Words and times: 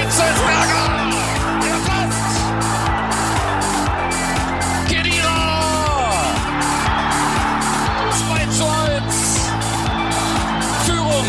Hitzelsberger! 0.00 0.86
Der 1.60 1.78
passt! 1.88 2.36
Kedira! 4.88 5.40
2 8.10 8.46
zu 8.46 8.64
1! 8.64 9.14
Führung! 10.86 11.28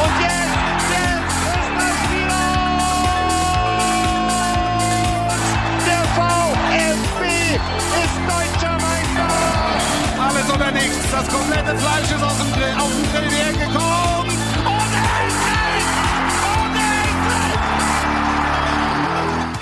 Und 0.00 0.14
jetzt, 0.24 0.56
es 1.76 1.96
wieder! 2.10 2.44
Der 5.86 6.04
VfB 6.16 7.20
ist 8.00 8.18
deutscher 8.32 8.76
Meister! 8.80 9.30
Alles 10.26 10.48
oder 10.54 10.70
nichts. 10.72 11.04
Das 11.10 11.28
komplette 11.28 11.76
Fleisch 11.76 12.10
ist 12.16 12.22
aus 12.22 12.38
dem 12.38 12.50
Grill, 12.52 12.74
auf 12.78 12.90
den 12.90 13.12
Grill 13.12 13.30
hergekommen. 13.30 14.07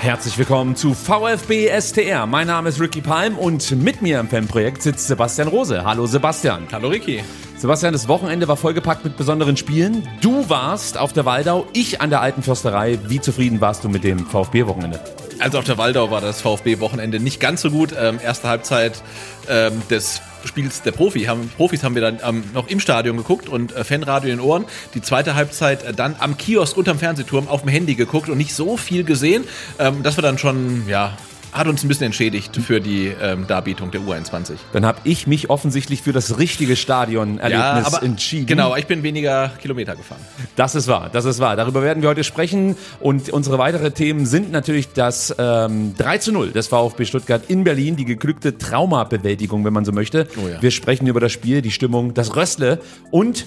Herzlich 0.07 0.37
willkommen 0.37 0.77
zu 0.77 0.93
VfB 0.93 1.69
STR. 1.81 2.27
Mein 2.27 2.47
Name 2.47 2.69
ist 2.69 2.79
Ricky 2.79 3.01
Palm 3.01 3.37
und 3.37 3.71
mit 3.71 4.01
mir 4.01 4.21
im 4.21 4.29
Fanprojekt 4.29 4.81
sitzt 4.81 5.05
Sebastian 5.05 5.49
Rose. 5.49 5.83
Hallo 5.83 6.07
Sebastian. 6.07 6.65
Hallo 6.71 6.87
Ricky. 6.87 7.25
Sebastian, 7.57 7.91
das 7.91 8.07
Wochenende 8.07 8.47
war 8.47 8.55
vollgepackt 8.55 9.03
mit 9.03 9.17
besonderen 9.17 9.57
Spielen. 9.57 10.07
Du 10.21 10.49
warst 10.49 10.97
auf 10.97 11.11
der 11.11 11.25
Waldau, 11.25 11.67
ich 11.73 11.99
an 11.99 12.09
der 12.09 12.21
Alten 12.21 12.41
Försterei. 12.41 12.97
Wie 13.07 13.19
zufrieden 13.19 13.59
warst 13.59 13.83
du 13.83 13.89
mit 13.89 14.05
dem 14.05 14.25
VfB-Wochenende? 14.25 15.01
Also 15.39 15.59
auf 15.59 15.65
der 15.65 15.77
Waldau 15.77 16.09
war 16.09 16.21
das 16.21 16.39
VfB-Wochenende 16.39 17.19
nicht 17.19 17.41
ganz 17.41 17.61
so 17.61 17.69
gut. 17.69 17.93
Ähm, 17.99 18.21
erste 18.23 18.47
Halbzeit 18.47 19.03
ähm, 19.49 19.81
des 19.89 20.21
Spiels 20.45 20.81
der 20.81 20.91
Profi 20.91 21.23
haben, 21.23 21.49
Profis 21.55 21.83
haben 21.83 21.95
wir 21.95 22.01
dann 22.01 22.19
ähm, 22.23 22.43
noch 22.53 22.67
im 22.67 22.79
Stadion 22.79 23.17
geguckt 23.17 23.49
und 23.49 23.75
äh, 23.75 23.83
Fanradio 23.83 24.31
in 24.31 24.37
den 24.37 24.45
Ohren. 24.45 24.65
Die 24.93 25.01
zweite 25.01 25.35
Halbzeit 25.35 25.83
äh, 25.83 25.93
dann 25.93 26.15
am 26.19 26.37
Kiosk 26.37 26.77
unterm 26.77 26.99
Fernsehturm 26.99 27.47
auf 27.47 27.61
dem 27.61 27.69
Handy 27.69 27.95
geguckt 27.95 28.29
und 28.29 28.37
nicht 28.37 28.53
so 28.53 28.77
viel 28.77 29.03
gesehen. 29.03 29.45
Ähm, 29.79 30.03
das 30.03 30.17
war 30.17 30.21
dann 30.21 30.37
schon, 30.37 30.87
ja, 30.87 31.17
hat 31.57 31.67
uns 31.67 31.83
ein 31.83 31.87
bisschen 31.87 32.07
entschädigt 32.07 32.55
für 32.57 32.79
die 32.79 33.11
ähm, 33.21 33.45
Darbietung 33.47 33.91
der 33.91 34.01
U21. 34.01 34.53
Dann 34.73 34.85
habe 34.85 34.99
ich 35.03 35.27
mich 35.27 35.49
offensichtlich 35.49 36.01
für 36.01 36.13
das 36.13 36.37
richtige 36.37 36.75
Stadionerlebnis 36.75 37.93
entschieden. 38.01 38.45
Genau, 38.45 38.75
ich 38.75 38.87
bin 38.87 39.03
weniger 39.03 39.51
Kilometer 39.61 39.95
gefahren. 39.95 40.21
Das 40.55 40.75
ist 40.75 40.87
wahr, 40.87 41.09
das 41.11 41.25
ist 41.25 41.39
wahr. 41.39 41.55
Darüber 41.55 41.81
werden 41.81 42.01
wir 42.01 42.09
heute 42.09 42.23
sprechen. 42.23 42.75
Und 42.99 43.29
unsere 43.29 43.57
weiteren 43.57 43.93
Themen 43.93 44.25
sind 44.25 44.51
natürlich 44.51 44.89
das 44.93 45.35
ähm, 45.37 45.95
3 45.97 46.17
zu 46.19 46.31
0 46.31 46.51
des 46.51 46.67
VfB 46.67 47.05
Stuttgart 47.05 47.41
in 47.47 47.63
Berlin, 47.63 47.95
die 47.95 48.05
geglückte 48.05 48.57
Traumabewältigung, 48.57 49.65
wenn 49.65 49.73
man 49.73 49.85
so 49.85 49.91
möchte. 49.91 50.27
Oh 50.37 50.47
ja. 50.47 50.61
Wir 50.61 50.71
sprechen 50.71 51.07
über 51.07 51.19
das 51.19 51.31
Spiel, 51.31 51.61
die 51.61 51.71
Stimmung, 51.71 52.13
das 52.13 52.35
Rössle 52.35 52.79
und 53.11 53.45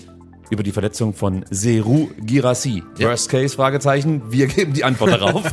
über 0.51 0.63
die 0.63 0.73
Verletzung 0.73 1.15
von 1.15 1.45
Seru 1.51 2.09
Girassi. 2.21 2.83
Worst 2.99 3.31
Case? 3.31 3.57
Fragezeichen. 3.57 4.23
Wir 4.31 4.47
geben 4.49 4.73
die 4.73 4.85
Antwort 4.85 5.13
darauf. 5.13 5.45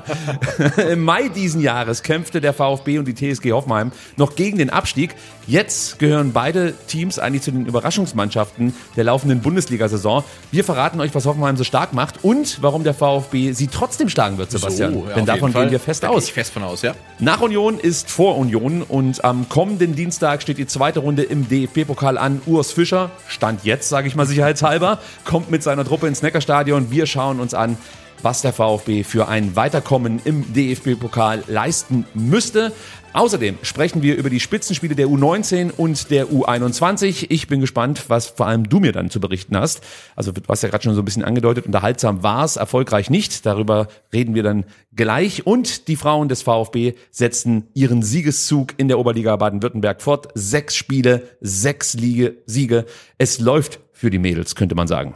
Im 0.91 1.03
Mai 1.03 1.29
diesen 1.29 1.61
Jahres 1.61 2.03
kämpfte 2.03 2.41
der 2.41 2.53
VfB 2.53 2.99
und 2.99 3.07
die 3.07 3.13
TSG 3.13 3.51
Hoffenheim 3.51 3.91
noch 4.17 4.35
gegen 4.35 4.57
den 4.57 4.69
Abstieg. 4.69 5.15
Jetzt 5.47 5.97
gehören 5.97 6.33
beide 6.33 6.73
Teams 6.87 7.19
eigentlich 7.19 7.41
zu 7.41 7.51
den 7.51 7.67
Überraschungsmannschaften 7.67 8.73
der 8.97 9.05
laufenden 9.05 9.39
Bundesliga-Saison. 9.39 10.25
Wir 10.51 10.65
verraten 10.65 10.99
euch, 10.99 11.15
was 11.15 11.25
Hoffenheim 11.25 11.55
so 11.55 11.63
stark 11.63 11.93
macht 11.93 12.25
und 12.25 12.61
warum 12.61 12.83
der 12.83 12.93
VfB 12.93 13.53
sie 13.53 13.67
trotzdem 13.67 14.09
schlagen 14.09 14.37
wird, 14.37 14.51
Sebastian. 14.51 14.93
So, 14.93 15.05
ja, 15.07 15.15
Denn 15.15 15.25
davon 15.25 15.53
gehen 15.53 15.71
wir 15.71 15.79
fest 15.79 16.03
Da 16.03 16.09
gehe 16.09 16.17
aus. 16.17 16.25
Ich 16.25 16.33
fest 16.33 16.51
von 16.51 16.63
aus, 16.63 16.81
ja. 16.81 16.95
Nach 17.19 17.39
Union 17.39 17.79
ist 17.79 18.11
vor 18.11 18.37
Union 18.37 18.81
und 18.81 19.23
am 19.23 19.47
kommenden 19.47 19.95
Dienstag 19.95 20.41
steht 20.41 20.57
die 20.57 20.67
zweite 20.67 20.99
Runde 20.99 21.23
im 21.23 21.47
DFB-Pokal 21.47 22.17
an. 22.17 22.41
Urs 22.45 22.73
Fischer, 22.73 23.09
Stand 23.29 23.63
jetzt, 23.63 23.87
sage 23.87 24.09
ich 24.09 24.15
mal 24.15 24.25
sicherheitshalber, 24.25 24.99
kommt 25.23 25.49
mit 25.49 25.63
seiner 25.63 25.85
Truppe 25.85 26.07
ins 26.07 26.21
Neckarstadion. 26.21 26.91
Wir 26.91 27.05
schauen 27.05 27.39
uns 27.39 27.53
an, 27.53 27.77
was 28.21 28.41
der 28.41 28.51
VfB 28.53 29.03
für 29.03 29.27
ein 29.27 29.55
Weiterkommen 29.55 30.19
im 30.25 30.53
DFB-Pokal 30.53 31.43
leisten 31.47 32.05
müsste. 32.13 32.73
Außerdem 33.17 33.57
sprechen 33.63 34.03
wir 34.03 34.15
über 34.15 34.29
die 34.29 34.39
Spitzenspiele 34.39 34.93
der 34.93 35.07
U19 35.07 35.71
und 35.71 36.11
der 36.11 36.27
U21. 36.27 37.25
Ich 37.29 37.47
bin 37.47 37.59
gespannt, 37.59 38.03
was 38.09 38.27
vor 38.27 38.45
allem 38.45 38.69
du 38.69 38.79
mir 38.79 38.91
dann 38.91 39.09
zu 39.09 39.19
berichten 39.19 39.57
hast. 39.57 39.81
Also 40.15 40.31
du 40.31 40.39
hast 40.47 40.61
ja 40.61 40.69
gerade 40.69 40.83
schon 40.83 40.93
so 40.93 41.01
ein 41.01 41.05
bisschen 41.05 41.23
angedeutet, 41.23 41.65
unterhaltsam 41.65 42.21
war 42.21 42.45
es, 42.45 42.57
erfolgreich 42.57 43.09
nicht. 43.09 43.47
Darüber 43.47 43.87
reden 44.13 44.35
wir 44.35 44.43
dann 44.43 44.65
gleich. 44.93 45.47
Und 45.47 45.87
die 45.87 45.95
Frauen 45.95 46.29
des 46.29 46.43
VfB 46.43 46.93
setzen 47.09 47.63
ihren 47.73 48.03
Siegeszug 48.03 48.75
in 48.77 48.87
der 48.87 48.99
Oberliga 48.99 49.35
Baden-Württemberg 49.35 50.03
fort. 50.03 50.27
Sechs 50.35 50.75
Spiele, 50.75 51.23
sechs 51.41 51.95
Liege, 51.95 52.37
Siege. 52.45 52.85
Es 53.17 53.39
läuft 53.39 53.79
für 53.93 54.11
die 54.11 54.19
Mädels, 54.19 54.53
könnte 54.53 54.75
man 54.75 54.87
sagen. 54.87 55.15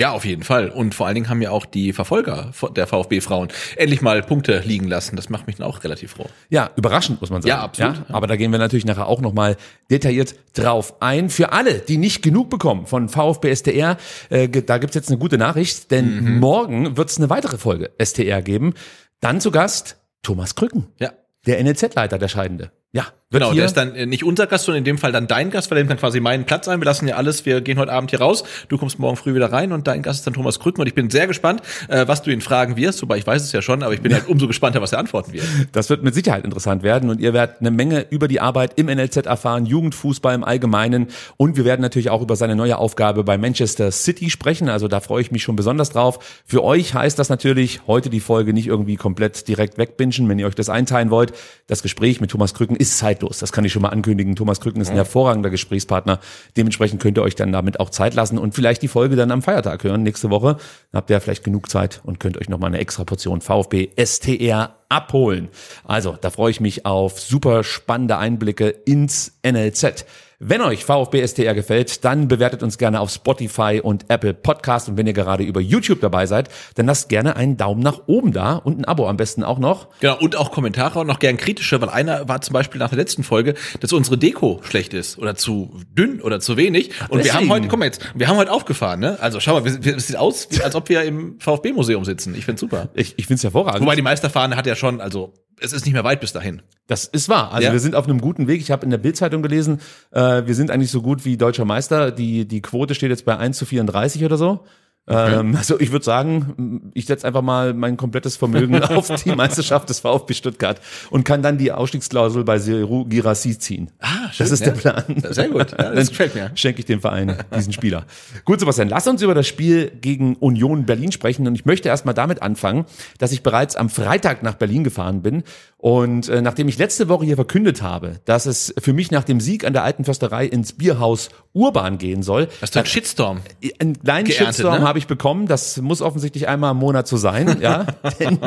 Ja, 0.00 0.12
auf 0.12 0.24
jeden 0.24 0.42
Fall. 0.44 0.70
Und 0.70 0.94
vor 0.94 1.06
allen 1.06 1.14
Dingen 1.14 1.28
haben 1.28 1.42
ja 1.42 1.50
auch 1.50 1.66
die 1.66 1.92
Verfolger 1.92 2.52
der 2.74 2.86
VfB-Frauen 2.86 3.48
endlich 3.76 4.00
mal 4.00 4.22
Punkte 4.22 4.60
liegen 4.64 4.88
lassen. 4.88 5.14
Das 5.16 5.28
macht 5.28 5.46
mich 5.46 5.56
dann 5.56 5.66
auch 5.66 5.84
relativ 5.84 6.12
froh. 6.12 6.26
Ja, 6.48 6.70
überraschend 6.76 7.20
muss 7.20 7.28
man 7.28 7.42
sagen. 7.42 7.48
Ja, 7.50 7.60
absolut. 7.62 8.02
aber 8.08 8.26
da 8.26 8.36
gehen 8.36 8.50
wir 8.50 8.58
natürlich 8.58 8.86
nachher 8.86 9.06
auch 9.06 9.20
nochmal 9.20 9.56
detailliert 9.90 10.34
drauf 10.54 10.94
ein. 11.00 11.28
Für 11.28 11.52
alle, 11.52 11.74
die 11.80 11.98
nicht 11.98 12.22
genug 12.22 12.48
bekommen 12.48 12.86
von 12.86 13.08
VfB 13.10 13.54
STR, 13.54 13.98
äh, 14.30 14.48
da 14.48 14.78
gibt's 14.78 14.94
jetzt 14.96 15.08
eine 15.10 15.18
gute 15.18 15.36
Nachricht, 15.36 15.90
denn 15.90 16.24
Mhm. 16.24 16.40
morgen 16.40 16.96
wird's 16.96 17.18
eine 17.18 17.28
weitere 17.28 17.58
Folge 17.58 17.90
STR 18.02 18.40
geben. 18.42 18.72
Dann 19.20 19.40
zu 19.40 19.50
Gast 19.50 19.98
Thomas 20.22 20.54
Krücken, 20.54 20.86
Ja. 20.98 21.12
der 21.46 21.58
NLZ-Leiter, 21.62 22.16
der 22.18 22.28
Scheidende. 22.28 22.72
Ja, 22.92 23.06
Genau, 23.32 23.54
der 23.54 23.64
ist 23.64 23.76
dann 23.76 23.94
äh, 23.94 24.06
nicht 24.06 24.24
unser 24.24 24.48
Gast, 24.48 24.64
sondern 24.64 24.78
in 24.78 24.84
dem 24.84 24.98
Fall 24.98 25.12
dann 25.12 25.28
dein 25.28 25.50
Gast, 25.50 25.70
weil 25.70 25.78
er 25.78 25.82
nimmt 25.82 25.92
dann 25.92 25.98
quasi 25.98 26.18
meinen 26.18 26.46
Platz 26.46 26.66
ein. 26.66 26.80
Wir 26.80 26.84
lassen 26.84 27.06
ja 27.06 27.14
alles, 27.14 27.46
wir 27.46 27.60
gehen 27.60 27.78
heute 27.78 27.92
Abend 27.92 28.10
hier 28.10 28.20
raus. 28.20 28.42
Du 28.68 28.76
kommst 28.76 28.98
morgen 28.98 29.16
früh 29.16 29.36
wieder 29.36 29.52
rein 29.52 29.70
und 29.70 29.86
dein 29.86 30.02
Gast 30.02 30.20
ist 30.20 30.26
dann 30.26 30.34
Thomas 30.34 30.58
Krücken 30.58 30.80
und 30.80 30.88
ich 30.88 30.94
bin 30.94 31.10
sehr 31.10 31.28
gespannt, 31.28 31.62
äh, 31.86 32.08
was 32.08 32.22
du 32.22 32.32
ihn 32.32 32.40
fragen 32.40 32.76
wirst, 32.76 33.00
wobei 33.02 33.18
ich 33.18 33.26
weiß 33.28 33.40
es 33.44 33.52
ja 33.52 33.62
schon, 33.62 33.84
aber 33.84 33.94
ich 33.94 34.00
bin 34.00 34.12
halt 34.12 34.26
umso 34.26 34.48
gespannter, 34.48 34.82
was 34.82 34.90
er 34.90 34.98
antworten 34.98 35.32
wird. 35.32 35.44
Das 35.70 35.88
wird 35.90 36.02
mit 36.02 36.12
Sicherheit 36.12 36.44
interessant 36.44 36.82
werden 36.82 37.08
und 37.08 37.20
ihr 37.20 37.32
werdet 37.32 37.60
eine 37.60 37.70
Menge 37.70 38.04
über 38.10 38.26
die 38.26 38.40
Arbeit 38.40 38.72
im 38.74 38.86
NLZ 38.86 39.26
erfahren, 39.26 39.64
Jugendfußball 39.64 40.34
im 40.34 40.42
Allgemeinen 40.42 41.06
und 41.36 41.56
wir 41.56 41.64
werden 41.64 41.82
natürlich 41.82 42.10
auch 42.10 42.22
über 42.22 42.34
seine 42.34 42.56
neue 42.56 42.78
Aufgabe 42.78 43.22
bei 43.22 43.38
Manchester 43.38 43.92
City 43.92 44.28
sprechen. 44.30 44.68
Also 44.68 44.88
da 44.88 44.98
freue 44.98 45.22
ich 45.22 45.30
mich 45.30 45.44
schon 45.44 45.54
besonders 45.54 45.90
drauf. 45.90 46.42
Für 46.44 46.64
euch 46.64 46.94
heißt 46.94 47.16
das 47.16 47.28
natürlich 47.28 47.82
heute 47.86 48.10
die 48.10 48.18
Folge 48.18 48.52
nicht 48.52 48.66
irgendwie 48.66 48.96
komplett 48.96 49.46
direkt 49.46 49.78
wegbingen, 49.78 50.28
wenn 50.28 50.40
ihr 50.40 50.48
euch 50.48 50.56
das 50.56 50.68
einteilen 50.68 51.10
wollt. 51.10 51.32
Das 51.68 51.84
Gespräch 51.84 52.20
mit 52.20 52.32
Thomas 52.32 52.54
Krücken 52.54 52.79
ist 52.80 52.96
zeitlos. 52.96 53.38
Das 53.38 53.52
kann 53.52 53.64
ich 53.66 53.72
schon 53.72 53.82
mal 53.82 53.90
ankündigen. 53.90 54.34
Thomas 54.34 54.60
Krücken 54.60 54.80
ist 54.80 54.88
ein 54.88 54.96
hervorragender 54.96 55.50
Gesprächspartner. 55.50 56.18
Dementsprechend 56.56 57.02
könnt 57.02 57.18
ihr 57.18 57.22
euch 57.22 57.34
dann 57.34 57.52
damit 57.52 57.78
auch 57.78 57.90
Zeit 57.90 58.14
lassen 58.14 58.38
und 58.38 58.54
vielleicht 58.54 58.80
die 58.80 58.88
Folge 58.88 59.16
dann 59.16 59.30
am 59.30 59.42
Feiertag 59.42 59.84
hören 59.84 60.02
nächste 60.02 60.30
Woche. 60.30 60.56
Dann 60.90 60.98
habt 60.98 61.10
ihr 61.10 61.20
vielleicht 61.20 61.44
genug 61.44 61.68
Zeit 61.68 62.00
und 62.04 62.20
könnt 62.20 62.38
euch 62.38 62.48
nochmal 62.48 62.68
eine 62.68 62.78
extra 62.78 63.04
Portion 63.04 63.42
VfB 63.42 63.90
STR 64.02 64.76
abholen. 64.88 65.48
Also, 65.84 66.16
da 66.18 66.30
freue 66.30 66.50
ich 66.50 66.60
mich 66.60 66.86
auf 66.86 67.20
super 67.20 67.64
spannende 67.64 68.16
Einblicke 68.16 68.68
ins 68.68 69.38
NLZ. 69.46 70.06
Wenn 70.42 70.62
euch 70.62 70.86
VfB 70.86 71.26
STR 71.26 71.52
gefällt, 71.52 72.02
dann 72.02 72.26
bewertet 72.26 72.62
uns 72.62 72.78
gerne 72.78 73.00
auf 73.00 73.10
Spotify 73.10 73.82
und 73.82 74.06
Apple 74.08 74.32
Podcast. 74.32 74.88
Und 74.88 74.96
wenn 74.96 75.06
ihr 75.06 75.12
gerade 75.12 75.44
über 75.44 75.60
YouTube 75.60 76.00
dabei 76.00 76.24
seid, 76.24 76.48
dann 76.76 76.86
lasst 76.86 77.10
gerne 77.10 77.36
einen 77.36 77.58
Daumen 77.58 77.82
nach 77.82 78.04
oben 78.06 78.32
da 78.32 78.54
und 78.54 78.78
ein 78.78 78.86
Abo 78.86 79.06
am 79.06 79.18
besten 79.18 79.44
auch 79.44 79.58
noch. 79.58 79.88
Genau, 80.00 80.18
und 80.18 80.36
auch 80.36 80.50
Kommentare 80.50 80.98
und 81.00 81.08
noch 81.08 81.18
gern 81.18 81.36
kritische, 81.36 81.78
weil 81.82 81.90
einer 81.90 82.26
war 82.26 82.40
zum 82.40 82.54
Beispiel 82.54 82.78
nach 82.78 82.88
der 82.88 82.96
letzten 82.96 83.22
Folge, 83.22 83.52
dass 83.80 83.92
unsere 83.92 84.16
Deko 84.16 84.60
schlecht 84.62 84.94
ist 84.94 85.18
oder 85.18 85.34
zu 85.34 85.78
dünn 85.92 86.22
oder 86.22 86.40
zu 86.40 86.56
wenig. 86.56 86.92
Und 87.10 87.18
wir 87.18 87.24
deswegen. 87.24 87.34
haben 87.34 87.50
heute, 87.50 87.68
guck 87.68 87.78
mal 87.78 87.84
jetzt, 87.84 88.00
wir 88.14 88.26
haben 88.26 88.38
heute 88.38 88.50
aufgefahren, 88.50 88.98
ne? 88.98 89.18
Also 89.20 89.40
schau 89.40 89.60
mal, 89.60 89.66
wir, 89.66 89.84
wir, 89.84 89.96
es 89.98 90.06
sieht 90.06 90.16
aus, 90.16 90.48
als 90.64 90.74
ob 90.74 90.88
wir 90.88 91.02
im 91.02 91.38
VfB-Museum 91.38 92.06
sitzen. 92.06 92.34
Ich 92.34 92.46
find's 92.46 92.62
super. 92.62 92.88
Ich, 92.94 93.12
ich 93.18 93.26
finde 93.26 93.36
es 93.36 93.44
hervorragend. 93.44 93.82
Wobei 93.82 93.94
die 93.94 94.00
Meisterfahne 94.00 94.56
hat 94.56 94.66
ja 94.66 94.74
schon, 94.74 95.02
also 95.02 95.34
es 95.60 95.72
ist 95.72 95.84
nicht 95.84 95.94
mehr 95.94 96.04
weit 96.04 96.20
bis 96.20 96.32
dahin. 96.32 96.62
Das 96.86 97.04
ist 97.04 97.28
wahr. 97.28 97.52
Also 97.52 97.66
Ja. 97.66 97.72
wir 97.72 97.80
sind 97.80 97.94
auf 97.94 98.06
einem 98.06 98.20
guten 98.20 98.46
Weg. 98.48 98.60
Ich 98.60 98.70
habe 98.70 98.84
in 98.84 98.90
der 98.90 98.98
Bildzeitung 98.98 99.42
gelesen, 99.42 99.80
äh, 100.10 100.42
wir 100.46 100.54
sind 100.54 100.70
eigentlich 100.70 100.90
so 100.90 101.02
gut 101.02 101.24
wie 101.24 101.36
deutscher 101.36 101.64
Meister. 101.64 102.10
Die, 102.10 102.46
die 102.48 102.60
Quote 102.62 102.94
steht 102.94 103.10
jetzt 103.10 103.24
bei 103.24 103.36
1 103.36 103.56
zu 103.58 103.66
34 103.66 104.24
oder 104.24 104.36
so. 104.36 104.64
Ähm, 105.08 105.56
also 105.56 105.80
ich 105.80 105.92
würde 105.92 106.04
sagen, 106.04 106.90
ich 106.94 107.06
setze 107.06 107.26
einfach 107.26 107.42
mal 107.42 107.74
mein 107.74 107.96
komplettes 107.96 108.36
Vermögen 108.36 108.82
auf 108.82 109.08
die 109.22 109.30
Meisterschaft 109.30 109.88
des 109.88 110.00
VfB 110.00 110.34
Stuttgart 110.34 110.80
und 111.10 111.24
kann 111.24 111.42
dann 111.42 111.58
die 111.58 111.72
Ausstiegsklausel 111.72 112.44
bei 112.44 112.58
Seru 112.58 113.04
Girassi 113.06 113.58
ziehen. 113.58 113.90
Ah, 113.98 114.30
schön, 114.30 114.44
das 114.44 114.50
ist 114.52 114.60
ja. 114.60 114.70
der 114.70 114.80
Plan. 114.80 115.04
Sehr 115.30 115.48
gut, 115.48 115.72
ja, 115.72 115.76
das 115.76 115.94
dann 115.94 116.06
gefällt 116.06 116.34
mir. 116.34 116.50
schenke 116.54 116.80
ich 116.80 116.86
dem 116.86 117.00
Verein 117.00 117.36
diesen 117.56 117.72
Spieler. 117.72 118.04
Gut, 118.44 118.60
Sebastian, 118.60 118.88
lass 118.88 119.08
uns 119.08 119.22
über 119.22 119.34
das 119.34 119.48
Spiel 119.48 119.90
gegen 120.00 120.36
Union 120.36 120.86
Berlin 120.86 121.12
sprechen 121.12 121.46
und 121.46 121.54
ich 121.54 121.64
möchte 121.64 121.88
erstmal 121.88 122.14
damit 122.14 122.42
anfangen, 122.42 122.84
dass 123.18 123.32
ich 123.32 123.42
bereits 123.42 123.76
am 123.76 123.88
Freitag 123.88 124.42
nach 124.42 124.54
Berlin 124.54 124.84
gefahren 124.84 125.22
bin 125.22 125.42
und 125.76 126.28
äh, 126.28 126.42
nachdem 126.42 126.68
ich 126.68 126.76
letzte 126.76 127.08
Woche 127.08 127.24
hier 127.24 127.36
verkündet 127.36 127.80
habe, 127.80 128.20
dass 128.26 128.44
es 128.44 128.74
für 128.78 128.92
mich 128.92 129.10
nach 129.10 129.24
dem 129.24 129.40
Sieg 129.40 129.64
an 129.64 129.72
der 129.72 129.82
Alten 129.82 130.04
Försterei 130.04 130.44
ins 130.44 130.74
Bierhaus 130.74 131.30
Urban 131.54 131.96
gehen 131.96 132.22
soll, 132.22 132.48
Hast 132.60 132.74
du 132.74 132.80
einen 132.80 132.86
Shitstorm? 132.86 133.40
einen 133.78 133.98
kleinen 133.98 134.26
Geerntet, 134.26 134.56
Shitstorm 134.56 134.80
ne? 134.80 134.86
Habe 134.90 134.98
ich 134.98 135.06
bekommen. 135.06 135.46
Das 135.46 135.80
muss 135.80 136.02
offensichtlich 136.02 136.48
einmal 136.48 136.72
im 136.72 136.76
Monat 136.76 137.08
so 137.08 137.16
sein. 137.16 137.58
Ja, 137.60 137.86
denn 138.18 138.38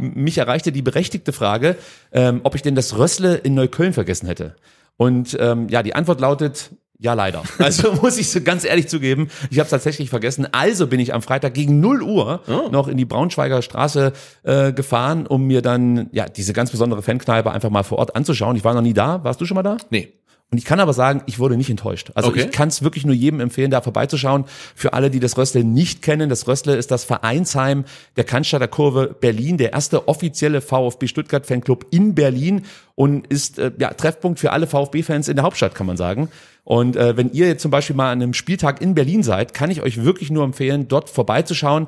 mich 0.00 0.38
erreichte 0.38 0.72
die 0.72 0.82
berechtigte 0.82 1.32
Frage, 1.32 1.76
ähm, 2.12 2.40
ob 2.42 2.54
ich 2.54 2.62
denn 2.62 2.74
das 2.74 2.98
Rössle 2.98 3.36
in 3.36 3.54
Neukölln 3.54 3.92
vergessen 3.92 4.26
hätte. 4.26 4.56
Und 4.96 5.36
ähm, 5.40 5.68
ja, 5.68 5.82
die 5.82 5.94
Antwort 5.94 6.20
lautet 6.20 6.70
ja, 6.98 7.14
leider. 7.14 7.42
Also 7.58 7.92
muss 7.94 8.18
ich 8.18 8.30
so 8.30 8.42
ganz 8.42 8.64
ehrlich 8.64 8.88
zugeben, 8.88 9.28
ich 9.50 9.58
habe 9.58 9.64
es 9.64 9.70
tatsächlich 9.70 10.10
vergessen. 10.10 10.46
Also 10.52 10.86
bin 10.86 11.00
ich 11.00 11.14
am 11.14 11.22
Freitag 11.22 11.54
gegen 11.54 11.80
0 11.80 12.02
Uhr 12.02 12.42
noch 12.70 12.88
in 12.88 12.98
die 12.98 13.06
Braunschweiger 13.06 13.62
Straße 13.62 14.12
äh, 14.42 14.72
gefahren, 14.72 15.26
um 15.26 15.46
mir 15.46 15.62
dann 15.62 16.10
ja 16.12 16.28
diese 16.28 16.52
ganz 16.52 16.70
besondere 16.70 17.02
Fankneipe 17.02 17.50
einfach 17.50 17.70
mal 17.70 17.84
vor 17.84 17.98
Ort 17.98 18.16
anzuschauen. 18.16 18.56
Ich 18.56 18.64
war 18.64 18.74
noch 18.74 18.82
nie 18.82 18.94
da. 18.94 19.24
Warst 19.24 19.40
du 19.40 19.46
schon 19.46 19.54
mal 19.54 19.62
da? 19.62 19.78
Nee. 19.88 20.12
Und 20.52 20.58
ich 20.58 20.64
kann 20.64 20.80
aber 20.80 20.92
sagen, 20.92 21.22
ich 21.26 21.38
wurde 21.38 21.56
nicht 21.56 21.70
enttäuscht. 21.70 22.10
Also 22.14 22.30
Okay. 22.30 22.40
ich 22.46 22.50
kann 22.50 22.68
es 22.68 22.82
wirklich 22.82 23.06
nur 23.06 23.14
jedem 23.14 23.38
empfehlen, 23.38 23.70
da 23.70 23.80
vorbeizuschauen. 23.80 24.46
Für 24.74 24.94
alle, 24.94 25.08
die 25.10 25.20
das 25.20 25.38
Rössle 25.38 25.62
nicht 25.62 26.02
kennen, 26.02 26.28
das 26.28 26.48
Rössle 26.48 26.74
ist 26.74 26.90
das 26.90 27.04
Vereinsheim 27.04 27.84
der 28.16 28.24
Cannstatter 28.24 28.66
Kurve 28.66 29.14
Berlin, 29.20 29.58
der 29.58 29.72
erste 29.72 30.08
offizielle 30.08 30.60
VfB 30.60 31.06
Stuttgart 31.06 31.46
Fanclub 31.46 31.86
in 31.92 32.16
Berlin 32.16 32.62
und 32.96 33.28
ist 33.28 33.60
äh, 33.60 33.70
ja, 33.78 33.94
Treffpunkt 33.94 34.40
für 34.40 34.50
alle 34.50 34.66
VfB-Fans 34.66 35.28
in 35.28 35.36
der 35.36 35.44
Hauptstadt, 35.44 35.74
kann 35.76 35.86
man 35.86 35.96
sagen. 35.96 36.28
Und 36.64 36.96
äh, 36.96 37.16
wenn 37.16 37.32
ihr 37.32 37.46
jetzt 37.46 37.62
zum 37.62 37.70
Beispiel 37.70 37.94
mal 37.94 38.10
an 38.10 38.20
einem 38.20 38.34
Spieltag 38.34 38.82
in 38.82 38.94
Berlin 38.94 39.22
seid, 39.22 39.54
kann 39.54 39.70
ich 39.70 39.82
euch 39.82 40.02
wirklich 40.04 40.30
nur 40.32 40.42
empfehlen, 40.44 40.88
dort 40.88 41.10
vorbeizuschauen. 41.10 41.86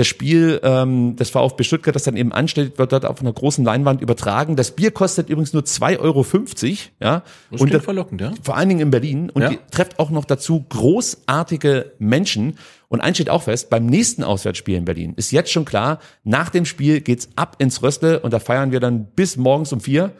Das 0.00 0.06
Spiel 0.06 0.58
ähm, 0.62 1.16
des 1.16 1.28
VfB 1.28 1.62
Stuttgart, 1.62 1.94
das 1.94 2.04
dann 2.04 2.16
eben 2.16 2.32
ansteht, 2.32 2.78
wird 2.78 2.90
dort 2.90 3.04
auf 3.04 3.20
einer 3.20 3.34
großen 3.34 3.62
Leinwand 3.66 4.00
übertragen. 4.00 4.56
Das 4.56 4.70
Bier 4.70 4.92
kostet 4.92 5.28
übrigens 5.28 5.52
nur 5.52 5.62
2,50 5.64 5.98
Euro. 6.00 6.24
Ja? 7.02 7.22
Das 7.50 7.60
Und 7.60 7.74
das- 7.74 7.84
verlockend, 7.84 8.18
ja. 8.22 8.32
vor 8.42 8.56
allen 8.56 8.70
Dingen 8.70 8.80
in 8.80 8.90
Berlin 8.90 9.28
und 9.28 9.42
Ja. 9.42 9.50
trefft 9.70 9.98
auch 9.98 10.08
noch 10.08 10.24
dazu 10.24 10.64
großartige 10.70 11.92
Menschen. 11.98 12.56
Und 12.88 13.02
eins 13.02 13.18
steht 13.18 13.28
auch 13.28 13.42
fest, 13.42 13.68
beim 13.68 13.84
nächsten 13.84 14.24
Auswärtsspiel 14.24 14.76
in 14.76 14.86
Berlin 14.86 15.12
ist 15.16 15.32
jetzt 15.32 15.52
schon 15.52 15.66
klar, 15.66 15.98
nach 16.24 16.48
dem 16.48 16.64
Spiel 16.64 17.02
geht's 17.02 17.28
ab 17.36 17.56
ins 17.58 17.82
Röstle 17.82 18.20
und 18.20 18.32
da 18.32 18.38
feiern 18.38 18.72
wir 18.72 18.80
dann 18.80 19.04
bis 19.14 19.36
morgens 19.36 19.70
um 19.74 19.80
vier 19.80 20.12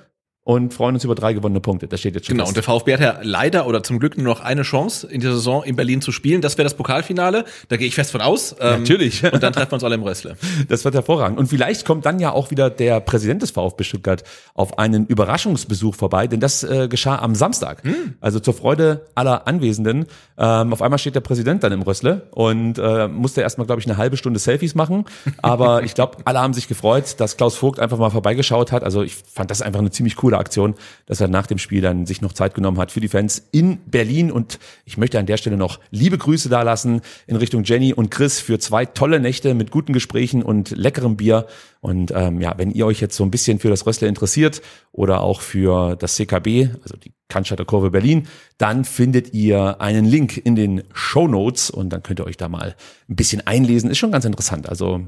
und 0.51 0.75
freuen 0.75 0.97
uns 0.97 1.05
über 1.05 1.15
drei 1.15 1.33
gewonnene 1.33 1.61
Punkte. 1.61 1.87
Das 1.87 2.01
steht 2.01 2.17
jetzt 2.17 2.27
schon 2.27 2.35
Genau, 2.35 2.49
und 2.49 2.55
fest. 2.55 2.67
der 2.67 2.75
VfB 2.75 2.95
hat 2.95 3.01
ja 3.01 3.19
leider 3.23 3.69
oder 3.69 3.85
zum 3.85 4.01
Glück 4.01 4.17
nur 4.19 4.27
noch 4.27 4.41
eine 4.41 4.63
Chance 4.63 5.07
in 5.07 5.21
der 5.21 5.31
Saison 5.33 5.63
in 5.63 5.77
Berlin 5.77 6.01
zu 6.01 6.11
spielen. 6.11 6.41
Das 6.41 6.59
wäre 6.59 6.65
das 6.65 6.75
Pokalfinale. 6.75 7.45
Da 7.69 7.77
gehe 7.77 7.87
ich 7.87 7.95
fest 7.95 8.11
von 8.11 8.21
aus. 8.21 8.57
Ähm, 8.59 8.81
Natürlich. 8.81 9.23
Und 9.33 9.45
dann 9.45 9.53
treffen 9.53 9.71
wir 9.71 9.75
uns 9.75 9.85
alle 9.85 9.95
im 9.95 10.03
Rössle. 10.03 10.37
Das 10.69 10.85
wird 10.85 10.97
hervorragend. 10.97 11.39
Und 11.39 11.47
vielleicht 11.47 11.85
kommt 11.85 12.05
dann 12.05 12.19
ja 12.19 12.33
auch 12.33 12.51
wieder 12.51 12.69
der 12.69 12.99
Präsident 12.99 13.43
des 13.43 13.53
VfB 13.53 13.85
Stuttgart 13.85 14.25
auf 14.55 14.77
einen 14.77 15.07
Überraschungsbesuch 15.07 15.95
vorbei, 15.95 16.27
denn 16.27 16.41
das 16.41 16.65
äh, 16.65 16.89
geschah 16.89 17.21
am 17.21 17.37
Samstag. 17.37 17.85
Also 18.21 18.41
zur 18.41 18.55
Freude 18.55 19.07
aller 19.15 19.47
Anwesenden. 19.47 20.07
Ähm, 20.37 20.73
auf 20.73 20.83
einmal 20.83 20.99
steht 20.99 21.15
der 21.15 21.21
Präsident 21.21 21.63
dann 21.63 21.71
im 21.71 21.83
Rössle 21.83 22.27
und 22.33 22.77
äh, 22.77 23.07
musste 23.07 23.41
erstmal, 23.43 23.69
glaube 23.69 23.81
ich, 23.81 23.87
eine 23.87 23.99
halbe 23.99 24.17
Stunde 24.17 24.41
Selfies 24.41 24.75
machen. 24.75 25.05
Aber 25.43 25.83
ich 25.85 25.95
glaube, 25.95 26.17
alle 26.25 26.41
haben 26.41 26.55
sich 26.55 26.67
gefreut, 26.67 27.15
dass 27.19 27.37
Klaus 27.37 27.55
Vogt 27.55 27.79
einfach 27.79 27.99
mal 27.99 28.11
vorbeigeschaut 28.11 28.73
hat. 28.73 28.83
Also 28.83 29.03
ich 29.03 29.15
fand 29.15 29.53
das 29.53 29.63
einfach 29.63 29.79
eine 29.79 29.91
ziemlich 29.93 30.17
coole 30.17 30.40
Aktion, 30.41 30.75
dass 31.07 31.21
er 31.21 31.29
nach 31.29 31.47
dem 31.47 31.59
Spiel 31.59 31.81
dann 31.81 32.07
sich 32.07 32.21
noch 32.21 32.33
Zeit 32.33 32.55
genommen 32.55 32.79
hat 32.79 32.91
für 32.91 33.01
die 33.01 33.09
Fans 33.09 33.47
in 33.53 33.79
Berlin. 33.87 34.33
Und 34.33 34.59
ich 34.85 34.97
möchte 34.97 35.19
an 35.19 35.27
der 35.27 35.37
Stelle 35.37 35.57
noch 35.57 35.79
liebe 35.91 36.19
Grüße 36.19 36.49
dalassen 36.49 37.01
in 37.27 37.37
Richtung 37.37 37.65
Jenny 37.65 37.93
und 37.95 38.11
Chris 38.11 38.41
für 38.41 38.59
zwei 38.59 38.85
tolle 38.87 39.21
Nächte 39.21 39.55
mit 39.55 39.71
guten 39.71 39.93
Gesprächen 39.93 40.43
und 40.43 40.71
leckerem 40.71 41.17
Bier. 41.17 41.47
Und 41.81 42.13
ähm, 42.15 42.41
ja, 42.41 42.55
wenn 42.59 42.73
ihr 42.73 42.87
euch 42.87 43.01
jetzt 43.01 43.17
so 43.17 43.25
ein 43.25 43.31
bisschen 43.31 43.59
für 43.59 43.71
das 43.71 43.87
Rössle 43.87 44.09
interessiert 44.09 44.61
oder 44.93 45.21
auch 45.21 45.41
für 45.41 45.97
das 45.97 46.17
CKB, 46.17 46.69
also 46.83 46.97
die 46.97 47.13
Cannstatter 47.29 47.65
Kurve 47.65 47.91
Berlin, 47.91 48.27
dann 48.59 48.85
findet 48.85 49.33
ihr 49.33 49.81
einen 49.81 50.05
Link 50.05 50.37
in 50.37 50.57
den 50.57 50.83
Show 50.93 51.27
Notes 51.27 51.71
und 51.71 51.91
dann 51.91 52.03
könnt 52.03 52.21
ihr 52.21 52.27
euch 52.27 52.37
da 52.37 52.49
mal 52.49 52.75
ein 53.09 53.17
bisschen 53.17 53.47
einlesen. 53.47 53.91
Ist 53.91 53.99
schon 53.99 54.13
ganz 54.13 54.25
interessant. 54.25 54.69
Also 54.69 55.07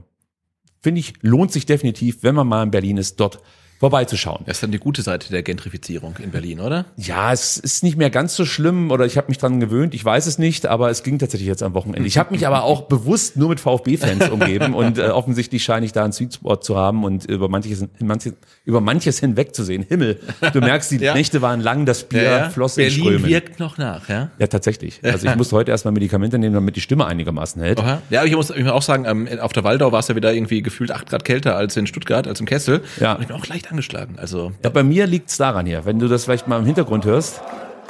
finde 0.81 1.00
ich, 1.00 1.14
lohnt 1.20 1.52
sich 1.52 1.67
definitiv, 1.67 2.23
wenn 2.23 2.34
man 2.34 2.46
mal 2.46 2.62
in 2.62 2.70
Berlin 2.70 2.96
ist, 2.96 3.20
dort 3.20 3.40
vorbeizuschauen. 3.82 4.44
Das 4.46 4.58
ist 4.58 4.62
dann 4.62 4.70
die 4.70 4.79
gute 4.79 5.02
Seite 5.02 5.29
der 5.31 5.43
Gentrifizierung 5.43 6.14
in 6.23 6.31
Berlin, 6.31 6.61
oder? 6.61 6.84
Ja, 6.96 7.32
es 7.32 7.56
ist 7.56 7.82
nicht 7.82 7.96
mehr 7.96 8.11
ganz 8.11 8.37
so 8.37 8.44
schlimm 8.44 8.93
oder 8.93 9.06
ich 9.06 9.17
habe 9.17 9.26
mich 9.26 9.38
dran 9.38 9.58
gewöhnt, 9.58 9.93
ich 9.93 10.05
weiß 10.05 10.26
es 10.26 10.38
nicht, 10.38 10.67
aber 10.67 10.88
es 10.90 11.02
ging 11.02 11.19
tatsächlich 11.19 11.49
jetzt 11.49 11.64
am 11.64 11.75
Wochenende. 11.75 12.06
Ich 12.06 12.17
habe 12.17 12.32
mich 12.32 12.46
aber 12.46 12.62
auch 12.62 12.82
bewusst 12.82 13.37
nur 13.37 13.49
mit 13.49 13.58
VfB-Fans 13.58 14.29
umgeben 14.31 14.75
und 14.75 14.99
äh, 14.99 15.08
offensichtlich 15.08 15.64
scheine 15.64 15.84
ich 15.84 15.90
da 15.90 16.05
einen 16.05 16.12
Sweet 16.12 16.34
Spot 16.34 16.55
zu 16.55 16.76
haben 16.76 17.02
und 17.02 17.25
über 17.25 17.49
manches, 17.49 17.84
manches, 17.99 18.34
über 18.64 18.81
manches 18.81 19.19
hinwegzusehen. 19.19 19.82
Himmel, 19.82 20.20
du 20.52 20.61
merkst, 20.61 20.93
die 20.93 20.99
Ja. 21.02 21.14
Nächte 21.14 21.43
waren 21.43 21.61
lang, 21.61 21.84
das 21.84 22.05
Bier 22.05 22.50
floss 22.55 22.79
in 22.79 22.84
Berlin 22.84 23.00
Strömen. 23.02 23.25
wirkt 23.29 23.58
noch 23.58 23.79
nach, 23.79 24.08
ja? 24.08 24.31
Ja, 24.38 24.46
tatsächlich. 24.46 25.00
Also 25.02 25.26
ich 25.26 25.34
musste 25.34 25.56
heute 25.56 25.73
erstmal 25.73 25.90
Medikamente 25.90 26.38
nehmen, 26.38 26.55
damit 26.55 26.76
die 26.76 26.81
Stimme 26.81 27.05
einigermaßen 27.06 27.61
hält. 27.61 27.81
Aha. 27.81 28.00
Ja, 28.11 28.20
aber 28.20 28.29
ich 28.29 28.37
muss, 28.37 28.50
ich 28.50 28.62
muss 28.62 28.70
auch 28.70 28.82
sagen, 28.82 29.05
ähm, 29.08 29.40
auf 29.40 29.52
der 29.52 29.64
Waldau 29.64 29.90
war 29.90 29.99
es 29.99 30.06
ja 30.06 30.14
wieder 30.14 30.32
irgendwie 30.32 30.62
gefühlt 30.62 30.93
8 30.93 31.08
Grad 31.11 31.25
kälter 31.25 31.56
als 31.56 31.76
in 31.76 31.88
Stuttgart, 31.88 32.29
als 32.29 32.38
im 32.38 32.46
Kessel. 32.46 32.82
Ja. 33.00 33.14
Und 33.14 33.23
ich 33.23 33.26
bin 33.26 33.37
auch 33.37 33.46
leicht 33.49 33.72
angeschlagen. 33.73 34.17
Also, 34.21 34.53
Ja, 34.63 34.71
bei 34.71 34.83
mir 34.83 35.07
liegt's 35.07 35.37
daran 35.37 35.67
hier. 35.67 35.85
Wenn 35.85 35.99
du 35.99 36.07
das 36.09 36.25
vielleicht 36.25 36.47
mal 36.47 36.59
im 36.59 36.67
Hintergrund 36.67 37.05
hörst. 37.05 37.41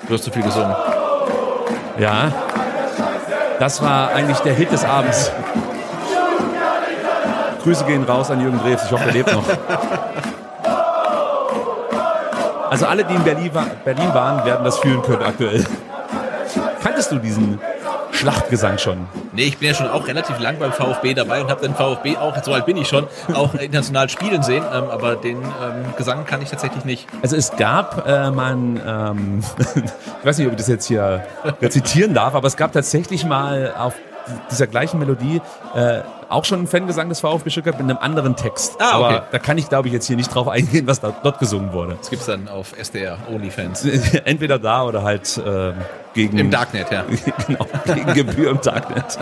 du 0.09 0.15
hast 0.15 0.25
zu 0.25 0.31
viel 0.31 0.43
gesungen. 0.43 0.75
Ja. 1.99 2.33
Das 3.59 3.83
war 3.83 4.11
eigentlich 4.13 4.39
der 4.39 4.55
Hit 4.55 4.73
des 4.73 4.85
Abends. 4.85 5.31
Grüße 7.63 7.85
gehen 7.85 8.03
raus 8.05 8.31
an 8.31 8.41
Jürgen 8.41 8.59
Drews. 8.59 8.81
Ich 8.85 8.91
hoffe, 8.91 9.05
er 9.07 9.13
lebt 9.13 9.33
noch. 9.33 9.45
Also 12.71 12.87
alle, 12.87 13.05
die 13.05 13.15
in 13.15 13.23
Berlin, 13.23 13.51
Berlin 13.85 14.15
waren, 14.15 14.45
werden 14.47 14.65
das 14.65 14.79
fühlen 14.79 15.03
können 15.03 15.23
aktuell. 15.23 15.65
Kanntest 16.83 17.13
du 17.13 17.19
diesen 17.19 17.61
Schlachtgesang 18.13 18.79
schon? 18.79 19.07
Nee, 19.33 19.45
ich 19.45 19.59
bin 19.59 19.69
ja 19.69 19.75
schon 19.75 19.89
auch 19.89 20.07
relativ 20.07 20.39
lang 20.39 20.59
beim 20.59 20.73
VfB 20.73 21.15
dabei 21.15 21.43
und 21.43 21.51
habe 21.51 21.63
den 21.63 21.75
VfB 21.75 22.17
auch, 22.17 22.43
so 22.43 22.53
alt 22.53 22.67
bin 22.67 22.77
ich 22.77 22.87
schon, 22.89 23.07
auch 23.35 23.55
international 23.55 24.09
spielen 24.09 24.43
sehen. 24.43 24.65
Ähm, 24.73 24.85
aber 24.91 25.17
den 25.17 25.39
ähm, 25.39 25.95
Gesang 25.97 26.25
kann 26.25 26.43
ich 26.43 26.51
tatsächlich 26.51 26.85
nicht. 26.85 27.09
Also 27.23 27.37
es 27.37 27.57
gab 27.57 28.07
äh, 28.07 28.31
mal, 28.31 28.53
ein, 28.53 28.81
ähm, 28.87 29.45
ich 29.59 30.27
weiß 30.27 30.39
nicht, 30.39 30.47
ob 30.47 30.53
ich 30.53 30.59
das 30.59 30.69
jetzt 30.69 30.87
hier 30.87 31.25
rezitieren 31.61 32.15
darf, 32.15 32.35
aber 32.35 32.47
es 32.47 32.57
gab 32.57 32.73
tatsächlich 32.73 33.25
mal 33.25 33.75
auf 33.77 33.95
dieser 34.51 34.67
gleichen 34.67 34.99
Melodie 34.99 35.41
äh, 35.75 36.03
auch 36.29 36.45
schon 36.45 36.61
einen 36.61 36.67
Fangesang 36.67 37.09
des 37.09 37.21
VfB 37.21 37.51
Stuttgart 37.51 37.79
mit 37.79 37.91
einem 37.91 37.99
anderen 37.99 38.37
Text. 38.37 38.77
Ah, 38.79 38.99
okay. 38.99 39.15
Aber 39.17 39.27
da 39.31 39.39
kann 39.39 39.59
ich, 39.59 39.69
glaube 39.69 39.89
ich, 39.89 39.95
jetzt 39.95 40.07
hier 40.07 40.17
nicht 40.17 40.35
drauf 40.35 40.49
eingehen, 40.49 40.87
was 40.87 41.01
da, 41.01 41.15
dort 41.23 41.39
gesungen 41.39 41.73
wurde. 41.73 41.97
Das 41.99 42.11
gibt's 42.11 42.27
dann 42.27 42.49
auf 42.49 42.77
SDR, 42.79 43.19
OnlyFans. 43.31 43.85
Entweder 44.25 44.59
da 44.59 44.85
oder 44.85 45.03
halt 45.03 45.41
ähm, 45.45 45.75
gegen... 46.15 46.39
Im 46.39 46.51
Darknet, 46.51 46.91
ja. 46.91 47.05
genau, 47.47 47.67
gegen 47.87 48.15
Gebühr 48.15 48.51
im 48.51 48.61
Darknet. 48.61 49.19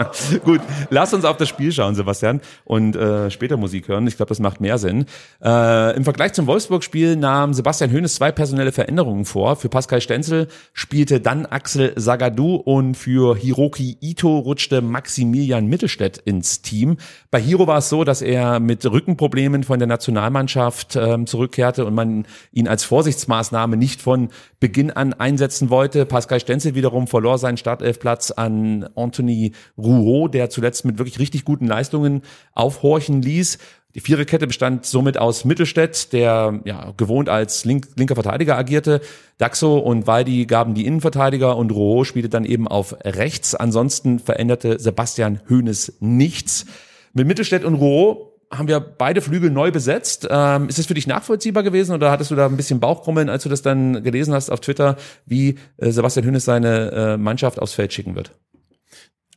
Gut, 0.44 0.60
lass 0.90 1.12
uns 1.12 1.24
auf 1.24 1.36
das 1.36 1.48
Spiel 1.48 1.72
schauen, 1.72 1.94
Sebastian, 1.94 2.40
und 2.64 2.96
äh, 2.96 3.30
später 3.30 3.56
Musik 3.56 3.88
hören. 3.88 4.06
Ich 4.06 4.16
glaube, 4.16 4.28
das 4.28 4.40
macht 4.40 4.60
mehr 4.60 4.78
Sinn. 4.78 5.06
Äh, 5.42 5.96
Im 5.96 6.04
Vergleich 6.04 6.32
zum 6.32 6.46
Wolfsburg-Spiel 6.46 7.16
nahm 7.16 7.54
Sebastian 7.54 7.92
Hoeneß 7.92 8.14
zwei 8.14 8.32
personelle 8.32 8.72
Veränderungen 8.72 9.24
vor. 9.24 9.56
Für 9.56 9.68
Pascal 9.68 10.00
Stenzel 10.00 10.48
spielte 10.72 11.20
dann 11.20 11.46
Axel 11.46 11.92
Sagadou 11.96 12.56
und 12.56 12.94
für 12.94 13.36
Hiroki 13.36 13.98
Ito 14.00 14.38
rutschte 14.38 14.80
Maximilian 14.80 15.66
Mittelstädt 15.66 16.18
ins 16.18 16.62
Team. 16.62 16.96
Bei 17.30 17.40
Hiro 17.40 17.66
war 17.66 17.78
es 17.78 17.88
so, 17.88 18.04
dass 18.04 18.22
er 18.22 18.60
mit 18.60 18.84
Rückenproblemen 18.84 19.64
von 19.64 19.78
der 19.78 19.88
Nationalmannschaft 19.88 20.96
ähm, 20.96 21.26
zurückkehrte 21.26 21.84
und 21.84 21.94
man 21.94 22.26
ihn 22.52 22.68
als 22.68 22.84
Vorsichtsmaßnahme 22.84 23.76
nicht 23.76 24.00
von 24.00 24.28
Beginn 24.58 24.90
an 24.90 25.12
einsetzen 25.12 25.70
wollte. 25.70 26.06
Pascal 26.06 26.19
Stenzel 26.28 26.74
wiederum 26.74 27.06
verlor 27.06 27.38
seinen 27.38 27.56
Startelfplatz 27.56 28.30
an 28.30 28.88
Anthony 28.94 29.52
Rouault, 29.78 30.34
der 30.34 30.50
zuletzt 30.50 30.84
mit 30.84 30.98
wirklich 30.98 31.18
richtig 31.18 31.44
guten 31.44 31.66
Leistungen 31.66 32.22
aufhorchen 32.54 33.22
ließ. 33.22 33.58
Die 33.94 34.00
Viererkette 34.00 34.46
bestand 34.46 34.86
somit 34.86 35.18
aus 35.18 35.44
Mittelstädt, 35.44 36.12
der 36.12 36.60
ja 36.64 36.92
gewohnt 36.96 37.28
als 37.28 37.64
link, 37.64 37.88
linker 37.96 38.14
Verteidiger 38.14 38.56
agierte. 38.56 39.00
Daxo 39.38 39.78
und 39.78 40.06
Waldi 40.06 40.46
gaben 40.46 40.74
die 40.74 40.86
Innenverteidiger 40.86 41.56
und 41.56 41.72
Rouault 41.72 42.06
spielte 42.06 42.28
dann 42.28 42.44
eben 42.44 42.68
auf 42.68 42.94
rechts. 43.02 43.56
Ansonsten 43.56 44.20
veränderte 44.20 44.78
Sebastian 44.78 45.40
Hoeneß 45.48 45.94
nichts. 45.98 46.66
Mit 47.14 47.26
Mittelstädt 47.26 47.64
und 47.64 47.74
Rouault 47.74 48.29
haben 48.50 48.68
wir 48.68 48.80
beide 48.80 49.20
Flügel 49.20 49.50
neu 49.50 49.70
besetzt. 49.70 50.26
Ähm, 50.28 50.68
ist 50.68 50.78
es 50.78 50.86
für 50.86 50.94
dich 50.94 51.06
nachvollziehbar 51.06 51.62
gewesen 51.62 51.94
oder 51.94 52.10
hattest 52.10 52.30
du 52.30 52.34
da 52.34 52.46
ein 52.46 52.56
bisschen 52.56 52.80
Bauchkrummeln, 52.80 53.28
als 53.28 53.44
du 53.44 53.48
das 53.48 53.62
dann 53.62 54.02
gelesen 54.02 54.34
hast 54.34 54.50
auf 54.50 54.60
Twitter, 54.60 54.96
wie 55.24 55.56
äh, 55.76 55.90
Sebastian 55.90 56.26
Hoeneß 56.26 56.44
seine 56.44 56.90
äh, 56.90 57.16
Mannschaft 57.16 57.60
aufs 57.60 57.74
Feld 57.74 57.92
schicken 57.92 58.16
wird? 58.16 58.32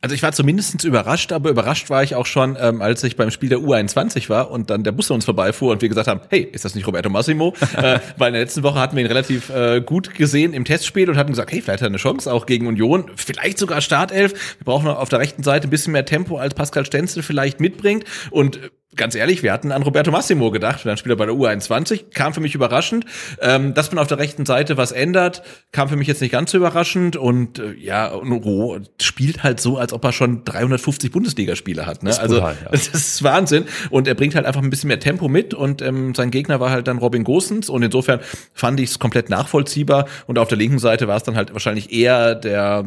Also 0.04 0.14
ich 0.14 0.22
war 0.22 0.32
zumindest 0.32 0.84
überrascht, 0.84 1.32
aber 1.32 1.48
überrascht 1.48 1.88
war 1.88 2.02
ich 2.02 2.14
auch 2.14 2.26
schon, 2.26 2.58
ähm, 2.60 2.82
als 2.82 3.02
ich 3.04 3.16
beim 3.16 3.30
Spiel 3.30 3.48
der 3.48 3.60
U21 3.60 4.28
war 4.28 4.50
und 4.50 4.68
dann 4.68 4.84
der 4.84 4.92
Bus 4.92 5.10
an 5.10 5.14
uns 5.14 5.24
vorbeifuhr 5.24 5.72
und 5.72 5.80
wir 5.80 5.88
gesagt 5.88 6.08
haben, 6.08 6.20
hey, 6.28 6.42
ist 6.42 6.66
das 6.66 6.74
nicht 6.74 6.86
Roberto 6.86 7.08
Massimo? 7.08 7.54
äh, 7.78 8.00
weil 8.18 8.28
in 8.28 8.34
der 8.34 8.42
letzten 8.42 8.62
Woche 8.64 8.78
hatten 8.80 8.96
wir 8.96 9.02
ihn 9.02 9.06
relativ 9.06 9.48
äh, 9.48 9.80
gut 9.80 10.14
gesehen 10.14 10.52
im 10.52 10.66
Testspiel 10.66 11.08
und 11.08 11.16
hatten 11.16 11.30
gesagt, 11.30 11.52
hey, 11.52 11.62
vielleicht 11.62 11.80
hat 11.80 11.86
er 11.86 11.90
eine 11.90 11.96
Chance 11.96 12.30
auch 12.30 12.44
gegen 12.44 12.66
Union, 12.66 13.12
vielleicht 13.16 13.56
sogar 13.56 13.80
Startelf. 13.80 14.58
Wir 14.58 14.64
brauchen 14.66 14.88
auf 14.88 15.08
der 15.08 15.20
rechten 15.20 15.42
Seite 15.42 15.68
ein 15.68 15.70
bisschen 15.70 15.94
mehr 15.94 16.04
Tempo, 16.04 16.36
als 16.36 16.52
Pascal 16.52 16.84
Stenzel 16.84 17.22
vielleicht 17.22 17.60
mitbringt 17.60 18.04
und 18.30 18.56
äh, 18.56 18.70
ganz 18.96 19.14
ehrlich, 19.14 19.42
wir 19.42 19.52
hatten 19.52 19.72
an 19.72 19.82
Roberto 19.82 20.10
Massimo 20.10 20.50
gedacht, 20.50 20.84
dann 20.84 20.96
Spieler 20.96 21.16
bei 21.16 21.26
der 21.26 21.34
U21, 21.34 22.10
kam 22.12 22.34
für 22.34 22.40
mich 22.40 22.54
überraschend. 22.54 23.04
Ähm, 23.40 23.74
dass 23.74 23.90
man 23.90 23.98
auf 23.98 24.06
der 24.06 24.18
rechten 24.18 24.46
Seite 24.46 24.76
was 24.76 24.92
ändert, 24.92 25.42
kam 25.72 25.88
für 25.88 25.96
mich 25.96 26.08
jetzt 26.08 26.20
nicht 26.20 26.32
ganz 26.32 26.50
so 26.50 26.58
überraschend 26.58 27.16
und 27.16 27.58
äh, 27.58 27.74
ja, 27.74 28.08
Roh 28.08 28.78
spielt 29.00 29.42
halt 29.42 29.60
so, 29.60 29.78
als 29.78 29.92
ob 29.92 30.04
er 30.04 30.12
schon 30.12 30.44
350 30.44 31.10
Bundesligaspiele 31.10 31.86
hat. 31.86 32.02
Ne? 32.02 32.10
Das 32.10 32.18
also 32.18 32.36
brutal, 32.36 32.56
ja. 32.64 32.68
das 32.70 32.88
ist 32.88 33.22
Wahnsinn 33.22 33.64
und 33.90 34.08
er 34.08 34.14
bringt 34.14 34.34
halt 34.34 34.46
einfach 34.46 34.62
ein 34.62 34.70
bisschen 34.70 34.88
mehr 34.88 35.00
Tempo 35.00 35.28
mit 35.28 35.54
und 35.54 35.82
ähm, 35.82 36.14
sein 36.14 36.30
Gegner 36.30 36.60
war 36.60 36.70
halt 36.70 36.88
dann 36.88 36.98
Robin 36.98 37.24
Gosens 37.24 37.68
und 37.68 37.82
insofern 37.82 38.20
fand 38.52 38.80
ich 38.80 38.90
es 38.90 38.98
komplett 38.98 39.30
nachvollziehbar 39.30 40.06
und 40.26 40.38
auf 40.38 40.48
der 40.48 40.58
linken 40.58 40.78
Seite 40.78 41.08
war 41.08 41.16
es 41.16 41.22
dann 41.22 41.36
halt 41.36 41.52
wahrscheinlich 41.52 41.92
eher 41.92 42.34
der 42.34 42.84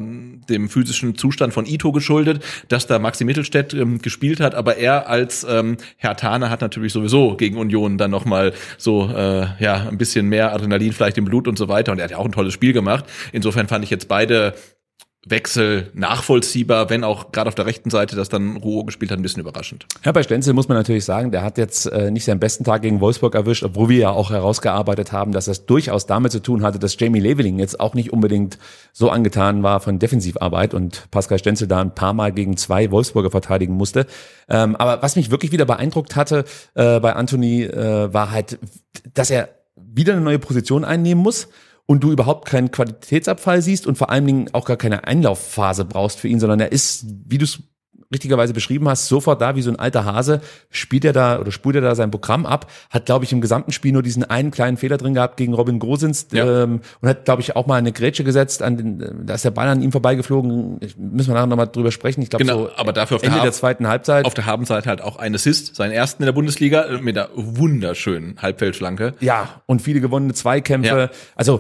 dem 0.50 0.70
physischen 0.70 1.16
Zustand 1.18 1.54
von 1.54 1.66
Ito 1.66 1.92
geschuldet, 1.92 2.44
dass 2.70 2.88
da 2.88 3.00
Maxi 3.00 3.26
Mittelstädt 3.26 3.74
ähm, 3.74 4.00
gespielt 4.00 4.40
hat, 4.40 4.56
aber 4.56 4.78
er 4.78 5.10
als 5.10 5.46
ähm, 5.50 5.78
Herr 6.00 6.16
Tane 6.16 6.50
hat 6.50 6.62
natürlich 6.62 6.94
sowieso 6.94 7.36
gegen 7.36 7.58
Union 7.58 7.98
dann 7.98 8.12
nochmal 8.12 8.54
so 8.78 9.10
äh, 9.10 9.48
ja 9.60 9.88
ein 9.90 9.98
bisschen 9.98 10.28
mehr 10.28 10.54
Adrenalin 10.54 10.94
vielleicht 10.94 11.18
im 11.18 11.26
Blut 11.26 11.48
und 11.48 11.58
so 11.58 11.68
weiter 11.68 11.92
und 11.92 11.98
er 11.98 12.06
hat 12.06 12.12
ja 12.12 12.18
auch 12.18 12.26
ein 12.26 12.32
tolles 12.32 12.54
Spiel 12.54 12.72
gemacht. 12.72 13.06
Insofern 13.32 13.68
fand 13.68 13.84
ich 13.84 13.90
jetzt 13.90 14.08
beide 14.08 14.54
Wechsel 15.30 15.92
nachvollziehbar, 15.94 16.90
wenn 16.90 17.04
auch 17.04 17.32
gerade 17.32 17.48
auf 17.48 17.56
der 17.56 17.66
rechten 17.66 17.90
Seite 17.90 18.16
das 18.16 18.30
dann 18.30 18.58
Ruhe 18.58 18.86
gespielt 18.86 19.12
hat, 19.12 19.20
ein 19.20 19.22
bisschen 19.22 19.42
überraschend. 19.42 19.86
Ja, 20.04 20.12
bei 20.12 20.24
Stenzel 20.24 20.54
muss 20.54 20.68
man 20.68 20.78
natürlich 20.78 21.06
sagen, 21.06 21.32
der 21.32 21.44
hat 21.44 21.58
jetzt 21.58 21.86
äh, 21.88 22.12
nicht 22.12 22.26
seinen 22.26 22.40
besten 22.40 22.64
Tag 22.64 22.82
gegen 22.82 23.02
Wolfsburg 23.02 23.36
erwischt, 23.36 23.64
obwohl 23.64 23.90
wir 23.90 23.98
ja 23.98 24.10
auch 24.12 24.32
herausgearbeitet 24.32 25.12
haben, 25.12 25.32
dass 25.32 25.46
das 25.46 25.66
durchaus 25.66 26.06
damit 26.06 26.32
zu 26.32 26.42
tun 26.42 26.64
hatte, 26.64 26.80
dass 26.80 26.98
Jamie 27.00 27.20
Leveling 27.20 27.60
jetzt 27.60 27.80
auch 27.80 27.94
nicht 27.94 28.14
unbedingt 28.14 28.58
so 28.94 29.10
angetan 29.10 29.64
war 29.64 29.80
von 29.80 30.00
Defensivarbeit 30.00 30.74
und 30.74 31.10
Pascal 31.12 31.40
Stenzel 31.40 31.68
da 31.68 31.82
ein 31.82 31.94
paar 31.94 32.14
Mal 32.14 32.32
gegen 32.32 32.58
zwei 32.58 32.92
Wolfsburger 32.92 33.32
verteidigen 33.32 33.74
musste. 33.74 34.06
Ähm, 34.50 34.76
aber 34.76 35.02
was 35.02 35.16
mich 35.16 35.32
wirklich 35.32 35.52
wieder 35.52 35.66
beeindruckt 35.66 36.16
hatte 36.16 36.46
äh, 36.76 37.00
bei 37.00 37.14
Anthony, 37.14 37.64
äh, 37.64 38.14
war 38.14 38.32
halt, 38.32 38.60
dass 39.14 39.30
er 39.30 39.50
wieder 39.76 40.14
eine 40.14 40.22
neue 40.22 40.40
Position 40.40 40.86
einnehmen 40.86 41.22
muss 41.22 41.48
und 41.88 42.04
du 42.04 42.12
überhaupt 42.12 42.48
keinen 42.48 42.70
Qualitätsabfall 42.70 43.62
siehst 43.64 43.88
und 43.88 43.98
vor 43.98 44.10
allen 44.12 44.26
Dingen 44.28 44.50
auch 44.54 44.66
gar 44.66 44.78
keine 44.78 45.06
Einlaufphase 45.08 45.86
brauchst 45.86 46.20
für 46.20 46.28
ihn, 46.28 46.40
sondern 46.40 46.60
er 46.60 46.72
ist, 46.72 47.06
wie 47.28 47.40
du 47.40 47.46
es 47.46 47.60
richtigerweise 48.10 48.54
beschrieben 48.54 48.88
hast, 48.88 49.08
sofort 49.10 49.42
da 49.42 49.58
wie 49.58 49.62
so 49.62 49.70
ein 49.70 49.78
alter 49.80 50.06
Hase, 50.06 50.40
spielt 50.70 51.04
er 51.04 51.12
da 51.12 51.40
oder 51.42 51.52
spult 51.52 51.76
er 51.76 51.82
da 51.82 51.94
sein 51.94 52.10
Programm 52.10 52.46
ab, 52.46 52.72
hat, 52.90 53.06
glaube 53.06 53.26
ich, 53.26 53.34
im 53.34 53.42
gesamten 53.42 53.74
Spiel 53.74 53.92
nur 53.92 54.02
diesen 54.02 54.24
einen 54.24 54.50
kleinen 54.50 54.78
Fehler 54.78 54.96
drin 54.96 55.14
gehabt 55.14 55.36
gegen 55.36 55.54
Robin 55.54 55.78
Gosens 55.78 56.28
Ja. 56.32 56.64
ähm, 56.64 56.80
und 57.02 57.10
hat, 57.10 57.26
glaube 57.26 57.42
ich, 57.42 57.58
auch 57.58 57.68
mal 57.68 57.76
eine 57.76 57.92
Grätsche 57.92 58.24
gesetzt, 58.24 58.64
an 58.64 58.78
den, 58.78 59.26
da 59.26 59.34
ist 59.34 59.44
der 59.44 59.52
Ball 59.52 59.68
an 59.68 59.82
ihm 59.82 59.92
vorbeigeflogen, 59.92 60.80
müssen 60.98 61.28
wir 61.28 61.34
nachher 61.34 61.48
nochmal 61.48 61.68
drüber 61.68 61.92
sprechen, 61.92 62.22
ich 62.22 62.30
glaube 62.30 62.46
Genau, 62.46 62.68
so 62.68 62.70
aber 62.78 62.94
dafür 62.94 63.16
auf 63.16 63.22
der 63.24 63.28
Ende 63.28 63.40
Hab- 63.42 63.46
der 63.46 63.52
zweiten 63.52 63.88
Halbzeit. 63.90 64.24
Auf 64.24 64.34
der 64.34 64.46
Habenseite 64.46 64.88
halt 64.88 65.02
auch 65.02 65.18
ein 65.18 65.36
Assist, 65.36 65.76
seinen 65.76 65.92
ersten 65.92 66.24
in 66.24 66.28
der 66.28 66.34
Bundesliga 66.34 66.84
äh, 66.84 67.02
mit 67.02 67.18
einer 67.18 67.28
wunderschönen 67.36 68.42
Halbfeldflanke. 68.42 69.16
Ja, 69.20 69.62
und 69.66 69.82
viele 69.82 70.00
gewonnene 70.00 70.34
Zweikämpfe. 70.34 70.88
Ja. 70.98 71.10
Also 71.36 71.60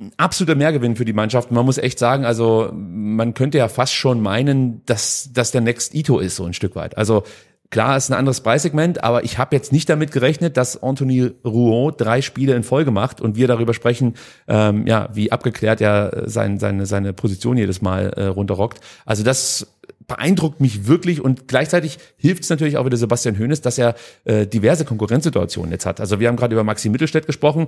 ein 0.00 0.12
absoluter 0.16 0.54
Mehrgewinn 0.54 0.96
für 0.96 1.04
die 1.04 1.12
Mannschaft. 1.12 1.50
Man 1.50 1.64
muss 1.64 1.78
echt 1.78 1.98
sagen, 1.98 2.24
also 2.24 2.70
man 2.72 3.34
könnte 3.34 3.58
ja 3.58 3.68
fast 3.68 3.94
schon 3.94 4.20
meinen, 4.20 4.84
dass 4.86 5.30
dass 5.32 5.50
der 5.50 5.60
Next 5.60 5.94
Ito 5.94 6.18
ist, 6.18 6.36
so 6.36 6.44
ein 6.44 6.54
Stück 6.54 6.76
weit. 6.76 6.96
Also 6.96 7.24
klar 7.70 7.96
ist 7.96 8.08
ein 8.08 8.14
anderes 8.14 8.40
Preissegment, 8.40 9.02
aber 9.02 9.24
ich 9.24 9.38
habe 9.38 9.56
jetzt 9.56 9.72
nicht 9.72 9.88
damit 9.88 10.12
gerechnet, 10.12 10.56
dass 10.56 10.82
Anthony 10.82 11.32
Rouault 11.44 12.00
drei 12.00 12.22
Spiele 12.22 12.54
in 12.54 12.62
Folge 12.62 12.90
macht 12.90 13.20
und 13.20 13.36
wir 13.36 13.48
darüber 13.48 13.74
sprechen, 13.74 14.14
ähm, 14.46 14.86
ja, 14.86 15.08
wie 15.12 15.32
abgeklärt 15.32 15.80
er 15.80 16.24
sein, 16.26 16.58
seine, 16.58 16.86
seine 16.86 17.12
Position 17.12 17.56
jedes 17.56 17.82
Mal 17.82 18.10
äh, 18.10 18.24
runterrockt. 18.26 18.80
Also 19.04 19.24
das 19.24 19.66
beeindruckt 20.06 20.60
mich 20.60 20.86
wirklich 20.86 21.20
und 21.20 21.48
gleichzeitig 21.48 21.98
hilft 22.16 22.44
es 22.44 22.50
natürlich 22.50 22.78
auch 22.78 22.86
wieder 22.86 22.96
Sebastian 22.96 23.38
Hoeneß, 23.38 23.60
dass 23.60 23.76
er 23.76 23.94
äh, 24.24 24.46
diverse 24.46 24.84
Konkurrenzsituationen 24.84 25.72
jetzt 25.72 25.84
hat. 25.84 26.00
Also 26.00 26.20
wir 26.20 26.28
haben 26.28 26.36
gerade 26.36 26.54
über 26.54 26.64
Maxi 26.64 26.88
Mittelstädt 26.88 27.26
gesprochen. 27.26 27.66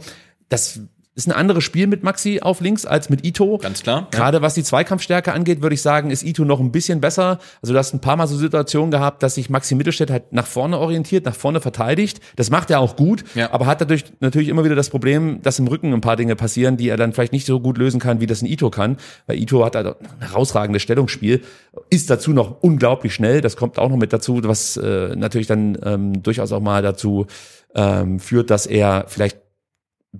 Das 0.49 0.80
ist 1.21 1.33
ein 1.33 1.33
anderes 1.37 1.62
Spiel 1.65 1.87
mit 1.87 2.03
Maxi 2.03 2.41
auf 2.43 2.61
links 2.61 2.87
als 2.87 3.11
mit 3.11 3.25
Ito. 3.25 3.59
Ganz 3.59 3.83
klar, 3.83 4.09
ja. 4.12 4.19
Gerade 4.19 4.43
was 4.43 4.55
die 4.55 4.62
Zweikampfstärke 4.62 5.33
angeht, 5.33 5.62
würde 5.62 5.75
ich 5.75 5.83
sagen, 5.83 6.11
ist 6.11 6.23
Ito 6.23 6.45
noch 6.45 6.61
ein 6.61 6.73
bisschen 6.73 7.00
besser. 7.00 7.39
Also 7.62 7.73
du 7.73 7.79
hast 7.79 7.95
ein 7.95 8.00
paar 8.00 8.17
Mal 8.17 8.27
so 8.27 8.37
Situationen 8.37 8.91
gehabt, 8.91 9.23
dass 9.23 9.35
sich 9.35 9.50
Maxi 9.50 9.75
Mittelstädt 9.75 10.11
halt 10.11 10.33
nach 10.33 10.47
vorne 10.47 10.79
orientiert, 10.79 11.25
nach 11.25 11.35
vorne 11.35 11.61
verteidigt. 11.61 12.21
Das 12.37 12.50
macht 12.50 12.71
er 12.71 12.81
auch 12.81 12.97
gut, 12.97 13.25
Ja. 13.35 13.53
aber 13.53 13.67
hat 13.67 13.81
dadurch 13.81 14.05
natürlich 14.21 14.49
immer 14.49 14.65
wieder 14.65 14.75
das 14.75 14.91
Problem, 14.91 15.43
dass 15.43 15.59
im 15.59 15.67
Rücken 15.69 15.93
ein 15.93 16.00
paar 16.00 16.17
Dinge 16.17 16.37
passieren, 16.37 16.77
die 16.77 16.89
er 16.89 16.97
dann 16.97 17.12
vielleicht 17.12 17.33
nicht 17.33 17.47
so 17.47 17.61
gut 17.61 17.79
lösen 17.79 18.00
kann, 18.00 18.21
wie 18.21 18.27
das 18.27 18.43
ein 18.43 18.47
Ito 18.47 18.71
kann. 18.71 18.97
Weil 19.27 19.39
Ito 19.39 19.65
hat 19.65 19.77
halt 19.77 19.87
ein 19.87 19.95
herausragendes 20.21 20.83
Stellungsspiel, 20.83 21.43
ist 21.91 22.11
dazu 22.11 22.33
noch 22.33 22.62
unglaublich 22.62 23.15
schnell. 23.15 23.41
Das 23.41 23.57
kommt 23.57 23.79
auch 23.79 23.89
noch 23.89 23.97
mit 23.97 24.12
dazu, 24.12 24.41
was 24.43 24.77
äh, 24.77 25.15
natürlich 25.17 25.47
dann 25.47 25.79
ähm, 25.85 26.23
durchaus 26.23 26.53
auch 26.53 26.61
mal 26.61 26.83
dazu 26.83 27.27
ähm, 27.75 28.19
führt, 28.21 28.50
dass 28.50 28.67
er 28.67 29.05
vielleicht 29.09 29.39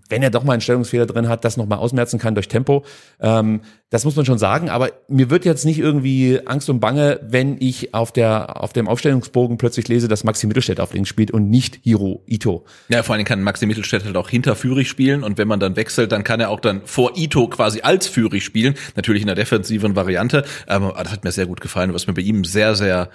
wenn 0.09 0.23
er 0.23 0.31
doch 0.31 0.45
mal 0.45 0.53
einen 0.53 0.61
Stellungsfehler 0.61 1.07
drin 1.07 1.29
hat, 1.29 1.45
das 1.45 1.57
nochmal 1.57 1.79
ausmerzen 1.79 2.19
kann 2.19 2.35
durch 2.35 2.49
Tempo. 2.49 2.85
Ähm, 3.21 3.63
das 3.91 4.05
muss 4.05 4.15
man 4.15 4.25
schon 4.25 4.39
sagen. 4.39 4.69
Aber 4.69 4.91
mir 5.09 5.31
wird 5.31 5.45
jetzt 5.45 5.65
nicht 5.65 5.81
irgendwie 5.81 6.41
Angst 6.47 6.71
und 6.71 6.79
Bange, 6.79 7.19
wenn 7.23 7.57
ich 7.59 7.93
auf 7.93 8.13
der 8.13 8.63
auf 8.63 8.73
dem 8.73 8.87
Aufstellungsbogen 8.87 9.59
plötzlich 9.59 9.89
lese, 9.89 10.07
dass 10.07 10.23
Maxi 10.23 10.47
Mittelstädt 10.47 10.79
auf 10.79 10.95
links 10.95 11.09
spielt 11.09 11.33
und 11.33 11.51
nicht 11.51 11.81
Hiro 11.83 12.23
Ito. 12.27 12.65
Ja, 12.89 13.03
vor 13.03 13.17
allem 13.17 13.25
kann 13.25 13.43
Maxi 13.43 13.67
Mittelstädt 13.67 14.05
halt 14.05 14.17
auch 14.17 14.29
hinter 14.29 14.55
Führig 14.55 14.89
spielen 14.89 15.25
und 15.25 15.39
wenn 15.39 15.49
man 15.49 15.59
dann 15.59 15.75
wechselt, 15.75 16.13
dann 16.13 16.23
kann 16.23 16.39
er 16.39 16.51
auch 16.51 16.61
dann 16.61 16.83
vor 16.85 17.17
Ito 17.17 17.49
quasi 17.49 17.81
als 17.81 18.07
Führig 18.07 18.45
spielen, 18.45 18.75
natürlich 18.95 19.23
in 19.23 19.27
der 19.27 19.37
defensiven 19.37 19.97
Variante, 19.97 20.45
aber 20.67 20.95
das 21.03 21.13
hat 21.13 21.25
mir 21.25 21.33
sehr 21.33 21.47
gut 21.47 21.61
gefallen, 21.61 21.93
was 21.95 22.07
mir 22.07 22.15
bei 22.15 22.23
ihm 22.23 22.45
sehr, 22.45 22.77
sehr 22.77 23.11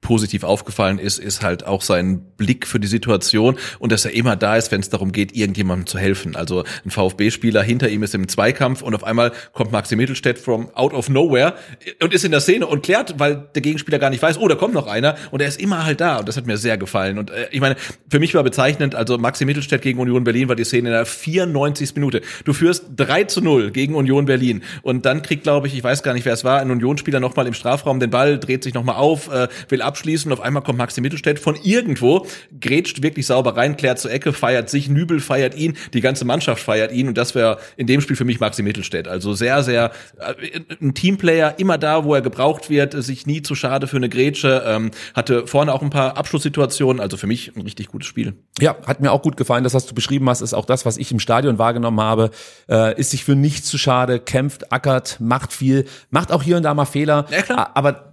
positiv 0.00 0.44
aufgefallen 0.44 0.98
ist, 0.98 1.18
ist 1.18 1.42
halt 1.42 1.66
auch 1.66 1.82
sein 1.82 2.20
Blick 2.36 2.66
für 2.66 2.78
die 2.78 2.86
Situation 2.86 3.58
und 3.78 3.90
dass 3.90 4.04
er 4.04 4.12
immer 4.12 4.36
da 4.36 4.56
ist, 4.56 4.70
wenn 4.70 4.80
es 4.80 4.88
darum 4.88 5.12
geht, 5.12 5.34
irgendjemandem 5.34 5.86
zu 5.86 5.98
helfen. 5.98 6.36
Also 6.36 6.64
ein 6.84 6.90
VfB-Spieler 6.90 7.62
hinter 7.62 7.88
ihm 7.88 8.02
ist 8.02 8.14
im 8.14 8.28
Zweikampf 8.28 8.82
und 8.82 8.94
auf 8.94 9.02
einmal 9.04 9.32
kommt 9.52 9.72
Maxi 9.72 9.96
Mittelstädt 9.96 10.38
from 10.38 10.70
out 10.74 10.94
of 10.94 11.08
nowhere 11.08 11.54
und 12.00 12.14
ist 12.14 12.24
in 12.24 12.30
der 12.30 12.40
Szene 12.40 12.66
und 12.66 12.82
klärt, 12.82 13.18
weil 13.18 13.48
der 13.54 13.60
Gegenspieler 13.60 13.98
gar 13.98 14.10
nicht 14.10 14.22
weiß, 14.22 14.38
oh, 14.38 14.46
da 14.46 14.54
kommt 14.54 14.72
noch 14.72 14.86
einer 14.86 15.16
und 15.32 15.42
er 15.42 15.48
ist 15.48 15.60
immer 15.60 15.84
halt 15.84 16.00
da 16.00 16.18
und 16.18 16.28
das 16.28 16.36
hat 16.36 16.46
mir 16.46 16.58
sehr 16.58 16.78
gefallen. 16.78 17.18
Und 17.18 17.30
äh, 17.30 17.48
ich 17.50 17.60
meine, 17.60 17.76
für 18.08 18.20
mich 18.20 18.34
war 18.34 18.44
bezeichnend, 18.44 18.94
also 18.94 19.18
Maxi 19.18 19.44
Mittelstädt 19.44 19.82
gegen 19.82 19.98
Union 19.98 20.22
Berlin 20.22 20.48
war 20.48 20.56
die 20.56 20.64
Szene 20.64 20.88
in 20.90 20.94
der 20.94 21.06
94. 21.06 21.94
Minute. 21.96 22.22
Du 22.44 22.52
führst 22.52 22.84
3 22.96 23.24
zu 23.24 23.40
0 23.40 23.72
gegen 23.72 23.96
Union 23.96 24.26
Berlin 24.26 24.62
und 24.82 25.04
dann 25.04 25.22
kriegt, 25.22 25.42
glaube 25.42 25.66
ich, 25.66 25.76
ich 25.76 25.82
weiß 25.82 26.04
gar 26.04 26.14
nicht, 26.14 26.24
wer 26.24 26.34
es 26.34 26.44
war, 26.44 26.60
ein 26.60 26.70
Unionsspieler 26.70 27.18
nochmal 27.18 27.48
im 27.48 27.54
Strafraum 27.54 27.98
den 27.98 28.10
Ball, 28.10 28.38
dreht 28.38 28.62
sich 28.62 28.74
nochmal 28.74 28.96
auf, 28.96 29.28
äh, 29.28 29.48
will 29.68 29.82
abschließen. 29.88 30.30
Auf 30.32 30.40
einmal 30.40 30.62
kommt 30.62 30.78
Maxi 30.78 31.00
Mittelstädt 31.00 31.40
von 31.40 31.56
irgendwo, 31.62 32.26
grätscht 32.60 33.02
wirklich 33.02 33.26
sauber 33.26 33.56
rein, 33.56 33.76
klärt 33.76 33.98
zur 33.98 34.12
Ecke, 34.12 34.32
feiert 34.32 34.70
sich, 34.70 34.88
Nübel 34.88 35.18
feiert 35.18 35.56
ihn, 35.56 35.76
die 35.94 36.00
ganze 36.00 36.24
Mannschaft 36.24 36.62
feiert 36.62 36.92
ihn 36.92 37.08
und 37.08 37.18
das 37.18 37.34
wäre 37.34 37.58
in 37.76 37.86
dem 37.86 38.00
Spiel 38.00 38.14
für 38.14 38.24
mich 38.24 38.38
Maxi 38.38 38.62
Mittelstädt. 38.62 39.08
Also 39.08 39.32
sehr, 39.32 39.62
sehr 39.62 39.90
äh, 40.18 40.60
ein 40.80 40.94
Teamplayer, 40.94 41.58
immer 41.58 41.78
da, 41.78 42.04
wo 42.04 42.14
er 42.14 42.20
gebraucht 42.20 42.70
wird, 42.70 43.02
sich 43.02 43.26
nie 43.26 43.42
zu 43.42 43.54
schade 43.54 43.86
für 43.86 43.96
eine 43.96 44.08
Grätsche, 44.08 44.62
ähm, 44.66 44.90
hatte 45.14 45.46
vorne 45.46 45.72
auch 45.72 45.82
ein 45.82 45.90
paar 45.90 46.16
Abschlusssituationen, 46.16 47.00
also 47.00 47.16
für 47.16 47.26
mich 47.26 47.56
ein 47.56 47.62
richtig 47.62 47.88
gutes 47.88 48.06
Spiel. 48.06 48.34
Ja, 48.60 48.76
hat 48.86 49.00
mir 49.00 49.10
auch 49.10 49.22
gut 49.22 49.36
gefallen. 49.36 49.64
Das, 49.64 49.74
was 49.74 49.86
du 49.86 49.94
beschrieben 49.94 50.28
hast, 50.28 50.42
ist 50.42 50.54
auch 50.54 50.66
das, 50.66 50.84
was 50.84 50.98
ich 50.98 51.10
im 51.10 51.20
Stadion 51.20 51.58
wahrgenommen 51.58 52.00
habe. 52.00 52.30
Äh, 52.68 52.98
ist 53.00 53.10
sich 53.10 53.24
für 53.24 53.34
nichts 53.34 53.68
zu 53.68 53.78
schade, 53.78 54.20
kämpft, 54.20 54.72
ackert, 54.72 55.18
macht 55.20 55.52
viel, 55.52 55.86
macht 56.10 56.32
auch 56.32 56.42
hier 56.42 56.56
und 56.56 56.62
da 56.62 56.74
mal 56.74 56.84
Fehler. 56.84 57.26
Ja, 57.30 57.42
klar. 57.42 57.70
Aber 57.74 58.07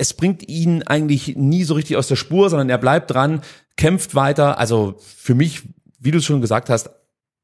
es 0.00 0.14
bringt 0.14 0.48
ihn 0.48 0.82
eigentlich 0.82 1.36
nie 1.36 1.62
so 1.62 1.74
richtig 1.74 1.98
aus 1.98 2.08
der 2.08 2.16
Spur, 2.16 2.48
sondern 2.48 2.70
er 2.70 2.78
bleibt 2.78 3.10
dran, 3.10 3.42
kämpft 3.76 4.14
weiter. 4.14 4.58
Also 4.58 4.94
für 4.98 5.34
mich, 5.34 5.62
wie 5.98 6.10
du 6.10 6.18
es 6.18 6.24
schon 6.24 6.40
gesagt 6.40 6.70
hast, 6.70 6.88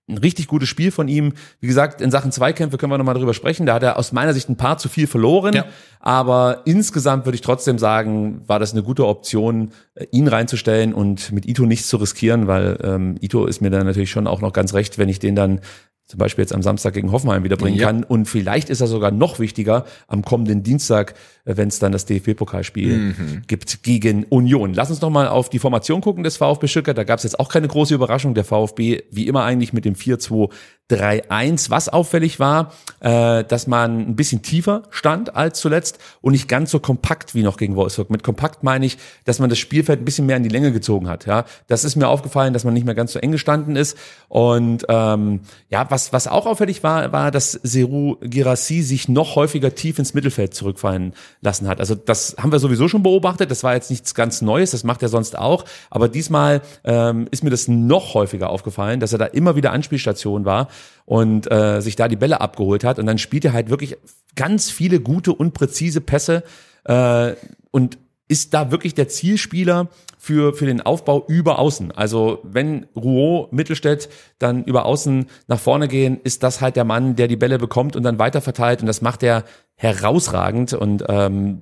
ein 0.09 0.19
richtig 0.19 0.47
gutes 0.47 0.69
Spiel 0.69 0.91
von 0.91 1.09
ihm. 1.09 1.35
Wie 1.61 1.67
gesagt, 1.67 2.01
in 2.01 2.11
Sachen 2.11 2.33
Zweikämpfe 2.33 2.79
können 2.79 2.93
wir 2.93 2.97
nochmal 2.99 3.17
drüber 3.17 3.35
sprechen. 3.35 3.67
Da 3.67 3.75
hat 3.75 3.83
er 3.83 3.99
aus 3.99 4.13
meiner 4.13 4.33
Sicht 4.33 4.49
ein 4.49 4.57
paar 4.57 4.79
zu 4.79 4.89
viel 4.89 5.07
verloren. 5.07 5.53
Ja. 5.53 5.65
Aber 6.01 6.63
insgesamt 6.65 7.27
würde 7.27 7.35
ich 7.35 7.43
trotzdem 7.43 7.79
sagen, 7.79 8.41
war 8.47 8.59
das 8.59 8.73
eine 8.73 8.83
gute 8.83 9.07
Option, 9.07 9.73
äh, 9.95 10.07
ihn 10.13 10.29
reinzustellen 10.29 10.95
und 10.95 11.33
mit 11.33 11.45
Ito 11.45 11.67
nichts 11.67 11.89
zu 11.89 11.99
riskieren, 11.99 12.47
weil 12.47 12.79
ähm, 12.83 13.17
Ito 13.21 13.47
ist 13.47 13.61
mir 13.61 13.71
dann 13.71 13.85
natürlich 13.85 14.11
schon 14.11 14.29
auch 14.29 14.41
noch 14.41 14.53
ganz 14.53 14.73
recht, 14.73 14.97
wenn 14.97 15.11
ich 15.11 15.19
den 15.19 15.35
dann 15.35 15.61
zum 16.07 16.19
Beispiel 16.19 16.43
jetzt 16.43 16.55
am 16.55 16.63
Samstag 16.63 16.95
gegen 16.95 17.11
Hoffenheim 17.11 17.43
wiederbringen 17.43 17.79
Ja. 17.79 17.87
kann. 17.89 18.05
Und 18.05 18.27
vielleicht 18.27 18.71
ist 18.71 18.81
er 18.81 18.87
sogar 18.87 19.11
noch 19.11 19.39
wichtiger 19.41 19.85
am 20.07 20.23
kommenden 20.23 20.63
Dienstag, 20.63 21.15
äh, 21.45 21.57
wenn 21.57 21.67
es 21.69 21.79
dann 21.81 21.91
das 21.91 22.07
DFB-Pokalspiel 22.07 22.97
Mhm. 22.97 23.43
gibt 23.49 23.83
gegen 23.83 24.25
Union. 24.25 24.73
Lass 24.73 24.91
uns 24.91 25.01
noch 25.01 25.11
mal 25.11 25.27
auf 25.29 25.49
die 25.51 25.59
Formation 25.59 26.01
gucken 26.01 26.23
des 26.23 26.37
VfB 26.37 26.69
Stuttgart. 26.69 26.97
Da 26.97 27.05
gab 27.05 27.19
es 27.19 27.25
jetzt 27.25 27.41
auch 27.41 27.49
keine 27.49 27.67
große 27.69 27.93
Überraschung. 27.95 28.35
Der 28.35 28.45
VfB, 28.45 29.03
wie 29.11 29.27
immer 29.27 29.43
eigentlich 29.43 29.73
mit 29.73 29.85
dem 29.85 29.97
3-1. 30.91 31.71
Was 31.71 31.89
auffällig 31.89 32.39
war, 32.39 32.73
äh, 33.01 33.43
dass 33.45 33.67
man 33.67 34.01
ein 34.01 34.17
bisschen 34.17 34.43
tiefer 34.43 34.85
stand 34.91 35.35
als 35.35 35.59
zuletzt 35.59 35.99
und 36.21 36.33
nicht 36.33 36.49
ganz 36.49 36.71
so 36.71 36.79
kompakt 36.79 37.35
wie 37.35 37.43
noch 37.43 37.57
gegen 37.57 37.75
Wolfsburg. 37.75 38.11
Mit 38.11 38.23
kompakt 38.23 38.63
meine 38.63 38.87
ich, 38.87 38.99
dass 39.25 39.41
man 39.41 39.51
das 39.51 39.59
Spielfeld 39.59 40.01
ein 40.01 40.05
bisschen 40.05 40.27
mehr 40.27 40.37
in 40.37 40.45
die 40.45 40.49
Länge 40.49 40.73
gezogen 40.73 41.09
hat. 41.09 41.27
Ja, 41.27 41.45
das 41.67 41.85
ist 41.85 41.97
mir 41.97 42.09
aufgefallen, 42.09 42.53
dass 42.53 42.65
man 42.65 42.75
nicht 42.75 42.87
mehr 42.87 42.95
ganz 42.95 43.13
so 43.13 43.19
eng 43.19 43.33
gestanden 43.33 43.75
ist. 43.75 43.97
Und 44.29 44.87
ähm, 44.89 45.41
ja, 45.71 45.91
was 45.91 46.13
was 46.13 46.29
auch 46.29 46.47
auffällig 46.47 46.83
war, 46.85 47.13
war, 47.13 47.31
dass 47.33 47.53
Seru 47.53 48.17
Girassi 48.21 48.83
sich 48.83 49.09
noch 49.09 49.35
häufiger 49.35 49.75
tief 49.75 49.99
ins 49.99 50.15
Mittelfeld 50.15 50.55
zurückfallen 50.55 51.15
lassen 51.41 51.67
hat. 51.67 51.81
Also 51.81 51.97
das 51.97 52.37
haben 52.39 52.53
wir 52.53 52.61
sowieso 52.61 52.87
schon 52.87 53.03
beobachtet. 53.03 53.51
Das 53.51 53.65
war 53.65 53.75
jetzt 53.75 53.91
nichts 53.91 54.15
ganz 54.15 54.41
Neues. 54.41 54.71
Das 54.71 54.85
macht 54.85 55.03
er 55.03 55.09
sonst 55.09 55.37
auch. 55.37 55.65
Aber 55.91 56.09
diesmal 56.09 56.63
ähm, 56.85 57.27
ist 57.33 57.43
mir 57.43 57.51
das 57.51 57.67
noch 57.67 58.15
häufiger 58.15 58.51
aufgefallen, 58.51 59.01
dass 59.01 59.13
er 59.13 59.19
da 59.19 59.27
immer 59.27 59.57
wieder 59.57 59.73
Anspielstation 59.73 60.45
war 60.45 60.69
und 61.05 61.51
äh, 61.51 61.81
sich 61.81 61.97
da 61.97 62.09
die 62.09 62.17
Bälle 62.17 62.41
abgeholt 62.41 62.85
hat. 62.85 62.99
Und 62.99 63.07
dann 63.07 63.19
spielt 63.19 63.45
er 63.45 63.53
halt 63.53 63.71
wirklich 63.71 63.97
ganz 64.35 64.71
viele 64.71 65.01
gute 65.01 65.33
und 65.33 65.55
präzise 65.55 66.01
Pässe 66.01 66.43
äh, 66.85 67.33
und 67.71 67.99
ist 68.29 68.55
da 68.55 68.71
wirklich 68.73 68.95
der 68.95 69.09
Zielspieler 69.09 69.89
für, 70.19 70.53
für 70.55 70.67
den 70.67 70.81
Aufbau 70.81 71.25
über 71.29 71.61
Außen. 71.61 71.93
Also 71.93 72.41
wenn 72.43 72.87
Rouault, 72.97 73.53
Mittelstädt 73.53 74.09
dann 74.41 74.65
über 74.65 74.85
Außen 74.85 75.27
nach 75.47 75.61
vorne 75.61 75.87
gehen, 75.87 76.21
ist 76.25 76.43
das 76.43 76.61
halt 76.61 76.75
der 76.75 76.85
Mann, 76.85 77.15
der 77.15 77.29
die 77.29 77.37
Bälle 77.37 77.59
bekommt 77.59 77.95
und 77.95 78.03
dann 78.03 78.19
weiter 78.19 78.41
verteilt. 78.41 78.81
Und 78.81 78.87
das 78.87 79.01
macht 79.01 79.23
er 79.23 79.45
herausragend. 79.77 80.73
Und 80.73 81.05
ähm, 81.09 81.61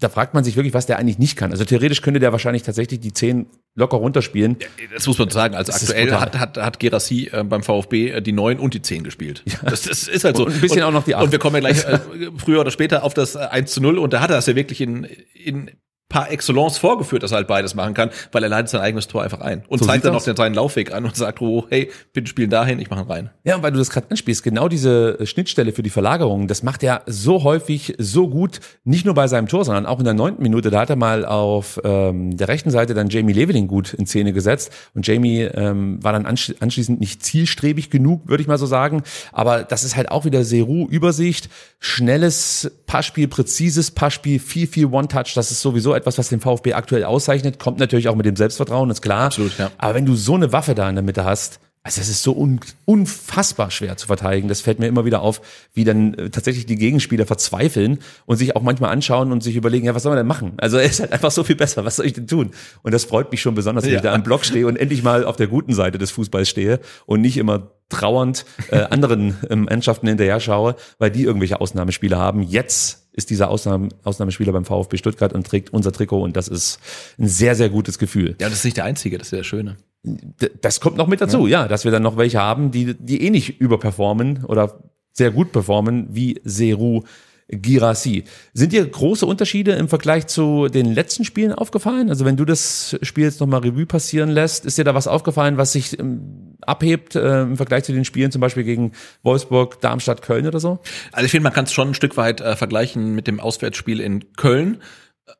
da 0.00 0.08
fragt 0.08 0.34
man 0.34 0.42
sich 0.42 0.56
wirklich, 0.56 0.74
was 0.74 0.86
der 0.86 0.98
eigentlich 0.98 1.18
nicht 1.18 1.36
kann. 1.36 1.52
Also 1.52 1.64
theoretisch 1.64 2.02
könnte 2.02 2.18
der 2.18 2.32
wahrscheinlich 2.32 2.62
tatsächlich 2.62 3.00
die 3.00 3.12
zehn 3.12 3.46
locker 3.74 3.96
runterspielen. 3.96 4.56
Ja, 4.60 4.66
das 4.92 5.06
muss 5.06 5.18
man 5.18 5.30
sagen. 5.30 5.54
Also 5.54 5.70
Das 5.72 5.82
aktuell 5.82 6.12
hat, 6.12 6.38
hat, 6.38 6.56
hat 6.58 6.80
Gerassi 6.80 7.30
äh, 7.32 7.44
beim 7.44 7.62
VfB 7.62 8.10
äh, 8.10 8.22
die 8.22 8.32
9 8.32 8.58
und 8.58 8.74
die 8.74 8.82
10 8.82 9.04
gespielt. 9.04 9.44
Das, 9.62 9.82
das 9.82 10.08
ist 10.08 10.24
halt 10.24 10.36
so. 10.36 10.46
Und 10.46 10.54
ein 10.54 10.60
bisschen 10.60 10.82
auch 10.82 10.92
noch 10.92 11.04
die 11.04 11.14
acht. 11.14 11.24
Und 11.24 11.32
wir 11.32 11.38
kommen 11.38 11.54
ja 11.56 11.60
gleich 11.60 11.84
äh, 11.86 12.00
früher 12.36 12.60
oder 12.60 12.70
später 12.70 13.04
auf 13.04 13.14
das 13.14 13.36
äh, 13.36 13.38
1 13.38 13.72
zu 13.72 13.80
0 13.80 13.98
und 13.98 14.12
da 14.12 14.20
hat 14.20 14.30
er 14.30 14.36
das 14.36 14.46
ja 14.46 14.56
wirklich 14.56 14.80
in, 14.80 15.04
in 15.32 15.70
par 16.08 16.30
excellence 16.30 16.78
vorgeführt, 16.78 17.22
dass 17.22 17.32
er 17.32 17.38
halt 17.38 17.48
beides 17.48 17.74
machen 17.74 17.94
kann, 17.94 18.10
weil 18.30 18.42
er 18.42 18.48
leitet 18.48 18.68
sein 18.68 18.80
eigenes 18.80 19.08
Tor 19.08 19.22
einfach 19.22 19.40
ein 19.40 19.64
und 19.68 19.78
So 19.78 19.86
zeigt 19.86 20.04
dann 20.04 20.14
auch 20.14 20.22
den, 20.22 20.36
seinen 20.36 20.54
Laufweg 20.54 20.92
an 20.92 21.04
und 21.04 21.16
sagt, 21.16 21.40
oh, 21.40 21.66
hey, 21.70 21.90
bitte 22.12 22.28
spielen 22.28 22.50
dahin, 22.50 22.78
ich 22.78 22.90
mache 22.90 23.00
ihn 23.00 23.10
rein. 23.10 23.30
Ja, 23.42 23.56
und 23.56 23.62
weil 23.62 23.72
du 23.72 23.78
das 23.78 23.90
gerade 23.90 24.10
anspielst, 24.10 24.42
genau 24.42 24.68
diese 24.68 25.18
Schnittstelle 25.26 25.72
für 25.72 25.82
die 25.82 25.90
Verlagerung, 25.90 26.46
das 26.46 26.62
macht 26.62 26.82
er 26.82 27.02
so 27.06 27.42
häufig, 27.42 27.94
so 27.98 28.28
gut, 28.28 28.60
nicht 28.84 29.04
nur 29.04 29.14
bei 29.14 29.26
seinem 29.28 29.48
Tor, 29.48 29.64
sondern 29.64 29.86
auch 29.86 29.98
in 29.98 30.04
der 30.04 30.14
neunten 30.14 30.42
Minute. 30.42 30.70
Da 30.70 30.80
hat 30.80 30.90
er 30.90 30.96
mal 30.96 31.24
auf 31.24 31.80
ähm, 31.84 32.36
der 32.36 32.48
rechten 32.48 32.70
Seite 32.70 32.94
dann 32.94 33.08
Jamie 33.08 33.32
Leveling 33.32 33.66
gut 33.66 33.94
in 33.94 34.06
Szene 34.06 34.32
gesetzt. 34.32 34.70
Und 34.94 35.06
Jamie 35.06 35.40
ähm, 35.42 36.02
war 36.02 36.12
dann 36.12 36.26
ansch 36.26 36.54
anschließend 36.60 37.00
nicht 37.00 37.24
zielstrebig 37.24 37.90
genug, 37.90 38.28
würde 38.28 38.42
ich 38.42 38.46
mal 38.46 38.58
so 38.58 38.66
sagen. 38.66 39.02
Aber 39.32 39.64
das 39.64 39.84
ist 39.84 39.96
halt 39.96 40.10
auch 40.10 40.24
wieder 40.24 40.44
Seru-Übersicht, 40.44 41.48
schnelles 41.80 42.70
Passspiel, 42.86 43.28
präzises 43.28 43.90
Passspiel, 43.90 44.38
viel, 44.38 44.66
viel 44.66 44.86
One-Touch. 44.86 45.34
Das 45.34 45.50
ist 45.50 45.60
sowieso 45.60 45.93
etwas, 45.96 46.18
was 46.18 46.28
den 46.28 46.40
VfB 46.40 46.74
aktuell 46.74 47.04
auszeichnet. 47.04 47.58
Kommt 47.58 47.78
natürlich 47.78 48.08
auch 48.08 48.16
mit 48.16 48.26
dem 48.26 48.36
Selbstvertrauen, 48.36 48.90
ist 48.90 49.02
klar. 49.02 49.26
Absolut, 49.26 49.56
ja. 49.58 49.70
Aber 49.78 49.94
wenn 49.94 50.06
du 50.06 50.14
so 50.14 50.34
eine 50.34 50.52
Waffe 50.52 50.74
da 50.74 50.88
in 50.88 50.94
der 50.96 51.04
Mitte 51.04 51.24
hast, 51.24 51.60
also 51.86 52.00
es 52.00 52.08
ist 52.08 52.22
so 52.22 52.32
un 52.34 52.60
unfassbar 52.86 53.70
schwer 53.70 53.98
zu 53.98 54.06
verteidigen. 54.06 54.48
Das 54.48 54.62
fällt 54.62 54.78
mir 54.78 54.86
immer 54.86 55.04
wieder 55.04 55.20
auf, 55.20 55.42
wie 55.74 55.84
dann 55.84 56.14
äh, 56.14 56.30
tatsächlich 56.30 56.64
die 56.64 56.76
Gegenspieler 56.76 57.26
verzweifeln 57.26 57.98
und 58.24 58.38
sich 58.38 58.56
auch 58.56 58.62
manchmal 58.62 58.90
anschauen 58.90 59.32
und 59.32 59.42
sich 59.42 59.54
überlegen, 59.54 59.84
ja, 59.84 59.94
was 59.94 60.02
soll 60.02 60.10
man 60.10 60.16
denn 60.16 60.26
machen? 60.26 60.54
Also 60.56 60.78
er 60.78 60.84
ist 60.84 61.00
halt 61.00 61.12
einfach 61.12 61.30
so 61.30 61.44
viel 61.44 61.56
besser. 61.56 61.84
Was 61.84 61.96
soll 61.96 62.06
ich 62.06 62.14
denn 62.14 62.26
tun? 62.26 62.52
Und 62.82 62.94
das 62.94 63.04
freut 63.04 63.30
mich 63.30 63.42
schon 63.42 63.54
besonders, 63.54 63.84
wenn 63.84 63.90
Ja. 63.90 63.96
ich 63.98 64.02
da 64.02 64.14
am 64.14 64.22
Block 64.22 64.46
stehe 64.46 64.66
und 64.66 64.76
endlich 64.76 65.02
mal 65.02 65.26
auf 65.26 65.36
der 65.36 65.46
guten 65.46 65.74
Seite 65.74 65.98
des 65.98 66.10
Fußballs 66.10 66.48
stehe 66.48 66.80
und 67.04 67.20
nicht 67.20 67.36
immer 67.36 67.70
trauernd 67.90 68.46
äh, 68.70 68.78
anderen 68.84 69.36
ähm, 69.50 69.64
Mannschaften 69.64 70.08
hinterher 70.08 70.40
schaue, 70.40 70.76
weil 70.98 71.10
die 71.10 71.22
irgendwelche 71.24 71.60
Ausnahmespiele 71.60 72.16
haben. 72.16 72.42
Jetzt 72.42 73.03
ist 73.16 73.30
dieser 73.30 73.48
Ausnahme, 73.48 73.88
Ausnahmespieler 74.02 74.52
beim 74.52 74.64
VfB 74.64 74.96
Stuttgart 74.96 75.32
und 75.32 75.46
trägt 75.46 75.72
unser 75.72 75.92
Trikot 75.92 76.22
und 76.22 76.36
das 76.36 76.48
ist 76.48 76.78
ein 77.18 77.28
sehr, 77.28 77.54
sehr 77.54 77.68
gutes 77.70 77.98
Gefühl. 77.98 78.36
Ja, 78.40 78.48
das 78.48 78.58
ist 78.58 78.64
nicht 78.64 78.76
der 78.76 78.84
Einzige, 78.84 79.18
das 79.18 79.28
ist 79.28 79.32
ja 79.32 79.38
das 79.38 79.46
Schöne. 79.46 79.76
D- 80.02 80.50
Das 80.60 80.80
kommt 80.80 80.96
noch 80.96 81.06
mit 81.06 81.20
dazu, 81.20 81.46
ja. 81.46 81.66
dass 81.68 81.84
wir 81.84 81.92
dann 81.92 82.02
noch 82.02 82.16
welche 82.16 82.38
haben, 82.40 82.70
die, 82.70 82.94
die 82.94 83.22
eh 83.22 83.30
nicht 83.30 83.60
überperformen 83.60 84.44
oder 84.44 84.78
sehr 85.12 85.30
gut 85.30 85.52
performen, 85.52 86.08
wie 86.10 86.40
Seru 86.44 87.02
Girassi. 87.48 88.24
Sind 88.52 88.72
dir 88.72 88.86
große 88.86 89.26
Unterschiede 89.26 89.72
im 89.72 89.88
Vergleich 89.88 90.26
zu 90.26 90.68
den 90.68 90.92
letzten 90.92 91.24
Spielen 91.24 91.52
aufgefallen? 91.52 92.08
Also 92.08 92.24
wenn 92.24 92.36
du 92.36 92.44
das 92.44 92.96
Spiel 93.02 93.24
jetzt 93.24 93.40
nochmal 93.40 93.60
Revue 93.60 93.86
passieren 93.86 94.30
lässt, 94.30 94.64
ist 94.64 94.78
dir 94.78 94.84
da 94.84 94.94
was 94.94 95.06
aufgefallen, 95.06 95.58
was 95.58 95.72
sich 95.72 95.98
ähm, 95.98 96.56
abhebt 96.62 97.14
äh, 97.16 97.42
im 97.42 97.56
Vergleich 97.56 97.84
zu 97.84 97.92
den 97.92 98.04
Spielen 98.04 98.30
zum 98.30 98.40
Beispiel 98.40 98.64
gegen 98.64 98.92
Wolfsburg, 99.22 99.80
Darmstadt, 99.80 100.22
Köln 100.22 100.46
oder 100.46 100.60
so? 100.60 100.78
Also 101.12 101.26
ich 101.26 101.30
finde, 101.30 101.44
man 101.44 101.52
kann 101.52 101.64
es 101.64 101.72
schon 101.72 101.88
ein 101.88 101.94
Stück 101.94 102.16
weit 102.16 102.40
äh, 102.40 102.56
vergleichen 102.56 103.14
mit 103.14 103.26
dem 103.26 103.40
Auswärtsspiel 103.40 104.00
in 104.00 104.32
Köln. 104.36 104.80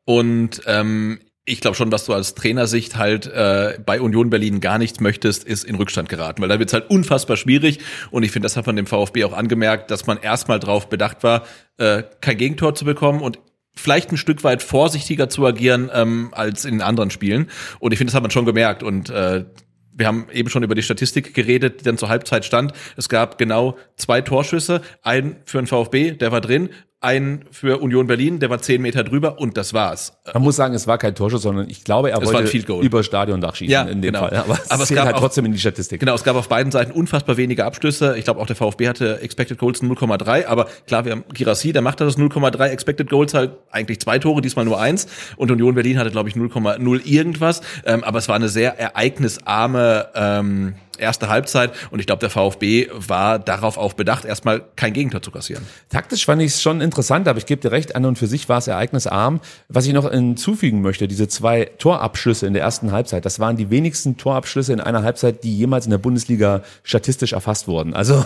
Und 0.05 0.63
ähm, 0.67 1.21
ich 1.47 1.61
glaube 1.61 1.77
schon, 1.77 1.91
dass 1.91 2.07
du 2.07 2.15
als 2.15 2.35
Trainersicht 2.35 2.97
halt 2.97 3.27
äh, 3.27 3.79
bei 3.85 4.01
Union 4.01 4.31
Berlin 4.31 4.61
gar 4.61 4.79
nichts 4.79 5.01
möchtest, 5.01 5.45
ist 5.45 5.65
in 5.65 5.75
Rückstand 5.75 6.09
geraten, 6.09 6.41
weil 6.41 6.49
da 6.49 6.59
wird's 6.59 6.73
halt 6.73 6.89
unfassbar 6.89 7.37
schwierig. 7.37 7.81
Und 8.11 8.23
ich 8.23 8.31
finde, 8.31 8.47
das 8.47 8.57
hat 8.57 8.67
man 8.67 8.77
dem 8.77 8.87
VfB 8.87 9.25
auch 9.25 9.35
angemerkt, 9.35 9.91
dass 9.91 10.07
man 10.07 10.19
erstmal 10.19 10.59
drauf 10.59 10.89
bedacht 10.89 11.23
war, 11.23 11.45
äh, 11.77 12.03
kein 12.21 12.39
Gegentor 12.39 12.75
zu 12.75 12.87
bekommen 12.87 13.21
und 13.21 13.39
vielleicht 13.77 14.11
ein 14.11 14.17
Stück 14.17 14.43
weit 14.43 14.63
vorsichtiger 14.63 15.29
zu 15.29 15.45
agieren 15.45 15.91
ähm, 15.93 16.31
als 16.33 16.65
in 16.65 16.81
anderen 16.81 17.11
Spielen. 17.11 17.51
Und 17.79 17.93
ich 17.93 17.99
finde, 17.99 18.11
das 18.11 18.15
hat 18.15 18.23
man 18.23 18.31
schon 18.31 18.47
gemerkt. 18.47 18.83
Und 18.83 19.11
äh, 19.11 19.45
wir 19.93 20.07
haben 20.07 20.27
eben 20.33 20.49
schon 20.49 20.63
über 20.63 20.75
die 20.75 20.83
Statistik 20.83 21.35
geredet, 21.35 21.81
die 21.81 21.85
dann 21.85 21.99
zur 21.99 22.09
Halbzeit 22.09 22.45
stand. 22.45 22.73
Es 22.97 23.09
gab 23.09 23.37
genau 23.37 23.77
zwei 23.97 24.23
Torschüsse, 24.23 24.81
einen 25.03 25.37
für 25.45 25.59
den 25.59 25.67
VfB, 25.67 26.13
der 26.13 26.33
war 26.33 26.41
drin, 26.41 26.71
einen 27.05 27.45
für 27.51 27.79
Union 27.79 28.07
Berlin, 28.07 28.41
der 28.41 28.51
war 28.51 28.61
zehn 28.61 28.83
Meter 28.83 29.05
drüber 29.05 29.39
und 29.39 29.57
das 29.57 29.73
war's. 29.75 30.15
Man 30.33 30.43
muss 30.43 30.57
sagen, 30.57 30.75
es 30.75 30.87
war 30.87 30.99
kein 30.99 31.15
Torschuss, 31.15 31.43
sondern 31.43 31.69
ich 31.71 31.85
glaube, 31.85 32.11
er 32.11 32.21
Es 32.21 32.33
wollte 32.33 32.57
über 32.81 33.03
Stadiondach 33.05 33.55
schießen 33.55 33.71
Ja, 33.73 33.83
in 33.83 34.03
dem 34.03 34.13
genau. 34.13 34.27
Fall. 34.29 34.37
Aber 34.39 34.55
es, 34.55 34.71
Aber 34.71 34.83
es 34.83 34.89
gab 34.95 35.05
halt 35.07 35.17
auch- 35.17 35.21
trotzdem 35.21 35.45
in 35.45 35.53
die 35.53 35.59
Statistik. 35.59 36.01
Genau, 36.01 36.15
es 36.15 36.25
gab 36.25 36.35
auf 36.37 36.49
beiden 36.49 36.73
Seiten 36.73 36.91
unfassbar 36.93 37.37
wenige 37.37 37.65
Abschlüsse. 37.65 38.17
Ich 38.19 38.25
glaube, 38.25 38.41
auch 38.41 38.47
der 38.47 38.57
VfB 38.57 38.89
hatte 38.89 39.21
Expected 39.21 39.59
Goals 39.59 39.83
0,3, 39.83 40.47
aber 40.47 40.67
klar, 40.87 41.05
wir 41.05 41.13
haben 41.13 41.25
Girassi, 41.33 41.73
der 41.73 41.83
macht 41.83 42.01
das 42.01 42.17
0,3 42.19 42.69
Expected 42.71 43.09
Goals 43.11 43.35
halt 43.35 43.53
eigentlich 43.71 44.01
zwei 44.01 44.19
Tore, 44.19 44.41
diesmal 44.41 44.65
nur 44.65 44.81
eins. 44.81 45.07
Und 45.37 45.51
Union 45.51 45.75
Berlin 45.75 45.99
hatte, 45.99 46.11
glaube 46.11 46.29
ich, 46.31 46.35
0,0 46.37 47.01
irgendwas. 47.07 47.61
Ähm, 47.85 48.03
aber 48.05 48.19
es 48.19 48.29
war 48.29 48.37
eine 48.37 48.49
sehr 48.49 48.79
ereignisarme 48.79 50.09
ähm, 50.15 50.75
erste 50.97 51.29
Halbzeit 51.29 51.73
und 51.91 52.01
ich 52.01 52.07
glaube, 52.07 52.21
der 52.21 52.31
VfB 52.31 52.89
war 52.93 53.39
darauf 53.39 53.79
auch 53.79 53.93
bedacht, 53.93 54.25
erstmal 54.25 54.63
kein 54.77 54.93
Gegentor 54.93 55.23
zu 55.23 55.31
kassieren. 55.31 55.65
Taktisch 55.89 56.27
fand 56.27 56.43
ich 56.43 56.53
es 56.53 56.63
schon 56.63 56.81
interessant, 56.81 57.29
aber 57.29 57.39
ich 57.39 57.47
gebe 57.47 57.61
dir 57.61 57.73
recht, 57.73 57.97
an 57.97 58.05
und 58.05 58.19
für 58.19 58.27
sich 58.27 58.49
war 58.49 58.59
es 58.59 58.67
ereignisarm. 58.67 59.41
Was 59.69 59.87
ich 59.87 59.93
noch 59.93 60.11
hinzufügen 60.11 60.83
möchte, 60.83 61.09
diese 61.09 61.29
zwei 61.29 61.67
Torabschlüsse 61.79 62.47
in 62.47 62.55
der 62.55 62.63
ersten 62.63 62.93
Halbzeit, 62.93 63.25
das 63.25 63.39
waren 63.39 63.57
die 63.57 63.71
wenigsten 63.71 64.17
Torabschlüsse 64.17 64.73
in 64.73 64.81
einer 64.81 65.03
Halbzeit, 65.03 65.45
die 65.45 65.57
jemals 65.57 65.85
in 65.87 65.91
der 65.91 65.99
Bundesliga 65.99 66.63
statistisch 66.83 67.33
erfasst 67.33 67.69
wurden. 67.69 67.95
Also 67.95 68.25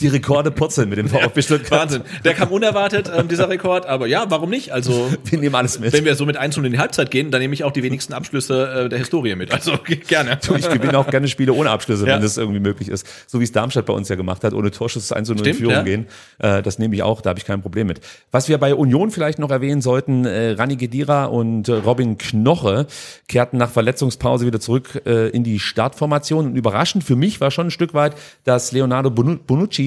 die 0.00 0.08
Rekorde 0.08 0.50
purzeln 0.50 0.88
mit 0.88 0.98
dem 0.98 1.08
VfB 1.08 1.42
Stuttgart. 1.42 1.70
Wahnsinn. 1.82 2.02
Der 2.24 2.34
kam 2.34 2.48
unerwartet, 2.50 3.10
ähm, 3.14 3.28
dieser 3.28 3.48
Rekord, 3.48 3.86
aber 3.86 4.06
ja, 4.06 4.24
warum 4.28 4.50
nicht? 4.50 4.72
Also 4.72 5.10
Wir 5.24 5.38
nehmen 5.38 5.54
alles 5.54 5.78
mit. 5.78 5.92
wenn 5.92 6.04
wir 6.04 6.14
so 6.14 6.26
mit 6.26 6.36
1 6.36 6.56
in 6.56 6.72
die 6.72 6.78
Halbzeit 6.78 7.10
gehen, 7.10 7.30
dann 7.30 7.40
nehme 7.40 7.54
ich 7.54 7.64
auch 7.64 7.72
die 7.72 7.82
wenigsten 7.82 8.12
Abschlüsse 8.12 8.84
äh, 8.84 8.88
der 8.88 8.98
Historie 8.98 9.34
mit. 9.36 9.52
Also 9.52 9.72
gerne. 10.08 10.38
Ich 10.56 10.68
gewinne 10.68 10.98
auch 10.98 11.08
gerne 11.08 11.28
Spiele 11.28 11.52
ohne 11.52 11.70
Abschlüsse, 11.70 12.06
Ja. 12.06 12.14
wenn 12.14 12.22
das 12.22 12.36
irgendwie 12.36 12.60
möglich 12.60 12.88
ist. 12.88 13.06
So 13.26 13.40
wie 13.40 13.44
es 13.44 13.52
Darmstadt 13.52 13.86
bei 13.86 13.92
uns 13.92 14.08
ja 14.08 14.16
gemacht 14.16 14.44
hat, 14.44 14.52
ohne 14.54 14.70
Torschuss 14.70 15.12
1 15.12 15.28
zu 15.28 15.34
0 15.34 15.46
in 15.46 15.54
Führung 15.54 15.72
ja. 15.74 15.82
gehen. 15.82 16.06
Äh, 16.38 16.62
das 16.62 16.78
nehme 16.78 16.94
ich 16.94 17.02
auch, 17.02 17.20
da 17.20 17.30
habe 17.30 17.38
ich 17.38 17.44
kein 17.46 17.62
Problem 17.62 17.86
mit. 17.86 18.00
Was 18.30 18.48
wir 18.48 18.58
bei 18.58 18.74
Union 18.74 19.10
vielleicht 19.10 19.38
noch 19.38 19.50
erwähnen 19.50 19.80
sollten, 19.82 20.24
äh, 20.24 20.50
Rani 20.52 20.76
Gedira 20.76 21.26
und 21.26 21.68
äh, 21.68 21.72
Robin 21.74 22.18
Knoche 22.18 22.86
kehrten 23.28 23.58
nach 23.58 23.70
Verletzungspause 23.70 24.46
wieder 24.46 24.60
zurück 24.60 25.02
äh, 25.06 25.28
in 25.28 25.44
die 25.44 25.58
Startformation. 25.58 26.46
Und 26.46 26.56
überraschend 26.56 27.04
für 27.04 27.16
mich 27.16 27.40
war 27.40 27.50
schon 27.50 27.68
ein 27.68 27.70
Stück 27.70 27.94
weit, 27.94 28.14
dass 28.44 28.72
Leonardo 28.72 29.10
Bonu- 29.10 29.38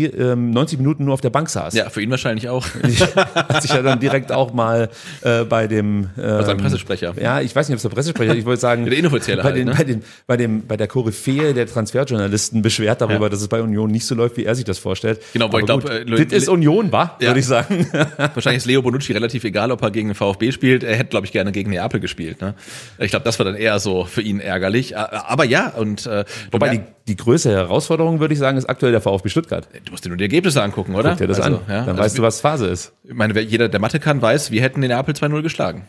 Ähm, 0.06 0.52
90 0.52 0.80
Minuten 0.80 1.06
nur 1.06 1.14
auf 1.14 1.22
der 1.22 1.30
Bank 1.30 1.50
saß. 1.50 1.74
Ja, 1.74 1.90
für 1.90 2.02
ihn 2.02 2.10
wahrscheinlich 2.12 2.50
auch. 2.50 2.66
Hat 3.36 3.62
sich 3.62 3.72
ja 3.72 3.82
dann 3.82 4.00
direkt 4.00 4.32
auch 4.32 4.54
mal 4.54 4.90
äh, 5.22 5.44
bei 5.44 5.68
dem 5.68 6.10
ähm, 6.18 6.44
seinem 6.44 6.58
Pressesprecher. 6.58 7.14
Ja, 7.22 7.42
ich 7.42 7.56
weiß 7.56 7.70
nicht, 7.70 7.76
ob 7.76 7.78
es 7.78 7.82
der 7.84 7.90
Pressesprecher, 7.90 8.36
ich 8.36 8.46
wollte 8.46 8.62
sagen, 8.62 8.86
Der 8.86 8.98
inoffizielle 8.98 9.42
bei 9.42 9.50
halt, 9.50 9.58
den, 9.58 9.68
ne? 9.68 9.76
bei 9.78 9.84
den, 9.84 10.04
bei 10.28 10.38
dem, 10.38 10.68
bei 10.68 10.78
der 10.78 10.88
Koryphäe 10.88 11.54
der 11.54 11.68
Transferjournalisten 11.68 12.62
beschwert 12.62 13.02
darüber, 13.02 13.26
Ja. 13.26 13.30
dass 13.30 13.42
es 13.42 13.48
bei 13.48 13.62
Union 13.62 13.92
nicht 13.92 14.06
so 14.06 14.16
läuft, 14.16 14.38
wie 14.38 14.46
er 14.46 14.56
sich 14.56 14.66
das 14.66 14.80
vorstellt. 14.80 15.22
Genau, 15.34 15.46
aber 15.46 15.60
ich 15.60 15.66
glaub, 15.66 15.82
gut, 15.82 15.92
äh, 15.92 16.06
das 16.06 16.44
ist 16.44 16.50
Union, 16.50 16.92
war, 16.92 17.18
Ja. 17.20 17.28
würde 17.30 17.40
ich 17.40 17.46
sagen. 17.46 17.88
Wahrscheinlich 18.18 18.58
ist 18.58 18.66
Leo 18.66 18.82
Bonucci 18.82 19.14
relativ 19.14 19.44
egal, 19.44 19.72
ob 19.72 19.82
er 19.82 19.92
gegen 19.92 20.10
den 20.10 20.16
VfB 20.16 20.52
spielt. 20.52 20.84
Er 20.84 20.96
hätte, 20.96 21.10
glaube 21.10 21.26
ich, 21.26 21.32
gerne 21.32 21.52
gegen 21.52 21.72
Neapel 21.72 22.00
gespielt. 22.00 22.42
Ne? 22.42 22.54
Ich 23.00 23.10
glaube, 23.12 23.26
das 23.26 23.40
war 23.40 23.46
dann 23.46 23.56
eher 23.56 23.80
so 23.80 24.06
für 24.06 24.22
ihn 24.22 24.40
ärgerlich. 24.40 24.98
Aber 24.98 25.44
ja, 25.46 25.70
und 25.70 26.06
äh, 26.06 26.26
Wobei 26.52 26.70
die, 26.70 26.82
die 27.08 27.16
größte 27.16 27.52
Herausforderung, 27.52 28.20
würde 28.20 28.34
ich 28.34 28.40
sagen, 28.40 28.58
ist 28.58 28.66
aktuell 28.70 28.92
der 28.92 29.02
VfB 29.02 29.30
Stuttgart. 29.30 29.68
Du 29.84 29.92
musst 29.92 30.06
dir 30.06 30.10
nur 30.10 30.18
die 30.18 30.24
Ergebnisse 30.24 30.62
angucken, 30.62 30.96
oder? 30.96 31.12
Guck 31.12 31.20
dir 31.20 31.28
das 31.28 31.40
Also, 31.40 31.58
an, 31.58 31.64
Ja, 31.68 31.80
dann 31.82 31.90
also, 31.90 32.02
weißt 32.04 32.18
du, 32.18 32.22
was 32.24 32.42
Phase 32.42 32.68
ist. 32.68 32.94
Ich 33.04 33.14
meine, 33.14 33.40
jeder, 33.42 33.70
der 33.70 33.80
Mathe 33.80 34.00
kann, 34.00 34.22
weiß, 34.22 34.52
wir 34.52 34.62
hätten 34.62 34.82
den 34.82 34.90
Neapel 34.90 35.14
2-0 35.14 35.42
geschlagen. 35.42 35.88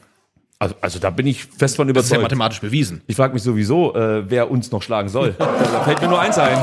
Also, 0.58 0.74
also 0.80 0.98
da 0.98 1.10
bin 1.10 1.26
ich 1.26 1.44
fest 1.44 1.76
von 1.76 1.86
Das 1.88 2.04
ist 2.04 2.10
ja 2.10 2.16
überzeugt. 2.16 2.22
mathematisch 2.22 2.60
bewiesen. 2.60 3.02
Ich 3.06 3.16
frage 3.16 3.34
mich 3.34 3.42
sowieso, 3.42 3.94
äh, 3.94 4.30
wer 4.30 4.50
uns 4.50 4.70
noch 4.70 4.82
schlagen 4.82 5.08
soll. 5.08 5.34
da 5.38 5.80
fällt 5.84 6.00
mir 6.00 6.08
nur 6.08 6.20
eins 6.20 6.38
ein. 6.38 6.56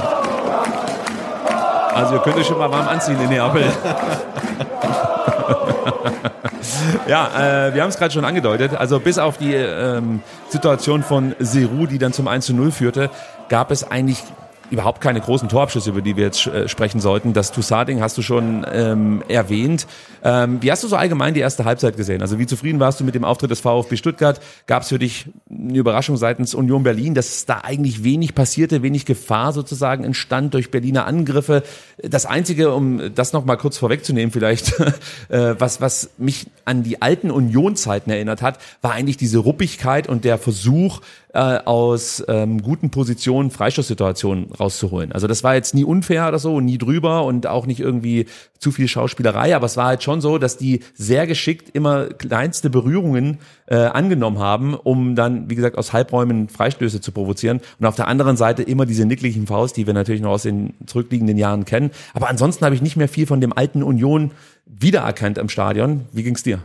Also 1.93 2.15
ihr 2.15 2.21
könnt 2.21 2.37
euch 2.37 2.47
schon 2.47 2.57
mal 2.57 2.71
warm 2.71 2.87
anziehen 2.87 3.19
in 3.21 3.29
Neapel. 3.29 3.63
ja, 7.07 7.67
äh, 7.67 7.73
wir 7.73 7.81
haben 7.81 7.89
es 7.89 7.97
gerade 7.97 8.13
schon 8.13 8.23
angedeutet. 8.25 8.73
Also 8.75 8.99
bis 8.99 9.17
auf 9.17 9.37
die 9.37 9.53
ähm, 9.53 10.21
Situation 10.49 11.03
von 11.03 11.35
Seru, 11.39 11.85
die 11.87 11.97
dann 11.97 12.13
zum 12.13 12.27
1 12.27 12.45
zu 12.45 12.53
0 12.53 12.71
führte, 12.71 13.09
gab 13.49 13.71
es 13.71 13.89
eigentlich 13.89 14.23
überhaupt 14.71 15.01
keine 15.01 15.19
großen 15.19 15.49
Torabschüsse, 15.49 15.89
über 15.89 16.01
die 16.01 16.15
wir 16.15 16.23
jetzt 16.25 16.47
äh, 16.47 16.67
sprechen 16.67 16.99
sollten. 16.99 17.33
Das 17.33 17.51
Toussaint-Ding 17.51 18.01
hast 18.01 18.17
du 18.17 18.21
schon 18.21 18.65
ähm, 18.71 19.21
erwähnt. 19.27 19.85
Ähm, 20.23 20.61
wie 20.61 20.71
hast 20.71 20.83
du 20.83 20.87
so 20.87 20.95
allgemein 20.95 21.33
die 21.33 21.41
erste 21.41 21.65
Halbzeit 21.65 21.97
gesehen? 21.97 22.21
Also 22.21 22.39
wie 22.39 22.47
zufrieden 22.47 22.79
warst 22.79 22.99
du 22.99 23.03
mit 23.03 23.13
dem 23.13 23.25
Auftritt 23.25 23.51
des 23.51 23.59
VfB 23.59 23.97
Stuttgart? 23.97 24.39
Gab 24.67 24.83
es 24.83 24.89
für 24.89 24.99
dich 24.99 25.27
eine 25.49 25.77
Überraschung 25.77 26.15
seitens 26.15 26.53
Union 26.55 26.83
Berlin, 26.83 27.13
dass 27.13 27.45
da 27.45 27.59
eigentlich 27.63 28.03
wenig 28.03 28.33
passierte, 28.33 28.81
wenig 28.81 29.05
Gefahr 29.05 29.51
sozusagen 29.51 30.03
entstand 30.03 30.53
durch 30.53 30.71
Berliner 30.71 31.05
Angriffe? 31.05 31.63
Das 32.01 32.25
Einzige, 32.25 32.73
um 32.73 33.13
das 33.13 33.33
noch 33.33 33.45
mal 33.45 33.57
kurz 33.57 33.77
vorwegzunehmen 33.77 34.31
vielleicht, 34.31 34.79
äh, 35.29 35.59
was, 35.59 35.81
was 35.81 36.11
mich 36.17 36.47
an 36.63 36.83
die 36.83 37.01
alten 37.01 37.29
Union-Zeiten 37.29 38.09
erinnert 38.09 38.41
hat, 38.41 38.59
war 38.81 38.93
eigentlich 38.93 39.17
diese 39.17 39.39
Ruppigkeit 39.39 40.07
und 40.07 40.23
der 40.23 40.37
Versuch, 40.37 41.01
äh, 41.33 41.59
aus 41.63 42.23
ähm, 42.27 42.61
guten 42.61 42.89
Positionen 42.89 43.51
Freistoßsituationen 43.51 44.51
rauszuholen. 44.51 45.11
Also 45.11 45.27
das 45.27 45.43
war 45.43 45.55
jetzt 45.55 45.73
nie 45.73 45.83
unfair 45.83 46.27
oder 46.27 46.39
so, 46.39 46.59
nie 46.59 46.77
drüber 46.77 47.23
und 47.23 47.47
auch 47.47 47.65
nicht 47.65 47.79
irgendwie 47.79 48.25
zu 48.59 48.71
viel 48.71 48.87
Schauspielerei, 48.87 49.55
aber 49.55 49.65
es 49.65 49.77
war 49.77 49.85
halt 49.87 50.03
schon 50.03 50.21
so, 50.21 50.37
dass 50.37 50.57
die 50.57 50.81
sehr 50.93 51.27
geschickt 51.27 51.69
immer 51.73 52.07
kleinste 52.07 52.69
Berührungen 52.69 53.39
äh, 53.67 53.75
angenommen 53.75 54.39
haben, 54.39 54.75
um 54.75 55.15
dann, 55.15 55.49
wie 55.49 55.55
gesagt, 55.55 55.77
aus 55.77 55.93
Halbräumen 55.93 56.49
Freistöße 56.49 57.01
zu 57.01 57.11
provozieren. 57.11 57.61
Und 57.79 57.85
auf 57.85 57.95
der 57.95 58.07
anderen 58.07 58.37
Seite 58.37 58.63
immer 58.63 58.85
diese 58.85 59.05
nicklichen 59.05 59.47
Faust, 59.47 59.77
die 59.77 59.87
wir 59.87 59.93
natürlich 59.93 60.21
noch 60.21 60.31
aus 60.31 60.43
den 60.43 60.73
zurückliegenden 60.85 61.37
Jahren 61.37 61.65
kennen. 61.65 61.91
Aber 62.13 62.29
ansonsten 62.29 62.65
habe 62.65 62.75
ich 62.75 62.81
nicht 62.81 62.97
mehr 62.97 63.07
viel 63.07 63.25
von 63.25 63.41
dem 63.41 63.53
alten 63.53 63.83
Union 63.83 64.31
wiedererkannt 64.65 65.37
im 65.37 65.49
Stadion. 65.49 66.01
Wie 66.11 66.23
ging's 66.23 66.43
dir? 66.43 66.59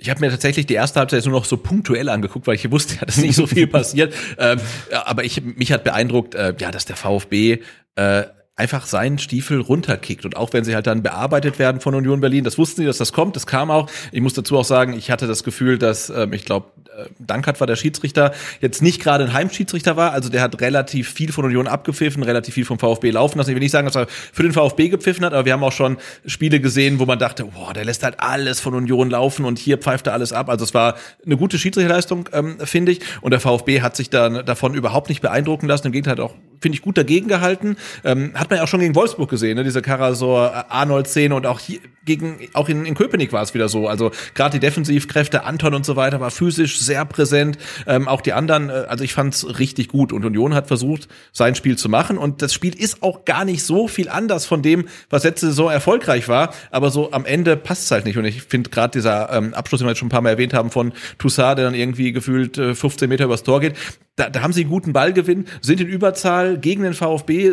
Ich 0.00 0.08
habe 0.08 0.20
mir 0.20 0.30
tatsächlich 0.30 0.64
die 0.64 0.74
erste 0.74 0.98
Halbzeit 0.98 1.24
nur 1.26 1.34
noch 1.34 1.44
so 1.44 1.58
punktuell 1.58 2.08
angeguckt, 2.08 2.46
weil 2.46 2.54
ich 2.54 2.70
wusste 2.70 2.94
ja, 2.94 3.04
dass 3.04 3.18
nicht 3.18 3.34
so 3.34 3.46
viel 3.46 3.66
passiert. 3.68 4.14
Ähm, 4.38 4.58
aber 5.04 5.24
ich, 5.24 5.42
mich 5.42 5.72
hat 5.72 5.84
beeindruckt, 5.84 6.34
äh, 6.34 6.54
ja, 6.58 6.70
dass 6.70 6.86
der 6.86 6.96
VfB 6.96 7.58
äh, 7.96 8.24
einfach 8.56 8.86
seinen 8.86 9.18
Stiefel 9.18 9.60
runterkickt. 9.60 10.24
Und 10.24 10.36
auch 10.36 10.52
wenn 10.54 10.64
sie 10.64 10.74
halt 10.74 10.86
dann 10.86 11.02
bearbeitet 11.02 11.58
werden 11.58 11.80
von 11.80 11.94
Union 11.94 12.20
Berlin, 12.20 12.44
das 12.44 12.56
wussten 12.56 12.80
sie, 12.80 12.86
dass 12.86 12.98
das 12.98 13.12
kommt, 13.12 13.36
das 13.36 13.46
kam 13.46 13.70
auch. 13.70 13.90
Ich 14.10 14.22
muss 14.22 14.34
dazu 14.34 14.58
auch 14.58 14.64
sagen, 14.64 14.94
ich 14.94 15.10
hatte 15.10 15.26
das 15.26 15.44
Gefühl, 15.44 15.78
dass, 15.78 16.08
ähm, 16.08 16.32
ich 16.32 16.44
glaube, 16.46 16.72
Dankert 17.18 17.60
war 17.60 17.66
der 17.66 17.76
Schiedsrichter, 17.76 18.32
jetzt 18.60 18.82
nicht 18.82 19.02
gerade 19.02 19.24
ein 19.24 19.32
Heimschiedsrichter 19.32 19.96
war. 19.96 20.12
Also 20.12 20.28
der 20.28 20.42
hat 20.42 20.60
relativ 20.60 21.10
viel 21.10 21.32
von 21.32 21.44
Union 21.44 21.66
abgepfiffen, 21.66 22.22
relativ 22.22 22.54
viel 22.54 22.64
vom 22.64 22.78
VfB 22.78 23.10
laufen 23.10 23.38
lassen. 23.38 23.50
Ich 23.50 23.54
will 23.54 23.62
nicht 23.62 23.72
sagen, 23.72 23.86
dass 23.86 23.96
er 23.96 24.06
für 24.08 24.42
den 24.42 24.52
VfB 24.52 24.88
gepfiffen 24.88 25.24
hat, 25.24 25.32
aber 25.32 25.44
wir 25.44 25.52
haben 25.52 25.64
auch 25.64 25.72
schon 25.72 25.98
Spiele 26.26 26.60
gesehen, 26.60 26.98
wo 26.98 27.06
man 27.06 27.18
dachte, 27.18 27.44
boah, 27.44 27.72
der 27.72 27.84
lässt 27.84 28.02
halt 28.02 28.20
alles 28.20 28.60
von 28.60 28.74
Union 28.74 29.10
laufen 29.10 29.44
und 29.44 29.58
hier 29.58 29.78
pfeift 29.78 30.06
er 30.06 30.12
alles 30.12 30.32
ab. 30.32 30.48
Also 30.48 30.64
es 30.64 30.74
war 30.74 30.96
eine 31.24 31.36
gute 31.36 31.58
Schiedsrichterleistung, 31.58 32.28
ähm, 32.32 32.56
finde 32.64 32.92
ich. 32.92 33.00
Und 33.20 33.30
der 33.30 33.40
VfB 33.40 33.80
hat 33.82 33.96
sich 33.96 34.10
dann 34.10 34.44
davon 34.44 34.74
überhaupt 34.74 35.08
nicht 35.08 35.20
beeindrucken 35.20 35.66
lassen. 35.66 35.86
Im 35.86 35.92
Gegenteil 35.92 36.20
auch 36.20 36.34
finde 36.60 36.76
ich, 36.76 36.82
gut 36.82 36.98
dagegen 36.98 37.28
gehalten. 37.28 37.76
Ähm, 38.04 38.32
hat 38.34 38.50
man 38.50 38.58
ja 38.58 38.64
auch 38.64 38.68
schon 38.68 38.80
gegen 38.80 38.94
Wolfsburg 38.94 39.30
gesehen, 39.30 39.56
ne? 39.56 39.64
diese 39.64 39.82
Karasor-Arnold-Szene 39.82 41.34
und 41.34 41.46
auch 41.46 41.58
hier 41.58 41.80
gegen, 42.04 42.48
auch 42.54 42.68
in, 42.68 42.86
in 42.86 42.94
Köpenick 42.94 43.32
war 43.32 43.42
es 43.42 43.54
wieder 43.54 43.68
so. 43.68 43.86
Also 43.86 44.10
gerade 44.34 44.58
die 44.58 44.60
Defensivkräfte, 44.60 45.44
Anton 45.44 45.74
und 45.74 45.86
so 45.86 45.96
weiter, 45.96 46.20
war 46.20 46.30
physisch 46.30 46.79
sehr 46.80 47.04
präsent. 47.04 47.58
Ähm, 47.86 48.08
auch 48.08 48.20
die 48.20 48.32
anderen, 48.32 48.70
äh, 48.70 48.84
also 48.88 49.04
ich 49.04 49.14
fand's 49.14 49.58
richtig 49.58 49.88
gut. 49.88 50.12
Und 50.12 50.24
Union 50.24 50.54
hat 50.54 50.66
versucht, 50.66 51.08
sein 51.32 51.54
Spiel 51.54 51.76
zu 51.76 51.88
machen. 51.88 52.18
Und 52.18 52.42
das 52.42 52.52
Spiel 52.52 52.74
ist 52.74 53.02
auch 53.02 53.24
gar 53.24 53.44
nicht 53.44 53.62
so 53.64 53.88
viel 53.88 54.08
anders 54.08 54.46
von 54.46 54.62
dem, 54.62 54.88
was 55.08 55.24
letzte 55.24 55.46
Saison 55.46 55.70
erfolgreich 55.70 56.28
war. 56.28 56.52
Aber 56.70 56.90
so 56.90 57.12
am 57.12 57.24
Ende 57.24 57.56
passt's 57.56 57.90
halt 57.90 58.04
nicht. 58.04 58.18
Und 58.18 58.24
ich 58.24 58.42
finde 58.42 58.70
gerade 58.70 58.92
dieser 58.92 59.32
ähm, 59.32 59.54
Abschluss, 59.54 59.80
den 59.80 59.86
wir 59.86 59.92
jetzt 59.92 59.98
schon 59.98 60.08
ein 60.08 60.10
paar 60.10 60.22
Mal 60.22 60.30
erwähnt 60.30 60.54
haben, 60.54 60.70
von 60.70 60.92
Toussaint, 61.18 61.58
der 61.58 61.66
dann 61.66 61.74
irgendwie 61.74 62.12
gefühlt 62.12 62.58
äh, 62.58 62.74
15 62.74 63.08
Meter 63.08 63.24
übers 63.24 63.42
Tor 63.42 63.60
geht, 63.60 63.74
da, 64.16 64.28
da 64.28 64.42
haben 64.42 64.52
sie 64.52 64.62
einen 64.62 64.70
guten 64.70 64.92
Ballgewinn, 64.92 65.46
sind 65.60 65.80
in 65.80 65.88
Überzahl 65.88 66.58
gegen 66.58 66.82
den 66.82 66.94
VfB, 66.94 67.52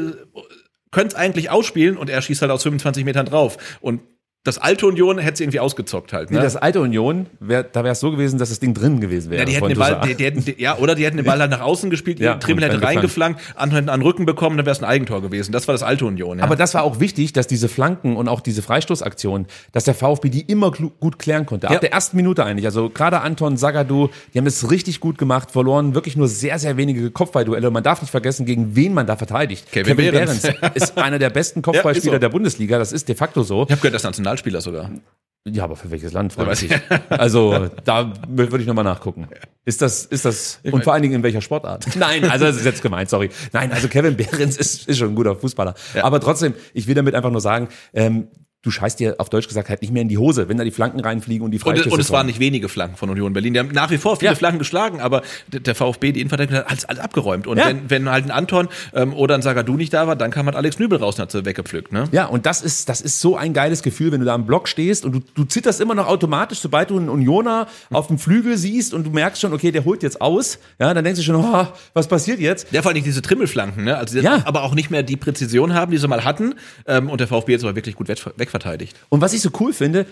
können 0.92 1.08
es 1.08 1.16
eigentlich 1.16 1.50
ausspielen 1.50 1.98
und 1.98 2.10
er 2.10 2.22
schießt 2.22 2.42
halt 2.42 2.52
aus 2.52 2.63
25 2.63 3.06
Metern 3.06 3.26
drauf. 3.26 3.58
Und 3.82 4.02
das 4.43 4.58
alte 4.58 4.88
Union 4.88 5.17
hätte 5.17 5.34
es 5.34 5.39
irgendwie 5.41 5.60
ausgezockt 5.60 6.13
halt. 6.13 6.32
Ne? 6.32 6.38
Nee, 6.38 6.43
das 6.43 6.56
alte 6.56 6.80
Union, 6.80 7.26
wär, 7.41 7.63
da 7.63 7.84
wäre 7.84 7.91
es 7.91 8.00
so 8.00 8.12
gewesen, 8.12 8.39
dass 8.39 8.47
das 8.47 8.60
Ding 8.60 8.73
drin 8.73 9.02
gewesen 9.02 9.30
wäre. 9.30 9.41
Ja, 9.41 9.45
die 9.45 9.56
hätten 9.56 9.67
den 9.67 9.78
Ball, 9.78 10.00
die, 10.06 10.15
die 10.15 10.23
hätten, 10.23 10.45
die, 10.45 10.56
ja, 10.58 10.78
oder 10.78 10.95
die 10.95 11.06
hätten 11.06 11.17
den 11.17 11.26
Ball 11.26 11.39
halt 11.39 11.52
nach 11.52 11.60
außen 11.60 11.89
gespielt, 11.89 12.19
ja, 12.19 12.36
Trimmel 12.36 12.63
hätte 12.63 12.82
reingeflankt, 12.82 13.41
Anton 13.56 13.89
einen 13.89 14.02
Rücken 14.04 14.26
bekommen, 14.26 14.56
dann 14.56 14.65
wäre 14.65 14.73
es 14.73 14.82
ein 14.82 14.86
Eigentor 14.86 15.21
gewesen. 15.21 15.52
Das 15.52 15.67
war 15.67 15.73
das 15.73 15.84
alte 15.84 16.06
Union. 16.06 16.38
Ja. 16.38 16.45
Aber 16.45 16.56
das 16.56 16.73
war 16.73 16.84
auch 16.84 17.02
wichtig, 17.02 17.34
dass 17.34 17.47
diese 17.47 17.67
Flanken 17.67 18.15
und 18.15 18.30
auch 18.30 18.39
diese 18.39 18.62
Freistoßaktionen, 18.62 19.47
dass 19.73 19.84
der 19.84 19.95
VfB 19.95 20.30
die 20.30 20.41
immer 20.41 20.71
gut 20.71 21.19
klären 21.19 21.45
konnte. 21.45 21.67
Ab 21.67 21.73
ja. 21.73 21.80
der 21.80 21.91
ersten 21.91 22.15
Minute 22.15 22.45
eigentlich. 22.45 22.65
Also 22.65 22.89
gerade 22.89 23.19
Anton, 23.21 23.58
Zagadou, 23.58 24.10
die 24.34 24.38
haben 24.38 24.45
das 24.45 24.71
richtig 24.71 25.02
gut 25.02 25.17
gemacht, 25.17 25.52
verloren 25.52 25.93
wirklich 25.93 26.15
nur 26.15 26.30
sehr, 26.30 26.58
sehr 26.58 26.78
wenige 26.78 27.12
Kopfballduelle. 27.12 27.69
Man 27.69 27.84
darf 27.84 28.02
nicht 28.02 28.12
vergessen, 28.12 28.45
gegen 28.45 28.78
wen 28.78 28.93
man 28.93 29.08
da 29.08 29.17
verteidigt. 29.17 29.69
Kevin, 29.73 29.97
Kevin 29.97 30.12
Behrens. 30.12 30.47
Ist 30.73 30.97
einer 30.97 31.19
der 31.19 31.32
besten 31.32 31.62
Kopfballspieler 31.63 32.15
so. 32.15 32.19
der 32.19 32.30
Bundesliga. 32.30 32.80
Das 32.80 32.93
ist 32.93 33.10
de 33.10 33.15
facto 33.15 33.43
so. 33.43 33.63
Ich 33.63 33.71
habe 33.71 33.82
gehört, 33.82 33.95
das 33.95 34.04
Nationalspieler 34.38 34.62
sogar. 34.62 34.91
Ja, 35.47 35.63
aber 35.63 35.78
für 35.78 35.89
welches 35.91 36.12
Land? 36.12 36.38
Weiß 36.38 36.63
ich. 36.63 36.71
Also 37.10 37.69
da 37.86 38.13
würde 38.28 38.60
ich 38.60 38.67
nochmal 38.67 38.84
nachgucken. 38.84 39.28
Ist 39.63 39.82
das, 39.82 40.06
ist 40.06 40.26
das, 40.26 40.60
und 40.63 40.84
vor 40.84 40.93
allen 40.93 41.02
Dingen 41.02 41.15
in 41.15 41.23
welcher 41.23 41.41
Sportart? 41.41 41.88
Nein, 41.95 42.26
also 42.26 42.45
das 42.45 42.58
ist 42.58 42.65
jetzt 42.65 42.82
gemeint, 42.82 43.10
sorry. 43.10 43.30
Nein, 43.54 43.71
also 43.71 43.88
Kevin 43.88 44.17
Behrens 44.17 44.58
ist, 44.58 44.88
ist 44.88 44.97
schon 44.97 45.10
ein 45.10 45.15
guter 45.15 45.36
Fußballer. 45.36 45.73
Ja. 45.95 46.04
Aber 46.04 46.19
trotzdem, 46.19 46.54
ich 46.73 46.88
will 46.88 46.95
damit 46.95 47.15
einfach 47.15 47.32
nur 47.32 47.41
sagen, 47.41 47.69
ähm, 47.93 48.28
du 48.63 48.72
scheißt 48.72 49.00
dir 49.00 49.15
auf 49.20 49.30
Deutsch 49.30 49.48
gesagt 49.48 49.70
halt 49.70 49.82
nicht 49.82 49.93
mehr 49.93 50.02
in 50.02 50.10
die 50.10 50.17
Hose, 50.17 50.50
wenn 50.50 50.58
da 50.58 50.63
die 50.63 50.72
Flanken 50.72 51.00
reinfliegen 51.00 51.46
und 51.46 51.52
die 51.52 51.60
Freistöße 51.60 51.89
Und, 51.89 51.93
und 51.93 52.00
es 52.00 52.12
waren 52.12 52.26
nicht 52.26 52.39
wenige 52.39 52.70
Flanken 52.70 52.98
von 52.98 53.10
Union 53.10 53.32
Berlin. 53.32 53.54
Die 53.54 53.60
haben 53.60 53.70
nach 53.70 53.91
wie 53.91 53.98
vor 53.98 54.17
viele 54.17 54.32
ja. 54.32 54.36
Flanken 54.36 54.60
geschlagen, 54.60 55.00
aber 55.00 55.22
der 55.48 55.76
VfB, 55.76 56.12
die 56.12 56.22
Innenverteidigung 56.22 56.60
hat 56.60 56.70
alles, 56.70 56.86
alles 56.86 57.02
abgeräumt. 57.02 57.48
Und 57.48 57.58
ja. 57.58 57.67
wenn, 57.67 57.89
wenn 57.89 58.10
halt 58.10 58.26
ein 58.26 58.32
Anton 58.32 58.67
ähm, 58.93 59.13
oder 59.13 59.36
ein 59.36 59.41
Sagadu 59.41 59.74
nicht 59.76 59.93
da 59.93 60.08
war, 60.08 60.15
dann 60.15 60.32
kam 60.32 60.48
halt 60.48 60.56
Alex 60.56 60.80
Nübel 60.80 60.98
raus 60.98 61.15
und 61.15 61.22
hat 61.22 61.32
sie 61.32 61.46
weggepflückt. 61.46 61.91
Ne? 61.91 62.06
Ja, 62.12 62.26
und 62.26 62.46
das 62.46 62.62
ist, 62.62 62.89
das 62.89 63.02
ist 63.02 63.22
so 63.22 63.38
ein 63.38 63.54
geiles 63.54 63.84
Gefühl, 63.84 64.12
wenn 64.12 64.20
du 64.20 64.26
da 64.26 64.36
im 64.36 64.46
Block 64.46 64.67
stehst 64.67 65.06
und 65.06 65.13
du, 65.13 65.20
du 65.36 65.43
zitterst 65.43 65.80
immer 65.80 65.96
noch 65.96 66.08
automatisch, 66.08 66.60
sobald 66.60 66.89
du 66.89 66.98
einen 66.98 67.10
Unioner 67.10 67.67
auf 67.91 68.08
dem 68.08 68.17
Flügel 68.17 68.58
siehst 68.58 68.93
und 68.93 69.06
du 69.06 69.12
merkst 69.12 69.41
schon, 69.41 69.54
okay, 69.54 69.72
der 69.72 69.86
holt 69.86 70.04
jetzt 70.04 70.20
aus, 70.20 70.60
ja, 70.80 70.93
dann 70.93 71.04
denkst 71.04 71.20
du 71.20 71.24
schon, 71.24 71.36
oh, 71.36 71.67
was 71.93 72.08
passiert 72.08 72.39
jetzt? 72.39 72.74
Der 72.74 72.82
vor 72.82 72.91
allem 72.91 73.04
diese 73.04 73.22
Trimmelflanken, 73.22 73.84
ne? 73.84 73.98
Also 73.98 74.20
ja. 74.20 74.41
aber 74.46 74.63
auch 74.63 74.74
nicht 74.74 74.89
mehr 74.89 75.04
die 75.04 75.15
Präzision 75.15 75.74
haben, 75.74 75.91
die 75.91 75.98
sie 75.98 76.08
mal 76.08 76.24
hatten. 76.24 76.56
Ähm, 76.88 77.10
und 77.10 77.22
der 77.22 77.28
VfB 77.28 77.54
jetzt 77.54 77.63
aber 77.63 77.76
wirklich 77.76 77.96
gut 77.96 78.10
wegverteidigt. 78.47 78.95
Und 79.10 79.21
was 79.21 79.33
ich 79.33 79.41
so 79.41 79.49
cool 79.60 79.73
finde, 79.73 80.05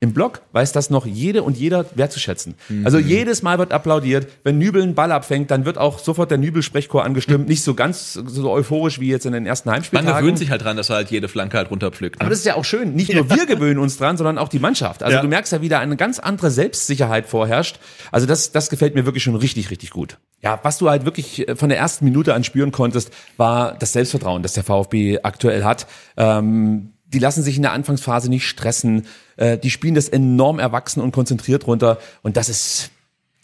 im 0.00 0.12
Blog 0.12 0.42
weiß 0.50 0.72
das 0.72 0.90
noch 0.90 1.06
jede 1.06 1.44
und 1.44 1.56
jeder 1.56 1.86
wertzuschätzen. 1.94 2.56
Mhm. 2.68 2.84
Also 2.84 2.98
jedes 2.98 3.42
Mal 3.42 3.58
wird 3.58 3.70
applaudiert. 3.70 4.26
Wenn 4.42 4.58
Nübel 4.58 4.82
einen 4.82 4.96
Ball 4.96 5.12
abfängt, 5.12 5.52
dann 5.52 5.64
wird 5.64 5.78
auch 5.78 6.00
sofort 6.00 6.28
der 6.32 6.38
Nübel-Sprechchor 6.38 7.04
angestimmt. 7.04 7.44
Mhm. 7.44 7.48
Nicht 7.48 7.62
so 7.62 7.74
ganz 7.74 8.14
so 8.14 8.50
euphorisch 8.50 8.98
wie 8.98 9.08
jetzt 9.08 9.26
in 9.26 9.32
den 9.32 9.46
ersten 9.46 9.70
Heimspieltagen. 9.70 10.10
Man 10.10 10.20
gewöhnt 10.20 10.38
sich 10.38 10.50
halt 10.50 10.64
dran, 10.64 10.76
dass 10.76 10.90
er 10.90 10.96
halt 10.96 11.12
jede 11.12 11.28
Flanke 11.28 11.56
halt 11.56 11.70
runterpflückt. 11.70 12.16
Ne? 12.16 12.22
Aber 12.22 12.30
das 12.30 12.40
ist 12.40 12.46
ja 12.46 12.56
auch 12.56 12.64
schön. 12.64 12.94
Nicht 12.96 13.14
nur 13.14 13.30
wir 13.30 13.46
gewöhnen 13.46 13.78
uns 13.78 13.96
dran, 13.96 14.16
sondern 14.16 14.38
auch 14.38 14.48
die 14.48 14.58
Mannschaft. 14.58 15.04
Also 15.04 15.18
ja. 15.18 15.22
du 15.22 15.28
merkst 15.28 15.52
ja 15.52 15.62
wieder, 15.62 15.78
eine 15.78 15.94
ganz 15.94 16.18
andere 16.18 16.50
Selbstsicherheit 16.50 17.28
vorherrscht. 17.28 17.78
Also 18.10 18.26
das, 18.26 18.50
das 18.50 18.70
gefällt 18.70 18.96
mir 18.96 19.06
wirklich 19.06 19.22
schon 19.22 19.36
richtig, 19.36 19.70
richtig 19.70 19.90
gut. 19.90 20.18
Ja, 20.40 20.58
was 20.64 20.78
du 20.78 20.90
halt 20.90 21.04
wirklich 21.04 21.46
äh, 21.46 21.54
von 21.54 21.68
der 21.68 21.78
ersten 21.78 22.04
Minute 22.04 22.34
an 22.34 22.42
spüren 22.42 22.72
konntest, 22.72 23.12
war 23.36 23.78
das 23.78 23.92
Selbstvertrauen, 23.92 24.42
das 24.42 24.54
der 24.54 24.64
VfB 24.64 25.20
aktuell 25.22 25.62
hat. 25.62 25.86
Ähm, 26.16 26.88
die 27.12 27.18
lassen 27.18 27.42
sich 27.42 27.56
in 27.56 27.62
der 27.62 27.72
Anfangsphase 27.72 28.28
nicht 28.28 28.46
stressen. 28.46 29.06
Äh, 29.36 29.58
die 29.58 29.70
spielen 29.70 29.94
das 29.94 30.08
enorm 30.08 30.58
erwachsen 30.58 31.00
und 31.00 31.12
konzentriert 31.12 31.66
runter. 31.66 31.98
Und 32.22 32.36
das 32.36 32.48
ist 32.48 32.90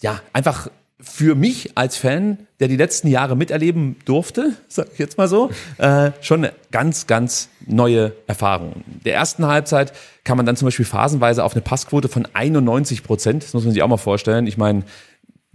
ja 0.01 0.21
einfach 0.33 0.69
für 1.01 1.37
mich 1.37 1.77
als 1.77 1.97
Fan, 1.97 2.39
der 2.59 2.67
die 2.67 2.77
letzten 2.77 3.07
Jahre 3.07 3.37
miterleben 3.37 3.97
durfte, 4.05 4.55
sag 4.67 4.89
ich 4.93 4.99
jetzt 4.99 5.17
mal 5.17 5.29
so, 5.29 5.51
äh, 5.79 6.11
schon 6.21 6.45
eine 6.45 6.53
ganz, 6.73 7.07
ganz 7.07 7.51
neue 7.67 8.13
Erfahrung. 8.27 8.83
Der 9.05 9.15
ersten 9.15 9.47
Halbzeit 9.47 9.93
kann 10.25 10.37
man 10.37 10.45
dann 10.45 10.57
zum 10.57 10.67
Beispiel 10.67 10.85
phasenweise 10.85 11.45
auf 11.45 11.53
eine 11.53 11.63
Passquote 11.63 12.09
von 12.09 12.27
91 12.33 13.05
Prozent, 13.05 13.45
das 13.45 13.55
muss 13.55 13.65
man 13.65 13.73
sich 13.73 13.83
auch 13.83 13.89
mal 13.89 13.97
vorstellen. 13.97 14.49
Ich 14.49 14.59
meine, 14.59 14.83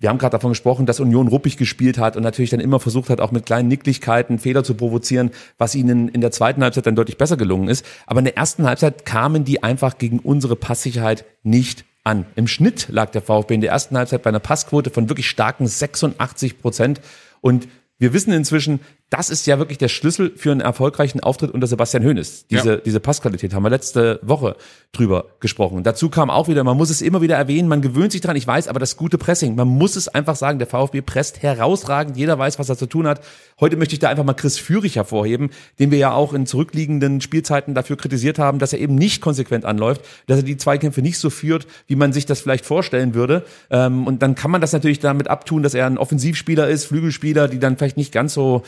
wir 0.03 0.09
haben 0.09 0.17
gerade 0.17 0.33
davon 0.33 0.51
gesprochen, 0.51 0.85
dass 0.85 0.99
Union 0.99 1.29
ruppig 1.29 1.55
gespielt 1.55 1.97
hat 1.97 2.17
und 2.17 2.23
natürlich 2.23 2.49
dann 2.49 2.59
immer 2.59 2.81
versucht 2.81 3.09
hat, 3.09 3.21
auch 3.21 3.31
mit 3.31 3.45
kleinen 3.45 3.69
Nicklichkeiten 3.69 4.37
Fehler 4.37 4.65
zu 4.65 4.73
provozieren, 4.73 5.31
was 5.57 5.75
ihnen 5.75 6.09
in 6.09 6.19
der 6.19 6.31
zweiten 6.31 6.61
Halbzeit 6.61 6.85
dann 6.87 6.97
deutlich 6.97 7.17
besser 7.17 7.37
gelungen 7.37 7.69
ist. 7.69 7.85
Aber 8.05 8.19
in 8.19 8.25
der 8.25 8.35
ersten 8.35 8.65
Halbzeit 8.65 9.05
kamen 9.05 9.45
die 9.45 9.63
einfach 9.63 9.97
gegen 9.97 10.19
unsere 10.19 10.57
Passsicherheit 10.57 11.23
nicht 11.43 11.85
an. 12.03 12.25
Im 12.35 12.47
Schnitt 12.47 12.89
lag 12.89 13.11
der 13.11 13.21
VfB 13.21 13.53
in 13.53 13.61
der 13.61 13.71
ersten 13.71 13.97
Halbzeit 13.97 14.23
bei 14.23 14.29
einer 14.29 14.41
Passquote 14.41 14.89
von 14.89 15.07
wirklich 15.07 15.29
starken 15.29 15.67
86 15.67 16.59
Prozent. 16.59 16.99
Und 17.39 17.69
wir 17.97 18.11
wissen 18.11 18.33
inzwischen, 18.33 18.81
das 19.13 19.29
ist 19.29 19.45
ja 19.45 19.59
wirklich 19.59 19.77
der 19.77 19.89
Schlüssel 19.89 20.33
für 20.35 20.51
einen 20.51 20.59
erfolgreichen 20.59 21.19
Auftritt 21.19 21.51
unter 21.51 21.67
Sebastian 21.67 22.03
Hoeneß. 22.03 22.47
Diese, 22.47 22.69
Ja. 22.71 22.77
diese 22.77 22.99
Passqualität 22.99 23.53
haben 23.53 23.61
wir 23.61 23.69
letzte 23.69 24.19
Woche 24.23 24.55
drüber 24.91 25.25
gesprochen. 25.39 25.83
Dazu 25.83 26.09
kam 26.09 26.31
auch 26.31 26.47
wieder, 26.47 26.63
man 26.63 26.75
muss 26.77 26.89
es 26.89 26.99
immer 27.03 27.21
wieder 27.21 27.35
erwähnen, 27.35 27.67
man 27.67 27.83
gewöhnt 27.83 28.11
sich 28.11 28.21
dran, 28.21 28.35
ich 28.35 28.47
weiß, 28.47 28.67
aber 28.67 28.79
das 28.79 28.97
gute 28.97 29.19
Pressing, 29.19 29.53
man 29.53 29.67
muss 29.67 29.95
es 29.95 30.07
einfach 30.07 30.35
sagen, 30.35 30.57
der 30.57 30.67
VfB 30.67 31.01
presst 31.01 31.43
herausragend, 31.43 32.17
jeder 32.17 32.39
weiß, 32.39 32.57
was 32.57 32.69
er 32.69 32.75
zu 32.75 32.87
tun 32.87 33.05
hat. 33.05 33.21
Heute 33.59 33.77
möchte 33.77 33.93
ich 33.93 33.99
da 33.99 34.09
einfach 34.09 34.23
mal 34.23 34.33
Chris 34.33 34.57
Führig 34.57 34.95
hervorheben, 34.95 35.51
den 35.77 35.91
wir 35.91 35.99
ja 35.99 36.13
auch 36.13 36.33
in 36.33 36.47
zurückliegenden 36.47 37.21
Spielzeiten 37.21 37.75
dafür 37.75 37.97
kritisiert 37.97 38.39
haben, 38.39 38.57
dass 38.57 38.73
er 38.73 38.79
eben 38.79 38.95
nicht 38.95 39.21
konsequent 39.21 39.63
anläuft, 39.63 40.01
dass 40.25 40.37
er 40.37 40.43
die 40.43 40.57
Zweikämpfe 40.57 41.03
nicht 41.03 41.19
so 41.19 41.29
führt, 41.29 41.67
wie 41.85 41.95
man 41.95 42.13
sich 42.13 42.25
das 42.25 42.41
vielleicht 42.41 42.65
vorstellen 42.65 43.13
würde. 43.13 43.43
Ähm, 43.69 44.07
und 44.07 44.23
dann 44.23 44.33
kann 44.33 44.49
man 44.49 44.59
das 44.59 44.73
natürlich 44.73 44.97
damit 44.97 45.27
abtun, 45.27 45.61
dass 45.61 45.75
er 45.75 45.85
ein 45.85 45.99
Offensivspieler 45.99 46.67
ist, 46.67 46.85
Flügelspieler, 46.85 47.47
die 47.47 47.59
dann 47.59 47.77
vielleicht 47.77 47.97
nicht 47.97 48.11
ganz 48.11 48.33
so 48.33 48.63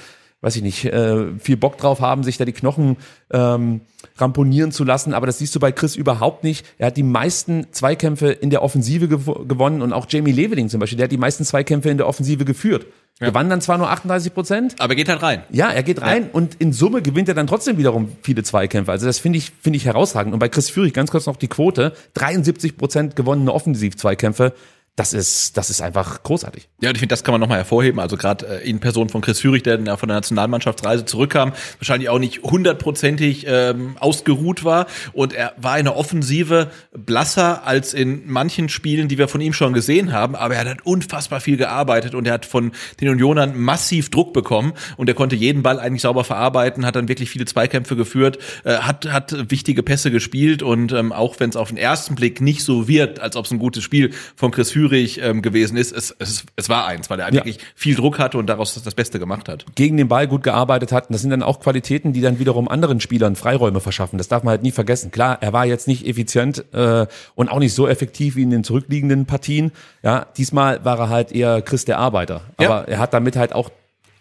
weiß 0.46 0.56
ich 0.58 0.62
nicht, 0.62 0.86
äh, 0.86 1.40
viel 1.40 1.58
Bock 1.58 1.80
drauf 1.80 2.02
haben, 2.02 2.22
sich 2.22 2.38
da 2.38 2.46
die 2.46 2.54
Knochen 2.54 2.98
ähm, 3.32 3.82
ramponieren 4.18 4.72
zu 4.72 4.84
lassen. 4.84 5.16
Aber 5.16 5.26
das 5.26 5.40
siehst 5.40 5.56
du 5.56 5.60
bei 5.60 5.72
Chris 5.72 5.96
überhaupt 5.96 6.44
nicht. 6.44 6.64
Er 6.78 6.88
hat 6.88 6.98
die 6.98 7.04
meisten 7.04 7.66
Zweikämpfe 7.72 8.28
in 8.32 8.52
der 8.52 8.62
Offensive 8.62 9.08
gew 9.08 9.46
gewonnen 9.46 9.82
und 9.82 9.92
auch 9.92 10.06
Jamie 10.08 10.32
Leveling 10.32 10.70
zum 10.70 10.80
Beispiel, 10.80 10.98
der 10.98 11.06
hat 11.06 11.12
die 11.12 11.18
meisten 11.18 11.46
Zweikämpfe 11.46 11.90
in 11.90 11.98
der 11.98 12.08
Offensive 12.08 12.46
geführt. 12.46 12.86
Gewann 13.20 13.50
dann 13.50 13.62
zwar 13.62 13.78
nur 13.78 13.90
38 13.90 14.34
Prozent, 14.34 14.76
Aber 14.78 14.94
geht 14.94 15.08
halt 15.08 15.24
rein. 15.24 15.44
ja, 15.50 15.72
er 15.72 15.84
geht 15.84 16.02
rein 16.02 16.30
und 16.34 16.56
in 16.56 16.74
Summe 16.74 17.02
gewinnt 17.02 17.30
er 17.30 17.34
dann 17.34 17.48
trotzdem 17.48 17.78
wiederum 17.78 18.10
viele 18.22 18.44
Zweikämpfe. 18.44 18.92
Also 18.92 19.06
das 19.06 19.20
finde 19.20 19.38
ich, 19.38 19.54
finde 19.62 19.78
ich 19.78 19.86
herausragend. 19.86 20.34
Und 20.34 20.40
bei 20.40 20.50
Chris 20.50 20.70
Führig 20.70 20.94
ganz 20.94 21.12
kurz 21.12 21.26
noch 21.26 21.38
die 21.38 21.48
Quote. 21.48 21.94
73 22.16 22.76
Prozent 22.78 23.16
gewonnene 23.16 23.54
Offensiv-Zweikämpfe. 23.54 24.54
Das 24.98 25.12
ist, 25.12 25.58
das 25.58 25.70
ist 25.70 25.82
einfach 25.82 26.24
großartig. 26.24 26.70
Ja, 26.80 26.88
und 26.88 26.96
ich 26.96 27.00
finde, 27.00 27.12
das 27.12 27.26
kann 27.26 27.34
man 27.34 27.42
nochmal 27.42 27.58
hervorheben. 27.58 28.00
Also 28.00 28.16
gerade 28.16 28.62
äh, 28.62 28.70
in 28.70 28.80
Person 28.80 29.10
von 29.10 29.20
Chris 29.20 29.42
Führig, 29.42 29.62
der 29.62 29.78
ja 29.82 29.98
von 29.98 30.08
der 30.08 30.16
Nationalmannschaftsreise 30.16 31.04
zurückkam, 31.04 31.52
wahrscheinlich 31.80 32.08
auch 32.08 32.18
nicht 32.18 32.44
hundertprozentig 32.44 33.46
ähm, 33.46 33.98
ausgeruht 34.00 34.64
war. 34.64 34.88
Und 35.12 35.34
er 35.34 35.54
war 35.58 35.78
in 35.78 35.84
der 35.84 35.98
Offensive 35.98 36.72
blasser 36.94 37.68
als 37.68 37.94
in 37.94 38.24
manchen 38.26 38.70
Spielen, 38.70 39.10
die 39.10 39.18
wir 39.18 39.28
von 39.28 39.42
ihm 39.42 39.52
schon 39.52 39.74
gesehen 39.74 40.14
haben. 40.14 40.34
Aber 40.34 40.56
er 40.56 40.70
hat 40.70 40.86
unfassbar 40.86 41.42
viel 41.42 41.58
gearbeitet 41.58 42.16
und 42.16 42.26
er 42.26 42.32
hat 42.32 42.46
von 42.46 42.72
den 43.02 43.10
Unionern 43.10 43.60
massiv 43.60 44.10
Druck 44.10 44.32
bekommen. 44.32 44.72
Und 44.96 45.10
er 45.10 45.14
konnte 45.14 45.36
jeden 45.36 45.62
Ball 45.62 45.78
eigentlich 45.78 46.04
sauber 46.04 46.24
verarbeiten, 46.24 46.86
hat 46.86 46.96
dann 46.96 47.10
wirklich 47.10 47.30
viele 47.30 47.44
Zweikämpfe 47.44 47.98
geführt, 47.98 48.40
äh, 48.64 48.78
hat, 48.78 49.12
hat 49.12 49.52
wichtige 49.52 49.84
Pässe 49.84 50.10
gespielt. 50.10 50.64
Und 50.64 50.94
ähm, 50.94 51.12
auch 51.12 51.38
wenn 51.42 51.50
es 51.50 51.58
auf 51.58 51.68
den 51.68 51.78
ersten 51.78 52.16
Blick 52.16 52.40
nicht 52.40 52.64
so 52.64 52.88
wirkt, 52.88 53.20
als 53.20 53.36
ob 53.36 53.44
es 53.44 53.52
ein 53.52 53.60
gutes 53.60 53.84
Spiel 53.84 54.14
von 54.38 54.52
Chris 54.52 54.72
Führig 54.72 54.85
ähm, 54.94 55.42
gewesen 55.42 55.78
ist, 55.78 55.92
es, 55.92 56.16
es, 56.20 56.46
es 56.56 56.70
war 56.70 56.86
eins, 56.86 57.10
weil 57.10 57.20
er 57.20 57.28
Ja. 57.28 57.34
wirklich 57.34 57.60
viel 57.76 57.96
Druck 57.96 58.20
hatte 58.20 58.38
und 58.38 58.48
daraus 58.48 58.82
das 58.82 58.94
Beste 58.96 59.20
gemacht 59.20 59.50
hat. 59.50 59.66
gegen 59.76 59.98
den 59.98 60.08
Ball 60.08 60.28
gut 60.28 60.44
gearbeitet 60.44 60.92
hat. 60.92 61.10
Und 61.10 61.14
das 61.14 61.22
sind 61.22 61.32
dann 61.32 61.44
auch 61.44 61.60
Qualitäten, 61.60 62.14
die 62.14 62.22
dann 62.22 62.40
wiederum 62.40 62.68
anderen 62.68 63.00
Spielern 63.00 63.36
Freiräume 63.36 63.80
verschaffen. 63.80 64.18
Das 64.18 64.28
darf 64.28 64.44
man 64.44 64.52
halt 64.52 64.64
nie 64.64 64.72
vergessen. 64.72 65.12
Klar, 65.12 65.38
er 65.42 65.54
war 65.54 65.66
jetzt 65.66 65.88
nicht 65.88 66.06
effizient 66.08 66.64
äh, 66.74 67.08
und 67.36 67.50
auch 67.50 67.60
nicht 67.60 67.74
so 67.74 67.88
effektiv 67.88 68.36
wie 68.36 68.44
in 68.44 68.50
den 68.50 68.64
zurückliegenden 68.64 69.26
Partien. 69.26 69.72
Ja, 70.04 70.28
diesmal 70.38 70.84
war 70.86 71.00
er 71.00 71.10
halt 71.10 71.32
eher 71.32 71.62
Chris 71.62 71.86
der 71.86 71.98
Arbeiter. 72.00 72.42
Ja. 72.60 72.70
Aber 72.70 72.88
er 72.88 73.00
hat 73.00 73.14
damit 73.14 73.36
halt 73.36 73.54
auch 73.54 73.70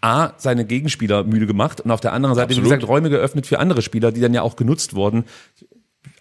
A, 0.00 0.32
seine 0.36 0.66
Gegenspieler 0.66 1.24
müde 1.24 1.46
gemacht 1.46 1.80
und 1.80 1.90
auf 1.90 2.00
der 2.00 2.12
anderen 2.12 2.34
Seite, 2.34 2.48
Absolut. 2.48 2.64
wie 2.64 2.74
gesagt, 2.74 2.86
Räume 2.88 3.08
geöffnet 3.08 3.46
für 3.46 3.58
andere 3.58 3.80
Spieler, 3.80 4.12
die 4.12 4.20
dann 4.20 4.34
ja 4.34 4.42
auch 4.42 4.54
genutzt 4.56 4.94
wurden. 4.94 5.24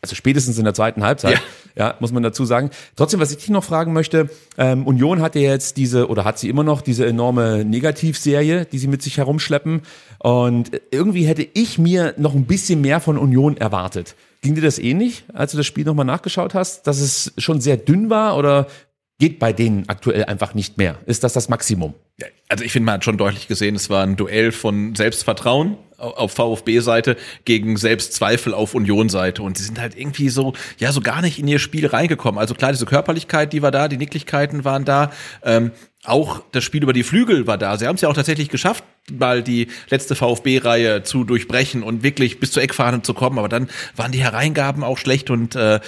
Also 0.04 0.16
spätestens 0.16 0.58
in 0.58 0.66
der 0.66 0.74
zweiten 0.74 1.02
Halbzeit, 1.02 1.42
ja. 1.76 1.96
muss 2.02 2.12
man 2.12 2.24
dazu 2.24 2.44
sagen. 2.44 2.72
Trotzdem, 2.98 3.22
was 3.22 3.32
ich 3.32 3.38
dich 3.38 3.50
noch 3.50 3.64
fragen 3.64 3.94
möchte, 3.94 4.30
ähm, 4.58 4.86
Union 4.86 5.22
hat 5.22 5.34
ja 5.36 5.42
jetzt 5.42 5.78
diese, 5.78 6.10
oder 6.10 6.26
hat 6.26 6.38
sie 6.38 6.50
immer 6.50 6.66
noch 6.66 6.82
diese 6.82 7.06
enorme 7.06 7.64
Negativserie, 7.64 8.66
die 8.66 8.80
sie 8.80 8.88
mit 8.88 9.02
sich 9.02 9.18
herumschleppen. 9.18 9.84
Und 10.20 10.72
irgendwie 10.92 11.26
hätte 11.26 11.48
ich 11.54 11.80
mir 11.80 12.16
noch 12.18 12.36
ein 12.36 12.44
bisschen 12.46 12.82
mehr 12.82 13.00
von 13.00 13.18
Union 13.18 13.56
erwartet. 13.56 14.16
Ging 14.42 14.56
dir 14.56 14.62
das 14.62 14.78
ähnlich, 14.78 15.24
als 15.32 15.54
du 15.54 15.58
das 15.58 15.66
Spiel 15.66 15.86
nochmal 15.86 16.06
nachgeschaut 16.06 16.54
hast, 16.54 16.86
dass 16.86 17.00
es 17.00 17.32
schon 17.38 17.62
sehr 17.62 17.78
dünn 17.78 18.10
war 18.10 18.36
oder 18.36 18.68
geht 19.24 19.40
bei 19.40 19.54
denen 19.54 19.88
aktuell 19.88 20.26
einfach 20.26 20.54
nicht 20.54 20.78
mehr? 20.78 20.98
Ist 21.06 21.24
das 21.24 21.32
das 21.32 21.48
Maximum? 21.48 21.94
Also 22.50 22.66
ich 22.66 22.74
finde, 22.74 22.88
man 22.88 22.96
hat 22.96 23.06
schon 23.06 23.18
deutlich 23.18 23.48
gesehen, 23.48 23.74
es 23.76 23.90
war 23.90 24.04
ein 24.04 24.18
Duell 24.18 24.52
von 24.52 24.96
Selbstvertrauen 24.96 25.78
au- 25.98 26.10
auf 26.12 26.34
VfB-Seite 26.34 27.16
gegen 27.46 27.78
Selbstzweifel 27.78 28.54
auf 28.54 28.76
Union-Seite. 28.76 29.42
Und 29.42 29.58
sie 29.58 29.64
sind 29.64 29.80
halt 29.80 29.98
irgendwie 29.98 30.28
so, 30.28 30.52
ja, 30.78 30.92
so 30.92 31.00
gar 31.00 31.22
nicht 31.22 31.40
in 31.40 31.48
ihr 31.48 31.60
Spiel 31.60 31.88
reingekommen. 31.88 32.38
Also 32.38 32.54
klar, 32.54 32.74
diese 32.74 32.86
Körperlichkeit, 32.86 33.54
die 33.54 33.62
war 33.62 33.72
da, 33.72 33.88
die 33.88 33.96
Nicklichkeiten 33.98 34.66
waren 34.66 34.84
da. 34.84 35.12
Ähm, 35.42 35.72
auch 36.04 36.44
das 36.52 36.66
Spiel 36.66 36.84
über 36.84 36.92
die 36.92 37.04
Flügel 37.04 37.48
war 37.48 37.58
da. 37.58 37.78
Sie 37.78 37.88
haben 37.88 37.96
es 37.96 38.02
ja 38.02 38.10
auch 38.10 38.14
tatsächlich 38.14 38.50
geschafft, 38.50 38.84
mal 39.10 39.42
die 39.42 39.68
letzte 39.90 40.16
VfB-Reihe 40.16 41.04
zu 41.04 41.24
durchbrechen 41.24 41.82
und 41.82 42.04
wirklich 42.04 42.42
bis 42.42 42.52
zur 42.52 42.62
Eckfahne 42.62 43.02
zu 43.04 43.14
kommen. 43.14 43.40
Aber 43.40 43.48
dann 43.48 43.70
waren 43.96 44.12
die 44.12 44.22
Hereingaben 44.22 44.84
auch 44.84 44.98
schlecht 44.98 45.30
und 45.30 45.56
äh, 45.56 45.80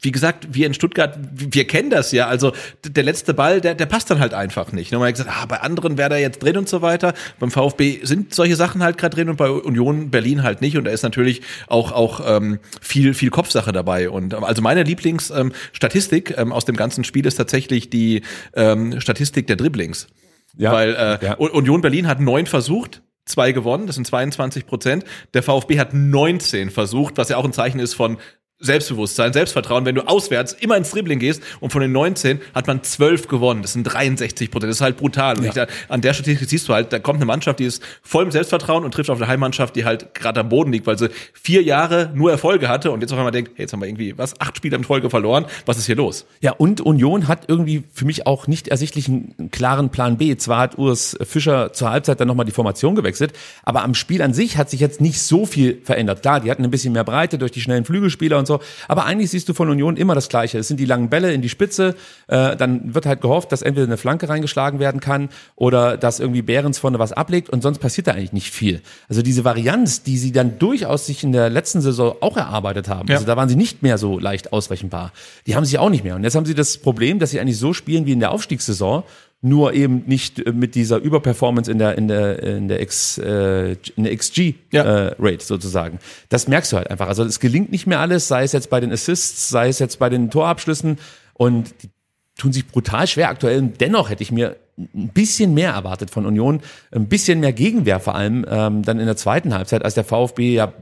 wie 0.00 0.12
gesagt, 0.12 0.48
wir 0.52 0.66
in 0.66 0.74
Stuttgart, 0.74 1.18
wir 1.32 1.66
kennen 1.66 1.90
das 1.90 2.12
ja. 2.12 2.28
Also 2.28 2.52
der 2.84 3.02
letzte 3.02 3.34
Ball, 3.34 3.60
der, 3.60 3.74
der 3.74 3.86
passt 3.86 4.10
dann 4.10 4.20
halt 4.20 4.34
einfach 4.34 4.72
nicht. 4.72 4.92
Und 4.92 5.00
man 5.00 5.08
hat 5.08 5.16
gesagt, 5.16 5.30
ah, 5.32 5.46
bei 5.46 5.60
anderen 5.60 5.98
wäre 5.98 6.10
der 6.10 6.18
jetzt 6.18 6.42
drin 6.42 6.56
und 6.56 6.68
so 6.68 6.82
weiter. 6.82 7.14
Beim 7.38 7.50
VfB 7.50 8.00
sind 8.04 8.34
solche 8.34 8.56
Sachen 8.56 8.82
halt 8.82 8.98
gerade 8.98 9.16
drin 9.16 9.28
und 9.28 9.36
bei 9.36 9.50
Union 9.50 10.10
Berlin 10.10 10.42
halt 10.42 10.60
nicht. 10.60 10.76
Und 10.76 10.84
da 10.84 10.90
ist 10.90 11.02
natürlich 11.02 11.42
auch 11.66 11.92
auch 11.92 12.20
ähm, 12.24 12.58
viel 12.80 13.14
viel 13.14 13.30
Kopfsache 13.30 13.72
dabei. 13.72 14.08
Und 14.08 14.34
also 14.34 14.62
meine 14.62 14.84
Lieblingsstatistik 14.84 16.30
ähm, 16.30 16.36
ähm, 16.38 16.52
aus 16.52 16.64
dem 16.64 16.76
ganzen 16.76 17.04
Spiel 17.04 17.26
ist 17.26 17.36
tatsächlich 17.36 17.90
die 17.90 18.22
ähm, 18.54 19.00
Statistik 19.00 19.46
der 19.46 19.56
Dribblings. 19.56 20.08
Ja, 20.56 20.72
Weil 20.72 20.94
äh, 20.94 21.24
ja. 21.24 21.34
Union 21.34 21.80
Berlin 21.80 22.06
hat 22.06 22.20
neun 22.20 22.46
versucht, 22.46 23.02
zwei 23.24 23.52
gewonnen, 23.52 23.86
das 23.86 23.96
sind 23.96 24.06
22 24.06 24.66
Prozent. 24.66 25.04
Der 25.34 25.42
VfB 25.42 25.78
hat 25.78 25.94
19 25.94 26.70
versucht, 26.70 27.16
was 27.16 27.28
ja 27.28 27.36
auch 27.36 27.44
ein 27.44 27.52
Zeichen 27.52 27.78
ist 27.78 27.94
von 27.94 28.18
Selbstbewusstsein, 28.62 29.32
Selbstvertrauen, 29.32 29.84
wenn 29.84 29.94
du 29.96 30.02
auswärts 30.06 30.52
immer 30.54 30.76
ins 30.76 30.90
Dribbling 30.90 31.18
gehst 31.18 31.42
und 31.60 31.70
von 31.72 31.82
den 31.82 31.92
19 31.92 32.40
hat 32.54 32.66
man 32.66 32.82
12 32.82 33.28
gewonnen. 33.28 33.60
Das 33.62 33.72
sind 33.72 33.82
63 33.84 34.50
Prozent. 34.50 34.70
Das 34.70 34.76
ist 34.76 34.80
halt 34.82 34.96
brutal. 34.96 35.36
Und 35.36 35.44
ich, 35.44 35.52
da- 35.52 35.66
an 35.88 36.00
der 36.00 36.14
Statistik 36.14 36.48
siehst 36.48 36.68
du 36.68 36.72
halt, 36.72 36.92
da 36.92 36.98
kommt 36.98 37.16
eine 37.18 37.26
Mannschaft, 37.26 37.58
die 37.58 37.64
ist 37.64 37.82
voll 38.02 38.24
mit 38.24 38.32
Selbstvertrauen 38.32 38.84
und 38.84 38.94
trifft 38.94 39.10
auf 39.10 39.18
eine 39.18 39.26
Heimmannschaft, 39.28 39.74
die 39.76 39.84
halt 39.84 40.14
gerade 40.14 40.40
am 40.40 40.48
Boden 40.48 40.72
liegt, 40.72 40.86
weil 40.86 40.96
sie 40.98 41.10
vier 41.32 41.62
Jahre 41.62 42.10
nur 42.14 42.30
Erfolge 42.30 42.68
hatte 42.68 42.90
und 42.92 43.00
jetzt 43.00 43.12
auf 43.12 43.18
einmal 43.18 43.32
denkt, 43.32 43.50
hey, 43.56 43.64
jetzt 43.64 43.72
haben 43.72 43.80
wir 43.80 43.88
irgendwie, 43.88 44.16
was, 44.16 44.40
acht 44.40 44.56
Spiele 44.56 44.76
in 44.76 44.84
Folge 44.84 45.10
verloren. 45.10 45.44
Was 45.66 45.76
ist 45.78 45.86
hier 45.86 45.96
los? 45.96 46.24
Ja, 46.40 46.52
und 46.52 46.80
Union 46.80 47.26
hat 47.28 47.44
irgendwie 47.48 47.82
für 47.92 48.04
mich 48.04 48.26
auch 48.26 48.46
nicht 48.46 48.68
ersichtlich 48.68 49.08
einen, 49.08 49.34
einen 49.38 49.50
klaren 49.50 49.90
Plan 49.90 50.16
B. 50.18 50.36
Zwar 50.36 50.58
hat 50.60 50.78
Urs 50.78 51.16
Fischer 51.22 51.72
zur 51.72 51.90
Halbzeit 51.90 52.20
dann 52.20 52.28
nochmal 52.28 52.46
die 52.46 52.52
Formation 52.52 52.94
gewechselt, 52.94 53.32
aber 53.64 53.82
am 53.82 53.94
Spiel 53.94 54.22
an 54.22 54.32
sich 54.34 54.56
hat 54.56 54.70
sich 54.70 54.80
jetzt 54.80 55.00
nicht 55.00 55.20
so 55.20 55.46
viel 55.46 55.80
verändert. 55.84 56.22
Klar, 56.22 56.40
die 56.40 56.50
hatten 56.50 56.62
ein 56.64 56.70
bisschen 56.70 56.92
mehr 56.92 57.04
Breite 57.04 57.38
durch 57.38 57.50
die 57.52 57.60
schnellen 57.60 57.84
Flügelspieler 57.84 58.38
und 58.38 58.46
so, 58.46 58.51
aber 58.88 59.04
eigentlich 59.04 59.30
siehst 59.30 59.48
du 59.48 59.54
von 59.54 59.68
Union 59.68 59.96
immer 59.96 60.14
das 60.14 60.28
Gleiche. 60.28 60.58
Es 60.58 60.68
sind 60.68 60.78
die 60.80 60.84
langen 60.84 61.08
Bälle 61.08 61.32
in 61.32 61.42
die 61.42 61.48
Spitze, 61.48 61.94
äh, 62.28 62.56
dann 62.56 62.94
wird 62.94 63.06
halt 63.06 63.20
gehofft, 63.20 63.52
dass 63.52 63.62
entweder 63.62 63.86
eine 63.86 63.96
Flanke 63.96 64.28
reingeschlagen 64.28 64.78
werden 64.80 65.00
kann 65.00 65.28
oder 65.56 65.96
dass 65.96 66.20
irgendwie 66.20 66.42
Behrens 66.42 66.78
vorne 66.78 66.98
was 66.98 67.12
ablegt 67.12 67.50
und 67.50 67.62
sonst 67.62 67.78
passiert 67.78 68.06
da 68.06 68.12
eigentlich 68.12 68.32
nicht 68.32 68.50
viel. 68.50 68.80
Also 69.08 69.22
diese 69.22 69.44
Varianz, 69.44 70.02
die 70.02 70.18
sie 70.18 70.32
dann 70.32 70.58
durchaus 70.58 71.06
sich 71.06 71.22
in 71.24 71.32
der 71.32 71.50
letzten 71.50 71.80
Saison 71.80 72.14
auch 72.20 72.36
erarbeitet 72.36 72.88
haben, 72.88 73.08
Ja. 73.08 73.14
also 73.16 73.26
da 73.26 73.36
waren 73.36 73.48
sie 73.48 73.56
nicht 73.56 73.82
mehr 73.82 73.98
so 73.98 74.18
leicht 74.18 74.52
ausrechenbar. 74.52 75.12
Die 75.46 75.54
haben 75.56 75.64
sie 75.64 75.78
auch 75.78 75.90
nicht 75.90 76.04
mehr. 76.04 76.14
Und 76.16 76.24
jetzt 76.24 76.34
haben 76.34 76.46
sie 76.46 76.54
das 76.54 76.78
Problem, 76.78 77.18
dass 77.18 77.30
sie 77.30 77.40
eigentlich 77.40 77.58
so 77.58 77.72
spielen 77.72 78.06
wie 78.06 78.12
in 78.12 78.20
der 78.20 78.30
Aufstiegssaison, 78.32 79.02
nur 79.42 79.74
eben 79.74 80.04
nicht 80.06 80.38
äh, 80.38 80.52
mit 80.52 80.74
dieser 80.76 80.98
Überperformance 80.98 81.70
in 81.70 81.78
der 81.78 81.98
in 81.98 82.08
der 82.08 82.42
in 82.42 82.68
der 82.68 82.80
X 82.80 83.18
äh, 83.18 83.72
in 83.96 84.04
der 84.04 84.16
XG 84.16 84.54
Ja. 84.72 84.84
äh, 84.84 85.14
Rate 85.18 85.44
sozusagen. 85.44 85.98
Das 86.28 86.48
merkst 86.48 86.72
du 86.72 86.76
halt 86.76 86.90
einfach. 86.90 87.08
Also 87.08 87.24
es 87.24 87.40
gelingt 87.40 87.72
nicht 87.72 87.86
mehr 87.86 88.00
alles, 88.00 88.28
sei 88.28 88.44
es 88.44 88.52
jetzt 88.52 88.70
bei 88.70 88.80
den 88.80 88.92
Assists, 88.92 89.50
sei 89.50 89.68
es 89.68 89.78
jetzt 89.80 89.98
bei 89.98 90.08
den 90.08 90.30
Torabschlüssen 90.30 90.98
und 91.34 91.74
die 91.82 91.90
tun 92.38 92.52
sich 92.52 92.66
brutal 92.66 93.06
schwer 93.06 93.28
aktuell. 93.28 93.58
Und 93.58 93.80
dennoch 93.80 94.08
hätte 94.10 94.22
ich 94.22 94.32
mir 94.32 94.56
ein 94.78 95.08
bisschen 95.08 95.52
mehr 95.54 95.72
erwartet 95.72 96.10
von 96.10 96.24
Union, 96.24 96.60
ein 96.92 97.08
bisschen 97.08 97.40
mehr 97.40 97.52
Gegenwehr 97.52 98.00
vor 98.00 98.14
allem 98.14 98.46
ähm, 98.48 98.82
dann 98.82 99.00
in 99.00 99.06
der 99.06 99.16
zweiten 99.16 99.52
Halbzeit, 99.54 99.84
als 99.84 99.94
der 99.94 100.04
VfB 100.04 100.54
ja 100.54 100.72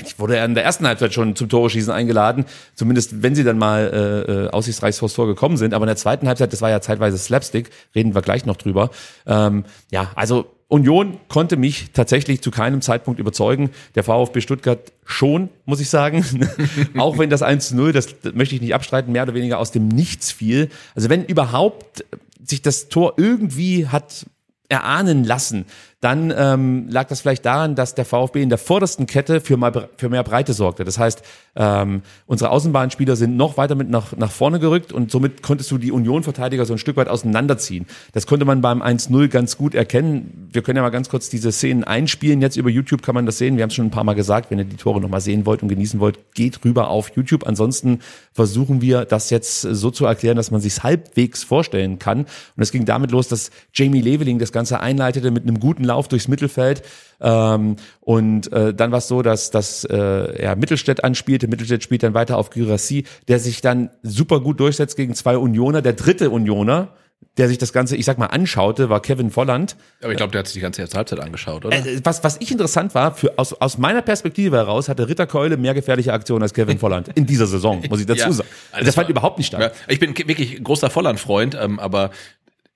eigentlich 0.00 0.18
wurde 0.18 0.36
er 0.36 0.44
in 0.44 0.54
der 0.54 0.64
ersten 0.64 0.86
Halbzeit 0.86 1.14
schon 1.14 1.36
zum 1.36 1.48
Tore-Schießen 1.48 1.92
eingeladen, 1.92 2.44
zumindest 2.74 3.22
wenn 3.22 3.34
sie 3.34 3.44
dann 3.44 3.58
mal 3.58 4.24
äh, 4.28 4.32
äh, 4.32 4.50
aussichtsreich 4.50 4.96
vors 4.96 5.14
Tor 5.14 5.26
gekommen 5.26 5.56
sind. 5.56 5.74
Aber 5.74 5.84
in 5.84 5.88
der 5.88 5.96
zweiten 5.96 6.26
Halbzeit, 6.26 6.52
das 6.52 6.62
war 6.62 6.70
ja 6.70 6.80
zeitweise 6.80 7.18
Slapstick, 7.18 7.70
reden 7.94 8.14
wir 8.14 8.22
gleich 8.22 8.46
noch 8.46 8.56
drüber. 8.56 8.90
Ähm, 9.26 9.64
ja, 9.90 10.10
also 10.14 10.46
Union 10.68 11.18
konnte 11.28 11.56
mich 11.56 11.90
tatsächlich 11.92 12.42
zu 12.42 12.50
keinem 12.50 12.80
Zeitpunkt 12.80 13.18
überzeugen. 13.18 13.70
Der 13.96 14.04
VfB 14.04 14.40
Stuttgart 14.40 14.92
schon, 15.04 15.48
muss 15.64 15.80
ich 15.80 15.90
sagen. 15.90 16.24
Auch 16.96 17.18
wenn 17.18 17.28
das 17.28 17.42
1 17.42 17.70
zu 17.70 17.76
0, 17.76 17.92
das, 17.92 18.08
das 18.22 18.34
möchte 18.34 18.54
ich 18.54 18.60
nicht 18.60 18.74
abstreiten, 18.74 19.12
mehr 19.12 19.24
oder 19.24 19.34
weniger 19.34 19.58
aus 19.58 19.72
dem 19.72 19.88
Nichts 19.88 20.30
fiel. 20.30 20.68
Also 20.94 21.10
wenn 21.10 21.24
überhaupt 21.24 22.04
sich 22.44 22.62
das 22.62 22.88
Tor 22.88 23.14
irgendwie 23.16 23.88
hat 23.88 24.26
erahnen 24.68 25.24
lassen, 25.24 25.66
dann 26.00 26.32
ähm, 26.34 26.88
lag 26.88 27.08
das 27.08 27.20
vielleicht 27.20 27.44
daran, 27.44 27.74
dass 27.74 27.94
der 27.94 28.06
VfB 28.06 28.42
in 28.42 28.48
der 28.48 28.56
vordersten 28.56 29.04
Kette 29.06 29.42
für, 29.42 29.58
mal, 29.58 29.90
für 29.98 30.08
mehr 30.08 30.22
Breite 30.22 30.54
sorgte. 30.54 30.84
Das 30.84 30.98
heißt, 30.98 31.22
ähm, 31.56 32.00
unsere 32.26 32.50
Außenbahnspieler 32.50 33.16
sind 33.16 33.36
noch 33.36 33.58
weiter 33.58 33.74
mit 33.74 33.90
nach, 33.90 34.16
nach 34.16 34.30
vorne 34.30 34.60
gerückt 34.60 34.94
und 34.94 35.10
somit 35.10 35.42
konntest 35.42 35.70
du 35.70 35.76
die 35.76 35.92
Union-Verteidiger 35.92 36.64
so 36.64 36.72
ein 36.72 36.78
Stück 36.78 36.96
weit 36.96 37.08
auseinanderziehen. 37.08 37.86
Das 38.12 38.26
konnte 38.26 38.46
man 38.46 38.62
beim 38.62 38.80
1-0 38.82 39.28
ganz 39.28 39.58
gut 39.58 39.74
erkennen. 39.74 40.48
Wir 40.50 40.62
können 40.62 40.76
ja 40.76 40.82
mal 40.82 40.88
ganz 40.88 41.10
kurz 41.10 41.28
diese 41.28 41.52
Szenen 41.52 41.84
einspielen. 41.84 42.40
Jetzt 42.40 42.56
über 42.56 42.70
YouTube 42.70 43.02
kann 43.02 43.14
man 43.14 43.26
das 43.26 43.36
sehen. 43.36 43.56
Wir 43.56 43.62
haben 43.62 43.68
es 43.68 43.74
schon 43.74 43.86
ein 43.86 43.90
paar 43.90 44.04
Mal 44.04 44.14
gesagt. 44.14 44.50
Wenn 44.50 44.58
ihr 44.58 44.64
die 44.64 44.76
Tore 44.76 45.02
nochmal 45.02 45.20
sehen 45.20 45.44
wollt 45.44 45.62
und 45.62 45.68
genießen 45.68 46.00
wollt, 46.00 46.32
geht 46.32 46.64
rüber 46.64 46.88
auf 46.88 47.10
YouTube. 47.14 47.46
Ansonsten 47.46 47.98
versuchen 48.32 48.80
wir 48.80 49.04
das 49.04 49.28
jetzt 49.28 49.60
so 49.60 49.90
zu 49.90 50.06
erklären, 50.06 50.36
dass 50.36 50.50
man 50.50 50.62
sich 50.62 50.82
halbwegs 50.82 51.42
vorstellen 51.42 51.98
kann. 51.98 52.20
Und 52.20 52.62
es 52.62 52.72
ging 52.72 52.86
damit 52.86 53.10
los, 53.10 53.28
dass 53.28 53.50
Jamie 53.74 54.00
Leveling 54.00 54.38
das 54.38 54.52
Ganze 54.52 54.80
einleitete 54.80 55.30
mit 55.30 55.42
einem 55.42 55.60
guten 55.60 55.89
Lauf 55.90 56.08
durchs 56.08 56.28
Mittelfeld. 56.28 56.82
Ähm, 57.20 57.76
und 58.00 58.52
äh, 58.52 58.72
dann 58.72 58.92
war 58.92 58.98
es 58.98 59.08
so, 59.08 59.22
dass, 59.22 59.50
dass 59.50 59.84
äh, 59.84 59.96
er 59.96 60.56
Mittelstädt 60.56 61.04
anspielte. 61.04 61.48
Mittelstädt 61.48 61.82
spielt 61.82 62.02
dann 62.02 62.14
weiter 62.14 62.38
auf 62.38 62.50
Gyrassi, 62.50 63.04
der 63.28 63.38
sich 63.40 63.60
dann 63.60 63.90
super 64.02 64.40
gut 64.40 64.60
durchsetzt 64.60 64.96
gegen 64.96 65.14
zwei 65.14 65.36
Unioner. 65.36 65.82
Der 65.82 65.92
dritte 65.94 66.30
Unioner, 66.30 66.88
der 67.36 67.48
sich 67.48 67.58
das 67.58 67.72
Ganze, 67.74 67.96
ich 67.96 68.06
sag 68.06 68.16
mal, 68.18 68.26
anschaute, 68.26 68.88
war 68.88 69.00
Kevin 69.02 69.30
Volland. 69.30 69.76
Aber 70.02 70.10
ich 70.12 70.16
glaube, 70.16 70.32
der 70.32 70.38
hat 70.40 70.46
sich 70.46 70.54
die 70.54 70.60
ganze 70.60 70.80
erste 70.80 70.96
Halbzeit 70.96 71.20
angeschaut, 71.20 71.64
oder? 71.66 71.76
Äh, 71.76 72.00
was, 72.02 72.24
was 72.24 72.38
ich 72.40 72.50
interessant 72.50 72.94
war, 72.94 73.14
für, 73.14 73.38
aus, 73.38 73.52
aus 73.52 73.76
meiner 73.76 74.00
Perspektive 74.02 74.56
heraus 74.56 74.88
hatte 74.88 75.06
Ritter 75.08 75.26
Keule 75.26 75.56
mehr 75.58 75.74
gefährliche 75.74 76.12
Aktionen 76.14 76.42
als 76.42 76.54
Kevin 76.54 76.78
Volland 76.78 77.08
in 77.14 77.26
dieser 77.26 77.46
Saison, 77.46 77.82
muss 77.90 78.00
ich 78.00 78.06
dazu 78.12 78.20
Ja, 78.20 78.32
sagen. 78.32 78.48
also 78.72 78.86
das 78.86 78.94
fand 78.94 79.10
überhaupt 79.10 79.36
nicht 79.36 79.48
statt. 79.48 79.60
Ja, 79.60 79.70
ich 79.92 80.00
bin 80.00 80.16
wirklich 80.16 80.62
großer 80.64 80.88
Volland-Freund, 80.88 81.56
ähm, 81.60 81.78
aber 81.78 82.10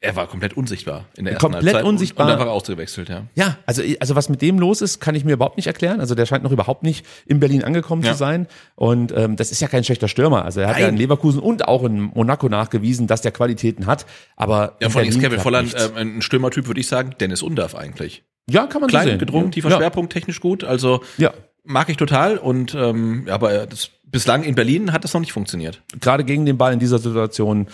er 0.04 0.14
war 0.16 0.26
komplett 0.28 0.56
unsichtbar 0.56 1.06
in 1.16 1.24
der 1.24 1.34
ersten 1.34 1.40
Komplett 1.40 1.64
Halbzeit. 1.64 1.82
und- 1.84 1.88
unsichtbar. 1.88 2.26
Und 2.26 2.30
dann 2.32 2.38
war 2.38 2.46
er 2.46 2.52
ausgewechselt, 2.52 3.08
ja. 3.08 3.22
Ja, 3.34 3.56
also, 3.66 3.82
also 4.00 4.14
was 4.14 4.28
mit 4.28 4.42
dem 4.42 4.58
los 4.58 4.80
ist, 4.82 5.00
kann 5.00 5.14
ich 5.14 5.24
mir 5.24 5.32
überhaupt 5.32 5.56
nicht 5.56 5.66
erklären. 5.66 6.00
Also 6.00 6.14
der 6.14 6.26
scheint 6.26 6.44
noch 6.44 6.52
überhaupt 6.52 6.82
nicht 6.82 7.04
in 7.26 7.40
Berlin 7.40 7.64
angekommen 7.64 8.02
Ja. 8.02 8.12
zu 8.12 8.18
sein. 8.18 8.46
Und 8.76 9.12
ähm, 9.16 9.36
das 9.36 9.50
ist 9.50 9.60
ja 9.60 9.68
kein 9.68 9.82
schlechter 9.84 10.08
Stürmer. 10.08 10.44
Also 10.44 10.60
er 10.60 10.68
hat 10.68 10.76
ja 10.78 10.84
Nein. 10.84 10.94
in 10.94 11.00
Leverkusen 11.00 11.40
und 11.40 11.66
auch 11.66 11.82
in 11.84 12.00
Monaco 12.00 12.48
nachgewiesen, 12.48 13.06
dass 13.06 13.22
der 13.22 13.32
Qualitäten 13.32 13.86
hat. 13.86 14.06
Aber 14.36 14.76
Ja, 14.80 14.90
vor 14.90 15.00
allem 15.00 15.08
ist 15.10 15.20
Kevin 15.20 15.40
Volland 15.40 15.74
ähm, 15.76 16.16
ein 16.16 16.22
Stürmertyp, 16.22 16.66
würde 16.66 16.80
ich 16.80 16.86
sagen. 16.86 17.14
Dennis 17.18 17.42
Undarf 17.42 17.74
eigentlich. 17.74 18.24
ja, 18.48 18.66
kann 18.66 18.80
man 18.82 18.90
so 18.90 18.96
Klein, 18.96 19.08
sehen. 19.08 19.18
gedrungen, 19.18 19.50
tiefer 19.52 19.70
ja. 19.70 19.76
Schwerpunkt, 19.78 20.12
technisch 20.12 20.40
gut. 20.40 20.64
Also 20.64 21.00
Ja. 21.16 21.32
mag 21.64 21.88
ich 21.88 21.96
total. 21.96 22.36
Und 22.36 22.74
ähm, 22.74 23.24
ja, 23.26 23.34
aber 23.34 23.66
das, 23.66 23.90
bislang 24.04 24.44
in 24.44 24.54
Berlin 24.54 24.92
hat 24.92 25.02
das 25.02 25.12
noch 25.14 25.20
nicht 25.20 25.32
funktioniert. 25.32 25.82
gerade 26.00 26.22
gegen 26.24 26.46
den 26.46 26.56
Ball 26.58 26.72
in 26.72 26.78
dieser 26.78 26.98
Situation 26.98 27.66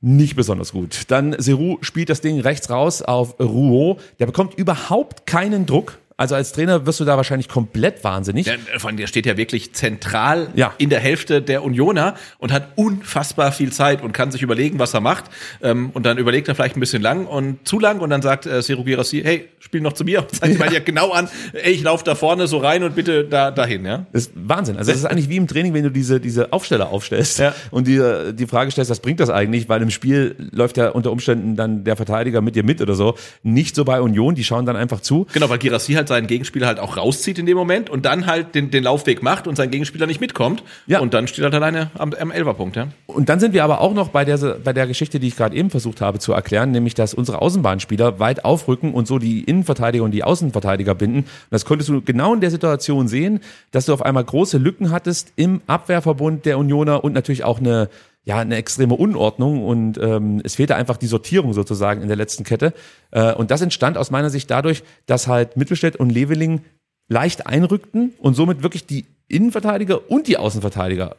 nicht 0.00 0.34
besonders 0.36 0.72
gut. 0.72 1.04
Dann 1.08 1.36
Seru 1.38 1.78
spielt 1.82 2.08
das 2.08 2.20
Ding 2.20 2.40
rechts 2.40 2.70
raus 2.70 3.02
auf 3.02 3.38
Rouault. 3.38 4.00
Der 4.18 4.26
bekommt 4.26 4.54
überhaupt 4.54 5.26
keinen 5.26 5.66
Druck. 5.66 5.98
Also 6.20 6.34
als 6.34 6.52
Trainer 6.52 6.84
wirst 6.84 7.00
du 7.00 7.06
da 7.06 7.16
wahrscheinlich 7.16 7.48
komplett 7.48 8.04
wahnsinnig. 8.04 8.44
Der, 8.44 8.58
vor 8.78 8.88
allem, 8.88 8.98
der 8.98 9.06
steht 9.06 9.24
ja 9.24 9.38
wirklich 9.38 9.72
zentral 9.72 10.48
Ja. 10.54 10.74
in 10.76 10.90
der 10.90 11.00
Hälfte 11.00 11.40
der 11.40 11.64
Unioner 11.64 12.14
und 12.38 12.52
hat 12.52 12.68
unfassbar 12.76 13.52
viel 13.52 13.72
Zeit 13.72 14.02
und 14.02 14.12
kann 14.12 14.30
sich 14.30 14.42
überlegen, 14.42 14.78
was 14.78 14.92
er 14.92 15.00
macht. 15.00 15.24
Ähm, 15.62 15.88
und 15.94 16.04
dann 16.04 16.18
überlegt 16.18 16.48
er 16.48 16.54
vielleicht 16.54 16.76
ein 16.76 16.80
bisschen 16.80 17.00
lang 17.00 17.24
und 17.24 17.66
zu 17.66 17.78
lang 17.78 18.00
und 18.00 18.10
dann 18.10 18.20
sagt 18.20 18.44
äh, 18.44 18.60
Seru 18.60 18.84
Girassi, 18.84 19.22
hey, 19.24 19.48
spiel 19.60 19.80
noch 19.80 19.94
zu 19.94 20.04
mir. 20.04 20.20
Und 20.30 20.34
zeigt 20.34 20.58
mal 20.58 20.70
ja 20.72 20.80
genau 20.80 21.10
an, 21.12 21.28
ey, 21.54 21.72
ich 21.72 21.82
laufe 21.82 22.04
da 22.04 22.14
vorne 22.14 22.46
so 22.48 22.58
rein 22.58 22.82
und 22.82 22.94
bitte 22.94 23.24
da 23.24 23.50
dahin, 23.50 23.84
ja. 23.86 24.04
Das 24.12 24.26
ist 24.26 24.32
Wahnsinn. 24.34 24.76
Also 24.76 24.90
das 24.90 25.00
ist 25.00 25.06
eigentlich 25.06 25.28
wie 25.30 25.36
im 25.36 25.46
Training, 25.46 25.72
wenn 25.72 25.84
du 25.84 25.90
diese, 25.90 26.20
diese 26.20 26.52
Aufsteller 26.52 26.90
aufstellst 26.90 27.38
Ja. 27.38 27.54
und 27.70 27.86
dir 27.86 28.32
die 28.34 28.46
Frage 28.46 28.70
stellst, 28.70 28.90
was 28.90 29.00
bringt 29.00 29.20
das 29.20 29.30
eigentlich? 29.30 29.68
Weil 29.70 29.80
im 29.80 29.90
Spiel 29.90 30.36
läuft 30.52 30.76
ja 30.76 30.90
unter 30.90 31.10
Umständen 31.12 31.56
dann 31.56 31.84
der 31.84 31.96
Verteidiger 31.96 32.40
mit 32.42 32.56
dir 32.56 32.62
mit 32.64 32.82
oder 32.82 32.94
so. 32.94 33.14
Nicht 33.42 33.74
so 33.74 33.84
bei 33.86 34.00
Union, 34.02 34.34
die 34.34 34.44
schauen 34.44 34.66
dann 34.66 34.76
einfach 34.76 35.00
zu. 35.00 35.26
Genau, 35.32 35.48
weil 35.48 35.58
Girassi 35.58 35.94
halt 35.94 36.08
seinen 36.10 36.26
Gegenspieler 36.26 36.66
halt 36.66 36.78
auch 36.78 36.98
rauszieht 36.98 37.38
in 37.38 37.46
dem 37.46 37.56
Moment 37.56 37.88
und 37.88 38.04
dann 38.04 38.26
halt 38.26 38.54
den, 38.54 38.70
den 38.70 38.84
Laufweg 38.84 39.22
macht 39.22 39.46
und 39.46 39.56
sein 39.56 39.70
Gegenspieler 39.70 40.06
nicht 40.06 40.20
mitkommt. 40.20 40.62
Ja. 40.86 41.00
Und 41.00 41.14
dann 41.14 41.26
steht 41.26 41.40
er 41.40 41.44
halt 41.44 41.54
alleine 41.54 41.90
am, 41.96 42.12
am 42.12 42.30
Elferpunkt, 42.30 42.76
ja. 42.76 42.88
Und 43.06 43.28
dann 43.28 43.40
sind 43.40 43.54
wir 43.54 43.64
aber 43.64 43.80
auch 43.80 43.94
noch 43.94 44.08
bei 44.08 44.24
der, 44.24 44.36
bei 44.36 44.72
der 44.72 44.86
Geschichte, 44.86 45.18
die 45.18 45.28
ich 45.28 45.36
gerade 45.36 45.56
eben 45.56 45.70
versucht 45.70 46.00
habe 46.00 46.18
zu 46.18 46.32
erklären, 46.32 46.72
nämlich, 46.72 46.94
dass 46.94 47.14
unsere 47.14 47.40
Außenbahnspieler 47.40 48.18
weit 48.18 48.44
aufrücken 48.44 48.92
und 48.92 49.06
so 49.06 49.18
die 49.18 49.44
Innenverteidiger 49.44 50.04
und 50.04 50.10
die 50.10 50.24
Außenverteidiger 50.24 50.94
binden. 50.94 51.20
Und 51.20 51.26
das 51.50 51.64
konntest 51.64 51.88
du 51.88 52.02
genau 52.02 52.34
in 52.34 52.40
der 52.40 52.50
Situation 52.50 53.08
sehen, 53.08 53.40
dass 53.70 53.86
du 53.86 53.94
auf 53.94 54.02
einmal 54.02 54.24
große 54.24 54.58
Lücken 54.58 54.90
hattest 54.90 55.32
im 55.36 55.62
Abwehrverbund 55.66 56.44
der 56.44 56.58
Unioner 56.58 57.04
und 57.04 57.14
natürlich 57.14 57.44
auch 57.44 57.60
eine, 57.60 57.88
ja, 58.24 58.38
eine 58.38 58.56
extreme 58.56 58.94
Unordnung 58.94 59.64
und 59.64 59.98
ähm, 59.98 60.40
es 60.44 60.56
fehlte 60.56 60.76
einfach 60.76 60.96
die 60.98 61.06
Sortierung 61.06 61.54
sozusagen 61.54 62.02
in 62.02 62.08
der 62.08 62.16
letzten 62.16 62.44
Kette. 62.44 62.74
Äh, 63.10 63.32
und 63.32 63.50
das 63.50 63.62
entstand 63.62 63.96
aus 63.96 64.10
meiner 64.10 64.30
Sicht 64.30 64.50
dadurch, 64.50 64.82
dass 65.06 65.26
halt 65.26 65.56
Mittelstädt 65.56 65.96
und 65.96 66.10
Leveling 66.10 66.62
leicht 67.08 67.46
einrückten 67.46 68.12
und 68.18 68.34
somit 68.34 68.62
wirklich 68.62 68.86
die 68.86 69.06
Innenverteidiger 69.28 70.10
und 70.10 70.26
die 70.28 70.36
Außenverteidiger 70.36 71.16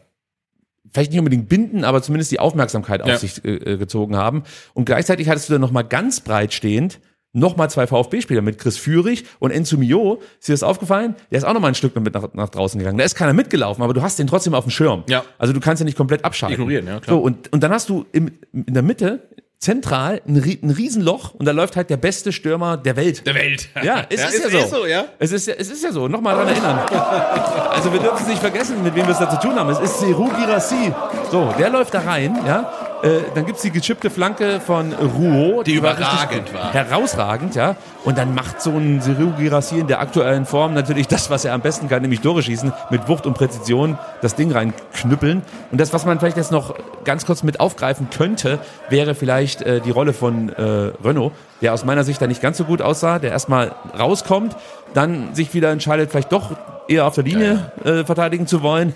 vielleicht 0.93 1.11
nicht 1.11 1.19
unbedingt 1.19 1.49
binden, 1.49 1.83
aber 1.83 2.01
zumindest 2.01 2.31
die 2.31 2.39
Aufmerksamkeit 2.39 3.01
auf 3.01 3.09
Ja. 3.09 3.17
sich 3.17 3.43
äh, 3.45 3.55
äh, 3.55 3.77
gezogen 3.77 4.15
haben. 4.15 4.43
Und 4.73 4.85
gleichzeitig 4.85 5.29
hattest 5.29 5.49
du 5.49 5.53
dann 5.53 5.61
nochmal 5.61 5.85
ganz 5.85 6.19
breit 6.19 6.53
stehend 6.53 6.99
nochmal 7.33 7.69
zwei 7.69 7.87
VfB-Spieler 7.87 8.41
mit 8.41 8.57
Chris 8.57 8.77
Führig 8.77 9.25
und 9.39 9.51
Enzo 9.51 9.77
Mio. 9.77 10.21
Ist 10.39 10.49
dir 10.49 10.53
das 10.53 10.63
aufgefallen? 10.63 11.15
Der 11.31 11.37
ist 11.37 11.43
auch 11.43 11.53
nochmal 11.53 11.71
ein 11.71 11.75
Stück 11.75 11.95
mit 11.95 12.13
nach, 12.13 12.33
nach 12.33 12.49
draußen 12.49 12.77
gegangen. 12.77 12.97
Da 12.97 13.03
ist 13.03 13.15
keiner 13.15 13.33
mitgelaufen, 13.33 13.83
aber 13.83 13.93
du 13.93 14.01
hast 14.01 14.19
den 14.19 14.27
trotzdem 14.27 14.53
auf 14.53 14.65
dem 14.65 14.71
Schirm. 14.71 15.03
Ja. 15.07 15.23
Also 15.37 15.53
du 15.53 15.59
kannst 15.59 15.81
ihn 15.81 15.85
nicht 15.85 15.97
komplett 15.97 16.25
abschalten. 16.25 16.55
Ignorieren, 16.55 16.87
ja, 16.87 16.99
klar. 16.99 17.17
So, 17.17 17.21
und, 17.21 17.51
und 17.51 17.63
dann 17.63 17.71
hast 17.71 17.89
du 17.89 18.05
im, 18.11 18.31
in 18.53 18.73
der 18.73 18.83
Mitte 18.83 19.29
zentral 19.61 20.21
ein, 20.27 20.35
ein 20.35 20.69
Riesenloch 20.71 21.35
und 21.35 21.45
da 21.45 21.51
läuft 21.51 21.75
halt 21.75 21.91
der 21.91 21.97
beste 21.97 22.31
Stürmer 22.31 22.77
der 22.77 22.95
Welt. 22.95 23.25
Der 23.27 23.35
Welt. 23.35 23.69
Ja, 23.83 24.05
es 24.09 24.23
ist, 24.33 24.51
ja 24.51 24.67
so. 24.67 24.87
ja. 24.87 25.05
Es 25.19 25.31
ist 25.31 25.47
ja, 25.47 25.53
es 25.53 25.69
ist 25.69 25.83
ja 25.83 25.91
so. 25.91 26.07
Nochmal 26.07 26.35
dran 26.35 26.47
erinnern. 26.47 26.79
Also 27.71 27.91
wir 27.93 28.01
dürfen 28.01 28.21
es 28.21 28.27
nicht 28.27 28.41
vergessen, 28.41 28.83
mit 28.83 28.93
wem 28.95 29.05
wir 29.05 29.13
es 29.13 29.19
da 29.19 29.29
zu 29.29 29.39
tun 29.39 29.55
haben. 29.55 29.69
Es 29.69 29.79
ist 29.79 29.99
Seru 30.01 30.27
Girassi. 30.27 30.93
So, 31.31 31.53
der 31.57 31.69
läuft 31.69 31.93
da 31.93 32.01
rein, 32.01 32.37
ja. 32.45 32.90
Äh, 33.03 33.21
dann 33.33 33.45
gibt's 33.45 33.61
die 33.63 33.71
gechippte 33.71 34.09
Flanke 34.09 34.59
von 34.59 34.93
Rouault. 34.93 35.65
Die 35.65 35.81
war 35.81 35.97
richtig 35.97 36.07
überragend 36.07 36.45
gut. 36.47 36.53
war. 36.53 36.73
Herausragend, 36.73 37.55
ja. 37.55 37.75
Und 38.03 38.17
dann 38.17 38.33
macht 38.35 38.61
so 38.61 38.71
ein 38.71 39.01
Seru 39.01 39.31
Girassi 39.37 39.79
in 39.79 39.87
der 39.87 39.99
aktuellen 39.99 40.45
Form 40.45 40.73
natürlich 40.73 41.07
das, 41.07 41.29
was 41.29 41.45
er 41.45 41.53
am 41.53 41.61
besten 41.61 41.89
kann, 41.89 42.01
nämlich 42.01 42.21
Tore 42.21 42.43
schießen, 42.43 42.71
mit 42.89 43.07
Wucht 43.07 43.25
und 43.25 43.33
Präzision 43.33 43.97
das 44.21 44.35
Ding 44.35 44.51
reinknüppeln. 44.51 45.41
Und 45.71 45.81
das, 45.81 45.93
was 45.93 46.05
man 46.05 46.19
vielleicht 46.19 46.37
jetzt 46.37 46.51
noch 46.51 46.75
ganz 47.03 47.25
kurz 47.25 47.43
mit 47.43 47.59
aufgreifen 47.59 48.09
könnte, 48.15 48.59
wäre 48.89 49.15
vielleicht 49.15 49.61
äh, 49.61 49.81
die 49.81 49.91
Rolle 49.91 50.13
von 50.13 50.49
äh, 50.49 50.91
Renault, 51.03 51.33
der 51.61 51.73
aus 51.73 51.85
meiner 51.85 52.03
Sicht 52.03 52.21
da 52.21 52.27
nicht 52.27 52.41
ganz 52.41 52.57
so 52.57 52.65
gut 52.65 52.81
aussah, 52.81 53.19
der 53.19 53.31
erstmal 53.31 53.71
rauskommt, 53.97 54.55
dann 54.93 55.33
sich 55.33 55.53
wieder 55.53 55.71
entscheidet, 55.71 56.11
vielleicht 56.11 56.31
doch 56.31 56.51
eher 56.87 57.05
auf 57.05 57.15
der 57.15 57.23
Linie 57.23 57.71
Äh, 57.83 58.03
verteidigen 58.03 58.47
zu 58.47 58.61
wollen. 58.61 58.93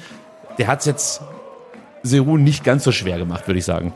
Der 0.57 0.67
hat's 0.67 0.85
jetzt 0.85 1.21
Seru 2.05 2.37
nicht 2.37 2.63
ganz 2.63 2.83
so 2.83 2.91
schwer 2.91 3.17
gemacht, 3.17 3.47
würde 3.47 3.59
ich 3.59 3.65
sagen. 3.65 3.93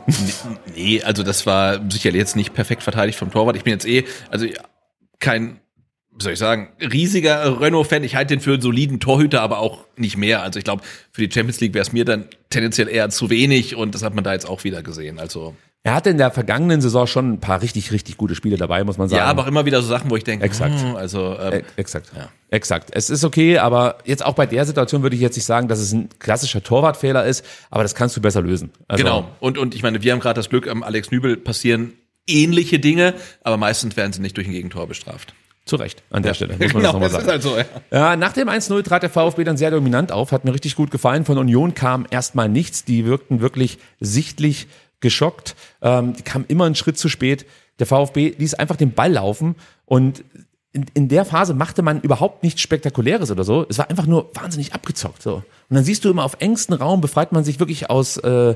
Nee, 0.74 1.02
also 1.02 1.22
das 1.22 1.46
war 1.46 1.80
sicherlich 1.90 2.18
jetzt 2.18 2.36
nicht 2.36 2.54
perfekt 2.54 2.82
verteidigt 2.82 3.18
vom 3.18 3.30
Torwart. 3.30 3.56
Ich 3.56 3.64
bin 3.64 3.72
jetzt 3.72 3.86
eh, 3.86 4.04
also 4.30 4.46
kein, 5.18 5.60
wie 6.16 6.22
soll 6.22 6.32
ich 6.32 6.38
sagen, 6.38 6.68
riesiger 6.80 7.60
Renault-Fan. 7.60 8.04
Ich 8.04 8.16
halte 8.16 8.34
den 8.34 8.40
für 8.40 8.52
einen 8.52 8.62
soliden 8.62 9.00
Torhüter, 9.00 9.42
aber 9.42 9.58
auch 9.58 9.84
nicht 9.96 10.16
mehr. 10.16 10.42
Also 10.42 10.58
ich 10.58 10.64
glaube, 10.64 10.82
für 11.12 11.26
die 11.26 11.32
Champions 11.32 11.60
League 11.60 11.74
wäre 11.74 11.82
es 11.82 11.92
mir 11.92 12.04
dann 12.04 12.26
tendenziell 12.50 12.88
eher 12.88 13.10
zu 13.10 13.30
wenig 13.30 13.76
und 13.76 13.94
das 13.94 14.02
hat 14.02 14.14
man 14.14 14.24
da 14.24 14.32
jetzt 14.32 14.48
auch 14.48 14.64
wieder 14.64 14.82
gesehen. 14.82 15.18
Also 15.18 15.54
Er 15.82 15.94
hatte 15.94 16.10
in 16.10 16.18
der 16.18 16.30
vergangenen 16.30 16.82
Saison 16.82 17.06
schon 17.06 17.32
ein 17.32 17.40
paar 17.40 17.62
richtig, 17.62 17.90
richtig 17.90 18.18
gute 18.18 18.34
Spiele 18.34 18.58
dabei, 18.58 18.84
muss 18.84 18.98
man 18.98 19.08
sagen. 19.08 19.18
ja, 19.18 19.24
aber 19.26 19.42
auch 19.44 19.46
immer 19.46 19.64
wieder 19.64 19.80
so 19.80 19.88
Sachen, 19.88 20.10
wo 20.10 20.16
ich 20.16 20.24
denke, 20.24 20.44
Exakt. 20.44 20.78
hm, 20.78 20.94
also 20.94 21.38
ähm, 21.40 21.52
Äh, 21.54 21.62
exakt. 21.76 22.10
Ja. 22.14 22.28
Exakt. 22.50 22.90
Es 22.92 23.08
ist 23.08 23.24
okay, 23.24 23.56
aber 23.58 23.96
jetzt 24.04 24.24
auch 24.26 24.34
bei 24.34 24.44
der 24.44 24.66
Situation 24.66 25.02
würde 25.02 25.16
ich 25.16 25.22
jetzt 25.22 25.36
nicht 25.36 25.46
sagen, 25.46 25.68
dass 25.68 25.78
es 25.78 25.92
ein 25.92 26.10
klassischer 26.18 26.62
Torwartfehler 26.62 27.24
ist, 27.24 27.44
aber 27.70 27.82
das 27.82 27.94
kannst 27.94 28.14
du 28.16 28.20
besser 28.20 28.42
lösen. 28.42 28.70
Also, 28.88 29.02
genau. 29.02 29.28
Und 29.40 29.56
und 29.56 29.74
ich 29.74 29.82
meine, 29.82 30.02
wir 30.02 30.12
haben 30.12 30.20
gerade 30.20 30.34
das 30.38 30.50
Glück, 30.50 30.68
am 30.68 30.82
Alex 30.82 31.10
Nübel 31.12 31.38
passieren 31.38 31.94
ähnliche 32.26 32.78
Dinge, 32.78 33.14
aber 33.42 33.56
meistens 33.56 33.96
werden 33.96 34.12
sie 34.12 34.20
nicht 34.20 34.36
durch 34.36 34.46
ein 34.46 34.52
Gegentor 34.52 34.86
bestraft. 34.86 35.32
Zu 35.64 35.76
Recht, 35.76 36.02
an 36.10 36.22
der 36.22 36.34
Stelle, 36.34 36.56
muss 36.58 36.74
man 36.74 36.82
das 36.82 36.92
nochmal 36.92 37.10
sagen. 37.10 37.24
ist 37.24 37.30
halt 37.30 37.42
so. 37.42 37.56
Ja. 37.56 37.64
Ja, 37.90 38.16
nach 38.16 38.32
dem 38.32 38.48
1-0 38.48 38.82
trat 38.82 39.02
der 39.02 39.10
VfB 39.10 39.44
dann 39.44 39.56
sehr 39.56 39.70
dominant 39.70 40.12
auf, 40.12 40.32
hat 40.32 40.44
mir 40.44 40.52
richtig 40.52 40.74
gut 40.76 40.90
gefallen. 40.90 41.24
Von 41.24 41.38
Union 41.38 41.74
kam 41.74 42.06
erstmal 42.10 42.48
nichts, 42.50 42.84
die 42.84 43.06
wirkten 43.06 43.40
wirklich 43.40 43.78
sichtlich 44.00 44.66
geschockt. 45.00 45.56
Ähm, 45.82 46.14
die 46.14 46.22
kamen 46.22 46.44
immer 46.48 46.64
einen 46.64 46.74
Schritt 46.74 46.98
zu 46.98 47.08
spät. 47.08 47.46
Der 47.78 47.86
VfB 47.86 48.34
ließ 48.38 48.54
einfach 48.54 48.76
den 48.76 48.92
Ball 48.92 49.12
laufen 49.12 49.56
und 49.86 50.24
in, 50.72 50.86
in 50.94 51.08
der 51.08 51.24
Phase 51.24 51.54
machte 51.54 51.82
man 51.82 52.00
überhaupt 52.00 52.42
nichts 52.42 52.60
Spektakuläres 52.60 53.30
oder 53.30 53.42
so. 53.42 53.66
Es 53.68 53.78
war 53.78 53.90
einfach 53.90 54.06
nur 54.06 54.30
wahnsinnig 54.34 54.72
abgezockt. 54.72 55.22
So. 55.22 55.36
Und 55.36 55.44
dann 55.74 55.84
siehst 55.84 56.04
du 56.04 56.10
immer 56.10 56.24
auf 56.24 56.36
engstem 56.40 56.76
Raum 56.76 57.00
befreit 57.00 57.32
man 57.32 57.42
sich 57.42 57.58
wirklich 57.58 57.90
aus 57.90 58.18
äh, 58.18 58.54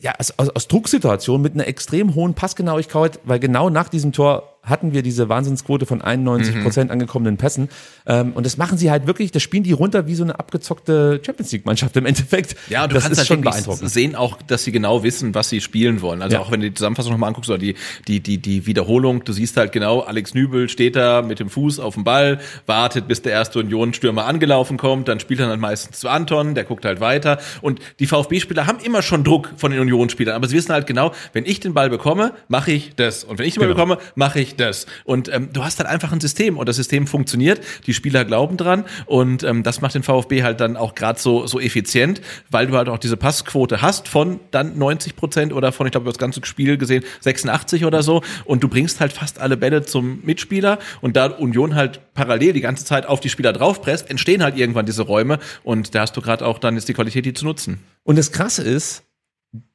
ja, 0.00 0.14
aus, 0.18 0.32
aus, 0.38 0.48
aus 0.50 0.68
Drucksituationen 0.68 1.42
mit 1.42 1.54
einer 1.54 1.66
extrem 1.66 2.14
hohen 2.14 2.34
Passgenauigkeit, 2.34 3.20
weil 3.24 3.38
genau 3.38 3.70
nach 3.70 3.88
diesem 3.88 4.12
Tor 4.12 4.58
hatten 4.62 4.92
wir 4.92 5.02
diese 5.02 5.28
Wahnsinnsquote 5.28 5.86
von 5.86 6.02
91 6.02 6.56
Mhm. 6.56 6.62
Prozent 6.62 6.90
angekommenen 6.90 7.36
Pässen. 7.38 7.68
Ähm, 8.06 8.32
und 8.34 8.44
das 8.44 8.56
machen 8.58 8.76
sie 8.78 8.90
halt 8.90 9.06
wirklich, 9.06 9.32
das 9.32 9.42
spielen 9.42 9.62
die 9.62 9.72
runter 9.72 10.06
wie 10.06 10.14
so 10.14 10.22
eine 10.22 10.38
abgezockte 10.38 11.20
Champions 11.24 11.50
League-Mannschaft 11.52 11.96
im 11.96 12.06
Endeffekt. 12.06 12.56
Ja, 12.68 12.82
und 12.84 12.90
du 12.90 12.94
das 12.94 13.04
kannst 13.04 13.12
ist 13.12 13.18
halt 13.18 13.28
schon 13.28 13.40
beeindruckend. 13.40 13.90
sehen 13.90 14.14
auch, 14.14 14.40
dass 14.42 14.64
sie 14.64 14.72
genau 14.72 15.02
wissen, 15.02 15.34
was 15.34 15.48
sie 15.48 15.60
spielen 15.60 16.02
wollen. 16.02 16.20
Also 16.22 16.36
Ja. 16.36 16.42
auch 16.42 16.50
wenn 16.50 16.60
du 16.60 16.68
die 16.68 16.74
Zusammenfassung 16.74 17.12
nochmal 17.12 17.28
anguckst 17.28 17.48
oder 17.50 17.58
die, 17.58 17.74
die, 18.06 18.20
die, 18.20 18.38
die 18.38 18.66
Wiederholung, 18.66 19.24
du 19.24 19.32
siehst 19.32 19.56
halt 19.56 19.72
genau, 19.72 20.00
Alex 20.00 20.34
Nübel 20.34 20.68
steht 20.68 20.94
da 20.96 21.22
mit 21.22 21.40
dem 21.40 21.48
Fuß 21.48 21.80
auf 21.80 21.94
dem 21.94 22.04
Ball, 22.04 22.38
wartet, 22.66 23.08
bis 23.08 23.22
der 23.22 23.32
erste 23.32 23.58
Union-Stürmer 23.60 24.26
angelaufen 24.26 24.76
kommt, 24.76 25.08
dann 25.08 25.20
spielt 25.20 25.40
er 25.40 25.48
dann 25.48 25.60
meistens 25.60 26.00
zu 26.00 26.08
Anton, 26.08 26.54
der 26.54 26.64
guckt 26.64 26.84
halt 26.84 27.00
weiter. 27.00 27.38
Und 27.62 27.80
die 27.98 28.06
VfB-Spieler 28.06 28.66
haben 28.66 28.78
immer 28.84 29.00
schon 29.02 29.24
Druck 29.24 29.52
von 29.56 29.70
den 29.72 29.80
Union-Spielern, 29.80 30.34
aber 30.34 30.46
sie 30.48 30.56
wissen 30.56 30.72
halt 30.72 30.86
genau, 30.86 31.12
wenn 31.32 31.46
ich 31.46 31.60
den 31.60 31.72
Ball 31.74 31.88
bekomme, 31.90 32.32
mache 32.48 32.72
ich 32.72 32.94
das. 32.96 33.24
Und 33.24 33.38
wenn 33.38 33.46
ich 33.46 33.54
den 33.54 33.60
Ball 33.60 33.68
Genau. 33.68 33.86
bekomme, 33.86 33.98
mache 34.16 34.40
ich 34.40 34.49
das. 34.56 34.86
Und 35.04 35.32
ähm, 35.32 35.50
du 35.52 35.64
hast 35.64 35.78
halt 35.78 35.88
einfach 35.88 36.12
ein 36.12 36.20
System 36.20 36.58
und 36.58 36.68
das 36.68 36.76
System 36.76 37.06
funktioniert, 37.06 37.60
die 37.86 37.94
Spieler 37.94 38.24
glauben 38.24 38.56
dran 38.56 38.84
und 39.06 39.42
ähm, 39.42 39.62
das 39.62 39.80
macht 39.80 39.94
den 39.94 40.02
VfB 40.02 40.42
halt 40.42 40.60
dann 40.60 40.76
auch 40.76 40.94
gerade 40.94 41.18
so, 41.18 41.46
so 41.46 41.60
effizient, 41.60 42.20
weil 42.50 42.66
du 42.66 42.76
halt 42.76 42.88
auch 42.88 42.98
diese 42.98 43.16
Passquote 43.16 43.82
hast 43.82 44.08
von 44.08 44.40
dann 44.50 44.78
90 44.78 45.16
Prozent 45.16 45.52
oder 45.52 45.72
von, 45.72 45.86
ich 45.86 45.92
glaube, 45.92 46.04
über 46.04 46.12
das 46.12 46.18
ganze 46.18 46.40
Spiel 46.44 46.76
gesehen 46.76 47.04
86 47.20 47.84
oder 47.84 48.02
so 48.02 48.22
und 48.44 48.62
du 48.62 48.68
bringst 48.68 49.00
halt 49.00 49.12
fast 49.12 49.40
alle 49.40 49.56
Bälle 49.56 49.84
zum 49.84 50.20
Mitspieler 50.24 50.78
und 51.00 51.16
da 51.16 51.26
Union 51.26 51.74
halt 51.74 52.00
parallel 52.14 52.52
die 52.52 52.60
ganze 52.60 52.84
Zeit 52.84 53.06
auf 53.06 53.20
die 53.20 53.28
Spieler 53.28 53.52
draufpresst, 53.52 54.10
entstehen 54.10 54.42
halt 54.42 54.56
irgendwann 54.56 54.86
diese 54.86 55.02
Räume 55.02 55.38
und 55.62 55.94
da 55.94 56.00
hast 56.00 56.16
du 56.16 56.20
gerade 56.20 56.46
auch 56.46 56.58
dann 56.58 56.74
jetzt 56.74 56.88
die 56.88 56.94
Qualität, 56.94 57.24
die 57.24 57.32
zu 57.32 57.44
nutzen. 57.44 57.80
Und 58.02 58.18
das 58.18 58.32
Krasse 58.32 58.62
ist, 58.62 59.04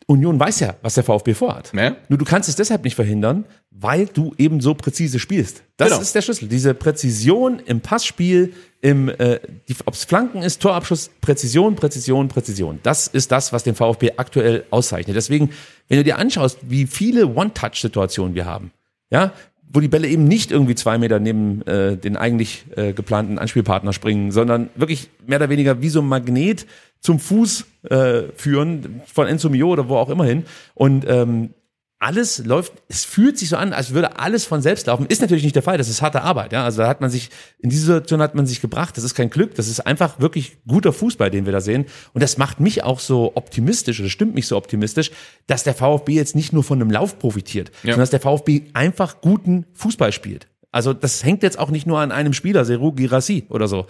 Union 0.07 0.39
weiß 0.39 0.59
ja, 0.59 0.75
was 0.81 0.93
der 0.93 1.03
VfB 1.03 1.33
vorhat. 1.33 1.73
Ne? 1.73 1.95
Nur 2.09 2.19
du 2.19 2.25
kannst 2.25 2.47
es 2.47 2.55
deshalb 2.55 2.83
nicht 2.83 2.95
verhindern, 2.95 3.45
weil 3.71 4.05
du 4.05 4.33
eben 4.37 4.61
so 4.61 4.73
präzise 4.75 5.19
spielst. 5.19 5.63
Das 5.77 5.89
Genau. 5.89 6.01
ist 6.01 6.13
der 6.13 6.21
Schlüssel. 6.21 6.47
Diese 6.47 6.73
Präzision 6.73 7.59
im 7.59 7.81
Passspiel, 7.81 8.53
im 8.81 9.09
äh, 9.09 9.39
ob 9.85 9.95
es 9.95 10.03
Flanken 10.05 10.43
ist, 10.43 10.61
Torabschuss, 10.61 11.09
Präzision, 11.21 11.75
Präzision, 11.75 12.27
Präzision. 12.27 12.79
Das 12.83 13.07
ist 13.07 13.31
das, 13.31 13.51
was 13.51 13.63
den 13.63 13.73
VfB 13.75 14.11
aktuell 14.17 14.63
auszeichnet. 14.69 15.15
Deswegen, 15.15 15.49
wenn 15.87 15.97
du 15.97 16.03
dir 16.03 16.17
anschaust, 16.19 16.59
wie 16.61 16.85
viele 16.85 17.27
One-Touch-Situationen 17.27 18.35
wir 18.35 18.45
haben, 18.45 18.71
ja, 19.09 19.33
wo 19.73 19.79
die 19.81 19.87
Bälle 19.89 20.07
eben 20.07 20.23
nicht 20.25 20.51
irgendwie 20.51 20.75
zwei 20.75 20.97
Meter 20.97 21.19
neben 21.19 21.61
äh, 21.63 21.97
den 21.97 22.15
eigentlich 22.15 22.65
äh, 22.77 22.93
geplanten 22.93 23.37
Anspielpartner 23.39 23.91
springen, 23.91 24.31
sondern 24.31 24.69
wirklich 24.75 25.09
mehr 25.25 25.37
oder 25.39 25.49
weniger 25.49 25.81
wie 25.81 25.89
so 25.89 25.99
ein 26.01 26.07
Magnet 26.07 26.65
zum 26.99 27.19
Fuß 27.19 27.65
äh, 27.89 28.23
führen, 28.35 29.01
von 29.05 29.27
Enzo 29.27 29.49
Mio 29.49 29.69
oder 29.69 29.89
wo 29.89 29.97
auch 29.97 30.09
immer 30.09 30.25
hin. 30.25 30.45
Und 30.73 31.05
ähm, 31.07 31.53
alles 31.99 32.45
läuft, 32.45 32.73
es 32.87 33.05
fühlt 33.05 33.37
sich 33.39 33.49
so 33.49 33.57
an, 33.57 33.73
als 33.73 33.93
würde 33.93 34.19
alles 34.19 34.45
von 34.45 34.61
selbst 34.61 34.87
laufen. 34.87 35.05
Ist 35.07 35.21
natürlich 35.21 35.43
nicht 35.43 35.55
der 35.55 35.63
Fall, 35.63 35.77
das 35.77 35.89
ist 35.89 36.01
harte 36.01 36.21
Arbeit. 36.21 36.51
Ja? 36.51 36.63
Also 36.63 36.81
da 36.81 36.87
hat 36.87 37.01
man 37.01 37.09
sich, 37.09 37.29
in 37.59 37.69
diese 37.69 37.85
Situation 37.85 38.21
hat 38.21 38.35
man 38.35 38.45
sich 38.45 38.61
gebracht. 38.61 38.97
Das 38.97 39.03
ist 39.03 39.15
kein 39.15 39.29
Glück, 39.29 39.55
das 39.55 39.67
ist 39.67 39.79
einfach 39.79 40.19
wirklich 40.19 40.57
guter 40.67 40.91
Fußball, 40.91 41.31
den 41.31 41.45
wir 41.45 41.53
da 41.53 41.61
sehen. 41.61 41.85
Und 42.13 42.21
das 42.21 42.37
macht 42.37 42.59
mich 42.59 42.83
auch 42.83 42.99
so 42.99 43.31
optimistisch, 43.35 43.99
oder 43.99 44.09
stimmt 44.09 44.35
mich 44.35 44.47
so 44.47 44.57
optimistisch, 44.57 45.11
dass 45.47 45.63
der 45.63 45.73
VfB 45.73 46.13
jetzt 46.13 46.35
nicht 46.35 46.53
nur 46.53 46.63
von 46.63 46.81
einem 46.81 46.91
Lauf 46.91 47.17
profitiert, 47.17 47.71
sondern 47.81 48.01
dass 48.01 48.09
der 48.09 48.19
VfB 48.19 48.63
einfach 48.73 49.21
guten 49.21 49.65
Fußball 49.73 50.11
spielt. 50.11 50.47
Also 50.71 50.93
das 50.93 51.23
hängt 51.23 51.41
jetzt 51.41 51.57
auch 51.57 51.71
nicht 51.71 51.87
nur 51.87 52.01
an 52.01 52.11
einem 52.11 52.33
Spieler, 52.33 52.65
Seru 52.65 52.91
Girassi 52.91 53.45
oder 53.49 53.69
so. 53.69 53.87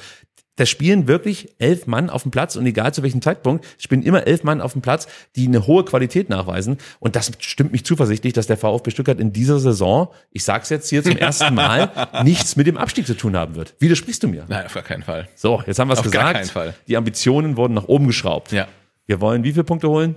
Da 0.57 0.65
spielen 0.65 1.07
wirklich 1.07 1.53
elf 1.59 1.85
Mann 1.85 2.09
auf 2.09 2.21
dem 2.23 2.31
Platz 2.31 2.55
und 2.55 2.65
egal 2.65 2.93
zu 2.93 3.03
welchem 3.03 3.21
Zeitpunkt, 3.21 3.65
spielen 3.77 4.03
immer 4.03 4.25
elf 4.25 4.43
Mann 4.43 4.61
auf 4.61 4.71
dem 4.71 4.81
Platz, 4.81 5.07
die 5.35 5.47
eine 5.47 5.67
hohe 5.67 5.83
Qualität 5.83 6.29
nachweisen. 6.29 6.77
Und 6.99 7.17
das 7.17 7.31
stimmt 7.39 7.73
mich 7.73 7.83
zuversichtlich, 7.85 8.31
dass 8.33 8.47
der 8.47 8.55
VfB 8.57 8.91
Stuttgart 8.91 9.19
in 9.19 9.33
dieser 9.33 9.59
Saison, 9.59 10.07
ich 10.31 10.43
sag's 10.45 10.69
jetzt 10.69 10.89
hier 10.89 11.03
zum 11.03 11.17
ersten 11.17 11.53
Mal, 11.53 11.91
nichts 12.23 12.55
mit 12.55 12.67
dem 12.67 12.77
Abstieg 12.77 13.05
zu 13.05 13.15
tun 13.17 13.35
haben 13.35 13.55
wird. 13.55 13.75
Widersprichst 13.79 14.23
du 14.23 14.29
mir? 14.29 14.45
Nein, 14.47 14.65
auf 14.65 14.73
gar 14.73 14.83
keinen 14.83 15.03
Fall. 15.03 15.27
So, 15.35 15.61
jetzt 15.67 15.77
haben 15.79 15.89
wir 15.89 15.93
es 15.93 15.99
Auf 15.99 16.09
gar 16.11 16.33
gesagt. 16.33 16.35
keinen 16.35 16.49
Fall. 16.49 16.73
Die 16.87 16.95
Ambitionen 16.95 17.57
wurden 17.57 17.73
nach 17.73 17.89
oben 17.89 18.07
geschraubt. 18.07 18.51
Ja, 18.53 18.67
Wir 19.05 19.19
wollen 19.19 19.43
wie 19.43 19.51
viele 19.51 19.65
Punkte 19.65 19.89
holen? 19.89 20.15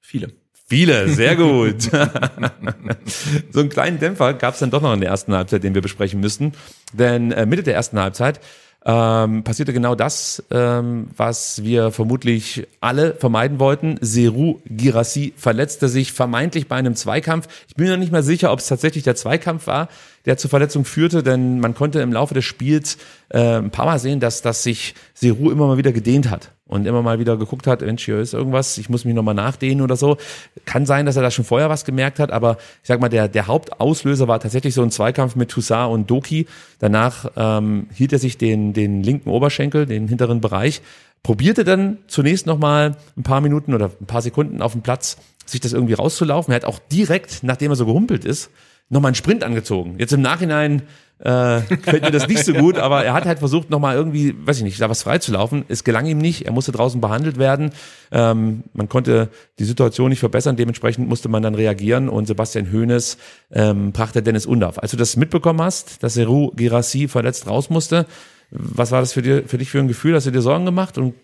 viele. 0.00 0.32
Viele, 0.66 1.08
sehr 1.08 1.34
gut. 1.36 1.82
so 3.52 3.60
einen 3.60 3.68
kleinen 3.68 3.98
Dämpfer 3.98 4.34
gab 4.34 4.54
es 4.54 4.60
dann 4.60 4.70
doch 4.70 4.82
noch 4.82 4.92
in 4.94 5.00
der 5.00 5.10
ersten 5.10 5.34
Halbzeit, 5.34 5.64
den 5.64 5.74
wir 5.74 5.82
besprechen 5.82 6.20
müssten. 6.20 6.52
Denn 6.92 7.32
äh, 7.32 7.46
Mitte 7.46 7.62
der 7.64 7.74
ersten 7.74 7.98
Halbzeit 7.98 8.40
ähm, 8.84 9.44
passierte 9.44 9.72
genau 9.72 9.94
das, 9.94 10.42
ähm, 10.50 11.08
was 11.16 11.62
wir 11.64 11.90
vermutlich 11.90 12.66
alle 12.80 13.14
vermeiden 13.14 13.58
wollten. 13.60 13.98
Seru 14.00 14.60
Girassi 14.66 15.34
verletzte 15.36 15.88
sich 15.88 16.12
vermeintlich 16.12 16.66
bei 16.66 16.76
einem 16.76 16.94
Zweikampf. 16.94 17.48
Ich 17.68 17.74
bin 17.74 17.86
mir 17.86 17.92
noch 17.92 17.98
nicht 17.98 18.12
mal 18.12 18.22
sicher, 18.22 18.52
ob 18.52 18.60
es 18.60 18.68
tatsächlich 18.68 19.04
der 19.04 19.16
Zweikampf 19.16 19.66
war, 19.66 19.88
der 20.24 20.38
zur 20.38 20.50
Verletzung 20.50 20.84
führte, 20.84 21.22
denn 21.22 21.60
man 21.60 21.74
konnte 21.74 22.00
im 22.00 22.12
Laufe 22.12 22.34
des 22.34 22.44
Spiels 22.44 22.96
äh, 23.28 23.58
ein 23.58 23.70
paar 23.70 23.86
Mal 23.86 23.98
sehen, 23.98 24.20
dass, 24.20 24.40
dass 24.42 24.62
sich 24.62 24.94
Seru 25.14 25.50
immer 25.50 25.66
mal 25.66 25.78
wieder 25.78 25.92
gedehnt 25.92 26.30
hat 26.30 26.52
und 26.70 26.86
immer 26.86 27.02
mal 27.02 27.18
wieder 27.18 27.36
geguckt 27.36 27.66
hat, 27.66 27.80
Mensch, 27.80 28.04
hier 28.04 28.18
ist 28.18 28.32
irgendwas, 28.32 28.78
ich 28.78 28.88
muss 28.88 29.04
mich 29.04 29.14
nochmal 29.14 29.34
nachdehnen 29.34 29.82
oder 29.82 29.96
so. 29.96 30.16
Kann 30.64 30.86
sein, 30.86 31.04
dass 31.04 31.16
er 31.16 31.22
da 31.22 31.30
schon 31.30 31.44
vorher 31.44 31.68
was 31.68 31.84
gemerkt 31.84 32.20
hat, 32.20 32.30
aber 32.30 32.58
ich 32.82 32.88
sag 32.88 33.00
mal, 33.00 33.08
der, 33.08 33.28
der 33.28 33.48
Hauptauslöser 33.48 34.28
war 34.28 34.38
tatsächlich 34.38 34.74
so 34.74 34.82
ein 34.82 34.92
Zweikampf 34.92 35.34
mit 35.34 35.50
Toussaint 35.50 35.92
und 35.92 36.08
Doki. 36.10 36.46
Danach 36.78 37.30
ähm, 37.36 37.88
hielt 37.92 38.12
er 38.12 38.20
sich 38.20 38.38
den, 38.38 38.72
den 38.72 39.02
linken 39.02 39.30
Oberschenkel, 39.30 39.84
den 39.84 40.06
hinteren 40.06 40.40
Bereich, 40.40 40.80
probierte 41.24 41.64
dann 41.64 41.98
zunächst 42.06 42.46
nochmal 42.46 42.96
ein 43.16 43.24
paar 43.24 43.40
Minuten 43.40 43.74
oder 43.74 43.90
ein 44.00 44.06
paar 44.06 44.22
Sekunden 44.22 44.62
auf 44.62 44.72
dem 44.72 44.82
Platz, 44.82 45.16
sich 45.44 45.60
das 45.60 45.72
irgendwie 45.72 45.94
rauszulaufen. 45.94 46.52
Er 46.52 46.56
hat 46.56 46.64
auch 46.64 46.78
direkt, 46.78 47.42
nachdem 47.42 47.72
er 47.72 47.76
so 47.76 47.84
gehumpelt 47.84 48.24
ist, 48.24 48.50
nochmal 48.90 49.10
einen 49.10 49.14
Sprint 49.14 49.42
angezogen. 49.42 49.96
Jetzt 49.98 50.12
im 50.12 50.20
Nachhinein 50.20 50.82
äh, 51.20 51.60
gefällt 51.68 52.02
mir 52.02 52.10
das 52.10 52.28
nicht 52.28 52.44
so 52.44 52.52
gut, 52.52 52.78
aber 52.78 53.04
er 53.04 53.12
hat 53.12 53.26
halt 53.26 53.38
versucht, 53.38 53.70
nochmal 53.70 53.94
irgendwie, 53.94 54.34
weiß 54.46 54.58
ich 54.58 54.62
nicht, 54.62 54.80
da 54.80 54.88
was 54.88 55.02
freizulaufen. 55.02 55.64
Es 55.68 55.84
gelang 55.84 56.06
ihm 56.06 56.18
nicht, 56.18 56.46
er 56.46 56.52
musste 56.52 56.72
draußen 56.72 57.00
behandelt 57.00 57.38
werden. 57.38 57.70
Ähm, 58.10 58.64
man 58.72 58.88
konnte 58.88 59.28
die 59.58 59.64
Situation 59.64 60.10
nicht 60.10 60.20
verbessern, 60.20 60.56
dementsprechend 60.56 61.08
musste 61.08 61.28
man 61.28 61.42
dann 61.42 61.54
reagieren 61.54 62.08
und 62.08 62.26
Sebastian 62.26 62.72
Hoeneß 62.72 63.18
ähm, 63.52 63.92
brachte 63.92 64.22
Dennis 64.22 64.46
Undaff. 64.46 64.78
Als 64.78 64.90
du 64.90 64.96
das 64.96 65.16
mitbekommen 65.16 65.60
hast, 65.60 66.02
dass 66.02 66.14
Seru 66.14 66.50
Girassi 66.56 67.06
verletzt 67.06 67.46
raus 67.46 67.70
musste, 67.70 68.06
was 68.50 68.90
war 68.90 69.00
das 69.00 69.12
für, 69.12 69.22
dir, 69.22 69.44
für 69.46 69.58
dich 69.58 69.70
für 69.70 69.78
ein 69.78 69.88
Gefühl? 69.88 70.14
Hast 70.16 70.26
du 70.26 70.32
dir 70.32 70.42
Sorgen 70.42 70.64
gemacht 70.64 70.98
und 70.98 71.14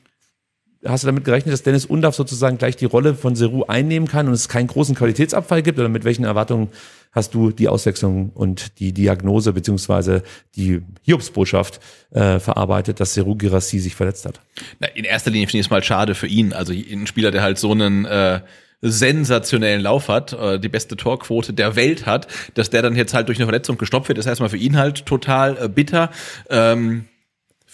hast 0.89 1.05
du 1.05 1.07
damit 1.07 1.25
gerechnet, 1.25 1.53
dass 1.53 1.63
Dennis 1.63 1.87
Undaff 1.87 2.15
sozusagen 2.15 2.59
gleich 2.59 2.77
die 2.77 2.85
Rolle 2.85 3.15
von 3.15 3.37
Seru 3.37 3.65
einnehmen 3.65 4.09
kann 4.09 4.27
und 4.29 4.33
es 4.33 4.49
keinen 4.49 4.67
großen 4.67 4.95
Qualitätsabfall 4.95 5.63
gibt? 5.63 5.79
Oder 5.79 5.89
mit 5.89 6.05
welchen 6.05 6.25
Erwartungen 6.25 6.69
hast 7.13 7.35
du 7.35 7.51
die 7.51 7.69
Auswechslung 7.69 8.31
und 8.35 8.79
die 8.79 8.93
Diagnose 8.93 9.53
beziehungsweise 9.53 10.23
die 10.55 10.83
Hiobsbotschaft 11.03 11.81
äh, 12.11 12.39
verarbeitet, 12.39 13.01
dass 13.01 13.15
Seru 13.15 13.35
Girassi 13.37 13.79
sich 13.79 13.95
verletzt 13.95 14.27
hat? 14.27 14.41
Na, 14.81 14.89
in 14.89 15.05
erster 15.05 15.31
Linie 15.31 15.47
finde 15.47 15.61
ich 15.61 15.67
es 15.67 15.71
mal 15.71 15.83
schade 15.83 16.15
für 16.15 16.27
ihn. 16.27 16.53
Also 16.53 16.73
ein 16.73 17.07
Spieler, 17.07 17.31
der 17.31 17.43
halt 17.43 17.59
so 17.59 17.73
einen 17.73 18.05
äh, 18.05 18.41
sensationellen 18.83 19.81
Lauf 19.81 20.09
hat, 20.09 20.33
äh, 20.33 20.59
die 20.59 20.69
beste 20.69 20.97
Torquote 20.97 21.53
der 21.53 21.77
Welt 21.77 22.07
hat, 22.07 22.29
dass 22.55 22.71
der 22.71 22.83
dann 22.83 22.95
jetzt 22.97 23.15
halt 23.15 23.29
durch 23.29 23.39
eine 23.39 23.47
Verletzung 23.47 23.79
gestoppt 23.79 24.09
wird, 24.09 24.19
ist 24.19 24.27
erstmal 24.27 24.51
für 24.51 24.57
ihn 24.59 24.77
halt 24.77 25.07
total 25.07 25.57
äh, 25.57 25.69
bitter. 25.69 26.11
Ähm, 26.51 27.07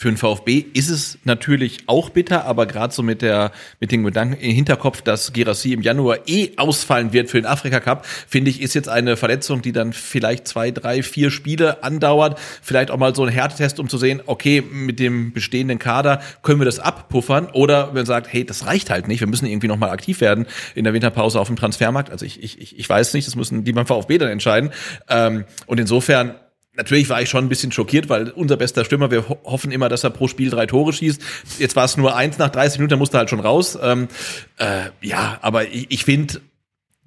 für 0.02 0.10
den 0.10 0.16
VfB 0.16 0.64
ist 0.74 0.90
es 0.90 1.18
natürlich 1.22 1.84
auch 1.86 2.10
bitter, 2.10 2.44
aber 2.44 2.66
gerade 2.66 2.92
so 2.92 3.04
mit 3.04 3.22
der 3.22 3.52
mit 3.78 3.92
dem 3.92 4.02
Gedanken 4.02 4.34
im 4.34 4.50
Hinterkopf, 4.50 5.00
dass 5.00 5.32
Gerassi 5.32 5.72
im 5.72 5.80
Januar 5.80 6.18
eh 6.26 6.50
ausfallen 6.56 7.12
wird 7.12 7.30
für 7.30 7.40
den 7.40 7.46
Afrika 7.46 7.78
Cup, 7.78 8.04
finde 8.04 8.50
ich, 8.50 8.60
ist 8.60 8.74
jetzt 8.74 8.88
eine 8.88 9.16
Verletzung, 9.16 9.62
die 9.62 9.70
dann 9.70 9.92
vielleicht 9.92 10.48
zwei, 10.48 10.72
drei, 10.72 11.04
vier 11.04 11.30
Spiele 11.30 11.84
andauert, 11.84 12.36
vielleicht 12.62 12.90
auch 12.90 12.96
mal 12.96 13.14
so 13.14 13.22
ein 13.22 13.28
Härtetest, 13.28 13.78
um 13.78 13.88
zu 13.88 13.96
sehen, 13.96 14.20
okay, 14.26 14.60
mit 14.60 14.98
dem 14.98 15.32
bestehenden 15.32 15.78
Kader 15.78 16.20
können 16.42 16.60
wir 16.60 16.64
das 16.66 16.80
abpuffern 16.80 17.46
oder 17.52 17.88
wenn 17.88 17.94
man 17.94 18.06
sagt, 18.06 18.32
hey, 18.32 18.44
das 18.44 18.66
reicht 18.66 18.90
halt 18.90 19.06
nicht, 19.06 19.20
wir 19.20 19.28
müssen 19.28 19.46
irgendwie 19.46 19.68
noch 19.68 19.78
mal 19.78 19.90
aktiv 19.90 20.20
werden 20.20 20.46
in 20.74 20.82
der 20.82 20.94
Winterpause 20.94 21.38
auf 21.38 21.46
dem 21.46 21.54
Transfermarkt. 21.54 22.10
Also 22.10 22.26
ich 22.26 22.42
ich 22.42 22.76
ich, 22.76 22.88
weiß 22.88 23.14
nicht, 23.14 23.28
das 23.28 23.36
müssen 23.36 23.62
die 23.62 23.72
beim 23.72 23.86
VfB 23.86 24.18
dann 24.18 24.30
entscheiden. 24.30 24.70
Ähm, 25.08 25.44
und 25.66 25.78
insofern 25.78 26.34
Natürlich 26.74 27.10
war 27.10 27.20
ich 27.20 27.28
schon 27.28 27.44
ein 27.44 27.48
bisschen 27.50 27.70
schockiert, 27.70 28.08
weil 28.08 28.30
unser 28.30 28.56
bester 28.56 28.84
Stürmer, 28.84 29.10
wir 29.10 29.28
ho 29.28 29.38
hoffen 29.44 29.70
immer, 29.72 29.90
dass 29.90 30.04
er 30.04 30.10
pro 30.10 30.26
Spiel 30.26 30.48
drei 30.48 30.64
Tore 30.64 30.92
schießt. 30.92 31.20
Jetzt 31.58 31.76
war 31.76 31.84
es 31.84 31.98
nur 31.98 32.16
eins 32.16 32.38
nach 32.38 32.48
30 32.48 32.78
Minuten, 32.78 32.90
da 32.90 32.96
musste 32.96 33.18
er 33.18 33.20
halt 33.20 33.30
schon 33.30 33.40
raus. 33.40 33.78
Ähm, 33.80 34.08
äh, 34.56 34.84
ja, 35.02 35.38
aber 35.42 35.68
ich, 35.68 35.90
ich 35.90 36.04
finde, 36.04 36.40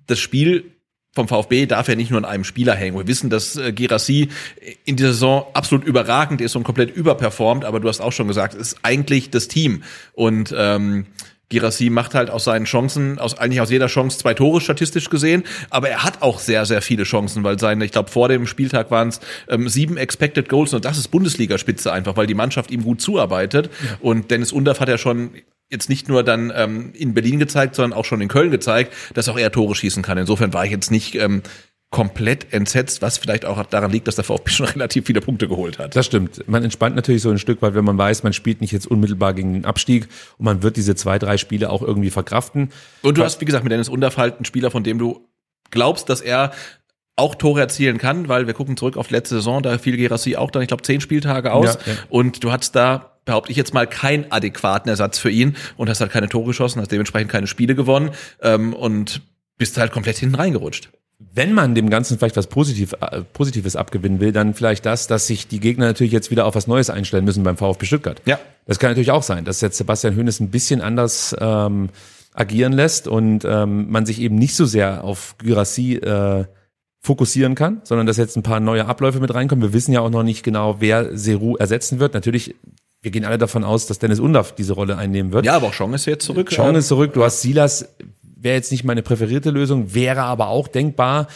das 0.05 0.20
Spiel 0.20 0.76
vom 1.16 1.28
VfB 1.28 1.66
darf 1.66 1.88
ja 1.88 1.95
nicht 1.95 2.11
nur 2.11 2.20
an 2.20 2.26
einem 2.26 2.43
Spieler 2.43 2.76
hängen. 2.76 2.95
Wir 2.95 3.07
wissen, 3.07 3.30
dass 3.30 3.55
äh, 3.55 3.72
Gerassi 3.72 4.30
in 4.84 4.97
dieser 4.97 5.13
Saison 5.13 5.47
absolut 5.53 5.88
überragend 5.88 6.41
ist 6.41 6.55
und 6.55 6.63
komplett 6.63 6.95
überperformt, 6.95 7.66
aber 7.66 7.80
du 7.80 7.88
hast 7.88 8.01
auch 8.01 8.11
schon 8.11 8.28
gesagt, 8.28 8.53
es 8.53 8.74
ist 8.74 8.78
eigentlich 8.84 9.32
das 9.32 9.47
Team. 9.47 9.84
Und 10.13 10.53
ähm, 10.55 11.07
Girassi 11.50 11.89
macht 11.89 12.16
halt 12.16 12.30
aus 12.30 12.43
seinen 12.43 12.66
Chancen, 12.66 13.20
aus 13.20 13.38
eigentlich 13.38 13.62
aus 13.62 13.70
jeder 13.70 13.88
Chance 13.88 14.18
zwei 14.18 14.34
Tore 14.34 14.62
statistisch 14.62 15.10
gesehen, 15.10 15.43
aber 15.70 15.89
er 15.89 16.04
hat 16.04 16.22
auch 16.22 16.39
sehr, 16.39 16.66
sehr 16.66 16.82
viele 16.82 17.04
Chancen, 17.04 17.43
weil 17.43 17.60
seine, 17.60 17.86
ich 17.86 17.91
glaube, 17.91 18.10
vor 18.10 18.30
dem 18.30 18.48
Spieltag 18.48 18.91
waren 18.91 19.10
es 19.10 19.20
ähm, 19.50 19.70
sieben 19.70 19.98
Expected 19.98 20.50
Goals 20.50 20.74
und 20.74 20.86
das 20.86 20.98
ist 20.98 21.10
Bundesligaspitze 21.10 21.91
einfach, 21.91 22.18
weil 22.18 22.28
die 22.28 22.34
Mannschaft 22.34 22.72
ihm 22.72 22.84
gut 22.84 23.02
zuarbeitet. 23.02 23.70
Ja. 23.84 23.98
Und 24.00 24.32
Dennis 24.32 24.52
Undaff 24.52 24.80
hat 24.80 24.89
ja 24.89 24.98
schon 24.98 25.32
jetzt 25.70 25.89
nicht 25.89 26.08
nur 26.08 26.24
dann 26.24 26.52
ähm, 26.56 26.93
in 26.93 27.14
Berlin 27.14 27.39
gezeigt, 27.39 27.76
sondern 27.76 27.98
auch 27.98 28.06
schon 28.06 28.22
in 28.22 28.28
Köln 28.28 28.52
gezeigt, 28.52 28.93
dass 29.14 29.30
auch 29.30 29.38
er 29.38 29.52
Tore 29.52 29.76
schießen 29.76 30.04
kann. 30.04 30.18
Insofern 30.18 30.54
war 30.54 30.66
ich 30.66 30.72
jetzt 30.72 30.91
nicht 30.91 31.16
ähm, 31.16 31.41
komplett 31.96 32.52
entsetzt, 32.52 33.02
was 33.02 33.18
vielleicht 33.18 33.46
auch 33.46 33.66
daran 33.68 33.89
liegt, 33.89 34.10
dass 34.10 34.16
der 34.16 34.26
VfB 34.26 34.52
schon 34.52 34.66
relativ 34.76 35.06
viele 35.06 35.22
Punkte 35.22 35.48
geholt 35.48 35.80
hat. 35.80 35.96
Das 35.96 36.06
stimmt. 36.06 36.46
Man 36.46 36.62
entspannt 36.62 36.98
natürlich 36.98 37.22
so 37.22 37.30
ein 37.30 37.39
Stück 37.39 37.62
weit, 37.62 37.74
wenn 37.74 37.86
man 37.86 37.98
weiß, 37.98 38.24
man 38.24 38.34
spielt 38.34 38.60
nicht 38.60 38.74
jetzt 38.74 38.86
unmittelbar 38.86 39.34
gegen 39.34 39.54
den 39.54 39.64
Abstieg 39.64 40.10
und 40.38 40.43
man 40.43 40.62
wird 40.62 40.76
diese 40.76 40.96
zwei, 40.96 41.20
drei 41.20 41.38
Spiele 41.38 41.70
auch 41.70 41.82
irgendwie 41.82 42.10
verkraften. 42.10 42.74
Und 43.02 43.18
du 43.18 43.24
hast, 43.24 43.39
wie 43.39 43.46
gesagt, 43.46 43.64
mit 43.64 43.72
Dennis 43.72 43.88
Unterfalt 43.88 44.36
einen 44.36 44.43
Spieler, 44.43 44.72
von 44.72 44.84
dem 44.84 45.00
du 45.00 45.26
glaubst, 45.72 46.10
dass 46.10 46.20
er 46.20 46.52
auch 47.16 47.34
Tore 47.34 47.62
erzielen 47.62 47.98
kann, 47.98 48.28
weil 48.28 48.46
wir 48.46 48.54
gucken 48.54 48.76
zurück 48.76 48.98
auf 48.98 49.10
letzte 49.10 49.36
Saison, 49.36 49.64
da 49.64 49.78
fiel 49.78 49.96
Gerassi 49.96 50.36
auch 50.36 50.52
dann, 50.52 50.64
ich 50.64 50.68
glaube, 50.68 50.84
zehn 50.84 51.00
Spieltage 51.00 51.54
aus. 51.54 51.76
Ja, 51.86 51.93
ja. 51.93 52.00
Und 52.10 52.43
du 52.43 52.52
hattest 52.52 52.76
da, 52.76 53.20
behaupte 53.24 53.52
ich 53.52 53.58
jetzt 53.58 53.74
mal, 53.74 53.88
keinen 53.88 54.30
adäquaten 54.34 54.89
Ersatz 54.89 55.18
für 55.18 55.30
ihn 55.30 55.56
und 55.78 55.89
hast 55.89 56.02
halt 56.02 56.12
keine 56.12 56.28
Tore 56.28 56.48
geschossen, 56.48 56.82
hast 56.82 56.91
dementsprechend 56.91 57.32
keine 57.32 57.48
Spiele 57.48 57.74
gewonnen 57.74 58.10
ähm, 58.41 58.74
und 58.74 59.22
bist 59.58 59.78
halt 59.78 59.93
komplett 59.93 60.18
hinten 60.18 60.36
reingerutscht. 60.36 60.89
Wenn 61.18 61.53
man 61.53 61.76
dem 61.76 61.89
Ganzen 61.89 62.18
vielleicht 62.18 62.36
was 62.36 62.47
Positiv, 62.47 62.93
äh, 62.99 63.22
Positives 63.22 63.76
abgewinnen 63.76 64.20
will, 64.20 64.32
dann 64.32 64.53
vielleicht 64.53 64.86
das, 64.86 65.07
dass 65.07 65.28
sich 65.28 65.47
die 65.47 65.59
Gegner 65.59 65.86
natürlich 65.86 66.13
jetzt 66.13 66.30
wieder 66.30 66.45
auf 66.45 66.55
was 66.55 66.68
Neues 66.68 66.89
einstellen 66.89 67.26
müssen 67.26 67.43
beim 67.43 67.57
VfB 67.57 67.86
Stuttgart. 67.86 68.22
Ja. 68.26 68.39
Das 68.66 68.80
kann 68.80 68.91
natürlich 68.91 69.11
auch 69.11 69.24
sein, 69.24 69.45
dass 69.45 69.61
jetzt 69.61 69.78
Sebastian 69.78 70.16
Hönes 70.16 70.39
ein 70.39 70.49
bisschen 70.49 70.82
anders 70.82 71.36
ähm, 71.39 71.89
agieren 72.34 72.74
lässt 72.74 73.07
und 73.07 73.45
ähm, 73.45 73.89
man 73.89 74.05
sich 74.05 74.20
eben 74.20 74.36
nicht 74.36 74.55
so 74.55 74.66
sehr 74.66 75.03
auf 75.03 75.36
Gyrassi 75.38 75.95
äh, 75.95 76.45
fokussieren 77.01 77.55
kann, 77.55 77.82
sondern 77.84 78.07
dass 78.07 78.18
jetzt 78.18 78.36
ein 78.36 78.43
paar 78.43 78.59
neue 78.59 78.86
Abläufe 78.88 79.20
mit 79.20 79.34
reinkommen. 79.34 79.63
Wir 79.63 79.74
wissen 79.74 79.93
ja 79.93 80.01
auch 80.01 80.09
noch 80.09 80.24
nicht 80.24 80.43
genau, 80.43 80.78
wer 80.80 81.18
Seru 81.18 81.55
ersetzen 81.55 81.99
wird. 81.99 82.13
Natürlich, 82.13 82.55
wir 83.01 83.11
gehen 83.11 83.24
alle 83.24 83.38
davon 83.38 83.63
aus, 83.63 83.86
dass 83.86 83.99
Dennis 83.99 84.20
Undaff 84.20 84.53
diese 84.53 84.74
Rolle 84.74 84.97
einnehmen 84.97 85.32
wird. 85.32 85.45
Ja, 85.45 85.55
aber 85.55 85.68
auch 85.68 85.74
Chong 85.74 85.93
ist 85.93 86.05
jetzt 86.07 86.26
zurück. 86.26 86.49
Chong 86.53 86.76
ist 86.76 86.88
zurück. 86.88 87.13
Du 87.13 87.24
hast 87.24 87.41
Silas, 87.41 87.88
wäre 88.46 88.56
jetzt 88.56 88.72
nicht 88.72 88.86
meine 88.86 89.02
präferierte 89.02 89.50
Lösung, 89.50 89.93
wäre 89.93 90.22
aber 90.22 90.48
auch 90.48 90.70
denkbar. 90.70 91.28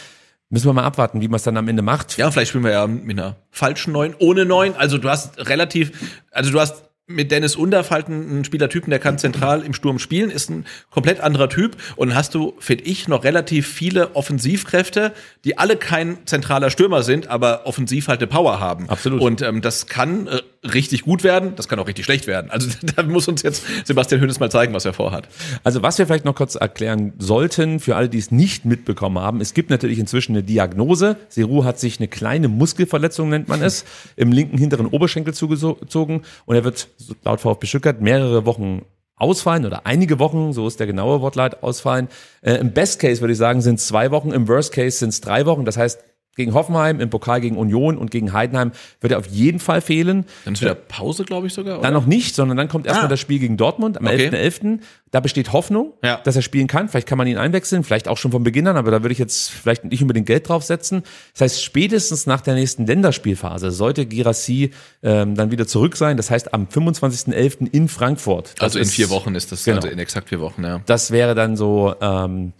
Müssen 0.48 0.66
wir 0.66 0.72
mal 0.72 0.84
abwarten, 0.84 1.20
wie 1.20 1.28
man 1.28 1.36
es 1.36 1.42
dann 1.42 1.56
am 1.58 1.68
Ende 1.68 1.82
macht. 1.82 2.16
Ja, 2.16 2.30
vielleicht 2.30 2.48
spielen 2.48 2.64
wir 2.64 2.72
ja 2.72 2.86
mit 2.86 3.18
einer 3.18 3.36
falschen 3.50 3.92
Neun, 3.92 4.14
ohne 4.18 4.46
Neun. 4.46 4.74
Also 4.74 4.96
du 4.96 5.08
hast 5.08 5.46
relativ, 5.48 5.92
also 6.32 6.50
du 6.50 6.58
hast 6.58 6.84
mit 7.10 7.32
Dennis 7.32 7.56
Underfalt 7.56 8.06
einen 8.06 8.44
Spielertypen, 8.44 8.90
der 8.90 9.00
kann 9.00 9.18
zentral 9.18 9.62
im 9.62 9.74
Sturm 9.74 9.98
spielen, 9.98 10.30
ist 10.30 10.48
ein 10.48 10.64
komplett 10.90 11.20
anderer 11.20 11.48
Typ. 11.48 11.76
Und 11.96 12.08
dann 12.08 12.16
hast 12.16 12.34
du, 12.34 12.54
finde 12.58 12.84
ich, 12.84 13.08
noch 13.08 13.24
relativ 13.24 13.66
viele 13.66 14.14
Offensivkräfte, 14.14 15.12
die 15.44 15.58
alle 15.58 15.76
kein 15.76 16.18
zentraler 16.26 16.70
Stürmer 16.70 17.02
sind, 17.02 17.26
aber 17.26 17.66
offensiv 17.66 18.08
halt 18.08 18.20
eine 18.20 18.28
Power 18.28 18.60
haben. 18.60 18.88
Absolut. 18.88 19.20
Und 19.20 19.42
ähm, 19.42 19.60
das 19.60 19.86
kann 19.86 20.28
äh, 20.28 20.40
richtig 20.62 21.02
gut 21.02 21.24
werden, 21.24 21.54
das 21.56 21.68
kann 21.68 21.78
auch 21.78 21.86
richtig 21.86 22.04
schlecht 22.04 22.26
werden. 22.26 22.50
Also 22.50 22.68
da 22.96 23.02
muss 23.02 23.28
uns 23.28 23.42
jetzt 23.42 23.64
Sebastian 23.86 24.20
Hönes 24.20 24.40
mal 24.40 24.50
zeigen, 24.50 24.74
was 24.74 24.84
er 24.84 24.92
vorhat. 24.92 25.28
Also 25.64 25.82
was 25.82 25.98
wir 25.98 26.06
vielleicht 26.06 26.24
noch 26.24 26.34
kurz 26.34 26.54
erklären 26.54 27.14
sollten, 27.18 27.80
für 27.80 27.96
alle, 27.96 28.08
die 28.08 28.18
es 28.18 28.30
nicht 28.30 28.64
mitbekommen 28.64 29.18
haben, 29.18 29.40
es 29.40 29.54
gibt 29.54 29.70
natürlich 29.70 29.98
inzwischen 29.98 30.32
eine 30.32 30.42
Diagnose. 30.42 31.16
Seru 31.28 31.64
hat 31.64 31.78
sich 31.78 31.98
eine 31.98 32.08
kleine 32.08 32.48
Muskelverletzung, 32.48 33.30
nennt 33.30 33.48
man 33.48 33.62
es, 33.62 33.84
im 34.16 34.32
linken 34.32 34.58
hinteren 34.58 34.86
Oberschenkel 34.86 35.32
zugezogen 35.34 36.22
und 36.44 36.54
er 36.54 36.64
wird 36.64 36.88
laut 37.24 37.40
VfB 37.40 37.66
Stuttgart 37.66 38.00
mehrere 38.00 38.44
Wochen 38.44 38.82
ausfallen 39.16 39.66
oder 39.66 39.86
einige 39.86 40.18
Wochen, 40.18 40.52
so 40.52 40.66
ist 40.66 40.80
der 40.80 40.86
genaue 40.86 41.20
Wortlaut, 41.20 41.62
ausfallen. 41.62 42.08
Äh, 42.40 42.54
Im 42.54 42.72
Best 42.72 43.00
Case 43.00 43.20
würde 43.20 43.32
ich 43.32 43.38
sagen, 43.38 43.60
sind 43.60 43.78
zwei 43.78 44.10
Wochen, 44.10 44.32
im 44.32 44.48
Worst 44.48 44.72
Case 44.72 44.98
sind 44.98 45.10
es 45.10 45.20
drei 45.20 45.44
Wochen. 45.46 45.64
Das 45.64 45.76
heißt, 45.76 46.02
gegen 46.40 46.54
Hoffenheim, 46.54 47.00
im 47.00 47.10
Pokal 47.10 47.40
gegen 47.40 47.56
Union 47.56 47.96
und 47.96 48.10
gegen 48.10 48.32
Heidenheim 48.32 48.72
wird 49.00 49.12
er 49.12 49.18
auf 49.18 49.26
jeden 49.26 49.60
Fall 49.60 49.80
fehlen. 49.80 50.24
Dann 50.44 50.54
ist 50.54 50.60
wieder 50.62 50.74
Pause, 50.74 51.24
glaube 51.24 51.46
ich 51.46 51.54
sogar. 51.54 51.74
Oder? 51.78 51.82
Dann 51.82 51.94
noch 51.94 52.06
nicht, 52.06 52.34
sondern 52.34 52.56
dann 52.56 52.68
kommt 52.68 52.86
erstmal 52.86 53.06
Ah. 53.06 53.10
das 53.10 53.20
Spiel 53.20 53.38
gegen 53.38 53.56
Dortmund 53.56 53.98
am 53.98 54.06
Okay. 54.06 54.28
11.11. 54.28 54.80
Da 55.12 55.18
besteht 55.20 55.52
Hoffnung, 55.52 55.92
Ja. 56.04 56.20
dass 56.22 56.36
er 56.36 56.42
spielen 56.42 56.66
kann. 56.68 56.88
Vielleicht 56.88 57.06
kann 57.08 57.18
man 57.18 57.26
ihn 57.26 57.36
einwechseln, 57.36 57.82
vielleicht 57.82 58.06
auch 58.06 58.16
schon 58.16 58.30
von 58.30 58.44
Beginn 58.44 58.66
an, 58.68 58.76
aber 58.76 58.90
da 58.92 59.02
würde 59.02 59.12
ich 59.12 59.18
jetzt 59.18 59.50
vielleicht 59.50 59.84
nicht 59.84 60.00
unbedingt 60.02 60.26
Geld 60.26 60.48
draufsetzen. 60.48 61.02
Das 61.32 61.40
heißt, 61.40 61.64
spätestens 61.64 62.26
nach 62.26 62.40
der 62.40 62.54
nächsten 62.54 62.86
Länderspielphase 62.86 63.70
sollte 63.72 64.06
Girassi 64.06 64.70
ähm, 65.02 65.34
dann 65.34 65.50
wieder 65.50 65.66
zurück 65.66 65.96
sein. 65.96 66.16
Das 66.16 66.30
heißt, 66.30 66.54
am 66.54 66.66
25.11. 66.68 67.66
in 67.72 67.88
Frankfurt. 67.88 68.54
Das 68.58 68.62
also 68.62 68.78
in 68.78 68.84
vier 68.86 69.10
Wochen 69.10 69.34
ist 69.34 69.50
das, 69.52 69.64
Genau. 69.64 69.76
also 69.78 69.88
in 69.88 69.98
exakt 69.98 70.28
vier 70.28 70.40
Wochen, 70.40 70.62
ja. 70.62 70.80
Das 70.86 71.10
wäre 71.10 71.34
dann 71.34 71.56
so, 71.56 71.94
ähm, 72.00 72.52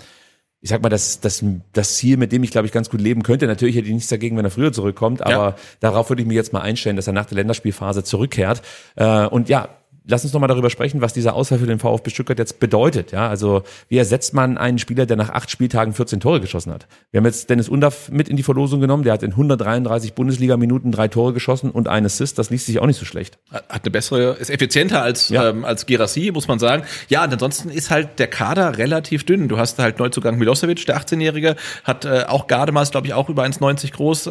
ich 0.63 0.69
sag 0.71 0.83
mal, 0.83 0.89
das, 0.91 1.21
das, 1.21 1.43
das 1.73 1.97
Ziel, 1.97 2.17
mit 2.19 2.33
dem 2.33 2.43
ich, 2.43 2.51
glaube 2.51 2.67
ich, 2.67 2.73
ganz 2.73 2.91
gut 2.91 3.01
leben 3.01 3.23
könnte. 3.23 3.47
Natürlich 3.47 3.77
hätte 3.77 3.87
ich 3.89 3.95
nichts 3.95 4.11
dagegen, 4.11 4.37
wenn 4.37 4.45
er 4.45 4.51
früher 4.51 4.73
zurückkommt, 4.73 5.23
aber 5.23 5.33
Ja. 5.33 5.57
darauf 5.81 6.11
würde 6.11 6.21
ich 6.23 6.29
mich 6.29 6.35
jetzt 6.35 6.53
mal 6.53 6.61
einstellen, 6.61 6.97
dass 6.97 7.07
er 7.07 7.15
nach 7.15 7.25
der 7.27 7.37
Länderspielphase 7.37 8.05
zurückkehrt. 8.05 8.61
Äh, 8.97 9.27
und 9.27 9.49
ja, 9.49 9.69
lass 10.07 10.25
uns 10.25 10.33
noch 10.33 10.41
mal 10.41 10.47
darüber 10.49 10.71
sprechen, 10.71 11.01
was 11.01 11.13
dieser 11.13 11.35
Ausfall 11.35 11.59
für 11.59 11.67
den 11.67 11.79
VfB 11.79 12.11
Stuttgart 12.11 12.39
jetzt 12.39 12.61
bedeutet. 12.61 13.13
Ja, 13.13 13.29
also 13.29 13.63
wie 13.89 13.99
ersetzt 13.99 14.35
man 14.35 14.59
einen 14.59 14.79
Spieler, 14.79 15.07
der 15.07 15.17
nach 15.17 15.31
acht 15.31 15.51
Spieltagen 15.51 15.93
14 15.95 16.21
Tore 16.21 16.41
geschossen 16.41 16.73
hat? 16.73 16.87
Wir 17.11 17.19
haben 17.19 17.25
jetzt 17.27 17.51
Dennis 17.51 17.69
Undaff 17.69 18.11
mit 18.11 18.29
in 18.29 18.37
die 18.37 18.43
Verlosung 18.43 18.81
genommen. 18.81 19.03
Der 19.05 19.13
hat 19.13 19.23
in 19.23 19.31
133 19.33 20.15
Bundesliga-Minuten 20.15 20.93
drei 20.93 21.09
Tore 21.09 21.33
geschossen 21.33 21.71
und 21.71 21.89
einen 21.89 22.07
Assist. 22.07 22.39
Das 22.39 22.51
liest 22.51 22.67
sich 22.67 22.79
auch 22.81 22.87
nicht 22.87 22.99
so 22.99 23.05
schlecht. 23.05 23.39
Hat 23.53 23.83
eine 23.83 23.91
bessere, 23.91 24.33
ist 24.39 24.51
effizienter 24.51 25.03
als, 25.03 25.29
Ja. 25.29 25.49
ähm, 25.51 25.65
als 25.65 25.87
Gerassi, 25.87 26.31
muss 26.33 26.49
man 26.49 26.59
sagen. 26.59 26.85
Ja, 27.09 27.25
und 27.25 27.33
ansonsten 27.33 27.69
ist 27.71 27.91
halt 27.91 28.19
der 28.19 28.29
Kader 28.29 28.79
relativ 28.79 29.25
dünn. 29.25 29.49
Du 29.49 29.59
hast 29.59 29.79
halt 29.79 29.99
Neuzugang 29.99 30.39
Milosevic, 30.39 30.85
der 30.87 30.99
18-Jährige, 31.01 31.57
hat 31.85 32.05
äh, 32.05 32.25
auch 32.27 32.47
Gardemaß, 32.47 32.91
glaube 32.91 33.07
ich, 33.07 33.15
auch 33.15 33.29
über 33.29 33.45
1,90 33.45 33.93
groß, 33.93 34.27
äh, 34.29 34.31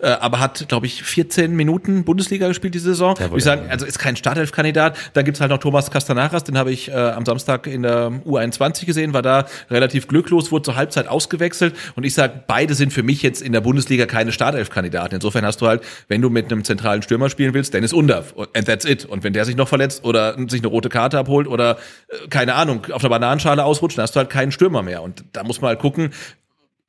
äh, 0.00 0.06
aber 0.20 0.40
hat, 0.40 0.66
glaube 0.68 0.86
ich, 0.86 1.02
14 1.02 1.54
Minuten 1.54 2.04
Bundesliga 2.04 2.48
gespielt 2.48 2.74
diese 2.74 2.86
Saison. 2.90 3.14
Ja, 3.18 3.26
Würde 3.26 3.38
ich 3.38 3.44
sagen, 3.44 3.62
also 3.70 3.86
ist 3.86 3.98
kein 3.98 4.16
Startelf-Kandidat. 4.16 4.97
Dann 5.12 5.24
gibt's 5.24 5.40
halt 5.40 5.50
noch 5.50 5.58
Thomas 5.58 5.90
Castanaras, 5.90 6.44
den 6.44 6.58
habe 6.58 6.72
ich 6.72 6.88
äh, 6.88 6.94
am 6.94 7.24
Samstag 7.24 7.66
in 7.66 7.82
der 7.82 8.08
U21 8.26 8.86
gesehen, 8.86 9.14
war 9.14 9.22
da 9.22 9.46
relativ 9.70 10.08
glücklos, 10.08 10.52
wurde 10.52 10.62
zur 10.62 10.76
Halbzeit 10.76 11.08
ausgewechselt. 11.08 11.74
Und 11.96 12.04
ich 12.04 12.14
sage, 12.14 12.42
beide 12.46 12.74
sind 12.74 12.92
für 12.92 13.02
mich 13.02 13.22
jetzt 13.22 13.42
in 13.42 13.52
der 13.52 13.60
Bundesliga 13.60 14.06
keine 14.06 14.32
Startelf-Kandidaten. 14.32 15.16
Insofern 15.16 15.44
hast 15.44 15.60
du 15.60 15.66
halt, 15.66 15.82
wenn 16.08 16.22
du 16.22 16.30
mit 16.30 16.50
einem 16.50 16.64
zentralen 16.64 17.02
Stürmer 17.02 17.30
spielen 17.30 17.54
willst, 17.54 17.74
Dennis 17.74 17.92
Undav. 17.92 18.34
And 18.54 18.66
that's 18.66 18.84
it. 18.84 19.04
Und 19.04 19.24
wenn 19.24 19.32
der 19.32 19.44
sich 19.44 19.56
noch 19.56 19.68
verletzt 19.68 20.04
oder 20.04 20.36
sich 20.48 20.60
eine 20.60 20.68
rote 20.68 20.88
Karte 20.88 21.18
abholt 21.18 21.46
oder, 21.46 21.78
äh, 22.08 22.28
keine 22.28 22.54
Ahnung, 22.54 22.86
auf 22.92 23.02
einer 23.02 23.10
Bananenschale 23.10 23.64
ausrutscht, 23.64 23.98
dann 23.98 24.04
hast 24.04 24.14
du 24.14 24.18
halt 24.18 24.30
keinen 24.30 24.52
Stürmer 24.52 24.82
mehr. 24.82 25.02
Und 25.02 25.24
da 25.32 25.44
muss 25.44 25.60
man 25.60 25.68
halt 25.68 25.80
gucken, 25.80 26.10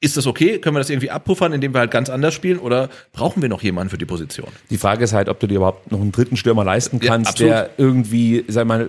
ist 0.02 0.16
das 0.16 0.28
okay? 0.28 0.60
Können 0.60 0.76
wir 0.76 0.80
das 0.80 0.90
irgendwie 0.90 1.12
abpuffern, 1.12 1.52
indem 1.52 1.74
wir 1.74 1.80
halt 1.80 1.92
ganz 1.92 2.10
anders 2.10 2.34
spielen? 2.34 2.58
Oder 2.60 2.90
brauchen 3.12 3.42
wir 3.42 3.50
noch 3.50 3.62
jemanden 3.62 3.90
für 3.90 3.98
die 3.98 4.06
Position? 4.06 4.48
Die 4.70 4.78
Frage 4.78 5.04
ist 5.04 5.12
halt, 5.14 5.28
ob 5.28 5.40
du 5.42 5.48
dir 5.48 5.56
überhaupt 5.56 5.92
noch 5.92 6.00
einen 6.00 6.14
dritten 6.14 6.38
Stürmer 6.38 6.64
leisten 6.64 7.00
Ja, 7.02 7.10
kannst, 7.12 7.32
absolut. 7.32 7.52
der 7.52 7.70
irgendwie, 7.78 8.46
sag 8.48 8.66
mal, 8.66 8.88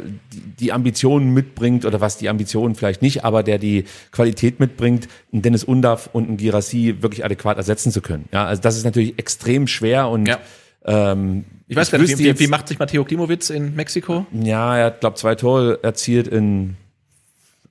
die, 0.60 0.72
Ambitionen 0.72 1.34
mitbringt 1.34 1.84
oder 1.84 2.00
was 2.00 2.16
die 2.18 2.28
Ambitionen 2.28 2.76
vielleicht 2.76 3.02
nicht, 3.02 3.24
aber 3.24 3.42
der 3.42 3.58
die 3.58 3.84
Qualität 4.12 4.60
mitbringt, 4.60 5.08
einen 5.32 5.42
Dennis 5.42 5.64
Undaff 5.64 6.10
und 6.12 6.28
einen 6.28 6.36
Girassi 6.36 6.96
wirklich 7.00 7.24
adäquat 7.24 7.56
ersetzen 7.56 7.90
zu 7.90 8.00
können. 8.02 8.28
Ja, 8.32 8.44
also 8.44 8.62
das 8.62 8.76
ist 8.76 8.84
natürlich 8.84 9.18
extrem 9.18 9.66
schwer 9.66 10.08
und 10.08 10.26
Ja. 10.26 10.38
ähm, 10.84 11.44
Ich 11.66 11.74
weiß 11.76 11.90
gar 11.90 11.98
nicht, 11.98 12.16
wie, 12.18 12.24
wie, 12.24 12.38
wie 12.38 12.46
macht 12.46 12.68
sich 12.68 12.78
Matteo 12.78 13.04
Klimowitz 13.04 13.50
in 13.50 13.74
Mexiko? 13.74 14.26
Ja, 14.32 14.76
er 14.76 14.84
hat, 14.86 15.00
glaube 15.00 15.16
zwei 15.16 15.34
Tore 15.34 15.80
erzielt 15.82 16.28
in 16.28 16.76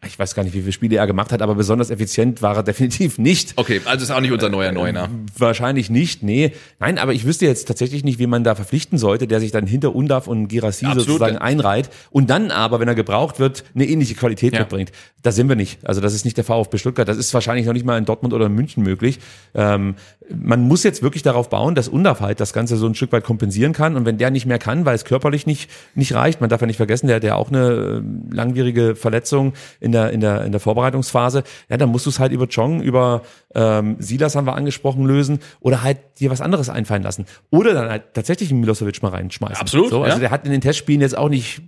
ich 0.05 0.17
weiß 0.17 0.33
gar 0.33 0.43
nicht, 0.43 0.53
wie 0.53 0.61
viele 0.61 0.71
Spiele 0.71 0.95
er 0.95 1.07
gemacht 1.07 1.31
hat, 1.33 1.41
aber 1.41 1.55
besonders 1.55 1.89
effizient 1.89 2.41
war 2.41 2.55
er 2.55 2.63
definitiv 2.69 3.17
nicht. 3.17 3.53
Okay, 3.57 3.81
also 3.85 4.03
ist 4.03 4.11
auch 4.11 4.21
nicht 4.21 4.31
unser 4.31 4.49
neuer 4.49 4.71
Neuner. 4.71 5.09
Wahrscheinlich 5.37 5.89
nicht, 5.89 6.23
nee. 6.23 6.53
Nein, 6.79 6.97
aber 6.97 7.13
ich 7.13 7.25
wüsste 7.25 7.45
jetzt 7.45 7.67
tatsächlich 7.67 8.03
nicht, 8.03 8.17
wie 8.19 8.27
man 8.27 8.43
da 8.43 8.55
verpflichten 8.55 8.97
sollte, 8.97 9.27
der 9.27 9.39
sich 9.41 9.51
dann 9.51 9.67
hinter 9.67 9.93
Undav 9.93 10.27
und 10.27 10.47
Girassi 10.47 10.85
Absolut. 10.85 11.05
sozusagen 11.07 11.37
einreiht 11.37 11.89
und 12.11 12.29
dann 12.29 12.49
aber, 12.51 12.79
wenn 12.79 12.87
er 12.87 12.95
gebraucht 12.95 13.39
wird, 13.39 13.65
eine 13.75 13.85
ähnliche 13.85 14.15
Qualität 14.15 14.53
Ja. 14.53 14.61
mitbringt. 14.61 14.91
Da 15.21 15.33
sind 15.33 15.49
wir 15.49 15.57
nicht. 15.57 15.79
Also 15.85 15.99
das 15.99 16.13
ist 16.13 16.23
nicht 16.23 16.37
der 16.37 16.45
VfB 16.45 16.77
Stuttgart. 16.77 17.07
Das 17.07 17.17
ist 17.17 17.33
wahrscheinlich 17.33 17.65
noch 17.65 17.73
nicht 17.73 17.85
mal 17.85 17.97
in 17.97 18.05
Dortmund 18.05 18.33
oder 18.33 18.45
in 18.45 18.53
München 18.53 18.83
möglich. 18.83 19.19
Ähm, 19.53 19.95
man 20.33 20.61
muss 20.61 20.83
jetzt 20.83 21.01
wirklich 21.01 21.23
darauf 21.23 21.49
bauen, 21.49 21.75
dass 21.75 21.89
Undav 21.89 22.21
halt 22.21 22.39
das 22.39 22.53
Ganze 22.53 22.77
so 22.77 22.85
ein 22.87 22.95
Stück 22.95 23.11
weit 23.11 23.23
kompensieren 23.25 23.73
kann 23.73 23.97
und 23.97 24.05
wenn 24.05 24.17
der 24.17 24.31
nicht 24.31 24.45
mehr 24.45 24.59
kann, 24.59 24.85
weil 24.85 24.95
es 24.95 25.03
körperlich 25.03 25.45
nicht, 25.45 25.69
nicht 25.95 26.13
reicht, 26.13 26.39
man 26.39 26.49
darf 26.49 26.61
ja 26.61 26.67
nicht 26.67 26.77
vergessen, 26.77 27.07
der 27.07 27.17
hat 27.17 27.23
ja 27.23 27.35
auch 27.35 27.49
eine 27.49 28.01
äh, 28.31 28.33
langwierige 28.35 28.95
Verletzung 28.95 29.53
in 29.89 29.93
der, 29.93 30.11
in 30.11 30.21
der, 30.21 30.45
in 30.45 30.51
der 30.51 30.61
Vorbereitungsphase, 30.61 31.43
ja, 31.69 31.77
dann 31.77 31.89
musst 31.89 32.05
du 32.05 32.11
es 32.11 32.19
halt 32.19 32.31
über 32.31 32.47
Chong, 32.47 32.81
über 32.81 33.23
ähm, 33.55 33.95
Silas 33.99 34.35
haben 34.35 34.45
wir 34.45 34.53
angesprochen, 34.53 35.05
lösen 35.05 35.39
oder 35.59 35.81
halt 35.81 35.97
dir 36.19 36.29
was 36.29 36.41
anderes 36.41 36.69
einfallen 36.69 37.01
lassen. 37.03 37.25
Oder 37.49 37.73
dann 37.73 37.89
halt 37.89 38.13
tatsächlich 38.13 38.51
einen 38.51 38.59
Milosevic 38.59 39.01
mal 39.01 39.09
reinschmeißen. 39.09 39.57
Absolut, 39.59 39.89
So, 39.89 40.03
also 40.03 40.17
ja. 40.17 40.19
der 40.19 40.31
hat 40.31 40.45
in 40.45 40.51
den 40.51 40.61
Testspielen 40.61 41.01
jetzt 41.01 41.17
auch 41.17 41.29
nicht 41.29 41.61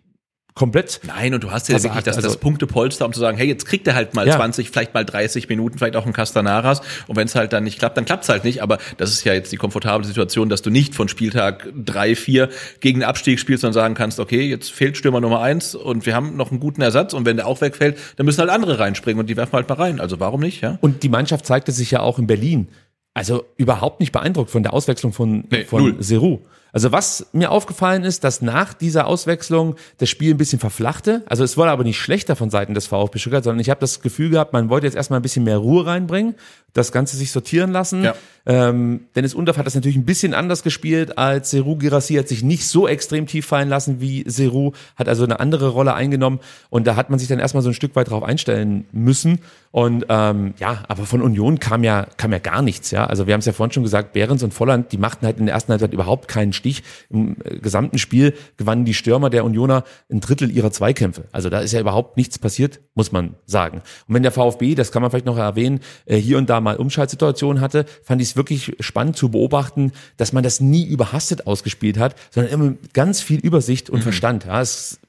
komplett 0.54 1.00
Nein, 1.08 1.34
und 1.34 1.44
du 1.44 1.52
hast 1.52 1.70
ja 1.70 1.74
Versagt, 1.74 1.96
wirklich 1.96 2.06
das, 2.06 2.18
also- 2.18 2.28
das 2.28 2.38
Punktepolster, 2.38 3.06
um 3.06 3.14
zu 3.14 3.20
sagen, 3.20 3.38
hey, 3.38 3.48
jetzt 3.48 3.66
kriegt 3.66 3.88
er 3.88 3.96
halt 3.96 4.14
mal 4.16 4.28
Ja. 4.28 4.36
20, 4.36 4.70
vielleicht 4.70 4.94
mal 4.94 5.06
30 5.06 5.48
Minuten, 5.50 5.78
vielleicht 5.78 5.96
auch 5.96 6.06
ein 6.06 6.14
Castanaras. 6.14 6.82
Und 7.08 7.16
wenn 7.16 7.26
es 7.28 7.36
halt 7.36 7.54
dann 7.54 7.64
nicht 7.64 7.80
klappt, 7.80 7.96
dann 7.98 8.06
klappt's 8.06 8.28
halt 8.30 8.44
nicht. 8.44 8.62
Aber 8.62 8.78
das 8.98 9.12
ist 9.12 9.24
ja 9.24 9.34
jetzt 9.34 9.52
die 9.52 9.58
komfortable 9.58 10.06
Situation, 10.06 10.50
dass 10.50 10.62
du 10.62 10.70
nicht 10.70 10.94
von 10.94 11.08
Spieltag 11.08 11.70
drei, 11.76 12.16
vier 12.16 12.50
gegen 12.82 13.00
den 13.00 13.08
Abstieg 13.08 13.40
spielst 13.40 13.64
und 13.64 13.74
sagen 13.74 13.94
kannst, 13.96 14.20
okay, 14.20 14.42
jetzt 14.42 14.72
fehlt 14.72 14.98
Stürmer 14.98 15.22
Nummer 15.22 15.42
eins 15.42 15.74
und 15.76 16.06
wir 16.06 16.16
haben 16.16 16.36
noch 16.36 16.52
einen 16.52 16.60
guten 16.60 16.82
Ersatz. 16.82 17.14
Und 17.14 17.26
wenn 17.26 17.38
der 17.38 17.48
auch 17.48 17.62
wegfällt, 17.62 17.98
dann 18.18 18.26
müssen 18.26 18.40
halt 18.42 18.50
andere 18.50 18.78
reinspringen 18.80 19.20
und 19.20 19.30
die 19.30 19.38
werfen 19.38 19.54
halt 19.54 19.70
mal 19.70 19.76
rein. 19.76 20.00
Also 20.00 20.20
warum 20.20 20.42
nicht, 20.42 20.62
ja? 20.62 20.78
Und 20.82 21.04
die 21.04 21.10
Mannschaft 21.10 21.46
zeigte 21.46 21.72
sich 21.72 21.92
ja 21.92 22.02
auch 22.02 22.20
in 22.20 22.28
Berlin. 22.28 22.68
Also 23.14 23.46
überhaupt 23.58 24.00
nicht 24.00 24.12
beeindruckt 24.12 24.52
von 24.52 24.64
der 24.64 24.74
Auswechslung 24.74 25.12
von, 25.14 25.46
Nee, 25.50 25.66
von. 25.66 26.02
Seru. 26.02 26.40
Also 26.74 26.92
was 26.92 27.28
mir 27.34 27.52
aufgefallen 27.52 28.04
ist, 28.04 28.24
dass 28.24 28.42
nach 28.42 28.74
dieser 28.74 29.08
Auswechslung 29.08 29.76
das 29.98 30.10
Spiel 30.10 30.34
ein 30.34 30.38
bisschen 30.38 30.60
verflachte. 30.60 31.24
Also 31.26 31.44
es 31.44 31.58
wurde 31.58 31.72
aber 31.72 31.84
nicht 31.84 32.00
schlechter 32.00 32.36
von 32.36 32.50
Seiten 32.50 32.74
des 32.74 32.88
VfB 32.88 33.20
Stuttgart, 33.20 33.44
sondern 33.44 33.60
ich 33.60 33.70
habe 33.70 33.80
das 33.80 34.02
Gefühl 34.02 34.30
gehabt, 34.30 34.54
man 34.54 34.70
wollte 34.70 34.88
jetzt 34.88 34.96
erstmal 34.96 35.20
ein 35.20 35.24
bisschen 35.24 35.44
mehr 35.44 35.58
Ruhe 35.58 35.86
reinbringen, 35.86 36.36
das 36.74 36.92
Ganze 36.92 37.18
sich 37.18 37.32
sortieren 37.32 37.72
lassen. 37.72 38.04
Ja. 38.04 38.16
Ähm, 38.46 39.02
Dennis 39.16 39.34
Undorf 39.34 39.58
hat 39.58 39.68
das 39.68 39.76
natürlich 39.76 39.98
ein 39.98 40.06
bisschen 40.06 40.34
anders 40.34 40.64
gespielt 40.64 41.18
als 41.18 41.52
Seru 41.52 41.76
Girassi, 41.76 42.16
hat 42.16 42.28
sich 42.28 42.44
nicht 42.44 42.68
so 42.68 42.88
extrem 42.88 43.28
tief 43.28 43.46
fallen 43.46 43.70
lassen 43.70 44.02
wie 44.02 44.24
Seru, 44.28 44.72
hat 44.96 45.08
also 45.08 45.24
eine 45.24 45.40
andere 45.40 45.70
Rolle 45.70 45.94
eingenommen 45.94 46.40
und 46.70 46.88
da 46.88 46.96
hat 46.96 47.10
man 47.10 47.20
sich 47.20 47.28
dann 47.28 47.40
erstmal 47.40 47.62
so 47.62 47.70
ein 47.70 47.74
Stück 47.74 47.96
weit 47.96 48.10
drauf 48.10 48.24
einstellen 48.24 48.86
müssen. 48.92 49.40
Und 49.72 50.06
ähm, 50.10 50.54
ja, 50.60 50.84
aber 50.88 51.06
von 51.06 51.22
Union 51.22 51.60
kam 51.60 51.84
ja, 51.84 52.08
kam 52.18 52.34
ja 52.34 52.40
gar 52.40 52.62
nichts, 52.62 52.92
ja. 52.92 53.06
Also 53.06 53.28
wir 53.28 53.34
haben 53.34 53.40
es 53.40 53.46
ja 53.46 53.54
vorhin 53.54 53.72
schon 53.72 53.84
gesagt, 53.84 54.14
Behrens 54.14 54.44
und 54.44 54.54
Volland, 54.54 54.92
die 54.92 54.98
machten 54.98 55.26
halt 55.26 55.40
in 55.40 55.46
der 55.46 55.56
ersten 55.56 55.72
Halbzeit 55.72 55.94
überhaupt 55.94 56.28
keinen 56.28 56.52
Stich. 56.62 56.84
Im 57.10 57.38
äh, 57.44 57.58
gesamten 57.58 57.98
Spiel 57.98 58.34
gewannen 58.58 58.86
die 58.86 58.94
Stürmer 58.94 59.30
der 59.30 59.44
Unioner 59.44 59.84
ein 60.12 60.22
Drittel 60.22 60.52
ihrer 60.52 60.72
Zweikämpfe. 60.72 61.26
Also 61.32 61.50
da 61.50 61.60
ist 61.60 61.72
ja 61.72 61.80
überhaupt 61.80 62.18
nichts 62.18 62.38
passiert, 62.38 62.80
muss 62.94 63.12
man 63.12 63.36
sagen. 63.46 63.82
Und 64.08 64.16
wenn 64.16 64.24
der 64.24 64.32
VfB, 64.32 64.76
das 64.76 64.92
kann 64.92 65.02
man 65.02 65.10
vielleicht 65.10 65.26
noch 65.26 65.38
erwähnen, 65.38 65.80
äh, 66.06 66.18
hier 66.18 66.38
und 66.38 66.50
da 66.50 66.62
mal 66.62 66.78
Umschaltsituationen 66.78 67.62
hatte, 67.62 67.86
fand 68.04 68.22
ich 68.22 68.30
es 68.30 68.36
wirklich 68.36 68.76
spannend 68.80 69.18
zu 69.18 69.30
beobachten, 69.30 69.92
dass 70.18 70.34
man 70.34 70.44
das 70.44 70.62
nie 70.62 70.86
überhastet 70.86 71.48
ausgespielt 71.48 71.98
hat, 71.98 72.16
sondern 72.30 72.54
immer 72.54 72.66
mit 72.66 72.94
ganz 72.94 73.22
viel 73.22 73.40
Übersicht 73.40 73.90
und 73.90 74.04
Verstand. 74.04 74.46
Ja, 74.46 74.62
es 74.62 75.00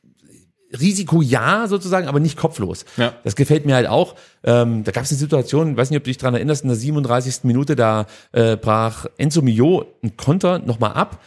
Risiko 0.81 1.21
ja 1.21 1.67
sozusagen, 1.69 2.09
aber 2.09 2.21
nicht 2.21 2.39
kopflos. 2.39 2.85
Ja. 2.97 3.15
Das 3.25 3.37
gefällt 3.37 3.67
mir 3.67 3.75
halt 3.75 3.87
auch. 3.87 4.17
Ähm, 4.43 4.85
da 4.85 4.93
gab 4.93 5.05
es 5.05 5.11
eine 5.11 5.19
Situation, 5.19 5.77
weiß 5.77 5.91
nicht, 5.91 5.99
ob 5.99 6.05
du 6.05 6.11
dich 6.11 6.19
dran 6.19 6.35
erinnerst, 6.35 6.63
in 6.63 6.69
der 6.69 6.77
37. 6.77 7.45
Minute, 7.45 7.77
da 7.77 8.07
äh, 8.33 8.57
brach 8.57 9.07
Enzo 9.19 9.43
Mio 9.43 9.87
einen 10.03 10.17
Konter 10.17 10.59
nochmal 10.61 10.93
ab. 10.93 11.21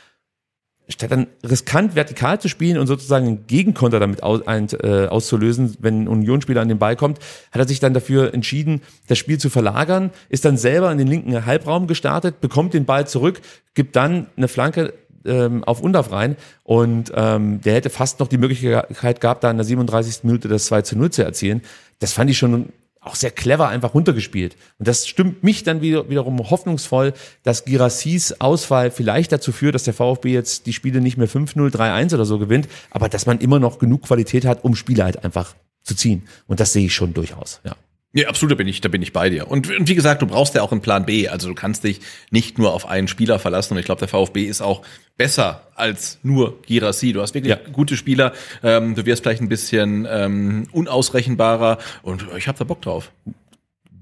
Statt 0.88 1.12
dann 1.12 1.28
riskant 1.44 1.96
vertikal 1.96 2.40
zu 2.40 2.48
spielen 2.48 2.78
und 2.78 2.88
sozusagen 2.88 3.26
einen 3.26 3.48
Gegenkonter 3.48 4.00
damit 4.00 4.22
aus, 4.22 4.46
ein, 4.48 4.68
äh, 4.84 5.08
auszulösen, 5.08 5.76
wenn 5.80 6.04
ein 6.04 6.08
Unionsspieler 6.08 6.62
an 6.62 6.70
den 6.70 6.78
Ball 6.78 6.96
kommt, 6.96 7.20
hat 7.52 7.60
er 7.60 7.68
sich 7.68 7.80
dann 7.80 7.94
dafür 7.94 8.34
entschieden, 8.34 8.82
das 9.08 9.18
Spiel 9.18 9.40
zu 9.40 9.50
verlagern, 9.50 10.12
ist 10.30 10.46
dann 10.46 10.58
selber 10.58 10.92
in 10.92 10.98
den 10.98 11.08
linken 11.08 11.46
Halbraum 11.46 11.88
gestartet, 11.88 12.40
bekommt 12.40 12.74
den 12.74 12.86
Ball 12.86 13.08
zurück, 13.08 13.42
gibt 13.74 13.96
dann 13.96 14.28
eine 14.38 14.48
Flanke 14.48 14.94
ähm, 15.26 15.64
auf 15.64 15.82
Undorf 15.82 16.12
rein 16.12 16.36
und 16.64 17.12
ähm, 17.16 17.62
der 17.62 17.74
hätte 17.74 17.90
fast 17.90 18.20
noch 18.20 18.28
die 18.28 18.38
Möglichkeit 18.38 19.22
gehabt, 19.22 19.44
da 19.44 19.52
in 19.52 19.58
der 19.58 19.66
37. 19.66 20.24
Minute 20.24 20.48
das 20.48 20.66
2 20.66 20.84
zu 20.84 20.98
0 20.98 21.10
zu 21.12 21.24
erzielen. 21.24 21.62
Das 22.00 22.14
fand 22.14 22.30
ich 22.30 22.38
schon 22.38 22.70
auch 23.06 23.16
sehr 23.16 23.32
clever 23.32 23.70
einfach 23.70 23.94
runtergespielt. 23.94 24.56
Und 24.80 24.88
das 24.88 25.08
stimmt 25.08 25.44
mich 25.44 25.64
dann 25.64 25.82
wieder, 25.82 26.10
wiederum 26.10 26.40
hoffnungsvoll, 26.50 27.14
dass 27.44 27.66
Girassis 27.66 28.34
Ausfall 28.40 28.92
vielleicht 28.92 29.32
dazu 29.32 29.52
führt, 29.52 29.76
dass 29.76 29.84
der 29.84 29.94
VfB 29.94 30.34
jetzt 30.34 30.66
die 30.66 30.74
Spiele 30.74 31.02
nicht 31.02 31.18
mehr 31.18 31.30
5-0, 31.30 31.74
3-1 31.74 32.14
oder 32.16 32.26
so 32.26 32.40
gewinnt, 32.40 32.68
aber 32.92 33.10
dass 33.10 33.26
man 33.26 33.40
immer 33.40 33.60
noch 33.60 33.80
genug 33.80 34.04
Qualität 34.04 34.46
hat, 34.46 34.64
um 34.64 34.76
Spiele 34.76 35.04
halt 35.04 35.24
einfach 35.24 35.56
zu 35.84 35.96
ziehen. 35.96 36.24
Und 36.48 36.60
das 36.60 36.74
sehe 36.74 36.86
ich 36.86 36.94
schon 36.94 37.14
durchaus, 37.14 37.62
ja. 37.64 37.76
Ja, 38.18 38.30
absolut, 38.30 38.54
da 38.54 38.56
bin 38.56 38.68
ich, 38.70 38.80
da 38.80 38.88
bin 38.88 39.02
ich 39.02 39.12
bei 39.12 39.30
dir. 39.30 39.50
Und, 39.52 39.70
und 39.70 39.90
wie 39.90 39.94
gesagt, 39.96 40.22
du 40.22 40.26
brauchst 40.26 40.56
ja 40.56 40.62
auch 40.62 40.72
einen 40.72 40.80
Plan 40.80 41.06
B. 41.06 41.28
Also 41.28 41.50
du 41.50 41.54
kannst 41.54 41.84
dich 41.84 42.00
nicht 42.32 42.58
nur 42.58 42.74
auf 42.74 42.88
einen 42.88 43.10
Spieler 43.10 43.40
verlassen. 43.40 43.74
Und 43.74 43.80
ich 43.80 43.86
glaube, 43.86 44.00
der 44.00 44.08
VfB 44.08 44.46
ist 44.46 44.62
auch 44.62 44.84
besser 45.18 45.68
als 45.76 46.18
nur 46.24 46.62
Girassi. 46.62 47.12
Du 47.12 47.22
hast 47.22 47.34
wirklich 47.34 47.52
Ja. 47.52 47.60
gute 47.74 47.98
Spieler. 47.98 48.32
Ähm, 48.64 48.96
du 48.96 49.06
wirst 49.06 49.24
vielleicht 49.24 49.42
ein 49.42 49.50
bisschen 49.50 50.08
ähm, 50.10 50.68
unausrechenbarer. 50.72 51.78
Und 52.04 52.26
ich 52.38 52.48
habe 52.48 52.58
da 52.58 52.64
Bock 52.64 52.82
drauf. 52.82 53.12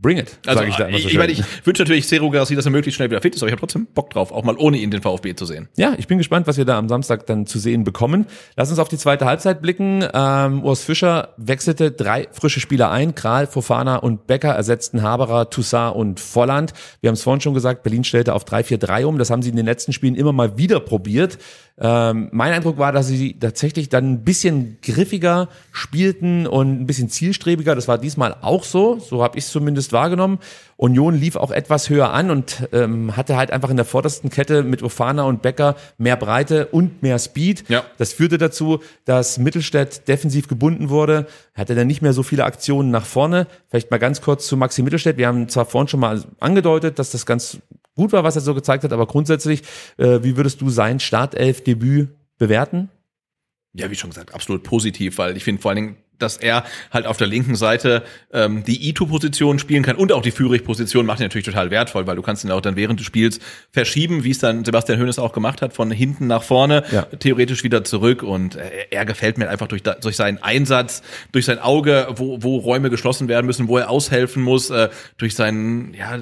Bring 0.03 0.17
it, 0.17 0.37
Also 0.45 0.63
ich 0.63 0.77
ich, 0.77 1.03
so 1.03 1.09
ich, 1.09 1.17
meine, 1.17 1.31
ich 1.31 1.41
wünsche 1.63 1.81
natürlich 1.81 2.05
Zero 2.05 2.29
Girassi, 2.29 2.55
dass 2.55 2.65
er 2.65 2.71
möglichst 2.71 2.97
schnell 2.97 3.09
wieder 3.09 3.21
fit 3.21 3.33
ist, 3.33 3.41
aber 3.41 3.47
ich 3.47 3.53
habe 3.53 3.61
trotzdem 3.61 3.87
Bock 3.87 4.09
drauf, 4.09 4.33
auch 4.33 4.43
mal 4.43 4.57
ohne 4.57 4.77
ihn 4.77 4.91
den 4.91 5.01
VfB 5.01 5.33
zu 5.33 5.45
sehen. 5.45 5.69
Ja, 5.77 5.95
ich 5.97 6.07
bin 6.07 6.17
gespannt, 6.17 6.45
was 6.45 6.57
wir 6.57 6.65
da 6.65 6.77
am 6.77 6.89
Samstag 6.89 7.25
dann 7.25 7.47
zu 7.47 7.57
sehen 7.57 7.85
bekommen. 7.85 8.25
Lass 8.57 8.69
uns 8.69 8.79
auf 8.79 8.89
die 8.89 8.97
zweite 8.97 9.25
Halbzeit 9.25 9.61
blicken. 9.61 10.05
Ähm, 10.13 10.63
Urs 10.65 10.83
Fischer 10.83 11.29
wechselte 11.37 11.91
drei 11.91 12.27
frische 12.33 12.59
Spieler 12.59 12.91
ein. 12.91 13.15
Kral, 13.15 13.47
Fofana 13.47 13.95
und 13.95 14.27
Becker 14.27 14.51
ersetzten 14.51 15.01
Haberer, 15.01 15.49
Toussaint 15.49 15.95
und 15.95 16.19
Volland. 16.19 16.73
Wir 16.99 17.07
haben 17.07 17.15
es 17.15 17.23
vorhin 17.23 17.39
schon 17.39 17.53
gesagt, 17.53 17.83
Berlin 17.83 18.03
stellte 18.03 18.33
auf 18.33 18.43
3-4-3 18.43 19.05
um. 19.05 19.17
Das 19.17 19.29
haben 19.29 19.41
sie 19.41 19.51
in 19.51 19.55
den 19.55 19.65
letzten 19.65 19.93
Spielen 19.93 20.15
immer 20.15 20.33
mal 20.33 20.57
wieder 20.57 20.81
probiert. 20.81 21.37
Ähm, 21.79 22.29
mein 22.31 22.53
Eindruck 22.53 22.77
war, 22.77 22.91
dass 22.91 23.07
sie 23.07 23.33
tatsächlich 23.39 23.89
dann 23.89 24.11
ein 24.11 24.23
bisschen 24.23 24.77
griffiger 24.83 25.49
spielten 25.71 26.45
und 26.45 26.81
ein 26.81 26.85
bisschen 26.85 27.09
zielstrebiger. 27.09 27.73
Das 27.73 27.87
war 27.87 27.97
diesmal 27.97 28.35
auch 28.41 28.63
so. 28.63 28.99
So 28.99 29.23
habe 29.23 29.39
ich 29.39 29.45
es 29.45 29.51
zumindest 29.51 29.91
wahrgenommen. 29.91 30.37
Union 30.77 31.15
lief 31.15 31.35
auch 31.35 31.49
etwas 31.49 31.89
höher 31.89 32.13
an 32.13 32.29
und 32.29 32.67
ähm, 32.73 33.17
hatte 33.17 33.37
halt 33.37 33.51
einfach 33.51 33.71
in 33.71 33.77
der 33.77 33.85
vordersten 33.85 34.29
Kette 34.29 34.61
mit 34.61 34.83
Ofana 34.83 35.23
und 35.23 35.41
Becker 35.41 35.75
mehr 35.97 36.15
Breite 36.15 36.67
und 36.67 37.01
mehr 37.01 37.17
Speed. 37.17 37.67
Ja. 37.69 37.83
Das 37.97 38.13
führte 38.13 38.37
dazu, 38.37 38.79
dass 39.05 39.39
Mittelstädt 39.39 40.07
defensiv 40.07 40.47
gebunden 40.47 40.89
wurde. 40.89 41.25
Hatte 41.55 41.73
dann 41.73 41.87
nicht 41.87 42.03
mehr 42.03 42.13
so 42.13 42.21
viele 42.21 42.43
Aktionen 42.43 42.91
nach 42.91 43.05
vorne. 43.05 43.47
Vielleicht 43.69 43.89
mal 43.89 43.97
ganz 43.97 44.21
kurz 44.21 44.45
zu 44.45 44.57
Maxi 44.57 44.83
Mittelstädt. 44.83 45.17
Wir 45.17 45.27
haben 45.27 45.49
zwar 45.49 45.65
vorhin 45.65 45.87
schon 45.87 46.01
mal 46.01 46.23
angedeutet, 46.39 46.99
dass 46.99 47.11
das 47.11 47.25
ganz 47.25 47.57
gut 47.95 48.11
war, 48.11 48.23
was 48.23 48.35
er 48.35 48.41
so 48.41 48.53
gezeigt 48.53 48.83
hat, 48.83 48.93
aber 48.93 49.07
grundsätzlich, 49.07 49.63
äh, 49.97 50.19
wie 50.23 50.37
würdest 50.37 50.61
du 50.61 50.69
sein 50.69 50.99
Startelf-Debüt 50.99 52.09
bewerten? 52.37 52.89
Ja, 53.73 53.89
wie 53.89 53.95
schon 53.95 54.11
gesagt, 54.11 54.33
absolut 54.33 54.63
positiv, 54.63 55.17
weil 55.17 55.35
ich 55.35 55.43
finde 55.43 55.61
vor 55.61 55.71
allen 55.71 55.77
Dingen, 55.77 55.97
dass 56.19 56.37
er 56.37 56.63
halt 56.91 57.05
auf 57.05 57.17
der 57.17 57.27
linken 57.27 57.55
Seite 57.55 58.03
ähm, 58.31 58.63
die 58.63 58.87
Ito-Position 58.89 59.59
spielen 59.59 59.83
kann 59.83 59.95
und 59.95 60.11
auch 60.11 60.21
die 60.21 60.31
Führig-Position 60.31 61.05
macht 61.05 61.19
ihn 61.19 61.23
natürlich 61.23 61.45
total 61.45 61.69
wertvoll, 61.71 62.07
weil 62.07 62.15
du 62.15 62.21
kannst 62.21 62.43
ihn 62.43 62.51
auch 62.51 62.61
dann 62.61 62.75
während 62.75 62.99
des 62.99 63.05
Spiels 63.07 63.39
verschieben, 63.71 64.23
wie 64.23 64.31
es 64.31 64.39
dann 64.39 64.63
Sebastian 64.65 64.99
Hoeneß 64.99 65.19
auch 65.19 65.33
gemacht 65.33 65.61
hat, 65.61 65.73
von 65.73 65.91
hinten 65.91 66.27
nach 66.27 66.43
vorne, 66.43 66.83
Ja. 66.91 67.03
theoretisch 67.03 67.63
wieder 67.63 67.83
zurück 67.83 68.23
und 68.23 68.55
äh, 68.55 68.69
er 68.91 69.05
gefällt 69.05 69.37
mir 69.37 69.49
einfach 69.49 69.67
durch, 69.67 69.83
durch 69.83 70.15
seinen 70.15 70.37
Einsatz, 70.41 71.01
durch 71.31 71.45
sein 71.45 71.59
Auge, 71.59 72.07
wo, 72.15 72.41
wo 72.41 72.57
Räume 72.57 72.89
geschlossen 72.89 73.27
werden 73.27 73.45
müssen, 73.45 73.67
wo 73.67 73.77
er 73.77 73.89
aushelfen 73.89 74.43
muss, 74.43 74.69
äh, 74.69 74.89
durch 75.17 75.35
seinen, 75.35 75.93
ja, 75.93 76.17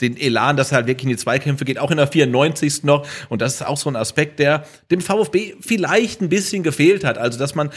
den 0.00 0.16
Elan, 0.16 0.56
dass 0.56 0.72
er 0.72 0.76
halt 0.76 0.86
wirklich 0.86 1.04
in 1.04 1.10
die 1.10 1.16
Zweikämpfe 1.16 1.64
geht, 1.64 1.78
auch 1.78 1.90
in 1.90 1.96
der 1.96 2.06
94. 2.06 2.84
noch 2.84 3.06
und 3.28 3.42
das 3.42 3.54
ist 3.54 3.62
auch 3.66 3.76
so 3.76 3.90
ein 3.90 3.96
Aspekt, 3.96 4.38
der 4.38 4.64
dem 4.90 5.00
VfB 5.00 5.54
vielleicht 5.60 6.20
ein 6.20 6.28
bisschen 6.28 6.62
gefehlt 6.62 7.04
hat, 7.04 7.18
also 7.18 7.38
dass 7.38 7.54
man 7.54 7.70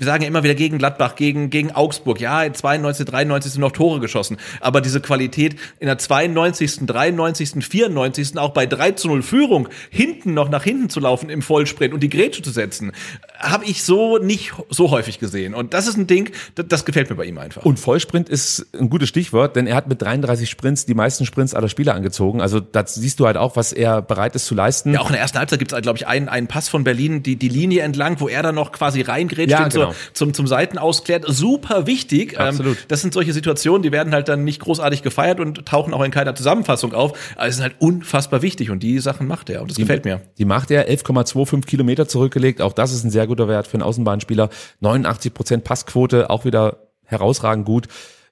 wir 0.00 0.06
sagen 0.06 0.22
ja 0.22 0.28
immer 0.28 0.42
wieder 0.42 0.54
gegen 0.54 0.78
Gladbach, 0.78 1.14
gegen, 1.14 1.50
gegen 1.50 1.72
Augsburg. 1.72 2.22
Ja, 2.22 2.42
in 2.42 2.54
92, 2.54 3.04
93 3.04 3.52
sind 3.52 3.60
noch 3.60 3.72
Tore 3.72 4.00
geschossen. 4.00 4.38
Aber 4.60 4.80
diese 4.80 5.02
Qualität 5.02 5.56
in 5.78 5.88
der 5.88 5.98
92., 5.98 6.86
93., 6.86 7.62
94. 7.62 8.38
auch 8.38 8.54
bei 8.54 8.64
3 8.64 8.92
zu 8.92 9.08
0 9.08 9.22
Führung 9.22 9.68
hinten 9.90 10.32
noch 10.32 10.48
nach 10.48 10.64
hinten 10.64 10.88
zu 10.88 11.00
laufen 11.00 11.28
im 11.28 11.42
Vollsprint 11.42 11.92
und 11.92 12.02
die 12.02 12.08
Grätsche 12.08 12.40
zu 12.40 12.50
setzen, 12.50 12.92
habe 13.38 13.66
ich 13.66 13.82
so 13.82 14.16
nicht 14.16 14.54
so 14.70 14.90
häufig 14.90 15.18
gesehen. 15.18 15.52
Und 15.52 15.74
das 15.74 15.86
ist 15.86 15.98
ein 15.98 16.06
Ding, 16.06 16.30
das, 16.54 16.66
das 16.66 16.84
gefällt 16.86 17.10
mir 17.10 17.16
bei 17.16 17.26
ihm 17.26 17.36
einfach. 17.36 17.62
Und 17.66 17.78
Vollsprint 17.78 18.30
ist 18.30 18.68
ein 18.72 18.88
gutes 18.88 19.10
Stichwort, 19.10 19.54
denn 19.54 19.66
er 19.66 19.76
hat 19.76 19.86
mit 19.86 20.00
33 20.00 20.48
Sprints 20.48 20.86
die 20.86 20.94
meisten 20.94 21.26
Sprints 21.26 21.54
aller 21.54 21.68
Spieler 21.68 21.94
angezogen. 21.94 22.40
Also 22.40 22.58
da 22.58 22.86
siehst 22.86 23.20
du 23.20 23.26
halt 23.26 23.36
auch, 23.36 23.54
was 23.56 23.74
er 23.74 24.00
bereit 24.00 24.34
ist 24.34 24.46
zu 24.46 24.54
leisten. 24.54 24.94
Ja, 24.94 25.00
auch 25.00 25.08
in 25.08 25.12
der 25.12 25.20
ersten 25.20 25.36
Halbzeit 25.36 25.58
gibt 25.58 25.74
es, 25.74 25.82
glaube 25.82 25.98
ich, 25.98 26.06
einen, 26.06 26.30
einen 26.30 26.46
Pass 26.46 26.70
von 26.70 26.84
Berlin, 26.84 27.22
die, 27.22 27.36
die 27.36 27.48
Linie 27.48 27.82
entlang, 27.82 28.18
wo 28.18 28.28
er 28.28 28.42
dann 28.42 28.54
noch 28.54 28.72
quasi 28.72 29.02
reingrätscht 29.02 29.50
Ja, 29.50 29.64
und 29.64 29.89
genau. 29.90 30.10
zum, 30.12 30.34
zum 30.34 30.46
Seitenausklärt. 30.46 31.24
Super 31.26 31.86
wichtig. 31.86 32.38
Absolut. 32.38 32.76
Ähm, 32.76 32.84
das 32.88 33.00
sind 33.00 33.14
solche 33.14 33.32
Situationen, 33.32 33.82
die 33.82 33.92
werden 33.92 34.12
halt 34.12 34.28
dann 34.28 34.44
nicht 34.44 34.60
großartig 34.60 35.02
gefeiert 35.02 35.40
und 35.40 35.66
tauchen 35.66 35.94
auch 35.94 36.02
in 36.02 36.10
keiner 36.10 36.34
Zusammenfassung 36.34 36.94
auf. 36.94 37.18
Aber 37.36 37.46
es 37.46 37.56
sind 37.56 37.62
halt 37.62 37.76
unfassbar 37.78 38.42
wichtig 38.42 38.70
und 38.70 38.82
die 38.82 38.98
Sachen 38.98 39.26
macht 39.26 39.50
er 39.50 39.62
und 39.62 39.70
das 39.70 39.76
gefällt 39.76 40.04
mir. 40.04 40.20
Die 40.38 40.44
macht 40.44 40.70
er 40.70 40.88
11,25 40.90 41.66
Kilometer 41.66 42.08
zurückgelegt. 42.08 42.60
Auch 42.60 42.72
das 42.72 42.92
ist 42.92 43.04
ein 43.04 43.10
sehr 43.10 43.26
guter 43.26 43.48
Wert 43.48 43.66
für 43.66 43.74
einen 43.74 43.82
Außenbahnspieler. 43.82 44.50
89 44.80 45.34
Prozent 45.34 45.64
Passquote, 45.64 46.30
auch 46.30 46.44
wieder 46.44 46.88
herausragend 47.04 47.66
gut. 47.66 47.88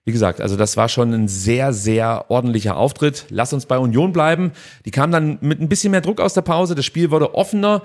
Wie 0.09 0.13
gesagt, 0.13 0.41
also 0.41 0.57
das 0.57 0.79
war 0.79 0.89
schon 0.89 1.13
ein 1.13 1.29
sehr, 1.29 1.75
sehr 1.75 2.31
ordentlicher 2.31 2.79
Auftritt. 2.79 3.27
Lass 3.29 3.53
uns 3.53 3.67
bei 3.67 3.77
Union 3.77 4.11
bleiben. 4.15 4.53
Die 4.87 4.91
kamen 4.91 5.13
dann 5.13 5.37
mit 5.43 5.61
ein 5.61 5.69
bisschen 5.69 5.91
mehr 5.91 6.01
Druck 6.01 6.23
aus 6.23 6.33
der 6.33 6.41
Pause. 6.41 6.75
Das 6.75 6.87
Spiel 6.87 7.11
wurde 7.11 7.35
offener. 7.35 7.83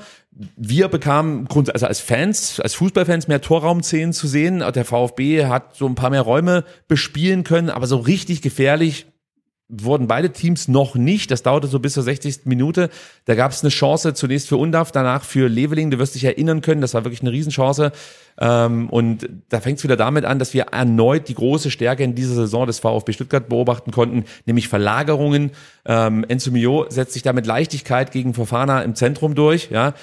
Wir 0.56 0.88
bekamen 0.88 1.48
also 1.48 1.86
als 1.86 2.00
Fans, 2.00 2.60
als 2.60 2.74
Fußballfans 2.76 3.28
mehr 3.28 3.42
Torraumszenen 3.42 4.14
zu 4.14 4.28
sehen. 4.28 4.60
Der 4.60 4.86
VfB 4.86 5.46
hat 5.46 5.76
so 5.76 5.86
ein 5.86 5.96
paar 5.96 6.10
mehr 6.10 6.22
Räume 6.22 6.64
bespielen 6.88 7.44
können, 7.44 7.70
aber 7.70 7.86
so 7.86 7.98
richtig 7.98 8.42
gefährlich 8.42 9.06
wurden 9.70 10.08
beide 10.08 10.32
Teams 10.32 10.68
noch 10.68 10.96
nicht. 10.96 11.32
Das 11.32 11.44
dauerte 11.44 11.68
so 11.68 11.80
bis 11.80 11.94
zur 11.94 12.04
60. 12.04 12.46
Minute. 12.46 12.90
Da 13.26 13.36
gab 13.36 13.52
es 13.52 13.62
eine 13.62 13.70
Chance 13.70 14.14
zunächst 14.14 14.48
für 14.48 14.58
Undaf, 14.58 14.92
danach 14.92 15.24
für 15.24 15.48
Leveling. 15.48 15.92
Du 15.92 16.00
wirst 16.00 16.16
dich 16.16 16.24
erinnern 16.24 16.62
können, 16.62 16.82
das 16.82 16.94
war 16.94 17.06
wirklich 17.06 17.22
eine 17.22 17.32
Riesenchance. 17.32 17.92
Ähm, 18.40 18.90
und 18.90 19.30
da 19.50 19.60
fängt 19.60 19.78
es 19.78 19.84
wieder 19.84 19.98
damit 19.98 20.26
an, 20.26 20.40
dass 20.40 20.54
wir 20.54 20.64
erneut 20.72 21.28
die 21.28 21.36
große 21.36 21.72
Stärke 21.72 22.04
in 22.04 22.16
dieser 22.16 22.36
Saison 22.36 22.66
des 22.66 22.80
VfB 22.80 23.14
Stuttgart 23.14 23.48
beobachten 23.48 23.92
konnten, 23.92 24.26
nämlich 24.46 24.68
Verlagerungen. 24.68 25.52
Ähm, 25.86 26.26
Enzo 26.28 26.52
Mio 26.52 26.86
setzt 26.90 27.14
sich 27.14 27.24
da 27.24 27.34
mit 27.34 27.46
Leichtigkeit 27.46 28.12
gegen 28.12 28.34
Fofana 28.34 28.82
im 28.82 28.96
Zentrum 28.96 29.36
durch. 29.36 29.70
Ja, 29.70 29.94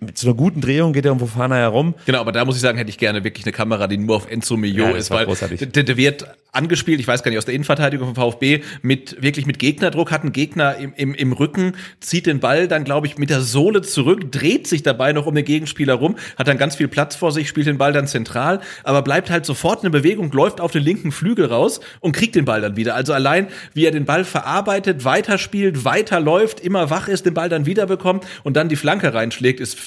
mit 0.00 0.18
so 0.18 0.28
einer 0.28 0.36
guten 0.36 0.60
Drehung 0.60 0.92
geht 0.92 1.04
er 1.04 1.12
um 1.12 1.20
Fofana 1.20 1.56
herum. 1.56 1.94
Genau, 2.06 2.20
aber 2.20 2.32
da 2.32 2.44
muss 2.44 2.56
ich 2.56 2.62
sagen, 2.62 2.78
hätte 2.78 2.90
ich 2.90 2.98
gerne 2.98 3.24
wirklich 3.24 3.44
eine 3.46 3.52
Kamera, 3.52 3.86
die 3.86 3.96
nur 3.96 4.16
auf 4.16 4.30
Enzo 4.30 4.56
Mio 4.56 4.88
Ja, 4.88 4.90
ist, 4.90 5.10
weil 5.10 5.26
der, 5.26 5.84
der 5.84 5.96
wird 5.96 6.26
angespielt, 6.52 7.00
ich 7.00 7.06
weiß 7.06 7.22
gar 7.22 7.30
nicht, 7.30 7.38
aus 7.38 7.44
der 7.44 7.54
Innenverteidigung 7.54 8.14
vom 8.14 8.32
VfB, 8.32 8.62
mit 8.82 9.22
wirklich 9.22 9.46
mit 9.46 9.58
Gegnerdruck, 9.58 10.10
hat 10.10 10.22
einen 10.22 10.32
Gegner 10.32 10.76
im, 10.76 10.92
im, 10.96 11.14
im 11.14 11.32
Rücken, 11.32 11.74
zieht 12.00 12.26
den 12.26 12.40
Ball 12.40 12.68
dann, 12.68 12.84
glaube 12.84 13.06
ich, 13.06 13.18
mit 13.18 13.30
der 13.30 13.40
Sohle 13.40 13.82
zurück, 13.82 14.32
dreht 14.32 14.66
sich 14.66 14.82
dabei 14.82 15.12
noch 15.12 15.26
um 15.26 15.34
den 15.34 15.44
Gegenspieler 15.44 15.94
rum, 15.94 16.16
hat 16.36 16.48
dann 16.48 16.58
ganz 16.58 16.76
viel 16.76 16.88
Platz 16.88 17.14
vor 17.14 17.32
sich, 17.32 17.48
spielt 17.48 17.68
den 17.70 17.78
Ball 17.78 17.92
dann 17.92 18.06
zentral, 18.06 18.60
aber 18.84 19.02
bleibt 19.02 19.30
halt 19.30 19.46
sofort 19.46 19.84
in 19.84 19.90
Bewegung, 19.90 20.30
läuft 20.32 20.60
auf 20.60 20.72
den 20.72 20.82
linken 20.82 21.12
Flügel 21.12 21.46
raus 21.46 21.80
und 22.00 22.12
kriegt 22.12 22.34
den 22.34 22.44
Ball 22.44 22.60
dann 22.60 22.76
wieder. 22.76 22.94
Also 22.94 23.12
allein, 23.12 23.48
wie 23.74 23.84
er 23.86 23.90
den 23.92 24.04
Ball 24.04 24.24
verarbeitet, 24.24 25.04
weiterspielt, 25.04 25.84
weiterläuft, 25.84 26.60
immer 26.60 26.90
wach 26.90 27.08
ist, 27.08 27.26
den 27.26 27.34
Ball 27.34 27.48
dann 27.48 27.66
wiederbekommt 27.66 28.26
und 28.44 28.56
dann 28.56 28.68
die 28.68 28.76
Flanke 28.76 29.14
reinschlägt, 29.14 29.60
ist 29.60 29.78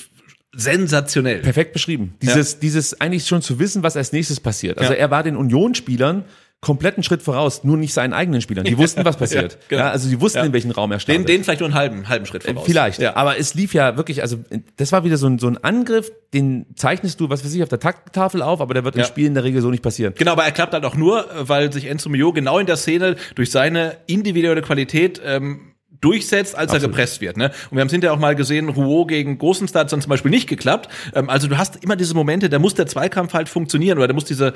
sensationell. 0.56 1.40
Perfekt 1.40 1.74
beschrieben. 1.74 2.14
Dieses, 2.22 2.60
dieses 2.60 3.02
eigentlich 3.02 3.28
schon 3.28 3.42
zu 3.42 3.60
wissen, 3.60 3.84
was 3.84 3.98
als 3.98 4.12
nächstes 4.12 4.40
passiert. 4.40 4.78
Also 4.78 4.94
Ja. 4.94 5.00
er 5.00 5.12
war 5.12 5.24
den 5.24 5.36
Union-Spielern 5.36 6.26
kompletten 6.64 7.04
Schritt 7.04 7.22
voraus, 7.22 7.64
nur 7.64 7.78
nicht 7.78 7.94
seinen 7.94 8.14
eigenen 8.14 8.42
Spielern. 8.42 8.64
Die 8.66 8.78
wussten, 8.78 9.06
was 9.06 9.18
passiert. 9.24 9.54
Ja, 9.54 9.58
genau. 9.70 9.82
ja, 9.84 9.92
also 9.92 10.10
die 10.10 10.20
wussten, 10.20 10.40
Ja. 10.40 10.46
in 10.46 10.54
welchen 10.54 10.72
Raum 10.72 10.92
er 10.92 10.98
Den, 10.98 11.02
startet. 11.02 11.28
den 11.30 11.44
vielleicht 11.44 11.60
nur 11.60 11.68
einen 11.70 11.76
halben, 11.76 12.10
halben 12.10 12.26
Schritt 12.26 12.44
voraus. 12.44 12.64
Vielleicht, 12.66 13.00
Ja. 13.00 13.16
aber 13.16 13.38
es 13.38 13.54
lief 13.54 13.74
ja 13.74 13.98
wirklich, 13.98 14.22
also 14.22 14.38
das 14.78 14.92
war 14.92 15.04
wieder 15.04 15.18
so 15.18 15.28
ein, 15.28 15.38
so 15.38 15.48
ein 15.48 15.58
Angriff, 15.64 16.12
den 16.34 16.66
zeichnest 16.76 17.20
du, 17.20 17.30
was 17.30 17.46
weiß 17.46 17.54
ich, 17.54 17.62
auf 17.62 17.70
der 17.70 17.80
Takttafel 17.80 18.42
auf, 18.42 18.62
aber 18.62 18.74
der 18.74 18.84
wird 18.86 18.96
im. 18.96 19.04
Spiel 19.04 19.28
in 19.28 19.34
der 19.36 19.44
Regel 19.44 19.62
so 19.62 19.70
nicht 19.70 19.84
passieren. 19.84 20.14
Genau, 20.18 20.32
aber 20.32 20.46
er 20.46 20.52
klappt 20.52 20.74
halt 20.74 20.86
auch 20.86 20.96
nur, 20.96 21.28
weil 21.42 21.72
sich 21.72 21.86
Enzo 21.86 22.10
Mio 22.10 22.34
genau 22.34 22.58
in 22.58 22.66
der 22.66 22.78
Szene 22.78 23.18
durch 23.36 23.52
seine 23.52 23.98
individuelle 24.08 24.62
Qualität 24.62 25.22
ähm, 25.24 25.73
durchsetzt, 26.04 26.56
als 26.56 26.74
er 26.74 26.80
gepresst 26.80 27.22
wird. 27.22 27.38
Ne? 27.38 27.52
Und 27.70 27.78
wir 27.78 27.82
haben 27.82 27.88
es 27.88 27.94
hinterher 27.94 28.14
auch 28.14 28.20
mal 28.20 28.36
gesehen, 28.36 28.70
Rouault 28.70 29.08
gegen 29.08 29.38
Gosenstar 29.38 29.82
hat 29.82 29.92
dann 29.92 30.02
zum 30.02 30.10
Beispiel 30.10 30.32
nicht 30.32 30.48
geklappt. 30.48 30.90
Ähm, 31.14 31.30
also 31.30 31.48
du 31.48 31.58
hast 31.58 31.84
immer 31.84 31.96
diese 31.96 32.14
Momente, 32.14 32.50
da 32.50 32.60
muss 32.60 32.74
der 32.74 32.88
Zweikampf 32.88 33.34
halt 33.34 33.50
funktionieren 33.50 33.98
oder 33.98 34.08
da 34.08 34.14
muss 34.14 34.26
diese 34.26 34.54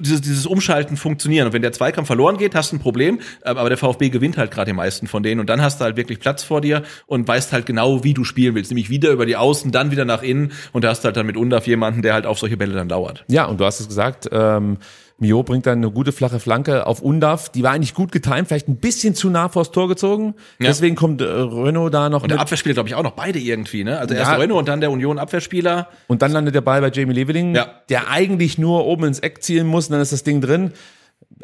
dieses, 0.00 0.20
dieses 0.20 0.46
Umschalten 0.46 0.96
funktionieren. 0.96 1.46
Und 1.46 1.52
wenn 1.52 1.62
der 1.62 1.72
Zweikampf 1.72 2.08
verloren 2.08 2.36
geht, 2.36 2.54
hast 2.54 2.72
du 2.72 2.76
ein 2.76 2.80
Problem. 2.80 3.20
Ähm, 3.44 3.56
Aber 3.56 3.68
der 3.68 3.78
VfB 3.78 4.10
gewinnt 4.10 4.36
halt 4.36 4.50
gerade 4.50 4.70
die 4.70 4.74
meisten 4.74 5.06
von 5.06 5.22
denen. 5.22 5.40
Und 5.40 5.48
dann 5.48 5.62
hast 5.62 5.80
du 5.80 5.84
halt 5.84 5.96
wirklich 5.96 6.18
Platz 6.18 6.42
vor 6.42 6.60
dir 6.60 6.82
und 7.06 7.26
weißt 7.28 7.52
halt 7.52 7.66
genau, 7.66 8.02
wie 8.02 8.14
du 8.14 8.24
spielen 8.24 8.54
willst. 8.54 8.70
Nämlich 8.70 8.90
wieder 8.90 9.10
über 9.10 9.26
die 9.26 9.36
Außen, 9.36 9.70
dann 9.70 9.90
wieder 9.90 10.04
nach 10.04 10.22
innen. 10.22 10.52
Und 10.72 10.84
da 10.84 10.88
hast 10.88 11.02
du 11.02 11.06
halt 11.06 11.16
dann 11.16 11.26
mit 11.26 11.36
Undaf 11.36 11.66
jemanden, 11.66 12.02
der 12.02 12.14
halt 12.14 12.26
auf 12.26 12.38
solche 12.38 12.56
Bälle 12.56 12.74
dann 12.74 12.88
lauert. 12.88 13.24
Ja, 13.28 13.44
und 13.44 13.60
du 13.60 13.64
hast 13.64 13.80
es 13.80 13.88
gesagt, 13.88 14.28
ähm, 14.32 14.78
Mio 15.18 15.44
bringt 15.44 15.64
dann 15.66 15.78
eine 15.78 15.90
gute 15.92 16.10
flache 16.10 16.40
Flanke 16.40 16.86
auf 16.88 17.00
Undav. 17.00 17.48
Die 17.48 17.62
war 17.62 17.70
eigentlich 17.70 17.94
gut 17.94 18.10
getimt, 18.10 18.48
vielleicht 18.48 18.66
ein 18.68 18.76
bisschen 18.76 19.14
zu 19.14 19.30
nah 19.30 19.48
vors 19.48 19.70
Tor 19.70 19.86
gezogen. 19.88 20.34
Ja. 20.58 20.66
Deswegen 20.66 20.96
kommt 20.96 21.20
äh, 21.20 21.24
Renault 21.24 21.94
da 21.94 22.08
noch 22.08 22.22
Und 22.22 22.30
der 22.30 22.36
mit. 22.38 22.42
Abwehrspieler, 22.42 22.74
glaube 22.74 22.88
ich, 22.88 22.96
auch 22.96 23.02
noch 23.04 23.12
beide 23.12 23.38
irgendwie, 23.38 23.84
ne? 23.84 23.98
Also 23.98 24.14
erst 24.14 24.32
Ja. 24.32 24.36
Renault 24.36 24.58
und 24.60 24.68
dann 24.68 24.80
der 24.80 24.90
Union-Abwehrspieler. 24.90 25.88
Und 26.08 26.22
dann 26.22 26.32
landet 26.32 26.54
der 26.56 26.62
Ball 26.62 26.80
bei 26.80 26.90
Jamie 26.90 27.14
Leveling, 27.14 27.54
Ja. 27.54 27.68
der 27.88 28.10
eigentlich 28.10 28.58
nur 28.58 28.84
oben 28.86 29.04
ins 29.04 29.20
Eck 29.20 29.42
zielen 29.42 29.66
muss, 29.68 29.86
und 29.86 29.92
dann 29.92 30.00
ist 30.02 30.12
das 30.12 30.24
Ding 30.24 30.40
drin. 30.40 30.72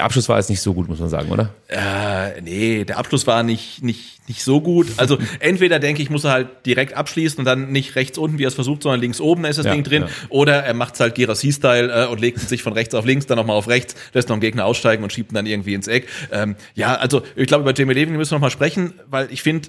Der 0.01 0.07
Abschluss 0.07 0.31
war 0.31 0.39
jetzt 0.39 0.49
nicht 0.49 0.63
so 0.63 0.73
gut, 0.73 0.89
muss 0.89 0.99
man 0.99 1.11
sagen, 1.11 1.31
oder? 1.31 1.51
Äh, 1.69 2.41
nee, 2.41 2.85
der 2.87 2.97
Abschluss 2.97 3.27
war 3.27 3.43
nicht, 3.43 3.83
nicht, 3.83 4.27
nicht 4.29 4.43
so 4.43 4.63
gut. 4.63 4.87
Also 4.97 5.19
entweder 5.41 5.79
denke 5.79 6.01
ich, 6.01 6.09
muss 6.09 6.25
er 6.25 6.31
halt 6.31 6.49
direkt 6.65 6.95
abschließen 6.95 7.39
und 7.39 7.45
dann 7.45 7.71
nicht 7.71 7.97
rechts 7.97 8.17
unten, 8.17 8.39
wie 8.39 8.45
er 8.45 8.49
es 8.49 8.55
versucht, 8.55 8.83
sondern 8.83 8.99
links 9.03 9.21
oben, 9.21 9.43
da 9.43 9.51
ist 9.51 9.59
das 9.59 9.67
Ja, 9.67 9.73
Ding 9.75 9.85
drin. 9.85 10.05
ja. 10.05 10.09
Oder 10.31 10.65
er 10.65 10.73
macht 10.73 10.95
es 10.95 11.01
halt 11.01 11.17
Gerassi-Style 11.17 12.05
äh, 12.05 12.07
und 12.07 12.19
legt 12.19 12.41
sich 12.41 12.63
von 12.63 12.73
rechts 12.73 12.95
auf 12.95 13.05
links, 13.05 13.27
dann 13.27 13.37
nochmal 13.37 13.57
auf 13.57 13.69
rechts, 13.69 13.95
lässt 14.15 14.31
noch 14.31 14.37
einen 14.37 14.41
Gegner 14.41 14.65
aussteigen 14.65 15.03
und 15.05 15.13
schiebt 15.13 15.33
ihn 15.33 15.35
dann 15.35 15.45
irgendwie 15.45 15.75
ins 15.75 15.87
Eck. 15.87 16.09
Ähm, 16.33 16.57
ja, 16.75 16.95
also 16.95 17.21
ich 17.37 17.47
glaube, 17.47 17.61
über 17.69 17.75
Jamie 17.79 17.93
Levin 17.93 18.17
müssen 18.17 18.31
wir 18.31 18.37
noch 18.37 18.41
mal 18.41 18.51
sprechen, 18.51 18.95
weil 19.07 19.29
ich 19.31 19.43
finde, 19.43 19.69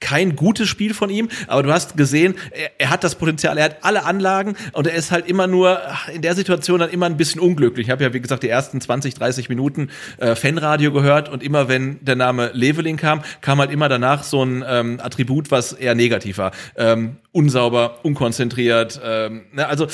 kein 0.00 0.34
gutes 0.34 0.68
Spiel 0.68 0.94
von 0.94 1.10
ihm, 1.10 1.28
aber 1.46 1.62
du 1.62 1.72
hast 1.72 1.96
gesehen, 1.96 2.34
er, 2.50 2.70
er 2.78 2.90
hat 2.90 3.04
das 3.04 3.14
Potenzial, 3.14 3.58
er 3.58 3.64
hat 3.64 3.76
alle 3.82 4.04
Anlagen 4.04 4.56
und 4.72 4.86
er 4.86 4.94
ist 4.94 5.10
halt 5.10 5.28
immer 5.28 5.46
nur 5.46 5.80
in 6.12 6.22
der 6.22 6.34
Situation 6.34 6.80
dann 6.80 6.90
immer 6.90 7.06
ein 7.06 7.16
bisschen 7.16 7.40
unglücklich. 7.40 7.86
Ich 7.86 7.90
habe 7.90 8.02
ja, 8.02 8.12
wie 8.12 8.20
gesagt, 8.20 8.42
die 8.42 8.48
ersten 8.48 8.80
20, 8.80 9.14
30 9.14 9.48
Minuten 9.48 9.90
äh, 10.18 10.34
Fanradio 10.34 10.92
gehört 10.92 11.28
und 11.28 11.42
immer 11.42 11.68
wenn 11.68 12.02
der 12.04 12.16
Name 12.16 12.50
Leveling 12.54 12.96
kam, 12.96 13.22
kam 13.40 13.58
halt 13.60 13.70
immer 13.70 13.88
danach 13.88 14.22
so 14.22 14.42
ein 14.42 14.64
ähm, 14.66 15.00
Attribut, 15.00 15.50
was 15.50 15.72
eher 15.72 15.94
negativ 15.94 16.38
war. 16.38 16.52
Ähm, 16.76 17.16
unsauber, 17.32 17.98
unkonzentriert, 18.02 19.00
ähm, 19.04 19.42
ne, 19.52 19.66
also 19.68 19.86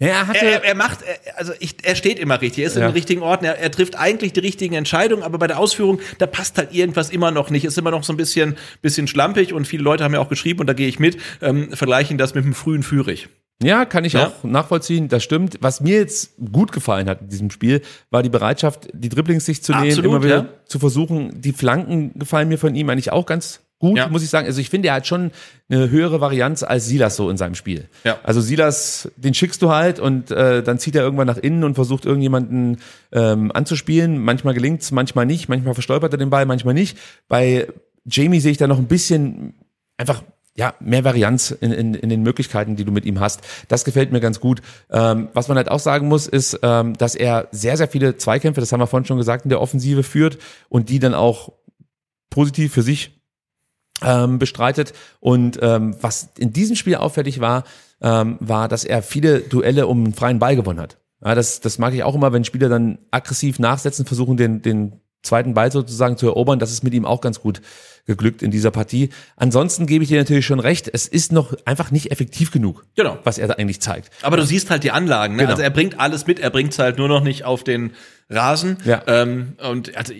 Ja, 0.00 0.08
er 0.08 0.26
hatte. 0.26 0.38
er, 0.44 0.64
er 0.64 0.74
macht, 0.74 0.98
er, 1.02 1.38
also 1.38 1.52
ich, 1.60 1.76
er 1.84 1.94
steht 1.94 2.18
immer 2.18 2.40
richtig, 2.40 2.64
er 2.64 2.66
ist 2.68 2.74
Ja. 2.76 2.82
in 2.82 2.88
den 2.88 2.94
richtigen 2.94 3.22
Orten, 3.22 3.44
er, 3.44 3.58
er 3.58 3.70
trifft 3.70 3.96
eigentlich 3.98 4.32
die 4.32 4.40
richtigen 4.40 4.74
Entscheidungen, 4.74 5.22
aber 5.22 5.38
bei 5.38 5.46
der 5.46 5.58
Ausführung, 5.58 6.00
da 6.18 6.26
passt 6.26 6.58
halt 6.58 6.72
irgendwas 6.74 7.10
immer 7.10 7.30
noch 7.30 7.50
nicht, 7.50 7.64
ist 7.64 7.78
immer 7.78 7.90
noch 7.92 8.02
so 8.04 8.12
ein 8.12 8.16
bisschen, 8.16 8.56
bisschen 8.82 9.06
schlampig 9.06 9.52
und 9.52 9.66
viele 9.66 9.82
Leute 9.84 10.02
haben 10.04 10.12
ja 10.14 10.20
auch 10.20 10.28
geschrieben, 10.28 10.60
und 10.60 10.66
da 10.66 10.72
gehe 10.72 10.88
ich 10.88 10.98
mit, 10.98 11.16
ähm, 11.42 11.70
vergleichen 11.72 12.18
das 12.18 12.34
mit 12.34 12.44
dem 12.44 12.54
frühen 12.54 12.82
Führig. 12.82 13.28
Ja, 13.62 13.84
kann 13.84 14.04
ich 14.04 14.14
Ja. 14.14 14.26
auch 14.26 14.42
nachvollziehen, 14.44 15.08
das 15.08 15.22
stimmt. 15.22 15.58
Was 15.60 15.80
mir 15.80 15.98
jetzt 15.98 16.32
gut 16.52 16.72
gefallen 16.72 17.08
hat 17.08 17.20
in 17.20 17.28
diesem 17.28 17.50
Spiel, 17.50 17.82
war 18.10 18.24
die 18.24 18.28
Bereitschaft, 18.28 18.88
die 18.92 19.08
Dribblings 19.08 19.46
sich 19.46 19.62
zu 19.62 19.72
nehmen, 19.72 19.84
Absolut, 19.90 20.04
immer 20.10 20.24
wieder 20.24 20.36
ja. 20.36 20.48
zu 20.66 20.80
versuchen. 20.80 21.40
Die 21.40 21.52
Flanken 21.52 22.18
gefallen 22.18 22.48
mir 22.48 22.58
von 22.58 22.74
ihm 22.74 22.90
eigentlich 22.90 23.12
auch 23.12 23.26
ganz 23.26 23.60
gut, 23.78 23.96
Ja. 23.96 24.08
muss 24.08 24.22
ich 24.22 24.30
sagen. 24.30 24.46
Also 24.46 24.60
ich 24.60 24.70
finde, 24.70 24.88
er 24.88 24.94
hat 24.94 25.06
schon 25.06 25.30
eine 25.68 25.90
höhere 25.90 26.20
Varianz 26.20 26.62
als 26.62 26.86
Silas 26.86 27.16
so 27.16 27.30
in 27.30 27.36
seinem 27.36 27.54
Spiel. 27.54 27.88
Ja. 28.04 28.18
Also 28.22 28.40
Silas, 28.40 29.10
den 29.16 29.34
schickst 29.34 29.60
du 29.62 29.70
halt 29.70 30.00
und 30.00 30.30
äh, 30.30 30.62
dann 30.62 30.78
zieht 30.78 30.94
er 30.96 31.02
irgendwann 31.02 31.26
nach 31.26 31.38
innen 31.38 31.64
und 31.64 31.74
versucht 31.74 32.04
irgendjemanden 32.06 32.78
ähm, 33.12 33.52
anzuspielen. 33.52 34.18
Manchmal 34.18 34.54
gelingt's, 34.54 34.90
manchmal 34.90 35.26
nicht, 35.26 35.48
manchmal 35.48 35.74
verstolpert 35.74 36.12
er 36.12 36.18
den 36.18 36.30
Ball, 36.30 36.46
manchmal 36.46 36.74
nicht. 36.74 36.98
Bei 37.28 37.68
Jamie 38.06 38.40
sehe 38.40 38.52
ich 38.52 38.58
da 38.58 38.66
noch 38.66 38.78
ein 38.78 38.86
bisschen 38.86 39.54
einfach 39.96 40.22
ja, 40.56 40.74
mehr 40.78 41.02
Varianz 41.02 41.50
in, 41.50 41.72
in, 41.72 41.94
in 41.94 42.08
den 42.08 42.22
Möglichkeiten, 42.22 42.76
die 42.76 42.84
du 42.84 42.92
mit 42.92 43.04
ihm 43.06 43.18
hast. 43.18 43.40
Das 43.66 43.84
gefällt 43.84 44.12
mir 44.12 44.20
ganz 44.20 44.38
gut. 44.38 44.62
Ähm, 44.88 45.28
was 45.32 45.48
man 45.48 45.56
halt 45.56 45.68
auch 45.68 45.80
sagen 45.80 46.06
muss, 46.06 46.28
ist, 46.28 46.60
ähm, 46.62 46.96
dass 46.96 47.16
er 47.16 47.48
sehr, 47.50 47.76
sehr 47.76 47.88
viele 47.88 48.18
Zweikämpfe, 48.18 48.60
das 48.60 48.70
haben 48.70 48.78
wir 48.78 48.86
vorhin 48.86 49.04
schon 49.04 49.16
gesagt, 49.18 49.44
in 49.44 49.48
der 49.48 49.60
Offensive 49.60 50.04
führt 50.04 50.38
und 50.68 50.90
die 50.90 51.00
dann 51.00 51.12
auch 51.12 51.50
positiv 52.30 52.72
für 52.72 52.82
sich 52.82 53.13
ähm, 54.02 54.38
bestreitet. 54.38 54.92
Und 55.20 55.58
ähm, 55.62 55.96
was 56.00 56.30
in 56.38 56.52
diesem 56.52 56.76
Spiel 56.76 56.96
auffällig 56.96 57.40
war, 57.40 57.64
ähm, 58.00 58.36
war, 58.40 58.68
dass 58.68 58.84
er 58.84 59.02
viele 59.02 59.40
Duelle 59.40 59.86
um 59.86 60.04
einen 60.04 60.14
freien 60.14 60.38
Ball 60.38 60.56
gewonnen 60.56 60.80
hat. 60.80 60.98
Ja, 61.24 61.34
das, 61.34 61.60
das 61.60 61.78
mag 61.78 61.94
ich 61.94 62.02
auch 62.02 62.14
immer, 62.14 62.32
wenn 62.32 62.44
Spieler 62.44 62.68
dann 62.68 62.98
aggressiv 63.10 63.58
nachsetzen, 63.58 64.04
versuchen 64.04 64.36
den, 64.36 64.60
den 64.62 65.00
zweiten 65.22 65.54
Ball 65.54 65.72
sozusagen 65.72 66.18
zu 66.18 66.26
erobern. 66.26 66.58
Das 66.58 66.70
ist 66.70 66.82
mit 66.84 66.92
ihm 66.92 67.06
auch 67.06 67.22
ganz 67.22 67.40
gut 67.40 67.62
geglückt 68.06 68.42
in 68.42 68.50
dieser 68.50 68.70
Partie. 68.70 69.08
Ansonsten 69.36 69.86
gebe 69.86 70.04
ich 70.04 70.10
dir 70.10 70.18
natürlich 70.18 70.44
schon 70.44 70.60
recht, 70.60 70.90
es 70.92 71.08
ist 71.08 71.32
noch 71.32 71.54
einfach 71.64 71.90
nicht 71.90 72.10
effektiv 72.10 72.50
genug, 72.50 72.84
Genau. 72.94 73.16
was 73.24 73.38
er 73.38 73.48
da 73.48 73.54
eigentlich 73.54 73.80
zeigt. 73.80 74.10
Aber 74.20 74.36
du 74.36 74.44
siehst 74.44 74.68
halt 74.68 74.84
die 74.84 74.90
Anlagen, 74.90 75.36
ne? 75.36 75.42
Genau. 75.44 75.52
Also 75.52 75.62
er 75.62 75.70
bringt 75.70 75.98
alles 75.98 76.26
mit, 76.26 76.38
er 76.40 76.50
bringt 76.50 76.72
es 76.72 76.78
halt 76.78 76.98
nur 76.98 77.08
noch 77.08 77.22
nicht 77.22 77.44
auf 77.46 77.64
den 77.64 77.92
Rasen. 78.28 78.76
Ja. 78.84 79.02
Ähm, 79.06 79.54
und 79.66 79.96
also 79.96 80.12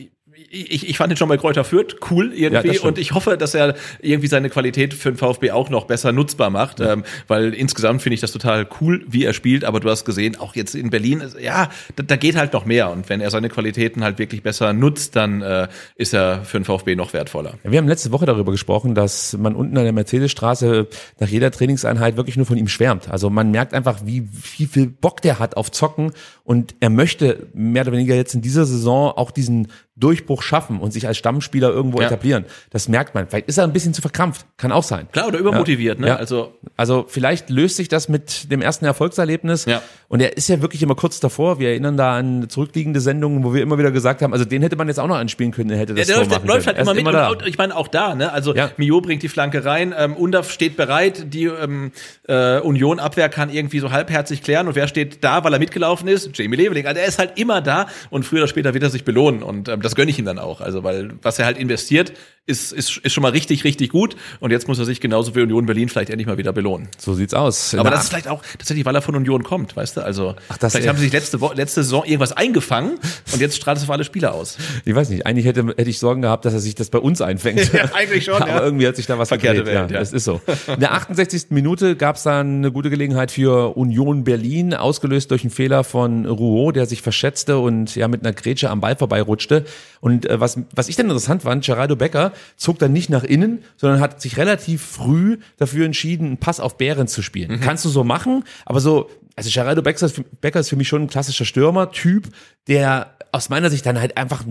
ich, 0.51 0.89
ich, 0.89 0.97
fand 0.97 1.11
den 1.11 1.17
schon 1.17 1.29
bei 1.29 1.37
Kräuter 1.37 1.65
Fürth 1.65 1.97
cool 2.11 2.33
Ja, 2.35 2.51
irgendwie 2.51 2.77
stimmt. 2.77 2.85
und 2.85 2.99
ich 2.99 3.13
hoffe, 3.13 3.37
dass 3.37 3.55
er 3.55 3.75
irgendwie 4.01 4.29
seine 4.29 4.51
Qualität 4.51 4.95
für 4.95 5.11
den 5.11 5.17
VfB 5.17 5.51
auch 5.51 5.71
noch 5.71 5.85
besser 5.85 6.13
nutzbar 6.13 6.51
macht, 6.51 6.81
ähm, 6.81 7.05
weil 7.29 7.55
insgesamt 7.55 8.03
finde 8.03 8.15
ich 8.15 8.21
das 8.21 8.33
total 8.33 8.67
cool, 8.81 9.05
wie 9.09 9.25
er 9.25 9.33
spielt, 9.33 9.65
aber 9.65 9.81
du 9.81 9.89
hast 9.91 10.05
gesehen, 10.05 10.37
auch 10.37 10.55
jetzt 10.55 10.75
in 10.75 10.91
Berlin, 10.91 11.23
ja, 11.41 11.71
da, 11.97 12.03
da 12.03 12.17
geht 12.17 12.37
halt 12.37 12.53
noch 12.53 12.65
mehr 12.65 12.91
und 12.91 13.09
wenn 13.09 13.21
er 13.21 13.31
seine 13.31 13.49
Qualitäten 13.49 14.03
halt 14.03 14.19
wirklich 14.19 14.43
besser 14.43 14.73
nutzt, 14.73 15.17
dann 15.17 15.43
äh, 15.43 15.69
ist 15.97 16.15
er 16.15 16.45
für 16.45 16.59
den 16.59 16.65
VfB 16.65 16.97
noch 16.97 17.13
wertvoller. 17.13 17.55
Ja, 17.63 17.71
wir 17.71 17.79
haben 17.79 17.89
letzte 17.89 18.13
Woche 18.13 18.27
darüber 18.27 18.53
gesprochen, 18.53 18.95
dass 18.95 19.37
man 19.37 19.55
unten 19.55 19.77
an 19.77 19.85
der 19.85 19.93
Mercedesstraße 19.93 20.89
nach 21.21 21.29
jeder 21.29 21.51
Trainingseinheit 21.51 22.17
wirklich 22.17 22.37
nur 22.37 22.47
von 22.47 22.57
ihm 22.57 22.69
schwärmt. 22.69 23.09
Also 23.09 23.31
man 23.31 23.51
merkt 23.51 23.75
einfach, 23.75 24.01
wie, 24.05 24.29
wie 24.59 24.67
viel 24.67 24.87
Bock 24.89 25.23
der 25.23 25.39
hat 25.39 25.57
auf 25.57 25.71
Zocken 25.71 26.13
und 26.45 26.75
er 26.81 26.91
möchte 26.91 27.47
mehr 27.55 27.83
oder 27.83 27.93
weniger 27.93 28.15
jetzt 28.15 28.35
in 28.35 28.43
dieser 28.43 28.65
Saison 28.65 29.13
auch 29.13 29.31
diesen 29.31 29.69
Durchbruch 29.97 30.43
schaffen 30.43 30.81
und 30.81 30.93
sich 30.93 31.07
als 31.07 31.17
Stammspieler 31.19 31.71
irgendwo 31.71 32.01
Ja. 32.01 32.07
etablieren. 32.09 32.45
Das 32.71 32.89
merkt 32.89 33.15
man. 33.15 33.29
Vielleicht 33.29 33.49
ist 33.49 33.59
er 33.59 33.65
ein 33.65 33.73
bisschen 33.73 33.95
zu 33.95 34.01
verkrampft. 34.03 34.45
Kann 34.57 34.73
auch 34.73 34.83
sein. 34.83 35.07
Klar, 35.13 35.29
oder 35.29 35.39
übermotiviert, 35.39 36.01
ne? 36.01 36.09
Ja. 36.09 36.17
Also 36.17 36.55
Also 36.77 37.05
vielleicht 37.09 37.51
löst 37.51 37.77
sich 37.77 37.89
das 37.89 38.09
mit 38.09 38.51
dem 38.51 38.61
ersten 38.61 38.85
Erfolgserlebnis. 38.85 39.67
Ja. 39.67 39.83
Und 40.09 40.21
er 40.21 40.37
ist 40.37 40.49
ja 40.49 40.61
wirklich 40.61 40.83
immer 40.83 40.97
kurz 40.97 41.21
davor. 41.21 41.59
Wir 41.61 41.69
erinnern 41.71 41.97
da 41.97 42.17
an 42.17 42.49
zurückliegende 42.49 43.01
Sendungen, 43.01 43.45
wo 43.45 43.55
wir 43.55 43.63
immer 43.63 43.79
wieder 43.79 43.91
gesagt 43.93 44.23
haben, 44.23 44.33
also 44.33 44.45
den 44.45 44.63
hätte 44.63 44.75
man 44.77 44.89
jetzt 44.89 44.99
auch 44.99 45.07
noch 45.07 45.17
anspielen 45.17 45.53
können, 45.53 45.69
der 45.69 45.79
hätte 45.79 45.93
Ja, 45.93 45.99
das 45.99 46.07
der 46.09 46.17
läuft, 46.19 46.31
machen 46.31 46.47
läuft 46.49 46.67
halt 46.67 46.77
Er 46.77 46.83
immer 46.83 46.95
mit. 46.95 47.07
da. 47.15 47.29
Und 47.31 47.47
ich 47.47 47.57
meine, 47.59 47.77
auch 47.77 47.87
da, 47.89 48.15
ne? 48.17 48.33
Also 48.33 48.55
Ja. 48.55 48.71
Mio 48.77 49.01
bringt 49.01 49.23
die 49.23 49.29
Flanke 49.29 49.65
rein, 49.65 49.95
ähm, 49.97 50.17
Undaf 50.17 50.51
steht 50.51 50.77
bereit, 50.77 51.33
die 51.33 51.45
ähm, 51.45 51.93
äh, 52.29 52.59
Union-Abwehr 52.59 53.29
kann 53.29 53.51
irgendwie 53.51 53.79
so 53.79 53.93
halbherzig 53.93 54.43
klären. 54.43 54.67
Und 54.69 54.75
wer 54.75 54.89
steht 54.89 55.23
da, 55.23 55.45
weil 55.45 55.53
er 55.53 55.59
mitgelaufen 55.61 56.09
ist? 56.09 56.37
Jamie 56.37 56.57
Leveling. 56.57 56.87
Also 56.87 57.01
er 57.01 57.07
ist 57.07 57.19
halt 57.19 57.39
immer 57.39 57.61
da 57.61 57.87
und 58.11 58.25
früher 58.25 58.41
oder 58.41 58.49
später 58.49 58.75
wird 58.75 58.83
er 58.83 58.91
sich 58.91 59.05
belohnen. 59.05 59.43
Und 59.43 59.69
ähm, 59.69 59.81
das 59.85 59.95
gönne 59.95 60.11
ich 60.11 60.19
ihm 60.19 60.25
dann 60.25 60.39
auch. 60.39 60.61
Also, 60.61 60.83
weil 60.85 61.11
was 61.23 61.39
er 61.39 61.47
halt 61.47 61.59
investiert, 61.59 62.13
ist, 62.47 62.73
ist, 62.73 62.99
ist 62.99 63.13
schon 63.15 63.23
mal 63.23 63.31
richtig, 63.33 63.65
richtig 63.65 63.91
gut. 63.91 64.17
Und 64.41 64.51
jetzt 64.51 64.69
muss 64.69 64.79
er 64.79 64.85
sich 64.85 65.01
genauso 65.01 65.35
wie 65.35 65.41
Union 65.41 65.65
Berlin 65.65 65.89
vielleicht 65.89 66.11
endlich 66.11 66.27
mal 66.27 66.37
wieder 66.37 66.53
belohnen. 66.53 66.89
So 66.99 67.15
sieht's 67.15 67.33
aus. 67.33 67.73
Aber 67.75 67.85
Na, 67.85 67.91
das 67.91 68.03
ist 68.05 68.09
vielleicht 68.11 68.29
auch 68.29 68.43
tatsächlich, 68.59 68.85
weil 68.85 68.95
er 68.95 69.01
von 69.01 69.17
Union 69.17 69.43
kommt, 69.45 69.75
weißt 69.77 69.97
du? 69.97 70.01
Also 70.05 70.35
Ach, 70.51 70.59
das- 70.59 70.73
vielleicht 70.73 70.89
haben 70.89 70.97
sie 70.99 71.05
sich 71.05 71.13
letzte, 71.15 71.41
Wo 71.41 71.53
letzte 71.53 71.83
Saison 71.83 72.05
irgendwas 72.05 72.33
eingefangen 72.33 72.99
und 73.33 73.41
jetzt 73.41 73.57
strahlt 73.57 73.79
es 73.79 73.85
auf 73.85 73.91
alle 73.91 74.05
Spieler 74.05 74.35
aus. 74.35 74.59
ich 74.85 74.95
weiß 74.95 75.09
nicht, 75.09 75.25
eigentlich 75.25 75.47
hätte, 75.47 75.65
hätte 75.69 75.89
ich 75.89 75.99
Sorgen 75.99 76.21
gehabt, 76.21 76.45
dass 76.45 76.53
er 76.53 76.61
sich 76.61 76.75
das 76.75 76.91
bei 76.91 76.99
uns 76.99 77.21
einfängt. 77.23 77.55
Ja, 77.75 77.91
eigentlich 77.95 78.25
schon, 78.27 78.35
Aber 78.43 78.51
ja. 78.51 78.63
irgendwie 78.63 78.87
hat 78.87 78.97
sich 78.97 79.07
da 79.07 79.19
was 79.19 79.29
Verkehrte 79.29 79.61
gedreht. 79.61 79.75
Welt, 79.75 79.91
ja, 79.91 79.95
ja. 79.97 80.01
Das 80.01 80.13
ist 80.13 80.25
so. 80.25 80.41
In 80.73 80.81
der 80.81 80.93
68. 80.93 81.47
Minute 81.49 81.97
gab 81.97 82.17
es 82.17 82.25
dann 82.25 82.59
eine 82.59 82.73
gute 82.73 82.91
Gelegenheit 82.91 83.31
für 83.31 83.75
Union 83.77 84.23
Berlin, 84.23 84.75
ausgelöst 84.75 85.31
durch 85.31 85.43
einen 85.45 85.51
Fehler 85.51 85.83
von 85.83 86.27
Rouault, 86.27 86.77
der 86.77 86.85
sich 86.87 87.01
verschätzte 87.01 87.59
und 87.59 87.97
ja 87.97 88.07
mit 88.07 88.21
einer 88.23 88.33
Grätsche 88.35 88.69
am 88.71 88.81
Ball 88.81 88.97
vorbeirutschte. 88.97 89.65
Und 90.01 90.27
äh, 90.29 90.41
was, 90.41 90.59
was 90.75 90.89
ich 90.89 90.97
dann 90.97 91.07
interessant 91.07 91.43
fand, 91.43 91.65
Gerardo 91.65 91.97
Becker 91.97 92.33
zog 92.57 92.79
dann 92.79 92.93
nicht 92.93 93.11
nach 93.11 93.25
innen, 93.25 93.65
sondern 93.77 94.01
hat 94.01 94.21
sich 94.21 94.37
relativ 94.37 94.83
früh 94.83 95.39
dafür 95.57 95.87
entschieden, 95.87 96.27
einen 96.27 96.37
Pass 96.39 96.61
auf 96.61 96.77
Bären 96.77 97.09
zu 97.09 97.23
spielen. 97.23 97.61
Kannst 97.61 97.85
du 97.85 97.89
so 97.89 98.05
machen, 98.05 98.45
aber 98.67 98.81
so, 98.81 99.09
also 99.37 99.51
Gerardo 99.53 99.83
Becker 99.83 100.07
ist, 100.07 100.15
für- 100.17 100.25
Becker 100.41 100.61
ist 100.61 100.69
für 100.69 100.77
mich 100.77 100.89
schon 100.89 101.03
ein 101.03 101.09
klassischer 101.09 101.45
Stürmer-Typ, 101.45 102.29
der 102.69 103.15
aus 103.33 103.49
meiner 103.49 103.71
Sicht 103.71 103.85
dann 103.87 103.99
halt 104.01 104.17
einfach 104.17 104.45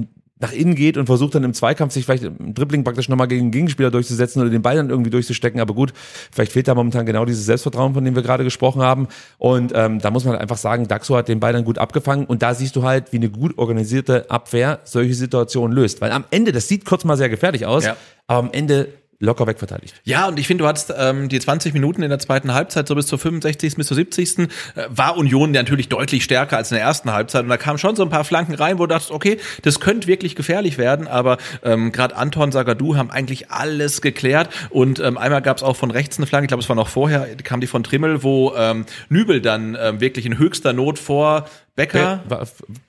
nach 0.44 0.52
innen 0.52 0.76
geht 0.76 0.98
und 0.98 1.06
versucht 1.06 1.34
dann 1.36 1.44
im 1.44 1.54
Zweikampf 1.54 1.94
sich 1.94 2.04
vielleicht 2.06 2.24
im 2.26 2.54
Dribbling 2.54 2.84
praktisch 2.84 3.08
nochmal 3.08 3.28
gegen 3.30 3.46
den 3.46 3.52
Gegenspieler 3.52 3.90
durchzusetzen 3.92 4.42
oder 4.42 4.52
den 4.52 4.62
Ball 4.62 4.76
dann 4.76 4.90
irgendwie 4.90 5.10
durchzustecken. 5.10 5.62
Aber 5.62 5.74
gut, 5.74 5.94
vielleicht 6.32 6.52
fehlt 6.52 6.68
da 6.68 6.76
momentan 6.76 7.06
genau 7.06 7.24
dieses 7.24 7.46
Selbstvertrauen, 7.46 7.94
von 7.94 8.04
dem 8.04 8.14
wir 8.14 8.24
gerade 8.24 8.44
gesprochen 8.44 8.82
haben. 8.82 9.08
Und 9.38 9.72
ähm, 9.74 10.00
da 10.00 10.12
muss 10.12 10.26
man 10.26 10.34
halt 10.34 10.42
einfach 10.42 10.58
sagen, 10.58 10.88
Daxo 10.88 11.16
hat 11.16 11.30
den 11.30 11.40
Ball 11.40 11.54
dann 11.54 11.64
gut 11.64 11.78
abgefangen 11.78 12.26
und 12.26 12.44
da 12.44 12.54
siehst 12.54 12.76
du 12.76 12.84
halt, 12.84 13.14
wie 13.14 13.18
eine 13.18 13.30
gut 13.30 13.58
organisierte 13.58 14.30
Abwehr 14.30 14.82
solche 14.84 15.14
Situationen 15.14 15.74
löst. 15.76 16.02
Weil 16.02 16.12
am 16.12 16.26
Ende, 16.30 16.52
das 16.52 16.68
sieht 16.68 16.84
kurz 16.86 17.06
mal 17.06 17.16
sehr 17.16 17.30
gefährlich 17.30 17.66
aus, 17.66 17.86
Ja. 17.86 17.96
aber 18.28 18.40
am 18.48 18.52
Ende 18.52 18.90
locker 19.24 19.48
wegverteidigt. 19.48 19.96
Ja, 20.04 20.28
und 20.28 20.38
ich 20.38 20.48
finde, 20.48 20.64
du 20.64 20.68
hattest 20.68 20.94
ähm, 20.96 21.30
die 21.30 21.40
20 21.40 21.74
Minuten 21.74 22.04
in 22.04 22.10
der 22.10 22.20
zweiten 22.20 22.54
Halbzeit, 22.54 22.88
so 22.88 22.96
bis 22.96 23.08
zur 23.08 23.18
65. 23.18 23.76
bis 23.76 23.88
zur 23.88 23.96
70. 23.96 24.40
Äh, 24.40 24.46
war 24.90 25.18
Union 25.18 25.52
natürlich 25.52 25.90
deutlich 25.90 26.24
stärker 26.24 26.58
als 26.58 26.72
in 26.72 26.76
der 26.76 26.84
ersten 26.84 27.12
Halbzeit. 27.12 27.44
Und 27.44 27.50
da 27.50 27.58
kamen 27.58 27.78
schon 27.80 27.96
so 27.96 28.04
ein 28.04 28.10
paar 28.10 28.26
Flanken 28.26 28.54
rein, 28.54 28.78
wo 28.78 28.84
du 28.84 28.88
dachtest, 28.88 29.12
okay, 29.12 29.40
das 29.62 29.80
könnte 29.80 30.08
wirklich 30.08 30.36
gefährlich 30.36 30.78
werden. 30.78 31.08
Aber 31.08 31.38
ähm, 31.64 31.92
gerade 31.92 32.16
Anton 32.16 32.52
Sagadu 32.52 32.98
haben 32.98 33.10
eigentlich 33.10 33.50
alles 33.50 34.02
geklärt. 34.02 34.50
Und 34.70 35.00
ähm, 35.00 35.18
einmal 35.18 35.42
gab 35.42 35.58
es 35.58 35.64
auch 35.64 35.76
von 35.76 35.90
rechts 35.90 36.18
eine 36.18 36.28
Flanke, 36.28 36.46
ich 36.46 36.50
glaube, 36.50 36.62
es 36.62 36.70
war 36.70 36.76
noch 36.76 36.90
vorher, 36.90 37.28
kam 37.44 37.62
die 37.62 37.68
von 37.68 37.84
Trimmel, 37.84 38.24
wo 38.24 38.54
ähm, 38.56 38.86
Nübel 39.10 39.42
dann 39.42 39.78
ähm, 39.80 40.02
wirklich 40.02 40.26
in 40.26 40.38
höchster 40.38 40.74
Not 40.74 41.00
vor 41.00 41.46
Becker 41.76 42.24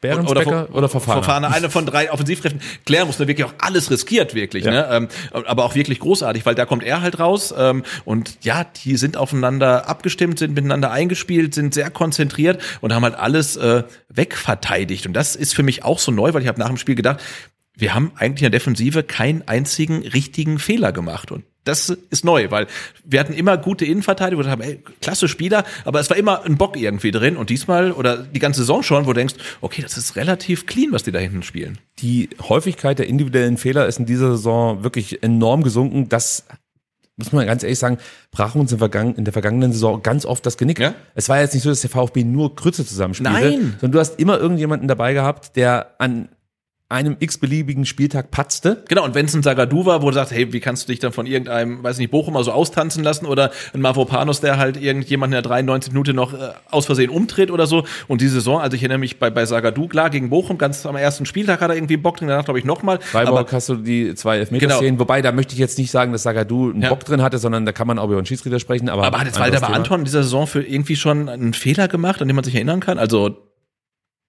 Behrensbecker 0.02 0.68
oder, 0.72 0.90
Verfahren? 0.90 1.22
Verfahren, 1.22 1.44
eine 1.46 1.70
von 1.70 1.86
drei 1.86 2.12
Offensivkräften. 2.12 2.60
Klären 2.84 3.06
muss, 3.06 3.16
der 3.16 3.26
wirklich 3.28 3.46
auch 3.46 3.54
alles 3.58 3.90
riskiert, 3.90 4.34
wirklich, 4.34 4.64
Ja. 4.66 4.70
ne? 4.70 4.88
Ähm, 4.90 5.08
aber 5.46 5.64
auch 5.64 5.74
wirklich 5.74 6.00
großartig, 6.00 6.44
weil 6.44 6.54
da 6.54 6.66
kommt 6.66 6.84
er 6.84 7.00
halt 7.00 7.18
raus. 7.18 7.54
Ähm, 7.56 7.82
und 8.04 8.36
ja, 8.42 8.64
die 8.64 8.96
sind 8.96 9.16
aufeinander 9.16 9.88
abgestimmt, 9.88 10.38
sind 10.38 10.54
miteinander 10.54 10.90
eingespielt, 10.90 11.54
sind 11.54 11.72
sehr 11.72 11.88
konzentriert 11.90 12.60
und 12.82 12.92
haben 12.92 13.04
halt 13.04 13.14
alles 13.14 13.56
äh, 13.56 13.84
wegverteidigt. 14.10 15.06
Und 15.06 15.14
das 15.14 15.34
ist 15.34 15.54
für 15.54 15.62
mich 15.62 15.82
auch 15.82 15.98
so 15.98 16.12
neu, 16.12 16.34
weil 16.34 16.42
ich 16.42 16.48
habe 16.48 16.60
nach 16.60 16.68
dem 16.68 16.76
Spiel 16.76 16.94
gedacht, 16.94 17.22
wir 17.76 17.94
haben 17.94 18.12
eigentlich 18.16 18.42
in 18.42 18.50
der 18.50 18.58
Defensive 18.58 19.02
keinen 19.02 19.46
einzigen 19.48 20.06
richtigen 20.06 20.58
Fehler 20.58 20.92
gemacht. 20.92 21.32
Und 21.32 21.44
das 21.64 21.88
ist 21.88 22.24
neu, 22.24 22.50
weil 22.50 22.66
wir 23.04 23.18
hatten 23.18 23.32
immer 23.32 23.56
gute 23.56 23.84
Innenverteidiger, 23.84 24.44
wir 24.44 24.50
haben, 24.50 24.60
ey, 24.60 24.80
klasse 25.00 25.28
Spieler, 25.28 25.64
aber 25.84 25.98
es 25.98 26.10
war 26.10 26.16
immer 26.16 26.44
ein 26.44 26.56
Bock 26.56 26.76
irgendwie 26.76 27.10
drin. 27.10 27.36
Und 27.36 27.50
diesmal 27.50 27.92
oder 27.92 28.18
die 28.18 28.38
ganze 28.38 28.60
Saison 28.60 28.82
schon, 28.82 29.06
wo 29.06 29.12
du 29.12 29.18
denkst, 29.18 29.34
okay, 29.60 29.82
das 29.82 29.96
ist 29.96 30.14
relativ 30.16 30.66
clean, 30.66 30.92
was 30.92 31.02
die 31.04 31.12
da 31.12 31.18
hinten 31.18 31.42
spielen. 31.42 31.78
die 32.00 32.28
Häufigkeit 32.40 32.98
der 32.98 33.06
individuellen 33.06 33.56
Fehler 33.56 33.86
ist 33.86 33.98
in 33.98 34.06
dieser 34.06 34.32
Saison 34.32 34.84
wirklich 34.84 35.22
enorm 35.22 35.62
gesunken. 35.62 36.08
Das 36.08 36.44
muss 37.16 37.32
man 37.32 37.46
ganz 37.46 37.62
ehrlich 37.62 37.78
sagen, 37.78 37.98
brach 38.30 38.54
uns 38.54 38.72
in, 38.72 38.78
vergangen, 38.78 39.14
in 39.14 39.24
der 39.24 39.32
vergangenen 39.32 39.72
Saison 39.72 40.02
ganz 40.02 40.26
oft 40.26 40.44
das 40.44 40.56
Genick. 40.56 40.80
Ja. 40.80 40.94
Es 41.14 41.28
war 41.28 41.40
jetzt 41.40 41.54
nicht 41.54 41.62
so, 41.62 41.70
dass 41.70 41.80
der 41.80 41.90
VfB 41.90 42.24
nur 42.24 42.56
Krütze 42.56 42.84
zusammenspielte, 42.84 43.32
Nein. 43.32 43.76
sondern 43.80 43.92
du 43.92 44.00
hast 44.00 44.18
immer 44.18 44.38
irgendjemanden 44.38 44.88
dabei 44.88 45.14
gehabt, 45.14 45.56
der 45.56 45.94
an 45.98 46.28
einem 46.94 47.16
x-beliebigen 47.20 47.84
Spieltag 47.84 48.30
patzte. 48.30 48.84
Genau, 48.88 49.04
und 49.04 49.14
wenn 49.14 49.26
es 49.26 49.34
ein 49.34 49.42
Sagadu 49.42 49.84
war, 49.84 50.00
wo 50.02 50.08
du 50.08 50.14
sagst, 50.14 50.32
hey, 50.32 50.52
wie 50.52 50.60
kannst 50.60 50.88
du 50.88 50.92
dich 50.92 51.00
dann 51.00 51.12
von 51.12 51.26
irgendeinem, 51.26 51.82
weiß 51.82 51.98
nicht, 51.98 52.10
Bochumer 52.10 52.42
so 52.44 52.52
austanzen 52.52 53.04
lassen 53.04 53.26
oder 53.26 53.50
ein 53.74 53.80
Mavropanos, 53.80 54.40
der 54.40 54.56
halt 54.58 54.76
irgendjemand 54.80 55.30
in 55.32 55.32
der 55.32 55.42
93 55.42 55.92
Minute 55.92 56.14
noch 56.14 56.32
äh, 56.32 56.52
aus 56.70 56.86
Versehen 56.86 57.10
umtritt 57.10 57.50
oder 57.50 57.66
so. 57.66 57.84
Und 58.08 58.20
die 58.20 58.28
Saison, 58.28 58.60
also 58.60 58.74
ich 58.76 58.82
erinnere 58.82 58.98
mich 58.98 59.18
bei, 59.18 59.30
bei 59.30 59.44
Sagadu, 59.44 59.88
klar, 59.88 60.08
gegen 60.10 60.30
Bochum, 60.30 60.56
ganz 60.58 60.86
am 60.86 60.96
ersten 60.96 61.26
Spieltag 61.26 61.60
hat 61.60 61.70
er 61.70 61.76
irgendwie 61.76 61.96
Bock 61.96 62.16
drin, 62.16 62.28
danach 62.28 62.44
glaube 62.44 62.58
ich 62.60 62.64
nochmal. 62.64 63.00
Freiburg 63.00 63.52
hast 63.52 63.68
du 63.68 63.74
die 63.76 64.14
zwei 64.14 64.38
Elfmeter 64.38 64.66
Genau. 64.66 64.78
sehen, 64.78 64.98
wobei 64.98 65.20
da 65.20 65.32
möchte 65.32 65.52
ich 65.54 65.58
jetzt 65.58 65.76
nicht 65.78 65.90
sagen, 65.90 66.12
dass 66.12 66.22
Sagadu 66.22 66.70
einen 66.70 66.82
Ja. 66.82 66.88
Bock 66.88 67.04
drin 67.04 67.20
hatte, 67.22 67.38
sondern 67.38 67.66
da 67.66 67.72
kann 67.72 67.86
man 67.86 67.98
auch 67.98 68.06
über 68.08 68.16
einen 68.16 68.26
Schiedsrichter 68.26 68.60
sprechen. 68.60 68.88
Aber, 68.88 69.04
Aber 69.04 69.18
hat 69.18 69.26
jetzt 69.26 69.38
Walter. 69.40 69.68
Anton 69.68 70.00
in 70.00 70.04
dieser 70.04 70.22
Saison 70.22 70.46
für 70.46 70.62
irgendwie 70.62 70.96
schon 70.96 71.28
einen 71.28 71.52
Fehler 71.54 71.88
gemacht, 71.88 72.22
an 72.22 72.28
den 72.28 72.34
man 72.36 72.44
sich 72.44 72.54
erinnern 72.54 72.80
kann? 72.80 72.98
Also, 72.98 73.36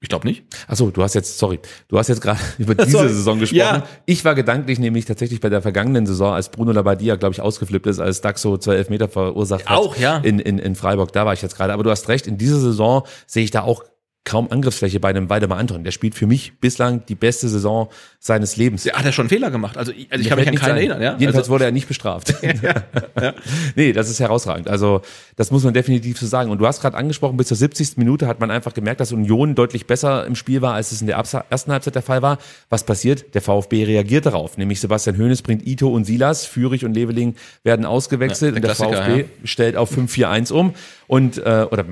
ich 0.06 0.10
glaube 0.10 0.28
nicht. 0.28 0.44
Achso, 0.68 0.92
du 0.92 1.02
hast 1.02 1.16
jetzt, 1.16 1.38
sorry, 1.38 1.60
du 1.88 1.98
hast 1.98 2.08
jetzt 2.08 2.22
gerade 2.22 2.40
über 2.58 2.76
diese 2.76 2.92
Sorry. 2.92 3.10
Saison 3.10 3.40
gesprochen. 3.40 3.60
Ja. 3.60 3.88
Ich 4.06 4.24
war 4.24 4.36
gedanklich 4.36 4.80
nämlich 4.80 5.06
tatsächlich 5.06 5.40
bei 5.42 5.50
der 5.50 5.62
vergangenen 5.62 6.06
Saison, 6.06 6.34
als 6.34 6.50
Bruno 6.50 6.72
Labbadia, 6.72 7.16
glaube 7.16 7.34
ich, 7.34 7.42
ausgeflippt 7.42 7.88
ist, 7.88 8.00
als 8.00 8.22
Daxo 8.22 8.58
zwei 8.58 8.76
Elfmeter 8.76 9.10
verursacht 9.10 9.68
hat. 9.68 9.78
Auch, 9.78 9.98
ja. 9.98 10.18
In, 10.18 10.40
in, 10.40 10.60
in 10.60 10.76
Freiburg, 10.76 11.12
da 11.12 11.26
war 11.26 11.34
ich 11.34 11.42
jetzt 11.42 11.58
gerade. 11.58 11.74
Aber 11.74 11.84
du 11.84 11.90
hast 11.90 12.08
recht, 12.08 12.28
in 12.28 12.38
dieser 12.38 12.60
Saison 12.60 13.04
sehe 13.26 13.44
ich 13.44 13.52
da 13.52 13.64
auch 13.64 13.84
kaum 14.26 14.52
Angriffsfläche 14.52 15.00
bei 15.00 15.10
einem 15.10 15.30
Waldemar 15.30 15.58
Anton. 15.60 15.84
Der 15.84 15.92
spielt 15.92 16.16
für 16.16 16.26
mich 16.28 16.60
bislang 16.60 17.06
die 17.06 17.16
beste 17.16 17.48
Saison 17.48 17.90
seines 18.20 18.58
Lebens. 18.58 18.84
Ja, 18.84 18.96
hat 18.96 19.06
er 19.06 19.12
schon 19.12 19.24
einen 19.24 19.30
Fehler 19.30 19.52
gemacht? 19.52 19.78
Also, 19.78 19.92
ich- 19.92 20.12
also 20.12 20.22
ich 20.22 20.28
kann 20.30 20.38
mich 20.40 20.48
an 20.50 20.56
keinen 20.56 20.76
nichts 20.76 20.92
erinnern, 20.92 21.02
ja? 21.02 21.12
Jedenfalls 21.12 21.44
also, 21.46 21.52
wurde 21.52 21.66
er 21.66 21.72
nicht 21.72 21.88
bestraft. 21.88 22.34
Nee, 23.76 23.94
das 23.94 24.10
ist 24.10 24.20
herausragend. 24.20 24.68
Also 24.68 25.02
das 25.36 25.52
muss 25.52 25.64
man 25.64 25.74
definitiv 25.74 26.20
so 26.20 26.26
sagen. 26.26 26.50
Und 26.50 26.58
du 26.60 26.68
hast 26.68 26.82
gerade 26.82 26.98
angesprochen, 26.98 27.38
bis 27.38 27.48
zur 27.48 27.58
70. 27.58 27.98
Minute 27.98 28.28
hat 28.28 28.40
man 28.40 28.52
einfach 28.52 28.74
gemerkt, 28.74 29.00
dass 29.00 29.12
Union 29.12 29.56
deutlich 29.56 29.86
besser 29.88 30.26
im 30.26 30.36
Spiel 30.36 30.62
war, 30.62 30.74
als 30.74 30.92
es 30.92 31.02
in 31.02 31.08
der 31.08 31.18
ersten 31.18 31.72
Halbzeit 31.72 31.96
der 31.96 32.02
Fall 32.02 32.22
war. 32.22 32.38
Was 32.70 32.84
passiert? 32.86 33.34
Der 33.36 33.42
VfB 33.42 33.84
reagiert 33.86 34.26
darauf. 34.26 34.58
Nämlich 34.58 34.80
Sebastian 34.80 35.18
Hoeneß 35.18 35.42
bringt 35.42 35.66
Ito 35.68 35.88
und 35.90 36.06
Silas, 36.06 36.46
Führig 36.46 36.86
und 36.86 36.94
Leveling 36.94 37.36
werden 37.64 37.86
ausgewechselt 37.86 38.54
Ja, 38.54 38.56
und 38.58 38.64
der 38.64 38.74
der 38.74 38.76
Klassiker, 38.76 39.04
VfB 39.06 39.20
ja. 39.22 39.28
stellt 39.48 39.76
auf 39.76 39.96
5-4-1 39.96 40.52
um. 40.52 40.74
Und 41.08 41.38
äh, 41.38 41.68
oder 41.70 41.86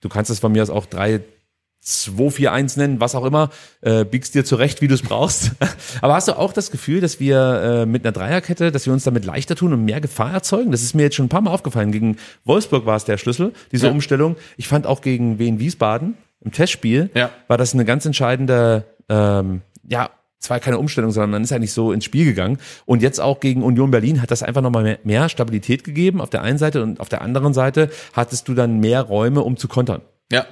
du 0.00 0.08
kannst 0.08 0.30
es 0.30 0.38
von 0.40 0.52
mir 0.52 0.62
aus 0.62 0.70
auch 0.70 0.86
3 0.86 1.20
2-4-1 1.86 2.78
nennen, 2.78 3.00
was 3.00 3.14
auch 3.14 3.24
immer, 3.24 3.50
äh, 3.80 4.04
biegst 4.04 4.34
dir 4.34 4.44
zurecht, 4.44 4.80
wie 4.82 4.88
du 4.88 4.94
es 4.94 5.02
brauchst. 5.02 5.52
Aber 6.00 6.14
hast 6.14 6.28
du 6.28 6.32
auch 6.36 6.52
das 6.52 6.70
Gefühl, 6.70 7.00
dass 7.00 7.20
wir 7.20 7.82
äh, 7.82 7.86
mit 7.86 8.04
einer 8.04 8.12
Dreierkette, 8.12 8.72
dass 8.72 8.86
wir 8.86 8.92
uns 8.92 9.04
damit 9.04 9.24
leichter 9.24 9.54
tun 9.54 9.72
und 9.72 9.84
mehr 9.84 10.00
Gefahr 10.00 10.32
erzeugen? 10.32 10.72
Das 10.72 10.82
ist 10.82 10.94
mir 10.94 11.04
jetzt 11.04 11.16
schon 11.16 11.26
ein 11.26 11.30
paar 11.30 11.40
Mal 11.40 11.52
aufgefallen. 11.52 11.92
Gegen 11.92 12.16
Wolfsburg 12.44 12.86
war 12.86 12.96
es 12.96 13.04
der 13.04 13.18
Schlüssel, 13.18 13.52
diese 13.72 13.86
Ja. 13.86 13.92
Umstellung. 13.92 14.36
Ich 14.56 14.68
fand 14.68 14.86
auch 14.86 15.00
gegen 15.00 15.38
Wien 15.38 15.60
Wiesbaden 15.60 16.14
im 16.44 16.52
Testspiel 16.52 17.10
Ja. 17.14 17.30
war 17.48 17.56
das 17.56 17.72
eine 17.74 17.84
ganz 17.84 18.04
entscheidende, 18.04 18.84
ähm, 19.08 19.62
ja, 19.88 20.10
es 20.38 20.50
war 20.50 20.60
keine 20.60 20.78
Umstellung, 20.78 21.10
sondern 21.12 21.30
man 21.30 21.42
ist 21.44 21.52
eigentlich 21.52 21.72
so 21.72 21.92
ins 21.92 22.04
Spiel 22.04 22.24
gegangen. 22.24 22.58
Und 22.84 23.00
jetzt 23.02 23.20
auch 23.20 23.40
gegen 23.40 23.62
Union 23.62 23.90
Berlin 23.90 24.20
hat 24.22 24.30
das 24.30 24.42
einfach 24.42 24.60
nochmal 24.60 24.82
mehr, 24.82 24.98
mehr 25.02 25.28
Stabilität 25.28 25.82
gegeben 25.82 26.20
auf 26.20 26.30
der 26.30 26.42
einen 26.42 26.58
Seite 26.58 26.82
und 26.82 27.00
auf 27.00 27.08
der 27.08 27.22
anderen 27.22 27.54
Seite 27.54 27.90
hattest 28.12 28.46
du 28.48 28.54
dann 28.54 28.78
mehr 28.78 29.02
Räume, 29.02 29.40
um 29.42 29.56
zu 29.56 29.66
kontern. 29.66 30.02
Ja. 30.30 30.44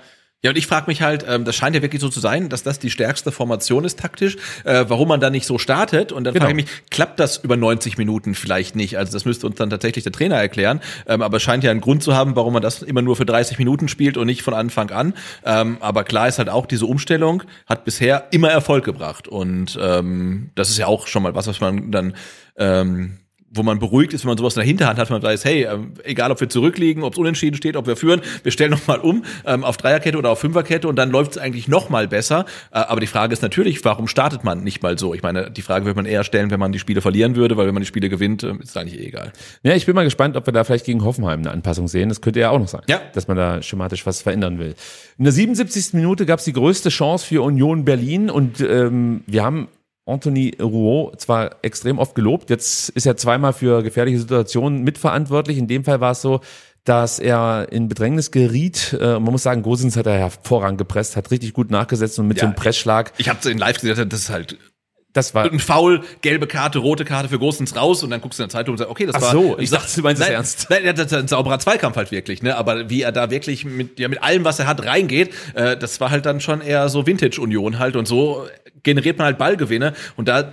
Ja, 0.44 0.50
und 0.50 0.58
ich 0.58 0.66
frage 0.66 0.88
mich 0.88 1.00
halt, 1.00 1.24
ähm, 1.26 1.46
das 1.46 1.56
scheint 1.56 1.74
ja 1.74 1.80
wirklich 1.80 2.02
so 2.02 2.10
zu 2.10 2.20
sein, 2.20 2.50
dass 2.50 2.62
das 2.62 2.78
die 2.78 2.90
stärkste 2.90 3.32
Formation 3.32 3.82
ist 3.86 3.98
taktisch, 3.98 4.36
äh, 4.64 4.84
warum 4.88 5.08
man 5.08 5.18
da 5.18 5.30
nicht 5.30 5.46
so 5.46 5.56
startet. 5.56 6.12
Und 6.12 6.24
dann 6.24 6.34
Genau. 6.34 6.44
frage 6.44 6.60
ich 6.60 6.66
mich, 6.66 6.82
klappt 6.90 7.18
das 7.18 7.38
über 7.38 7.56
90 7.56 7.96
Minuten 7.96 8.34
vielleicht 8.34 8.76
nicht? 8.76 8.98
Also 8.98 9.14
das 9.14 9.24
müsste 9.24 9.46
uns 9.46 9.56
dann 9.56 9.70
tatsächlich 9.70 10.04
der 10.04 10.12
Trainer 10.12 10.36
erklären. 10.36 10.82
Ähm, 11.06 11.22
aber 11.22 11.38
es 11.38 11.42
scheint 11.42 11.64
ja 11.64 11.70
einen 11.70 11.80
Grund 11.80 12.02
zu 12.02 12.14
haben, 12.14 12.36
warum 12.36 12.52
man 12.52 12.60
das 12.60 12.82
immer 12.82 13.00
nur 13.00 13.16
für 13.16 13.24
30 13.24 13.58
Minuten 13.58 13.88
spielt 13.88 14.18
und 14.18 14.26
nicht 14.26 14.42
von 14.42 14.52
Anfang 14.52 14.90
an. 14.90 15.14
Ähm, 15.46 15.78
aber 15.80 16.04
klar 16.04 16.28
ist 16.28 16.36
halt 16.38 16.50
auch, 16.50 16.66
diese 16.66 16.84
Umstellung 16.84 17.42
hat 17.64 17.86
bisher 17.86 18.26
immer 18.30 18.50
Erfolg 18.50 18.84
gebracht. 18.84 19.26
Und 19.26 19.78
ähm, 19.80 20.50
das 20.56 20.68
ist 20.68 20.76
ja 20.76 20.88
auch 20.88 21.06
schon 21.06 21.22
mal 21.22 21.34
was, 21.34 21.46
was 21.46 21.62
man 21.62 21.90
dann 21.90 22.14
ähm, 22.58 23.16
wo 23.54 23.62
man 23.62 23.78
beruhigt 23.78 24.12
ist, 24.12 24.24
wenn 24.24 24.30
man 24.30 24.38
sowas 24.38 24.54
in 24.54 24.60
der 24.60 24.66
Hinterhand 24.66 24.98
hat, 24.98 25.08
wenn 25.10 25.14
man 25.14 25.22
weiß, 25.22 25.44
hey, 25.44 25.64
ähm, 25.64 25.92
egal 26.04 26.30
ob 26.30 26.40
wir 26.40 26.48
zurückliegen, 26.48 27.02
ob 27.02 27.12
es 27.14 27.18
unentschieden 27.18 27.56
steht, 27.56 27.76
ob 27.76 27.86
wir 27.86 27.96
führen, 27.96 28.20
wir 28.42 28.52
stellen 28.52 28.70
nochmal 28.72 28.98
um 29.00 29.24
ähm, 29.46 29.64
auf 29.64 29.76
Dreierkette 29.76 30.18
oder 30.18 30.30
auf 30.30 30.40
Fünferkette 30.40 30.88
und 30.88 30.96
dann 30.96 31.10
läuft 31.10 31.32
es 31.32 31.38
eigentlich 31.38 31.68
nochmal 31.68 32.08
besser. 32.08 32.44
Äh, 32.72 32.78
aber 32.78 33.00
die 33.00 33.06
Frage 33.06 33.32
ist 33.32 33.42
natürlich, 33.42 33.84
warum 33.84 34.08
startet 34.08 34.44
man 34.44 34.62
nicht 34.64 34.82
mal 34.82 34.98
so? 34.98 35.14
Ich 35.14 35.22
meine, 35.22 35.50
die 35.50 35.62
Frage 35.62 35.84
würde 35.86 35.96
man 35.96 36.06
eher 36.06 36.24
stellen, 36.24 36.50
wenn 36.50 36.60
man 36.60 36.72
die 36.72 36.78
Spiele 36.78 37.00
verlieren 37.00 37.36
würde, 37.36 37.56
weil 37.56 37.66
wenn 37.66 37.74
man 37.74 37.82
die 37.82 37.86
Spiele 37.86 38.08
gewinnt, 38.08 38.42
äh, 38.42 38.52
ist 38.60 38.70
es 38.70 38.76
eigentlich 38.76 39.00
eh 39.00 39.06
egal. 39.06 39.32
Ja, 39.62 39.74
ich 39.74 39.86
bin 39.86 39.94
mal 39.94 40.04
gespannt, 40.04 40.36
ob 40.36 40.46
wir 40.46 40.52
da 40.52 40.64
vielleicht 40.64 40.84
gegen 40.86 41.04
Hoffenheim 41.04 41.40
eine 41.40 41.50
Anpassung 41.50 41.88
sehen. 41.88 42.08
Das 42.08 42.20
könnte 42.20 42.40
ja 42.40 42.50
auch 42.50 42.58
noch 42.58 42.68
sein, 42.68 42.82
Ja. 42.88 43.00
dass 43.14 43.28
man 43.28 43.36
da 43.36 43.62
schematisch 43.62 44.04
was 44.06 44.22
verändern 44.22 44.58
will. 44.58 44.74
In 45.18 45.24
der 45.24 45.32
77. 45.32 45.94
Minute 45.94 46.26
gab 46.26 46.40
es 46.40 46.44
die 46.44 46.52
größte 46.52 46.88
Chance 46.88 47.26
für 47.26 47.42
Union 47.42 47.84
Berlin 47.84 48.30
und 48.30 48.60
ähm, 48.60 49.22
wir 49.26 49.44
haben 49.44 49.68
Anthony 50.06 50.54
Rouault 50.60 51.20
zwar 51.20 51.56
extrem 51.62 51.98
oft 51.98 52.14
gelobt, 52.14 52.50
jetzt 52.50 52.90
ist 52.90 53.06
er 53.06 53.16
zweimal 53.16 53.52
für 53.52 53.82
gefährliche 53.82 54.18
Situationen 54.18 54.82
mitverantwortlich. 54.82 55.58
In 55.58 55.66
dem 55.66 55.84
Fall 55.84 56.00
war 56.00 56.12
es 56.12 56.20
so, 56.20 56.40
dass 56.84 57.18
er 57.18 57.68
in 57.70 57.88
Bedrängnis 57.88 58.30
geriet. 58.30 58.96
Äh, 59.00 59.14
man 59.14 59.32
muss 59.32 59.42
sagen, 59.42 59.62
Gosens 59.62 59.96
hat 59.96 60.06
er 60.06 60.18
hervorragend 60.18 60.78
gepresst, 60.78 61.16
hat 61.16 61.30
richtig 61.30 61.54
gut 61.54 61.70
nachgesetzt 61.70 62.18
und 62.18 62.28
mit 62.28 62.38
so 62.38 62.44
einem 62.46 62.54
Ja, 62.54 62.60
Pressschlag 62.60 63.12
Ich 63.16 63.28
habe 63.28 63.48
in 63.48 63.58
live 63.58 63.80
gesagt, 63.80 64.12
das 64.12 64.20
ist 64.20 64.30
halt 64.30 64.58
Das 65.14 65.32
war 65.32 65.44
ein 65.44 65.60
Foul, 65.60 66.02
gelbe 66.20 66.46
Karte, 66.46 66.80
rote 66.80 67.04
Karte 67.04 67.28
für 67.28 67.38
Großens 67.38 67.76
raus 67.76 68.02
und 68.02 68.10
dann 68.10 68.20
guckst 68.20 68.38
du 68.38 68.42
in 68.42 68.48
der 68.48 68.52
Zeitung 68.52 68.72
und 68.72 68.78
sagst, 68.78 68.90
okay, 68.90 69.06
das 69.06 69.14
Ach 69.16 69.22
war. 69.22 69.32
so, 69.32 69.58
ich 69.58 69.70
dachte, 69.70 69.88
du 69.94 70.02
meinst 70.02 70.20
es 70.20 70.28
ernst. 70.28 70.66
Nein, 70.70 70.94
das 70.94 71.06
ist 71.06 71.14
ein 71.14 71.28
sauberer 71.28 71.60
Zweikampf 71.60 71.96
halt 71.96 72.10
wirklich, 72.10 72.42
ne? 72.42 72.56
Aber 72.56 72.90
wie 72.90 73.02
er 73.02 73.12
da 73.12 73.30
wirklich 73.30 73.64
mit, 73.64 73.98
ja, 74.00 74.08
mit 74.08 74.22
allem, 74.22 74.44
was 74.44 74.58
er 74.58 74.66
hat, 74.66 74.84
reingeht, 74.84 75.32
äh, 75.54 75.76
das 75.76 76.00
war 76.00 76.10
halt 76.10 76.26
dann 76.26 76.40
schon 76.40 76.60
eher 76.60 76.88
so 76.88 77.06
Vintage-Union 77.06 77.78
halt 77.78 77.94
und 77.96 78.06
so 78.06 78.44
generiert 78.84 79.18
man 79.18 79.24
halt 79.24 79.38
Ballgewinne 79.38 79.94
und 80.16 80.28
da 80.28 80.40
äh, 80.40 80.44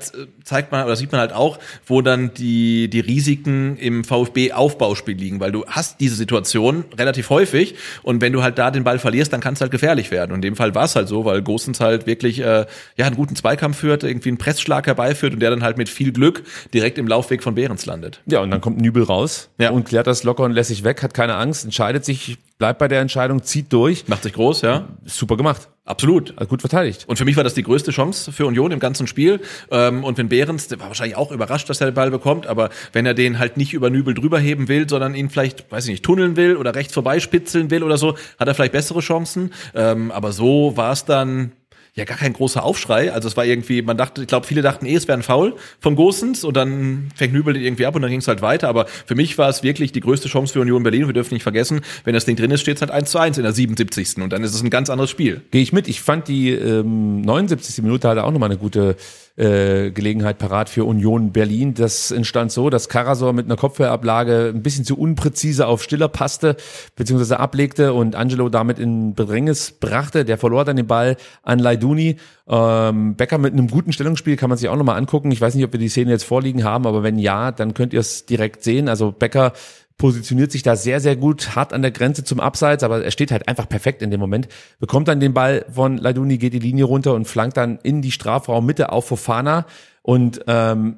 zeigt 0.44 0.72
man 0.72 0.86
oder 0.86 0.96
sieht 0.96 1.12
man 1.12 1.22
halt 1.22 1.34
auch, 1.34 1.60
wo 1.86 2.02
dann 2.02 2.34
die, 2.34 2.90
die 2.90 3.02
Risiken 3.02 3.78
im 3.78 4.04
VfB-Aufbauspiel 4.04 5.16
liegen, 5.16 5.40
weil 5.40 5.52
du 5.52 5.66
hast 5.68 6.00
diese 6.00 6.16
Situation 6.16 6.86
relativ 6.98 7.30
häufig 7.30 7.76
und 8.02 8.22
wenn 8.22 8.34
du 8.34 8.42
halt 8.42 8.58
da 8.58 8.72
den 8.72 8.84
Ball 8.84 8.98
verlierst, 8.98 9.32
dann 9.32 9.42
kann 9.42 9.54
es 9.54 9.62
halt 9.62 9.72
gefährlich 9.72 10.10
werden. 10.10 10.32
Und 10.32 10.38
in 10.38 10.42
dem 10.42 10.56
Fall 10.56 10.74
war 10.74 10.86
es 10.86 10.96
halt 10.96 11.08
so, 11.08 11.26
weil 11.26 11.42
Gosens 11.42 11.80
halt 11.80 12.08
wirklich 12.08 12.40
äh, 12.40 12.66
ja 12.96 13.06
einen 13.06 13.16
guten 13.16 13.36
Zweikampf 13.36 13.78
führt, 13.78 14.04
irgendwie 14.04 14.30
einen 14.30 14.38
Pressschlag 14.52 14.86
herbeiführt 14.88 15.34
und 15.34 15.40
der 15.40 15.50
dann 15.50 15.64
halt 15.64 15.78
mit 15.78 15.90
viel 15.90 16.12
Glück 16.12 16.44
direkt 16.74 16.98
im 16.98 17.08
Laufweg 17.08 17.42
von 17.44 17.56
Behrens 17.56 17.86
landet. 17.86 18.22
Ja, 18.26 18.42
und 18.42 18.52
dann 18.52 18.62
kommt 18.62 18.80
Nübel 18.82 19.04
raus 19.04 19.50
Ja. 19.58 19.72
und 19.72 19.86
klärt 19.88 20.08
das 20.08 20.24
locker 20.24 20.44
und 20.44 20.52
lässig 20.52 20.84
weg, 20.84 21.02
hat 21.04 21.14
keine 21.14 21.36
Angst, 21.36 21.64
entscheidet 21.64 22.04
sich, 22.06 22.38
bleibt 22.58 22.80
bei 22.80 22.88
der 22.88 23.02
Entscheidung, 23.02 23.44
zieht 23.44 23.72
durch. 23.74 24.08
Macht 24.08 24.24
sich 24.24 24.34
groß, 24.34 24.62
ja. 24.62 24.88
Super 25.06 25.38
gemacht. 25.38 25.68
Absolut. 25.86 26.34
Also 26.38 26.48
gut 26.48 26.62
verteidigt. 26.62 27.06
Und 27.08 27.18
für 27.18 27.26
mich 27.26 27.36
war 27.38 27.44
das 27.44 27.54
die 27.56 27.64
größte 27.64 27.92
Chance 27.92 28.32
für 28.32 28.46
Union 28.46 28.72
im 28.72 28.80
ganzen 28.80 29.08
Spiel. 29.08 29.40
Ähm, 29.72 30.04
und 30.04 30.18
wenn 30.18 30.30
Behrens, 30.30 30.68
der 30.68 30.80
war 30.80 30.88
wahrscheinlich 30.88 31.18
auch 31.18 31.32
überrascht, 31.32 31.70
dass 31.70 31.82
er 31.82 31.90
den 31.90 31.96
Ball 31.96 32.12
bekommt, 32.12 32.46
aber 32.46 32.70
wenn 32.94 33.06
er 33.06 33.14
den 33.14 33.40
halt 33.40 33.58
nicht 33.58 33.74
über 33.74 33.90
Nübel 33.90 34.14
drüber 34.14 34.40
heben 34.40 34.68
will, 34.68 34.88
sondern 34.88 35.16
ihn 35.16 35.30
vielleicht, 35.30 35.72
weiß 35.72 35.86
ich 35.86 35.92
nicht, 35.92 36.04
tunneln 36.06 36.36
will 36.36 36.56
oder 36.56 36.76
rechts 36.76 36.94
vorbeispitzeln 36.94 37.72
will 37.72 37.84
oder 37.84 37.98
so, 37.98 38.16
hat 38.40 38.48
er 38.48 38.54
vielleicht 38.54 38.74
bessere 38.74 39.00
Chancen. 39.00 39.52
Ähm, 39.74 40.12
aber 40.12 40.32
so 40.32 40.78
war 40.78 40.92
es 40.92 41.04
dann 41.06 41.52
ja 41.94 42.06
gar 42.06 42.18
kein 42.18 42.34
großer 42.34 42.64
Aufschrei. 42.64 43.12
Also 43.12 43.28
es 43.28 43.36
war 43.36 43.46
irgendwie, 43.46 43.82
man 43.82 43.98
dachte, 43.98 44.22
ich 44.22 44.28
glaube, 44.28 44.48
viele 44.48 44.62
dachten 44.62 44.86
eh, 44.86 44.96
es 44.96 45.08
wäre 45.08 45.18
ein 45.18 45.24
Foul 45.24 45.56
von 45.80 45.96
Gosens 45.96 46.44
und 46.44 46.56
dann 46.56 47.12
fängt 47.16 47.34
Nübel 47.34 47.54
den 47.54 47.64
irgendwie 47.64 47.86
ab 47.86 47.96
und 47.96 48.02
dann 48.02 48.12
ging 48.12 48.22
es 48.22 48.28
halt 48.28 48.42
weiter. 48.42 48.70
Aber 48.70 48.86
für 48.88 49.16
mich 49.16 49.38
war 49.38 49.50
es 49.50 49.62
wirklich 49.62 49.92
die 49.92 50.00
größte 50.00 50.30
Chance 50.30 50.54
für 50.54 50.62
Union 50.62 50.84
Berlin. 50.84 51.08
Wir 51.08 51.14
dürfen 51.14 51.34
nicht 51.34 51.44
vergessen, 51.44 51.82
wenn 52.06 52.14
das 52.14 52.26
Ding 52.26 52.38
drin 52.38 52.52
ist, 52.52 52.62
steht 52.62 52.78
es 52.78 52.82
halt 52.82 52.92
1 52.92 53.12
zu 53.12 53.20
1 53.20 53.38
in 53.38 53.44
der 53.44 53.52
77. 53.52 54.18
Und 54.18 54.32
dann 54.32 54.44
ist 54.44 54.54
es 54.54 54.64
ein 54.64 54.70
ganz 54.70 54.90
anderes 54.90 55.10
Spiel. 55.10 55.42
Gehe 55.52 55.62
ich 55.62 55.74
mit. 55.74 55.90
Ich 55.90 56.02
fand 56.02 56.30
die 56.30 56.52
ähm, 56.52 57.22
79. 57.22 57.84
Minute 57.84 58.08
hatte 58.08 58.24
auch 58.24 58.32
nochmal 58.32 58.50
eine 58.50 58.60
gute 58.60 58.96
äh, 59.42 59.90
Gelegenheit 59.90 60.38
parat 60.38 60.70
für 60.70 60.86
Union 60.86 61.32
Berlin. 61.32 61.74
Das 61.74 62.12
entstand 62.12 62.52
so, 62.52 62.70
dass 62.70 62.90
Karasor 62.90 63.34
mit 63.34 63.46
einer 63.46 63.56
Kopfhörablage 63.56 64.52
ein 64.54 64.62
bisschen 64.62 64.86
zu 64.86 64.98
unpräzise 64.98 65.66
auf 65.66 65.82
Stiller 65.82 66.10
passte, 66.10 66.56
beziehungsweise 66.96 67.40
ablegte 67.40 67.94
und 67.94 68.16
Angelo 68.16 68.50
damit 68.50 68.78
in 68.78 69.16
Bedrängnis 69.16 69.72
brachte. 69.72 70.26
Der 70.26 70.38
verlor 70.38 70.64
dann 70.64 70.76
den 70.76 70.86
Ball 70.86 71.18
an 71.42 71.58
Laiduni. 71.58 72.18
Ähm, 72.48 73.16
Becker 73.16 73.40
mit 73.40 73.54
einem 73.54 73.68
guten 73.68 73.92
Stellungsspiel 73.92 74.36
kann 74.36 74.50
man 74.50 74.60
sich 74.60 74.70
auch 74.70 74.76
nochmal 74.76 74.98
angucken. 74.98 75.32
Ich 75.32 75.42
weiß 75.42 75.56
nicht, 75.56 75.66
ob 75.66 75.72
wir 75.72 75.80
die 75.80 75.90
Szene 75.90 76.12
jetzt 76.12 76.24
vorliegen 76.24 76.64
haben, 76.64 76.86
aber 76.86 77.02
wenn 77.02 77.18
ja, 77.18 77.52
dann 77.52 77.74
könnt 77.74 77.94
ihr 77.94 78.00
es 78.00 78.28
direkt 78.28 78.64
sehen. 78.64 78.90
Also 78.90 79.12
Becker 79.12 79.54
positioniert 80.02 80.52
sich 80.52 80.64
da 80.64 80.76
sehr, 80.76 81.00
sehr 81.00 81.16
gut, 81.16 81.56
hart 81.56 81.74
an 81.74 81.84
der 81.84 81.92
Grenze 81.92 82.24
zum 82.24 82.40
Abseits, 82.40 82.82
aber 82.82 83.04
er 83.06 83.12
steht 83.12 83.32
halt 83.32 83.48
einfach 83.48 83.70
perfekt 83.70 84.02
in 84.02 84.10
dem 84.10 84.20
Moment, 84.20 84.48
bekommt 84.80 85.08
dann 85.08 85.20
den 85.20 85.36
Ball 85.36 85.64
von 85.72 86.00
Laiduni, 86.00 86.40
geht 86.40 86.54
die 86.54 86.60
Linie 86.60 86.86
runter 86.86 87.14
und 87.14 87.26
flankt 87.26 87.56
dann 87.56 87.78
in 87.84 88.02
die 88.02 88.12
Strafraummitte 88.12 88.92
auf 88.92 89.06
Fofana. 89.06 89.68
Und 90.02 90.42
ähm, 90.48 90.98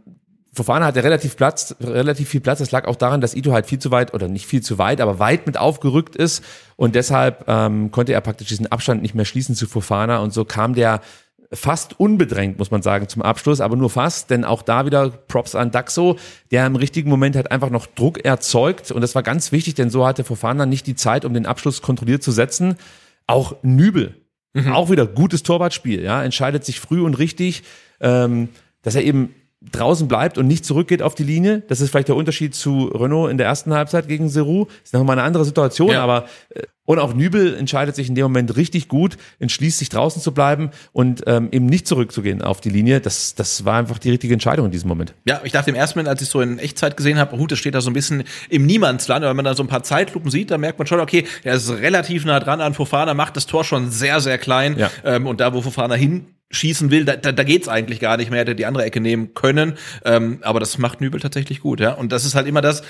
Fofana 0.54 0.86
hatte 0.86 1.04
relativ 1.04 1.36
Platz, 1.36 1.76
relativ 1.82 2.30
viel 2.30 2.40
Platz. 2.40 2.60
Das 2.60 2.72
lag 2.72 2.88
auch 2.88 2.96
daran, 2.96 3.20
dass 3.20 3.36
Ito 3.36 3.52
halt 3.52 3.66
viel 3.66 3.80
zu 3.80 3.92
weit 3.92 4.14
oder 4.14 4.30
nicht 4.30 4.46
viel 4.46 4.62
zu 4.62 4.78
weit, 4.78 5.02
aber 5.02 5.20
weit 5.20 5.48
mit 5.48 5.58
aufgerückt 5.58 6.16
ist. 6.16 6.42
Und 6.78 6.96
deshalb 6.96 7.44
ähm, 7.50 7.92
konnte 7.92 8.14
er 8.14 8.22
praktisch 8.22 8.48
diesen 8.48 8.72
Abstand 8.72 9.02
nicht 9.02 9.16
mehr 9.16 9.26
schließen 9.26 9.54
zu 9.54 9.68
Fofana. 9.68 10.20
Und 10.20 10.32
so 10.34 10.46
kam 10.46 10.76
der 10.76 11.02
fast 11.54 12.00
unbedrängt, 12.00 12.58
muss 12.60 12.72
man 12.72 12.82
sagen, 12.82 13.08
zum 13.08 13.22
Abschluss, 13.22 13.62
aber 13.62 13.76
nur 13.76 13.90
fast, 13.90 14.30
denn 14.30 14.44
auch 14.44 14.62
da 14.62 14.86
wieder 14.86 15.10
Props 15.10 15.56
an 15.56 15.72
Daxo, 15.72 16.18
der 16.52 16.66
im 16.66 16.76
richtigen 16.76 17.10
Moment 17.10 17.36
hat 17.36 17.52
einfach 17.52 17.70
noch 17.70 17.86
Druck 17.88 18.24
erzeugt 18.26 18.92
und 18.92 19.02
das 19.02 19.16
war 19.16 19.24
ganz 19.24 19.52
wichtig, 19.52 19.76
denn 19.76 19.90
so 19.90 20.06
hatte 20.06 20.24
Fofana 20.24 20.66
nicht 20.66 20.88
die 20.88 20.96
Zeit, 20.96 21.26
um 21.26 21.34
den 21.34 21.46
Abschluss 21.46 21.82
kontrolliert 21.82 22.24
zu 22.24 22.32
setzen. 22.32 22.76
Auch 23.28 23.56
Nübel, 23.64 24.16
auch 24.72 24.90
wieder 24.90 25.06
gutes 25.08 25.44
Torwartspiel, 25.44 26.04
ja, 26.04 26.24
entscheidet 26.24 26.66
sich 26.66 26.80
früh 26.80 27.02
und 27.02 27.16
richtig, 27.16 27.64
ähm, 28.02 28.50
dass 28.82 28.96
er 28.96 29.04
eben 29.04 29.34
draußen 29.72 30.10
bleibt 30.10 30.38
und 30.38 30.48
nicht 30.48 30.66
zurückgeht 30.66 31.02
auf 31.02 31.16
die 31.16 31.24
Linie. 31.24 31.62
Das 31.70 31.80
ist 31.80 31.90
vielleicht 31.90 32.10
der 32.10 32.18
Unterschied 32.18 32.54
zu 32.54 32.88
Renault 32.88 33.32
in 33.32 33.38
der 33.38 33.48
ersten 33.48 33.74
Halbzeit 33.74 34.10
gegen 34.10 34.28
Seru. 34.28 34.66
Ist 34.84 34.94
nochmal 34.94 35.18
eine 35.18 35.26
andere 35.26 35.46
Situation, 35.46 35.92
Ja. 35.92 36.04
aber 36.04 36.26
äh, 36.50 36.64
und 36.86 37.00
auch 37.00 37.14
Nübel 37.14 37.56
entscheidet 37.56 37.96
sich 37.96 38.10
in 38.10 38.16
dem 38.16 38.24
Moment 38.24 38.56
richtig 38.56 38.88
gut, 38.88 39.18
entschließt 39.40 39.80
sich 39.80 39.90
draußen 39.90 40.22
zu 40.22 40.34
bleiben 40.34 40.72
und 40.92 41.24
ähm, 41.28 41.50
eben 41.52 41.66
nicht 41.66 41.88
zurückzugehen 41.88 42.42
auf 42.42 42.60
die 42.60 42.70
Linie. 42.70 43.00
Das, 43.00 43.36
das 43.36 43.64
war 43.66 43.78
einfach 43.78 44.00
die 44.00 44.10
richtige 44.10 44.34
Entscheidung 44.34 44.66
in 44.66 44.72
diesem 44.72 44.90
Moment. 44.90 45.14
Ja, 45.26 45.42
ich 45.44 45.54
dachte 45.54 45.70
im 45.70 45.76
ersten 45.76 46.00
Moment, 46.00 46.10
als 46.10 46.22
ich 46.22 46.28
so 46.28 46.42
in 46.42 46.60
Echtzeit 46.60 46.98
gesehen 46.98 47.18
habe, 47.18 47.36
oh, 47.38 47.48
das 47.48 47.60
steht 47.60 47.76
da 47.76 47.82
so 47.82 47.90
ein 47.90 47.94
bisschen 47.94 48.24
im 48.50 48.66
Niemandsland. 48.66 49.24
Wenn 49.24 49.36
man 49.36 49.46
da 49.46 49.56
so 49.56 49.64
ein 49.64 49.68
paar 49.68 49.84
Zeitlupen 49.84 50.30
sieht, 50.30 50.52
dann 50.52 50.62
merkt 50.62 50.78
man 50.78 50.88
schon, 50.88 51.00
okay, 51.00 51.26
er 51.44 51.56
ist 51.56 51.70
relativ 51.70 52.26
nah 52.26 52.40
dran 52.40 52.60
an 52.60 52.74
Fofana, 52.74 53.14
macht 53.14 53.38
das 53.38 53.46
Tor 53.46 53.64
schon 53.64 53.90
sehr, 53.90 54.20
sehr 54.20 54.38
klein. 54.38 54.78
Ja. 54.78 54.92
Ähm, 55.06 55.28
und 55.28 55.40
da, 55.40 55.54
wo 55.54 55.62
Fofana 55.62 55.96
hinschießen 55.96 56.92
will, 56.92 57.06
da, 57.06 57.16
da, 57.16 57.32
da 57.32 57.44
geht's 57.44 57.70
eigentlich 57.70 58.02
gar 58.02 58.18
nicht 58.18 58.30
mehr. 58.30 58.42
Hätte 58.42 58.56
die 58.56 58.66
andere 58.66 58.84
Ecke 58.84 59.00
nehmen 59.00 59.34
können. 59.34 59.78
Ähm, 60.04 60.40
aber 60.42 60.60
das 60.60 60.78
macht 60.78 61.00
Nübel 61.00 61.22
tatsächlich 61.22 61.62
gut, 61.62 61.80
ja. 61.80 61.94
Und 61.94 62.12
das 62.12 62.26
ist 62.26 62.36
halt 62.36 62.48
immer 62.48 62.62
das, 62.62 62.84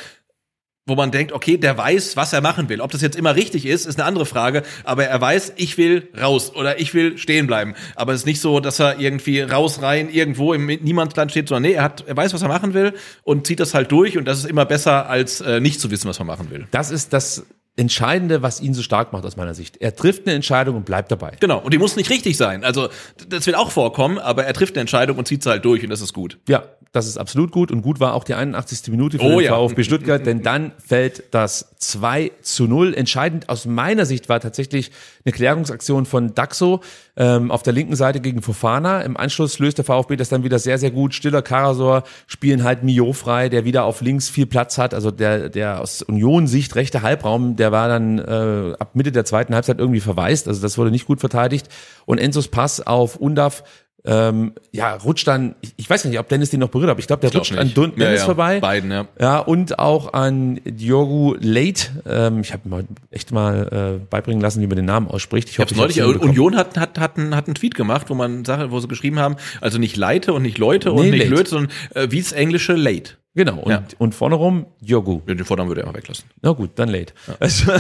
wo 0.86 0.96
man 0.96 1.12
denkt, 1.12 1.32
okay, 1.32 1.58
der 1.58 1.78
weiß, 1.78 2.18
was 2.18 2.34
er 2.34 2.42
machen 2.42 2.68
will. 2.68 2.82
Ob 2.82 2.92
das 2.92 3.02
jetzt 3.02 3.16
immer 3.16 3.36
richtig 3.36 3.66
ist, 3.66 3.86
ist 3.86 3.98
eine 3.98 4.06
andere 4.06 4.26
Frage. 4.26 4.64
Aber 4.84 5.06
er 5.06 5.20
weiß, 5.20 5.54
ich 5.56 5.78
will 5.78 6.10
raus 6.20 6.54
oder 6.54 6.80
ich 6.80 6.94
will 6.94 7.18
stehen 7.18 7.48
bleiben. 7.48 7.74
Aber 7.96 8.12
es 8.14 8.22
ist 8.22 8.26
nicht 8.26 8.42
so, 8.42 8.60
dass 8.60 8.80
er 8.80 9.00
irgendwie 9.00 9.42
raus, 9.42 9.82
rein, 9.82 10.10
irgendwo 10.10 10.54
im 10.54 10.66
Niemandsland 10.66 11.32
steht, 11.32 11.48
sondern 11.48 11.64
nee, 11.64 11.76
er 11.78 11.84
hat, 11.84 12.04
er 12.06 12.18
weiß, 12.18 12.34
was 12.34 12.42
er 12.42 12.50
machen 12.50 12.74
will 12.74 12.94
und 13.24 13.48
zieht 13.48 13.62
das 13.62 13.74
halt 13.74 13.92
durch. 13.92 14.18
Und 14.18 14.26
das 14.26 14.40
ist 14.40 14.46
immer 14.46 14.66
besser, 14.66 15.10
als 15.10 15.40
äh, 15.40 15.62
nicht 15.62 15.80
zu 15.80 15.90
wissen, 15.90 16.10
was 16.10 16.20
man 16.20 16.28
machen 16.28 16.50
will. 16.52 16.68
Das 16.72 16.92
ist 16.92 17.14
das 17.14 17.46
Entscheidende, 17.76 18.44
was 18.44 18.62
ihn 18.62 18.76
so 18.76 18.84
stark 18.84 19.14
macht 19.14 19.26
aus 19.26 19.36
meiner 19.36 19.56
Sicht. 19.56 19.78
Er 19.78 19.96
trifft 19.96 20.28
eine 20.28 20.36
Entscheidung 20.36 20.76
und 20.76 20.86
bleibt 20.86 21.12
dabei. 21.12 21.38
Genau. 21.40 21.60
Und 21.60 21.74
die 21.74 21.80
muss 21.80 21.96
nicht 21.96 22.12
richtig 22.12 22.38
sein. 22.38 22.64
Also, 22.64 22.90
das 23.28 23.48
wird 23.48 23.58
auch 23.58 23.72
vorkommen, 23.72 24.20
aber 24.20 24.46
er 24.46 24.54
trifft 24.54 24.76
eine 24.76 24.82
Entscheidung 24.82 25.18
und 25.18 25.28
zieht 25.28 25.42
sie 25.42 25.50
halt 25.50 25.66
durch 25.66 25.84
und 25.84 25.90
das 25.90 26.02
ist 26.02 26.14
gut. 26.14 26.38
Ja, 26.48 26.66
das 26.92 27.08
ist 27.08 27.18
absolut 27.18 27.52
gut 27.52 27.72
und 27.72 27.82
gut 27.82 28.00
war 28.00 28.14
auch 28.14 28.24
die 28.24 28.36
81. 28.36 28.92
Minute 28.92 29.18
für 29.18 29.26
Oh 29.26 29.40
den 29.40 29.46
ja. 29.46 29.56
VfB 29.56 29.84
Stuttgart, 29.84 30.24
denn 30.24 30.44
dann 30.44 30.72
fällt 30.78 31.24
das 31.32 31.74
2 31.80 32.32
zu 32.44 32.68
0. 32.68 32.94
Entscheidend 32.94 33.50
aus 33.50 33.66
meiner 33.66 34.06
Sicht 34.06 34.30
war 34.30 34.40
tatsächlich 34.40 34.92
eine 35.26 35.34
Klärungsaktion 35.34 36.06
von 36.06 36.34
Daxo 36.36 36.82
ähm, 37.16 37.52
auf 37.52 37.64
der 37.64 37.74
linken 37.74 37.96
Seite 37.96 38.20
gegen 38.20 38.42
Fofana. 38.42 39.02
Im 39.02 39.16
Anschluss 39.16 39.60
löst 39.60 39.78
der 39.78 39.86
VfB 39.86 40.16
das 40.16 40.30
dann 40.30 40.44
wieder 40.44 40.60
sehr, 40.60 40.78
sehr 40.78 40.92
gut. 40.92 41.14
Stiller, 41.14 41.42
Karasor 41.42 42.04
spielen 42.28 42.64
halt 42.64 42.84
Mio 42.84 43.14
frei, 43.14 43.50
der 43.50 43.66
wieder 43.66 43.86
auf 43.86 44.02
links 44.02 44.30
viel 44.30 44.46
Platz 44.46 44.78
hat. 44.78 44.94
Also 44.94 45.12
der, 45.12 45.50
der 45.50 45.80
aus 45.82 46.02
Union-Sicht 46.02 46.76
rechte 46.76 47.02
Halbraum, 47.02 47.56
der 47.56 47.72
war 47.72 47.88
dann 47.88 48.20
äh, 48.20 48.74
ab 48.78 48.96
Mitte 48.96 49.12
der 49.12 49.26
zweiten 49.26 49.56
Halbzeit 49.56 49.80
irgendwie 49.80 50.00
verwaist. 50.02 50.48
Also 50.48 50.62
das 50.62 50.78
wurde 50.78 50.92
nicht 50.92 51.06
gut 51.06 51.20
verteidigt. 51.20 51.68
Und 52.06 52.18
Enzos 52.18 52.48
Pass 52.48 52.86
auf 52.86 53.16
Undaf 53.16 53.64
ähm, 54.06 54.54
ja, 54.72 54.95
rutscht 54.95 55.28
dann, 55.28 55.56
ich, 55.62 55.74
ich 55.78 55.89
weiß 55.89 56.04
nicht, 56.06 56.20
ob 56.20 56.28
Dennis 56.28 56.49
den 56.49 56.60
noch 56.60 56.70
berührt 56.70 56.88
hat, 56.88 56.91
aber 56.91 56.99
ich 56.99 57.08
glaube, 57.08 57.22
der 57.22 57.30
glaub 57.30 57.41
rutscht 57.41 57.51
nicht. 57.54 57.62
an 57.62 57.74
Dun 57.74 57.91
Ja, 57.95 58.06
Dennis 58.06 58.20
ja, 58.22 58.26
vorbei. 58.26 58.60
beiden, 58.60 58.91
ja. 58.91 59.08
Ja, 59.20 59.39
und 59.39 59.80
auch 59.80 60.14
an 60.14 60.60
Diogo 60.66 61.36
Late. 61.39 61.88
Ähm, 62.06 62.41
ich 62.41 62.51
habe 62.51 62.68
mir 62.68 62.84
echt 63.12 63.32
mal 63.32 63.99
äh, 64.01 64.06
beibringen 64.10 64.41
lassen, 64.41 64.62
wie 64.62 64.68
man 64.68 64.76
den 64.76 64.86
Namen 64.86 65.08
ausspricht. 65.08 65.47
Ich, 65.49 65.56
Ich 65.56 65.60
hoffe, 65.60 65.76
neulich. 65.76 66.01
Union 66.04 66.56
hat, 66.58 66.78
hat, 66.78 66.99
hat, 66.99 67.18
einen, 67.18 67.36
hat 67.36 67.47
einen 67.47 67.56
Tweet 67.56 67.76
gemacht, 67.76 68.10
wo 68.10 68.14
man 68.16 68.43
Sache, 68.45 68.72
wo 68.72 68.80
sie 68.80 68.88
geschrieben 68.89 69.20
haben, 69.20 69.36
also 69.62 69.78
nicht 69.78 69.95
Leite 69.95 70.34
und 70.34 70.41
nicht 70.41 70.58
Leute 70.58 70.91
und 70.91 71.06
Nee, 71.06 71.12
nicht 71.12 71.24
late. 71.30 71.36
Löt, 71.36 71.47
sondern 71.47 71.72
äh, 71.95 72.08
wie 72.12 72.20
das 72.22 72.34
englische 72.34 72.74
Late. 72.74 73.14
Genau, 73.36 73.58
und, 73.62 73.72
Ja. 73.72 73.84
und 73.97 74.14
vorne 74.14 74.36
rum 74.36 74.68
Diogo. 74.82 75.24
Ja, 75.26 75.34
Den 75.34 75.43
Vornamen 75.45 75.68
würde 75.70 75.82
er 75.82 75.88
mal 75.88 75.95
weglassen. 75.95 76.26
Na 76.43 76.51
gut, 76.51 76.72
dann 76.76 76.89
Late. 76.89 77.14
Also, 77.39 77.72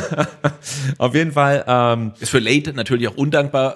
auf 0.97 1.13
jeden 1.13 1.31
Fall, 1.31 1.63
ähm, 1.67 2.13
Ist 2.19 2.29
für 2.29 2.39
Late 2.39 2.73
natürlich 2.73 3.07
auch 3.07 3.15
undankbar, 3.17 3.75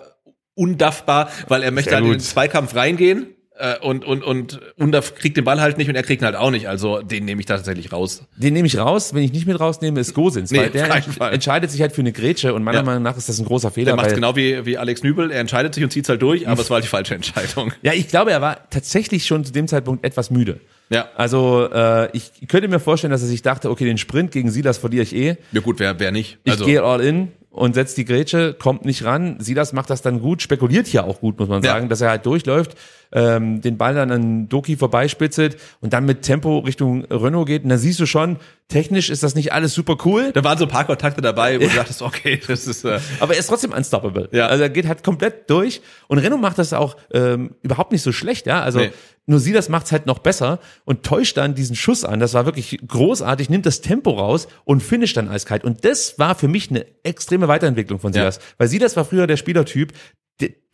undaffbar, 0.57 1.29
weil 1.47 1.63
er 1.63 1.71
möchte 1.71 1.93
halt 1.95 2.03
in 2.05 2.11
den 2.11 2.19
Zweikampf 2.19 2.75
reingehen 2.75 3.27
äh, 3.59 3.77
und, 3.79 4.05
und, 4.05 4.23
und 4.23 4.59
Undaff 4.77 5.15
kriegt 5.15 5.37
den 5.37 5.43
Ball 5.43 5.61
halt 5.61 5.77
nicht 5.77 5.89
und 5.89 5.95
er 5.95 6.03
kriegt 6.03 6.21
ihn 6.21 6.25
halt 6.25 6.35
auch 6.35 6.51
nicht. 6.51 6.67
Also 6.67 7.01
den 7.01 7.25
nehme 7.25 7.39
ich 7.39 7.45
tatsächlich 7.45 7.91
raus. 7.91 8.23
den 8.35 8.53
nehme 8.53 8.67
ich 8.67 8.77
raus. 8.77 9.13
Wenn 9.13 9.23
ich 9.23 9.31
nicht 9.33 9.47
mit 9.47 9.59
rausnehme, 9.59 9.99
ist 9.99 10.13
Gosens. 10.13 10.51
Nee, 10.51 10.59
weil 10.59 10.69
der 10.69 10.93
ent 10.93 11.05
Fall. 11.05 11.33
entscheidet 11.33 11.71
sich 11.71 11.81
halt 11.81 11.91
für 11.93 12.01
eine 12.01 12.11
Grätsche 12.11 12.53
und 12.53 12.63
meiner 12.63 12.79
Ja. 12.79 12.83
Meinung 12.83 13.03
nach 13.03 13.17
ist 13.17 13.29
das 13.29 13.39
ein 13.39 13.45
großer 13.45 13.71
Fehler. 13.71 13.85
Der 13.87 13.95
macht 13.95 14.13
genau 14.13 14.35
wie, 14.35 14.65
wie 14.65 14.77
Alex 14.77 15.03
Nübel, 15.03 15.31
er 15.31 15.39
entscheidet 15.39 15.73
sich 15.73 15.83
und 15.83 15.91
zieht 15.91 16.07
halt 16.09 16.21
durch, 16.21 16.47
aber 16.47 16.61
es 16.61 16.69
war 16.69 16.75
halt 16.75 16.85
die 16.85 16.89
falsche 16.89 17.15
Entscheidung. 17.15 17.71
Ja, 17.81 17.93
ich 17.93 18.07
glaube, 18.07 18.31
er 18.31 18.41
war 18.41 18.69
tatsächlich 18.69 19.25
schon 19.25 19.43
zu 19.45 19.51
dem 19.51 19.67
Zeitpunkt 19.67 20.05
etwas 20.05 20.29
müde. 20.29 20.59
Ja. 20.89 21.09
Also 21.15 21.67
äh, 21.71 22.09
ich 22.15 22.31
könnte 22.47 22.67
mir 22.69 22.79
vorstellen, 22.79 23.11
dass 23.11 23.21
er 23.21 23.27
sich 23.27 23.41
dachte, 23.41 23.69
okay, 23.69 23.83
den 23.85 23.97
Sprint 23.97 24.31
gegen 24.31 24.49
Silas 24.51 24.77
verliere 24.77 25.03
ich 25.03 25.15
eh. 25.15 25.35
Ja 25.51 25.61
gut, 25.61 25.79
wer, 25.79 25.99
wer 25.99 26.11
nicht? 26.11 26.37
Ich 26.43 26.51
Also, 26.53 26.65
gehe 26.65 26.81
all 26.83 27.01
in 27.01 27.29
und 27.57 27.73
setzt 27.73 27.97
die 27.97 28.05
Grätsche, 28.05 28.53
kommt 28.53 28.85
nicht 28.85 29.03
ran. 29.03 29.37
Silas 29.39 29.73
macht 29.73 29.89
das 29.89 30.01
dann 30.01 30.21
gut, 30.21 30.41
spekuliert 30.41 30.87
hier 30.87 31.05
auch 31.05 31.19
gut, 31.19 31.39
muss 31.39 31.49
man 31.49 31.63
Ja. 31.63 31.71
sagen, 31.73 31.89
dass 31.89 32.01
er 32.01 32.09
halt 32.09 32.25
durchläuft. 32.25 32.75
Ähm, 33.11 33.61
den 33.61 33.77
Ball 33.77 33.93
dann 33.95 34.11
an 34.11 34.49
Doki 34.49 34.75
vorbeispitzelt 34.75 35.57
und 35.81 35.93
dann 35.93 36.05
mit 36.05 36.21
Tempo 36.23 36.59
Richtung 36.59 37.05
Renault 37.05 37.47
geht. 37.47 37.63
Und 37.63 37.69
da 37.69 37.77
siehst 37.77 37.99
du 37.99 38.05
schon, 38.05 38.37
technisch 38.67 39.09
ist 39.09 39.23
das 39.23 39.35
nicht 39.35 39.53
alles 39.53 39.73
super 39.73 39.97
cool. 40.05 40.31
Da 40.33 40.43
waren 40.43 40.57
so 40.57 40.65
ein 40.65 40.69
paar 40.71 40.85
Kontakte 40.85 41.21
dabei, 41.21 41.55
wo 41.59 41.63
du 41.67 41.75
dachtest, 41.75 42.01
okay, 42.01 42.39
das 42.47 42.67
ist. 42.67 42.83
Äh, 42.83 42.99
Aber 43.19 43.33
er 43.33 43.39
ist 43.39 43.47
trotzdem 43.47 43.71
unstoppable. 43.71 44.29
Ja. 44.31 44.47
Also 44.47 44.63
er 44.63 44.69
geht 44.69 44.87
halt 44.87 45.03
komplett 45.03 45.49
durch. 45.49 45.81
Und 46.07 46.17
Renault 46.19 46.41
macht 46.41 46.57
das 46.57 46.73
auch 46.73 46.97
ähm, 47.13 47.55
überhaupt 47.61 47.91
nicht 47.91 48.01
so 48.01 48.11
schlecht, 48.11 48.45
ja. 48.47 48.61
Also 48.61 48.79
Nee. 48.79 48.91
nur 49.25 49.39
sie 49.39 49.53
das 49.53 49.69
macht's 49.69 49.91
halt 49.91 50.05
noch 50.05 50.19
besser 50.19 50.59
und 50.85 51.03
täuscht 51.03 51.37
dann 51.37 51.55
diesen 51.55 51.75
Schuss 51.75 52.03
an. 52.05 52.19
Das 52.19 52.33
war 52.33 52.45
wirklich 52.45 52.79
großartig, 52.87 53.49
nimmt 53.49 53.65
das 53.65 53.81
Tempo 53.81 54.11
raus 54.11 54.47
und 54.65 54.81
finisht 54.83 55.15
dann 55.17 55.29
eiskalt. 55.29 55.63
Und 55.63 55.83
das 55.85 56.19
war 56.19 56.35
für 56.35 56.47
mich 56.47 56.69
eine 56.69 56.85
extreme 57.03 57.47
Weiterentwicklung 57.47 57.99
von 57.99 58.11
Ja. 58.13 58.21
Silas. 58.31 58.39
Weil 58.57 58.67
Silas 58.67 58.95
war 58.97 59.05
früher 59.05 59.27
der 59.27 59.37
Spielertyp, 59.37 59.93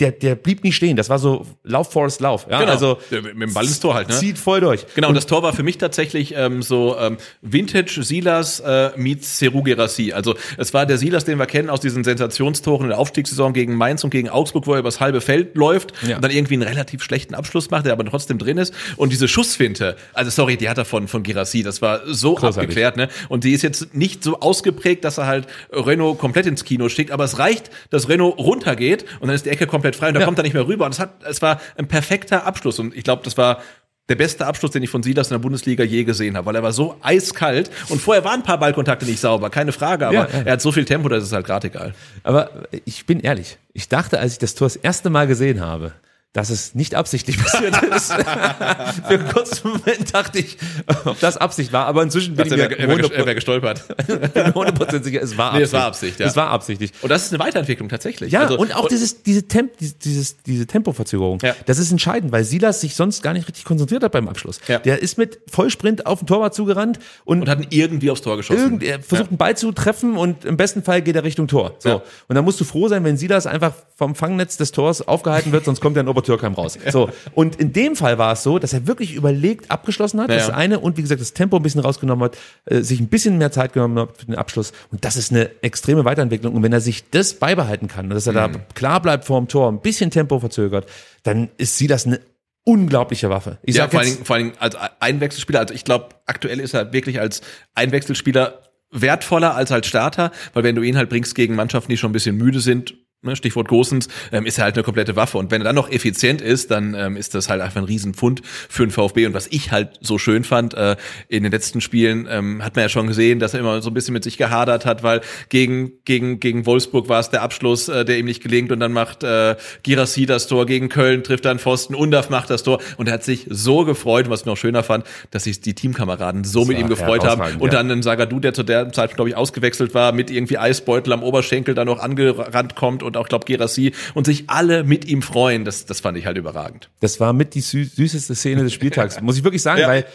der, 0.03 0.11
der, 0.11 0.35
blieb 0.35 0.63
nicht 0.63 0.75
stehen. 0.75 0.97
Das 0.97 1.09
war 1.09 1.17
so 1.19 1.45
Lauf, 1.63 1.91
Forest, 1.91 2.19
Lauf. 2.21 2.45
Ja, 2.49 2.59
Genau. 2.59 2.71
Also 2.73 2.97
mit 3.09 3.23
dem 3.41 3.53
Ball 3.53 3.63
ins 3.65 3.79
Tor 3.79 3.93
halt, 3.93 4.09
ne? 4.09 4.15
Zieht 4.15 4.37
voll 4.37 4.59
durch. 4.61 4.85
Genau, 4.95 5.07
und 5.09 5.15
das 5.15 5.25
Tor 5.25 5.43
war 5.43 5.53
für 5.53 5.63
mich 5.63 5.77
tatsächlich 5.77 6.33
ähm, 6.35 6.61
so 6.61 6.97
ähm, 6.99 7.17
Vintage 7.41 8.03
Silas 8.03 8.59
äh, 8.59 8.91
meets 8.97 9.39
Seru 9.39 9.63
Gerassi. 9.63 10.11
Also 10.13 10.35
es 10.57 10.73
war 10.73 10.85
der 10.85 10.97
Silas, 10.97 11.25
den 11.25 11.39
wir 11.39 11.45
kennen 11.45 11.69
aus 11.69 11.79
diesen 11.79 12.03
Sensationstoren 12.03 12.83
in 12.85 12.89
der 12.89 12.99
Aufstiegssaison 12.99 13.53
gegen 13.53 13.75
Mainz 13.75 14.03
und 14.03 14.09
gegen 14.09 14.29
Augsburg, 14.29 14.67
wo 14.67 14.73
er 14.73 14.79
übers 14.79 14.99
halbe 14.99 15.21
Feld 15.21 15.55
läuft 15.55 15.93
Ja. 16.05 16.17
und 16.17 16.21
dann 16.23 16.31
irgendwie 16.31 16.55
einen 16.55 16.63
relativ 16.63 17.01
schlechten 17.03 17.33
Abschluss 17.35 17.69
macht, 17.71 17.85
der 17.85 17.93
aber 17.93 18.05
trotzdem 18.05 18.37
drin 18.37 18.57
ist. 18.57 18.73
Und 18.97 19.11
diese 19.13 19.27
Schussfinte, 19.27 19.95
also 20.13 20.29
sorry, 20.31 20.57
die 20.57 20.69
hat 20.69 20.77
er 20.77 20.85
von, 20.85 21.07
von 21.07 21.23
Gerassi, 21.23 21.63
das 21.63 21.81
war 21.81 22.01
so 22.05 22.33
Großartig. 22.35 22.57
abgeklärt, 22.61 22.97
ne? 22.97 23.07
Und 23.29 23.43
die 23.43 23.51
ist 23.53 23.61
jetzt 23.61 23.93
nicht 23.95 24.23
so 24.23 24.39
ausgeprägt, 24.39 25.03
dass 25.05 25.17
er 25.17 25.27
halt 25.27 25.47
Renault 25.71 26.17
komplett 26.19 26.45
ins 26.45 26.63
Kino 26.65 26.89
schickt, 26.89 27.11
aber 27.11 27.23
es 27.23 27.39
reicht, 27.39 27.69
dass 27.89 28.09
Renault 28.09 28.37
runtergeht 28.37 29.05
und 29.19 29.27
dann 29.27 29.35
ist 29.35 29.45
die 29.45 29.49
Ecke 29.49 29.67
komplett 29.67 29.92
frei 29.95 30.09
und 30.09 30.13
da 30.15 30.19
Ja. 30.21 30.25
kommt 30.25 30.37
er 30.39 30.43
nicht 30.43 30.53
mehr 30.53 30.67
rüber. 30.67 30.85
Und 30.85 30.91
es 30.93 30.99
hat, 30.99 31.23
es 31.23 31.41
war 31.41 31.59
ein 31.77 31.87
perfekter 31.87 32.45
Abschluss 32.45 32.79
und 32.79 32.95
ich 32.95 33.03
glaube, 33.03 33.21
das 33.23 33.37
war 33.37 33.61
der 34.09 34.15
beste 34.15 34.45
Abschluss, 34.45 34.71
den 34.71 34.83
ich 34.83 34.89
von 34.89 35.01
Silas 35.01 35.27
in 35.29 35.35
der 35.35 35.39
Bundesliga 35.39 35.83
je 35.85 36.03
gesehen 36.03 36.35
habe, 36.35 36.45
weil 36.47 36.55
er 36.55 36.63
war 36.63 36.73
so 36.73 36.97
eiskalt 37.01 37.71
und 37.87 38.01
vorher 38.01 38.25
waren 38.25 38.41
ein 38.41 38.43
paar 38.43 38.57
Ballkontakte 38.59 39.05
nicht 39.05 39.21
sauber, 39.21 39.49
keine 39.49 39.71
Frage, 39.71 40.07
aber 40.07 40.13
Ja, 40.15 40.27
ja. 40.29 40.41
er 40.43 40.51
hat 40.53 40.61
so 40.61 40.73
viel 40.73 40.83
Tempo, 40.83 41.07
das 41.07 41.23
ist 41.23 41.31
halt 41.31 41.45
gerade 41.45 41.67
egal. 41.67 41.93
Aber 42.23 42.49
ich 42.83 43.05
bin 43.05 43.21
ehrlich, 43.21 43.57
ich 43.71 43.87
dachte, 43.87 44.19
als 44.19 44.33
ich 44.33 44.39
das 44.39 44.55
Tor 44.55 44.65
das 44.67 44.75
erste 44.75 45.09
Mal 45.09 45.25
gesehen 45.27 45.61
habe, 45.61 45.93
dass 46.33 46.49
es 46.49 46.73
nicht 46.75 46.95
absichtlich 46.95 47.37
passiert 47.43 47.75
ist. 47.83 48.11
Für 48.13 49.07
einen 49.07 49.27
kurzen 49.29 49.69
Moment 49.69 50.13
dachte 50.13 50.39
ich, 50.39 50.57
ob 51.05 51.19
das 51.19 51.37
Absicht 51.37 51.71
war, 51.71 51.85
aber 51.85 52.01
inzwischen 52.03 52.35
bin 52.35 52.45
ich 52.47 52.51
er 52.51 52.57
mir 52.57 52.69
wäre 52.69 52.79
er 52.79 52.87
wär, 52.87 53.11
er 53.11 53.25
wär 53.25 53.31
100% 53.31 53.35
gestolpert. 53.35 53.87
bin 54.07 54.17
mir 54.17 54.53
100% 54.53 55.03
sicher, 55.03 55.21
es 55.21 55.37
war 55.37 55.53
Nee, 55.53 55.63
Absicht. 55.63 55.67
es 55.67 55.73
war 55.73 55.85
Absicht, 55.85 56.19
ja. 56.19 56.25
Es 56.27 56.35
war 56.35 56.49
absichtlich. 56.49 56.91
Und 57.01 57.09
das 57.09 57.25
ist 57.25 57.33
eine 57.33 57.43
Weiterentwicklung 57.43 57.87
tatsächlich. 57.87 58.31
Ja, 58.31 58.41
Also- 58.41 58.57
und 58.57 58.75
auch 58.75 58.87
dieses, 58.87 59.21
diese, 59.23 59.47
Temp, 59.47 59.71
dieses, 59.77 60.41
diese 60.41 60.65
Tempoverzögerung. 60.65 61.39
Ja. 61.43 61.55
Das 61.67 61.77
ist 61.77 61.91
entscheidend, 61.91 62.31
weil 62.31 62.43
Silas 62.43 62.81
sich 62.81 62.95
sonst 62.95 63.21
gar 63.21 63.33
nicht 63.33 63.47
richtig 63.47 63.63
konzentriert 63.65 64.03
hat 64.03 64.11
beim 64.11 64.27
Abschluss. 64.27 64.59
Ja. 64.67 64.79
Der 64.79 65.01
ist 65.01 65.17
mit 65.19 65.39
Vollsprint 65.51 66.05
auf 66.07 66.19
den 66.19 66.27
Torwart 66.27 66.55
zugerannt 66.55 66.99
und, 67.25 67.41
und 67.41 67.49
hat 67.49 67.59
ihn 67.59 67.67
irgendwie 67.69 68.09
aufs 68.09 68.21
Tor 68.21 68.37
geschossen. 68.37 68.59
irgend, 68.59 68.83
er 68.83 68.99
versucht 69.01 69.29
einen 69.29 69.37
Ball 69.37 69.55
zu 69.55 69.71
treffen 69.71 70.17
und 70.17 70.45
im 70.45 70.57
besten 70.57 70.81
Fall 70.83 71.03
geht 71.03 71.15
er 71.15 71.23
Richtung 71.23 71.47
Tor. 71.47 71.75
So. 71.79 71.89
Ja. 71.89 72.01
Und 72.27 72.35
dann 72.35 72.43
musst 72.43 72.59
du 72.59 72.63
froh 72.65 72.87
sein, 72.87 73.03
wenn 73.03 73.17
Silas 73.17 73.45
einfach 73.45 73.73
vom 73.95 74.15
Fangnetz 74.15 74.57
des 74.57 74.71
Tors 74.71 75.07
aufgehalten 75.07 75.51
wird, 75.51 75.65
sonst 75.65 75.79
kommt 75.79 75.95
er 75.97 76.03
in 76.27 76.33
Obertürkheim 76.33 76.53
raus. 76.53 76.77
So. 76.91 77.09
Und 77.33 77.57
in 77.57 77.73
dem 77.73 77.95
Fall 77.95 78.17
war 78.17 78.33
es 78.33 78.43
so, 78.43 78.59
dass 78.59 78.73
er 78.73 78.87
wirklich 78.87 79.13
überlegt 79.13 79.69
abgeschlossen 79.69 80.19
hat, 80.21 80.29
Ja, 80.29 80.35
das 80.37 80.49
eine, 80.49 80.79
und 80.79 80.97
wie 80.97 81.01
gesagt, 81.01 81.21
das 81.21 81.33
Tempo 81.33 81.57
ein 81.57 81.63
bisschen 81.63 81.81
rausgenommen 81.81 82.25
hat, 82.25 82.37
äh, 82.65 82.81
sich 82.81 82.99
ein 82.99 83.07
bisschen 83.07 83.37
mehr 83.37 83.51
Zeit 83.51 83.73
genommen 83.73 83.99
hat 83.99 84.17
für 84.17 84.25
den 84.25 84.35
Abschluss. 84.35 84.71
Und 84.91 85.05
das 85.05 85.15
ist 85.17 85.31
eine 85.31 85.49
extreme 85.63 86.05
Weiterentwicklung. 86.05 86.53
Und 86.53 86.63
wenn 86.63 86.73
er 86.73 86.81
sich 86.81 87.09
das 87.11 87.33
beibehalten 87.35 87.87
kann, 87.87 88.09
dass 88.09 88.27
er 88.27 88.33
da 88.33 88.47
Mhm. 88.47 88.61
klar 88.73 89.01
bleibt 89.01 89.25
vor 89.25 89.39
dem 89.39 89.47
Tor, 89.47 89.71
ein 89.71 89.81
bisschen 89.81 90.11
Tempo 90.11 90.39
verzögert, 90.39 90.85
dann 91.23 91.49
ist 91.57 91.77
Silas 91.77 92.05
eine 92.05 92.19
unglaubliche 92.65 93.29
Waffe. 93.29 93.57
Ich 93.63 93.75
Ja, 93.75 93.83
sag 93.83 93.91
vor 93.91 93.99
allen, 93.99 94.07
jetzt, 94.07 94.15
Dingen, 94.17 94.25
vor 94.25 94.35
allen 94.35 94.45
Dingen 94.45 94.57
als 94.59 94.75
Einwechselspieler. 94.99 95.59
Also 95.59 95.73
ich 95.73 95.83
glaube, 95.83 96.09
aktuell 96.25 96.59
ist 96.59 96.73
er 96.73 96.93
wirklich 96.93 97.19
als 97.19 97.41
Einwechselspieler 97.75 98.59
wertvoller 98.91 99.55
als 99.55 99.71
als 99.71 99.87
Starter, 99.87 100.31
weil 100.53 100.63
wenn 100.63 100.75
du 100.75 100.81
ihn 100.83 100.95
halt 100.97 101.09
bringst 101.09 101.33
gegen 101.35 101.55
Mannschaften, 101.55 101.89
die 101.91 101.97
schon 101.97 102.11
ein 102.11 102.13
bisschen 102.13 102.37
müde 102.37 102.59
sind, 102.59 102.93
ne, 103.23 103.35
Stichwort 103.35 103.67
Gosens, 103.67 104.07
ähm, 104.31 104.45
ist 104.45 104.57
er 104.57 104.65
halt 104.65 104.75
eine 104.75 104.83
komplette 104.83 105.15
Waffe. 105.15 105.37
Und 105.37 105.51
wenn 105.51 105.61
er 105.61 105.65
dann 105.65 105.75
noch 105.75 105.89
effizient 105.89 106.41
ist, 106.41 106.71
dann 106.71 106.93
ähm, 106.93 107.17
ist 107.17 107.35
das 107.35 107.49
halt 107.49 107.61
einfach 107.61 107.81
ein 107.81 107.85
Riesenfund 107.85 108.41
für 108.43 108.85
den 108.85 108.91
VfB. 108.91 109.25
Und 109.25 109.33
was 109.33 109.47
ich 109.47 109.71
halt 109.71 109.99
so 110.01 110.17
schön 110.17 110.43
fand, 110.43 110.73
äh, 110.73 110.95
in 111.27 111.43
den 111.43 111.51
letzten 111.51 111.81
Spielen 111.81 112.27
ähm, 112.29 112.63
hat 112.63 112.75
man 112.75 112.83
ja 112.83 112.89
schon 112.89 113.07
gesehen, 113.07 113.39
dass 113.39 113.53
er 113.53 113.59
immer 113.59 113.81
so 113.81 113.89
ein 113.89 113.93
bisschen 113.93 114.13
mit 114.13 114.23
sich 114.23 114.37
gehadert 114.37 114.85
hat, 114.85 115.03
weil 115.03 115.21
gegen, 115.49 115.93
gegen, 116.05 116.39
gegen 116.39 116.65
Wolfsburg 116.65 117.09
war 117.09 117.19
es 117.19 117.29
der 117.29 117.41
Abschluss, 117.41 117.87
äh, 117.89 118.05
der 118.05 118.17
ihm 118.17 118.25
nicht 118.25 118.41
gelingt 118.41 118.71
und 118.71 118.79
dann 118.79 118.93
macht 118.93 119.23
äh, 119.23 119.55
Girassi 119.83 120.25
das 120.25 120.47
Tor 120.47 120.65
gegen 120.65 120.89
Köln, 120.89 121.23
trifft 121.23 121.45
dann 121.45 121.59
Pfosten, 121.59 121.95
Undaf 121.95 122.29
macht 122.29 122.49
das 122.49 122.63
Tor 122.63 122.79
und 122.97 123.07
er 123.07 123.15
hat 123.15 123.23
sich 123.23 123.47
so 123.49 123.85
gefreut, 123.85 124.29
was 124.29 124.41
ich 124.41 124.45
noch 124.45 124.57
schöner 124.57 124.83
fand, 124.83 125.05
dass 125.31 125.43
sich 125.43 125.61
die 125.61 125.73
Teamkameraden 125.73 126.43
so 126.43 126.65
mit 126.65 126.77
war 126.77 126.83
ihm 126.83 126.89
gefreut 126.89 127.23
haben 127.23 127.41
herausragend, 127.41 127.61
und 127.61 127.73
ja. 127.73 127.79
dann 127.79 127.91
ein 127.91 128.03
Sagadu, 128.03 128.39
der 128.39 128.53
zu 128.53 128.63
der 128.63 128.91
Zeit, 128.91 129.15
glaube 129.15 129.29
ich, 129.29 129.35
ausgewechselt 129.35 129.93
war, 129.93 130.11
mit 130.11 130.31
irgendwie 130.31 130.57
Eisbeutel 130.57 131.13
am 131.13 131.23
Oberschenkel 131.23 131.73
dann 131.73 131.87
noch 131.87 131.99
angerannt 131.99 132.75
kommt 132.75 133.03
und 133.03 133.12
auch, 133.17 133.27
glaube 133.29 133.45
Gerassi 133.45 133.93
und 134.13 134.25
sich 134.25 134.49
alle 134.49 134.83
mit 134.83 135.05
ihm 135.05 135.21
freuen, 135.21 135.65
das, 135.65 135.85
das 135.85 135.99
fand 135.99 136.17
ich 136.17 136.25
halt 136.25 136.37
überragend. 136.37 136.89
das 136.99 137.19
war 137.19 137.33
mit 137.33 137.53
die 137.55 137.61
sü 137.61 137.85
süßeste 137.85 138.35
Szene 138.35 138.63
des 138.63 138.73
Spieltags, 138.73 139.21
muss 139.21 139.37
ich 139.37 139.43
wirklich 139.43 139.61
sagen, 139.61 139.81
Ja. 139.81 139.87
weil 139.87 140.05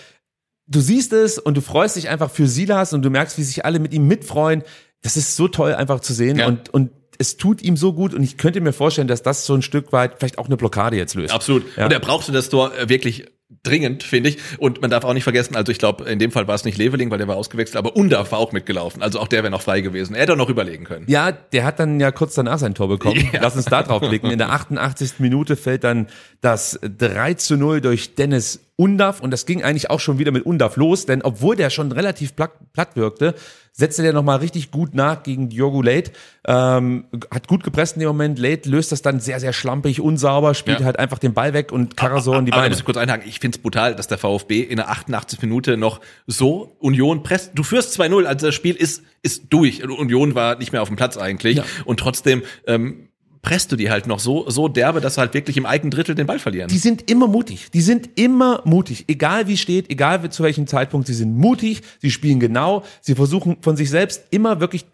du 0.67 0.81
siehst 0.81 1.13
es 1.13 1.39
und 1.39 1.57
du 1.57 1.61
freust 1.61 1.97
dich 1.97 2.09
einfach 2.09 2.31
für 2.31 2.47
Silas 2.47 2.93
und 2.93 3.03
du 3.03 3.11
merkst, 3.11 3.39
wie 3.39 3.43
sich 3.43 3.65
alle 3.65 3.79
mit 3.79 3.93
ihm 3.95 4.07
mitfreuen. 4.07 4.63
Das 5.03 5.17
ist 5.17 5.37
so 5.37 5.49
toll 5.49 5.75
einfach 5.75 6.01
zu 6.01 6.13
sehen 6.13 6.39
Ja. 6.39 6.47
und, 6.49 6.69
und 6.75 6.91
es 7.21 7.37
tut 7.37 7.63
ihm 7.63 7.77
so 7.77 7.93
gut 7.95 8.15
und 8.15 8.23
ich 8.23 8.37
könnte 8.37 8.61
mir 8.61 8.73
vorstellen, 8.73 9.09
dass 9.09 9.23
das 9.23 9.45
so 9.47 9.55
ein 9.55 9.63
Stück 9.63 9.93
weit 9.93 10.17
vielleicht 10.19 10.39
auch 10.39 10.47
eine 10.47 10.57
Blockade 10.57 10.97
jetzt 10.97 11.15
löst. 11.15 11.35
Absolut. 11.35 11.65
Ja. 11.77 11.87
Und 11.87 11.93
er 11.93 11.99
brauchte 12.01 12.31
das 12.33 12.49
Tor 12.49 12.77
äh, 12.77 12.89
wirklich 12.89 13.27
dringend, 13.63 14.03
finde 14.03 14.31
ich. 14.31 14.39
Und 14.59 14.83
man 14.83 14.91
darf 14.91 15.05
auch 15.05 15.15
nicht 15.15 15.25
vergessen, 15.25 15.57
also 15.57 15.73
ich 15.73 15.79
glaube, 15.79 16.05
in 16.05 16.19
dem 16.19 16.31
Fall 16.31 16.47
war 16.47 16.55
es 16.55 16.65
nicht 16.65 16.77
Leveling, 16.77 17.11
weil 17.11 17.19
der 17.19 17.29
war 17.29 17.37
ausgewechselt, 17.37 17.77
aber 17.77 17.97
Undaf 17.97 18.31
war 18.33 18.39
auch 18.39 18.53
mitgelaufen. 18.53 19.03
Also 19.03 19.21
auch 19.21 19.29
der 19.29 19.43
wäre 19.43 19.51
noch 19.51 19.63
frei 19.63 19.81
gewesen. 19.81 20.15
Er 20.15 20.23
hätte 20.23 20.35
auch 20.35 20.37
noch 20.37 20.51
überlegen 20.51 20.85
können. 20.85 21.07
Ja, 21.09 21.33
der 21.33 21.65
hat 21.65 21.79
dann 21.79 21.99
ja 21.99 22.11
kurz 22.11 22.35
danach 22.35 22.59
sein 22.59 22.75
Tor 22.75 22.89
bekommen. 22.89 23.29
Ja. 23.33 23.41
Lass 23.43 23.57
uns 23.57 23.65
da 23.65 23.83
drauf 23.83 24.01
blicken. 24.01 24.31
In 24.31 24.39
der 24.39 24.51
88. 24.51 25.15
Minute 25.19 25.57
fällt 25.57 25.85
dann 25.85 26.09
das 26.41 26.79
3 26.83 27.35
zu 27.35 27.57
0 27.57 27.81
durch 27.81 28.15
Dennis 28.15 28.61
Undaf 28.77 29.21
und 29.21 29.33
das 29.33 29.45
ging 29.45 29.65
eigentlich 29.65 29.91
auch 29.91 29.99
schon 29.99 30.19
wieder 30.19 30.31
mit 30.31 30.47
Undaf 30.47 30.77
los, 30.77 31.05
denn 31.05 31.23
obwohl 31.23 31.57
der 31.57 31.69
schon 31.69 31.91
relativ 31.91 32.37
platt, 32.37 32.53
platt 32.73 32.95
wirkte, 32.95 33.35
setzte 33.79 34.03
der 34.03 34.13
nochmal 34.13 34.39
richtig 34.39 34.73
gut 34.73 34.93
nach 34.95 35.23
gegen 35.23 35.49
Diogo 35.49 35.81
Late, 35.83 36.11
ähm, 36.47 37.05
hat 37.31 37.47
gut 37.47 37.63
gepresst 37.63 37.95
in 37.95 38.01
dem 38.01 38.09
Moment, 38.09 38.39
Late 38.39 38.69
löst 38.69 38.91
das 38.91 39.03
dann 39.03 39.21
sehr, 39.21 39.39
sehr 39.39 39.53
schlampig, 39.53 40.01
unsauber, 40.01 40.55
spielt 40.55 40.81
Ja. 40.81 40.87
halt 40.87 40.99
einfach 40.99 41.19
den 41.19 41.33
Ball 41.33 41.53
weg 41.55 41.71
und 41.71 41.97
Karasor 41.97 42.39
in 42.39 42.47
die 42.47 42.53
Aber 42.53 42.63
Beine. 42.63 42.71
muss 42.73 42.81
ich 42.81 42.85
kurz 42.85 42.97
einhaken. 42.97 43.29
Ich 43.29 43.39
finde 43.39 43.57
es 43.57 43.63
brutal, 43.63 43.95
dass 43.95 44.09
der 44.09 44.19
VfB 44.19 44.61
in 44.63 44.77
der 44.77 44.91
88. 44.91 45.41
Minute 45.43 45.77
noch 45.77 46.01
so 46.27 46.75
Union 46.81 47.23
presst. 47.23 47.53
Du 47.55 47.63
führst 47.63 47.99
2-0, 47.99 48.25
also 48.27 48.47
das 48.47 48.55
Spiel 48.55 48.75
ist, 48.75 49.03
ist 49.23 49.45
durch. 49.51 49.83
Union 49.89 50.35
war 50.35 50.57
nicht 50.59 50.73
mehr 50.73 50.83
auf 50.83 50.89
dem 50.89 50.97
Platz 50.97 51.17
eigentlich. 51.17 51.59
Ja. 51.59 51.65
Und 51.85 52.01
trotzdem 52.01 52.43
ähm, 52.67 53.08
presst 53.49 53.73
du 53.73 53.77
die 53.77 53.91
halt 53.91 54.07
noch 54.07 54.19
so, 54.21 54.49
so 54.51 54.69
derbe, 54.69 55.01
dass 55.01 55.15
sie 55.15 55.21
halt 55.21 55.33
wirklich 55.33 55.57
im 55.57 55.65
eigenen 55.65 55.91
Drittel 55.91 56.15
den 56.15 56.27
Ball 56.27 56.39
verlieren. 56.39 56.69
Die 56.69 56.77
sind 56.77 57.11
immer 57.11 57.27
mutig. 57.27 57.71
Die 57.73 57.81
sind 57.81 58.11
immer 58.19 58.61
mutig. 58.67 59.07
Egal 59.09 59.49
wie 59.49 59.57
steht, 59.57 59.91
egal 59.91 60.29
zu 60.31 60.43
welchem 60.43 60.67
Zeitpunkt, 60.67 61.07
sie 61.07 61.15
sind 61.15 61.35
mutig, 61.37 61.81
sie 62.01 62.11
spielen 62.11 62.41
genau, 62.41 62.85
sie 63.01 63.15
versuchen 63.15 63.57
von 63.63 63.75
sich 63.77 63.89
selbst 63.89 64.25
immer 64.31 64.61
wirklich 64.61 64.85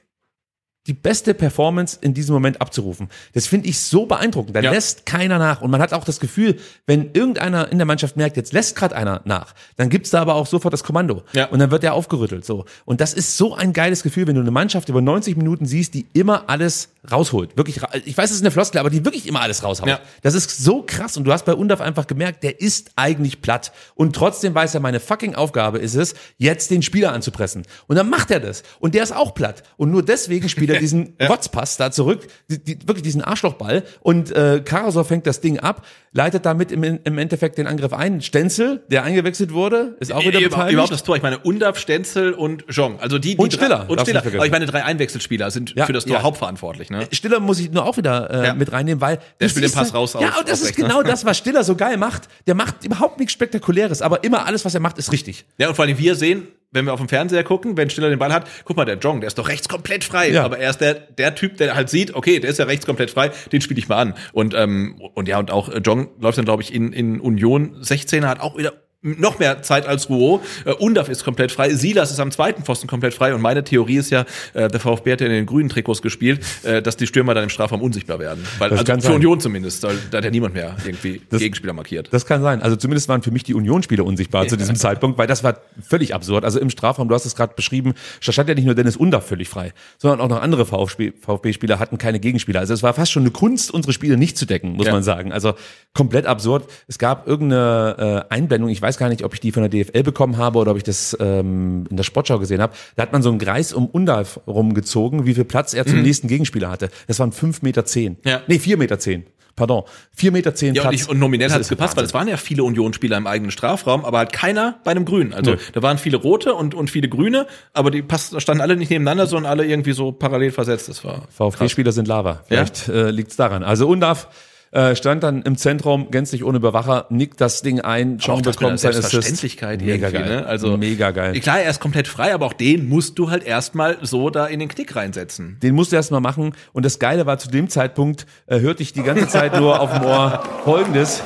die 0.87 0.93
beste 0.93 1.33
Performance 1.35 1.99
in 2.01 2.13
diesem 2.15 2.35
Moment 2.35 2.61
abzurufen. 2.61 3.09
Das 3.33 3.47
finde 3.47 3.69
ich 3.69 3.81
so 3.81 4.07
beeindruckend. 4.07 4.55
Da 4.55 4.61
Ja. 4.61 4.71
lässt 4.71 5.07
keiner 5.07 5.39
nach. 5.39 5.61
Und 5.63 5.71
man 5.71 5.81
hat 5.81 5.93
auch 5.95 6.05
das 6.05 6.21
Gefühl, 6.21 6.57
wenn 6.87 7.11
irgendeiner 7.15 7.73
in 7.73 7.79
der 7.79 7.87
Mannschaft 7.87 8.17
merkt, 8.17 8.37
jetzt 8.37 8.53
lässt 8.53 8.77
gerade 8.77 8.95
einer 8.95 9.23
nach, 9.25 9.55
dann 9.77 9.89
gibt's 9.89 10.11
da 10.11 10.21
aber 10.21 10.35
auch 10.35 10.47
sofort 10.47 10.75
das 10.75 10.85
Kommando. 10.85 11.23
Ja. 11.33 11.47
Und 11.47 11.59
dann 11.59 11.71
wird 11.71 11.83
der 11.83 11.95
aufgerüttelt. 11.95 12.45
So. 12.45 12.67
Und 12.85 13.01
das 13.01 13.15
ist 13.15 13.37
so 13.37 13.55
ein 13.55 13.73
geiles 13.73 14.03
Gefühl, 14.03 14.27
wenn 14.29 14.35
du 14.37 14.43
eine 14.43 14.51
Mannschaft 14.51 14.89
über 14.91 15.01
90 15.01 15.37
Minuten 15.39 15.65
siehst, 15.67 15.95
die 15.95 16.07
immer 16.13 16.45
alles 16.51 16.91
rausholt. 17.11 17.57
Wirklich, 17.57 17.81
ich 18.05 18.17
weiß, 18.17 18.31
es 18.31 18.37
ist 18.37 18.43
eine 18.43 18.51
Floskel, 18.51 18.79
aber 18.81 18.91
die 18.91 19.05
wirklich 19.05 19.27
immer 19.27 19.41
alles 19.41 19.63
raushaut. 19.63 19.89
Ja. 19.89 20.01
Das 20.23 20.35
ist 20.35 20.51
so 20.63 20.83
krass. 20.87 21.17
Und 21.17 21.25
du 21.25 21.33
hast 21.33 21.45
bei 21.45 21.55
Undaf 21.55 21.81
einfach 21.81 22.07
gemerkt, 22.07 22.43
der 22.43 22.61
ist 22.61 22.93
eigentlich 22.97 23.43
platt. 23.43 23.73
Und 23.95 24.17
trotzdem 24.17 24.55
weiß 24.55 24.75
er, 24.75 24.81
meine 24.81 25.01
fucking 25.01 25.35
Aufgabe 25.35 25.79
ist 25.79 25.95
es, 25.95 26.15
jetzt 26.39 26.71
den 26.71 26.83
Spieler 26.83 27.13
anzupressen. 27.13 27.63
Und 27.87 27.97
dann 27.97 28.09
macht 28.09 28.31
er 28.31 28.41
das. 28.41 28.63
Und 28.81 28.95
der 28.95 29.03
ist 29.03 29.15
auch 29.15 29.35
platt. 29.35 29.63
Und 29.77 29.91
nur 29.91 30.03
deswegen 30.03 30.49
spielt 30.49 30.71
er 30.71 30.79
diesen 30.81 31.15
Wotzpass 31.19 31.77
da 31.77 31.91
zurück, 31.91 32.27
die, 32.49 32.63
die, 32.63 32.79
wirklich 32.89 33.03
diesen 33.03 33.23
Arschlochball. 33.23 33.83
Und 34.01 34.31
äh, 34.33 34.63
Karasor 34.65 35.05
fängt 35.05 35.27
das 35.27 35.41
Ding 35.41 35.59
ab, 35.59 35.85
leitet 36.13 36.47
damit 36.47 36.73
im, 36.73 36.83
im 36.85 37.19
Endeffekt 37.19 37.59
den 37.59 37.67
Angriff 37.67 37.93
ein. 37.93 38.23
Stenzel, 38.23 38.83
der 38.91 39.03
eingewechselt 39.05 39.53
wurde, 39.53 39.97
ist 40.01 40.13
auch 40.13 40.21
wieder 40.21 40.39
Über- 40.39 40.49
beteiligt. 40.49 40.73
Überhaupt 40.73 40.93
das 40.93 41.03
Tor. 41.03 41.17
Ich 41.17 41.23
meine, 41.23 41.39
Undaf, 41.41 41.79
Stenzel 41.79 42.33
und 42.33 42.65
Jong. 42.69 43.01
Also 43.01 43.19
die, 43.19 43.37
die 43.37 43.43
Und 43.43 43.53
Stiller, 43.53 43.89
Und 43.91 44.01
Stiller. 44.01 44.23
Aber 44.25 44.47
ich 44.47 44.53
meine, 44.53 44.67
drei 44.67 44.85
Einwechselspieler 44.85 45.51
sind 45.51 45.75
Ja, 45.77 45.87
für 45.87 45.93
das 45.93 46.05
Tor 46.05 46.17
ja. 46.17 46.23
hauptverantwortlich. 46.23 46.91
Ne? 46.91 46.94
Stiller 47.13 47.41
muss 47.41 47.61
ich 47.61 47.71
nur 47.71 47.85
auch 47.85 47.97
wieder 47.97 48.31
äh, 48.31 48.47
Ja. 48.49 48.55
mit 48.55 48.73
reinnehmen, 48.73 49.01
weil 49.01 49.19
Der 49.41 49.49
spielt 49.49 49.65
den 49.67 49.73
Pass 49.73 49.85
halt- 49.89 49.95
raus 49.95 50.15
Ja, 50.15 50.29
auf- 50.31 50.39
und 50.41 50.49
das 50.49 50.61
ist 50.61 50.67
rechts, 50.69 50.79
ne? 50.79 50.89
genau 50.89 51.03
das, 51.05 51.25
was 51.25 51.39
Stiller 51.39 51.65
so 51.65 51.77
geil 51.77 51.97
macht. 51.97 52.29
Der 52.47 52.55
macht 52.55 52.85
überhaupt 52.85 53.19
nichts 53.19 53.33
Spektakuläres, 53.33 54.03
aber 54.03 54.25
immer 54.25 54.47
alles, 54.47 54.65
was 54.65 54.75
er 54.75 54.81
macht, 54.81 54.99
ist 54.99 55.13
richtig. 55.13 55.45
Ja, 55.59 55.69
und 55.69 55.75
vor 55.75 55.85
allem 55.85 55.99
wir 55.99 56.15
sehen, 56.15 56.49
wenn 56.73 56.87
wir 56.87 56.93
auf 56.93 56.99
dem 56.99 57.09
Fernseher 57.09 57.45
gucken, 57.45 57.77
wenn 57.77 57.89
Stiller 57.89 58.09
den 58.11 58.19
Ball 58.19 58.33
hat, 58.33 58.49
guck 58.65 58.77
mal, 58.77 58.85
der 58.85 58.99
Jong, 58.99 59.21
der 59.21 59.29
ist 59.29 59.39
doch 59.39 59.47
rechts 59.49 59.69
komplett 59.69 60.03
frei. 60.03 60.31
Ja. 60.33 60.45
Aber 60.45 60.59
er 60.59 60.71
ist 60.71 60.81
der, 60.81 60.95
der 60.95 61.35
Typ, 61.37 61.57
der 61.59 61.77
halt 61.77 61.89
sieht, 61.89 62.15
okay, 62.17 62.41
der 62.41 62.51
ist 62.51 62.59
ja 62.59 62.65
rechts 62.65 62.85
komplett 62.85 63.13
frei, 63.13 63.31
den 63.53 63.61
spiele 63.61 63.79
ich 63.79 63.89
mal 63.89 63.99
an. 63.99 64.15
Und, 64.33 64.55
ähm, 64.55 65.01
und 65.15 65.29
ja, 65.29 65.39
und 65.39 65.53
auch 65.53 65.69
äh, 65.69 65.79
Jong 65.79 66.09
läuft 66.19 66.37
dann, 66.39 66.45
glaube 66.45 66.65
ich, 66.65 66.75
in, 66.75 66.93
in 66.93 67.21
Union 67.21 67.77
16er, 67.81 68.27
hat 68.27 68.41
auch 68.41 68.57
wieder 68.59 68.73
noch 69.05 69.39
mehr 69.39 69.63
Zeit 69.63 69.87
als 69.87 70.09
Rouault. 70.09 70.41
Äh, 70.65 70.73
Undaf 70.73 71.09
ist 71.09 71.25
komplett 71.25 71.53
frei. 71.53 71.71
Silas 71.75 72.11
ist 72.11 72.19
am 72.21 72.31
zweiten 72.31 72.63
Pfosten 72.65 72.87
komplett 72.89 73.15
frei. 73.15 73.35
Und 73.35 73.41
meine 73.43 73.63
Theorie 73.63 73.97
ist 73.99 74.11
ja, 74.11 74.25
äh, 74.55 74.69
der 74.69 74.81
VfB 74.81 75.13
hat 75.13 75.21
ja 75.21 75.27
in 75.27 75.33
den 75.33 75.47
grünen 75.47 75.69
Trikots 75.69 76.03
gespielt, 76.03 76.41
äh, 76.65 76.81
dass 76.83 76.97
die 76.97 77.07
Stürmer 77.07 77.35
dann 77.35 77.45
im 77.45 77.51
Strafraum 77.51 77.83
unsichtbar 77.83 78.19
werden. 78.19 78.45
Weil, 78.59 78.71
Das 78.71 78.81
also 78.81 78.95
für 78.95 79.01
sein. 79.03 79.13
Union 79.15 79.39
zumindest, 79.41 79.85
da, 79.85 79.91
da 80.11 80.19
hat 80.19 80.25
ja 80.25 80.31
niemand 80.31 80.55
mehr 80.55 80.75
irgendwie 80.85 81.21
Das- 81.31 81.41
Gegenspieler 81.41 81.75
markiert. 81.75 82.09
Das 82.13 82.25
kann 82.27 82.43
sein. 82.43 82.63
Also 82.63 82.77
zumindest 82.77 83.09
waren 83.09 83.23
für 83.23 83.31
mich 83.31 83.43
die 83.45 83.55
Unionsspieler 83.55 84.05
unsichtbar 84.05 84.49
zu 84.49 84.57
diesem 84.57 84.77
Zeitpunkt, 84.77 85.19
weil 85.19 85.27
das 85.27 85.45
war 85.45 85.59
völlig 85.87 86.15
absurd. 86.15 86.45
Also 86.45 86.59
im 86.59 86.71
Strafraum, 86.71 87.09
du 87.09 87.15
hast 87.15 87.27
es 87.27 87.35
gerade 87.37 87.53
beschrieben, 87.55 87.95
da 88.25 88.33
stand 88.33 88.49
ja 88.49 88.55
nicht 88.55 88.65
nur 88.65 88.75
Dennis 88.75 88.97
Undaff 88.97 89.27
völlig 89.27 89.49
frei, 89.49 89.73
sondern 89.99 90.21
auch 90.21 90.29
noch 90.29 90.41
andere 90.43 90.65
VfB 90.67 91.13
VfB-Spieler 91.21 91.79
hatten 91.79 91.99
keine 91.99 92.21
Gegenspieler. 92.21 92.61
Also 92.61 92.73
es 92.73 92.83
war 92.83 92.95
fast 92.95 93.13
schon 93.13 93.23
eine 93.25 93.31
Kunst, 93.31 93.71
unsere 93.73 93.93
Spiele 93.93 94.17
nicht 94.17 94.39
zu 94.39 94.47
decken, 94.47 94.73
muss 94.77 94.87
Ja. 94.87 94.93
man 94.93 95.03
sagen. 95.03 95.33
Also 95.33 95.55
komplett 95.93 96.27
absurd. 96.27 96.65
Es 96.89 96.99
gab 96.99 97.27
irgendeine 97.27 98.25
äh, 98.31 98.35
Einblendung, 98.35 98.71
ich 98.71 98.81
weiß 98.81 98.94
gar 98.99 99.09
nicht, 99.09 99.25
ob 99.25 99.35
ich 99.35 99.41
die 99.41 99.53
von 99.53 99.69
der 99.69 99.71
DFL 99.71 100.03
bekommen 100.03 100.37
habe 100.37 100.59
oder 100.59 100.73
ob 100.73 100.77
ich 100.77 100.83
das 100.83 101.17
ähm, 101.21 101.87
in 101.91 101.97
der 101.97 102.05
Sportschau 102.05 102.39
gesehen 102.39 102.61
habe. 102.61 102.75
Da 102.97 103.03
hat 103.03 103.13
man 103.13 103.23
so 103.23 103.31
einen 103.31 103.39
Kreis 103.39 103.73
um 103.73 103.87
Undaff 103.87 104.41
rumgezogen, 104.47 105.27
wie 105.27 105.35
viel 105.35 105.45
Platz 105.45 105.75
er 105.75 105.87
zum 105.87 106.03
nächsten 106.03 106.29
Gegenspieler 106.29 106.71
hatte. 106.71 106.91
Das 107.07 107.19
waren 107.19 107.33
5,10 107.33 107.59
Meter. 107.63 107.85
Zehn. 107.85 108.17
Ja. 108.25 108.43
Nee, 108.47 108.57
4,10 108.57 108.77
Meter. 108.77 108.99
Zehn. 108.99 109.25
Pardon. 109.57 109.85
4,10 110.19 110.31
Meter 110.33 110.55
zehn 110.55 110.75
Ja, 110.75 110.83
und, 110.83 110.89
Platz. 110.89 111.03
ich, 111.03 111.09
und 111.09 111.19
nominell 111.19 111.51
hat 111.51 111.61
es 111.61 111.69
gepasst, 111.69 111.97
weil 111.97 112.05
es 112.05 112.13
waren 112.13 112.27
ja 112.27 112.37
viele 112.37 112.65
Unionsspieler 112.65 113.17
im 113.17 113.27
eigenen 113.27 113.51
Strafraum, 113.51 114.05
aber 114.05 114.19
halt 114.19 114.33
keiner 114.33 114.81
bei 114.85 114.91
einem 114.91 115.05
Grünen. 115.05 115.33
Also 115.33 115.53
Nö. 115.53 115.57
da 115.73 115.83
waren 115.83 115.99
viele 115.99 116.17
Rote 116.17 116.55
und, 116.55 116.75
und 116.75 116.91
viele 116.91 117.09
Grüne, 117.09 117.47
aber 117.73 117.91
die 117.91 118.03
passt, 118.03 118.41
standen 118.41 118.61
alle 118.61 118.77
nicht 118.77 118.91
nebeneinander, 118.91 119.27
sondern 119.27 119.51
alle 119.51 119.65
irgendwie 119.65 119.93
so 119.93 120.11
parallel 120.11 120.51
versetzt. 120.51 120.89
Das 120.89 121.05
war 121.05 121.29
VfB-Spieler 121.31 121.93
sind 121.93 122.09
Lava. 122.09 122.43
Vielleicht 122.47 122.89
äh, 122.89 123.11
liegt's 123.11 123.37
daran. 123.37 123.63
Also 123.63 123.87
Undaf 123.89 124.29
äh, 124.75 124.97
stand 124.97 125.23
dann 125.23 125.43
im 125.43 125.57
Zentrum, 125.57 126.11
gänzlich 126.11 126.43
ohne 126.45 126.59
Überwacher, 126.59 127.07
nickt 127.09 127.41
das 127.41 127.63
Ding 127.63 127.81
ein, 127.81 128.19
John 128.19 128.37
mit 128.37 128.45
bekommt 128.45 128.73
der 128.73 128.79
sein 128.79 128.91
Assist. 128.91 129.11
Selbstverständlichkeit 129.11 129.81
Mega 129.83 130.11
geil. 130.11 130.27
ne? 130.41 130.47
Also 130.47 130.77
Mega 130.77 131.13
geil. 131.13 131.39
Klar, 131.41 131.61
er 131.61 131.71
ist 131.71 131.81
komplett 131.81 132.09
frei, 132.09 132.35
aber 132.35 132.47
auch 132.47 132.53
den 132.53 132.89
musst 132.89 133.19
du 133.19 133.31
halt 133.31 133.45
erstmal 133.45 133.99
so 134.03 134.31
da 134.31 134.47
in 134.47 134.59
den 134.59 134.69
Knick 134.69 134.97
reinsetzen. 134.97 135.59
Den 135.63 135.75
musst 135.77 135.93
du 135.93 135.97
erst 135.97 136.11
mal 136.11 136.19
machen. 136.21 136.55
Und 136.73 136.85
das 136.85 136.99
Geile 136.99 137.25
war, 137.25 137.39
zu 137.39 137.49
dem 137.49 137.69
Zeitpunkt 137.69 138.27
äh, 138.47 138.59
hörte 138.61 138.83
ich 138.83 138.93
die 138.93 139.05
ganze 139.05 139.29
Zeit 139.29 139.59
nur 139.59 139.81
auf 139.81 139.93
dem 139.93 140.05
Ohr 140.05 140.43
Folgendes. 140.65 141.23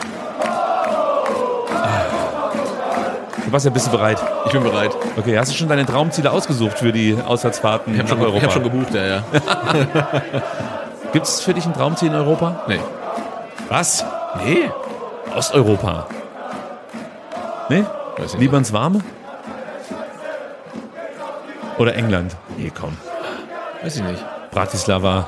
Sebastian, 3.44 3.72
bist 3.72 3.86
du 3.86 3.90
bereit? 3.92 4.18
Ich 4.44 4.52
bin 4.52 4.62
bereit. 4.62 4.90
Okay, 5.16 5.38
hast 5.38 5.50
du 5.50 5.56
schon 5.56 5.68
deine 5.70 5.86
Traumziele 5.86 6.30
ausgesucht 6.30 6.78
für 6.78 6.92
die 6.92 7.16
Auswärtsfahrten 7.26 7.94
Ich 7.94 7.98
habe 8.00 8.08
schon, 8.10 8.20
Europa? 8.20 8.36
ich 8.36 8.44
hab 8.44 8.52
schon 8.52 8.62
gebucht, 8.64 8.92
ja, 8.94 9.06
ja. 9.06 9.24
Gibt's 11.14 11.40
für 11.40 11.54
dich 11.54 11.64
ein 11.64 11.72
Traumziel 11.72 12.08
in 12.08 12.14
Europa? 12.14 12.64
Nee. 12.68 12.78
Was? 13.68 14.04
Nee. 14.44 14.70
Osteuropa. 15.34 16.08
Nee? 17.68 17.84
Weiß 18.16 18.34
ich 18.34 18.40
Lieber 18.40 18.58
ins 18.58 18.72
Warme? 18.72 19.00
Oder 21.78 21.94
England? 21.94 22.36
Nee, 22.56 22.72
komm. 22.74 22.96
Weiß 23.82 23.96
ich 23.96 24.02
nicht. 24.02 24.24
Bratislava, 24.50 25.26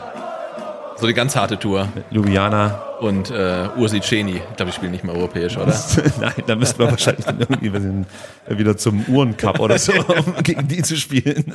So 0.96 1.06
die 1.06 1.14
ganz 1.14 1.36
harte 1.36 1.58
Tour. 1.58 1.88
Ljubljana. 2.10 2.82
Und 3.00 3.30
äh, 3.30 3.68
Ursi 3.76 4.00
Ceni. 4.00 4.36
Ich 4.36 4.56
glaube, 4.56 4.70
die 4.70 4.72
spielen 4.76 4.92
nicht 4.92 5.04
mehr 5.04 5.14
europäisch, 5.14 5.56
oder? 5.56 5.72
Nein, 6.20 6.32
da 6.46 6.56
müssten 6.56 6.78
wir 6.78 6.90
wahrscheinlich 6.90 7.24
dann 7.24 7.38
irgendwie 7.40 8.04
wieder 8.48 8.76
zum 8.76 9.04
Uhrencup 9.08 9.60
oder 9.60 9.78
so, 9.78 9.92
um 10.08 10.42
gegen 10.42 10.66
die 10.68 10.82
zu 10.82 10.96
spielen. 10.96 11.52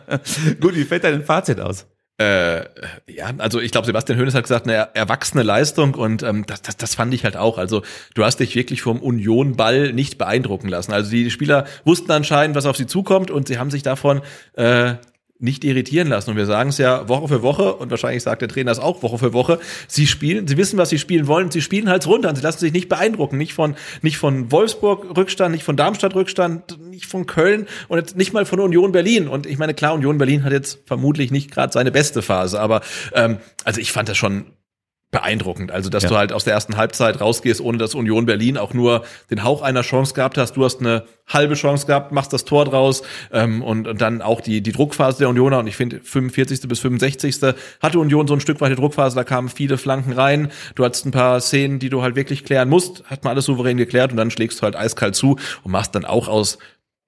Gut, 0.60 0.74
wie 0.74 0.84
fällt 0.84 1.04
dein 1.04 1.24
Fazit 1.24 1.60
aus? 1.60 1.86
Äh, 2.18 2.60
ja, 3.08 3.30
also 3.36 3.60
ich 3.60 3.72
glaube, 3.72 3.86
Sebastian 3.86 4.18
Hoeneß 4.18 4.34
hat 4.34 4.44
gesagt, 4.44 4.66
eine 4.66 4.94
erwachsene 4.94 5.42
Leistung 5.42 5.94
und 5.94 6.22
ähm, 6.22 6.46
das, 6.46 6.62
das, 6.62 6.76
das 6.78 6.94
fand 6.94 7.12
ich 7.12 7.24
halt 7.24 7.36
auch. 7.36 7.58
Also 7.58 7.82
du 8.14 8.24
hast 8.24 8.40
dich 8.40 8.54
wirklich 8.54 8.80
vom 8.80 9.00
Union-Ball 9.00 9.92
nicht 9.92 10.16
beeindrucken 10.16 10.68
lassen. 10.68 10.92
Also 10.92 11.10
die 11.10 11.30
Spieler 11.30 11.66
wussten 11.84 12.10
anscheinend, 12.10 12.56
was 12.56 12.64
auf 12.64 12.76
sie 12.76 12.86
zukommt 12.86 13.30
und 13.30 13.48
sie 13.48 13.58
haben 13.58 13.70
sich 13.70 13.82
davon 13.82 14.22
äh, 14.54 14.94
nicht 15.38 15.64
irritieren 15.64 16.08
lassen. 16.08 16.30
Und 16.30 16.36
wir 16.36 16.46
sagen 16.46 16.70
es 16.70 16.78
ja 16.78 17.08
Woche 17.08 17.28
für 17.28 17.42
Woche 17.42 17.74
und 17.74 17.90
wahrscheinlich 17.90 18.22
sagt 18.22 18.42
der 18.42 18.48
Trainer 18.48 18.70
es 18.70 18.78
auch 18.78 19.02
Woche 19.02 19.18
für 19.18 19.32
Woche. 19.32 19.58
Sie 19.88 20.06
spielen, 20.06 20.46
sie 20.46 20.56
wissen, 20.56 20.78
was 20.78 20.88
sie 20.88 20.98
spielen 20.98 21.26
wollen. 21.26 21.50
Sie 21.50 21.60
spielen 21.60 21.88
halt 21.88 22.06
runter 22.06 22.28
und 22.28 22.36
sie 22.36 22.42
lassen 22.42 22.60
sich 22.60 22.72
nicht 22.72 22.88
beeindrucken. 22.88 23.36
Nicht 23.36 23.52
von, 23.52 23.76
nicht 24.02 24.16
von 24.16 24.50
Wolfsburg 24.50 25.16
Rückstand, 25.16 25.52
nicht 25.52 25.64
von 25.64 25.76
Darmstadt 25.76 26.14
Rückstand, 26.14 26.78
nicht 26.88 27.06
von 27.06 27.26
Köln 27.26 27.66
und 27.88 28.16
nicht 28.16 28.32
mal 28.32 28.46
von 28.46 28.60
Union 28.60 28.92
Berlin. 28.92 29.28
Und 29.28 29.46
ich 29.46 29.58
meine, 29.58 29.74
klar, 29.74 29.94
Union 29.94 30.18
Berlin 30.18 30.44
hat 30.44 30.52
jetzt 30.52 30.80
vermutlich 30.86 31.30
nicht 31.30 31.50
gerade 31.50 31.72
seine 31.72 31.92
beste 31.92 32.22
Phase, 32.22 32.60
aber 32.60 32.80
ähm, 33.12 33.38
also 33.64 33.80
ich 33.80 33.92
fand 33.92 34.08
das 34.08 34.16
schon 34.16 34.46
beeindruckend. 35.12 35.70
Also, 35.70 35.88
dass 35.88 36.02
Ja. 36.02 36.08
du 36.10 36.16
halt 36.16 36.32
aus 36.32 36.44
der 36.44 36.52
ersten 36.54 36.76
Halbzeit 36.76 37.20
rausgehst, 37.20 37.60
ohne 37.60 37.78
dass 37.78 37.94
Union 37.94 38.26
Berlin 38.26 38.58
auch 38.58 38.74
nur 38.74 39.04
den 39.30 39.44
Hauch 39.44 39.62
einer 39.62 39.82
Chance 39.82 40.14
gehabt 40.14 40.36
hast. 40.36 40.56
Du 40.56 40.64
hast 40.64 40.80
eine 40.80 41.04
halbe 41.28 41.54
Chance 41.54 41.86
gehabt, 41.86 42.12
machst 42.12 42.32
das 42.32 42.44
Tor 42.44 42.64
draus 42.64 43.02
ähm, 43.32 43.62
und, 43.62 43.86
und 43.88 44.00
dann 44.00 44.20
auch 44.20 44.40
die, 44.40 44.60
die 44.60 44.72
Druckphase 44.72 45.18
der 45.18 45.28
Unioner. 45.28 45.60
Und 45.60 45.68
ich 45.68 45.76
finde, 45.76 46.00
45. 46.02 46.68
bis 46.68 46.80
65. 46.80 47.38
hatte 47.80 47.98
Union 47.98 48.26
so 48.26 48.34
ein 48.34 48.40
Stück 48.40 48.60
weit 48.60 48.72
die 48.72 48.76
Druckphase, 48.76 49.16
da 49.16 49.24
kamen 49.24 49.48
viele 49.48 49.78
Flanken 49.78 50.12
rein. 50.12 50.50
Du 50.74 50.84
hattest 50.84 51.06
ein 51.06 51.12
paar 51.12 51.40
Szenen, 51.40 51.78
die 51.78 51.88
du 51.88 52.02
halt 52.02 52.16
wirklich 52.16 52.44
klären 52.44 52.68
musst. 52.68 53.04
Hat 53.06 53.24
man 53.24 53.32
alles 53.32 53.44
souverän 53.46 53.76
geklärt 53.76 54.10
und 54.10 54.16
dann 54.16 54.30
schlägst 54.30 54.58
du 54.58 54.62
halt 54.64 54.76
eiskalt 54.76 55.14
zu 55.14 55.36
und 55.62 55.72
machst 55.72 55.94
dann 55.94 56.04
auch 56.04 56.28
aus 56.28 56.58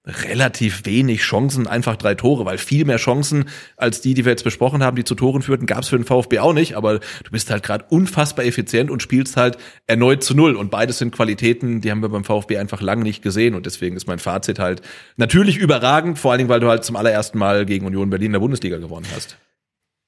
relativ 0.09 0.85
wenig 0.85 1.21
Chancen, 1.21 1.67
einfach 1.67 1.95
drei 1.95 2.15
Tore, 2.15 2.45
weil 2.45 2.57
viel 2.57 2.85
mehr 2.85 2.97
Chancen 2.97 3.45
als 3.77 4.01
die, 4.01 4.13
die 4.13 4.25
wir 4.25 4.31
jetzt 4.31 4.43
besprochen 4.43 4.83
haben, 4.83 4.95
die 4.95 5.03
zu 5.03 5.15
Toren 5.15 5.41
führten, 5.41 5.65
gab 5.65 5.83
es 5.83 5.89
für 5.89 5.97
den 5.97 6.05
VfB 6.05 6.39
auch 6.39 6.53
nicht, 6.53 6.75
aber 6.75 6.99
du 6.99 7.31
bist 7.31 7.49
halt 7.49 7.63
gerade 7.63 7.85
unfassbar 7.89 8.45
effizient 8.45 8.91
und 8.91 9.01
spielst 9.01 9.37
halt 9.37 9.57
erneut 9.87 10.23
zu 10.23 10.35
null. 10.35 10.55
Und 10.55 10.71
beides 10.71 10.97
sind 10.97 11.15
Qualitäten, 11.15 11.81
die 11.81 11.91
haben 11.91 12.01
wir 12.01 12.09
beim 12.09 12.23
VfB 12.23 12.57
einfach 12.57 12.81
lange 12.81 13.03
nicht 13.03 13.21
gesehen. 13.21 13.55
Und 13.55 13.65
deswegen 13.65 13.95
ist 13.95 14.07
mein 14.07 14.19
Fazit 14.19 14.59
halt 14.59 14.81
natürlich 15.17 15.57
überragend, 15.57 16.19
vor 16.19 16.31
allen 16.31 16.39
Dingen, 16.39 16.49
weil 16.49 16.59
du 16.59 16.67
halt 16.67 16.83
zum 16.83 16.95
allerersten 16.95 17.37
Mal 17.37 17.65
gegen 17.65 17.85
Union 17.85 18.09
Berlin 18.09 18.27
in 18.27 18.33
der 18.33 18.39
Bundesliga 18.39 18.77
gewonnen 18.77 19.07
hast. 19.15 19.37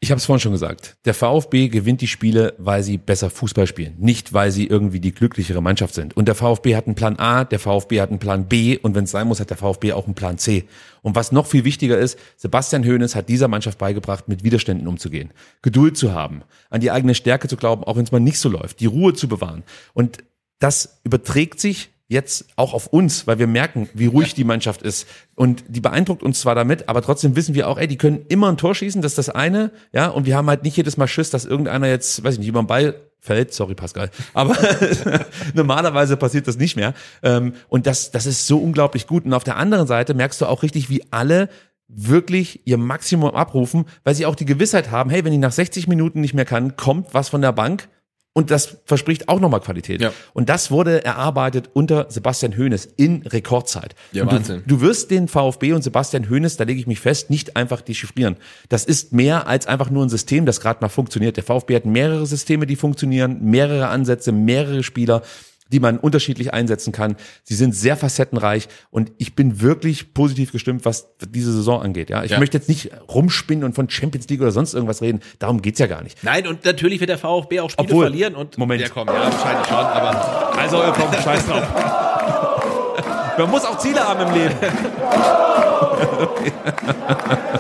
Ich 0.03 0.09
habe 0.09 0.17
es 0.17 0.25
vorhin 0.25 0.39
schon 0.39 0.51
gesagt. 0.51 0.97
Der 1.05 1.13
VfB 1.13 1.67
gewinnt 1.67 2.01
die 2.01 2.07
Spiele, 2.07 2.55
weil 2.57 2.81
sie 2.81 2.97
besser 2.97 3.29
Fußball 3.29 3.67
spielen, 3.67 3.93
nicht 3.99 4.33
weil 4.33 4.49
sie 4.49 4.65
irgendwie 4.65 4.99
die 4.99 5.11
glücklichere 5.11 5.61
Mannschaft 5.61 5.93
sind. 5.93 6.17
Und 6.17 6.27
der 6.27 6.33
VfB 6.33 6.75
hat 6.75 6.87
einen 6.87 6.95
Plan 6.95 7.19
A, 7.19 7.43
der 7.43 7.59
VfB 7.59 8.01
hat 8.01 8.09
einen 8.09 8.17
Plan 8.17 8.47
B 8.47 8.79
und 8.79 8.95
wenn 8.95 9.03
es 9.03 9.11
sein 9.11 9.27
muss, 9.27 9.39
hat 9.39 9.51
der 9.51 9.57
VfB 9.57 9.93
auch 9.93 10.05
einen 10.05 10.15
Plan 10.15 10.39
C. 10.39 10.67
Und 11.03 11.15
was 11.15 11.31
noch 11.31 11.45
viel 11.45 11.65
wichtiger 11.65 11.99
ist, 11.99 12.17
Sebastian 12.35 12.83
Hoeneß 12.83 13.15
hat 13.15 13.29
dieser 13.29 13.47
Mannschaft 13.47 13.77
beigebracht, 13.77 14.27
mit 14.27 14.43
Widerständen 14.43 14.87
umzugehen, 14.87 15.33
Geduld 15.61 15.95
zu 15.97 16.13
haben, 16.13 16.41
an 16.71 16.81
die 16.81 16.89
eigene 16.89 17.13
Stärke 17.13 17.47
zu 17.47 17.55
glauben, 17.55 17.83
auch 17.83 17.95
wenn 17.95 18.03
es 18.03 18.11
mal 18.11 18.19
nicht 18.19 18.39
so 18.39 18.49
läuft, 18.49 18.79
die 18.79 18.87
Ruhe 18.87 19.13
zu 19.13 19.27
bewahren. 19.27 19.61
Und 19.93 20.23
das 20.57 20.99
überträgt 21.03 21.59
sich 21.59 21.91
jetzt 22.11 22.45
auch 22.57 22.73
auf 22.73 22.87
uns, 22.87 23.25
weil 23.25 23.39
wir 23.39 23.47
merken, 23.47 23.89
wie 23.93 24.05
ruhig 24.05 24.33
die 24.33 24.43
Mannschaft 24.43 24.81
ist. 24.81 25.07
Und 25.35 25.63
die 25.69 25.79
beeindruckt 25.79 26.23
uns 26.23 26.41
zwar 26.41 26.55
damit, 26.55 26.89
aber 26.89 27.01
trotzdem 27.01 27.35
wissen 27.35 27.55
wir 27.55 27.67
auch, 27.67 27.77
ey, 27.77 27.87
die 27.87 27.97
können 27.97 28.25
immer 28.27 28.49
ein 28.49 28.57
Tor 28.57 28.75
schießen, 28.75 29.01
das 29.01 29.13
ist 29.13 29.17
das 29.17 29.29
eine, 29.29 29.71
ja, 29.93 30.07
und 30.07 30.25
wir 30.25 30.35
haben 30.35 30.49
halt 30.49 30.63
nicht 30.63 30.75
jedes 30.75 30.97
Mal 30.97 31.07
Schiss, 31.07 31.29
dass 31.29 31.45
irgendeiner 31.45 31.87
jetzt, 31.87 32.23
weiß 32.23 32.33
ich 32.33 32.39
nicht, 32.39 32.49
über 32.49 32.61
den 32.61 32.67
Ball 32.67 32.95
fällt, 33.19 33.53
sorry 33.53 33.75
Pascal, 33.75 34.09
aber 34.33 34.57
normalerweise 35.53 36.17
passiert 36.17 36.47
das 36.47 36.57
nicht 36.57 36.75
mehr. 36.75 36.93
Ähm, 37.23 37.53
Und 37.69 37.87
das, 37.87 38.11
das 38.11 38.25
ist 38.25 38.47
so 38.47 38.57
unglaublich 38.57 39.07
gut. 39.07 39.25
Und 39.25 39.33
auf 39.33 39.43
der 39.43 39.57
anderen 39.57 39.87
Seite 39.87 40.13
merkst 40.13 40.41
du 40.41 40.47
auch 40.47 40.63
richtig, 40.63 40.89
wie 40.89 41.03
alle 41.11 41.47
wirklich 41.87 42.61
ihr 42.65 42.77
Maximum 42.77 43.31
abrufen, 43.35 43.85
weil 44.03 44.15
sie 44.15 44.25
auch 44.25 44.35
die 44.35 44.45
Gewissheit 44.45 44.91
haben, 44.91 45.09
hey, 45.09 45.23
wenn 45.23 45.33
ich 45.33 45.39
nach 45.39 45.51
60 45.51 45.87
Minuten 45.87 46.21
nicht 46.21 46.33
mehr 46.33 46.45
kann, 46.45 46.75
kommt 46.77 47.13
was 47.13 47.29
von 47.29 47.41
der 47.41 47.51
Bank 47.51 47.89
und 48.33 48.49
das 48.49 48.77
verspricht 48.85 49.27
auch 49.27 49.41
nochmal 49.41 49.59
Qualität. 49.59 50.01
Ja. 50.01 50.13
Und 50.33 50.47
das 50.47 50.71
wurde 50.71 51.03
erarbeitet 51.03 51.69
unter 51.73 52.09
Sebastian 52.09 52.57
Hoeneß 52.57 52.87
in 52.95 53.23
Rekordzeit. 53.23 53.93
Ja, 54.13 54.23
und 54.23 54.31
Wahnsinn. 54.31 54.63
Du, 54.65 54.77
du 54.77 54.81
wirst 54.81 55.11
den 55.11 55.27
VfB 55.27 55.73
und 55.73 55.81
Sebastian 55.81 56.29
Hoeneß, 56.29 56.55
da 56.55 56.63
lege 56.63 56.79
ich 56.79 56.87
mich 56.87 57.01
fest, 57.01 57.29
nicht 57.29 57.57
einfach 57.57 57.81
dechiffrieren. 57.81 58.37
Das 58.69 58.85
ist 58.85 59.11
mehr 59.11 59.47
als 59.47 59.67
einfach 59.67 59.89
nur 59.89 60.05
ein 60.05 60.09
System, 60.09 60.45
das 60.45 60.61
gerade 60.61 60.79
mal 60.81 60.87
funktioniert. 60.87 61.35
Der 61.35 61.43
VfB 61.43 61.75
hat 61.75 61.85
mehrere 61.85 62.25
Systeme, 62.25 62.65
die 62.65 62.77
funktionieren, 62.77 63.39
mehrere 63.41 63.89
Ansätze, 63.89 64.31
mehrere 64.31 64.83
Spieler 64.83 65.23
die 65.71 65.79
man 65.79 65.97
unterschiedlich 65.97 66.53
einsetzen 66.53 66.91
kann. 66.91 67.15
Sie 67.43 67.55
sind 67.55 67.73
sehr 67.75 67.95
facettenreich 67.97 68.67
und 68.89 69.11
ich 69.17 69.35
bin 69.35 69.61
wirklich 69.61 70.13
positiv 70.13 70.51
gestimmt, 70.51 70.85
was 70.85 71.07
diese 71.29 71.51
Saison 71.53 71.81
angeht. 71.81 72.09
Ja, 72.09 72.23
ich 72.23 72.31
Ja. 72.31 72.39
möchte 72.39 72.57
jetzt 72.57 72.69
nicht 72.69 72.91
rumspinnen 73.09 73.63
und 73.63 73.73
von 73.73 73.89
Champions 73.89 74.27
League 74.29 74.41
oder 74.41 74.51
sonst 74.51 74.73
irgendwas 74.73 75.01
reden. 75.01 75.21
Darum 75.39 75.61
geht's 75.61 75.79
ja 75.79 75.87
gar 75.87 76.03
nicht. 76.03 76.23
Nein, 76.23 76.47
und 76.47 76.65
natürlich 76.65 76.99
wird 76.99 77.09
der 77.09 77.17
VfB 77.17 77.59
auch 77.61 77.69
Spiele 77.69 77.87
Obwohl- 77.87 78.05
verlieren 78.05 78.35
und 78.35 78.57
Moment. 78.57 78.81
Ja, 78.81 78.89
komm, 78.89 79.07
ja, 79.07 79.13
wahrscheinlich 79.13 79.67
schon, 79.67 79.77
aber 79.77 80.57
Also, 80.59 80.77
komm, 80.95 81.13
scheiß 81.23 81.45
drauf. 81.45 81.63
Man 83.37 83.49
muss 83.49 83.63
auch 83.65 83.77
Ziele 83.77 83.99
haben 84.01 84.27
im 84.27 84.33
Leben. 84.33 84.55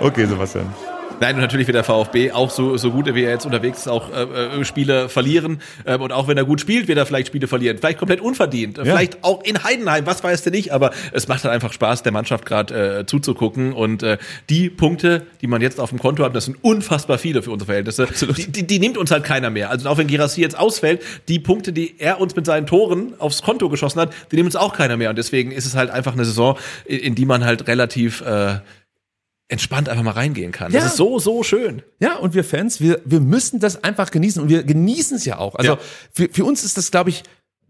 Okay, 0.00 0.26
Sebastian. 0.26 0.66
Nein, 1.22 1.36
und 1.36 1.40
natürlich 1.40 1.68
wird 1.68 1.76
der 1.76 1.84
VfB 1.84 2.32
auch 2.32 2.50
so, 2.50 2.76
so 2.76 2.90
gut, 2.90 3.06
wie 3.14 3.22
er 3.22 3.30
jetzt 3.30 3.46
unterwegs 3.46 3.78
ist, 3.78 3.86
auch 3.86 4.12
äh, 4.12 4.22
äh, 4.22 4.64
Spiele 4.64 5.08
verlieren. 5.08 5.60
Ähm, 5.86 6.00
und 6.00 6.10
auch 6.10 6.26
wenn 6.26 6.36
er 6.36 6.44
gut 6.44 6.60
spielt, 6.60 6.88
wird 6.88 6.98
er 6.98 7.06
vielleicht 7.06 7.28
Spiele 7.28 7.46
verlieren. 7.46 7.78
Vielleicht 7.78 8.00
komplett 8.00 8.20
unverdient. 8.20 8.76
Ja. 8.78 8.82
Vielleicht 8.82 9.22
auch 9.22 9.44
in 9.44 9.62
Heidenheim, 9.62 10.04
was 10.04 10.24
weiß 10.24 10.42
der 10.42 10.50
nicht. 10.50 10.72
Aber 10.72 10.90
es 11.12 11.28
macht 11.28 11.44
halt 11.44 11.54
einfach 11.54 11.72
Spaß, 11.72 12.02
der 12.02 12.10
Mannschaft 12.10 12.44
gerade 12.44 12.98
äh, 12.98 13.06
zuzugucken. 13.06 13.72
Und 13.72 14.02
äh, 14.02 14.18
die 14.50 14.68
Punkte, 14.68 15.24
die 15.40 15.46
man 15.46 15.62
jetzt 15.62 15.78
auf 15.78 15.90
dem 15.90 16.00
Konto 16.00 16.24
hat, 16.24 16.34
das 16.34 16.46
sind 16.46 16.56
unfassbar 16.60 17.18
viele 17.18 17.40
für 17.44 17.52
unsere 17.52 17.66
Verhältnisse. 17.66 18.08
Die, 18.36 18.50
die, 18.50 18.66
die 18.66 18.80
nimmt 18.80 18.98
uns 18.98 19.12
halt 19.12 19.22
keiner 19.22 19.50
mehr. 19.50 19.70
Also 19.70 19.88
auch 19.88 19.98
wenn 19.98 20.08
Girassi 20.08 20.40
jetzt 20.40 20.58
ausfällt, 20.58 21.02
die 21.28 21.38
Punkte, 21.38 21.72
die 21.72 22.00
er 22.00 22.20
uns 22.20 22.34
mit 22.34 22.46
seinen 22.46 22.66
Toren 22.66 23.14
aufs 23.20 23.42
Konto 23.42 23.68
geschossen 23.68 24.00
hat, 24.00 24.12
die 24.32 24.36
nimmt 24.36 24.46
uns 24.46 24.56
auch 24.56 24.74
keiner 24.74 24.96
mehr. 24.96 25.10
Und 25.10 25.18
deswegen 25.18 25.52
ist 25.52 25.66
es 25.66 25.76
halt 25.76 25.90
einfach 25.90 26.14
eine 26.14 26.24
Saison, 26.24 26.58
in, 26.84 26.98
in 26.98 27.14
die 27.14 27.26
man 27.26 27.44
halt 27.44 27.68
relativ 27.68 28.22
äh, 28.22 28.56
entspannt 29.52 29.88
einfach 29.88 30.02
mal 30.02 30.10
reingehen 30.12 30.50
kann. 30.50 30.72
Ja. 30.72 30.80
Das 30.80 30.92
ist 30.92 30.96
so, 30.96 31.18
so 31.18 31.42
schön. 31.42 31.82
Ja, 32.00 32.16
und 32.16 32.34
wir 32.34 32.42
Fans, 32.42 32.80
wir, 32.80 33.00
wir 33.04 33.20
müssen 33.20 33.60
das 33.60 33.84
einfach 33.84 34.10
genießen 34.10 34.42
und 34.42 34.48
wir 34.48 34.64
genießen 34.64 35.16
es 35.16 35.24
ja 35.24 35.38
auch. 35.38 35.54
Also 35.54 35.72
Ja. 35.72 35.78
für, 36.10 36.28
für 36.32 36.44
uns 36.44 36.64
ist 36.64 36.76
das, 36.76 36.90
glaube 36.90 37.10
ich, 37.10 37.22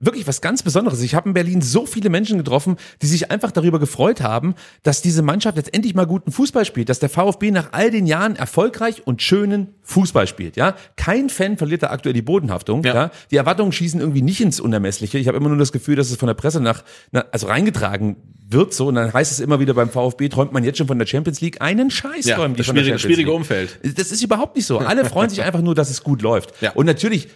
wirklich 0.04 0.26
was 0.26 0.40
ganz 0.42 0.62
Besonderes. 0.62 1.00
Ich 1.00 1.14
habe 1.14 1.28
in 1.28 1.34
Berlin 1.34 1.62
so 1.62 1.86
viele 1.86 2.10
Menschen 2.10 2.36
getroffen, 2.36 2.76
die 3.00 3.06
sich 3.06 3.30
einfach 3.30 3.50
darüber 3.52 3.78
gefreut 3.78 4.20
haben, 4.20 4.54
dass 4.82 5.00
diese 5.00 5.22
Mannschaft 5.22 5.56
jetzt 5.56 5.72
endlich 5.72 5.94
mal 5.94 6.06
guten 6.06 6.30
Fußball 6.32 6.64
spielt, 6.66 6.88
dass 6.90 6.98
der 6.98 7.08
VfB 7.08 7.50
nach 7.52 7.68
all 7.72 7.90
den 7.90 8.06
Jahren 8.06 8.36
erfolgreich 8.36 9.06
und 9.06 9.22
schönen 9.22 9.68
Fußball 9.82 10.26
spielt. 10.26 10.56
Ja, 10.56 10.74
kein 10.96 11.30
Fan 11.30 11.56
verliert 11.56 11.82
da 11.82 11.90
aktuell 11.90 12.12
die 12.12 12.22
Bodenhaftung. 12.22 12.84
Ja, 12.84 12.94
Ja. 12.94 13.10
die 13.30 13.36
Erwartungen 13.36 13.72
schießen 13.72 14.00
irgendwie 14.00 14.22
nicht 14.22 14.40
ins 14.40 14.60
Unermessliche. 14.60 15.18
Ich 15.18 15.28
habe 15.28 15.38
immer 15.38 15.48
nur 15.48 15.58
das 15.58 15.72
Gefühl, 15.72 15.96
dass 15.96 16.10
es 16.10 16.16
von 16.16 16.26
der 16.26 16.34
Presse 16.34 16.60
nach, 16.60 16.82
na, 17.12 17.24
also 17.32 17.46
reingetragen 17.46 18.16
wird 18.48 18.74
so 18.74 18.88
und 18.88 18.96
dann 18.96 19.12
heißt 19.14 19.32
es 19.32 19.40
immer 19.40 19.60
wieder 19.60 19.72
beim 19.72 19.88
VfB 19.88 20.28
träumt 20.28 20.52
man 20.52 20.62
jetzt 20.62 20.76
schon 20.76 20.86
von 20.86 20.98
der 20.98 21.06
Champions 21.06 21.40
League 21.40 21.62
einen 21.62 21.90
Scheiß 21.90 22.26
Ja, 22.26 22.36
träumen 22.36 22.54
die 22.54 22.58
das 22.58 22.66
von 22.66 22.74
der 22.76 22.82
schwierige, 22.82 22.98
schwierige. 22.98 23.32
Umfeld. 23.32 23.78
Das 23.96 24.12
ist 24.12 24.22
überhaupt 24.22 24.56
nicht 24.56 24.66
so. 24.66 24.78
Alle 24.78 25.04
freuen 25.06 25.30
sich 25.30 25.42
einfach 25.42 25.62
nur, 25.62 25.74
dass 25.74 25.88
es 25.88 26.02
gut 26.02 26.20
läuft. 26.20 26.52
Ja. 26.60 26.72
Und 26.72 26.84
natürlich, 26.84 27.28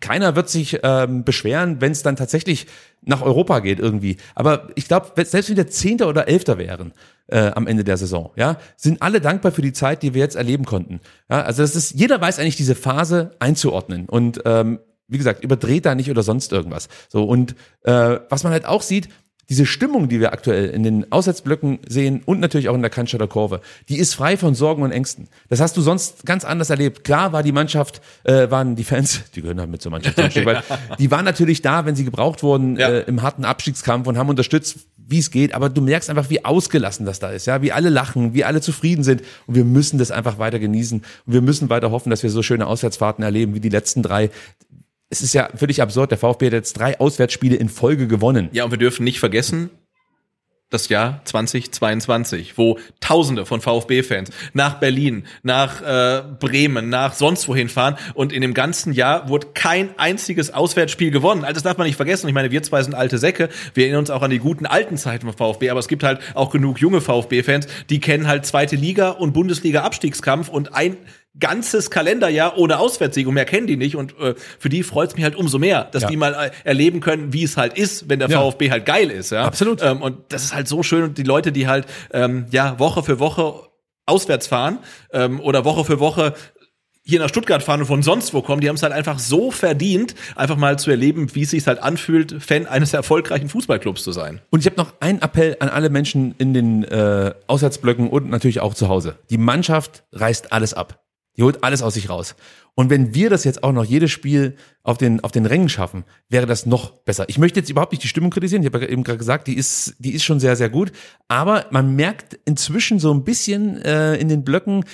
keiner 0.00 0.34
wird 0.34 0.48
sich 0.48 0.80
ähm, 0.82 1.24
beschweren, 1.24 1.80
wenn 1.80 1.92
es 1.92 2.02
dann 2.02 2.16
tatsächlich 2.16 2.66
nach 3.02 3.22
Europa 3.22 3.60
geht 3.60 3.78
irgendwie. 3.78 4.16
Aber 4.34 4.68
ich 4.74 4.88
glaube, 4.88 5.12
selbst 5.24 5.48
wenn 5.48 5.56
wir 5.56 5.68
Zehnter 5.68 6.08
oder 6.08 6.26
Elfter 6.28 6.58
wären 6.58 6.92
äh, 7.28 7.52
am 7.54 7.66
Ende 7.66 7.84
der 7.84 7.96
Saison, 7.96 8.32
ja, 8.36 8.58
sind 8.76 9.00
alle 9.00 9.20
dankbar 9.20 9.52
für 9.52 9.62
die 9.62 9.72
Zeit, 9.72 10.02
die 10.02 10.12
wir 10.12 10.20
jetzt 10.20 10.36
erleben 10.36 10.64
konnten. 10.64 11.00
Ja, 11.30 11.42
also 11.42 11.62
das 11.62 11.76
ist, 11.76 11.92
jeder 11.92 12.20
weiß 12.20 12.38
eigentlich 12.38 12.56
diese 12.56 12.74
Phase 12.74 13.30
einzuordnen 13.38 14.06
und 14.08 14.42
ähm, 14.44 14.80
wie 15.08 15.18
gesagt, 15.18 15.44
überdreht 15.44 15.86
da 15.86 15.94
nicht 15.94 16.10
oder 16.10 16.24
sonst 16.24 16.52
irgendwas. 16.52 16.88
So 17.08 17.22
und 17.22 17.54
äh, 17.82 18.18
was 18.28 18.42
man 18.42 18.52
halt 18.52 18.66
auch 18.66 18.82
sieht, 18.82 19.08
diese 19.48 19.64
Stimmung, 19.66 20.08
die 20.08 20.18
wir 20.20 20.32
aktuell 20.32 20.70
in 20.70 20.82
den 20.82 21.10
Auswärtsblöcken 21.12 21.78
sehen 21.88 22.22
und 22.26 22.40
natürlich 22.40 22.68
auch 22.68 22.74
in 22.74 22.80
der 22.80 22.90
Cannstatter 22.90 23.28
Kurve, 23.28 23.60
die 23.88 23.96
ist 23.98 24.14
frei 24.14 24.36
von 24.36 24.54
Sorgen 24.54 24.82
und 24.82 24.90
Ängsten. 24.90 25.28
Das 25.48 25.60
hast 25.60 25.76
du 25.76 25.80
sonst 25.82 26.26
ganz 26.26 26.44
anders 26.44 26.70
erlebt. 26.70 27.04
Klar 27.04 27.32
war 27.32 27.42
die 27.42 27.52
Mannschaft, 27.52 28.00
äh, 28.24 28.50
waren 28.50 28.74
die 28.76 28.84
Fans, 28.84 29.20
die 29.34 29.42
gehören 29.42 29.60
halt 29.60 29.70
mit 29.70 29.82
zur 29.82 29.92
Mannschaft, 29.92 30.18
ein 30.18 30.30
Stück 30.32 30.46
weit, 30.46 30.64
die 30.98 31.10
waren 31.10 31.24
natürlich 31.24 31.62
da, 31.62 31.86
wenn 31.86 31.94
sie 31.96 32.04
gebraucht 32.04 32.42
wurden 32.42 32.76
Ja. 32.76 32.88
äh, 32.88 33.00
im 33.02 33.22
harten 33.22 33.44
Abstiegskampf 33.44 34.06
und 34.08 34.18
haben 34.18 34.28
unterstützt, 34.28 34.78
wie 35.08 35.20
es 35.20 35.30
geht. 35.30 35.54
Aber 35.54 35.68
du 35.68 35.80
merkst 35.80 36.10
einfach, 36.10 36.30
wie 36.30 36.44
ausgelassen 36.44 37.06
das 37.06 37.20
da 37.20 37.30
ist, 37.30 37.46
ja, 37.46 37.62
wie 37.62 37.70
alle 37.70 37.90
lachen, 37.90 38.34
wie 38.34 38.42
alle 38.42 38.60
zufrieden 38.60 39.04
sind. 39.04 39.22
Und 39.46 39.54
wir 39.54 39.64
müssen 39.64 39.98
das 39.98 40.10
einfach 40.10 40.38
weiter 40.40 40.58
genießen. 40.58 40.98
Und 41.26 41.32
wir 41.32 41.42
müssen 41.42 41.70
weiter 41.70 41.92
hoffen, 41.92 42.10
dass 42.10 42.24
wir 42.24 42.30
so 42.30 42.42
schöne 42.42 42.66
Auswärtsfahrten 42.66 43.22
erleben 43.22 43.54
wie 43.54 43.60
die 43.60 43.68
letzten 43.68 44.02
drei. 44.02 44.30
Es 45.08 45.22
ist 45.22 45.34
ja 45.34 45.48
völlig 45.54 45.82
absurd. 45.82 46.10
Der 46.10 46.18
VfB 46.18 46.46
hat 46.46 46.52
jetzt 46.52 46.74
drei 46.74 46.98
Auswärtsspiele 46.98 47.56
in 47.56 47.68
Folge 47.68 48.08
gewonnen. 48.08 48.48
Ja, 48.52 48.64
und 48.64 48.70
wir 48.70 48.78
dürfen 48.78 49.04
nicht 49.04 49.20
vergessen, 49.20 49.70
das 50.68 50.88
Jahr 50.88 51.20
2022, 51.24 52.58
wo 52.58 52.78
Tausende 52.98 53.46
von 53.46 53.60
VfB-Fans 53.60 54.30
nach 54.52 54.80
Berlin, 54.80 55.24
nach 55.44 55.80
äh, 55.80 56.24
Bremen, 56.40 56.88
nach 56.88 57.14
sonst 57.14 57.46
wohin 57.46 57.68
fahren 57.68 57.96
und 58.14 58.32
in 58.32 58.42
dem 58.42 58.52
ganzen 58.52 58.92
Jahr 58.92 59.28
wurde 59.28 59.48
kein 59.54 59.96
einziges 59.96 60.52
Auswärtsspiel 60.52 61.12
gewonnen. 61.12 61.44
Also 61.44 61.54
das 61.54 61.62
darf 61.62 61.78
man 61.78 61.86
nicht 61.86 61.96
vergessen. 61.96 62.26
Ich 62.26 62.34
meine, 62.34 62.50
wir 62.50 62.64
zwei 62.64 62.82
sind 62.82 62.94
alte 62.94 63.18
Säcke. 63.18 63.48
Wir 63.74 63.84
erinnern 63.84 64.00
uns 64.00 64.10
auch 64.10 64.22
an 64.22 64.30
die 64.32 64.40
guten 64.40 64.66
alten 64.66 64.96
Zeiten 64.96 65.30
vom 65.30 65.36
VfB, 65.36 65.70
aber 65.70 65.78
es 65.78 65.86
gibt 65.86 66.02
halt 66.02 66.18
auch 66.34 66.50
genug 66.50 66.80
junge 66.80 67.00
VfB-Fans, 67.00 67.68
die 67.88 68.00
kennen 68.00 68.26
halt 68.26 68.44
zweite 68.44 68.74
Liga 68.74 69.10
und 69.10 69.34
Bundesliga-Abstiegskampf 69.34 70.48
und 70.48 70.74
ein 70.74 70.96
ganzes 71.38 71.90
Kalenderjahr 71.90 72.56
ohne 72.56 72.78
Auswärtssieg 72.78 73.26
und 73.26 73.34
mehr 73.34 73.44
kennen 73.44 73.66
die 73.66 73.76
nicht 73.76 73.96
und 73.96 74.18
äh, 74.18 74.34
für 74.58 74.68
die 74.68 74.82
freut 74.82 75.10
es 75.10 75.16
mich 75.16 75.24
halt 75.24 75.36
umso 75.36 75.58
mehr, 75.58 75.84
dass 75.84 76.02
Ja. 76.04 76.08
die 76.08 76.16
mal 76.16 76.32
äh, 76.34 76.50
erleben 76.64 77.00
können, 77.00 77.32
wie 77.32 77.42
es 77.44 77.56
halt 77.56 77.76
ist, 77.76 78.08
wenn 78.08 78.18
der 78.20 78.28
Ja. 78.30 78.40
VfB 78.40 78.70
halt 78.70 78.86
geil 78.86 79.10
ist, 79.10 79.30
ja. 79.30 79.44
Absolut. 79.44 79.82
Ähm, 79.82 80.00
und 80.02 80.16
das 80.30 80.44
ist 80.44 80.54
halt 80.54 80.68
so 80.68 80.82
schön 80.82 81.02
und 81.02 81.18
die 81.18 81.22
Leute, 81.24 81.52
die 81.52 81.66
halt 81.68 81.86
ähm, 82.12 82.46
ja 82.50 82.78
Woche 82.78 83.02
für 83.02 83.18
Woche 83.18 83.54
auswärts 84.06 84.46
fahren 84.46 84.78
ähm, 85.12 85.40
oder 85.40 85.64
Woche 85.64 85.84
für 85.84 85.98
Woche 86.00 86.34
hier 87.08 87.20
nach 87.20 87.28
Stuttgart 87.28 87.62
fahren 87.62 87.80
und 87.80 87.86
von 87.86 88.02
sonst 88.02 88.34
wo 88.34 88.42
kommen, 88.42 88.60
die 88.60 88.68
haben 88.68 88.74
es 88.74 88.82
halt 88.82 88.92
einfach 88.92 89.20
so 89.20 89.52
verdient, 89.52 90.16
einfach 90.34 90.56
mal 90.56 90.76
zu 90.76 90.90
erleben, 90.90 91.32
wie 91.34 91.42
es 91.42 91.50
sich 91.50 91.64
halt 91.66 91.80
anfühlt, 91.80 92.42
Fan 92.42 92.66
eines 92.66 92.94
erfolgreichen 92.94 93.48
Fußballclubs 93.48 94.02
zu 94.02 94.10
sein. 94.10 94.40
Und 94.50 94.58
ich 94.60 94.66
habe 94.66 94.76
noch 94.76 94.92
einen 94.98 95.22
Appell 95.22 95.56
an 95.60 95.68
alle 95.68 95.88
Menschen 95.88 96.34
in 96.38 96.52
den 96.52 96.82
äh, 96.82 97.32
Auswärtsblöcken 97.46 98.08
und 98.10 98.28
natürlich 98.30 98.58
auch 98.60 98.74
zu 98.74 98.88
Hause. 98.88 99.16
Die 99.30 99.38
Mannschaft 99.38 100.02
reißt 100.12 100.52
alles 100.52 100.74
ab. 100.74 101.00
Die 101.36 101.42
holt 101.42 101.62
alles 101.62 101.82
aus 101.82 101.94
sich 101.94 102.08
raus. 102.08 102.34
Und 102.74 102.90
wenn 102.90 103.14
wir 103.14 103.30
das 103.30 103.44
jetzt 103.44 103.64
auch 103.64 103.72
noch 103.72 103.84
jedes 103.84 104.10
Spiel 104.10 104.56
auf 104.82 104.98
den, 104.98 105.24
auf 105.24 105.32
den 105.32 105.46
Rängen 105.46 105.70
schaffen, 105.70 106.04
wäre 106.28 106.46
das 106.46 106.66
noch 106.66 106.90
besser. 106.90 107.24
Ich 107.28 107.38
möchte 107.38 107.58
jetzt 107.58 107.70
überhaupt 107.70 107.92
nicht 107.92 108.02
die 108.02 108.08
Stimmung 108.08 108.30
kritisieren. 108.30 108.62
Ich 108.62 108.66
habe 108.66 108.84
ja 108.84 108.90
eben 108.90 109.02
gerade 109.02 109.18
gesagt, 109.18 109.46
die 109.46 109.56
ist, 109.56 109.94
die 109.98 110.12
ist 110.12 110.24
schon 110.24 110.40
sehr, 110.40 110.56
sehr 110.56 110.68
gut. 110.68 110.92
Aber 111.26 111.66
man 111.70 111.96
merkt 111.96 112.38
inzwischen 112.44 112.98
so 112.98 113.12
ein 113.14 113.24
bisschen 113.24 113.80
äh, 113.80 114.16
in 114.16 114.28
den 114.28 114.44
Blöcken, 114.44 114.84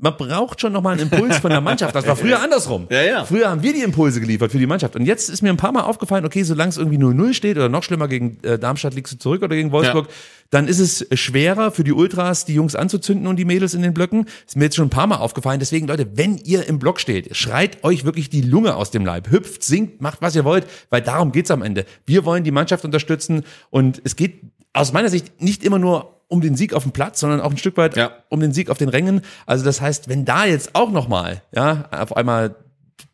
man 0.00 0.16
braucht 0.16 0.60
schon 0.60 0.72
nochmal 0.72 0.92
einen 0.98 1.10
Impuls 1.10 1.38
von 1.38 1.50
der 1.50 1.60
Mannschaft. 1.60 1.94
Das 1.94 2.06
war 2.06 2.14
früher 2.16 2.40
andersrum. 2.40 2.86
Ja, 2.88 3.02
ja. 3.02 3.24
Früher 3.24 3.50
haben 3.50 3.62
wir 3.62 3.72
die 3.72 3.82
Impulse 3.82 4.20
geliefert 4.20 4.52
für 4.52 4.58
die 4.58 4.66
Mannschaft. 4.66 4.94
Und 4.94 5.04
jetzt 5.04 5.28
ist 5.28 5.42
mir 5.42 5.50
ein 5.50 5.56
paar 5.56 5.72
Mal 5.72 5.82
aufgefallen, 5.82 6.24
okay, 6.24 6.44
solange 6.44 6.68
es 6.70 6.76
irgendwie 6.76 6.98
0-0 6.98 7.34
steht 7.34 7.56
oder 7.56 7.68
noch 7.68 7.82
schlimmer 7.82 8.06
gegen 8.06 8.38
äh, 8.44 8.58
Darmstadt 8.58 8.94
liegst 8.94 9.12
du 9.14 9.18
zurück 9.18 9.42
oder 9.42 9.56
gegen 9.56 9.72
Wolfsburg, 9.72 10.06
Ja. 10.06 10.12
dann 10.50 10.68
ist 10.68 10.78
es 10.78 11.04
schwerer 11.18 11.72
für 11.72 11.82
die 11.82 11.92
Ultras, 11.92 12.44
die 12.44 12.54
Jungs 12.54 12.76
anzuzünden 12.76 13.26
und 13.26 13.36
die 13.36 13.44
Mädels 13.44 13.74
in 13.74 13.82
den 13.82 13.92
Blöcken. 13.92 14.26
Ist 14.46 14.56
mir 14.56 14.64
jetzt 14.64 14.76
schon 14.76 14.86
ein 14.86 14.90
paar 14.90 15.08
Mal 15.08 15.16
aufgefallen. 15.16 15.58
Deswegen, 15.58 15.88
Leute, 15.88 16.06
wenn 16.14 16.36
ihr 16.38 16.66
im 16.68 16.78
Block 16.78 17.00
steht, 17.00 17.36
schreit 17.36 17.82
euch 17.82 18.04
wirklich 18.04 18.30
die 18.30 18.42
Lunge 18.42 18.76
aus 18.76 18.92
dem 18.92 19.04
Leib. 19.04 19.30
Hüpft, 19.32 19.64
singt, 19.64 20.00
macht, 20.00 20.22
was 20.22 20.36
ihr 20.36 20.44
wollt, 20.44 20.66
weil 20.90 21.02
darum 21.02 21.32
geht's 21.32 21.50
am 21.50 21.62
Ende. 21.62 21.84
Wir 22.06 22.24
wollen 22.24 22.44
die 22.44 22.52
Mannschaft 22.52 22.84
unterstützen 22.84 23.42
und 23.70 24.00
es 24.04 24.14
geht 24.14 24.42
aus 24.72 24.92
meiner 24.92 25.08
Sicht 25.08 25.42
nicht 25.42 25.64
immer 25.64 25.80
nur 25.80 26.17
um 26.28 26.40
den 26.40 26.56
Sieg 26.56 26.74
auf 26.74 26.82
dem 26.82 26.92
Platz, 26.92 27.20
sondern 27.20 27.40
auch 27.40 27.50
ein 27.50 27.56
Stück 27.56 27.76
weit 27.76 27.96
Ja. 27.96 28.12
um 28.28 28.40
den 28.40 28.52
Sieg 28.52 28.70
auf 28.70 28.78
den 28.78 28.88
Rängen. 28.88 29.22
Also 29.46 29.64
das 29.64 29.80
heißt, 29.80 30.08
wenn 30.08 30.24
da 30.24 30.44
jetzt 30.44 30.74
auch 30.74 30.90
noch 30.90 31.08
mal, 31.08 31.42
ja, 31.54 31.88
auf 31.90 32.16
einmal 32.16 32.54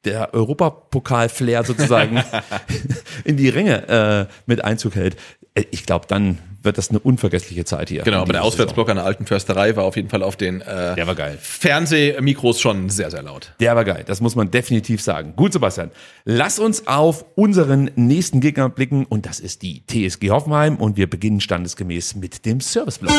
der 0.05 0.35
Europapokal-Flair 0.35 1.65
sozusagen 1.65 2.23
in 3.25 3.37
die 3.37 3.49
Ränge 3.49 3.89
äh, 3.89 4.33
mit 4.47 4.65
Einzug 4.65 4.95
hält, 4.97 5.17
ich 5.55 5.87
glaube, 5.87 6.07
dann 6.09 6.39
wird 6.63 6.79
das 6.79 6.91
eine 6.91 6.99
unvergessliche 6.99 7.65
Zeit 7.65 7.89
hier. 7.89 8.03
Genau, 8.03 8.23
aber 8.23 8.33
der 8.33 8.43
Auswärtsblock 8.43 8.89
an 8.89 8.97
der 8.97 9.05
alten 9.05 9.27
Försterei 9.27 9.77
war 9.77 9.85
auf 9.85 9.97
jeden 9.97 10.09
Fall 10.09 10.23
auf 10.23 10.37
den 10.37 10.63
äh. 10.63 10.97
Der 10.97 11.07
war 11.07 11.15
geil. 11.15 11.39
Fernsehmikros 11.41 12.61
schon 12.61 12.91
sehr, 12.91 13.11
sehr 13.11 13.23
laut. 13.23 13.53
Der 13.61 13.77
war 13.77 13.85
geil, 13.85 14.03
das 14.07 14.21
muss 14.21 14.35
man 14.35 14.51
definitiv 14.51 15.01
sagen. 15.01 15.35
Gut, 15.37 15.53
Sebastian. 15.53 15.91
Lass 16.25 16.59
uns 16.59 16.87
auf 16.89 17.25
unseren 17.37 17.91
nächsten 17.95 18.41
Gegner 18.41 18.69
blicken 18.69 19.05
und 19.05 19.27
das 19.27 19.39
ist 19.39 19.63
die 19.63 19.85
TSG 19.87 20.31
Hoffenheim 20.31 20.77
und 20.77 20.97
wir 20.97 21.09
beginnen 21.09 21.41
standesgemäß 21.41 22.17
mit 22.17 22.47
dem 22.47 22.61
Serviceblock. 22.61 23.15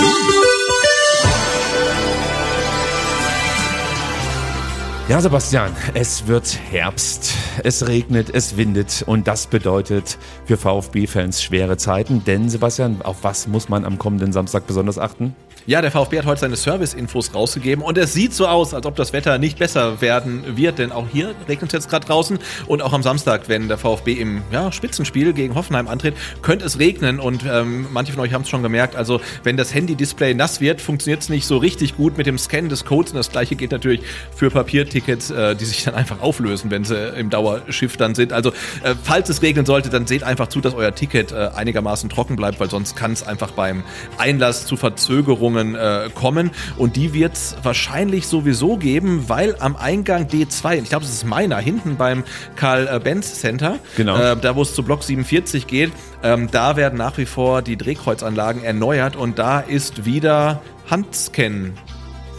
Ja, 5.07 5.21
Sebastian, 5.21 5.71
es 5.93 6.25
wird 6.25 6.59
Herbst, 6.71 7.35
es 7.63 7.87
regnet, 7.87 8.33
es 8.33 8.57
windet 8.57 9.03
und 9.05 9.27
das 9.27 9.45
bedeutet 9.45 10.17
für 10.45 10.57
VfB-Fans 10.57 11.43
schwere 11.43 11.77
Zeiten. 11.77 12.23
Denn, 12.25 12.49
Sebastian, 12.49 13.03
auf 13.03 13.23
was 13.23 13.47
muss 13.47 13.69
man 13.69 13.85
am 13.85 13.99
kommenden 13.99 14.33
Samstag 14.33 14.65
besonders 14.65 14.97
achten? 14.97 15.35
Ja, 15.67 15.81
der 15.81 15.89
VfB 15.89 16.19
hat 16.19 16.27
heute 16.27 16.41
seine 16.41 16.57
Service-Infos 16.57 17.33
rausgegeben 17.33 17.83
und 17.83 17.97
es 17.97 18.13
sieht 18.13 18.35
so 18.35 18.45
aus, 18.45 18.75
als 18.75 18.85
ob 18.85 18.95
das 18.95 19.13
Wetter 19.13 19.39
nicht 19.39 19.57
besser 19.57 19.99
werden 19.99 20.43
wird, 20.55 20.77
denn 20.77 20.91
auch 20.91 21.07
hier 21.11 21.33
regnet 21.49 21.73
es 21.73 21.73
jetzt 21.73 21.89
gerade 21.89 22.05
draußen 22.05 22.37
und 22.67 22.83
auch 22.83 22.93
am 22.93 23.01
Samstag, 23.01 23.49
wenn 23.49 23.67
der 23.67 23.79
VfB 23.79 24.13
im 24.13 24.43
ja, 24.51 24.71
Spitzenspiel 24.71 25.33
gegen 25.33 25.55
Hoffenheim 25.55 25.87
antritt, 25.87 26.13
könnte 26.43 26.65
es 26.65 26.77
regnen 26.77 27.19
und 27.19 27.45
ähm, 27.49 27.87
manche 27.91 28.13
von 28.13 28.21
euch 28.21 28.31
haben 28.31 28.43
es 28.43 28.49
schon 28.49 28.61
gemerkt, 28.61 28.95
also 28.95 29.21
wenn 29.41 29.57
das 29.57 29.73
Handy-Display 29.73 30.35
nass 30.35 30.61
wird, 30.61 30.81
funktioniert 30.81 31.23
es 31.23 31.29
nicht 31.29 31.47
so 31.47 31.57
richtig 31.57 31.97
gut 31.97 32.15
mit 32.15 32.27
dem 32.27 32.37
Scannen 32.37 32.69
des 32.69 32.85
Codes 32.85 33.13
und 33.13 33.17
das 33.17 33.31
gleiche 33.31 33.55
geht 33.55 33.71
natürlich 33.71 34.01
für 34.35 34.51
Papiertickets, 34.51 35.31
äh, 35.31 35.55
die 35.55 35.65
sich 35.65 35.83
dann 35.83 35.95
einfach 35.95 36.21
auflösen, 36.21 36.69
wenn 36.69 36.83
sie 36.83 37.09
im 37.17 37.31
Dauerschiff 37.31 37.97
dann 37.97 38.13
sind. 38.13 38.33
Also 38.33 38.51
äh, 38.83 38.93
falls 39.01 39.29
es 39.29 39.41
regnen 39.41 39.65
sollte, 39.65 39.89
dann 39.89 40.05
seht 40.05 40.21
einfach 40.21 40.45
zu, 40.45 40.61
dass 40.61 40.75
euer 40.75 40.93
Ticket 40.93 41.31
äh, 41.31 41.49
einigermaßen 41.55 42.07
trocken 42.07 42.35
bleibt, 42.35 42.59
weil 42.59 42.69
sonst 42.69 42.95
kann 42.95 43.13
es 43.13 43.25
einfach 43.25 43.49
beim 43.49 43.83
Einlass 44.19 44.67
zu 44.67 44.77
Verzögerungen 44.77 45.54
äh, 45.57 46.09
kommen. 46.13 46.51
Und 46.77 46.95
die 46.95 47.13
wird 47.13 47.33
es 47.33 47.55
wahrscheinlich 47.63 48.27
sowieso 48.27 48.77
geben, 48.77 49.25
weil 49.27 49.55
am 49.59 49.75
Eingang 49.75 50.27
D2, 50.27 50.81
ich 50.83 50.89
glaube, 50.89 51.05
es 51.05 51.11
ist 51.11 51.25
meiner, 51.25 51.57
hinten 51.57 51.95
beim 51.95 52.23
Karl-Benz 52.55 53.39
Center, 53.39 53.79
Genau. 53.95 54.17
äh, 54.17 54.35
da 54.37 54.55
wo 54.55 54.61
es 54.61 54.73
zu 54.73 54.83
Block 54.83 55.03
47 55.03 55.67
geht, 55.67 55.91
ähm, 56.23 56.49
da 56.51 56.75
werden 56.75 56.97
nach 56.97 57.17
wie 57.17 57.25
vor 57.25 57.61
die 57.61 57.77
Drehkreuzanlagen 57.77 58.63
erneuert 58.63 59.15
und 59.15 59.39
da 59.39 59.59
ist 59.59 60.05
wieder 60.05 60.61
Handscan 60.89 61.73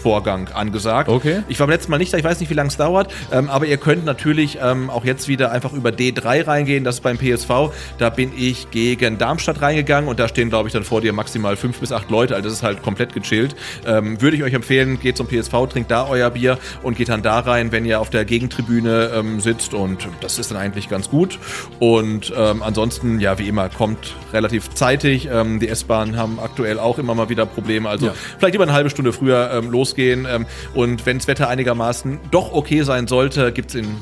Anmeldevorgang 0.07 0.49
angesagt. 0.55 1.09
Okay. 1.09 1.43
Ich 1.49 1.59
war 1.59 1.67
beim 1.67 1.73
letzten 1.75 1.91
Mal 1.91 1.99
nicht 1.99 2.13
da, 2.13 2.19
ich 2.19 2.25
weiß 2.25 2.41
nicht, 2.41 2.51
wie 2.51 2.55
lange 2.55 2.69
es 2.69 2.77
dauert, 2.77 3.13
ähm, 3.33 3.51
aber 3.51 3.67
ihr 3.67 3.77
könnt 3.77 4.05
natürlich 4.05 4.59
ähm, 4.63 4.89
auch 4.91 5.05
jetzt 5.05 5.29
wieder 5.29 5.51
einfach 5.51 5.73
über 5.73 5.91
D3 5.91 6.47
reingehen, 6.47 6.85
das 6.85 6.97
ist 6.97 7.01
beim 7.03 7.19
PSV. 7.19 7.71
Da 7.99 8.11
bin 8.11 8.33
ich 8.37 8.71
gegen 8.71 9.19
Darmstadt 9.19 9.61
reingegangen 9.63 10.09
und 10.09 10.19
da 10.21 10.29
stehen, 10.29 10.49
glaube 10.49 10.69
ich, 10.69 10.73
dann 10.73 10.85
vor 10.85 11.01
dir 11.01 11.13
maximal 11.13 11.57
fünf 11.57 11.81
bis 11.81 11.93
acht 11.93 12.11
Leute, 12.11 12.35
also 12.35 12.49
das 12.49 12.59
ist 12.59 12.63
halt 12.63 12.83
komplett 12.83 13.15
gechillt. 13.15 13.57
Ähm, 13.87 14.21
würde 14.21 14.37
ich 14.37 14.43
euch 14.43 14.55
empfehlen, 14.55 15.01
geht 15.01 15.17
zum 15.17 15.27
PSV, 15.27 15.53
trinkt 15.71 15.91
da 15.91 16.07
euer 16.09 16.31
Bier 16.31 16.59
und 16.83 16.97
geht 16.97 17.09
dann 17.09 17.23
da 17.23 17.41
rein, 17.41 17.73
wenn 17.73 17.85
ihr 17.85 18.01
auf 18.01 18.11
der 18.11 18.25
Gegentribüne 18.25 19.11
ähm, 19.15 19.41
sitzt 19.41 19.75
und 19.75 20.07
das 20.21 20.39
ist 20.39 20.51
dann 20.51 20.59
eigentlich 20.59 20.89
ganz 20.89 21.11
gut. 21.11 21.39
Und 21.81 22.33
ähm, 22.37 22.63
ansonsten, 22.63 23.21
ja, 23.21 23.39
wie 23.39 23.49
immer, 23.49 23.69
kommt 23.69 24.15
relativ 24.33 24.71
zeitig. 24.75 25.29
Ähm, 25.33 25.59
die 25.61 25.69
S-Bahnen 25.69 26.17
haben 26.17 26.39
aktuell 26.41 26.79
auch 26.79 26.99
immer 26.99 27.15
mal 27.15 27.29
wieder 27.29 27.47
Probleme, 27.47 27.89
also 27.89 28.07
Ja. 28.07 28.15
vielleicht 28.39 28.55
lieber 28.55 28.65
eine 28.65 28.73
halbe 28.73 28.91
Stunde 28.91 29.13
früher 29.13 29.51
ähm, 29.53 29.71
losgehen. 29.97 30.27
Ähm, 30.29 30.47
und 30.75 31.07
wenn 31.07 31.19
das 31.19 31.27
Wetter 31.27 31.49
einigermaßen 31.49 32.21
doch 32.31 32.53
okay 32.53 32.83
sein 32.83 33.07
sollte, 33.07 33.53
gibt's 33.53 33.75
in 33.75 33.97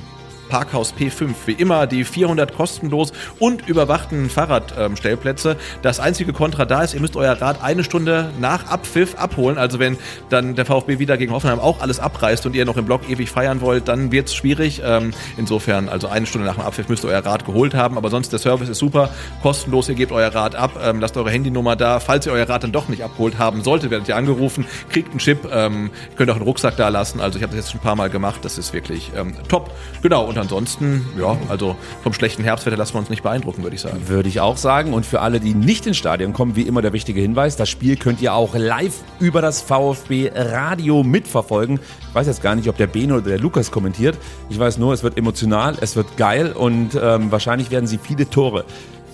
Parkhaus 0.49 0.95
P5 0.95 1.35
wie 1.47 1.53
immer 1.53 1.87
die 1.87 2.05
400 2.05 2.55
kostenlos 2.55 3.13
und 3.39 3.69
überwachten 3.69 4.31
Fahrradstellplätze. 4.31 5.57
das 5.83 6.01
einzige 6.01 6.33
Kontra 6.33 6.65
da 6.65 6.83
ist, 6.83 6.95
ihr 6.95 7.01
müsst 7.01 7.17
euer 7.17 7.41
Rad 7.41 7.63
eine 7.63 7.85
Stunde 7.85 8.31
nach 8.41 8.67
Abpfiff 8.67 9.17
abholen. 9.17 9.59
Also 9.59 9.79
wenn 9.79 9.97
dann 10.29 10.55
der 10.55 10.67
VfB 10.67 10.99
wieder 10.99 11.17
gegen 11.17 11.33
Hoffenheim 11.33 11.61
auch 11.61 11.81
alles 11.81 12.01
abreißt 12.01 12.47
und 12.47 12.55
ihr 12.55 12.65
noch 12.65 12.77
im 12.77 12.85
Block 12.85 13.09
ewig 13.09 13.31
feiern 13.31 13.61
wollt, 13.61 13.89
dann 13.89 14.13
wird's 14.13 14.35
schwierig. 14.35 14.83
Ähm, 14.85 15.13
insofern, 15.37 15.89
also 15.89 16.09
eine 16.09 16.27
Stunde 16.27 16.47
nach 16.47 16.55
dem 16.55 16.65
Abpfiff 16.65 16.89
müsst 16.89 17.05
ihr 17.05 17.09
euer 17.09 17.25
Rad 17.25 17.45
geholt 17.45 17.75
haben. 17.75 17.97
Aber 17.97 18.11
sonst 18.11 18.33
der 18.33 18.39
Service 18.39 18.69
ist 18.69 18.79
super, 18.79 19.11
kostenlos. 19.43 19.89
Ihr 19.89 19.95
gebt 19.95 20.13
euer 20.13 20.35
Rad 20.35 20.55
ab, 20.55 20.81
ähm, 20.83 21.01
lasst 21.01 21.17
eure 21.17 21.31
Handynummer 21.31 21.77
da. 21.77 22.01
Falls 22.01 22.27
ihr 22.27 22.33
euer 22.33 22.49
Rad 22.49 22.65
dann 22.65 22.73
doch 22.73 22.89
nicht 22.89 23.03
abgeholt 23.03 23.39
haben 23.39 23.63
solltet, 23.63 23.91
werdet 23.91 24.09
ihr 24.09 24.17
angerufen, 24.17 24.67
kriegt 24.91 25.11
einen 25.11 25.19
Chip, 25.19 25.49
ähm, 25.51 25.91
könnt 26.17 26.31
auch 26.31 26.37
einen 26.37 26.45
Rucksack 26.45 26.77
da 26.77 26.89
lassen. 26.89 27.21
Also 27.21 27.39
ich 27.39 27.43
habe 27.43 27.55
das 27.55 27.65
jetzt 27.65 27.73
schon 27.73 27.81
ein 27.81 27.85
paar 27.85 27.97
Mal 27.97 28.11
gemacht. 28.11 28.41
Das 28.43 28.59
ist 28.59 28.73
wirklich 28.73 29.11
ähm, 29.17 29.35
top. 29.49 29.71
Genau. 30.03 30.25
Und 30.25 30.34
ansonsten, 30.39 31.07
ja, 31.19 31.37
also 31.49 31.77
vom 32.03 32.13
schlechten 32.13 32.43
Herbstwetter 32.43 32.77
lassen 32.77 32.95
wir 32.95 33.01
uns 33.01 33.11
nicht 33.11 33.23
beeindrucken, 33.23 33.63
würde 33.63 33.77
ich 33.77 33.83
sagen. 33.83 34.09
Würde 34.09 34.29
ich 34.29 34.41
auch 34.41 34.57
sagen. 34.57 34.93
Und 34.93 35.07
für 35.07 35.21
alle, 35.21 35.41
die 35.41 35.55
nicht 35.55 35.87
ins 35.87 35.97
Stadion 35.97 36.33
kommen, 36.33 36.57
wie 36.57 36.63
immer 36.63 36.83
der 36.83 36.93
wichtige 36.93 37.21
Hinweis, 37.21 37.57
das 37.57 37.69
Spiel 37.69 37.97
könnt 37.97 38.21
ihr 38.23 38.35
auch 38.35 38.55
live 38.55 38.95
über 39.21 39.41
das 39.41 39.61
VfB 39.63 40.31
Radio 40.35 41.03
mitverfolgen. 41.03 41.81
Ich 42.09 42.15
weiß 42.15 42.27
jetzt 42.27 42.43
gar 42.43 42.55
nicht, 42.55 42.69
ob 42.69 42.77
der 42.77 42.87
Beno 42.87 43.17
oder 43.17 43.31
der 43.31 43.39
Lukas 43.39 43.71
kommentiert. 43.71 44.17
Ich 44.49 44.59
weiß 44.59 44.79
nur, 44.79 44.93
es 44.93 45.03
wird 45.03 45.17
emotional, 45.19 45.77
es 45.81 45.97
wird 45.97 46.17
geil 46.17 46.53
und 46.53 46.99
ähm, 47.01 47.31
wahrscheinlich 47.33 47.71
werden 47.71 47.87
sie 47.87 47.99
viele 47.99 48.29
Tore 48.29 48.65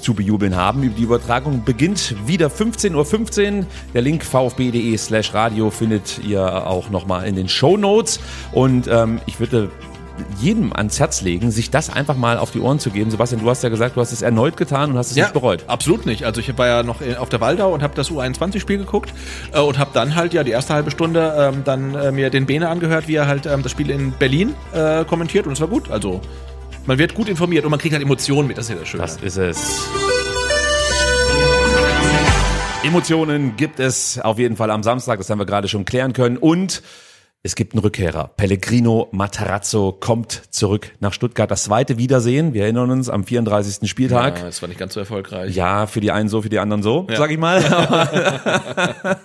zu 0.01 0.15
bejubeln 0.15 0.57
haben. 0.57 0.95
Die 0.97 1.03
Übertragung 1.03 1.65
beginnt 1.65 2.15
wieder 2.27 2.49
15.15 2.49 3.59
Uhr. 3.59 3.67
Der 3.95 4.03
Link 4.03 4.25
vfb.de 4.25 4.97
slash 4.97 5.35
radio 5.35 5.71
findet 5.71 6.21
ihr 6.25 6.67
auch 6.67 6.91
nochmal 6.91 7.27
in 7.27 7.37
den 7.37 7.49
Show 7.49 7.77
Notes. 7.77 8.21
Und 8.53 8.89
ähm, 8.89 9.21
ich 9.27 9.41
würde 9.41 9.71
jedem 10.39 10.73
ans 10.73 10.99
Herz 11.01 11.21
legen, 11.23 11.51
sich 11.51 11.71
das 11.71 11.91
einfach 11.91 12.17
mal 12.17 12.39
auf 12.39 12.51
die 12.51 12.61
Ohren 12.61 12.79
zu 12.79 12.91
geben. 12.91 13.11
Sebastian, 13.11 13.41
du 13.43 13.49
hast 13.51 13.63
ja 13.63 13.69
gesagt, 13.69 13.97
du 13.97 14.01
hast 14.01 14.13
es 14.13 14.23
erneut 14.23 14.57
getan 14.57 14.91
und 14.93 14.99
hast 14.99 15.11
es 15.11 15.17
nicht 15.17 15.33
bereut. 15.33 15.65
Absolut 15.67 16.07
nicht. 16.07 16.25
Also 16.25 16.41
ich 16.41 16.57
war 16.59 16.67
ja 16.67 16.83
noch 16.83 17.01
in- 17.01 17.17
auf 17.17 17.29
der 17.29 17.41
Waldau 17.41 17.73
und 17.75 17.83
habe 17.83 17.95
das 17.95 18.11
U21-Spiel 18.11 18.79
geguckt 18.79 19.13
äh, 19.53 19.61
und 19.61 19.79
habe 19.79 19.91
dann 19.95 20.15
halt 20.17 20.33
ja 20.35 20.45
die 20.45 20.51
erste 20.53 20.75
halbe 20.75 20.91
Stunde 20.91 21.35
ähm, 21.39 21.63
dann 21.65 21.95
äh, 21.95 22.13
mir 22.13 22.31
den 22.31 22.47
Bene 22.47 22.69
angehört, 22.69 23.09
wie 23.09 23.15
er 23.17 23.27
halt 23.27 23.47
ähm, 23.47 23.63
das 23.63 23.73
Spiel 23.73 23.91
in 23.91 24.13
Berlin 24.13 24.55
äh, 24.73 25.05
kommentiert 25.05 25.47
und 25.47 25.53
es 25.53 25.61
war 25.61 25.69
gut. 25.69 25.91
Also 25.91 26.21
man 26.87 26.99
wird 26.99 27.15
gut 27.15 27.29
informiert 27.29 27.65
und 27.65 27.71
man 27.71 27.79
kriegt 27.81 27.93
halt 27.95 28.03
Emotionen 28.03 28.49
mit. 28.49 28.59
Das 28.59 28.65
ist 28.67 28.71
ja 28.71 28.77
das 28.77 28.89
Schöne. 28.89 29.03
Das 29.03 29.17
ist 29.17 29.37
es. 29.37 29.81
Emotionen 32.83 33.57
gibt 33.57 33.79
es 33.79 34.19
auf 34.19 34.39
jeden 34.39 34.57
Fall 34.57 34.71
am 34.71 34.83
Samstag, 34.83 35.19
das 35.19 35.29
haben 35.29 35.39
wir 35.39 35.45
gerade 35.47 35.69
schon 35.69 35.85
klären 35.85 36.13
können. 36.15 36.39
Und 36.39 36.83
es 37.43 37.55
gibt 37.55 37.73
einen 37.73 37.81
Rückkehrer. 37.81 38.33
Pellegrino 38.37 39.09
Matarazzo 39.13 39.93
kommt 39.99 40.43
zurück 40.51 40.93
nach 41.01 41.15
Stuttgart. 41.15 41.51
Das 41.51 41.65
zweite 41.65 41.97
Wiedersehen, 41.97 42.53
wir 42.53 42.65
erinnern 42.65 42.91
uns, 42.91 43.09
am 43.09 43.25
34. 43.25 43.89
Spieltag. 43.89 44.39
ja, 44.39 44.45
das 44.45 44.61
war 44.61 44.69
nicht 44.69 44.79
ganz 44.79 44.93
so 44.93 45.01
erfolgreich. 45.01 45.55
Ja, 45.57 45.87
für 45.87 46.01
die 46.01 46.11
einen 46.11 46.29
so, 46.29 46.43
für 46.43 46.51
die 46.51 46.59
anderen 46.59 46.83
so, 46.83 47.07
Ja. 47.09 47.17
sag 47.17 47.31
ich 47.31 47.39
mal. 47.39 47.65
Aber, 47.65 49.19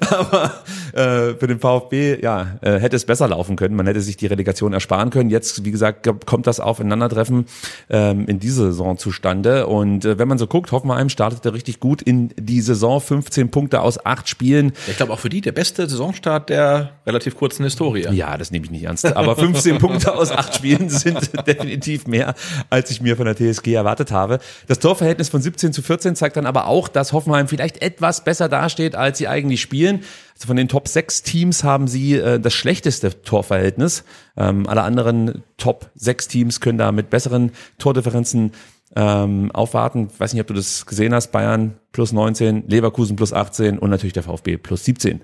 aber 0.10 0.52
äh, 0.92 1.34
für 1.34 1.46
den 1.46 1.60
VfB, 1.60 2.20
ja, 2.22 2.58
äh, 2.62 2.78
hätte 2.78 2.96
es 2.96 3.04
besser 3.04 3.28
laufen 3.28 3.56
können. 3.56 3.76
Man 3.76 3.86
hätte 3.86 4.00
sich 4.00 4.16
die 4.16 4.26
Relegation 4.26 4.72
ersparen 4.72 5.10
können. 5.10 5.30
Jetzt, 5.30 5.64
wie 5.64 5.70
gesagt, 5.70 6.08
kommt 6.26 6.46
das 6.46 6.58
Aufeinandertreffen 6.58 7.46
ähm, 7.88 8.26
in 8.26 8.38
diese 8.40 8.66
Saison 8.66 8.98
zustande. 8.98 9.66
Und 9.66 10.04
äh, 10.04 10.18
wenn 10.18 10.26
man 10.28 10.38
so 10.38 10.46
guckt, 10.46 10.72
Hoffenheim 10.72 11.08
startete 11.08 11.52
richtig 11.54 11.80
gut 11.80 12.02
in 12.02 12.30
die 12.36 12.60
Saison. 12.60 13.00
15 13.00 13.50
Punkte 13.50 13.80
aus 13.82 14.04
acht 14.04 14.28
Spielen. 14.28 14.72
Ich 14.88 14.96
glaube 14.96 15.12
auch 15.12 15.18
für 15.18 15.28
die 15.30 15.40
der 15.40 15.52
beste 15.52 15.88
Saisonstart 15.88 16.48
der 16.48 16.90
relativ 17.06 17.36
kurzen 17.42 17.64
Historie. 17.64 18.06
Ja, 18.12 18.38
das 18.38 18.52
nehme 18.52 18.66
ich 18.66 18.70
nicht 18.70 18.84
ernst. 18.84 19.04
Aber 19.04 19.34
15 19.34 19.78
Punkte 19.78 20.14
aus 20.14 20.30
acht 20.30 20.54
Spielen 20.54 20.88
sind 20.88 21.32
definitiv 21.48 22.06
mehr, 22.06 22.36
als 22.70 22.88
ich 22.92 23.00
mir 23.00 23.16
von 23.16 23.26
der 23.26 23.34
TSG 23.34 23.74
erwartet 23.74 24.12
habe. 24.12 24.38
Das 24.68 24.78
Torverhältnis 24.78 25.28
von 25.28 25.42
17 25.42 25.72
zu 25.72 25.82
14 25.82 26.14
zeigt 26.14 26.36
dann 26.36 26.46
aber 26.46 26.68
auch, 26.68 26.86
dass 26.86 27.12
Hoffenheim 27.12 27.48
vielleicht 27.48 27.82
etwas 27.82 28.22
besser 28.22 28.48
dasteht, 28.48 28.94
als 28.94 29.18
sie 29.18 29.26
eigentlich 29.26 29.60
spielen. 29.60 30.04
Also 30.36 30.46
von 30.46 30.56
den 30.56 30.68
Top 30.68 30.86
6 30.86 31.24
Teams 31.24 31.64
haben 31.64 31.88
sie 31.88 32.14
äh, 32.14 32.38
das 32.38 32.54
schlechteste 32.54 33.22
Torverhältnis. 33.22 34.04
Ähm, 34.36 34.68
alle 34.68 34.82
anderen 34.82 35.42
Top 35.56 35.90
6 35.96 36.28
Teams 36.28 36.60
können 36.60 36.78
da 36.78 36.92
mit 36.92 37.10
besseren 37.10 37.50
Tordifferenzen 37.78 38.52
ähm, 38.94 39.50
aufwarten. 39.52 40.08
Ich 40.12 40.20
weiß 40.20 40.32
nicht, 40.32 40.40
ob 40.40 40.46
du 40.48 40.54
das 40.54 40.84
gesehen 40.86 41.14
hast. 41.14 41.32
Bayern 41.32 41.74
plus 41.92 42.12
19, 42.12 42.64
Leverkusen 42.68 43.16
plus 43.16 43.32
18 43.34 43.78
und 43.78 43.90
natürlich 43.90 44.14
der 44.14 44.22
VfB 44.22 44.56
plus 44.56 44.84
17. 44.84 45.20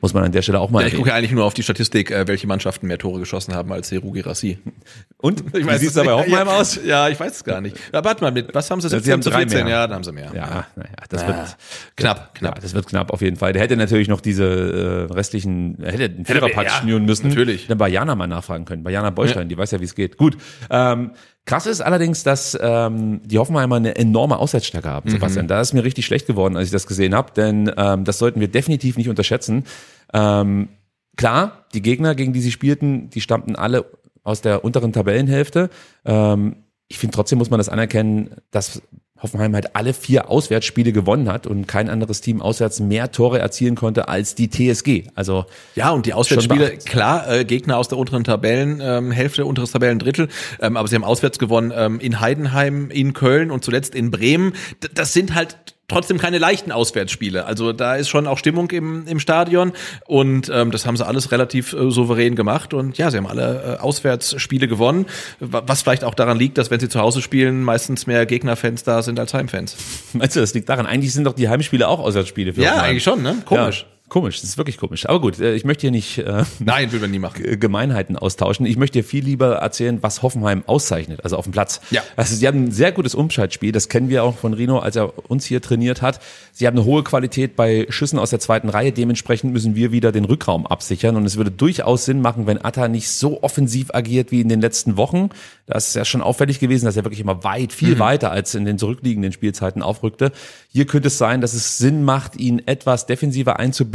Muss 0.00 0.14
man 0.14 0.22
an 0.24 0.32
der 0.32 0.42
Stelle 0.42 0.60
auch 0.60 0.70
mal 0.70 0.82
Ja, 0.82 0.86
ich 0.88 0.94
gucke 0.94 1.08
ja 1.08 1.16
eigentlich 1.16 1.32
nur 1.32 1.44
auf 1.44 1.54
die 1.54 1.64
Statistik, 1.64 2.10
äh, 2.12 2.28
welche 2.28 2.46
Mannschaften 2.46 2.86
mehr 2.86 2.98
Tore 2.98 3.18
geschossen 3.18 3.54
haben 3.54 3.72
als 3.72 3.88
Seru 3.88 4.12
Girassi. 4.12 4.58
Und? 5.18 5.42
Ich 5.56 5.66
Wie 5.66 5.78
sieht 5.78 5.88
es 5.88 5.94
da 5.94 6.04
bei 6.04 6.12
Hoffenheim 6.12 6.46
ja, 6.46 6.54
aus? 6.54 6.78
Ja, 6.84 7.08
ich 7.08 7.18
weiß 7.18 7.32
es 7.32 7.44
gar 7.44 7.60
nicht. 7.60 7.76
Ja, 7.92 8.04
warte 8.04 8.22
mal, 8.22 8.30
mit, 8.30 8.54
was 8.54 8.70
haben 8.70 8.80
sie? 8.80 8.88
Sie 8.88 9.12
haben 9.12 9.22
drei 9.22 9.38
14? 9.38 9.64
mehr. 9.64 9.68
Ja, 9.74 9.86
dann 9.86 9.96
haben 9.96 10.04
sie 10.04 10.12
mehr. 10.12 10.30
Ja, 10.34 10.66
naja, 10.76 10.90
das 11.08 11.22
Ja. 11.22 11.28
wird 11.28 11.56
Knapp, 11.96 12.34
knapp. 12.34 12.56
Ja, 12.56 12.62
das 12.62 12.74
wird 12.74 12.86
knapp 12.86 13.12
auf 13.12 13.20
jeden 13.20 13.36
Fall. 13.36 13.52
Der 13.52 13.62
hätte 13.62 13.76
natürlich 13.76 14.08
noch 14.08 14.20
diese 14.20 15.08
äh, 15.10 15.12
restlichen, 15.12 15.82
er 15.82 15.92
hätte 15.92 16.04
einen 16.04 16.26
Viererpack 16.26 16.66
ja, 16.66 16.70
schnüren 16.70 17.04
müssen. 17.04 17.28
natürlich. 17.28 17.66
Dann 17.66 17.78
bei 17.78 17.88
Jana 17.88 18.14
mal 18.14 18.26
nachfragen 18.28 18.66
können. 18.66 18.84
Bei 18.84 18.90
Jana 18.90 19.10
Beustein, 19.10 19.48
die 19.48 19.58
weiß 19.58 19.72
ja, 19.72 19.80
wie 19.80 19.84
es 19.84 19.94
geht. 19.94 20.16
Gut. 20.16 20.36
Ähm, 20.70 21.10
krass 21.46 21.66
ist 21.66 21.80
allerdings, 21.80 22.22
dass 22.22 22.56
ähm, 22.60 23.20
die 23.24 23.38
Hoffenheimer 23.38 23.76
eine 23.76 23.96
enorme 23.96 24.38
Auswärtsstärke 24.38 24.88
haben, 24.88 25.08
Mhm. 25.08 25.12
Sebastian. 25.14 25.48
Da 25.48 25.60
ist 25.60 25.72
mir 25.74 25.84
richtig 25.84 26.06
schlecht 26.06 26.26
geworden, 26.26 26.56
als 26.56 26.66
ich 26.66 26.72
das 26.72 26.86
gesehen 26.86 27.14
habe, 27.14 27.32
denn 27.32 27.70
ähm, 27.76 28.04
das 28.04 28.18
sollten 28.18 28.40
wir 28.40 28.48
definitiv 28.48 28.96
nicht 28.96 29.08
unterschätzen. 29.08 29.64
Ähm, 30.12 30.68
klar, 31.16 31.66
die 31.74 31.82
Gegner, 31.82 32.14
gegen 32.14 32.32
die 32.32 32.40
sie 32.40 32.52
spielten, 32.52 33.10
die 33.10 33.20
stammten 33.20 33.56
alle 33.56 33.84
aus 34.22 34.40
der 34.40 34.64
unteren 34.64 34.92
Tabellenhälfte. 34.92 35.70
Ähm, 36.04 36.56
ich 36.88 36.98
finde 36.98 37.14
trotzdem 37.14 37.38
muss 37.38 37.50
man 37.50 37.58
das 37.58 37.68
anerkennen, 37.68 38.36
dass 38.50 38.82
Hoffenheim 39.24 39.52
halt 39.54 39.74
alle 39.74 39.92
vier 39.94 40.30
Auswärtsspiele 40.30 40.92
gewonnen 40.92 41.28
hat 41.28 41.48
und 41.48 41.66
kein 41.66 41.88
anderes 41.90 42.20
Team 42.20 42.40
auswärts 42.40 42.78
mehr 42.78 43.10
Tore 43.10 43.40
erzielen 43.40 43.74
konnte 43.74 44.06
als 44.06 44.36
die 44.36 44.48
TSG. 44.48 45.08
Also 45.16 45.46
Ja, 45.74 45.90
und 45.90 46.06
die 46.06 46.14
Auswärtsspiele, 46.14 46.76
klar, 46.84 47.28
äh, 47.28 47.44
Gegner 47.44 47.78
aus 47.78 47.88
der 47.88 47.98
unteren 47.98 48.22
Tabellenhälfte, 48.22 49.42
ähm, 49.42 49.48
unteres 49.48 49.72
Tabellendrittel, 49.72 50.28
ähm, 50.60 50.76
aber 50.76 50.86
sie 50.88 50.94
haben 50.94 51.04
auswärts 51.04 51.38
gewonnen 51.40 51.72
ähm, 51.74 51.98
in 52.00 52.20
Heidenheim, 52.20 52.90
in 52.90 53.12
Köln 53.14 53.50
und 53.50 53.64
zuletzt 53.64 53.94
in 53.96 54.10
Bremen. 54.12 54.52
D 54.82 54.88
das 54.94 55.12
sind 55.12 55.34
halt 55.34 55.56
trotzdem 55.86 56.16
keine 56.16 56.38
leichten 56.38 56.72
Auswärtsspiele. 56.72 57.44
Also 57.44 57.74
da 57.74 57.96
ist 57.96 58.08
schon 58.08 58.26
auch 58.26 58.38
Stimmung 58.38 58.70
im, 58.70 59.06
im 59.06 59.20
Stadion 59.20 59.72
und 60.06 60.50
ähm, 60.52 60.70
das 60.70 60.86
haben 60.86 60.96
sie 60.96 61.04
alles 61.06 61.30
relativ 61.30 61.74
äh, 61.74 61.90
souverän 61.90 62.36
gemacht 62.36 62.72
und 62.72 62.96
ja, 62.96 63.10
sie 63.10 63.18
haben 63.18 63.26
alle 63.26 63.76
äh, 63.78 63.82
Auswärtsspiele 63.82 64.66
gewonnen, 64.66 65.04
wa- 65.40 65.62
was 65.66 65.82
vielleicht 65.82 66.02
auch 66.02 66.14
daran 66.14 66.38
liegt, 66.38 66.56
dass 66.56 66.70
wenn 66.70 66.80
sie 66.80 66.88
zu 66.88 67.00
Hause 67.00 67.20
spielen, 67.20 67.62
meistens 67.62 68.06
mehr 68.06 68.24
Gegnerfans 68.24 68.82
da 68.84 69.02
sind 69.02 69.13
als 69.18 69.34
Heimfans. 69.34 69.76
meinst 70.12 70.36
du, 70.36 70.40
das 70.40 70.54
liegt 70.54 70.68
daran? 70.68 70.86
Eigentlich 70.86 71.12
sind 71.12 71.24
doch 71.24 71.34
die 71.34 71.48
Heimspiele 71.48 71.86
auch 71.88 71.98
Auswärtsspiele 72.00 72.52
für 72.52 72.62
Ja, 72.62 72.70
Hoffenheim. 72.70 72.90
eigentlich 72.90 73.02
schon, 73.04 73.22
ne? 73.22 73.36
Komisch. 73.44 73.86
Komisch, 74.10 74.42
das 74.42 74.50
ist 74.50 74.58
wirklich 74.58 74.76
komisch. 74.76 75.08
Aber 75.08 75.18
gut, 75.18 75.40
äh, 75.40 75.54
ich 75.54 75.64
möchte 75.64 75.80
hier 75.80 75.90
nicht 75.90 76.18
äh, 76.18 76.44
Nein, 76.58 76.92
will 76.92 77.00
man 77.00 77.10
nie 77.10 77.18
machen. 77.18 77.58
Gemeinheiten 77.58 78.16
austauschen. 78.16 78.66
Ich 78.66 78.76
möchte 78.76 78.98
dir 78.98 79.04
viel 79.04 79.24
lieber 79.24 79.54
erzählen, 79.56 80.02
was 80.02 80.22
Hoffenheim 80.22 80.62
auszeichnet, 80.66 81.24
also 81.24 81.38
auf 81.38 81.46
dem 81.46 81.52
Platz. 81.52 81.80
Ja. 81.90 82.02
Also 82.14 82.36
sie 82.36 82.46
haben 82.46 82.64
ein 82.64 82.70
sehr 82.70 82.92
gutes 82.92 83.14
Umschaltspiel, 83.14 83.72
das 83.72 83.88
kennen 83.88 84.10
wir 84.10 84.22
auch 84.22 84.36
von 84.36 84.52
Rino, 84.52 84.78
als 84.78 84.96
er 84.96 85.30
uns 85.30 85.46
hier 85.46 85.62
trainiert 85.62 86.02
hat. 86.02 86.20
Sie 86.52 86.66
haben 86.66 86.76
eine 86.76 86.84
hohe 86.84 87.02
Qualität 87.02 87.56
bei 87.56 87.86
Schüssen 87.88 88.18
aus 88.18 88.28
der 88.28 88.40
zweiten 88.40 88.68
Reihe, 88.68 88.92
dementsprechend 88.92 89.54
müssen 89.54 89.74
wir 89.74 89.90
wieder 89.90 90.12
den 90.12 90.26
Rückraum 90.26 90.66
absichern 90.66 91.16
und 91.16 91.24
es 91.24 91.38
würde 91.38 91.50
durchaus 91.50 92.04
Sinn 92.04 92.20
machen, 92.20 92.46
wenn 92.46 92.62
Atta 92.62 92.88
nicht 92.88 93.08
so 93.08 93.42
offensiv 93.42 93.94
agiert 93.94 94.30
wie 94.30 94.42
in 94.42 94.50
den 94.50 94.60
letzten 94.60 94.98
Wochen. 94.98 95.30
Das 95.66 95.88
ist 95.88 95.96
ja 95.96 96.04
schon 96.04 96.20
auffällig 96.20 96.60
gewesen, 96.60 96.84
dass 96.84 96.96
er 96.96 97.04
wirklich 97.04 97.20
immer 97.20 97.42
weit, 97.42 97.72
viel 97.72 97.98
weiter 97.98 98.30
als 98.30 98.54
in 98.54 98.66
den 98.66 98.78
zurückliegenden 98.78 99.32
Spielzeiten 99.32 99.82
aufrückte. 99.82 100.30
Hier 100.68 100.86
könnte 100.86 101.08
es 101.08 101.16
sein, 101.16 101.40
dass 101.40 101.54
es 101.54 101.78
Sinn 101.78 102.04
macht, 102.04 102.36
ihn 102.36 102.62
etwas 102.66 103.06
defensiver 103.06 103.58
einzubinden. 103.58 103.93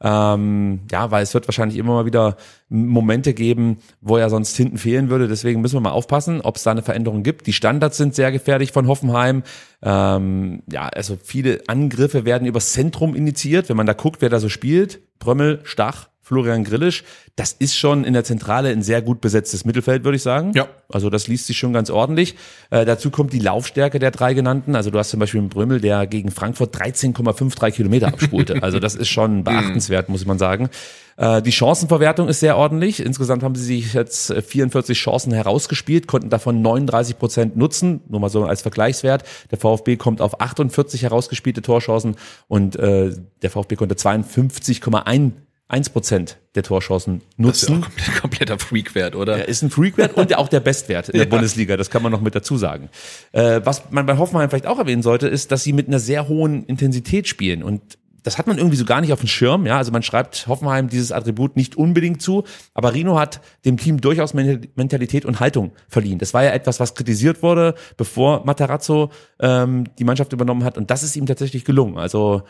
Ähm, 0.00 0.80
ja, 0.90 1.10
weil 1.10 1.22
es 1.22 1.34
wird 1.34 1.48
wahrscheinlich 1.48 1.78
immer 1.78 1.94
mal 1.94 2.06
wieder 2.06 2.36
Momente 2.68 3.34
geben, 3.34 3.78
wo 4.00 4.16
er 4.16 4.30
sonst 4.30 4.56
hinten 4.56 4.78
fehlen 4.78 5.08
würde. 5.08 5.28
Deswegen 5.28 5.60
müssen 5.60 5.76
wir 5.76 5.80
mal 5.80 5.90
aufpassen, 5.90 6.40
ob 6.40 6.56
es 6.56 6.62
da 6.62 6.70
eine 6.70 6.82
Veränderung 6.82 7.22
gibt. 7.22 7.46
Die 7.46 7.52
Standards 7.52 7.96
sind 7.96 8.14
sehr 8.14 8.32
gefährlich 8.32 8.72
von 8.72 8.88
Hoffenheim. 8.88 9.42
Ähm, 9.82 10.62
ja, 10.70 10.88
also 10.88 11.16
viele 11.22 11.60
Angriffe 11.66 12.24
werden 12.24 12.46
übers 12.46 12.72
Zentrum 12.72 13.14
initiiert. 13.14 13.68
Wenn 13.68 13.76
man 13.76 13.86
da 13.86 13.94
guckt, 13.94 14.22
wer 14.22 14.28
da 14.28 14.38
so 14.38 14.48
spielt, 14.48 15.00
Prömmel, 15.18 15.60
Stach, 15.64 16.08
Florian 16.26 16.64
Grillisch. 16.64 17.04
Das 17.36 17.52
ist 17.52 17.76
schon 17.76 18.02
in 18.02 18.12
der 18.12 18.24
Zentrale 18.24 18.70
ein 18.70 18.82
sehr 18.82 19.00
gut 19.00 19.20
besetztes 19.20 19.64
Mittelfeld, 19.64 20.02
würde 20.02 20.16
ich 20.16 20.22
sagen. 20.22 20.50
Ja. 20.56 20.66
Also 20.88 21.08
das 21.08 21.28
liest 21.28 21.46
sich 21.46 21.56
schon 21.56 21.72
ganz 21.72 21.88
ordentlich. 21.88 22.34
Äh, 22.70 22.84
dazu 22.84 23.12
kommt 23.12 23.32
die 23.32 23.38
Laufstärke 23.38 24.00
der 24.00 24.10
drei 24.10 24.34
genannten. 24.34 24.74
Also 24.74 24.90
du 24.90 24.98
hast 24.98 25.10
zum 25.10 25.20
Beispiel 25.20 25.38
einen 25.38 25.50
Brümmel, 25.50 25.80
der 25.80 26.08
gegen 26.08 26.32
Frankfurt 26.32 26.76
13,53 26.76 27.70
Kilometer 27.70 28.08
abspulte. 28.08 28.60
also 28.64 28.80
das 28.80 28.96
ist 28.96 29.08
schon 29.08 29.44
beachtenswert, 29.44 30.08
muss 30.08 30.26
man 30.26 30.36
sagen. 30.36 30.68
Äh, 31.16 31.42
die 31.42 31.52
Chancenverwertung 31.52 32.26
ist 32.26 32.40
sehr 32.40 32.56
ordentlich. 32.56 32.98
Insgesamt 32.98 33.44
haben 33.44 33.54
sie 33.54 33.64
sich 33.64 33.94
jetzt 33.94 34.34
44 34.34 34.98
Chancen 34.98 35.32
herausgespielt, 35.32 36.08
konnten 36.08 36.28
davon 36.28 36.60
39 36.60 37.20
Prozent 37.20 37.56
nutzen. 37.56 38.00
Nur 38.08 38.18
mal 38.18 38.30
so 38.30 38.44
als 38.44 38.62
Vergleichswert. 38.62 39.22
Der 39.52 39.58
VfB 39.58 39.94
kommt 39.94 40.20
auf 40.20 40.40
48 40.40 41.04
herausgespielte 41.04 41.62
Torchancen 41.62 42.16
und 42.48 42.74
äh, 42.74 43.12
der 43.42 43.50
VfB 43.50 43.76
konnte 43.76 43.94
52,1 43.94 45.30
1 45.68 45.90
Prozent 45.90 46.38
der 46.54 46.62
Torchancen 46.62 47.22
Das 47.38 47.62
ist 47.62 47.68
nutzen. 47.68 47.82
auch 47.82 47.86
komplett- 47.88 48.20
kompletter 48.20 48.58
Freakwert, 48.58 49.16
oder? 49.16 49.36
Er 49.38 49.48
ist 49.48 49.62
ein 49.62 49.70
Freakwert 49.70 50.14
und 50.16 50.34
auch 50.36 50.48
der 50.48 50.60
Bestwert 50.60 51.08
in 51.08 51.18
der 51.18 51.26
Bundesliga, 51.26 51.76
das 51.76 51.90
kann 51.90 52.02
man 52.02 52.12
noch 52.12 52.20
mit 52.20 52.34
dazu 52.34 52.56
sagen. 52.56 52.88
Äh, 53.32 53.60
was 53.64 53.90
man 53.90 54.06
bei 54.06 54.16
Hoffenheim 54.16 54.48
vielleicht 54.48 54.66
auch 54.66 54.78
erwähnen 54.78 55.02
sollte, 55.02 55.26
ist, 55.28 55.50
dass 55.52 55.64
sie 55.64 55.72
mit 55.72 55.88
einer 55.88 55.98
sehr 55.98 56.28
hohen 56.28 56.64
Intensität 56.66 57.26
spielen 57.26 57.62
und 57.62 57.82
das 58.22 58.38
hat 58.38 58.48
man 58.48 58.58
irgendwie 58.58 58.76
so 58.76 58.84
gar 58.84 59.00
nicht 59.00 59.12
auf 59.12 59.20
dem 59.20 59.28
Schirm, 59.28 59.66
ja. 59.66 59.76
Also 59.78 59.92
man 59.92 60.02
schreibt 60.02 60.48
Hoffenheim 60.48 60.88
dieses 60.88 61.12
Attribut 61.12 61.54
nicht 61.54 61.76
unbedingt 61.76 62.20
zu, 62.20 62.42
aber 62.74 62.92
Rino 62.92 63.16
hat 63.20 63.40
dem 63.64 63.76
Team 63.76 64.00
durchaus 64.00 64.34
Men- 64.34 64.66
Mentalität 64.74 65.24
und 65.24 65.38
Haltung 65.38 65.70
verliehen. 65.88 66.18
Das 66.18 66.34
war 66.34 66.42
ja 66.42 66.50
etwas, 66.50 66.80
was 66.80 66.96
kritisiert 66.96 67.44
wurde, 67.44 67.76
bevor 67.96 68.44
Matarazzo 68.44 69.10
ähm, 69.38 69.84
die 70.00 70.04
Mannschaft 70.04 70.32
übernommen 70.32 70.64
hat, 70.64 70.76
und 70.76 70.90
das 70.90 71.04
ist 71.04 71.14
ihm 71.14 71.26
tatsächlich 71.26 71.64
gelungen. 71.64 71.98
Also 71.98 72.42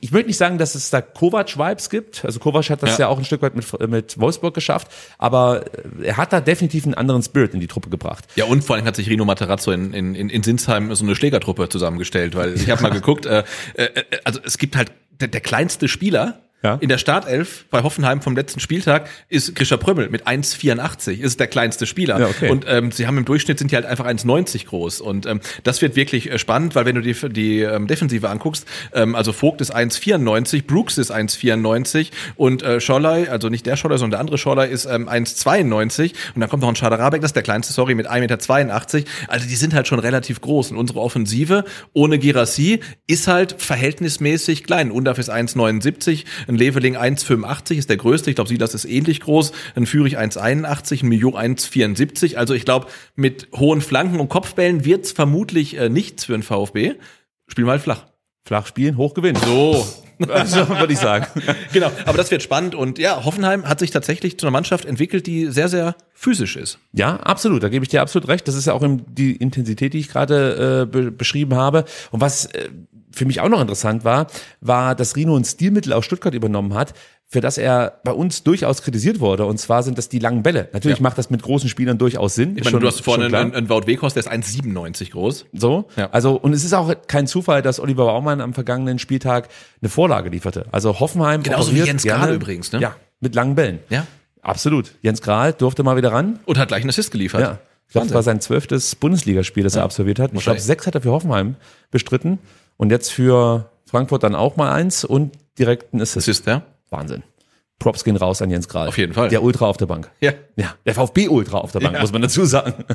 ich 0.00 0.12
würde 0.12 0.26
nicht 0.26 0.36
sagen, 0.36 0.58
dass 0.58 0.74
es 0.74 0.90
da 0.90 1.00
Kovac-Vibes 1.00 1.90
gibt. 1.90 2.24
Also 2.24 2.40
Kovac 2.40 2.70
hat 2.70 2.82
das 2.82 2.98
ja, 2.98 3.06
Ja. 3.06 3.08
auch 3.08 3.18
ein 3.18 3.24
Stück 3.24 3.42
weit 3.42 3.54
mit, 3.54 3.88
mit 3.88 4.18
Wolfsburg 4.18 4.54
geschafft, 4.54 4.88
aber 5.18 5.64
äh, 6.00 6.06
er 6.06 6.16
hat 6.16 6.32
da 6.32 6.40
definitiv 6.40 6.84
einen 6.84 6.94
anderen 6.94 7.22
Spirit 7.22 7.54
in 7.54 7.60
die 7.60 7.68
Truppe 7.68 7.88
gebracht. 7.90 8.24
Ja, 8.34 8.46
und 8.46 8.64
vor 8.64 8.76
allem 8.76 8.84
hat 8.84 8.96
sich 8.96 9.08
Rino 9.08 9.24
Materazzo 9.24 9.70
in, 9.72 9.92
in, 9.92 10.14
in 10.14 10.28
in 10.28 10.42
Sinsheim 10.42 10.94
so 10.94 11.04
eine 11.04 11.14
Schlägertruppe 11.14 11.68
zusammengestellt, 11.68 12.34
weil 12.34 12.54
ich 12.54 12.68
habe 12.70 12.82
mal 12.82 12.90
geguckt, 12.92 13.26
äh, 13.26 13.44
äh, 13.74 13.88
also 14.24 14.40
es 14.44 14.58
gibt 14.58 14.76
halt 14.76 14.90
der, 15.20 15.28
der 15.28 15.40
kleinste 15.40 15.88
Spieler 15.88 16.40
Ja. 16.62 16.78
in 16.80 16.88
der 16.88 16.98
Startelf 16.98 17.66
bei 17.70 17.82
Hoffenheim 17.82 18.22
vom 18.22 18.34
letzten 18.34 18.60
Spieltag 18.60 19.08
ist 19.28 19.54
Grisha 19.54 19.76
Prömmel 19.76 20.08
mit 20.08 20.26
1,84, 20.26 21.20
ist 21.20 21.38
der 21.38 21.46
kleinste 21.46 21.86
Spieler. 21.86 22.18
Ja, 22.18 22.26
okay. 22.28 22.48
Und 22.48 22.64
ähm, 22.66 22.90
sie 22.90 23.06
haben 23.06 23.18
im 23.18 23.24
Durchschnitt 23.24 23.58
sind 23.58 23.70
die 23.70 23.76
halt 23.76 23.86
einfach 23.86 24.06
1,90 24.06 24.66
groß. 24.66 25.00
Und 25.00 25.26
ähm, 25.26 25.40
das 25.64 25.82
wird 25.82 25.96
wirklich 25.96 26.30
äh, 26.30 26.38
spannend, 26.38 26.74
weil 26.74 26.86
wenn 26.86 26.94
du 26.94 27.02
die, 27.02 27.14
die 27.30 27.60
ähm, 27.60 27.86
Defensive 27.86 28.28
anguckst, 28.28 28.66
ähm, 28.94 29.14
also 29.14 29.32
Vogt 29.32 29.60
ist 29.60 29.74
1,94, 29.74 30.66
Brooks 30.66 30.98
ist 30.98 31.12
1,94 31.12 32.10
und 32.36 32.62
äh, 32.62 32.80
Scholley, 32.80 33.28
also 33.28 33.48
nicht 33.48 33.66
der 33.66 33.76
Scholley, 33.76 33.98
sondern 33.98 34.12
der 34.12 34.20
andere 34.20 34.38
Scholley 34.38 34.70
ist 34.70 34.86
ähm, 34.86 35.08
1,92 35.08 36.14
und 36.34 36.40
dann 36.40 36.48
kommt 36.48 36.62
noch 36.62 36.68
ein 36.68 36.76
Schaderabek, 36.76 37.20
das 37.20 37.30
ist 37.30 37.36
der 37.36 37.42
kleinste, 37.42 37.72
sorry, 37.72 37.94
mit 37.94 38.10
1,82 38.10 38.96
Meter. 38.96 39.10
Also 39.28 39.48
die 39.48 39.56
sind 39.56 39.74
halt 39.74 39.86
schon 39.86 39.98
relativ 39.98 40.40
groß. 40.40 40.70
Und 40.70 40.78
unsere 40.78 41.00
Offensive 41.00 41.64
ohne 41.92 42.18
Girassi 42.18 42.80
ist 43.06 43.28
halt 43.28 43.56
verhältnismäßig 43.58 44.64
klein. 44.64 44.90
Undaf 44.90 45.18
ist 45.18 45.30
1,79, 45.30 46.24
ein 46.46 46.56
Leveling 46.56 46.96
1,85 46.96 47.76
ist 47.76 47.90
der 47.90 47.96
größte. 47.96 48.30
Ich 48.30 48.36
glaube, 48.36 48.48
Silas 48.48 48.74
ist 48.74 48.84
ähnlich 48.84 49.20
groß. 49.20 49.52
Ein 49.74 49.86
Führig 49.86 50.18
1,81, 50.18 51.02
ein 51.02 51.08
Mio 51.08 51.36
1,74. 51.36 52.36
Also 52.36 52.54
ich 52.54 52.64
glaube, 52.64 52.86
mit 53.14 53.48
hohen 53.54 53.80
Flanken 53.80 54.20
und 54.20 54.28
Kopfbällen 54.28 54.84
wird's 54.84 55.12
vermutlich 55.12 55.76
äh, 55.76 55.88
nichts 55.88 56.24
für 56.24 56.34
ein 56.34 56.42
VfB. 56.42 56.94
Spiel 57.48 57.64
mal 57.64 57.78
flach. 57.78 58.06
Flach 58.44 58.66
spielen, 58.66 58.96
hoch 58.96 59.14
gewinnen. 59.14 59.40
So. 59.44 59.86
Also, 60.30 60.66
würde 60.68 60.94
ich 60.94 60.98
sagen. 60.98 61.26
genau, 61.74 61.90
aber 62.06 62.16
das 62.16 62.30
wird 62.30 62.42
spannend 62.42 62.74
und 62.74 62.98
ja, 62.98 63.24
Hoffenheim 63.26 63.68
hat 63.68 63.80
sich 63.80 63.90
tatsächlich 63.90 64.38
zu 64.38 64.46
einer 64.46 64.52
Mannschaft 64.52 64.86
entwickelt, 64.86 65.26
die 65.26 65.48
sehr, 65.48 65.68
sehr 65.68 65.94
physisch 66.14 66.56
ist. 66.56 66.78
Ja, 66.92 67.16
absolut. 67.16 67.62
Da 67.62 67.68
gebe 67.68 67.84
ich 67.84 67.90
dir 67.90 68.00
absolut 68.00 68.28
recht. 68.28 68.48
Das 68.48 68.54
ist 68.54 68.66
ja 68.66 68.72
auch 68.72 68.82
die 68.82 69.36
Intensität, 69.36 69.92
die 69.92 69.98
ich 69.98 70.08
gerade 70.08 70.84
äh, 70.84 70.86
be 70.86 71.10
beschrieben 71.10 71.54
habe. 71.54 71.84
Und 72.12 72.22
was 72.22 72.46
äh, 72.46 72.70
für 73.16 73.24
mich 73.24 73.40
auch 73.40 73.48
noch 73.48 73.60
interessant 73.60 74.04
war, 74.04 74.26
war, 74.60 74.94
dass 74.94 75.16
Rino 75.16 75.36
ein 75.36 75.44
Stilmittel 75.44 75.92
aus 75.92 76.04
Stuttgart 76.04 76.34
übernommen 76.34 76.74
hat, 76.74 76.92
für 77.28 77.40
das 77.40 77.58
er 77.58 78.00
bei 78.04 78.12
uns 78.12 78.44
durchaus 78.44 78.82
kritisiert 78.82 79.18
wurde. 79.18 79.46
Und 79.46 79.58
zwar 79.58 79.82
sind 79.82 79.98
das 79.98 80.08
die 80.08 80.20
langen 80.20 80.42
Bälle. 80.44 80.68
Natürlich 80.72 80.98
Ja. 80.98 81.02
macht 81.02 81.18
das 81.18 81.28
mit 81.28 81.42
großen 81.42 81.68
Spielern 81.68 81.98
durchaus 81.98 82.36
Sinn. 82.36 82.50
Ich 82.56 82.62
meine, 82.64 82.70
schon- 82.70 82.80
du 82.80 82.86
hast 82.86 83.00
vorne 83.00 83.24
einen, 83.36 83.52
einen 83.54 83.68
Wout 83.68 83.86
Weghorst, 83.86 84.14
der 84.14 84.20
ist 84.20 84.28
1,97 84.30 85.10
groß. 85.10 85.46
So. 85.52 85.88
Ja. 85.96 86.08
Also, 86.12 86.36
und 86.36 86.52
es 86.52 86.62
ist 86.62 86.72
auch 86.72 86.92
kein 87.08 87.26
Zufall, 87.26 87.62
dass 87.62 87.80
Oliver 87.80 88.04
Baumann 88.06 88.40
am 88.40 88.54
vergangenen 88.54 88.98
Spieltag 89.00 89.48
eine 89.82 89.88
Vorlage 89.88 90.28
lieferte. 90.30 90.66
Also 90.70 91.00
Hoffenheim. 91.00 91.42
Genauso 91.42 91.74
wie 91.74 91.80
Jens 91.80 92.04
Grahl 92.04 92.32
übrigens, 92.34 92.70
ne? 92.70 92.80
Ja, 92.80 92.94
mit 93.20 93.34
langen 93.34 93.56
Bällen. 93.56 93.80
Ja. 93.88 94.06
Absolut. 94.42 94.92
Jens 95.02 95.20
Grahl 95.20 95.52
durfte 95.52 95.82
mal 95.82 95.96
wieder 95.96 96.12
ran. 96.12 96.38
Und 96.44 96.58
hat 96.58 96.68
gleich 96.68 96.82
einen 96.82 96.90
Assist 96.90 97.10
geliefert. 97.10 97.40
Ja. 97.40 97.58
Ich 97.88 97.92
glaube, 97.92 98.06
das 98.08 98.14
war 98.14 98.22
sein 98.22 98.40
zwölftes 98.40 98.94
Bundesligaspiel, 98.94 99.64
das 99.64 99.74
er 99.76 99.82
absolviert 99.84 100.18
hat. 100.20 100.30
Ich 100.32 100.42
glaube, 100.42 100.60
sechs 100.60 100.86
hat 100.86 100.94
er 100.94 101.00
für 101.00 101.10
Hoffenheim 101.10 101.56
bestritten. 101.90 102.38
Und 102.76 102.90
jetzt 102.90 103.12
für 103.12 103.70
Frankfurt 103.86 104.22
dann 104.22 104.34
auch 104.34 104.56
mal 104.56 104.72
eins 104.72 105.04
und 105.04 105.32
direkt 105.58 105.94
ein 105.94 106.00
Assist. 106.00 106.28
Assist, 106.28 106.46
ja. 106.46 106.62
Wahnsinn. 106.90 107.22
Props 107.78 108.04
gehen 108.04 108.16
raus 108.16 108.40
an 108.40 108.50
Jens 108.50 108.68
Grahl. 108.68 108.88
Auf 108.88 108.96
jeden 108.98 109.12
Fall. 109.12 109.28
Der 109.28 109.42
Ultra 109.42 109.66
auf 109.66 109.76
der 109.76 109.86
Bank. 109.86 110.10
Ja. 110.20 110.32
Ja, 110.56 110.74
der 110.86 110.94
VfB-Ultra 110.94 111.58
auf 111.58 111.72
der 111.72 111.80
Bank, 111.80 111.94
Ja. 111.94 112.00
muss 112.00 112.12
man 112.12 112.22
dazu 112.22 112.44
sagen. 112.44 112.84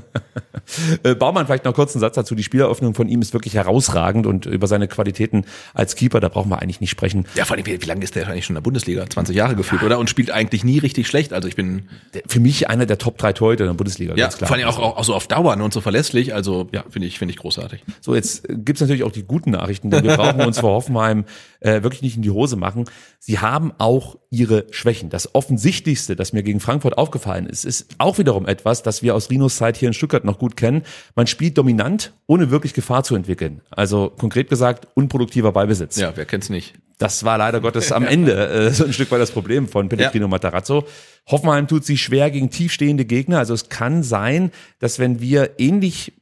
Äh, 1.03 1.15
Baumann 1.15 1.47
vielleicht 1.47 1.65
noch 1.65 1.73
kurz 1.73 1.95
einen 1.95 2.01
Satz 2.01 2.15
dazu. 2.15 2.35
Die 2.35 2.43
Spieleröffnung 2.43 2.93
von 2.93 3.09
ihm 3.09 3.21
ist 3.21 3.33
wirklich 3.33 3.55
herausragend 3.55 4.27
und 4.27 4.45
über 4.45 4.67
seine 4.67 4.87
Qualitäten 4.87 5.45
als 5.73 5.95
Keeper, 5.95 6.19
da 6.19 6.29
brauchen 6.29 6.49
wir 6.49 6.61
eigentlich 6.61 6.79
nicht 6.79 6.91
sprechen. 6.91 7.25
Ja, 7.35 7.45
vor 7.45 7.57
allem, 7.57 7.65
wie, 7.65 7.81
wie 7.81 7.85
lange 7.85 8.03
ist 8.03 8.15
der 8.15 8.27
eigentlich 8.27 8.45
schon 8.45 8.53
in 8.55 8.59
der 8.59 8.61
Bundesliga? 8.61 9.05
20 9.09 9.35
Jahre 9.35 9.55
gefühlt, 9.55 9.81
oder? 9.83 9.97
Und 9.97 10.09
spielt 10.09 10.29
eigentlich 10.31 10.63
nie 10.63 10.77
richtig 10.77 11.07
schlecht. 11.07 11.33
Also 11.33 11.47
ich 11.47 11.55
bin, 11.55 11.89
Der- 12.13 12.21
Für 12.27 12.39
mich 12.39 12.69
einer 12.69 12.85
der 12.85 12.99
Top 12.99 13.17
3 13.17 13.33
Torhüter 13.33 13.63
in 13.65 13.69
der 13.71 13.75
Bundesliga, 13.75 14.13
ja, 14.15 14.25
ganz 14.25 14.37
klar. 14.37 14.47
vor 14.49 14.55
allem 14.55 14.67
auch, 14.67 14.77
auch, 14.77 14.97
auch 14.97 15.03
so 15.03 15.15
auf 15.15 15.27
Dauer 15.27 15.55
ne, 15.55 15.63
und 15.63 15.73
so 15.73 15.81
verlässlich. 15.81 16.33
Also, 16.35 16.67
ja, 16.71 16.83
finde 16.89 17.07
ich, 17.07 17.17
finde 17.17 17.33
ich 17.33 17.39
großartig. 17.39 17.83
So, 17.99 18.13
jetzt 18.15 18.47
äh, 18.49 18.55
gibt's 18.55 18.81
natürlich 18.81 19.03
auch 19.03 19.11
die 19.11 19.23
guten 19.23 19.51
Nachrichten, 19.51 19.89
denn 19.89 20.03
wir 20.03 20.15
brauchen 20.15 20.41
uns 20.41 20.59
vor 20.59 20.71
Hoffenheim 20.75 21.25
äh, 21.59 21.81
wirklich 21.83 22.01
nicht 22.03 22.15
in 22.17 22.21
die 22.21 22.31
Hose 22.31 22.55
machen. 22.55 22.85
Sie 23.19 23.39
haben 23.39 23.73
auch 23.79 24.17
ihre 24.31 24.65
Schwächen. 24.71 25.09
Das 25.09 25.35
Offensichtlichste, 25.35 26.15
das 26.15 26.31
mir 26.31 26.41
gegen 26.41 26.61
Frankfurt 26.61 26.97
aufgefallen 26.97 27.45
ist, 27.45 27.65
ist 27.65 27.87
auch 27.97 28.17
wiederum 28.17 28.47
etwas, 28.47 28.81
das 28.81 29.03
wir 29.03 29.13
aus 29.13 29.29
Rinos 29.29 29.57
Zeit 29.57 29.75
hier 29.75 29.89
in 29.89 29.93
Stuttgart 29.93 30.23
noch 30.23 30.39
gut 30.39 30.55
kennen. 30.55 30.83
Man 31.15 31.27
spielt 31.27 31.57
dominant, 31.57 32.13
ohne 32.27 32.49
wirklich 32.49 32.73
Gefahr 32.73 33.03
zu 33.03 33.15
entwickeln. 33.15 33.61
Also 33.69 34.09
konkret 34.17 34.49
gesagt, 34.49 34.87
unproduktiver 34.95 35.51
Ballbesitz. 35.51 35.97
Ja, 35.97 36.13
wer 36.15 36.25
kennt's 36.25 36.49
nicht? 36.49 36.73
Das 36.97 37.23
war 37.23 37.39
leider 37.39 37.59
Gottes 37.59 37.91
am 37.91 38.05
Ende 38.05 38.47
äh, 38.47 38.69
so 38.71 38.85
ein 38.85 38.93
Stück 38.93 39.11
weit 39.11 39.19
das 39.19 39.31
Problem 39.31 39.67
von 39.67 39.89
Pellegrino 39.89 40.25
Ja. 40.25 40.29
Matarazzo. 40.29 40.85
Hoffenheim 41.27 41.67
tut 41.67 41.83
sich 41.83 42.01
schwer 42.01 42.29
gegen 42.31 42.51
tiefstehende 42.51 43.05
Gegner. 43.05 43.39
Also 43.39 43.53
es 43.53 43.69
kann 43.69 44.03
sein, 44.03 44.51
dass 44.79 44.99
wenn 44.99 45.19
wir 45.19 45.59
ähnlich 45.59 46.13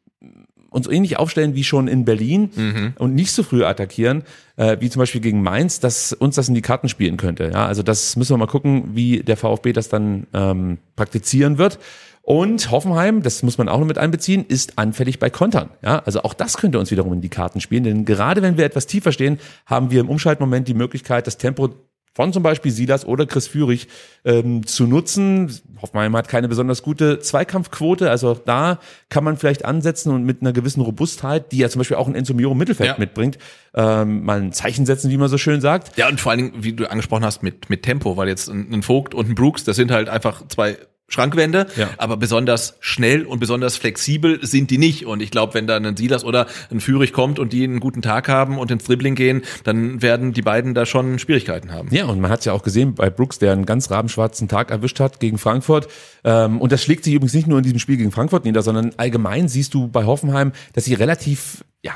uns 0.69 0.87
ähnlich 0.87 1.17
aufstellen 1.17 1.55
wie 1.55 1.63
schon 1.63 1.87
in 1.87 2.05
Berlin 2.05 2.49
Mhm. 2.55 2.93
und 2.97 3.15
nicht 3.15 3.31
so 3.31 3.43
früh 3.43 3.63
attackieren, 3.63 4.23
äh, 4.55 4.77
wie 4.79 4.89
zum 4.89 4.99
Beispiel 4.99 5.21
gegen 5.21 5.41
Mainz, 5.41 5.79
dass 5.79 6.13
uns 6.13 6.35
das 6.35 6.47
in 6.49 6.55
die 6.55 6.61
Karten 6.61 6.89
spielen 6.89 7.17
könnte. 7.17 7.49
Ja, 7.53 7.65
also 7.65 7.83
das 7.83 8.15
müssen 8.15 8.33
wir 8.33 8.37
mal 8.37 8.47
gucken, 8.47 8.91
wie 8.93 9.19
der 9.23 9.37
VfB 9.37 9.73
das 9.73 9.89
dann 9.89 10.27
ähm, 10.33 10.77
praktizieren 10.95 11.57
wird. 11.57 11.79
Und 12.21 12.69
Hoffenheim, 12.69 13.23
das 13.23 13.41
muss 13.41 13.57
man 13.57 13.67
auch 13.69 13.79
noch 13.79 13.87
mit 13.87 13.97
einbeziehen, 13.97 14.45
ist 14.47 14.77
anfällig 14.77 15.17
bei 15.17 15.31
Kontern. 15.31 15.69
Ja, 15.83 15.99
also 16.05 16.21
auch 16.21 16.35
das 16.35 16.57
könnte 16.57 16.77
uns 16.77 16.91
wiederum 16.91 17.11
in 17.13 17.21
die 17.21 17.29
Karten 17.29 17.59
spielen, 17.59 17.83
denn 17.83 18.05
gerade 18.05 18.43
wenn 18.43 18.55
wir 18.55 18.65
etwas 18.65 18.85
tiefer 18.85 19.11
stehen, 19.11 19.39
haben 19.65 19.89
wir 19.89 19.99
im 20.01 20.09
Umschaltmoment 20.09 20.67
die 20.67 20.75
Möglichkeit, 20.75 21.25
das 21.25 21.37
Tempo 21.37 21.69
von 22.13 22.33
zum 22.33 22.43
Beispiel 22.43 22.71
Silas 22.71 23.05
oder 23.05 23.25
Chris 23.25 23.47
Führig 23.47 23.87
ähm, 24.25 24.65
zu 24.65 24.87
nutzen. 24.87 25.51
Hoffenheim 25.81 26.15
hat 26.17 26.27
keine 26.27 26.47
besonders 26.49 26.81
gute 26.83 27.19
Zweikampfquote, 27.19 28.09
also 28.09 28.29
auch 28.31 28.39
da 28.39 28.79
kann 29.09 29.23
man 29.23 29.37
vielleicht 29.37 29.63
ansetzen 29.63 30.11
und 30.11 30.23
mit 30.25 30.41
einer 30.41 30.51
gewissen 30.51 30.81
Robustheit, 30.81 31.51
die 31.51 31.57
ja 31.59 31.69
zum 31.69 31.79
Beispiel 31.79 31.97
auch 31.97 32.07
ein 32.07 32.15
Enzo 32.15 32.33
Miro 32.33 32.51
im 32.51 32.57
Mittelfeld 32.57 32.89
Ja. 32.89 32.95
mitbringt, 32.97 33.37
ähm, 33.73 34.23
mal 34.25 34.41
ein 34.41 34.51
Zeichen 34.51 34.85
setzen, 34.85 35.09
wie 35.11 35.17
man 35.17 35.29
so 35.29 35.37
schön 35.37 35.61
sagt. 35.61 35.95
Ja, 35.97 36.09
und 36.09 36.19
vor 36.19 36.31
allen 36.31 36.39
Dingen, 36.51 36.63
wie 36.63 36.73
du 36.73 36.89
angesprochen 36.89 37.23
hast, 37.23 37.43
mit, 37.43 37.69
mit 37.69 37.83
Tempo, 37.83 38.17
weil 38.17 38.27
jetzt 38.27 38.49
ein, 38.49 38.73
ein 38.73 38.83
Vogt 38.83 39.13
und 39.13 39.29
ein 39.29 39.35
Brooks, 39.35 39.63
das 39.63 39.75
sind 39.77 39.91
halt 39.91 40.09
einfach 40.09 40.47
zwei 40.49 40.77
Schrankwände, 41.09 41.67
Ja. 41.75 41.89
aber 41.97 42.17
besonders 42.17 42.75
schnell 42.79 43.25
und 43.25 43.39
besonders 43.39 43.75
flexibel 43.77 44.39
sind 44.45 44.71
die 44.71 44.77
nicht. 44.77 45.05
Und 45.05 45.21
ich 45.21 45.31
glaube, 45.31 45.53
wenn 45.55 45.67
da 45.67 45.75
ein 45.77 45.97
Silas 45.97 46.23
oder 46.23 46.47
ein 46.71 46.79
Führig 46.79 47.11
kommt 47.13 47.39
und 47.39 47.51
die 47.53 47.63
einen 47.63 47.79
guten 47.79 48.01
Tag 48.01 48.29
haben 48.29 48.57
und 48.57 48.71
ins 48.71 48.85
Dribbling 48.85 49.15
gehen, 49.15 49.41
dann 49.63 50.01
werden 50.01 50.33
die 50.33 50.41
beiden 50.41 50.73
da 50.73 50.85
schon 50.85 51.19
Schwierigkeiten 51.19 51.71
haben. 51.71 51.89
Ja, 51.91 52.05
und 52.05 52.19
man 52.21 52.31
hat 52.31 52.39
es 52.39 52.45
ja 52.45 52.53
auch 52.53 52.63
gesehen 52.63 52.95
bei 52.95 53.09
Brooks, 53.09 53.39
der 53.39 53.51
einen 53.53 53.65
ganz 53.65 53.91
rabenschwarzen 53.91 54.47
Tag 54.47 54.71
erwischt 54.71 54.99
hat 54.99 55.19
gegen 55.19 55.37
Frankfurt. 55.37 55.87
Ähm, 56.23 56.61
und 56.61 56.71
das 56.71 56.83
schlägt 56.83 57.03
sich 57.03 57.13
übrigens 57.13 57.33
nicht 57.33 57.47
nur 57.47 57.57
in 57.57 57.63
diesem 57.63 57.79
Spiel 57.79 57.97
gegen 57.97 58.11
Frankfurt 58.11 58.45
nieder, 58.45 58.61
sondern 58.61 58.91
allgemein 58.97 59.47
siehst 59.47 59.73
du 59.73 59.87
bei 59.87 60.05
Hoffenheim, 60.05 60.51
dass 60.73 60.85
sie 60.85 60.93
relativ, 60.93 61.63
ja, 61.81 61.93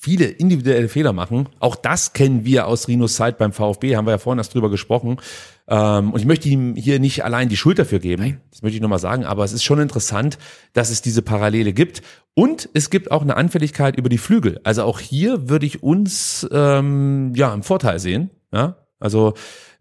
viele 0.00 0.26
individuelle 0.26 0.88
Fehler 0.88 1.12
machen. 1.12 1.48
Auch 1.58 1.74
das 1.76 2.12
kennen 2.12 2.44
wir 2.44 2.66
aus 2.66 2.88
Rinos 2.88 3.16
Zeit 3.16 3.36
beim 3.36 3.52
VfB, 3.52 3.96
haben 3.96 4.06
wir 4.06 4.12
ja 4.12 4.18
vorhin 4.18 4.38
erst 4.38 4.54
drüber 4.54 4.70
gesprochen. 4.70 5.16
Ähm, 5.68 6.12
und 6.12 6.18
ich 6.18 6.26
möchte 6.26 6.48
ihm 6.48 6.74
hier 6.74 6.98
nicht 6.98 7.24
allein 7.24 7.48
die 7.48 7.56
Schuld 7.56 7.78
dafür 7.78 7.98
geben, 7.98 8.40
das 8.50 8.62
möchte 8.62 8.76
ich 8.76 8.82
nochmal 8.82 8.98
sagen, 8.98 9.24
aber 9.24 9.44
es 9.44 9.52
ist 9.52 9.64
schon 9.64 9.80
interessant, 9.80 10.38
dass 10.72 10.90
es 10.90 11.02
diese 11.02 11.22
Parallele 11.22 11.72
gibt. 11.72 12.02
Und 12.34 12.68
es 12.72 12.90
gibt 12.90 13.10
auch 13.10 13.22
eine 13.22 13.36
Anfälligkeit 13.36 13.96
über 13.96 14.08
die 14.08 14.18
Flügel. 14.18 14.60
Also 14.64 14.84
auch 14.84 15.00
hier 15.00 15.48
würde 15.48 15.66
ich 15.66 15.82
uns 15.82 16.46
ähm, 16.52 17.32
ja 17.34 17.52
im 17.52 17.62
Vorteil 17.62 17.98
sehen. 17.98 18.30
Ja, 18.52 18.76
also 18.98 19.34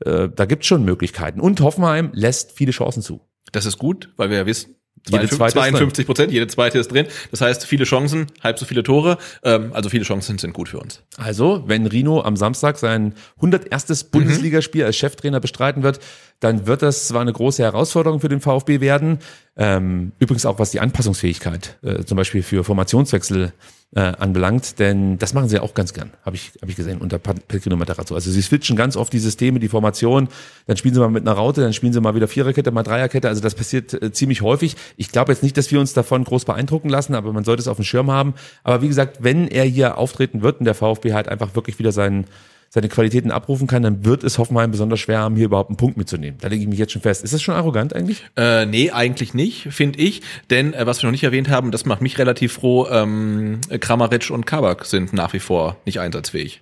äh, 0.03 0.27
da 0.27 0.45
gibt's 0.45 0.67
schon 0.67 0.83
Möglichkeiten. 0.83 1.39
Und 1.39 1.61
Hoffenheim 1.61 2.09
lässt 2.13 2.51
viele 2.51 2.71
Chancen 2.71 3.01
zu. 3.01 3.21
Das 3.51 3.65
ist 3.65 3.77
gut, 3.77 4.13
weil 4.17 4.29
wir 4.29 4.37
ja 4.37 4.45
wissen, 4.45 4.75
Jede 5.09 5.27
52, 5.27 5.37
zweite 5.37 5.47
ist 5.47 5.55
drin. 5.55 5.71
52 5.71 6.05
Prozent, 6.05 6.31
jede 6.31 6.47
zweite 6.47 6.79
ist 6.79 6.91
drin. 6.91 7.07
Das 7.31 7.41
heißt, 7.41 7.65
viele 7.65 7.85
Chancen, 7.85 8.27
halb 8.43 8.59
so 8.59 8.65
viele 8.65 8.83
Tore. 8.83 9.17
Ähm, 9.43 9.71
also 9.73 9.89
viele 9.89 10.03
Chancen 10.03 10.37
sind 10.37 10.53
gut 10.53 10.69
für 10.69 10.79
uns. 10.79 11.01
Also, 11.17 11.63
wenn 11.67 11.85
Rino 11.85 12.21
am 12.21 12.35
Samstag 12.35 12.77
sein 12.77 13.13
101. 13.37 14.05
Bundesligaspiel 14.05 14.83
als 14.83 14.95
Cheftrainer 14.97 15.39
bestreiten 15.39 15.83
wird, 15.83 15.99
dann 16.39 16.67
wird 16.67 16.81
das 16.81 17.07
zwar 17.07 17.21
eine 17.21 17.33
große 17.33 17.63
Herausforderung 17.63 18.19
für 18.19 18.29
den 18.29 18.41
VfB 18.41 18.79
werden, 18.79 19.19
ähm, 19.55 20.11
übrigens 20.19 20.45
auch 20.45 20.59
was 20.59 20.71
die 20.71 20.79
Anpassungsfähigkeit 20.79 21.77
äh, 21.81 22.03
zum 22.03 22.15
Beispiel 22.15 22.43
für 22.43 22.63
Formationswechsel 22.63 23.53
äh, 23.95 24.01
anbelangt, 24.01 24.79
denn 24.79 25.17
das 25.17 25.33
machen 25.33 25.47
sie 25.47 25.59
auch 25.59 25.73
ganz 25.73 25.93
gern, 25.93 26.11
habe 26.25 26.35
ich, 26.35 26.51
hab 26.61 26.67
ich 26.67 26.75
gesehen 26.75 26.99
unter 26.99 27.19
Pellegrino 27.19 27.77
Matarazzo. 27.77 28.15
Also 28.15 28.29
sie 28.31 28.41
switchen 28.41 28.75
ganz 28.75 28.97
oft 28.97 29.13
die 29.13 29.19
Systeme, 29.19 29.59
die 29.59 29.69
Formation, 29.69 30.27
dann 30.65 30.75
spielen 30.75 30.93
sie 30.93 30.99
mal 30.99 31.09
mit 31.09 31.23
einer 31.23 31.31
Raute, 31.31 31.61
dann 31.61 31.71
spielen 31.73 31.93
sie 31.93 32.01
mal 32.01 32.13
wieder 32.13 32.27
Viererkette, 32.27 32.71
mal 32.71 32.83
Dreierkette, 32.83 33.29
also 33.29 33.41
das 33.41 33.55
passiert 33.55 33.93
äh, 33.93 34.11
ziemlich 34.11 34.41
häufig. 34.41 34.75
Ich 34.97 35.11
glaube 35.11 35.31
jetzt 35.31 35.41
nicht, 35.41 35.55
dass 35.55 35.71
wir 35.71 35.79
uns 35.79 35.93
davon 35.93 36.25
groß 36.25 36.43
beeindrucken 36.45 36.89
lassen, 36.89 37.15
aber 37.15 37.31
man 37.31 37.45
sollte 37.45 37.61
es 37.61 37.67
auf 37.67 37.77
dem 37.77 37.85
Schirm 37.85 38.11
haben. 38.11 38.33
Aber 38.63 38.81
wie 38.81 38.89
gesagt, 38.89 39.19
wenn 39.21 39.47
er 39.47 39.63
hier 39.63 39.97
auftreten 39.97 40.41
wird 40.41 40.59
und 40.59 40.65
der 40.65 40.75
VfB 40.75 41.13
halt 41.13 41.29
einfach 41.29 41.55
wirklich 41.55 41.79
wieder 41.79 41.93
seinen 41.93 42.25
seine 42.69 42.89
Qualitäten 42.89 43.31
abrufen 43.31 43.67
kann, 43.67 43.83
dann 43.83 44.05
wird 44.05 44.23
es 44.23 44.37
Hoffenheim 44.37 44.71
besonders 44.71 44.99
schwer 44.99 45.19
haben, 45.19 45.35
hier 45.35 45.45
überhaupt 45.45 45.69
einen 45.69 45.77
Punkt 45.77 45.97
mitzunehmen. 45.97 46.37
Da 46.41 46.47
lege 46.47 46.61
ich 46.61 46.67
mich 46.67 46.79
jetzt 46.79 46.91
schon 46.91 47.01
fest. 47.01 47.23
Ist 47.23 47.33
das 47.33 47.41
schon 47.41 47.55
arrogant 47.55 47.95
eigentlich? 47.95 48.23
Äh, 48.35 48.65
nee, 48.65 48.91
eigentlich 48.91 49.33
nicht, 49.33 49.67
finde 49.71 49.99
ich. 49.99 50.21
Denn 50.49 50.73
äh, 50.73 50.85
was 50.85 51.01
wir 51.01 51.07
noch 51.07 51.11
nicht 51.11 51.23
erwähnt 51.23 51.49
haben, 51.49 51.71
das 51.71 51.85
macht 51.85 52.01
mich 52.01 52.17
relativ 52.17 52.53
froh, 52.53 52.87
ähm, 52.89 53.61
Kramaric 53.79 54.29
und 54.29 54.45
Kabak 54.45 54.85
sind 54.85 55.13
nach 55.13 55.33
wie 55.33 55.39
vor 55.39 55.77
nicht 55.85 55.99
einsatzfähig. 55.99 56.61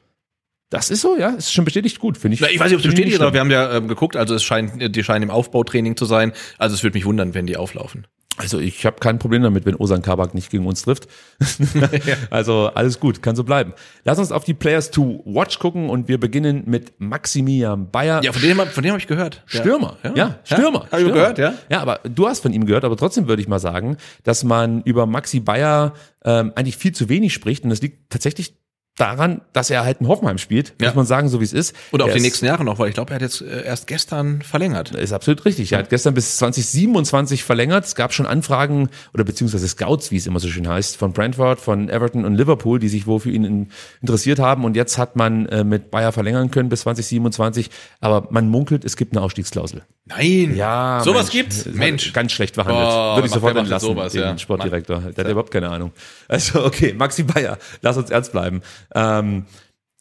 Das 0.70 0.90
ist 0.90 1.02
so, 1.02 1.16
ja. 1.18 1.30
Ist 1.30 1.54
schon 1.54 1.66
bestätigt 1.66 2.00
gut, 2.00 2.18
finde 2.18 2.36
ich. 2.36 2.42
Na, 2.42 2.50
Ich 2.50 2.60
weiß 2.60 2.68
nicht, 2.68 2.76
ob 2.76 2.80
es 2.80 2.88
bestätigt 2.88 3.16
ist, 3.16 3.22
aber 3.22 3.34
wir 3.34 3.40
haben 3.40 3.52
ja 3.52 3.78
ähm, 3.78 3.88
geguckt, 3.88 4.16
also 4.16 4.34
es 4.34 4.44
scheint, 4.44 4.96
die 4.96 5.04
scheinen 5.04 5.24
im 5.24 5.30
Aufbautraining 5.30 5.96
zu 5.96 6.06
sein. 6.06 6.34
Also 6.58 6.76
es 6.76 6.84
würde 6.84 6.98
mich 6.98 7.06
wundern, 7.06 7.34
wenn 7.34 7.46
die 7.46 7.56
auflaufen. 7.56 8.08
Also 8.38 8.60
ich 8.60 8.86
habe 8.86 8.98
kein 9.00 9.18
Problem 9.18 9.44
damit, 9.44 9.66
wenn 9.66 9.76
Osan 9.76 10.02
Kabak 10.02 10.34
nicht 10.34 10.50
gegen 10.50 10.66
uns 10.66 10.84
trifft. 10.84 11.08
Also 12.30 12.72
alles 12.74 13.00
gut, 13.00 13.22
kann 13.22 13.36
so 13.36 13.44
bleiben. 13.44 13.74
Lass 14.04 14.20
uns 14.20 14.32
auf 14.32 14.44
die 14.44 14.54
Players 14.54 14.92
to 14.92 15.22
Watch 15.26 15.60
gucken 15.60 15.90
und 15.90 16.08
wir 16.08 16.20
beginnen 16.20 16.64
mit 16.66 16.94
Maximilian 17.00 17.90
Bayer. 17.92 18.24
Ja, 18.24 18.32
von 18.32 18.42
dem, 18.42 18.58
von 18.58 18.84
dem 18.84 18.92
habe 18.92 19.00
ich 19.00 19.08
gehört. 19.08 19.44
Stürmer, 19.46 19.98
ja, 20.16 20.40
Stürmer. 20.44 20.80
Hab 20.80 20.94
ich 20.94 21.00
Stürmer. 21.00 21.14
gehört, 21.14 21.38
ja? 21.38 21.54
Ja, 21.70 21.82
aber 21.82 22.00
du 22.04 22.28
hast 22.28 22.42
von 22.42 22.54
ihm 22.54 22.66
gehört, 22.66 22.84
aber 22.84 22.98
trotzdem 22.98 23.28
würde 23.28 23.42
ich 23.42 23.48
mal 23.48 23.60
sagen, 23.60 23.98
dass 24.24 24.44
man 24.44 24.82
über 24.84 25.06
Maxi 25.06 25.40
Bayer 25.40 25.94
ähm, 26.24 26.52
eigentlich 26.56 26.78
viel 26.78 26.94
zu 26.94 27.10
wenig 27.10 27.34
spricht 27.34 27.64
und 27.64 27.70
das 27.70 27.82
liegt 27.82 28.10
tatsächlich 28.10 28.56
daran, 28.98 29.42
dass 29.54 29.70
er 29.70 29.84
halt 29.84 30.00
in 30.00 30.08
Hoffenheim 30.08 30.38
spielt, 30.38 30.74
Ja. 30.80 30.88
muss 30.88 30.96
man 30.96 31.06
sagen, 31.06 31.28
so 31.28 31.40
wie 31.42 31.44
es 31.44 31.52
ist. 31.54 31.76
Und 31.92 32.02
auch 32.02 32.08
Er 32.08 32.14
die 32.16 32.22
nächsten 32.22 32.46
Jahre 32.46 32.64
noch, 32.64 32.80
weil 32.80 32.88
ich 32.90 32.94
glaube, 32.96 33.12
er 33.12 33.16
hat 33.16 33.22
jetzt 33.22 33.42
äh, 33.42 33.64
erst 33.66 33.88
gestern 33.88 34.42
verlängert. 34.42 34.92
Ist 34.92 35.12
absolut 35.12 35.44
richtig. 35.46 35.72
Er 35.74 35.80
hat 35.80 35.90
gestern 35.90 36.14
bis 36.14 36.38
2027 36.38 37.44
verlängert. 37.44 37.86
Es 37.86 37.96
gab 37.96 38.14
schon 38.14 38.26
Anfragen 38.26 38.90
oder 39.14 39.24
beziehungsweise 39.24 39.68
Scouts, 39.68 40.12
wie 40.12 40.18
es 40.18 40.28
immer 40.28 40.40
so 40.40 40.48
schön 40.48 40.68
heißt, 40.68 40.96
von 40.98 41.12
Brentford, 41.12 41.60
von 41.60 41.90
Everton 41.90 42.24
und 42.26 42.36
Liverpool, 42.36 42.80
die 42.80 42.88
sich 42.88 43.06
wohl 43.06 43.20
für 43.20 43.32
ihn 43.32 43.44
in, 43.44 43.68
interessiert 44.02 44.40
haben. 44.40 44.64
Und 44.64 44.76
jetzt 44.76 44.98
hat 44.98 45.16
man 45.16 45.46
äh, 45.48 45.64
mit 45.64 45.92
Bayer 45.92 46.12
verlängern 46.12 46.50
können 46.52 46.70
bis 46.70 46.82
2027. 46.82 47.70
Aber 48.00 48.28
man 48.32 48.48
munkelt, 48.50 48.86
es 48.86 48.96
gibt 48.96 49.14
eine 49.16 49.22
Ausstiegsklausel. 49.24 49.84
Nein. 50.06 50.56
Ja, 50.56 51.02
Sowas 51.04 51.32
gibt's? 51.32 51.66
Hat 51.66 51.74
Mensch. 51.74 52.14
Ganz 52.14 52.32
schlecht 52.32 52.56
verhandelt. 52.56 52.88
Boah, 52.88 53.16
Würde 53.18 53.28
ich 53.28 53.34
sofort 53.34 53.58
entlassen, 53.58 53.90
sowas, 53.90 54.14
den 54.14 54.22
ja? 54.22 54.38
Sportdirektor. 54.38 55.00
Der 55.00 55.26
hat 55.26 55.32
überhaupt 55.32 55.52
keine 55.52 55.70
Ahnung. 55.70 55.92
Also, 56.28 56.64
okay, 56.64 56.94
Maxi 56.94 57.24
Bayer, 57.24 57.58
lass 57.82 57.98
uns 57.98 58.12
ernst 58.12 58.32
bleiben. 58.32 58.62
Ähm, 58.94 59.46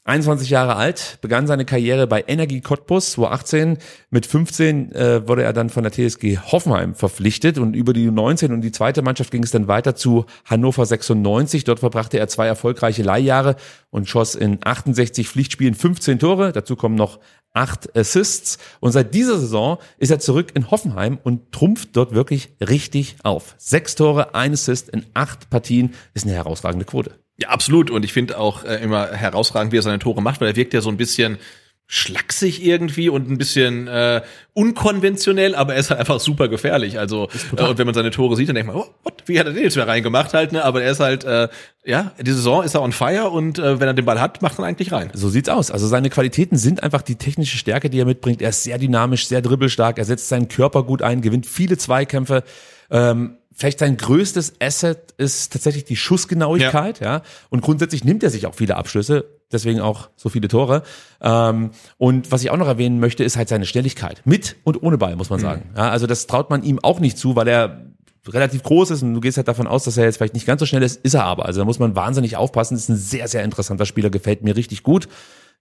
21 0.06 0.50
Jahre 0.50 0.76
alt, 0.76 1.16
begann 1.22 1.46
seine 1.46 1.64
Karriere 1.64 2.06
bei 2.06 2.22
Energie 2.26 2.60
Cottbus 2.60 3.12
2018. 3.12 3.78
Mit 4.10 4.26
15 4.26 4.92
äh, 4.92 5.26
wurde 5.26 5.44
er 5.44 5.54
dann 5.54 5.70
von 5.70 5.82
der 5.82 5.92
TSG 5.92 6.36
Hoffenheim 6.52 6.94
verpflichtet 6.94 7.56
und 7.56 7.74
über 7.74 7.94
die 7.94 8.10
19 8.10 8.52
und 8.52 8.60
die 8.60 8.72
zweite 8.72 9.00
Mannschaft 9.00 9.30
ging 9.30 9.42
es 9.42 9.50
dann 9.50 9.66
weiter 9.66 9.94
zu 9.94 10.26
Hannover 10.44 10.84
96. 10.84 11.64
Dort 11.64 11.80
verbrachte 11.80 12.18
er 12.18 12.28
zwei 12.28 12.46
erfolgreiche 12.46 13.02
Leihjahre 13.02 13.56
und 13.88 14.06
schoss 14.06 14.34
in 14.34 14.58
68 14.62 15.26
Pflichtspielen 15.26 15.74
15 15.74 16.18
Tore. 16.18 16.52
Dazu 16.52 16.76
kommen 16.76 16.96
noch 16.96 17.18
acht 17.54 17.96
Assists. 17.96 18.58
Und 18.80 18.92
seit 18.92 19.14
dieser 19.14 19.38
Saison 19.38 19.78
ist 19.96 20.10
er 20.10 20.18
zurück 20.18 20.52
in 20.54 20.70
Hoffenheim 20.70 21.18
und 21.22 21.52
trumpft 21.52 21.90
dort 21.96 22.14
wirklich 22.14 22.50
richtig 22.60 23.16
auf. 23.22 23.54
Sechs 23.56 23.94
Tore, 23.94 24.34
ein 24.34 24.52
Assist 24.52 24.90
in 24.90 25.06
acht 25.14 25.48
Partien 25.48 25.94
ist 26.12 26.26
eine 26.26 26.34
herausragende 26.34 26.84
Quote. 26.84 27.18
Ja, 27.38 27.48
absolut. 27.48 27.90
Und 27.90 28.04
ich 28.04 28.12
finde 28.12 28.38
auch 28.38 28.64
äh, 28.64 28.76
immer 28.76 29.08
herausragend, 29.08 29.72
wie 29.72 29.78
er 29.78 29.82
seine 29.82 29.98
Tore 29.98 30.22
macht, 30.22 30.40
weil 30.40 30.48
er 30.48 30.56
wirkt 30.56 30.74
ja 30.74 30.80
so 30.80 30.90
ein 30.90 30.96
bisschen 30.96 31.38
schlaksig 31.86 32.64
irgendwie 32.64 33.08
und 33.08 33.30
ein 33.30 33.36
bisschen 33.36 33.86
äh, 33.88 34.22
unkonventionell, 34.54 35.54
aber 35.54 35.74
er 35.74 35.80
ist 35.80 35.90
halt 35.90 36.00
einfach 36.00 36.18
super 36.18 36.48
gefährlich. 36.48 36.98
Also 36.98 37.28
äh, 37.56 37.62
und 37.62 37.78
wenn 37.78 37.86
man 37.86 37.94
seine 37.94 38.10
Tore 38.10 38.36
sieht, 38.36 38.48
dann 38.48 38.54
denkt 38.54 38.72
man, 38.72 38.82
oh, 38.82 38.86
what? 39.02 39.22
wie 39.26 39.38
hat 39.38 39.46
er 39.46 39.52
den 39.52 39.62
jetzt 39.62 39.76
wieder 39.76 39.86
reingemacht 39.86 40.32
halt, 40.32 40.52
ne? 40.52 40.64
Aber 40.64 40.82
er 40.82 40.90
ist 40.92 41.00
halt, 41.00 41.24
äh, 41.24 41.48
ja, 41.84 42.12
die 42.20 42.32
Saison 42.32 42.62
ist 42.62 42.74
er 42.74 42.82
on 42.82 42.92
fire 42.92 43.28
und 43.30 43.58
äh, 43.58 43.80
wenn 43.80 43.86
er 43.86 43.94
den 43.94 44.04
Ball 44.04 44.20
hat, 44.20 44.40
macht 44.40 44.58
er 44.58 44.64
eigentlich 44.64 44.92
rein. 44.92 45.10
So 45.12 45.28
sieht's 45.28 45.48
aus. 45.48 45.70
Also 45.70 45.86
seine 45.86 46.08
Qualitäten 46.08 46.56
sind 46.56 46.82
einfach 46.82 47.02
die 47.02 47.16
technische 47.16 47.58
Stärke, 47.58 47.90
die 47.90 48.00
er 48.00 48.06
mitbringt. 48.06 48.40
Er 48.40 48.48
ist 48.48 48.62
sehr 48.62 48.78
dynamisch, 48.78 49.26
sehr 49.26 49.42
dribbelstark. 49.42 49.98
Er 49.98 50.04
setzt 50.04 50.28
seinen 50.28 50.48
Körper 50.48 50.84
gut 50.84 51.02
ein, 51.02 51.20
gewinnt 51.20 51.46
viele 51.46 51.76
Zweikämpfe. 51.76 52.44
Ähm, 52.90 53.36
vielleicht 53.54 53.78
sein 53.78 53.96
größtes 53.96 54.54
Asset 54.60 55.14
ist 55.16 55.52
tatsächlich 55.52 55.84
die 55.84 55.96
Schussgenauigkeit, 55.96 57.00
ja. 57.00 57.22
Und 57.50 57.62
grundsätzlich 57.62 58.04
nimmt 58.04 58.22
er 58.22 58.30
sich 58.30 58.46
auch 58.46 58.54
viele 58.54 58.76
Abschlüsse, 58.76 59.24
deswegen 59.52 59.80
auch 59.80 60.10
so 60.16 60.28
viele 60.28 60.48
Tore. 60.48 60.82
Ähm, 61.20 61.70
und 61.96 62.32
was 62.32 62.42
ich 62.42 62.50
auch 62.50 62.56
noch 62.56 62.66
erwähnen 62.66 63.00
möchte, 63.00 63.24
ist 63.24 63.36
halt 63.36 63.48
seine 63.48 63.64
Schnelligkeit. 63.64 64.22
Mit 64.24 64.56
und 64.64 64.82
ohne 64.82 64.98
Ball, 64.98 65.16
muss 65.16 65.30
man 65.30 65.38
sagen. 65.38 65.70
Ja, 65.76 65.90
also 65.90 66.06
das 66.06 66.26
traut 66.26 66.50
man 66.50 66.62
ihm 66.64 66.80
auch 66.82 67.00
nicht 67.00 67.16
zu, 67.16 67.36
weil 67.36 67.48
er 67.48 67.86
relativ 68.28 68.62
groß 68.62 68.90
ist 68.90 69.02
und 69.02 69.14
du 69.14 69.20
gehst 69.20 69.36
halt 69.36 69.48
davon 69.48 69.66
aus, 69.66 69.84
dass 69.84 69.96
er 69.96 70.04
jetzt 70.04 70.16
vielleicht 70.16 70.34
nicht 70.34 70.46
ganz 70.46 70.60
so 70.60 70.66
schnell 70.66 70.82
ist, 70.82 71.04
ist 71.04 71.14
er 71.14 71.24
aber. 71.24 71.46
Also 71.46 71.60
da 71.60 71.64
muss 71.64 71.78
man 71.78 71.94
wahnsinnig 71.94 72.36
aufpassen. 72.36 72.76
Ist 72.76 72.88
ein 72.88 72.96
sehr, 72.96 73.28
sehr 73.28 73.44
interessanter 73.44 73.86
Spieler, 73.86 74.10
gefällt 74.10 74.42
mir 74.42 74.56
richtig 74.56 74.82
gut. 74.82 75.08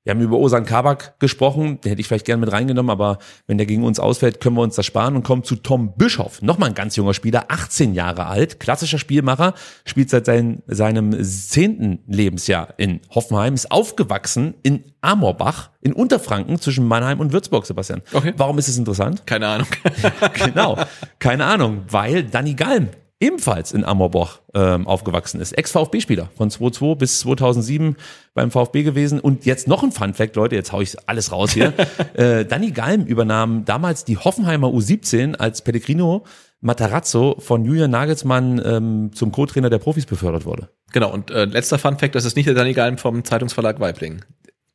Wir 0.04 0.12
haben 0.12 0.20
über 0.20 0.38
Osan 0.38 0.66
Kabak 0.66 1.18
gesprochen, 1.20 1.80
den 1.80 1.90
hätte 1.90 2.02
ich 2.02 2.08
vielleicht 2.08 2.26
gerne 2.26 2.42
mit 2.42 2.52
reingenommen, 2.52 2.90
aber 2.90 3.20
wenn 3.48 3.58
der 3.58 3.66
gegen 3.66 3.86
uns 3.86 4.02
ausfällt, 4.02 4.42
können 4.42 4.58
wir 4.58 4.62
uns 4.62 4.76
das 4.76 4.86
sparen 4.86 5.16
und 5.16 5.24
kommen 5.24 5.46
zu 5.46 5.56
Tom 5.56 5.96
Bischoff. 5.96 6.42
Nochmal 6.42 6.70
ein 6.70 6.76
ganz 6.76 6.98
junger 6.98 7.14
Spieler, 7.14 7.46
18 7.48 7.94
Jahre 7.94 8.26
alt, 8.26 8.60
klassischer 8.60 9.00
Spielmacher, 9.00 9.54
spielt 9.86 10.10
seit 10.10 10.26
sein, 10.26 10.62
seinem 10.68 11.24
zehnten 11.24 12.00
Lebensjahr 12.08 12.74
in 12.76 13.00
Hoffenheim, 13.12 13.54
ist 13.54 13.72
aufgewachsen 13.72 14.56
in 14.62 14.84
Amorbach 15.00 15.70
in 15.80 15.94
Unterfranken 15.94 16.60
zwischen 16.60 16.86
Mannheim 16.86 17.22
und 17.22 17.32
Würzburg, 17.32 17.66
Sebastian. 17.66 18.02
Okay. 18.12 18.34
Warum 18.36 18.58
ist 18.58 18.68
es 18.68 18.78
interessant? 18.78 19.26
Keine 19.26 19.48
Ahnung. 19.48 19.68
genau, 20.34 20.78
keine 21.20 21.46
Ahnung, 21.46 21.84
weil 21.88 22.24
Danny 22.24 22.56
Galm 22.56 22.90
ebenfalls 23.20 23.72
in 23.72 23.86
Amorbach 23.86 24.42
ähm, 24.54 24.88
aufgewachsen 24.88 25.40
ist. 25.40 25.54
Ex-VfB-Spieler 25.54 26.30
von 26.36 26.50
2002 26.50 26.96
bis 26.96 27.20
2007 27.20 27.96
beim 28.34 28.52
VfB 28.52 28.84
gewesen. 28.84 29.20
Und 29.20 29.46
jetzt 29.46 29.68
noch 29.68 29.84
ein 29.84 29.92
Fun-Fact, 29.92 30.36
Leute, 30.36 30.56
jetzt 30.56 30.72
hau 30.72 30.82
ich 30.82 30.98
alles 31.08 31.32
raus 31.32 31.52
hier. 31.52 31.74
äh, 32.14 32.46
Danny 32.46 32.72
Galm 32.72 33.06
übernahm 33.06 33.66
damals 33.66 34.04
die 34.06 34.18
Hoffenheimer 34.18 34.68
U17, 34.68 35.36
als 35.36 35.62
Pellegrino 35.62 36.26
Matarazzo 36.64 37.36
von 37.40 37.66
Julian 37.66 37.92
Nagelsmann 37.92 38.62
ähm, 38.64 39.12
zum 39.14 39.32
Co-Trainer 39.32 39.70
der 39.70 39.80
Profis 39.80 40.06
befördert 40.06 40.46
wurde. 40.46 40.70
genau, 40.94 41.12
und 41.12 41.30
äh, 41.30 41.44
letzter 41.44 41.78
Fun 41.78 42.00
Fact, 42.00 42.16
das 42.16 42.24
ist 42.24 42.38
nicht 42.38 42.48
der 42.48 42.56
Danny 42.56 42.74
Galm 42.74 42.98
vom 42.98 43.26
Zeitungsverlag 43.26 43.82
Weibling. 43.82 44.24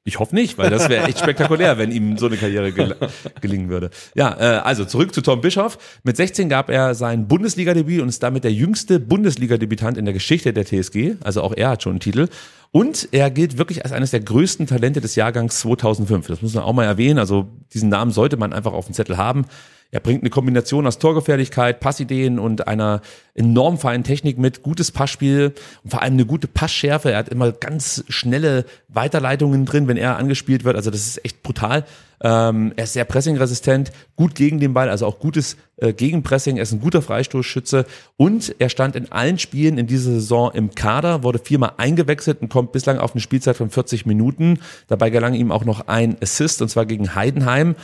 Ich 0.09 0.18
hoffe 0.18 0.35
nicht, 0.35 0.56
weil 0.56 0.70
das 0.70 0.89
wäre 0.89 1.06
echt 1.06 1.18
spektakulär, 1.18 1.76
wenn 1.76 1.93
ihm 1.93 2.16
so 2.16 2.26
eine 2.26 2.39
Karriere 2.39 2.72
gel 2.72 2.97
gelingen 3.43 3.68
würde. 3.68 3.90
Ja, 4.14 4.35
äh, 4.40 4.60
also 4.60 4.86
zurück 4.86 5.14
zu 5.14 5.20
Tom 5.20 5.43
Bischoff. 5.43 5.76
Mit 6.02 6.16
16 6.16 6.48
gab 6.48 6.70
er 6.70 6.94
sein 6.94 7.28
Bundesliga-Debüt 7.28 8.01
und 8.01 8.09
ist 8.09 8.22
damit 8.22 8.43
der 8.43 8.52
jüngste 8.52 9.01
Bundesliga-Debütant 9.01 9.98
in 9.98 10.06
der 10.06 10.14
Geschichte 10.14 10.55
der 10.55 10.64
TSG. 10.64 11.16
Also 11.22 11.43
auch 11.43 11.52
er 11.55 11.68
hat 11.68 11.82
schon 11.82 11.93
einen 11.93 12.01
Titel. 12.01 12.28
Und 12.70 13.09
er 13.12 13.30
gilt 13.30 13.59
wirklich 13.59 13.85
als 13.85 13.93
eines 13.93 14.10
der 14.10 14.20
größten 14.20 14.66
Talente 14.66 15.02
des 15.02 15.14
Jahrgangs 15.14 15.59
2005. 15.60 16.26
Das 16.26 16.40
muss 16.40 16.55
man 16.55 16.64
auch 16.64 16.72
mal 16.72 16.85
erwähnen. 16.85 17.18
Also 17.18 17.48
diesen 17.74 17.90
Namen 17.90 18.10
sollte 18.10 18.39
man 18.39 18.55
einfach 18.55 18.72
auf 18.72 18.86
dem 18.86 18.94
Zettel 18.94 19.18
haben. 19.18 19.44
Er 19.90 20.01
bringt 20.01 20.23
eine 20.23 20.28
Kombination 20.28 20.86
aus 20.86 20.98
Torgefährlichkeit, 20.98 21.81
Passideen 21.81 22.39
und 22.39 22.69
einer 22.69 23.01
enorm 23.35 23.78
feinen 23.78 24.05
Technik 24.05 24.36
mit, 24.36 24.62
gutes 24.62 24.93
Passspiel 24.93 25.55
und 25.82 25.90
vor 25.90 26.02
allem 26.02 26.15
eine 26.15 26.27
gute 26.27 26.47
Passschärfe. 26.47 27.12
Er 27.12 27.19
hat 27.19 27.31
immer 27.31 27.52
ganz 27.52 28.05
schnelle 28.09 28.66
Weiterleitungen 28.89 29.65
drin, 29.65 29.89
wenn 29.89 29.97
er 29.97 30.19
angespielt 30.19 30.65
wird. 30.65 30.77
Also 30.77 30.90
das 30.90 31.06
ist 31.06 31.24
echt 31.24 31.43
brutal. 31.43 31.86
Ähm, 32.20 32.73
er 32.77 32.85
ist 32.85 32.95
sehr 32.95 33.05
pressingresistent, 33.05 33.93
gut 34.16 34.35
gegen 34.35 34.59
den 34.59 34.74
Ball, 34.74 34.89
also 34.89 35.07
auch 35.07 35.19
gutes 35.19 35.57
äh, 35.77 35.93
Gegenpressing. 35.93 36.57
Er 36.57 36.65
ist 36.65 36.73
ein 36.73 36.81
guter 36.81 37.03
Freistoßschütze 37.03 37.86
und 38.16 38.55
er 38.59 38.69
stand 38.69 38.97
in 38.97 39.12
allen 39.12 39.39
Spielen 39.39 39.78
in 39.78 39.86
dieser 39.86 40.12
Saison 40.12 40.51
im 40.53 40.74
Kader, 40.74 41.23
wurde 41.23 41.39
viermal 41.39 41.73
eingewechselt 41.77 42.43
und 42.43 42.49
kommt 42.49 42.73
bislang 42.73 42.99
auf 42.99 43.12
eine 43.12 43.20
Spielzeit 43.20 43.57
von 43.57 43.70
40 43.70 44.07
Minuten. 44.07 44.61
Dabei 44.89 45.11
gelang 45.11 45.35
ihm 45.35 45.53
auch 45.53 45.65
noch 45.65 45.86
ein 45.86 46.16
Assist 46.20 46.61
und 46.62 46.69
zwar 46.69 46.86
gegen 46.86 47.15
Heidenheim. 47.15 47.77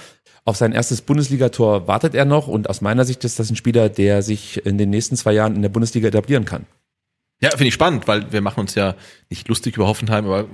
Auf 0.44 0.56
sein 0.56 0.72
erstes 0.72 1.00
Bundesligator 1.00 1.88
wartet 1.88 2.14
er 2.14 2.24
noch 2.24 2.48
und 2.48 2.68
aus 2.68 2.80
meiner 2.80 3.04
Sicht 3.04 3.24
ist 3.24 3.38
das 3.38 3.50
ein 3.50 3.56
Spieler, 3.56 3.88
der 3.88 4.22
sich 4.22 4.64
in 4.66 4.76
den 4.76 4.90
nächsten 4.90 5.16
zwei 5.16 5.32
Jahren 5.32 5.54
in 5.54 5.62
der 5.62 5.70
Bundesliga 5.70 6.08
etablieren 6.08 6.44
kann. 6.44 6.66
Ja, 7.40 7.50
finde 7.50 7.66
ich 7.66 7.74
spannend, 7.74 8.06
weil 8.08 8.32
wir 8.32 8.40
machen 8.40 8.60
uns 8.60 8.74
ja 8.74 8.94
nicht 9.30 9.48
lustig 9.48 9.76
über 9.76 9.86
Hoffenheim, 9.86 10.26
aber 10.26 10.46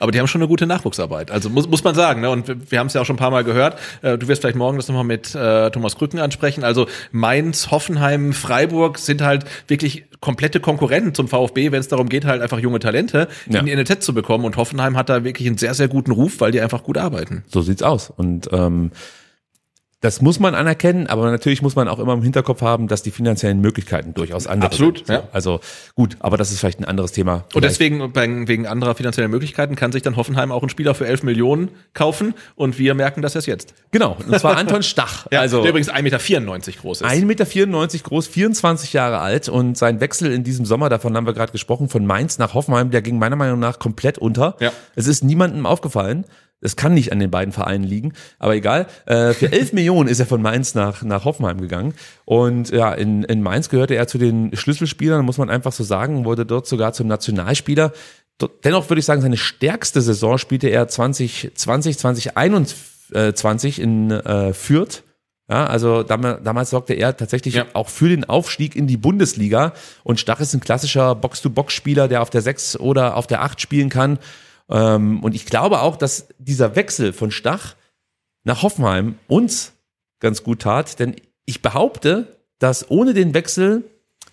Aber 0.00 0.12
die 0.12 0.18
haben 0.18 0.26
schon 0.26 0.40
eine 0.40 0.48
gute 0.48 0.66
Nachwuchsarbeit. 0.66 1.30
Also 1.30 1.50
muss, 1.50 1.68
muss 1.68 1.84
man 1.84 1.94
sagen. 1.94 2.20
Ne? 2.20 2.30
Und 2.30 2.70
wir, 2.70 2.78
haben 2.78 2.86
es 2.86 2.94
ja 2.94 3.00
auch 3.00 3.06
schon 3.06 3.16
ein 3.16 3.18
paar 3.18 3.30
Mal 3.30 3.44
gehört. 3.44 3.78
Äh, 4.02 4.18
du 4.18 4.28
wirst 4.28 4.42
vielleicht 4.42 4.56
morgen 4.56 4.76
das 4.76 4.88
nochmal 4.88 5.04
mit 5.04 5.34
äh, 5.34 5.70
Thomas 5.70 5.96
Krücken 5.96 6.18
ansprechen. 6.18 6.64
Also 6.64 6.86
Mainz, 7.10 7.70
Hoffenheim, 7.70 8.32
Freiburg 8.32 8.98
sind 8.98 9.22
halt 9.22 9.44
wirklich 9.68 10.04
komplette 10.20 10.60
Konkurrenten 10.60 11.14
zum 11.14 11.28
VfB, 11.28 11.72
wenn 11.72 11.80
es 11.80 11.88
darum 11.88 12.08
geht, 12.08 12.24
halt 12.24 12.42
einfach 12.42 12.58
junge 12.60 12.78
Talente 12.78 13.28
Ja. 13.48 13.60
in 13.60 13.66
die 13.66 13.74
NLZ 13.74 14.02
zu 14.04 14.14
bekommen. 14.14 14.44
Und 14.44 14.56
Hoffenheim 14.56 14.96
hat 14.96 15.08
da 15.08 15.24
wirklich 15.24 15.48
einen 15.48 15.58
sehr, 15.58 15.74
sehr 15.74 15.88
guten 15.88 16.12
Ruf, 16.12 16.40
weil 16.40 16.52
die 16.52 16.60
einfach 16.60 16.82
gut 16.84 16.96
arbeiten. 16.98 17.44
So 17.48 17.60
sieht's 17.60 17.82
aus. 17.82 18.10
Und 18.10 18.48
ähm, 18.52 18.92
das 20.02 20.20
muss 20.20 20.40
man 20.40 20.56
anerkennen, 20.56 21.06
aber 21.06 21.30
natürlich 21.30 21.62
muss 21.62 21.76
man 21.76 21.86
auch 21.86 22.00
immer 22.00 22.12
im 22.12 22.22
Hinterkopf 22.22 22.60
haben, 22.60 22.88
dass 22.88 23.04
die 23.04 23.12
finanziellen 23.12 23.60
Möglichkeiten 23.60 24.14
durchaus 24.14 24.48
andere 24.48 24.66
Absolut, 24.66 24.98
sind. 24.98 25.06
So, 25.06 25.12
ja. 25.12 25.28
Also 25.30 25.60
gut, 25.94 26.16
aber 26.18 26.36
das 26.36 26.50
ist 26.50 26.58
vielleicht 26.58 26.80
ein 26.80 26.84
anderes 26.84 27.12
Thema. 27.12 27.34
Und 27.34 27.52
Vielleicht- 27.52 27.80
deswegen, 27.80 28.48
wegen, 28.48 28.66
anderer 28.66 28.96
finanzieller 28.96 29.28
Möglichkeiten, 29.28 29.76
kann 29.76 29.92
sich 29.92 30.02
dann 30.02 30.16
Hoffenheim 30.16 30.50
auch 30.50 30.62
einen 30.62 30.70
Spieler 30.70 30.96
für 30.96 31.06
11 31.06 31.22
Millionen 31.22 31.70
kaufen. 31.94 32.34
Und 32.56 32.80
wir 32.80 32.94
merken 32.94 33.22
das 33.22 33.36
erst 33.36 33.46
jetzt. 33.46 33.74
Genau, 33.92 34.16
und 34.26 34.40
zwar 34.40 34.56
Anton 34.56 34.82
Stach. 34.82 35.26
also, 35.30 35.38
also 35.38 35.60
der 35.60 35.70
übrigens 35.70 35.88
1,94 35.88 36.02
Meter 36.02 36.18
groß 36.80 37.00
ist. 37.02 37.06
1,94 37.06 37.24
Meter 37.24 37.98
groß, 38.02 38.26
24 38.26 38.92
Jahre 38.92 39.20
alt 39.20 39.48
und 39.48 39.78
sein 39.78 40.00
Wechsel 40.00 40.32
in 40.32 40.42
diesem 40.42 40.66
Sommer, 40.66 40.88
davon 40.88 41.16
haben 41.16 41.26
wir 41.26 41.32
gerade 41.32 41.52
gesprochen, 41.52 41.88
von 41.88 42.04
Mainz 42.04 42.38
nach 42.38 42.54
Hoffenheim, 42.54 42.90
der 42.90 43.02
ging 43.02 43.20
meiner 43.20 43.36
Meinung 43.36 43.60
nach 43.60 43.78
komplett 43.78 44.18
unter. 44.18 44.56
Ja. 44.58 44.72
Es 44.96 45.06
ist 45.06 45.22
niemandem 45.22 45.64
aufgefallen. 45.64 46.24
Es 46.62 46.76
kann 46.76 46.94
nicht 46.94 47.12
an 47.12 47.18
den 47.18 47.30
beiden 47.30 47.52
Vereinen 47.52 47.84
liegen, 47.84 48.12
aber 48.38 48.54
egal. 48.54 48.86
Äh, 49.06 49.34
für 49.34 49.52
11 49.52 49.72
Millionen 49.74 50.08
ist 50.08 50.20
er 50.20 50.26
von 50.26 50.40
Mainz 50.40 50.74
nach, 50.74 51.02
nach 51.02 51.24
Hoffenheim 51.24 51.60
gegangen. 51.60 51.94
Und 52.24 52.70
ja, 52.70 52.92
in, 52.94 53.24
in 53.24 53.42
Mainz 53.42 53.68
gehörte 53.68 53.96
er 53.96 54.06
zu 54.06 54.18
den 54.18 54.56
Schlüsselspielern, 54.56 55.24
muss 55.24 55.38
man 55.38 55.50
einfach 55.50 55.72
so 55.72 55.84
sagen, 55.84 56.24
wurde 56.24 56.46
dort 56.46 56.66
sogar 56.66 56.92
zum 56.92 57.08
Nationalspieler. 57.08 57.92
Dennoch 58.64 58.88
würde 58.88 59.00
ich 59.00 59.06
sagen, 59.06 59.20
seine 59.20 59.36
stärkste 59.36 60.00
Saison 60.00 60.38
spielte 60.38 60.68
er 60.68 60.88
2020, 60.88 61.54
2021 61.56 63.80
in 63.80 64.10
äh, 64.10 64.52
Fürth. 64.52 65.02
Ja, 65.50 65.66
also 65.66 66.02
damals, 66.02 66.42
damals 66.44 66.70
sorgte 66.70 66.94
er 66.94 67.16
tatsächlich 67.16 67.54
Ja. 67.54 67.66
auch 67.74 67.88
für 67.88 68.08
den 68.08 68.24
Aufstieg 68.24 68.74
in 68.74 68.86
die 68.86 68.96
Bundesliga. 68.96 69.72
Und 70.02 70.20
Stach 70.20 70.40
ist 70.40 70.54
ein 70.54 70.60
klassischer 70.60 71.14
Box-to-Box-Spieler, 71.14 72.08
der 72.08 72.22
auf 72.22 72.30
der 72.30 72.42
6 72.42 72.78
oder 72.78 73.16
auf 73.16 73.26
der 73.26 73.42
8 73.42 73.60
spielen 73.60 73.90
kann. 73.90 74.18
Ähm, 74.70 75.22
und 75.22 75.34
ich 75.34 75.46
glaube 75.46 75.80
auch, 75.80 75.96
dass 75.96 76.28
dieser 76.38 76.76
Wechsel 76.76 77.12
von 77.12 77.30
Stach 77.30 77.74
nach 78.44 78.62
Hoffenheim 78.62 79.16
uns 79.28 79.72
ganz 80.20 80.42
gut 80.42 80.62
tat, 80.62 80.98
denn 80.98 81.16
ich 81.44 81.62
behaupte, 81.62 82.38
dass 82.58 82.90
ohne 82.90 83.14
den 83.14 83.34
Wechsel 83.34 83.84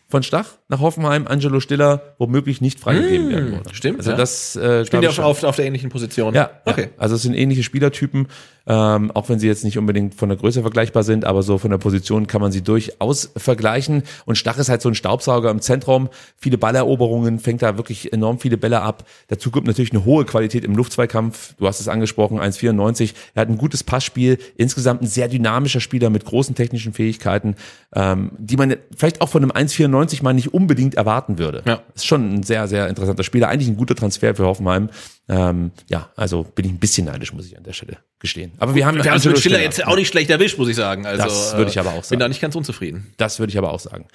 von 0.08 0.24
Stach 0.24 0.58
nach 0.70 0.80
Hoffenheim 0.80 1.28
Angelo 1.28 1.60
Stiller 1.60 2.16
womöglich 2.18 2.62
nicht 2.62 2.80
freigegeben 2.80 3.30
werden 3.30 3.52
würde. 3.52 3.76
stimmt, 3.76 4.00
Also 4.00 4.12
ja. 4.12 4.18
das 4.18 4.56
äh, 4.56 4.82
auf, 4.92 5.14
schon. 5.14 5.24
auf, 5.24 5.44
auf 5.44 5.56
der 5.56 5.66
ähnlichen 5.66 5.90
Position? 5.90 6.34
Ja, 6.34 6.50
Okay. 6.66 6.84
ja. 6.84 6.88
also 6.98 7.16
es 7.16 7.22
sind 7.22 7.36
ähnliche 7.36 7.62
Spielertypen, 7.64 8.28
ähm, 8.70 9.10
auch 9.12 9.28
wenn 9.30 9.40
sie 9.40 9.48
jetzt 9.48 9.64
nicht 9.64 9.80
unbedingt 9.80 10.14
von 10.14 10.30
der 10.30 10.38
Größe 10.38 10.62
vergleichbar 10.62 11.02
sind, 11.02 11.26
aber 11.26 11.42
so 11.42 11.58
von 11.58 11.72
der 11.72 11.80
Position 11.80 12.28
kann 12.28 12.40
man 12.40 12.52
sie 12.52 12.62
durchaus 12.62 13.32
vergleichen. 13.36 14.04
Und 14.26 14.38
Stach 14.38 14.60
ist 14.60 14.70
halt 14.70 14.84
so 14.84 14.90
ein 14.90 14.96
Staubsauger 14.96 15.50
im 15.50 15.60
Zentrum, 15.60 16.10
viele 16.38 16.60
Balleroberungen, 16.60 17.40
fängt 17.40 17.64
da 17.64 17.78
wirklich 17.78 18.14
enorm 18.14 18.38
viele 18.38 18.58
Bälle 18.58 18.82
ab. 18.82 19.06
Dazu 19.28 19.50
kommt 19.50 19.66
natürlich 19.66 19.92
eine 19.92 20.06
hohe 20.06 20.24
Qualität 20.24 20.64
im 20.64 20.76
Luftzweikampf. 20.76 21.56
Du 21.58 21.66
hast 21.66 21.80
es 21.80 21.88
angesprochen, 21.88 22.40
1,94. 22.40 23.14
Er 23.34 23.42
hat 23.42 23.50
ein 23.50 23.58
gutes 23.58 23.84
Passspiel, 23.84 24.38
insgesamt 24.56 25.02
ein 25.02 25.08
sehr 25.08 25.28
dynamischer 25.28 25.80
Spieler 25.80 26.12
mit 26.12 26.26
großen 26.26 26.54
technischen 26.54 26.94
Fähigkeiten, 26.94 27.56
ähm, 27.96 28.32
die 28.38 28.56
man 28.56 28.76
vielleicht 28.96 29.22
auch 29.22 29.30
von 29.30 29.42
einem 29.42 29.52
1,94 29.52 30.22
mal 30.22 30.34
nicht 30.34 30.54
unbedingt 30.54 30.94
erwarten 30.94 31.40
würde. 31.40 31.64
Ja. 31.66 31.82
Ist 31.96 32.06
schon 32.06 32.36
ein 32.36 32.44
sehr, 32.44 32.68
sehr 32.68 32.88
interessanter 32.88 33.24
Spieler. 33.24 33.48
Eigentlich 33.48 33.70
ein 33.70 33.78
guter 33.78 33.96
Transfer 33.96 34.36
für 34.36 34.46
Hoffenheim. 34.46 34.90
Ähm, 35.32 35.72
ja, 35.90 36.10
also 36.16 36.44
bin 36.44 36.66
ich 36.66 36.72
ein 36.72 36.80
bisschen 36.80 37.06
neidisch, 37.06 37.34
muss 37.34 37.46
ich 37.46 37.56
an 37.56 37.64
der 37.64 37.74
Stelle 37.74 37.98
gestehen. 38.18 38.52
Aber 38.58 38.74
wir 38.76 38.86
haben 38.86 39.02
Wir 39.02 39.12
haben 39.12 39.22
mit 39.24 39.38
Stiller. 39.40 39.62
jetzt 39.62 39.86
auch 39.86 39.96
nicht 39.96 40.08
schlecht 40.10 40.30
erwischt, 40.30 40.58
muss 40.58 40.68
ich 40.68 40.76
sagen. 40.76 41.06
Also, 41.06 41.24
Das 41.24 41.56
würde 41.56 41.70
ich 41.72 41.80
aber 41.80 41.92
auch 41.92 41.94
Bin 41.96 42.04
sagen. 42.04 42.20
da 42.20 42.28
nicht 42.28 42.42
ganz 42.42 42.56
unzufrieden. 42.56 43.14
Das 43.18 43.40
würde 43.40 43.52
ich 43.52 43.58
aber 43.58 43.72
auch 43.72 43.80
sagen. 43.80 44.08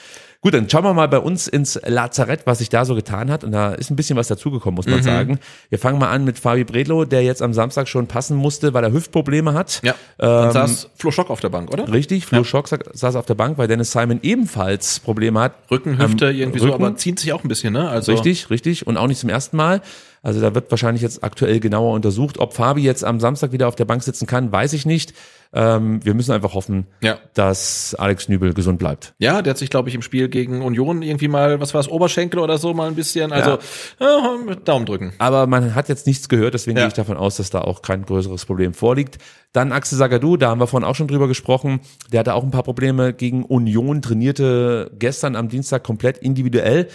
Gut, 0.42 0.52
dann 0.52 0.68
schauen 0.68 0.84
wir 0.84 0.92
mal 0.92 1.08
bei 1.08 1.18
uns 1.20 1.46
ins 1.48 1.80
Lazarett, 1.86 2.40
was 2.46 2.58
sich 2.58 2.68
da 2.68 2.84
so 2.84 2.94
getan 2.94 3.30
hat. 3.30 3.44
Und 3.44 3.52
da 3.52 3.72
ist 3.72 3.90
ein 3.90 3.96
bisschen 3.96 4.16
was 4.18 4.28
dazugekommen, 4.28 4.74
muss 4.74 4.86
man 4.86 4.98
Mhm. 4.98 5.02
sagen. 5.04 5.38
Wir 5.70 5.78
fangen 5.78 5.98
mal 5.98 6.10
an 6.10 6.24
mit 6.24 6.38
Fabi 6.38 6.64
Bredlo, 6.64 7.06
der 7.06 7.22
jetzt 7.22 7.40
am 7.40 7.54
Samstag 7.54 7.88
schon 7.88 8.06
passen 8.08 8.36
musste, 8.36 8.74
weil 8.74 8.84
er 8.84 8.92
Hüftprobleme 8.92 9.54
hat. 9.54 9.80
Ja. 9.84 9.94
Dann 10.18 10.52
saß 10.52 10.90
Flo 10.96 11.10
Schock 11.12 11.30
auf 11.30 11.40
der 11.40 11.48
Bank, 11.48 11.72
oder? 11.72 11.90
Richtig, 11.90 12.26
Flo 12.26 12.44
Schock 12.44 12.68
sa- 12.68 12.78
saß 12.92 13.16
auf 13.16 13.24
der 13.24 13.36
Bank, 13.36 13.56
weil 13.56 13.68
Dennis 13.68 13.92
Simon 13.92 14.18
ebenfalls 14.22 15.00
Probleme 15.00 15.40
hat. 15.40 15.54
Rücken, 15.70 15.96
Hüfte, 15.98 16.28
Am 16.28 16.34
irgendwie 16.34 16.58
so, 16.58 16.66
Rücken. 16.66 16.84
aber 16.84 16.96
zieht 16.96 17.20
sich 17.20 17.32
auch 17.32 17.42
ein 17.42 17.48
bisschen, 17.48 17.72
ne? 17.72 17.88
Also, 17.88 18.12
Richtig, 18.12 18.50
richtig. 18.50 18.86
Und 18.86 18.96
auch 18.98 19.06
nicht 19.06 19.20
zum 19.20 19.30
ersten 19.30 19.56
Mal. 19.56 19.80
Also 20.24 20.40
da 20.40 20.54
wird 20.54 20.70
wahrscheinlich 20.70 21.02
jetzt 21.02 21.22
aktuell 21.22 21.60
genauer 21.60 21.92
untersucht. 21.94 22.38
Ob 22.38 22.54
Fabi 22.54 22.82
jetzt 22.82 23.04
am 23.04 23.20
Samstag 23.20 23.52
wieder 23.52 23.68
auf 23.68 23.76
der 23.76 23.84
Bank 23.84 24.02
sitzen 24.02 24.26
kann, 24.26 24.50
weiß 24.50 24.72
ich 24.72 24.86
nicht. 24.86 25.12
Ähm, 25.52 26.04
wir 26.04 26.14
müssen 26.14 26.32
einfach 26.32 26.54
hoffen, 26.54 26.86
Ja. 27.00 27.18
dass 27.34 27.94
Alex 27.96 28.28
Nübel 28.28 28.54
gesund 28.54 28.78
bleibt. 28.80 29.14
Ja, 29.18 29.40
der 29.42 29.50
hat 29.52 29.58
sich, 29.58 29.70
glaube 29.70 29.88
ich, 29.88 29.94
im 29.94 30.02
Spiel 30.02 30.28
gegen 30.28 30.62
Union 30.62 31.02
irgendwie 31.02 31.28
mal, 31.28 31.60
was 31.60 31.74
war 31.74 31.80
es, 31.80 31.88
Oberschenkel 31.88 32.40
oder 32.40 32.58
so 32.58 32.74
mal 32.74 32.88
ein 32.88 32.96
bisschen. 32.96 33.32
Also 33.32 33.58
äh, 34.00 34.56
Daumen 34.64 34.86
drücken. 34.86 35.12
Aber 35.18 35.46
man 35.46 35.74
hat 35.76 35.88
jetzt 35.88 36.06
nichts 36.08 36.28
gehört, 36.28 36.54
deswegen 36.54 36.76
Ja. 36.78 36.84
gehe 36.84 36.88
ich 36.88 36.94
davon 36.94 37.16
aus, 37.16 37.36
dass 37.36 37.50
da 37.50 37.60
auch 37.60 37.82
kein 37.82 38.04
größeres 38.04 38.46
Problem 38.46 38.74
vorliegt. 38.74 39.18
Dann 39.52 39.70
Axel 39.70 39.96
Sagadou, 39.98 40.36
da 40.36 40.48
haben 40.50 40.60
wir 40.60 40.66
vorhin 40.66 40.88
auch 40.88 40.96
schon 40.96 41.06
drüber 41.06 41.28
gesprochen. 41.28 41.80
Der 42.10 42.20
hatte 42.20 42.34
auch 42.34 42.42
ein 42.42 42.50
paar 42.50 42.64
Probleme 42.64 43.12
gegen 43.12 43.44
Union, 43.44 44.02
trainierte 44.02 44.90
gestern 44.98 45.36
am 45.36 45.48
Dienstag 45.48 45.84
komplett 45.84 46.18
individuell. 46.18 46.88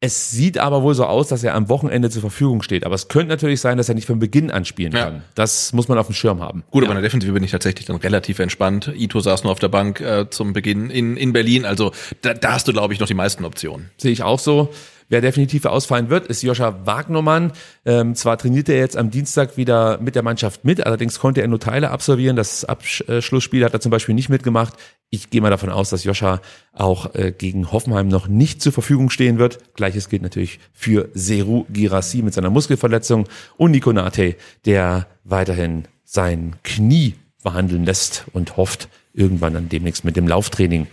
Es 0.00 0.30
sieht 0.30 0.58
aber 0.58 0.84
wohl 0.84 0.94
so 0.94 1.04
aus, 1.06 1.26
dass 1.26 1.42
er 1.42 1.56
am 1.56 1.68
Wochenende 1.68 2.08
zur 2.08 2.20
Verfügung 2.20 2.62
steht. 2.62 2.86
Aber 2.86 2.94
es 2.94 3.08
könnte 3.08 3.30
natürlich 3.30 3.60
sein, 3.60 3.78
dass 3.78 3.88
er 3.88 3.96
nicht 3.96 4.06
von 4.06 4.20
Beginn 4.20 4.52
an 4.52 4.64
spielen 4.64 4.92
Ja. 4.92 5.06
kann. 5.06 5.22
Das 5.34 5.72
muss 5.72 5.88
man 5.88 5.98
auf 5.98 6.06
dem 6.06 6.14
Schirm 6.14 6.40
haben. 6.40 6.62
Gut, 6.70 6.84
aber 6.84 6.92
in 6.92 6.96
der 6.96 7.02
Defensive 7.02 7.32
bin 7.32 7.42
ich 7.42 7.50
tatsächlich 7.50 7.86
dann 7.86 7.96
relativ 7.96 8.38
entspannt. 8.38 8.92
Ito 8.94 9.18
saß 9.18 9.42
nur 9.42 9.50
auf 9.50 9.58
der 9.58 9.68
Bank 9.68 10.00
äh, 10.00 10.30
zum 10.30 10.52
Beginn 10.52 10.88
in, 10.90 11.16
in 11.16 11.32
Berlin. 11.32 11.64
Also 11.64 11.90
da, 12.22 12.32
da 12.32 12.52
hast 12.52 12.68
du, 12.68 12.72
glaube 12.72 12.94
ich, 12.94 13.00
noch 13.00 13.08
die 13.08 13.14
meisten 13.14 13.44
Optionen. 13.44 13.90
Sehe 13.96 14.12
ich 14.12 14.22
auch 14.22 14.38
so. 14.38 14.72
Wer 15.10 15.22
definitiv 15.22 15.64
ausfallen 15.64 16.10
wird, 16.10 16.26
ist 16.26 16.42
Joscha 16.42 16.84
Wagnermann. 16.84 17.52
Ähm, 17.86 18.14
zwar 18.14 18.36
trainiert 18.36 18.68
er 18.68 18.76
jetzt 18.76 18.96
am 18.96 19.10
Dienstag 19.10 19.56
wieder 19.56 19.98
mit 19.98 20.14
der 20.14 20.22
Mannschaft 20.22 20.64
mit, 20.64 20.84
allerdings 20.84 21.18
konnte 21.18 21.40
er 21.40 21.48
nur 21.48 21.60
Teile 21.60 21.90
absolvieren. 21.90 22.36
Das 22.36 22.66
Abschlussspiel 22.66 23.64
hat 23.64 23.72
er 23.72 23.80
zum 23.80 23.90
Beispiel 23.90 24.14
nicht 24.14 24.28
mitgemacht. 24.28 24.74
Ich 25.08 25.30
gehe 25.30 25.40
mal 25.40 25.50
davon 25.50 25.70
aus, 25.70 25.88
dass 25.88 26.04
Joscha 26.04 26.42
auch 26.74 27.14
äh, 27.14 27.32
gegen 27.32 27.72
Hoffenheim 27.72 28.08
noch 28.08 28.28
nicht 28.28 28.60
zur 28.60 28.72
Verfügung 28.72 29.08
stehen 29.08 29.38
wird. 29.38 29.74
Gleiches 29.74 30.10
gilt 30.10 30.22
natürlich 30.22 30.60
für 30.74 31.08
Seru 31.14 31.64
Girassi 31.70 32.20
mit 32.20 32.34
seiner 32.34 32.50
Muskelverletzung 32.50 33.26
und 33.56 33.70
Nico 33.70 33.92
Nate, 33.92 34.36
der 34.66 35.06
weiterhin 35.24 35.84
sein 36.04 36.56
Knie 36.64 37.14
behandeln 37.42 37.84
lässt 37.84 38.26
und 38.34 38.58
hofft, 38.58 38.88
irgendwann 39.14 39.54
dann 39.54 39.70
demnächst 39.70 40.04
mit 40.04 40.16
dem 40.16 40.28
Lauftraining 40.28 40.86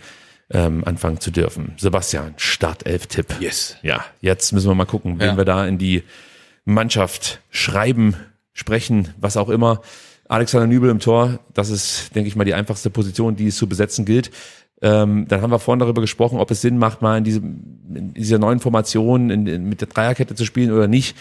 ähm, 0.50 0.84
anfangen 0.84 1.20
zu 1.20 1.30
dürfen. 1.30 1.72
Sebastian, 1.76 2.34
Startelf-Tipp. 2.36 3.36
Yes. 3.40 3.76
Ja, 3.82 4.04
jetzt 4.20 4.52
müssen 4.52 4.68
wir 4.68 4.74
mal 4.74 4.84
gucken, 4.84 5.18
wen 5.18 5.26
Ja. 5.28 5.36
wir 5.36 5.44
da 5.44 5.66
in 5.66 5.78
die 5.78 6.02
Mannschaft 6.64 7.40
schreiben, 7.50 8.14
sprechen, 8.52 9.14
was 9.18 9.36
auch 9.36 9.48
immer. 9.48 9.82
Alexander 10.28 10.66
Nübel 10.66 10.90
im 10.90 10.98
Tor, 10.98 11.38
das 11.54 11.70
ist, 11.70 12.14
denke 12.14 12.28
ich 12.28 12.36
mal, 12.36 12.44
die 12.44 12.54
einfachste 12.54 12.90
Position, 12.90 13.36
die 13.36 13.46
es 13.48 13.56
zu 13.56 13.68
besetzen 13.68 14.04
gilt. 14.04 14.30
Ähm, 14.82 15.26
dann 15.28 15.40
haben 15.40 15.50
wir 15.50 15.58
vorhin 15.58 15.78
darüber 15.78 16.00
gesprochen, 16.00 16.38
ob 16.38 16.50
es 16.50 16.60
Sinn 16.60 16.78
macht, 16.78 17.00
mal 17.00 17.16
in, 17.18 17.24
diesem, 17.24 17.80
in 17.94 18.14
dieser 18.14 18.38
neuen 18.38 18.60
Formation 18.60 19.30
in, 19.30 19.46
in, 19.46 19.68
mit 19.68 19.80
der 19.80 19.88
Dreierkette 19.88 20.34
zu 20.34 20.44
spielen 20.44 20.72
oder 20.72 20.88
nicht. 20.88 21.16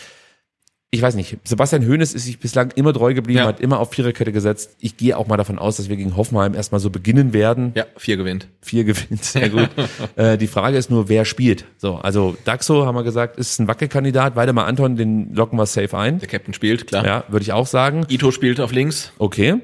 Ich 0.96 1.02
weiß 1.02 1.16
nicht. 1.16 1.38
Sebastian 1.44 1.86
Hoeneß 1.86 2.14
ist 2.14 2.24
sich 2.24 2.40
bislang 2.40 2.72
immer 2.76 2.94
treu 2.94 3.14
geblieben, 3.14 3.40
Ja. 3.40 3.48
hat 3.48 3.60
immer 3.60 3.80
auf 3.82 3.92
Viererkette 3.92 4.32
gesetzt. 4.32 4.78
Ich 4.80 4.96
gehe 4.96 5.18
auch 5.18 5.28
mal 5.28 5.36
davon 5.36 5.60
aus, 5.60 5.76
dass 5.76 5.90
wir 5.90 5.98
gegen 5.98 6.16
Hoffenheim 6.16 6.54
erstmal 6.56 6.80
so 6.80 6.90
beginnen 6.90 7.34
werden 7.34 7.74
Ja, 7.76 7.86
vier 7.98 8.16
gewinnt. 8.16 8.48
vier 8.62 8.86
gewinnt, 8.86 9.26
sehr 9.26 9.50
gut. 9.50 9.70
äh, 10.16 10.38
die 10.38 10.48
Frage 10.48 10.78
ist 10.78 10.90
nur, 10.90 11.10
wer 11.10 11.26
spielt. 11.26 11.66
So, 11.78 11.96
also 11.96 12.38
Daxo, 12.46 12.86
haben 12.86 12.96
wir 12.96 13.04
gesagt, 13.04 13.36
ist 13.38 13.60
ein 13.60 13.68
Wackelkandidat. 13.68 14.38
Weidemar 14.38 14.68
Anton, 14.68 14.96
den 14.96 15.34
locken 15.34 15.60
wir 15.60 15.66
safe 15.66 15.98
ein. 15.98 16.20
Der 16.20 16.30
Captain 16.30 16.54
spielt, 16.54 16.88
klar. 16.88 17.06
Ja, 17.06 17.24
würde 17.28 17.44
ich 17.44 17.52
auch 17.52 17.68
sagen. 17.68 18.06
Ito 18.08 18.32
spielt 18.32 18.62
auf 18.62 18.72
links 18.72 19.12
Okay. 19.18 19.56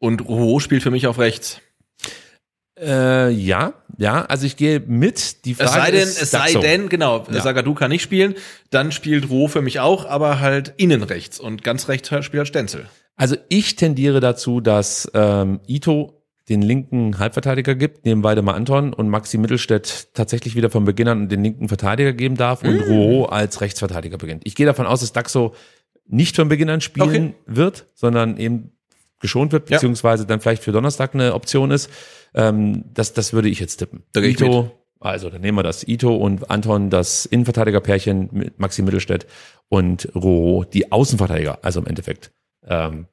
und 0.00 0.26
Rouault 0.28 0.62
spielt 0.64 0.82
für 0.82 0.90
mich 0.90 1.06
auf 1.06 1.18
rechts. 1.20 1.60
Äh, 2.82 3.30
ja, 3.30 3.74
ja, 3.96 4.24
also 4.24 4.44
ich 4.46 4.56
gehe 4.56 4.80
mit. 4.80 5.44
Die 5.44 5.54
Frage 5.54 5.68
Es 5.68 5.74
sei 5.74 5.90
denn, 5.92 6.02
ist 6.02 6.22
es 6.22 6.30
sei 6.32 6.52
denn, 6.54 6.88
genau, 6.88 7.24
Ja. 7.30 7.40
Sagadu 7.40 7.74
kann 7.74 7.90
nicht 7.90 8.02
spielen, 8.02 8.34
dann 8.70 8.90
spielt 8.92 9.30
Roh 9.30 9.48
für 9.48 9.62
mich 9.62 9.80
auch, 9.80 10.04
aber 10.04 10.40
halt 10.40 10.74
innen 10.76 11.02
rechts 11.02 11.38
und 11.38 11.62
ganz 11.62 11.88
rechts 11.88 12.08
spielt 12.08 12.32
halt 12.32 12.48
Stenzel. 12.48 12.86
Also 13.16 13.36
ich 13.48 13.76
tendiere 13.76 14.20
dazu, 14.20 14.60
dass 14.60 15.10
ähm, 15.14 15.60
Ito 15.68 16.18
den 16.48 16.60
linken 16.62 17.18
Halbverteidiger 17.20 17.76
gibt, 17.76 18.04
neben 18.04 18.24
Weidemar 18.24 18.56
Anton 18.56 18.92
und 18.92 19.08
Maxi 19.08 19.38
Mittelstädt 19.38 20.08
tatsächlich 20.14 20.56
wieder 20.56 20.70
von 20.70 20.84
Beginn 20.84 21.06
an 21.06 21.28
den 21.28 21.44
linken 21.44 21.68
Verteidiger 21.68 22.12
geben 22.12 22.36
darf 22.36 22.64
und 22.64 22.80
Rouault 22.80 23.30
als 23.30 23.60
Rechtsverteidiger 23.60 24.18
beginnt. 24.18 24.42
Ich 24.44 24.56
gehe 24.56 24.66
davon 24.66 24.86
aus, 24.86 25.00
dass 25.00 25.12
Daxo 25.12 25.54
nicht 26.08 26.34
von 26.34 26.48
Beginn 26.48 26.68
an 26.68 26.80
spielen 26.80 27.34
wird, 27.46 27.86
sondern 27.94 28.38
eben 28.38 28.72
geschont 29.20 29.52
wird, 29.52 29.70
Ja. 29.70 29.76
beziehungsweise 29.76 30.26
dann 30.26 30.40
vielleicht 30.40 30.64
für 30.64 30.72
Donnerstag 30.72 31.14
eine 31.14 31.34
Option 31.34 31.70
ist. 31.70 31.88
Ähm, 32.34 32.84
das, 32.94 33.12
das 33.12 33.32
würde 33.32 33.48
ich 33.48 33.60
jetzt 33.60 33.76
tippen. 33.76 34.02
Da 34.12 34.20
Ito 34.20 34.70
Also, 35.00 35.30
dann 35.30 35.40
nehmen 35.40 35.58
wir 35.58 35.62
das 35.62 35.86
Ito 35.86 36.14
und 36.14 36.50
Anton, 36.50 36.90
das 36.90 37.26
Innenverteidigerpärchen 37.26 38.28
mit 38.32 38.58
Maxi 38.58 38.82
Mittelstädt 38.82 39.26
und 39.68 40.08
Roh, 40.14 40.64
die 40.64 40.92
Außenverteidiger. 40.92 41.58
Also 41.62 41.80
im 41.80 41.86
Endeffekt 41.86 42.30
ähm, 42.66 43.06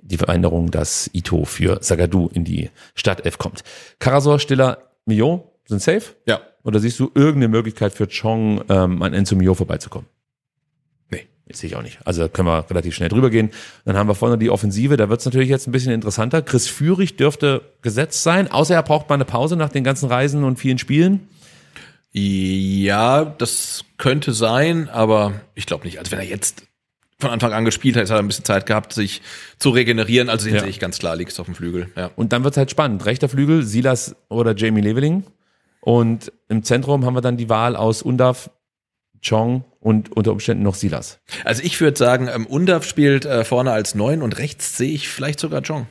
die 0.00 0.16
Veränderung, 0.16 0.70
dass 0.70 1.10
Ito 1.12 1.44
für 1.44 1.78
Sagadu 1.82 2.28
in 2.32 2.44
die 2.44 2.70
Startelf 2.94 3.38
kommt. 3.38 3.62
Karasor, 3.98 4.38
Stiller, 4.38 4.90
Mio 5.04 5.52
sind 5.66 5.82
safe? 5.82 6.14
Ja. 6.26 6.40
Oder 6.64 6.80
siehst 6.80 6.98
du 6.98 7.10
irgendeine 7.14 7.48
Möglichkeit 7.48 7.92
für 7.92 8.08
Chong 8.08 8.62
ähm, 8.68 9.02
an 9.02 9.12
Enzo 9.14 9.36
Mio 9.36 9.54
vorbeizukommen? 9.54 10.08
Sehe 11.52 11.68
ich 11.70 11.76
auch 11.76 11.82
nicht. 11.82 11.98
Also 12.04 12.28
können 12.28 12.48
wir 12.48 12.66
relativ 12.70 12.94
schnell 12.94 13.08
drüber 13.08 13.30
gehen. 13.30 13.50
Dann 13.84 13.96
haben 13.96 14.06
wir 14.08 14.14
vorne 14.14 14.36
die 14.38 14.50
Offensive. 14.50 14.96
Da 14.96 15.08
wird 15.08 15.20
es 15.20 15.26
natürlich 15.26 15.48
jetzt 15.48 15.66
ein 15.66 15.72
bisschen 15.72 15.92
interessanter. 15.92 16.42
Chris 16.42 16.68
Führig 16.68 17.16
dürfte 17.16 17.62
gesetzt 17.82 18.22
sein, 18.22 18.50
außer 18.50 18.74
er 18.74 18.82
braucht 18.82 19.08
mal 19.08 19.14
eine 19.14 19.24
Pause 19.24 19.56
nach 19.56 19.70
den 19.70 19.82
ganzen 19.84 20.08
Reisen 20.08 20.44
und 20.44 20.58
vielen 20.58 20.78
Spielen. 20.78 21.28
Ja, 22.12 23.24
das 23.24 23.84
könnte 23.96 24.32
sein, 24.32 24.88
aber 24.88 25.34
ich 25.54 25.66
glaube 25.66 25.84
nicht. 25.84 25.98
Also 25.98 26.10
wenn 26.10 26.18
er 26.18 26.24
jetzt 26.24 26.64
von 27.20 27.30
Anfang 27.30 27.52
an 27.52 27.64
gespielt 27.64 27.96
hat, 27.96 28.04
hat 28.04 28.10
er 28.10 28.18
ein 28.18 28.28
bisschen 28.28 28.44
Zeit 28.44 28.66
gehabt, 28.66 28.92
sich 28.92 29.22
zu 29.58 29.70
regenerieren. 29.70 30.28
Also 30.28 30.46
den 30.46 30.54
Ja. 30.54 30.60
sehe 30.60 30.70
ich 30.70 30.78
ganz 30.80 30.98
klar, 30.98 31.16
liegt 31.16 31.38
auf 31.38 31.46
dem 31.46 31.54
Flügel. 31.54 31.88
Ja. 31.96 32.10
Und 32.16 32.32
dann 32.32 32.44
wird 32.44 32.54
es 32.54 32.58
halt 32.58 32.70
spannend. 32.70 33.04
Rechter 33.06 33.28
Flügel, 33.28 33.62
Silas 33.64 34.14
oder 34.28 34.54
Jamie 34.56 34.80
Leveling. 34.80 35.24
Und 35.80 36.32
im 36.48 36.62
Zentrum 36.62 37.04
haben 37.04 37.14
wir 37.14 37.20
dann 37.20 37.36
die 37.36 37.48
Wahl 37.48 37.76
aus 37.76 38.02
Undav, 38.02 38.50
Chong 39.22 39.64
und 39.80 40.12
unter 40.12 40.32
Umständen 40.32 40.62
noch 40.62 40.74
Silas. 40.74 41.20
Also 41.44 41.62
ich 41.62 41.80
würde 41.80 41.98
sagen, 41.98 42.28
ähm, 42.32 42.46
Undav 42.46 42.84
spielt 42.84 43.24
äh, 43.24 43.44
vorne 43.44 43.72
als 43.72 43.94
Neun 43.94 44.22
und 44.22 44.38
rechts 44.38 44.76
sehe 44.76 44.92
ich 44.92 45.08
vielleicht 45.08 45.40
sogar 45.40 45.62
Jong. 45.62 45.86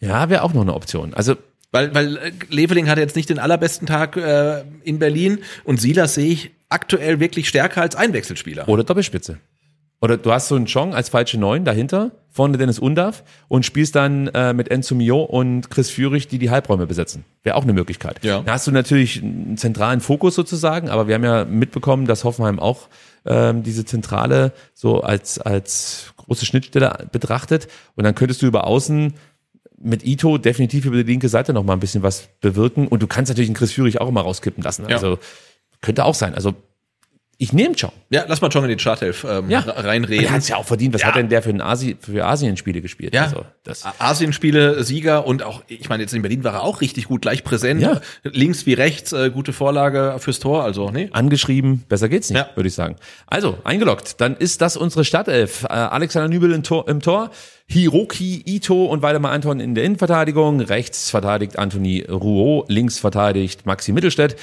Ja, 0.00 0.30
wäre 0.30 0.42
auch 0.42 0.54
noch 0.54 0.62
eine 0.62 0.74
Option. 0.74 1.14
Also 1.14 1.36
Weil, 1.70 1.94
weil 1.94 2.16
äh, 2.16 2.32
Leveling 2.48 2.88
hatte 2.88 3.00
jetzt 3.00 3.16
nicht 3.16 3.28
den 3.28 3.38
allerbesten 3.38 3.86
Tag 3.86 4.16
äh, 4.16 4.62
in 4.84 4.98
Berlin 4.98 5.38
und 5.64 5.80
Silas 5.80 6.14
sehe 6.14 6.32
ich 6.32 6.50
aktuell 6.68 7.20
wirklich 7.20 7.48
stärker 7.48 7.82
als 7.82 7.96
Einwechselspieler. 7.96 8.68
Oder 8.68 8.84
Doppelspitze. 8.84 9.38
Oder 10.00 10.16
du 10.16 10.30
hast 10.30 10.48
so 10.48 10.54
einen 10.54 10.66
Chong 10.66 10.94
als 10.94 11.08
falsche 11.08 11.38
Neun 11.38 11.64
dahinter, 11.64 12.12
vorne 12.30 12.56
Dennis 12.56 12.78
Undav 12.78 13.24
und 13.48 13.66
spielst 13.66 13.96
dann 13.96 14.28
äh, 14.28 14.52
mit 14.52 14.70
Enzo 14.70 14.94
Mio 14.94 15.22
und 15.22 15.70
Chris 15.70 15.90
Führig, 15.90 16.28
die 16.28 16.38
die 16.38 16.50
Halbräume 16.50 16.86
besetzen. 16.86 17.24
Wäre 17.42 17.56
auch 17.56 17.64
eine 17.64 17.72
Möglichkeit. 17.72 18.24
Ja. 18.24 18.40
Da 18.42 18.52
hast 18.52 18.66
du 18.68 18.70
natürlich 18.70 19.22
einen 19.22 19.56
zentralen 19.56 20.00
Fokus 20.00 20.36
sozusagen, 20.36 20.88
aber 20.88 21.08
wir 21.08 21.16
haben 21.16 21.24
ja 21.24 21.44
mitbekommen, 21.44 22.06
dass 22.06 22.22
Hoffenheim 22.22 22.60
auch 22.60 22.88
ähm, 23.26 23.64
diese 23.64 23.84
Zentrale 23.84 24.52
so 24.72 25.00
als, 25.00 25.40
als 25.40 26.12
große 26.16 26.46
Schnittstelle 26.46 27.08
betrachtet 27.10 27.66
und 27.96 28.04
dann 28.04 28.14
könntest 28.14 28.42
du 28.42 28.46
über 28.46 28.68
außen 28.68 29.14
mit 29.80 30.04
Ito 30.04 30.38
definitiv 30.38 30.84
über 30.84 30.96
die 30.96 31.10
linke 31.10 31.28
Seite 31.28 31.52
noch 31.52 31.64
mal 31.64 31.72
ein 31.72 31.80
bisschen 31.80 32.02
was 32.02 32.28
bewirken 32.40 32.86
und 32.86 33.02
du 33.02 33.06
kannst 33.08 33.30
natürlich 33.30 33.48
einen 33.48 33.56
Chris 33.56 33.72
Führig 33.72 34.00
auch 34.00 34.08
immer 34.08 34.20
rauskippen 34.20 34.62
lassen. 34.62 34.86
Ja. 34.88 34.96
Also 34.96 35.18
könnte 35.80 36.04
auch 36.04 36.14
sein. 36.14 36.34
Also 36.34 36.54
ich 37.40 37.52
nehme 37.52 37.74
Chong. 37.76 37.92
Ja, 38.10 38.24
lass 38.26 38.40
mal 38.40 38.48
Jong 38.50 38.64
in 38.64 38.70
den 38.70 38.78
Startelf 38.80 39.24
ähm, 39.28 39.48
Ja. 39.48 39.60
reinreden. 39.60 40.24
Er 40.26 40.32
hat 40.32 40.40
es 40.40 40.48
ja 40.48 40.56
auch 40.56 40.64
verdient. 40.64 40.92
Was 40.94 41.02
Ja. 41.02 41.08
hat 41.08 41.16
denn 41.16 41.28
der 41.28 41.40
für, 41.42 41.50
ein 41.50 41.60
Asi 41.60 41.96
für 42.00 42.26
Asien-Spiele 42.26 42.80
gespielt? 42.80 43.14
Ja. 43.14 43.24
Also, 43.24 43.44
das, 43.62 43.84
Asienspiele, 44.00 44.82
Sieger 44.82 45.24
und 45.26 45.42
auch, 45.44 45.62
ich 45.68 45.88
meine, 45.88 46.02
jetzt 46.02 46.12
in 46.14 46.22
Berlin 46.22 46.42
war 46.42 46.54
er 46.54 46.62
auch 46.62 46.80
richtig 46.80 47.06
gut, 47.06 47.22
gleich 47.22 47.44
präsent. 47.44 47.80
Ja. 47.80 48.00
Links 48.24 48.66
wie 48.66 48.72
rechts, 48.74 49.12
äh, 49.12 49.30
gute 49.30 49.52
Vorlage 49.52 50.16
fürs 50.18 50.40
Tor, 50.40 50.64
also, 50.64 50.90
nee. 50.90 51.10
angeschrieben, 51.12 51.84
besser 51.88 52.08
geht's 52.08 52.28
nicht, 52.30 52.38
Ja. 52.40 52.48
würde 52.56 52.66
ich 52.68 52.74
sagen. 52.74 52.96
Also, 53.28 53.58
eingeloggt. 53.62 54.20
Dann 54.20 54.36
ist 54.36 54.60
das 54.60 54.76
unsere 54.76 55.04
Startelf. 55.04 55.62
Äh, 55.64 55.68
Alexander 55.68 56.28
Nübel 56.28 56.52
im 56.52 56.64
Tor, 56.64 56.88
im 56.88 57.00
Tor, 57.00 57.30
Hiroki 57.70 58.42
Ito 58.46 58.86
und 58.86 59.02
Waldemar 59.02 59.30
Anton 59.30 59.60
in 59.60 59.74
der 59.74 59.84
Innenverteidigung. 59.84 60.60
Rechts 60.62 61.10
verteidigt 61.10 61.58
Anthony 61.58 62.00
Rouault, 62.08 62.68
links 62.70 62.98
verteidigt 62.98 63.66
Maxi 63.66 63.92
Mittelstädt. 63.92 64.36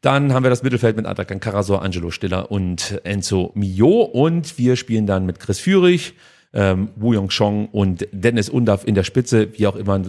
Dann 0.00 0.32
haben 0.32 0.44
wir 0.44 0.50
das 0.50 0.62
Mittelfeld 0.62 0.96
mit 0.96 1.06
Atakan 1.06 1.40
Karasor, 1.40 1.82
Angelo 1.82 2.10
Stiller 2.10 2.50
und 2.50 3.00
Enzo 3.04 3.52
Mio. 3.54 4.02
Und 4.02 4.56
wir 4.58 4.76
spielen 4.76 5.06
dann 5.06 5.26
mit 5.26 5.40
Chris 5.40 5.60
Führig, 5.60 6.14
ähm, 6.52 6.90
Wu 6.96 7.12
Yong 7.12 7.28
Chong 7.28 7.68
und 7.68 8.08
Dennis 8.12 8.48
Undav 8.48 8.86
in 8.86 8.94
der 8.94 9.04
Spitze, 9.04 9.48
wie 9.58 9.66
auch 9.66 9.76
immer 9.76 10.02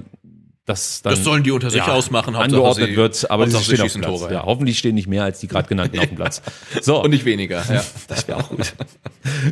das 0.71 1.01
dann 1.01 1.13
Das 1.15 1.23
sollen 1.23 1.43
die 1.43 1.51
unter 1.51 1.69
sich 1.69 1.81
ausmachen, 1.81 2.35
Hauptsache 2.35 2.43
angeordnet 2.43 2.89
sie- 2.89 2.95
wird, 2.95 3.31
aber 3.31 3.45
sie 3.47 3.57
sie 3.57 3.63
stehen 3.63 3.81
auf 3.81 3.85
schießen 3.85 4.01
dem 4.01 4.07
Platz. 4.09 4.19
Tore, 4.21 4.33
ja. 4.33 4.39
ja. 4.39 4.45
hoffentlich 4.45 4.77
stehen 4.79 4.95
nicht 4.95 5.07
mehr 5.07 5.23
als 5.23 5.39
die 5.39 5.47
gerade 5.47 5.67
genannten 5.67 5.99
auf 5.99 6.05
dem 6.07 6.15
Platz. 6.15 6.41
So, 6.81 7.03
Und 7.03 7.11
nicht 7.11 7.25
weniger, 7.25 7.63
ja. 7.71 7.83
das 8.07 8.27
wäre 8.27 8.39
auch 8.39 8.49
gut. 8.49 8.73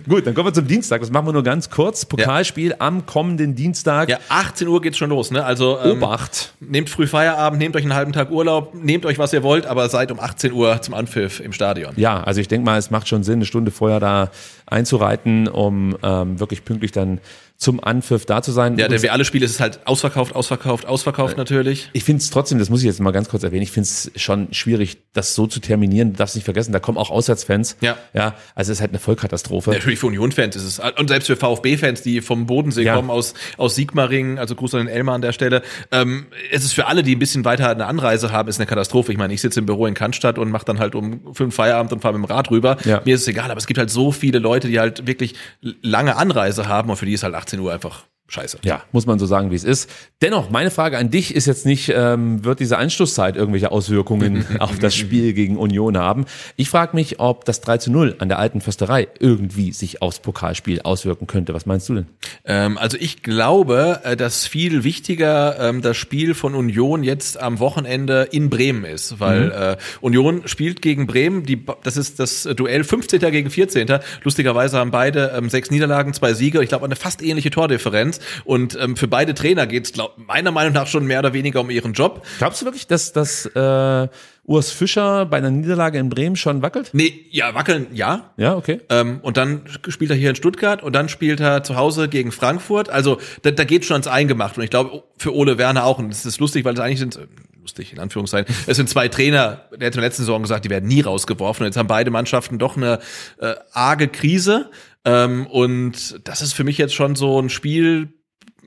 gut, 0.07 0.25
dann 0.25 0.33
kommen 0.33 0.47
wir 0.47 0.53
zum 0.53 0.67
Dienstag. 0.67 1.01
Das 1.01 1.11
machen 1.11 1.27
wir 1.27 1.33
nur 1.33 1.43
ganz 1.43 1.69
kurz. 1.69 2.05
Pokalspiel 2.05 2.75
am 2.79 3.05
kommenden 3.05 3.55
Dienstag. 3.55 4.09
Ja, 4.09 4.19
18 4.29 4.67
Uhr 4.67 4.81
geht's 4.81 4.97
schon 4.97 5.09
los, 5.09 5.31
ne? 5.31 5.43
Also 5.45 5.77
ähm, 5.83 5.97
Obacht. 5.97 6.53
nehmt 6.59 6.89
früh 6.89 7.07
Feierabend, 7.07 7.59
nehmt 7.59 7.75
euch 7.75 7.83
einen 7.83 7.93
halben 7.93 8.13
Tag 8.13 8.31
Urlaub, 8.31 8.73
nehmt 8.73 9.05
euch 9.05 9.19
was 9.19 9.33
ihr 9.33 9.43
wollt, 9.43 9.65
aber 9.65 9.87
seid 9.89 10.11
um 10.11 10.19
18 10.19 10.51
Uhr 10.53 10.81
zum 10.81 10.93
Anpfiff 10.93 11.39
im 11.39 11.53
Stadion. 11.53 11.93
Ja, 11.97 12.21
also 12.23 12.41
ich 12.41 12.47
denke 12.47 12.65
mal, 12.65 12.77
es 12.77 12.89
macht 12.89 13.07
schon 13.07 13.23
Sinn, 13.23 13.35
eine 13.35 13.45
Stunde 13.45 13.71
vorher 13.71 13.99
da 13.99 14.31
einzureiten, 14.71 15.47
um 15.47 15.97
ähm, 16.03 16.39
wirklich 16.39 16.65
pünktlich 16.65 16.91
dann 16.91 17.19
zum 17.57 17.83
Anpfiff 17.83 18.25
da 18.25 18.41
zu 18.41 18.53
sein. 18.53 18.77
Ja, 18.77 18.87
denn 18.87 18.95
Und 18.95 19.03
wie 19.03 19.09
alle 19.09 19.25
Spiele 19.25 19.43
ist 19.43 19.51
es 19.51 19.59
halt 19.59 19.81
ausverkauft, 19.85 20.33
ausverkauft, 20.33 20.85
ausverkauft 20.85 21.35
natürlich. 21.35 21.89
ich 21.91 22.05
finde 22.05 22.21
es 22.21 22.29
trotzdem, 22.29 22.57
das 22.57 22.69
muss 22.69 22.79
ich 22.79 22.85
jetzt 22.85 23.01
mal 23.01 23.11
ganz 23.11 23.27
kurz 23.27 23.43
erwähnen, 23.43 23.63
ich 23.63 23.71
finde 23.71 23.83
es 23.89 24.09
schon 24.15 24.53
schwierig, 24.53 24.99
das 25.11 25.35
so 25.35 25.45
zu 25.45 25.59
terminieren. 25.59 26.13
Du 26.13 26.17
darfst 26.19 26.35
nicht 26.35 26.45
vergessen, 26.45 26.71
da 26.71 26.79
kommen 26.79 26.97
auch 26.97 27.09
Auswärtsfans. 27.09 27.75
Ja. 27.81 27.97
Ja, 28.13 28.35
also 28.55 28.71
es 28.71 28.77
ist 28.77 28.81
halt 28.81 28.91
eine 28.91 28.99
Vollkatastrophe. 28.99 29.71
Natürlich 29.71 29.99
für 29.99 30.07
Union-Fans 30.07 30.55
ist 30.55 30.63
es, 30.63 30.79
und 30.97 31.09
selbst 31.09 31.27
für 31.27 31.35
VfB-Fans, 31.35 32.01
die 32.01 32.21
vom 32.21 32.45
Bodensee 32.45 32.83
Ja. 32.83 32.95
kommen, 32.95 33.09
aus, 33.09 33.33
aus 33.57 33.75
Sigmaringen, 33.75 34.39
also 34.39 34.55
Gruß 34.55 34.75
an 34.75 34.85
den 34.85 34.87
Elmar 34.87 35.15
an 35.15 35.21
der 35.21 35.33
Stelle, 35.33 35.61
ähm, 35.91 36.27
es 36.51 36.63
ist 36.63 36.71
für 36.71 36.87
alle, 36.87 37.03
die 37.03 37.13
ein 37.15 37.19
bisschen 37.19 37.43
weiter 37.43 37.69
eine 37.69 37.87
Anreise 37.87 38.31
haben, 38.31 38.47
ist 38.47 38.59
eine 38.59 38.67
Katastrophe. 38.67 39.11
Ich 39.11 39.17
meine, 39.17 39.33
ich 39.33 39.41
sitze 39.41 39.59
im 39.59 39.65
Büro 39.65 39.85
in 39.85 39.95
Cannstatt 39.95 40.37
und 40.39 40.49
mache 40.49 40.63
dann 40.63 40.79
halt 40.79 40.95
um 40.95 41.33
fünf 41.35 41.55
Feierabend 41.55 41.91
und 41.91 41.99
fahre 42.01 42.17
mit 42.17 42.25
dem 42.29 42.33
Rad 42.33 42.51
rüber. 42.51 42.77
Ja. 42.85 43.01
Mir 43.03 43.15
ist 43.15 43.21
es 43.23 43.27
egal, 43.27 43.51
aber 43.51 43.57
es 43.57 43.67
gibt 43.67 43.79
halt 43.79 43.89
so 43.89 44.13
viele 44.13 44.39
Leute, 44.39 44.59
die 44.68 44.80
halt 44.80 45.07
wirklich 45.07 45.36
lange 45.61 46.15
Anreise 46.15 46.68
haben 46.68 46.90
und 46.90 46.98
für 46.98 47.06
die 47.06 47.14
ist 47.14 47.23
halt 47.23 47.36
18 47.36 47.60
Uhr 47.60 47.73
einfach 47.73 48.06
scheiße. 48.30 48.60
Ja, 48.64 48.84
muss 48.91 49.06
man 49.06 49.19
so 49.19 49.26
sagen, 49.26 49.51
wie 49.51 49.56
es 49.56 49.64
ist. 49.64 49.89
Dennoch, 50.22 50.49
meine 50.49 50.72
Frage 50.72 50.97
an 50.97 51.10
dich 51.10 51.35
ist 51.35 51.45
jetzt 51.45 51.65
nicht, 51.65 51.91
ähm, 51.93 52.43
wird 52.45 52.60
diese 52.60 52.77
Anschlusszeit 52.77 53.35
irgendwelche 53.35 53.72
Auswirkungen 53.72 54.45
auf 54.60 54.80
das 54.80 54.95
Spiel 54.95 55.34
gegen 55.34 55.57
Union 55.57 55.97
haben? 55.97 56.26
Ich 56.56 56.69
frage 56.69 56.95
mich, 56.95 57.19
ob 57.19 57.45
das 57.45 57.61
3 57.61 57.80
zu 57.80 57.91
0 57.91 58.15
an 58.19 58.30
der 58.30 58.39
alten 58.39 58.61
Försterei 58.61 59.07
irgendwie 59.19 59.72
sich 59.73 60.01
aufs 60.01 60.19
Pokalspiel 60.19 60.81
auswirken 60.81 61.27
könnte. 61.27 61.53
Was 61.53 61.65
meinst 61.65 61.89
du 61.89 61.95
denn? 61.95 62.07
Ähm, 62.45 62.77
also 62.77 62.97
ich 62.99 63.23
glaube, 63.23 64.01
äh, 64.03 64.15
dass 64.15 64.45
viel 64.45 64.84
wichtiger 64.84 65.60
ähm, 65.60 65.81
das 65.81 65.97
Spiel 65.97 66.34
von 66.35 66.56
Union 66.56 67.03
jetzt 67.03 67.39
am 67.39 67.60
Wochenende 67.60 68.27
in 68.31 68.49
Bremen 68.49 68.85
ist, 68.85 69.19
weil 69.19 69.51
äh, 69.51 69.77
Union 70.01 70.43
spielt 70.45 70.81
gegen 70.81 71.07
Bremen, 71.07 71.43
die, 71.43 71.65
das 71.84 71.97
ist 71.97 72.19
das 72.19 72.43
Duell 72.43 72.84
15. 72.84 73.19
gegen 73.31 73.49
14. 73.49 73.88
Lustigerweise 74.23 74.77
haben 74.77 74.91
beide 74.91 75.34
ähm, 75.35 75.49
sechs 75.49 75.72
Niederlagen, 75.72 76.14
zwei 76.14 76.34
Siege. 76.34 76.61
Ich 76.61 76.69
glaube, 76.69 76.85
eine 76.85 76.95
fast 76.95 77.22
ähnliche 77.22 77.49
Tordifferenz. 77.49 78.18
Und 78.45 78.77
ähm, 78.79 78.95
für 78.95 79.07
beide 79.07 79.33
Trainer 79.33 79.67
geht 79.67 79.85
es 79.85 79.93
meiner 80.17 80.51
Meinung 80.51 80.73
nach 80.73 80.87
schon 80.87 81.05
mehr 81.05 81.19
oder 81.19 81.33
weniger 81.33 81.61
um 81.61 81.69
ihren 81.69 81.93
Job. 81.93 82.25
Glaubst 82.37 82.61
du 82.61 82.65
wirklich, 82.65 82.87
dass, 82.87 83.13
dass 83.13 83.45
äh, 83.45 84.07
Urs 84.49 84.71
Fischer 84.71 85.27
bei 85.27 85.37
einer 85.37 85.51
Niederlage 85.51 85.99
in 85.99 86.09
Bremen 86.09 86.35
schon 86.35 86.63
wackelt? 86.63 86.89
Nee, 86.93 87.27
ja, 87.29 87.53
wackeln, 87.53 87.85
ja. 87.93 88.31
Ja, 88.35 88.55
okay. 88.55 88.81
Ähm, 88.89 89.19
und 89.21 89.37
dann 89.37 89.61
spielt 89.87 90.09
er 90.09 90.17
hier 90.17 90.31
in 90.31 90.35
Stuttgart 90.35 90.81
und 90.81 90.93
dann 90.93 91.07
spielt 91.07 91.39
er 91.39 91.63
zu 91.63 91.75
Hause 91.75 92.09
gegen 92.09 92.31
Frankfurt. 92.31 92.89
Also 92.89 93.19
da, 93.43 93.51
da 93.51 93.63
geht 93.63 93.85
schon 93.85 93.93
ans 93.93 94.07
Eingemacht. 94.07 94.57
Und 94.57 94.63
ich 94.63 94.71
glaube, 94.71 95.03
für 95.17 95.35
Ole 95.35 95.59
Werner 95.59 95.85
auch. 95.85 95.99
Und 95.99 96.09
das 96.09 96.25
ist 96.25 96.39
lustig, 96.39 96.65
weil 96.65 96.73
es 96.73 96.79
eigentlich 96.79 96.97
sind, 96.97 97.17
äh, 97.17 97.27
lustig 97.61 97.93
in 97.93 97.99
Anführungszeichen, 97.99 98.55
es 98.65 98.75
sind 98.75 98.89
zwei 98.89 99.07
Trainer, 99.07 99.65
der 99.71 99.87
hat 99.87 99.95
in 99.95 100.01
der 100.01 100.01
letzten 100.01 100.23
Saison 100.23 100.41
gesagt, 100.41 100.65
die 100.65 100.71
werden 100.71 100.87
nie 100.87 101.01
rausgeworfen. 101.01 101.63
Und 101.63 101.67
jetzt 101.67 101.77
haben 101.77 101.87
beide 101.87 102.09
Mannschaften 102.09 102.57
doch 102.57 102.75
eine 102.75 102.97
äh, 103.39 103.53
arge 103.73 104.07
Krise. 104.07 104.71
Ähm, 105.05 105.47
und 105.47 106.27
das 106.27 106.41
ist 106.41 106.53
für 106.53 106.63
mich 106.63 106.77
jetzt 106.77 106.93
schon 106.93 107.15
so 107.15 107.39
ein 107.39 107.49
Spiel, 107.49 108.13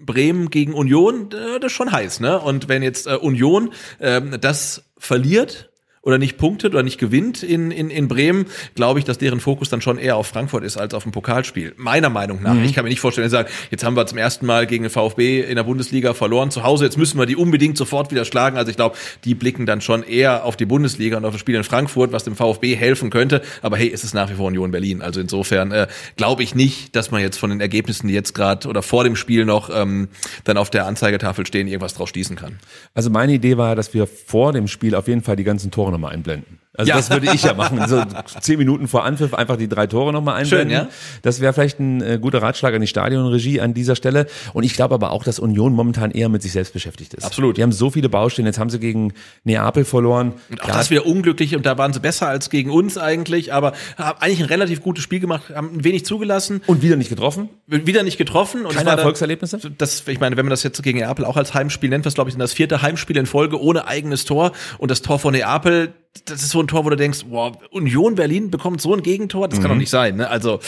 Bremen 0.04 0.50
gegen 0.50 0.74
Union, 0.74 1.30
äh, 1.32 1.60
das 1.60 1.72
ist 1.72 1.76
schon 1.76 1.92
heiß, 1.92 2.20
ne? 2.20 2.40
Und 2.40 2.68
wenn 2.68 2.82
jetzt 2.82 3.06
äh, 3.06 3.14
Union 3.14 3.72
ähm, 4.00 4.36
das 4.40 4.90
verliert 4.98 5.71
oder 6.02 6.18
nicht 6.18 6.36
punktet 6.36 6.74
oder 6.74 6.82
nicht 6.82 6.98
gewinnt 6.98 7.42
in, 7.42 7.70
in, 7.70 7.88
in 7.88 8.08
Bremen, 8.08 8.46
glaube 8.74 8.98
ich, 8.98 9.04
dass 9.04 9.18
deren 9.18 9.38
Fokus 9.40 9.70
dann 9.70 9.80
schon 9.80 9.98
eher 9.98 10.16
auf 10.16 10.26
Frankfurt 10.26 10.64
ist 10.64 10.76
als 10.76 10.94
auf 10.94 11.06
ein 11.06 11.12
Pokalspiel. 11.12 11.74
Meiner 11.76 12.10
Meinung 12.10 12.42
nach. 12.42 12.56
Ich 12.64 12.74
kann 12.74 12.84
mir 12.84 12.90
nicht 12.90 13.00
vorstellen, 13.00 13.30
sagen, 13.30 13.48
jetzt 13.70 13.84
haben 13.84 13.94
wir 13.94 14.04
zum 14.06 14.18
ersten 14.18 14.44
Mal 14.44 14.66
gegen 14.66 14.82
den 14.82 14.90
VfB 14.90 15.42
in 15.42 15.54
der 15.54 15.62
Bundesliga 15.62 16.12
verloren 16.12 16.50
zu 16.50 16.64
Hause, 16.64 16.84
jetzt 16.84 16.98
müssen 16.98 17.18
wir 17.18 17.26
die 17.26 17.36
unbedingt 17.36 17.76
sofort 17.76 18.10
wieder 18.10 18.24
schlagen. 18.24 18.56
Also 18.56 18.70
ich 18.70 18.76
glaube, 18.76 18.96
die 19.24 19.34
blicken 19.34 19.64
dann 19.64 19.80
schon 19.80 20.02
eher 20.02 20.44
auf 20.44 20.56
die 20.56 20.66
Bundesliga 20.66 21.16
und 21.16 21.24
auf 21.24 21.32
das 21.32 21.40
Spiel 21.40 21.54
in 21.54 21.62
Frankfurt, 21.62 22.10
was 22.10 22.24
dem 22.24 22.34
VfB 22.34 22.74
helfen 22.74 23.10
könnte. 23.10 23.40
Aber 23.62 23.76
hey, 23.76 23.90
es 23.92 24.02
ist 24.02 24.12
nach 24.12 24.28
wie 24.28 24.34
vor 24.34 24.46
Union 24.46 24.72
Berlin. 24.72 25.02
Also 25.02 25.20
insofern 25.20 25.70
äh, 25.70 25.86
glaube 26.16 26.42
ich 26.42 26.56
nicht, 26.56 26.96
dass 26.96 27.12
man 27.12 27.20
jetzt 27.20 27.38
von 27.38 27.50
den 27.50 27.60
Ergebnissen, 27.60 28.08
die 28.08 28.14
jetzt 28.14 28.34
gerade 28.34 28.66
oder 28.68 28.82
vor 28.82 29.04
dem 29.04 29.14
Spiel 29.14 29.44
noch 29.44 29.70
ähm, 29.72 30.08
dann 30.42 30.56
auf 30.56 30.68
der 30.68 30.86
Anzeigetafel 30.86 31.46
stehen, 31.46 31.68
irgendwas 31.68 31.94
draus 31.94 32.08
schließen 32.08 32.34
kann. 32.34 32.58
Also 32.92 33.08
meine 33.08 33.32
Idee 33.32 33.56
war, 33.56 33.76
dass 33.76 33.94
wir 33.94 34.08
vor 34.08 34.52
dem 34.52 34.66
Spiel 34.66 34.96
auf 34.96 35.06
jeden 35.06 35.22
Fall 35.22 35.36
die 35.36 35.44
ganzen 35.44 35.70
Tore 35.70 35.91
nochmal 35.92 36.12
einblenden. 36.12 36.58
Also 36.74 36.88
Ja. 36.88 36.96
das 36.96 37.10
würde 37.10 37.30
ich 37.34 37.42
ja 37.42 37.52
machen. 37.52 37.86
So 37.86 38.02
zehn 38.40 38.56
Minuten 38.58 38.88
vor 38.88 39.04
Anpfiff 39.04 39.34
einfach 39.34 39.56
die 39.58 39.68
drei 39.68 39.86
Tore 39.86 40.10
nochmal 40.12 40.40
einblenden. 40.40 40.70
Schön, 40.70 40.86
ja. 40.86 40.92
Das 41.20 41.40
wäre 41.40 41.52
vielleicht 41.52 41.78
ein 41.80 42.00
äh, 42.00 42.18
guter 42.18 42.40
Ratschlag 42.40 42.72
an 42.74 42.80
die 42.80 42.86
Stadionregie 42.86 43.60
an 43.60 43.74
dieser 43.74 43.94
Stelle. 43.94 44.26
Und 44.54 44.64
ich 44.64 44.72
glaube 44.72 44.94
aber 44.94 45.10
auch, 45.10 45.22
dass 45.22 45.38
Union 45.38 45.74
momentan 45.74 46.10
eher 46.12 46.30
mit 46.30 46.40
sich 46.40 46.52
selbst 46.52 46.72
beschäftigt 46.72 47.12
ist. 47.12 47.24
Absolut. 47.24 47.58
Die 47.58 47.62
haben 47.62 47.72
so 47.72 47.90
viele 47.90 48.08
Baustellen. 48.08 48.46
Jetzt 48.46 48.58
haben 48.58 48.70
sie 48.70 48.78
gegen 48.78 49.12
Neapel 49.44 49.84
verloren. 49.84 50.32
Und 50.50 50.60
auch 50.62 50.64
Klar, 50.64 50.78
das 50.78 50.90
wieder 50.90 51.04
unglücklich 51.04 51.54
und 51.56 51.66
da 51.66 51.76
waren 51.76 51.92
sie 51.92 52.00
besser 52.00 52.28
als 52.28 52.48
gegen 52.48 52.70
uns 52.70 52.96
eigentlich, 52.96 53.52
aber 53.52 53.72
haben 53.98 54.18
eigentlich 54.20 54.40
ein 54.40 54.46
relativ 54.46 54.80
gutes 54.80 55.04
Spiel 55.04 55.20
gemacht, 55.20 55.54
haben 55.54 55.76
ein 55.76 55.84
wenig 55.84 56.06
zugelassen, 56.06 56.62
und 56.66 56.80
wieder 56.82 56.96
nicht 56.96 57.10
getroffen. 57.10 57.50
wieder 57.66 58.02
nicht 58.02 58.16
getroffen. 58.16 58.64
Und 58.64 58.72
Keine 58.74 58.86
war 58.86 58.92
dann- 58.92 59.00
Erfolgserlebnisse? 59.00 59.58
Das, 59.76 60.04
ich 60.08 60.20
meine, 60.20 60.36
wenn 60.38 60.46
man 60.46 60.50
das 60.50 60.62
jetzt 60.62 60.82
gegen 60.82 60.98
Neapel 61.00 61.26
auch 61.26 61.36
als 61.36 61.52
Heimspiel 61.52 61.90
nennt, 61.90 62.06
was 62.06 62.14
glaube 62.14 62.30
ich 62.30 62.36
das 62.36 62.54
vierte 62.54 62.80
Heimspiel 62.80 63.18
in 63.18 63.26
Folge 63.26 63.60
ohne 63.60 63.86
eigenes 63.86 64.24
Tor 64.24 64.52
und 64.78 64.90
das 64.90 65.02
Tor 65.02 65.18
von 65.18 65.32
Neapel, 65.34 65.92
das 66.26 66.42
ist 66.42 66.50
so 66.50 66.60
ein 66.60 66.68
Tor, 66.68 66.84
wo 66.84 66.90
du 66.90 66.96
denkst, 66.96 67.24
wow, 67.30 67.56
Union 67.70 68.14
Berlin 68.14 68.50
bekommt 68.50 68.80
so 68.80 68.94
ein 68.94 69.02
Gegentor, 69.02 69.48
das 69.48 69.60
kann 69.60 69.70
doch 69.70 69.76
nicht 69.76 69.90
sein. 69.90 70.16
Ne? 70.16 70.28
Also 70.28 70.60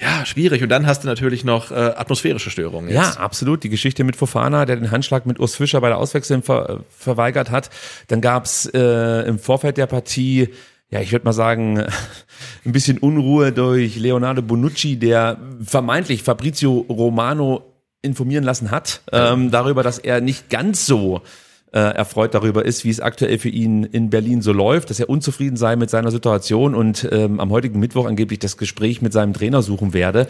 ja, 0.00 0.26
schwierig. 0.26 0.62
Und 0.62 0.68
dann 0.68 0.86
hast 0.86 1.04
du 1.04 1.08
natürlich 1.08 1.42
noch 1.42 1.70
äh, 1.70 1.74
atmosphärische 1.74 2.50
Störungen. 2.50 2.90
Ja, 2.90 3.06
Jetzt. 3.06 3.18
absolut. 3.18 3.64
Die 3.64 3.70
Geschichte 3.70 4.04
mit 4.04 4.16
Fofana, 4.16 4.66
der 4.66 4.76
den 4.76 4.90
Handschlag 4.90 5.24
mit 5.24 5.40
Urs 5.40 5.54
Fischer 5.54 5.80
bei 5.80 5.88
der 5.88 5.98
Auswechslung 5.98 6.42
ver 6.42 6.84
verweigert 6.90 7.50
hat. 7.50 7.70
Dann 8.08 8.20
gab's 8.20 8.66
äh, 8.66 9.26
im 9.26 9.38
Vorfeld 9.38 9.78
der 9.78 9.86
Partie, 9.86 10.50
ja, 10.90 11.00
ich 11.00 11.12
würde 11.12 11.24
mal 11.24 11.32
sagen, 11.32 11.78
ein 12.64 12.72
bisschen 12.72 12.98
Unruhe 12.98 13.52
durch 13.52 13.96
Leonardo 13.96 14.42
Bonucci, 14.42 14.98
der 14.98 15.38
vermeintlich 15.64 16.22
Fabrizio 16.22 16.84
Romano 16.88 17.62
informieren 18.02 18.44
lassen 18.44 18.70
hat, 18.70 19.02
ähm, 19.12 19.50
darüber, 19.50 19.82
dass 19.82 19.98
er 19.98 20.20
nicht 20.20 20.50
ganz 20.50 20.84
so 20.84 21.22
äh, 21.72 21.78
erfreut 21.78 22.34
darüber 22.34 22.64
ist, 22.64 22.84
wie 22.84 22.90
es 22.90 23.00
aktuell 23.00 23.38
für 23.38 23.48
ihn 23.48 23.84
in 23.84 24.10
Berlin 24.10 24.42
so 24.42 24.52
läuft, 24.52 24.90
dass 24.90 24.98
er 25.00 25.08
unzufrieden 25.08 25.56
sei 25.56 25.76
mit 25.76 25.88
seiner 25.90 26.10
Situation 26.10 26.74
und 26.74 27.08
ähm, 27.12 27.38
am 27.40 27.50
heutigen 27.50 27.78
Mittwoch 27.78 28.06
angeblich 28.06 28.38
das 28.40 28.56
Gespräch 28.56 29.02
mit 29.02 29.12
seinem 29.12 29.32
Trainer 29.34 29.62
suchen 29.62 29.92
werde. 29.92 30.26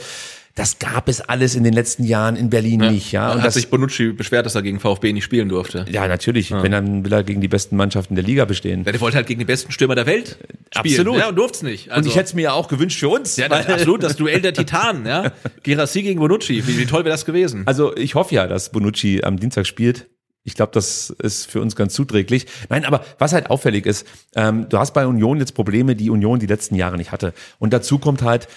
Das 0.56 0.80
gab 0.80 1.08
es 1.08 1.20
alles 1.20 1.54
in 1.54 1.62
den 1.62 1.72
letzten 1.72 2.02
Jahren 2.04 2.34
in 2.34 2.50
Berlin 2.50 2.80
nicht, 2.80 3.12
ja. 3.12 3.28
Und 3.28 3.36
Und 3.36 3.38
hat 3.42 3.46
das, 3.46 3.54
sich 3.54 3.70
Bonucci 3.70 4.12
beschwert, 4.12 4.44
dass 4.44 4.56
er 4.56 4.62
gegen 4.62 4.80
VfB 4.80 5.12
nicht 5.12 5.22
spielen 5.24 5.48
durfte. 5.48 5.86
ja, 5.90 6.08
natürlich. 6.08 6.50
Wenn 6.50 6.72
dann 6.72 7.04
will 7.04 7.12
er 7.12 7.22
gegen 7.22 7.40
die 7.40 7.46
besten 7.48 7.76
Mannschaften 7.76 8.16
der 8.16 8.24
Liga 8.24 8.44
bestehen. 8.46 8.82
Ja, 8.84 8.90
der 8.90 9.00
wollte 9.00 9.16
halt 9.16 9.28
gegen 9.28 9.38
die 9.38 9.44
besten 9.46 9.70
Stürmer 9.70 9.94
der 9.94 10.06
Welt 10.06 10.38
spielen. 10.76 10.94
Absolut. 10.96 11.18
Ja, 11.18 11.28
und 11.28 11.36
durfte 11.36 11.56
es 11.58 11.62
nicht. 11.62 11.86
und 11.86 11.92
Also, 11.92 12.10
ich 12.10 12.16
hätte 12.16 12.26
es 12.26 12.34
mir 12.34 12.42
ja 12.42 12.52
auch 12.52 12.66
gewünscht 12.66 12.98
für 12.98 13.08
uns. 13.08 13.36
ja, 13.36 13.48
das, 13.48 13.66
absolut, 13.68 14.02
das 14.02 14.16
Duell 14.16 14.40
der 14.42 14.52
Titanen, 14.52 15.06
ja. 15.06 15.32
Gerassi 15.62 16.02
gegen 16.02 16.18
Bonucci. 16.18 16.66
Wie, 16.66 16.76
wie 16.78 16.84
toll 16.84 17.04
wäre 17.04 17.14
das 17.14 17.24
gewesen? 17.24 17.62
Also 17.66 17.96
ich 17.96 18.16
hoffe 18.16 18.34
ja, 18.34 18.48
dass 18.48 18.72
Bonucci 18.72 19.22
am 19.22 19.38
Dienstag 19.38 19.66
spielt. 19.68 20.08
Ich 20.42 20.54
glaube, 20.54 20.72
das 20.72 21.10
ist 21.10 21.50
für 21.50 21.60
uns 21.60 21.76
ganz 21.76 21.92
zuträglich. 21.94 22.46
Nein, 22.68 22.84
aber 22.84 23.04
was 23.18 23.32
halt 23.32 23.50
auffällig 23.50 23.86
ist, 23.86 24.06
ähm, 24.34 24.68
du 24.68 24.78
hast 24.78 24.92
bei 24.92 25.06
Union 25.06 25.38
jetzt 25.38 25.54
Probleme, 25.54 25.94
die 25.96 26.10
Union 26.10 26.38
die 26.38 26.46
letzten 26.46 26.74
Jahre 26.74 26.96
nicht 26.96 27.12
hatte. 27.12 27.34
Und 27.58 27.72
dazu 27.72 27.98
kommt 27.98 28.22
halt, 28.22 28.48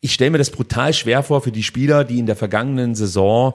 ich 0.00 0.12
stelle 0.12 0.30
mir 0.30 0.38
das 0.38 0.50
brutal 0.50 0.92
schwer 0.92 1.22
vor 1.22 1.40
für 1.40 1.52
die 1.52 1.62
Spieler, 1.62 2.04
die 2.04 2.18
in 2.18 2.26
der 2.26 2.36
vergangenen 2.36 2.94
Saison 2.94 3.54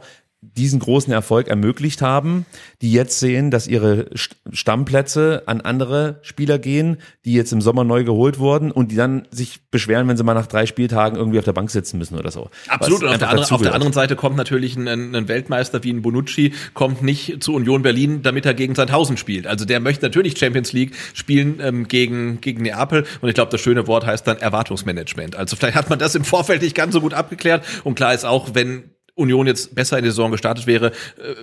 diesen 0.55 0.79
großen 0.79 1.11
Erfolg 1.13 1.47
ermöglicht 1.47 2.01
haben, 2.01 2.45
die 2.81 2.91
jetzt 2.91 3.19
sehen, 3.19 3.49
dass 3.49 3.67
ihre 3.67 4.09
St- 4.15 4.35
Stammplätze 4.51 5.43
an 5.45 5.61
andere 5.61 6.19
Spieler 6.21 6.59
gehen, 6.59 6.97
die 7.25 7.33
jetzt 7.33 7.53
im 7.53 7.61
Sommer 7.61 7.83
neu 7.83 8.03
geholt 8.03 8.39
wurden 8.39 8.71
und 8.71 8.91
die 8.91 8.95
dann 8.95 9.27
sich 9.31 9.69
beschweren, 9.71 10.07
wenn 10.07 10.17
sie 10.17 10.23
mal 10.23 10.33
nach 10.33 10.47
drei 10.47 10.65
Spieltagen 10.65 11.17
irgendwie 11.17 11.39
auf 11.39 11.45
der 11.45 11.53
Bank 11.53 11.71
sitzen 11.71 11.97
müssen 11.97 12.19
oder 12.19 12.29
so. 12.29 12.49
Absolut. 12.67 13.03
Und 13.03 13.09
auf 13.09 13.17
der, 13.17 13.29
anderen, 13.29 13.51
auf 13.51 13.61
der 13.61 13.73
anderen 13.73 13.93
Seite 13.93 14.15
kommt 14.15 14.35
natürlich 14.35 14.75
ein, 14.75 14.87
ein 14.87 15.27
Weltmeister 15.27 15.83
wie 15.83 15.91
ein 15.91 16.01
Bonucci, 16.01 16.53
kommt 16.73 17.01
nicht 17.01 17.41
zu 17.41 17.53
Union 17.53 17.81
Berlin, 17.81 18.21
damit 18.21 18.45
er 18.45 18.53
gegen 18.53 18.75
Sandhausen 18.75 19.17
spielt. 19.17 19.47
Also 19.47 19.65
der 19.65 19.79
möchte 19.79 20.05
natürlich 20.05 20.37
Champions 20.37 20.73
League 20.73 20.93
spielen 21.13 21.59
ähm, 21.61 21.87
gegen, 21.87 22.41
gegen 22.41 22.63
Neapel. 22.63 23.05
Und 23.21 23.29
ich 23.29 23.35
glaube, 23.35 23.51
das 23.51 23.61
schöne 23.61 23.87
Wort 23.87 24.05
heißt 24.05 24.27
dann 24.27 24.37
Erwartungsmanagement. 24.37 25.35
Also 25.35 25.55
vielleicht 25.55 25.75
hat 25.75 25.89
man 25.89 25.99
das 25.99 26.15
im 26.15 26.23
Vorfeld 26.23 26.61
nicht 26.61 26.75
ganz 26.75 26.93
so 26.93 27.01
gut 27.01 27.13
abgeklärt. 27.13 27.65
Und 27.83 27.95
klar 27.95 28.13
ist 28.13 28.25
auch, 28.25 28.53
wenn 28.53 28.83
Union 29.15 29.45
jetzt 29.45 29.75
besser 29.75 29.97
in 29.97 30.03
die 30.03 30.09
Saison 30.09 30.31
gestartet 30.31 30.65
wäre, 30.65 30.87
äh, 30.87 30.91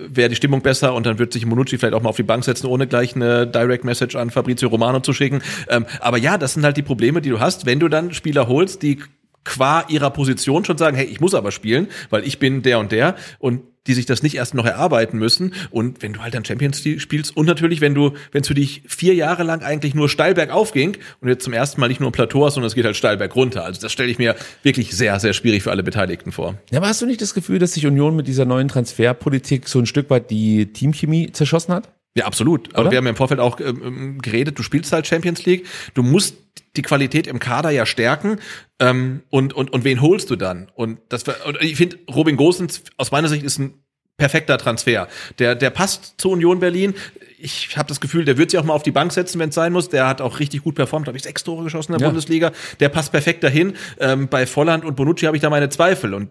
wäre 0.07 0.29
die 0.29 0.35
Stimmung 0.35 0.61
besser 0.61 0.93
und 0.93 1.05
dann 1.05 1.19
wird 1.19 1.31
sich 1.31 1.45
Monucci 1.45 1.77
vielleicht 1.77 1.93
auch 1.93 2.01
mal 2.01 2.09
auf 2.09 2.17
die 2.17 2.23
Bank 2.23 2.43
setzen, 2.43 2.67
ohne 2.67 2.87
gleich 2.87 3.15
eine 3.15 3.47
Direct 3.47 3.85
Message 3.85 4.15
an 4.15 4.29
Fabrizio 4.29 4.69
Romano 4.69 4.99
zu 4.99 5.13
schicken. 5.13 5.41
Ähm, 5.69 5.85
aber 5.99 6.17
ja, 6.17 6.37
das 6.37 6.53
sind 6.53 6.65
halt 6.65 6.77
die 6.77 6.81
Probleme, 6.81 7.21
die 7.21 7.29
du 7.29 7.39
hast, 7.39 7.65
wenn 7.65 7.79
du 7.79 7.87
dann 7.87 8.13
Spieler 8.13 8.47
holst, 8.47 8.81
die 8.81 8.99
qua 9.43 9.85
ihrer 9.87 10.11
Position 10.11 10.65
schon 10.65 10.77
sagen, 10.77 10.95
hey, 10.97 11.05
ich 11.05 11.19
muss 11.19 11.33
aber 11.33 11.51
spielen, 11.51 11.87
weil 12.09 12.25
ich 12.25 12.39
bin 12.39 12.61
der 12.61 12.79
und 12.79 12.91
der 12.91 13.15
und 13.39 13.61
die 13.87 13.93
sich 13.93 14.05
das 14.05 14.23
nicht 14.23 14.35
erst 14.35 14.53
noch 14.53 14.65
erarbeiten 14.65 15.17
müssen. 15.17 15.53
Und 15.71 16.01
wenn 16.01 16.13
du 16.13 16.21
halt 16.21 16.33
dann 16.33 16.45
Champions 16.45 16.83
League 16.83 17.01
spielst 17.01 17.35
und 17.35 17.45
natürlich, 17.45 17.81
wenn 17.81 17.95
du, 17.95 18.13
wenn 18.31 18.41
es 18.41 18.47
für 18.47 18.53
dich 18.53 18.83
vier 18.87 19.15
Jahre 19.15 19.43
lang 19.43 19.63
eigentlich 19.63 19.95
nur 19.95 20.09
steil 20.09 20.33
bergauf 20.33 20.71
ging 20.71 20.97
und 21.19 21.29
jetzt 21.29 21.43
zum 21.43 21.53
ersten 21.53 21.81
Mal 21.81 21.87
nicht 21.87 21.99
nur 21.99 22.09
ein 22.09 22.13
Plateau 22.13 22.45
hast, 22.45 22.55
sondern 22.55 22.67
es 22.67 22.75
geht 22.75 22.85
halt 22.85 22.95
steil 22.95 23.17
berg 23.17 23.35
runter. 23.35 23.63
Also 23.63 23.81
das 23.81 23.91
stelle 23.91 24.09
ich 24.09 24.17
mir 24.17 24.35
wirklich 24.63 24.95
sehr, 24.95 25.19
sehr 25.19 25.33
schwierig 25.33 25.63
für 25.63 25.71
alle 25.71 25.83
Beteiligten 25.83 26.31
vor. 26.31 26.55
Ja, 26.71 26.79
aber 26.79 26.87
hast 26.87 27.01
du 27.01 27.05
nicht 27.05 27.21
das 27.21 27.33
Gefühl, 27.33 27.59
dass 27.59 27.73
sich 27.73 27.85
Union 27.85 28.15
mit 28.15 28.27
dieser 28.27 28.45
neuen 28.45 28.67
Transferpolitik 28.67 29.67
so 29.67 29.79
ein 29.79 29.85
Stück 29.85 30.09
weit 30.09 30.29
die 30.29 30.71
Teamchemie 30.73 31.31
zerschossen 31.31 31.73
hat? 31.73 31.89
Ja, 32.15 32.25
absolut. 32.25 32.69
Aber 32.73 32.81
Oder? 32.81 32.91
wir 32.91 32.97
haben 32.97 33.05
ja 33.05 33.11
im 33.11 33.15
Vorfeld 33.15 33.39
auch 33.39 33.59
ähm, 33.59 33.81
ähm, 33.83 34.21
geredet, 34.21 34.59
du 34.59 34.63
spielst 34.63 34.91
halt 34.91 35.07
Champions 35.07 35.45
League, 35.45 35.65
du 35.93 36.03
musst 36.03 36.35
die 36.75 36.81
Qualität 36.81 37.27
im 37.27 37.39
Kader 37.39 37.69
ja 37.69 37.85
stärken 37.85 38.39
ähm, 38.79 39.23
und, 39.29 39.53
und, 39.53 39.71
und 39.71 39.83
wen 39.83 40.01
holst 40.01 40.29
du 40.29 40.35
dann? 40.35 40.69
Und 40.75 40.99
das 41.09 41.25
war, 41.27 41.35
und 41.45 41.61
ich 41.61 41.77
finde, 41.77 41.97
Robin 42.13 42.35
Gosens 42.35 42.83
aus 42.97 43.11
meiner 43.11 43.29
Sicht 43.29 43.43
ist 43.43 43.59
ein 43.59 43.73
perfekter 44.17 44.57
Transfer. 44.57 45.07
Der, 45.39 45.55
der 45.55 45.69
passt 45.69 46.15
zu 46.17 46.29
Union 46.31 46.59
Berlin. 46.59 46.93
Ich 47.39 47.75
habe 47.75 47.87
das 47.87 47.99
Gefühl, 47.99 48.23
der 48.23 48.37
wird 48.37 48.51
sich 48.51 48.59
auch 48.59 48.63
mal 48.63 48.73
auf 48.73 48.83
die 48.83 48.91
Bank 48.91 49.11
setzen, 49.11 49.39
wenn 49.39 49.49
es 49.49 49.55
sein 49.55 49.73
muss. 49.73 49.89
Der 49.89 50.07
hat 50.07 50.21
auch 50.21 50.39
richtig 50.39 50.63
gut 50.63 50.75
performt, 50.75 51.07
habe 51.07 51.17
ich 51.17 51.23
sechs 51.23 51.43
Tore 51.43 51.63
geschossen 51.63 51.93
in 51.93 51.97
der 51.97 52.05
Ja. 52.05 52.11
Bundesliga. 52.11 52.51
Der 52.79 52.89
passt 52.89 53.11
perfekt 53.11 53.43
dahin. 53.43 53.73
Ähm, 53.99 54.27
bei 54.27 54.45
Volland 54.45 54.85
und 54.85 54.95
Bonucci 54.95 55.25
habe 55.25 55.37
ich 55.37 55.41
da 55.41 55.49
meine 55.49 55.69
Zweifel. 55.69 56.13
Und 56.13 56.29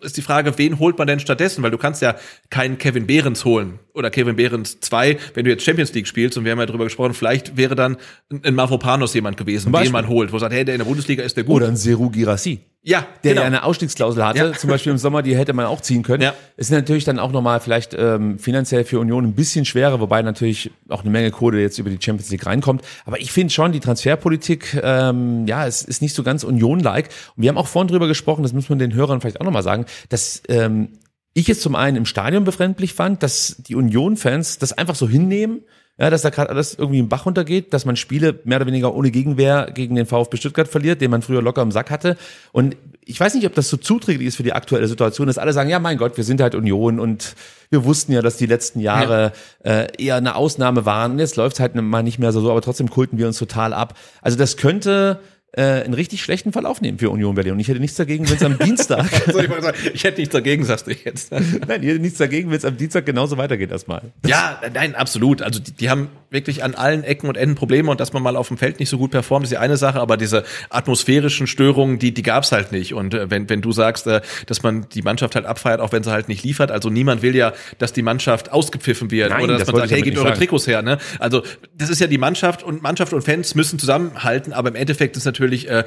ist 0.00 0.16
die 0.16 0.22
Frage, 0.22 0.56
wen 0.58 0.78
holt 0.78 0.98
man 0.98 1.06
denn 1.06 1.20
stattdessen? 1.20 1.62
Weil 1.62 1.70
du 1.70 1.78
kannst 1.78 2.02
ja 2.02 2.16
keinen 2.50 2.78
Kevin 2.78 3.06
Behrens 3.06 3.44
holen 3.44 3.78
oder 3.94 4.10
Kevin 4.10 4.36
Behrens 4.36 4.80
2, 4.80 5.18
wenn 5.34 5.44
du 5.44 5.50
jetzt 5.50 5.64
Champions 5.64 5.92
League 5.92 6.06
spielst. 6.06 6.38
Und 6.38 6.44
wir 6.44 6.52
haben 6.52 6.58
ja 6.58 6.66
drüber 6.66 6.84
gesprochen, 6.84 7.14
vielleicht 7.14 7.56
wäre 7.56 7.74
dann 7.74 7.96
ein 8.42 8.54
Mavropanos 8.54 9.14
jemand 9.14 9.36
gewesen, 9.36 9.72
den 9.72 9.92
man 9.92 10.08
holt, 10.08 10.30
wo 10.30 10.36
man 10.36 10.40
sagt, 10.40 10.54
hey, 10.54 10.64
der 10.64 10.74
in 10.74 10.80
der 10.80 10.86
Bundesliga 10.86 11.22
ist 11.22 11.36
der 11.36 11.44
gut. 11.44 11.56
Oder 11.56 11.68
ein 11.68 11.76
Seru 11.76 12.10
Girassi. 12.10 12.60
Ja, 12.84 13.06
Der 13.22 13.34
genau. 13.34 13.46
eine 13.46 13.62
Ausstiegsklausel 13.62 14.24
hatte, 14.24 14.38
Ja. 14.38 14.52
zum 14.54 14.68
Beispiel 14.68 14.90
im 14.90 14.98
Sommer, 14.98 15.22
die 15.22 15.36
hätte 15.36 15.52
man 15.52 15.66
auch 15.66 15.80
ziehen 15.80 16.02
können. 16.02 16.22
Ja. 16.22 16.34
Ist 16.56 16.72
natürlich 16.72 17.04
dann 17.04 17.20
auch 17.20 17.30
nochmal 17.30 17.60
vielleicht 17.60 17.94
ähm, 17.94 18.40
finanziell 18.40 18.84
für 18.84 18.98
Union 18.98 19.24
ein 19.24 19.34
bisschen 19.34 19.64
schwerer, 19.64 20.00
wobei 20.00 20.20
natürlich 20.22 20.72
auch 20.88 21.02
eine 21.02 21.10
Menge 21.10 21.30
Kohle 21.30 21.60
jetzt 21.60 21.78
über 21.78 21.90
die 21.90 21.98
Champions 22.00 22.30
League 22.30 22.44
reinkommt. 22.44 22.82
Aber 23.04 23.20
ich 23.20 23.30
finde 23.30 23.54
schon, 23.54 23.70
die 23.70 23.78
Transferpolitik, 23.78 24.80
ähm, 24.82 25.46
ja, 25.46 25.64
es 25.66 25.82
ist 25.82 26.02
nicht 26.02 26.14
so 26.14 26.24
ganz 26.24 26.42
Union-like. 26.42 27.08
Und 27.36 27.42
wir 27.42 27.50
haben 27.50 27.58
auch 27.58 27.68
vorhin 27.68 27.88
drüber 27.88 28.08
gesprochen, 28.08 28.42
das 28.42 28.52
muss 28.52 28.68
man 28.68 28.80
den 28.80 28.94
Hörern 28.94 29.20
vielleicht 29.20 29.40
auch 29.40 29.44
nochmal 29.44 29.62
sagen, 29.62 29.86
dass 30.08 30.42
ähm, 30.48 30.88
ich 31.34 31.48
es 31.48 31.60
zum 31.60 31.76
einen 31.76 31.96
im 31.96 32.04
Stadion 32.06 32.42
befremdlich 32.44 32.94
fand, 32.94 33.22
dass 33.22 33.56
die 33.60 33.76
Union-Fans 33.76 34.58
das 34.58 34.72
einfach 34.72 34.96
so 34.96 35.08
hinnehmen, 35.08 35.62
ja, 35.98 36.10
dass 36.10 36.22
da 36.22 36.30
gerade 36.30 36.50
alles 36.50 36.74
irgendwie 36.74 36.98
im 36.98 37.08
Bach 37.08 37.26
runtergeht, 37.26 37.74
dass 37.74 37.84
man 37.84 37.96
Spiele 37.96 38.40
mehr 38.44 38.56
oder 38.56 38.66
weniger 38.66 38.94
ohne 38.94 39.10
Gegenwehr 39.10 39.70
gegen 39.74 39.94
den 39.94 40.06
VfB 40.06 40.38
Stuttgart 40.38 40.66
verliert, 40.66 41.00
den 41.00 41.10
man 41.10 41.22
früher 41.22 41.42
locker 41.42 41.62
im 41.62 41.70
Sack 41.70 41.90
hatte. 41.90 42.16
Und 42.50 42.76
ich 43.04 43.20
weiß 43.20 43.34
nicht, 43.34 43.46
ob 43.46 43.54
das 43.54 43.68
so 43.68 43.76
zuträglich 43.76 44.28
ist 44.28 44.36
für 44.36 44.42
die 44.42 44.52
aktuelle 44.54 44.88
Situation, 44.88 45.26
dass 45.26 45.38
alle 45.38 45.52
sagen, 45.52 45.68
ja, 45.68 45.78
mein 45.78 45.98
Gott, 45.98 46.16
wir 46.16 46.24
sind 46.24 46.40
halt 46.40 46.54
Union 46.54 46.98
und 46.98 47.34
wir 47.68 47.84
wussten 47.84 48.12
ja, 48.12 48.22
dass 48.22 48.36
die 48.36 48.46
letzten 48.46 48.80
Jahre 48.80 49.32
äh, 49.64 49.88
eher 49.98 50.16
eine 50.16 50.34
Ausnahme 50.34 50.86
waren. 50.86 51.12
Und 51.12 51.18
jetzt 51.18 51.36
läuft's 51.36 51.60
halt 51.60 51.74
mal 51.74 52.02
nicht 52.02 52.18
mehr 52.18 52.32
so, 52.32 52.50
aber 52.50 52.62
trotzdem 52.62 52.88
kulten 52.88 53.18
wir 53.18 53.26
uns 53.26 53.38
total 53.38 53.74
ab. 53.74 53.98
Also 54.22 54.38
das 54.38 54.56
könnte 54.56 55.20
äh, 55.52 55.82
einen 55.82 55.94
richtig 55.94 56.22
schlechten 56.22 56.52
Verlauf 56.52 56.80
nehmen 56.80 56.98
für 56.98 57.10
Union 57.10 57.34
Berlin. 57.34 57.52
Und 57.52 57.60
ich 57.60 57.68
hätte 57.68 57.80
nichts 57.80 57.96
dagegen, 57.96 58.28
wenn 58.28 58.36
es 58.36 58.42
am 58.42 58.58
Dienstag, 58.58 59.06
So, 59.32 59.38
ich, 59.38 59.48
sagen, 59.48 59.76
ich 59.92 60.04
hätte 60.04 60.20
nichts 60.20 60.32
dagegen, 60.32 60.64
sagst 60.64 60.86
du 60.86 60.92
jetzt. 60.92 61.30
nein, 61.68 61.82
ich 61.82 61.88
hätte 61.88 61.98
nichts 61.98 62.18
dagegen, 62.18 62.50
wenn 62.50 62.56
es 62.56 62.64
am 62.64 62.76
Dienstag 62.76 63.04
genauso 63.06 63.36
weitergeht 63.36 63.70
erstmal. 63.70 64.12
Ja, 64.26 64.60
nein, 64.72 64.94
absolut. 64.94 65.42
Also 65.42 65.60
die, 65.60 65.72
die 65.72 65.90
haben 65.90 66.08
wirklich 66.32 66.64
an 66.64 66.74
allen 66.74 67.04
Ecken 67.04 67.28
und 67.28 67.36
Enden 67.36 67.54
Probleme 67.54 67.90
und 67.90 68.00
dass 68.00 68.12
man 68.12 68.22
mal 68.22 68.36
auf 68.36 68.48
dem 68.48 68.56
Feld 68.56 68.80
nicht 68.80 68.88
so 68.88 68.98
gut 68.98 69.10
performt, 69.10 69.44
ist 69.44 69.50
die 69.50 69.58
eine 69.58 69.76
Sache, 69.76 70.00
aber 70.00 70.16
diese 70.16 70.44
atmosphärischen 70.70 71.46
Störungen, 71.46 71.98
die, 71.98 72.12
die 72.12 72.22
gab's 72.22 72.52
halt 72.52 72.72
nicht. 72.72 72.94
Und 72.94 73.14
äh, 73.14 73.30
wenn, 73.30 73.48
wenn 73.48 73.60
du 73.60 73.72
sagst, 73.72 74.06
äh, 74.06 74.20
dass 74.46 74.62
man 74.62 74.86
die 74.88 75.02
Mannschaft 75.02 75.34
halt 75.34 75.46
abfeiert, 75.46 75.80
auch 75.80 75.92
wenn 75.92 76.02
sie 76.02 76.10
halt 76.10 76.28
nicht 76.28 76.42
liefert, 76.44 76.70
also 76.70 76.90
niemand 76.90 77.22
will 77.22 77.36
ja, 77.36 77.52
dass 77.78 77.92
die 77.92 78.02
Mannschaft 78.02 78.50
ausgepfiffen 78.50 79.10
wird 79.10 79.30
Nein, 79.30 79.44
oder 79.44 79.54
dass 79.54 79.66
das 79.66 79.72
man 79.72 79.80
sagt, 79.82 79.92
hey, 79.92 80.02
gebt 80.02 80.16
eure 80.16 80.28
sagen. 80.28 80.38
Trikots 80.38 80.66
her. 80.66 80.82
Ne? 80.82 80.98
Also 81.18 81.42
das 81.76 81.90
ist 81.90 82.00
ja 82.00 82.06
die 82.06 82.18
Mannschaft 82.18 82.62
und 82.62 82.82
Mannschaft 82.82 83.12
und 83.12 83.22
Fans 83.22 83.54
müssen 83.54 83.78
zusammenhalten, 83.78 84.52
aber 84.52 84.70
im 84.70 84.74
Endeffekt 84.74 85.16
ist 85.16 85.24
natürlich 85.24 85.68
äh, 85.68 85.84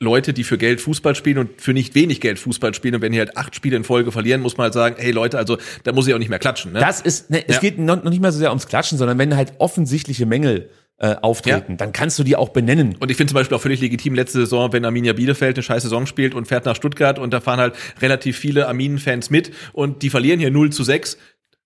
Leute, 0.00 0.32
die 0.32 0.44
für 0.44 0.58
Geld 0.58 0.80
Fußball 0.80 1.14
spielen 1.16 1.38
und 1.38 1.60
für 1.60 1.72
nicht 1.72 1.94
wenig 1.96 2.20
Geld 2.20 2.38
Fußball 2.38 2.72
spielen 2.72 2.94
und 2.94 3.02
wenn 3.02 3.10
die 3.12 3.18
halt 3.18 3.36
acht 3.36 3.56
Spiele 3.56 3.76
in 3.76 3.82
Folge 3.82 4.12
verlieren, 4.12 4.40
muss 4.40 4.56
man 4.56 4.64
halt 4.66 4.74
sagen, 4.74 4.94
hey 4.98 5.10
Leute, 5.10 5.38
also 5.38 5.58
da 5.82 5.92
muss 5.92 6.06
ich 6.06 6.14
auch 6.14 6.18
nicht 6.18 6.28
mehr 6.28 6.38
klatschen. 6.38 6.72
Ne? 6.72 6.78
Das 6.80 7.00
ist, 7.00 7.30
ne, 7.30 7.42
es 7.48 7.56
Ja. 7.56 7.60
geht 7.60 7.78
noch, 7.78 8.02
noch 8.04 8.10
nicht 8.10 8.22
mal 8.22 8.30
so 8.30 8.38
sehr 8.38 8.50
ums 8.50 8.68
Klatschen, 8.68 8.96
sondern 8.96 9.18
wenn 9.18 9.34
halt 9.34 9.54
offensichtliche 9.58 10.24
Mängel 10.24 10.70
äh, 11.00 11.14
auftreten, 11.22 11.72
Ja. 11.72 11.76
dann 11.78 11.92
kannst 11.92 12.18
du 12.18 12.24
die 12.24 12.34
auch 12.36 12.48
benennen. 12.50 12.96
Und 12.98 13.10
ich 13.10 13.16
finde 13.16 13.30
zum 13.32 13.36
Beispiel 13.36 13.56
auch 13.56 13.60
völlig 13.60 13.80
legitim 13.80 14.14
letzte 14.14 14.38
Saison, 14.40 14.72
wenn 14.72 14.84
Arminia 14.84 15.12
Bielefeld 15.12 15.56
eine 15.56 15.62
scheiß 15.62 15.82
Saison 15.82 16.06
spielt 16.06 16.34
und 16.34 16.46
fährt 16.46 16.64
nach 16.64 16.74
Stuttgart 16.76 17.18
und 17.18 17.32
da 17.32 17.40
fahren 17.40 17.58
halt 17.60 17.74
relativ 18.00 18.36
viele 18.38 18.66
Arminen-Fans 18.68 19.30
mit 19.30 19.52
und 19.72 20.02
die 20.02 20.10
verlieren 20.10 20.38
hier 20.40 20.50
0 20.50 20.70
zu 20.70 20.82
6. 20.84 21.16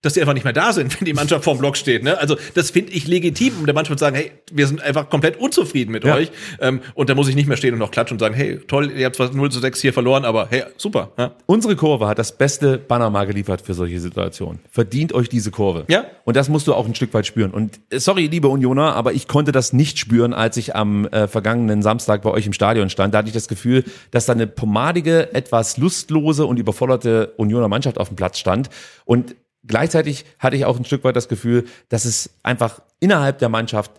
dass 0.02 0.14
die 0.14 0.20
einfach 0.20 0.34
nicht 0.34 0.44
mehr 0.44 0.52
da 0.52 0.72
sind, 0.72 1.00
wenn 1.00 1.04
die 1.06 1.14
Mannschaft 1.14 1.44
vorm 1.44 1.58
Block 1.58 1.76
steht. 1.76 2.02
Ne? 2.02 2.18
Also 2.18 2.36
das 2.54 2.70
finde 2.70 2.92
ich 2.92 3.06
legitim, 3.06 3.54
um 3.60 3.66
der 3.66 3.74
Mannschaft 3.74 3.98
zu 3.98 4.04
sagen, 4.04 4.16
hey, 4.16 4.32
wir 4.52 4.66
sind 4.66 4.82
einfach 4.82 5.08
komplett 5.08 5.38
unzufrieden 5.38 5.92
mit 5.92 6.04
Ja. 6.04 6.16
euch. 6.16 6.30
Ähm, 6.60 6.80
und 6.94 7.08
da 7.08 7.14
muss 7.14 7.28
ich 7.28 7.34
nicht 7.36 7.46
mehr 7.48 7.56
stehen 7.56 7.72
und 7.72 7.78
noch 7.78 7.90
klatschen 7.90 8.16
und 8.16 8.18
sagen, 8.18 8.34
hey, 8.34 8.58
toll, 8.66 8.90
ihr 8.90 9.06
habt 9.06 9.16
zwar 9.16 9.32
0 9.32 9.50
zu 9.50 9.60
6 9.60 9.80
hier 9.80 9.92
verloren, 9.92 10.24
aber 10.24 10.48
hey, 10.50 10.64
super. 10.76 11.12
Ja? 11.16 11.32
Unsere 11.46 11.76
Kurve 11.76 12.08
hat 12.08 12.18
das 12.18 12.36
beste 12.36 12.78
Banner 12.78 13.10
mal 13.10 13.26
geliefert 13.26 13.62
für 13.62 13.74
solche 13.74 14.00
Situationen. 14.00 14.58
Verdient 14.70 15.12
euch 15.14 15.28
diese 15.28 15.50
Kurve. 15.50 15.84
Ja. 15.88 16.04
Und 16.24 16.36
das 16.36 16.48
musst 16.48 16.66
du 16.66 16.74
auch 16.74 16.86
ein 16.86 16.94
Stück 16.94 17.14
weit 17.14 17.26
spüren. 17.26 17.52
Und 17.52 17.80
äh, 17.90 17.98
sorry, 18.00 18.26
liebe 18.26 18.48
Unioner, 18.48 18.94
aber 18.96 19.12
ich 19.12 19.28
konnte 19.28 19.52
das 19.52 19.72
nicht 19.72 19.98
spüren, 19.98 20.34
als 20.34 20.56
ich 20.56 20.74
am 20.74 21.06
äh, 21.06 21.28
vergangenen 21.28 21.82
Samstag 21.82 22.22
bei 22.22 22.30
euch 22.30 22.46
im 22.46 22.52
Stadion 22.52 22.90
stand. 22.90 23.14
Da 23.14 23.18
hatte 23.18 23.28
ich 23.28 23.34
das 23.34 23.46
Gefühl, 23.48 23.84
dass 24.10 24.26
da 24.26 24.32
eine 24.32 24.46
pomadige, 24.48 25.32
etwas 25.34 25.76
lustlose 25.76 26.44
und 26.46 26.58
überforderte 26.58 27.32
Unioner 27.36 27.68
Mannschaft 27.68 27.98
auf 27.98 28.08
dem 28.08 28.16
Platz 28.16 28.38
stand. 28.38 28.68
Und 29.04 29.36
gleichzeitig 29.66 30.24
hatte 30.38 30.56
ich 30.56 30.64
auch 30.64 30.78
ein 30.78 30.84
Stück 30.84 31.04
weit 31.04 31.16
das 31.16 31.28
Gefühl, 31.28 31.64
dass 31.88 32.04
es 32.04 32.30
einfach 32.42 32.82
innerhalb 33.00 33.38
der 33.38 33.48
Mannschaft 33.48 33.92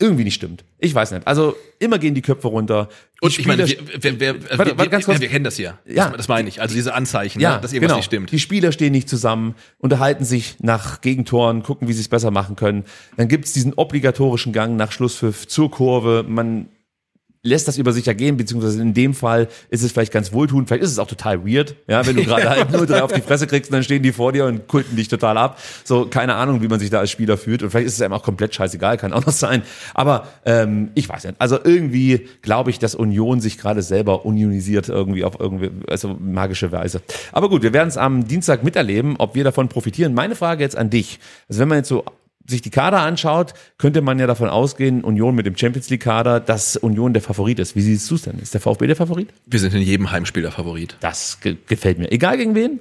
irgendwie 0.00 0.24
nicht 0.24 0.34
stimmt. 0.34 0.64
Ich 0.78 0.94
weiß 0.94 1.10
nicht. 1.10 1.26
Also 1.26 1.56
immer 1.80 1.98
gehen 1.98 2.14
die 2.14 2.22
Köpfe 2.22 2.46
runter. 2.46 2.88
Die 3.16 3.26
Und 3.26 3.36
ich 3.36 3.46
meine, 3.46 3.66
wir, 3.66 3.78
wir, 4.00 4.20
wir, 4.20 4.58
Warte, 4.58 4.70
wir, 4.70 4.78
warte, 4.78 4.90
ganz 4.90 5.06
kurz. 5.06 5.20
wir, 5.20 5.28
kennen 5.28 5.44
das 5.44 5.56
hier. 5.56 5.76
Ja. 5.86 6.08
Das, 6.08 6.18
das 6.18 6.28
meine 6.28 6.48
ich. 6.48 6.60
Also 6.60 6.74
diese 6.76 6.94
Anzeichen, 6.94 7.40
ja, 7.40 7.56
ne, 7.56 7.60
dass 7.60 7.72
irgendwas 7.72 7.88
genau. 7.88 7.96
nicht 7.96 8.06
stimmt. 8.06 8.30
Die 8.30 8.38
Spieler 8.38 8.70
stehen 8.70 8.92
nicht 8.92 9.08
zusammen, 9.08 9.56
unterhalten 9.78 10.24
sich 10.24 10.56
nach 10.60 11.00
Gegentoren, 11.00 11.64
gucken, 11.64 11.88
wie 11.88 11.92
sie 11.92 12.00
es 12.00 12.08
besser 12.08 12.30
machen 12.30 12.54
können. 12.54 12.84
Dann 13.16 13.26
gibt's 13.26 13.52
diesen 13.52 13.74
obligatorischen 13.74 14.52
Gang 14.52 14.76
nach 14.76 14.92
Schlusspfiff 14.92 15.48
zur 15.48 15.68
Kurve. 15.68 16.24
Man 16.28 16.68
lässt 17.48 17.68
das 17.68 17.78
über 17.78 17.92
sich 17.92 18.06
ergehen, 18.06 18.36
beziehungsweise 18.36 18.80
in 18.80 18.94
dem 18.94 19.14
Fall 19.14 19.48
ist 19.70 19.82
es 19.82 19.92
vielleicht 19.92 20.12
ganz 20.12 20.32
wohltuend, 20.32 20.68
vielleicht 20.68 20.84
ist 20.84 20.92
es 20.92 20.98
auch 20.98 21.06
total 21.06 21.46
weird, 21.46 21.74
ja, 21.86 22.06
wenn 22.06 22.16
du 22.16 22.22
gerade 22.24 22.48
halt 22.48 22.70
nur 22.70 22.86
drei 22.86 23.02
auf 23.02 23.12
die 23.12 23.20
Fresse 23.20 23.46
kriegst 23.46 23.70
und 23.70 23.74
dann 23.74 23.82
stehen 23.82 24.02
die 24.02 24.12
vor 24.12 24.32
dir 24.32 24.46
und 24.46 24.68
kulten 24.68 24.96
dich 24.96 25.08
total 25.08 25.38
ab. 25.38 25.58
So, 25.84 26.06
keine 26.06 26.34
Ahnung, 26.34 26.62
wie 26.62 26.68
man 26.68 26.78
sich 26.78 26.90
da 26.90 27.00
als 27.00 27.10
Spieler 27.10 27.36
fühlt 27.36 27.62
und 27.62 27.70
vielleicht 27.70 27.86
ist 27.86 27.94
es 27.94 28.02
einem 28.02 28.14
auch 28.14 28.22
komplett 28.22 28.54
scheißegal, 28.54 28.96
kann 28.98 29.12
auch 29.12 29.26
noch 29.26 29.32
sein. 29.32 29.62
Aber 29.94 30.28
ähm, 30.44 30.90
ich 30.94 31.08
weiß 31.08 31.24
nicht. 31.24 31.36
Also 31.38 31.58
irgendwie 31.62 32.28
glaube 32.42 32.70
ich, 32.70 32.78
dass 32.78 32.94
Union 32.94 33.40
sich 33.40 33.58
gerade 33.58 33.82
selber 33.82 34.24
unionisiert 34.24 34.88
irgendwie 34.88 35.24
auf 35.24 35.40
irgendwie, 35.40 35.70
also 35.88 36.16
magische 36.20 36.72
Weise. 36.72 37.00
Aber 37.32 37.48
gut, 37.48 37.62
wir 37.62 37.72
werden 37.72 37.88
es 37.88 37.96
am 37.96 38.26
Dienstag 38.26 38.62
miterleben, 38.64 39.16
ob 39.18 39.34
wir 39.34 39.44
davon 39.44 39.68
profitieren. 39.68 40.14
Meine 40.14 40.36
Frage 40.36 40.62
jetzt 40.62 40.76
an 40.76 40.90
dich. 40.90 41.18
Also 41.48 41.60
wenn 41.60 41.68
man 41.68 41.78
jetzt 41.78 41.88
so 41.88 42.04
sich 42.48 42.62
die 42.62 42.70
Kader 42.70 43.00
anschaut, 43.00 43.54
könnte 43.76 44.00
man 44.00 44.18
ja 44.18 44.26
davon 44.26 44.48
ausgehen, 44.48 45.04
Union 45.04 45.34
mit 45.34 45.46
dem 45.46 45.56
Champions 45.56 45.90
League 45.90 46.02
Kader, 46.02 46.40
dass 46.40 46.76
Union 46.76 47.12
der 47.12 47.22
Favorit 47.22 47.58
ist. 47.58 47.76
Wie 47.76 47.82
siehst 47.82 48.10
du 48.10 48.14
es 48.14 48.22
denn? 48.22 48.38
Ist 48.38 48.54
der 48.54 48.60
VfB 48.60 48.86
der 48.86 48.96
Favorit? 48.96 49.28
Wir 49.46 49.60
sind 49.60 49.74
in 49.74 49.82
jedem 49.82 50.10
Heimspiel 50.10 50.42
der 50.42 50.52
Favorit. 50.52 50.96
Das 51.00 51.40
ge 51.40 51.56
gefällt 51.66 51.98
mir. 51.98 52.10
Egal 52.10 52.38
gegen 52.38 52.54
wen? 52.54 52.80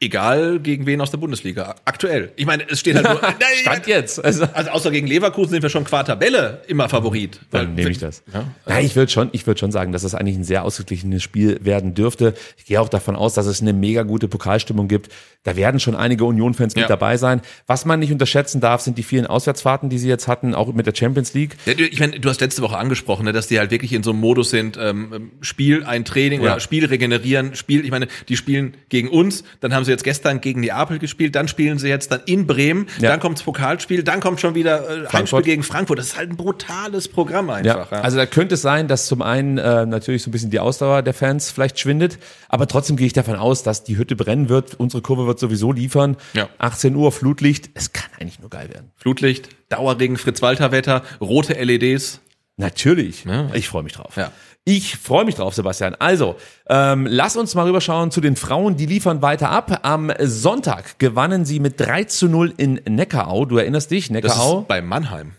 Egal 0.00 0.60
gegen 0.60 0.86
wen 0.86 1.00
aus 1.00 1.10
der 1.10 1.18
Bundesliga. 1.18 1.74
Aktuell. 1.84 2.30
Ich 2.36 2.46
meine, 2.46 2.62
es 2.70 2.78
steht 2.78 2.94
halt 2.94 3.04
nur. 3.08 3.20
Nein, 3.22 3.34
Stand 3.62 3.86
jetzt. 3.88 4.24
Also, 4.24 4.46
Also 4.52 4.70
außer 4.70 4.90
gegen 4.92 5.08
Leverkusen 5.08 5.50
sind 5.50 5.62
wir 5.64 5.70
schon 5.70 5.82
qua 5.82 6.04
Tabelle 6.04 6.62
immer 6.68 6.88
Favorit. 6.88 7.40
dann 7.50 7.74
nehme 7.74 7.90
ich 7.90 7.98
das. 7.98 8.22
Ja. 8.32 8.44
Nein, 8.64 8.86
ich 8.86 8.94
würde 8.94 9.10
schon, 9.10 9.28
ich 9.32 9.44
würde 9.48 9.58
schon 9.58 9.72
sagen, 9.72 9.90
dass 9.90 10.04
es 10.04 10.14
eigentlich 10.14 10.36
ein 10.36 10.44
sehr 10.44 10.62
ausgeglichenes 10.62 11.24
Spiel 11.24 11.58
werden 11.64 11.94
dürfte. 11.94 12.34
Ich 12.56 12.64
gehe 12.66 12.80
auch 12.80 12.88
davon 12.88 13.16
aus, 13.16 13.34
dass 13.34 13.46
es 13.46 13.60
eine 13.60 13.72
mega 13.72 14.04
gute 14.04 14.28
Pokalstimmung 14.28 14.86
gibt. 14.86 15.10
Da 15.42 15.56
werden 15.56 15.80
schon 15.80 15.96
einige 15.96 16.24
Union-Fans 16.26 16.74
Ja. 16.76 16.82
mit 16.82 16.90
dabei 16.90 17.16
sein. 17.16 17.40
Was 17.66 17.84
man 17.84 17.98
nicht 17.98 18.12
unterschätzen 18.12 18.60
darf, 18.60 18.82
sind 18.82 18.98
die 18.98 19.02
vielen 19.02 19.26
Auswärtsfahrten, 19.26 19.88
die 19.90 19.98
sie 19.98 20.08
jetzt 20.08 20.28
hatten, 20.28 20.54
auch 20.54 20.72
mit 20.72 20.86
der 20.86 20.94
Champions 20.94 21.34
League. 21.34 21.56
Ich 21.66 21.98
meine, 21.98 22.20
du 22.20 22.28
hast 22.28 22.40
letzte 22.40 22.62
Woche 22.62 22.76
angesprochen, 22.76 23.24
ne, 23.24 23.32
dass 23.32 23.48
die 23.48 23.58
halt 23.58 23.72
wirklich 23.72 23.92
in 23.92 24.04
so 24.04 24.10
einem 24.12 24.20
Modus 24.20 24.50
sind, 24.50 24.78
ähm, 24.80 25.32
Spiel, 25.40 25.82
ein 25.82 26.04
Training 26.04 26.40
Ja. 26.42 26.52
oder 26.52 26.60
Spiel 26.60 26.84
regenerieren, 26.86 27.56
Spiel, 27.56 27.84
ich 27.84 27.90
meine, 27.90 28.06
die 28.28 28.36
spielen 28.36 28.74
gegen 28.90 29.08
uns, 29.08 29.42
dann 29.60 29.74
haben 29.74 29.84
sie 29.84 29.87
jetzt 29.90 30.04
gestern 30.04 30.40
gegen 30.40 30.60
Neapel 30.60 30.98
gespielt, 30.98 31.34
dann 31.34 31.48
spielen 31.48 31.78
sie 31.78 31.88
jetzt 31.88 32.12
dann 32.12 32.20
in 32.26 32.46
Bremen, 32.46 32.86
Ja. 33.00 33.10
dann 33.10 33.20
kommt's 33.20 33.42
Pokalspiel, 33.42 34.02
dann 34.02 34.20
kommt 34.20 34.40
schon 34.40 34.54
wieder 34.54 34.80
äh, 34.82 34.88
Heimspiel 34.88 35.08
Frankfurt. 35.08 35.44
gegen 35.44 35.62
Frankfurt. 35.62 35.98
Das 35.98 36.06
ist 36.06 36.16
halt 36.16 36.30
ein 36.30 36.36
brutales 36.36 37.08
Programm 37.08 37.50
einfach. 37.50 37.90
Ja, 37.92 38.00
Also 38.00 38.16
da 38.16 38.26
könnte 38.26 38.54
es 38.54 38.62
sein, 38.62 38.88
dass 38.88 39.06
zum 39.06 39.22
einen 39.22 39.58
äh, 39.58 39.86
natürlich 39.86 40.22
so 40.22 40.28
ein 40.30 40.32
bisschen 40.32 40.50
die 40.50 40.60
Ausdauer 40.60 41.02
der 41.02 41.14
Fans 41.14 41.50
vielleicht 41.50 41.78
schwindet, 41.78 42.18
aber 42.48 42.66
trotzdem 42.66 42.96
gehe 42.96 43.06
ich 43.06 43.12
davon 43.12 43.36
aus, 43.36 43.62
dass 43.62 43.84
die 43.84 43.96
Hütte 43.96 44.16
brennen 44.16 44.48
wird. 44.48 44.74
Unsere 44.76 45.02
Kurve 45.02 45.26
wird 45.26 45.38
sowieso 45.38 45.72
liefern. 45.72 46.16
Ja. 46.34 46.48
18 46.58 46.94
Uhr 46.94 47.12
Flutlicht. 47.12 47.70
Es 47.74 47.92
kann 47.92 48.10
eigentlich 48.20 48.40
nur 48.40 48.50
geil 48.50 48.68
werden. 48.70 48.90
Flutlicht, 48.96 49.48
Dauerregen, 49.68 50.16
Fritz-Walter-Wetter, 50.16 51.02
rote 51.20 51.54
LEDs. 51.54 52.20
Natürlich. 52.56 53.24
Ja. 53.24 53.50
Ich 53.54 53.68
freue 53.68 53.84
mich 53.84 53.92
drauf. 53.92 54.16
Ja. 54.16 54.32
Ich 54.70 54.98
freue 54.98 55.24
mich 55.24 55.34
drauf, 55.36 55.54
Sebastian. 55.54 55.94
Also, 55.98 56.36
ähm, 56.68 57.06
lass 57.08 57.38
uns 57.38 57.54
mal 57.54 57.64
rüberschauen 57.64 58.10
zu 58.10 58.20
den 58.20 58.36
Frauen, 58.36 58.76
die 58.76 58.84
liefern 58.84 59.22
weiter 59.22 59.48
ab. 59.48 59.80
Am 59.82 60.12
Sonntag 60.20 60.98
gewannen 60.98 61.46
sie 61.46 61.58
mit 61.58 61.80
3 61.80 62.04
zu 62.04 62.28
0 62.28 62.52
in 62.58 62.74
Neckarau. 62.86 63.46
Du 63.46 63.56
erinnerst 63.56 63.90
dich, 63.90 64.08
Das 64.08 64.12
Neckarau? 64.12 64.60
ist 64.60 64.68
bei 64.68 64.82
Mannheim. 64.82 65.32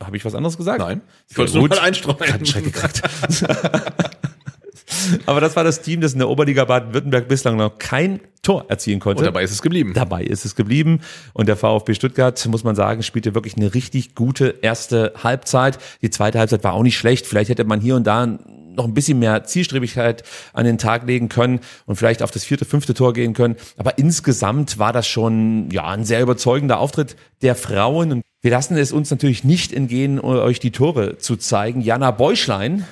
Habe 0.00 0.16
ich 0.16 0.24
was 0.24 0.36
anderes 0.36 0.56
gesagt? 0.56 0.78
Nein. 0.78 1.00
Ich 1.28 1.36
wollte 1.36 1.48
es 1.50 1.54
nur 1.56 1.66
mal 1.66 1.80
einstreuen. 1.80 2.18
Ich 2.20 2.28
hab 2.28 2.36
einen 2.36 2.46
Schreck 2.46 2.62
gekriegt. 2.62 3.02
Aber 5.26 5.40
das 5.40 5.56
war 5.56 5.64
das 5.64 5.82
Team, 5.82 6.00
das 6.00 6.12
in 6.12 6.18
der 6.18 6.28
Oberliga 6.28 6.64
Baden-Württemberg 6.64 7.28
bislang 7.28 7.56
noch 7.56 7.78
kein 7.78 8.20
Tor 8.42 8.66
erzielen 8.68 9.00
konnte. 9.00 9.20
Und 9.20 9.26
dabei 9.26 9.42
ist 9.42 9.52
es 9.52 9.62
geblieben. 9.62 9.92
Dabei 9.94 10.22
ist 10.24 10.44
es 10.44 10.56
geblieben. 10.56 11.00
Und 11.32 11.48
der 11.48 11.56
VfB 11.56 11.94
Stuttgart, 11.94 12.44
muss 12.46 12.64
man 12.64 12.74
sagen, 12.74 13.02
spielte 13.02 13.34
wirklich 13.34 13.56
eine 13.56 13.74
richtig 13.74 14.14
gute 14.14 14.56
erste 14.62 15.12
Halbzeit. 15.22 15.78
Die 16.02 16.10
zweite 16.10 16.38
Halbzeit 16.38 16.64
war 16.64 16.72
auch 16.72 16.82
nicht 16.82 16.96
schlecht. 16.96 17.26
Vielleicht 17.26 17.50
hätte 17.50 17.64
man 17.64 17.80
hier 17.80 17.96
und 17.96 18.06
da 18.06 18.38
noch 18.76 18.84
ein 18.84 18.94
bisschen 18.94 19.18
mehr 19.18 19.44
Zielstrebigkeit 19.44 20.22
an 20.52 20.64
den 20.64 20.78
Tag 20.78 21.06
legen 21.06 21.28
können 21.28 21.60
und 21.86 21.96
vielleicht 21.96 22.22
auf 22.22 22.30
das 22.30 22.44
vierte, 22.44 22.64
fünfte 22.64 22.94
Tor 22.94 23.12
gehen 23.12 23.34
können. 23.34 23.56
Aber 23.76 23.98
insgesamt 23.98 24.78
war 24.78 24.92
das 24.92 25.06
schon 25.06 25.70
ja 25.70 25.86
ein 25.88 26.04
sehr 26.04 26.22
überzeugender 26.22 26.78
Auftritt 26.78 27.16
der 27.42 27.54
Frauen. 27.54 28.12
Und 28.12 28.22
wir 28.42 28.50
lassen 28.50 28.76
es 28.76 28.92
uns 28.92 29.10
natürlich 29.10 29.44
nicht 29.44 29.72
entgehen, 29.72 30.20
euch 30.20 30.60
die 30.60 30.70
Tore 30.70 31.18
zu 31.18 31.36
zeigen. 31.36 31.80
Jana 31.80 32.10
Beuschlein 32.10 32.86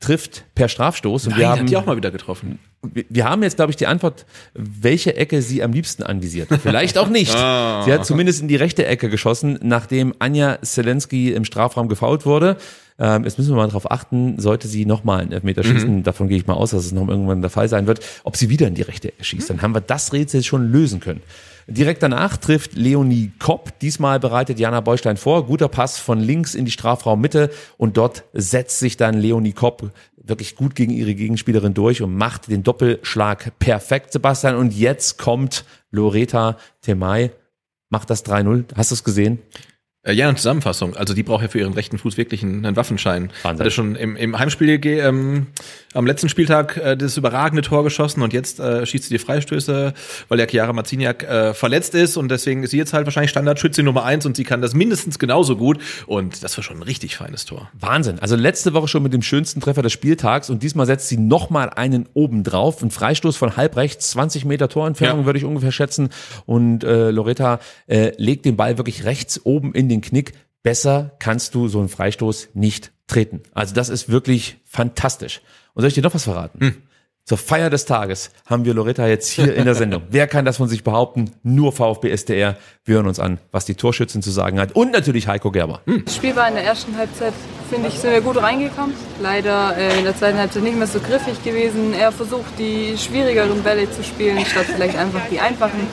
trifft 0.00 0.44
per 0.54 0.68
Strafstoß. 0.68 1.26
Und 1.26 1.30
Nein, 1.32 1.40
wir 1.40 1.48
haben, 1.48 1.66
die 1.66 1.76
auch 1.76 1.86
mal 1.86 1.96
wieder 1.96 2.10
getroffen. 2.10 2.58
wir- 2.82 3.04
wir 3.08 3.24
haben 3.24 3.42
jetzt, 3.42 3.56
glaube 3.56 3.70
ich, 3.70 3.76
die 3.76 3.86
Antwort, 3.88 4.26
welche 4.54 5.16
Ecke 5.16 5.42
sie 5.42 5.62
am 5.62 5.72
liebsten 5.72 6.02
anvisiert. 6.04 6.48
Vielleicht 6.62 6.98
auch 6.98 7.08
nicht. 7.08 7.34
Ah. 7.38 7.82
Sie 7.84 7.92
hat 7.92 8.06
zumindest 8.06 8.40
in 8.40 8.48
die 8.48 8.56
rechte 8.56 8.86
Ecke 8.86 9.08
geschossen, 9.08 9.58
nachdem 9.62 10.14
Anja 10.20 10.58
Zelensky 10.62 11.32
im 11.32 11.44
Strafraum 11.44 11.88
gefault 11.88 12.26
wurde. 12.26 12.56
Ähm, 13.00 13.24
jetzt 13.24 13.38
müssen 13.38 13.50
wir 13.52 13.56
mal 13.56 13.66
darauf 13.68 13.90
achten, 13.90 14.38
sollte 14.40 14.66
sie 14.68 14.84
nochmal 14.86 15.20
einen 15.20 15.32
Elfmeter 15.32 15.62
Mhm. 15.64 15.70
schießen, 15.72 16.02
davon 16.02 16.28
gehe 16.28 16.36
ich 16.38 16.46
mal 16.46 16.54
aus, 16.54 16.70
dass 16.70 16.84
es 16.84 16.92
noch 16.92 17.06
irgendwann 17.08 17.40
der 17.40 17.50
Fall 17.50 17.68
sein 17.68 17.86
wird, 17.86 18.00
ob 18.24 18.36
sie 18.36 18.48
wieder 18.50 18.66
in 18.66 18.74
die 18.74 18.82
rechte 18.82 19.08
Ecke 19.08 19.22
schießt. 19.24 19.50
Dann 19.50 19.62
haben 19.62 19.74
wir 19.74 19.80
das 19.80 20.12
Rätsel 20.12 20.42
schon 20.42 20.70
lösen 20.72 20.98
können. 21.00 21.22
Direkt 21.70 22.02
danach 22.02 22.38
trifft 22.38 22.76
Leonie 22.76 23.30
Kopp. 23.38 23.78
Diesmal 23.80 24.18
bereitet 24.18 24.58
Jana 24.58 24.80
Beustein 24.80 25.18
vor. 25.18 25.44
Guter 25.44 25.68
Pass 25.68 25.98
von 25.98 26.18
links 26.18 26.54
in 26.54 26.64
die 26.64 26.70
Strafraummitte 26.70 27.50
und 27.76 27.98
dort 27.98 28.24
setzt 28.32 28.78
sich 28.78 28.96
dann 28.96 29.20
Leonie 29.20 29.52
Kopp 29.52 29.92
wirklich 30.16 30.56
gut 30.56 30.74
gegen 30.74 30.92
ihre 30.92 31.14
Gegenspielerin 31.14 31.74
durch 31.74 32.00
und 32.00 32.14
macht 32.14 32.48
den 32.48 32.62
Doppelschlag 32.62 33.52
perfekt, 33.58 34.14
Sebastian. 34.14 34.56
Und 34.56 34.72
jetzt 34.72 35.18
kommt 35.18 35.66
Loreta 35.90 36.56
Temay, 36.80 37.32
macht 37.90 38.08
das 38.08 38.24
3-0. 38.24 38.64
Hast 38.74 38.90
du 38.90 38.94
es 38.94 39.04
gesehen? 39.04 39.38
Äh, 40.08 40.12
Ja, 40.14 40.26
eine 40.28 40.36
Zusammenfassung. 40.36 40.96
Also 40.96 41.14
die 41.14 41.22
braucht 41.22 41.42
ja 41.42 41.48
für 41.48 41.58
ihren 41.60 41.74
rechten 41.74 41.98
Fuß 41.98 42.16
wirklich 42.16 42.42
einen, 42.42 42.64
einen 42.66 42.76
Waffenschein. 42.76 43.30
Wahnsinn. 43.42 43.60
Hatte 43.64 43.70
schon 43.70 43.94
im, 43.94 44.16
im 44.16 44.38
Heimspiel 44.38 44.80
ähm, 44.84 45.46
am 45.94 46.06
letzten 46.06 46.28
Spieltag 46.28 46.76
äh, 46.76 46.96
das 46.96 47.16
überragende 47.16 47.62
Tor 47.62 47.84
geschossen 47.84 48.22
und 48.22 48.32
jetzt 48.32 48.60
äh, 48.60 48.84
schießt 48.84 49.04
sie 49.04 49.14
die 49.14 49.18
Freistöße, 49.18 49.94
weil 50.28 50.38
der 50.38 50.48
Chiara 50.48 50.72
Marciniak 50.72 51.24
äh, 51.24 51.54
verletzt 51.54 51.94
ist 51.94 52.16
und 52.16 52.30
deswegen 52.30 52.62
ist 52.62 52.70
sie 52.70 52.78
jetzt 52.78 52.92
halt 52.92 53.06
wahrscheinlich 53.06 53.30
Standardschütze 53.30 53.82
Nummer 53.82 54.04
eins 54.04 54.26
und 54.26 54.36
sie 54.36 54.44
kann 54.44 54.60
das 54.62 54.74
mindestens 54.74 55.18
genauso 55.18 55.56
gut 55.56 55.78
und 56.06 56.42
das 56.42 56.56
war 56.56 56.64
schon 56.64 56.78
ein 56.78 56.82
richtig 56.82 57.16
feines 57.16 57.44
Tor. 57.44 57.70
Wahnsinn. 57.78 58.18
Also 58.18 58.36
letzte 58.36 58.74
Woche 58.74 58.88
schon 58.88 59.02
mit 59.02 59.12
dem 59.12 59.22
schönsten 59.22 59.60
Treffer 59.60 59.82
des 59.82 59.92
Spieltags 59.92 60.50
und 60.50 60.62
diesmal 60.62 60.86
setzt 60.86 61.08
sie 61.08 61.16
nochmal 61.16 61.70
einen 61.70 62.06
oben 62.14 62.44
drauf. 62.44 62.82
Ein 62.82 62.90
Freistoß 62.90 63.36
von 63.36 63.56
halb 63.56 63.76
rechts, 63.76 64.10
20 64.10 64.44
Meter 64.44 64.68
Torentfernung 64.68 65.20
Ja. 65.20 65.26
würde 65.26 65.38
ich 65.38 65.44
ungefähr 65.44 65.72
schätzen. 65.72 66.10
Und 66.46 66.84
äh, 66.84 67.10
Loretta 67.10 67.60
äh, 67.86 68.12
legt 68.16 68.44
den 68.44 68.56
Ball 68.56 68.78
wirklich 68.78 69.04
rechts 69.04 69.40
oben 69.44 69.72
in 69.74 69.88
den 69.88 69.97
Knick. 70.00 70.32
Besser 70.62 71.16
kannst 71.18 71.54
du 71.54 71.68
so 71.68 71.78
einen 71.78 71.88
Freistoß 71.88 72.50
nicht 72.54 72.92
treten. 73.06 73.42
Also 73.52 73.74
das 73.74 73.88
ist 73.88 74.08
wirklich 74.08 74.58
fantastisch. 74.64 75.40
Und 75.74 75.82
soll 75.82 75.88
ich 75.88 75.94
dir 75.94 76.02
noch 76.02 76.14
was 76.14 76.24
verraten? 76.24 76.60
Hm. 76.60 76.76
Zur 77.28 77.36
Feier 77.36 77.68
des 77.68 77.84
Tages 77.84 78.30
haben 78.46 78.64
wir 78.64 78.72
Loretta 78.72 79.06
jetzt 79.06 79.28
hier 79.28 79.54
in 79.54 79.66
der 79.66 79.74
Sendung. 79.74 80.04
Wer 80.10 80.26
kann 80.26 80.46
das 80.46 80.56
von 80.56 80.66
sich 80.66 80.82
behaupten? 80.82 81.30
Nur 81.42 81.72
VfB 81.72 82.08
SDR. 82.08 82.56
Wir 82.86 82.94
hören 82.94 83.06
uns 83.06 83.20
an, 83.20 83.38
was 83.52 83.66
die 83.66 83.74
Torschützin 83.74 84.22
zu 84.22 84.30
sagen 84.30 84.58
hat. 84.58 84.72
Und 84.72 84.92
natürlich 84.92 85.28
Heiko 85.28 85.50
Gerber. 85.50 85.82
Das 86.06 86.16
Spiel 86.16 86.34
war 86.34 86.48
in 86.48 86.54
der 86.54 86.64
ersten 86.64 86.96
Halbzeit, 86.96 87.34
finde 87.68 87.88
ich, 87.88 87.98
sind 87.98 88.12
wir 88.12 88.22
gut 88.22 88.38
reingekommen. 88.38 88.94
Leider 89.20 89.76
äh, 89.76 89.98
in 89.98 90.04
der 90.04 90.16
zweiten 90.16 90.38
Halbzeit 90.38 90.62
nicht 90.62 90.78
mehr 90.78 90.86
so 90.86 91.00
griffig 91.00 91.44
gewesen. 91.44 91.92
Er 91.92 92.12
versucht, 92.12 92.58
die 92.58 92.96
schwierigeren 92.96 93.62
Bälle 93.62 93.90
zu 93.90 94.02
spielen, 94.02 94.42
statt 94.46 94.64
vielleicht 94.64 94.96
einfach 94.96 95.20
die 95.30 95.38
einfachen. 95.38 95.86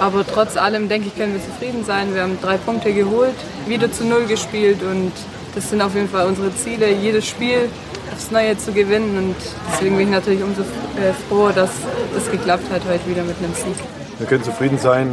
Aber 0.00 0.26
trotz 0.26 0.56
allem, 0.56 0.88
denke 0.88 1.08
ich, 1.08 1.16
können 1.16 1.34
wir 1.34 1.42
zufrieden 1.42 1.84
sein. 1.84 2.14
Wir 2.14 2.22
haben 2.22 2.38
drei 2.40 2.56
Punkte 2.56 2.92
geholt, 2.92 3.34
wieder 3.66 3.92
zu 3.92 4.06
Null 4.06 4.24
gespielt 4.24 4.82
und 4.82 5.12
das 5.54 5.68
sind 5.68 5.82
auf 5.82 5.94
jeden 5.94 6.08
Fall 6.08 6.26
unsere 6.26 6.54
Ziele, 6.54 6.90
jedes 6.90 7.28
Spiel 7.28 7.68
aufs 8.10 8.30
Neue 8.30 8.56
zu 8.56 8.72
gewinnen. 8.72 9.18
Und 9.18 9.36
deswegen 9.70 9.98
bin 9.98 10.06
ich 10.06 10.12
natürlich 10.12 10.42
umso 10.42 10.62
äh, 10.62 11.12
froh, 11.28 11.50
dass 11.54 11.70
das 12.14 12.30
geklappt 12.30 12.64
hat 12.72 12.80
heute 12.88 13.06
wieder 13.06 13.22
mit 13.24 13.36
einem 13.38 13.52
Sieg. 13.52 13.76
wir 14.18 14.26
können 14.26 14.42
zufrieden 14.42 14.78
sein. 14.78 15.08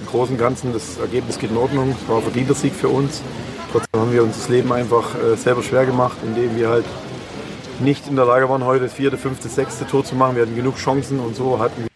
Im 0.00 0.06
Großen 0.06 0.36
und 0.36 0.40
Ganzen, 0.40 0.72
das 0.72 0.98
Ergebnis 0.98 1.36
geht 1.36 1.50
in 1.50 1.56
Ordnung. 1.56 1.96
Es 2.00 2.08
war 2.08 2.18
ein 2.18 2.22
verdienter 2.22 2.54
Sieg 2.54 2.72
für 2.74 2.88
uns. 2.88 3.22
Trotzdem 3.72 4.00
haben 4.00 4.12
wir 4.12 4.22
uns 4.22 4.36
das 4.36 4.48
Leben 4.48 4.72
einfach 4.72 5.16
äh, 5.16 5.36
selber 5.36 5.64
schwer 5.64 5.86
gemacht, 5.86 6.18
indem 6.24 6.56
wir 6.56 6.68
halt 6.68 6.86
nicht 7.80 8.06
in 8.06 8.14
der 8.14 8.26
Lage 8.26 8.48
waren, 8.48 8.64
heute 8.64 8.84
das 8.84 8.92
vierte, 8.92 9.18
fünfte, 9.18 9.48
sechste 9.48 9.88
Tor 9.88 10.04
zu 10.04 10.14
machen. 10.14 10.36
Wir 10.36 10.42
hatten 10.42 10.54
genug 10.54 10.76
Chancen 10.76 11.18
und 11.18 11.34
so 11.34 11.58
hatten 11.58 11.82
wir 11.82 11.89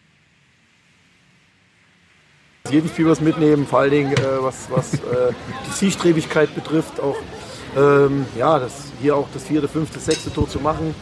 jeden 2.69 2.89
Spiel 2.89 3.07
was 3.07 3.21
mitnehmen, 3.21 3.65
vor 3.65 3.79
allen 3.79 3.91
Dingen 3.91 4.13
äh, 4.13 4.41
was, 4.41 4.67
was 4.69 4.95
äh, 4.95 5.33
die 5.67 5.71
Zielstrebigkeit 5.71 6.53
betrifft, 6.55 6.99
auch 6.99 7.17
ähm, 7.77 8.25
ja, 8.37 8.59
das, 8.59 8.91
hier 9.01 9.15
auch 9.15 9.27
das 9.33 9.43
vierte, 9.43 9.67
fünfte, 9.67 9.99
sechste 9.99 10.31
Tor 10.31 10.49
zu 10.49 10.59
machen. 10.59 10.95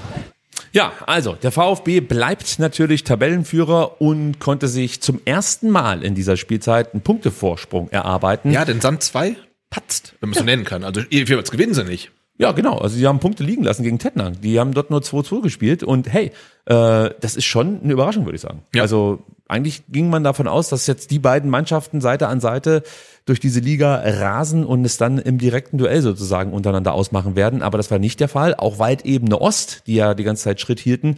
Ja, 0.72 0.91
also 1.06 1.34
der 1.34 1.52
VfB 1.52 1.99
bleibt 1.99 2.57
natürlich 2.57 3.03
Tabellenführer 3.03 4.02
und 4.02 4.40
konnte 4.40 4.68
sich 4.68 5.02
zum 5.02 5.22
ersten 5.23 5.69
Mal 5.69 6.03
in 6.03 6.15
dieser 6.15 6.35
Spielzeit 6.35 6.94
einen 6.94 7.02
Punktevorsprung 7.02 7.90
erarbeiten. 7.90 8.52
Ja, 8.52 8.65
denn 8.65 8.81
Sand 8.81 9.03
2 9.03 9.35
patzt, 9.69 10.15
wenn 10.19 10.30
man 10.30 10.34
es 10.34 10.40
so 10.40 10.45
nennen 10.45 10.65
kann. 10.65 10.84
Also 10.84 11.02
jeweils 11.10 11.52
gewinnen 11.52 11.76
sie 11.76 11.84
nicht. 11.84 12.11
Ja, 12.40 12.52
genau. 12.52 12.80
Also 12.80 12.98
die 12.98 13.06
haben 13.06 13.19
Punkte 13.19 13.44
liegen 13.44 13.64
lassen 13.64 13.84
gegen 13.84 13.99
Tettnang. 13.99 14.41
Die 14.41 14.60
haben 14.60 14.73
dort 14.73 14.90
nur 14.90 15.02
2-2 15.02 15.44
gespielt 15.44 15.84
und 15.84 16.11
hey, 16.11 16.31
äh, 16.65 17.11
das 17.22 17.35
ist 17.35 17.45
schon 17.45 17.81
eine 17.84 17.94
Überraschung, 17.94 18.26
würde 18.26 18.35
ich 18.35 18.41
sagen. 18.41 18.64
Ja. 18.73 18.81
Also 18.81 19.23
eigentlich 19.54 19.84
ging 19.88 20.10
man 20.10 20.24
davon 20.24 20.48
aus, 20.48 20.70
dass 20.70 20.88
jetzt 20.88 21.12
die 21.12 21.20
beiden 21.20 21.50
Mannschaften 21.50 22.02
Seite 22.02 22.28
an 22.28 22.40
Seite 22.40 22.84
durch 23.26 23.40
diese 23.40 23.60
Liga 23.60 24.02
rasen 24.04 24.66
und 24.66 24.84
es 24.84 24.98
dann 24.98 25.18
im 25.18 25.38
direkten 25.38 25.78
Duell 25.78 26.02
sozusagen 26.02 26.52
untereinander 26.52 26.94
ausmachen 26.94 27.36
werden. 27.36 27.62
Aber 27.62 27.78
das 27.78 27.90
war 27.90 28.00
nicht 28.00 28.20
der 28.20 28.28
Fall. 28.28 28.56
Auch 28.56 28.80
Waldebene 28.80 29.40
Ost, 29.40 29.84
die 29.88 29.96
ja 29.96 30.14
die 30.14 30.24
ganze 30.24 30.44
Zeit 30.44 30.60
Schritt 30.60 30.80
hielten, 30.80 31.18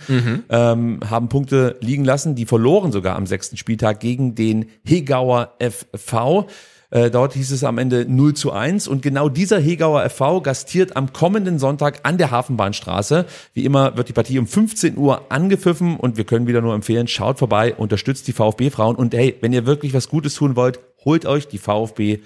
ähm, 0.49 0.99
haben 1.09 1.29
Punkte 1.29 1.77
liegen 1.79 2.03
lassen. 2.03 2.35
Die 2.35 2.45
verloren 2.45 2.91
sogar 2.91 3.15
am 3.15 3.25
sechsten 3.25 3.57
Spieltag 3.57 4.01
gegen 4.01 4.35
den 4.35 4.67
Hegauer 4.85 5.53
FV. 5.59 6.47
Äh, 6.95 7.11
dort 7.11 7.33
hieß 7.33 7.51
es 7.51 7.65
am 7.65 7.77
Ende 7.77 8.05
0 8.07 8.35
zu 8.35 8.53
1 8.53 8.87
und 8.87 9.01
genau 9.01 9.27
dieser 9.27 9.59
Hegauer 9.59 10.09
FV 10.09 10.39
gastiert 10.41 10.95
am 10.95 11.11
kommenden 11.11 11.59
Sonntag 11.59 11.99
an 12.03 12.17
der 12.17 12.31
Hafenbahnstraße. 12.31 13.25
Wie 13.51 13.65
immer 13.65 13.97
wird 13.97 14.07
die 14.07 14.13
Partie 14.13 14.39
um 14.39 14.47
15 14.47 14.97
Uhr 14.97 15.29
angepfiffen 15.29 15.97
und 15.97 16.15
wir 16.15 16.23
können 16.23 16.47
wieder 16.47 16.61
nur 16.61 16.73
empfehlen, 16.73 17.09
schaut 17.09 17.37
vorbei, 17.37 17.75
unterstützt 17.75 18.29
die 18.29 18.31
VfB-Frauen 18.31 18.95
und 18.95 19.13
hey, 19.13 19.35
wenn 19.41 19.51
ihr 19.51 19.65
wirklich 19.65 19.93
was 19.93 20.07
Gutes 20.07 20.35
tun 20.35 20.55
wollt, 20.55 20.79
holt 21.03 21.25
euch 21.25 21.49
die 21.49 21.57
VfB 21.57 22.19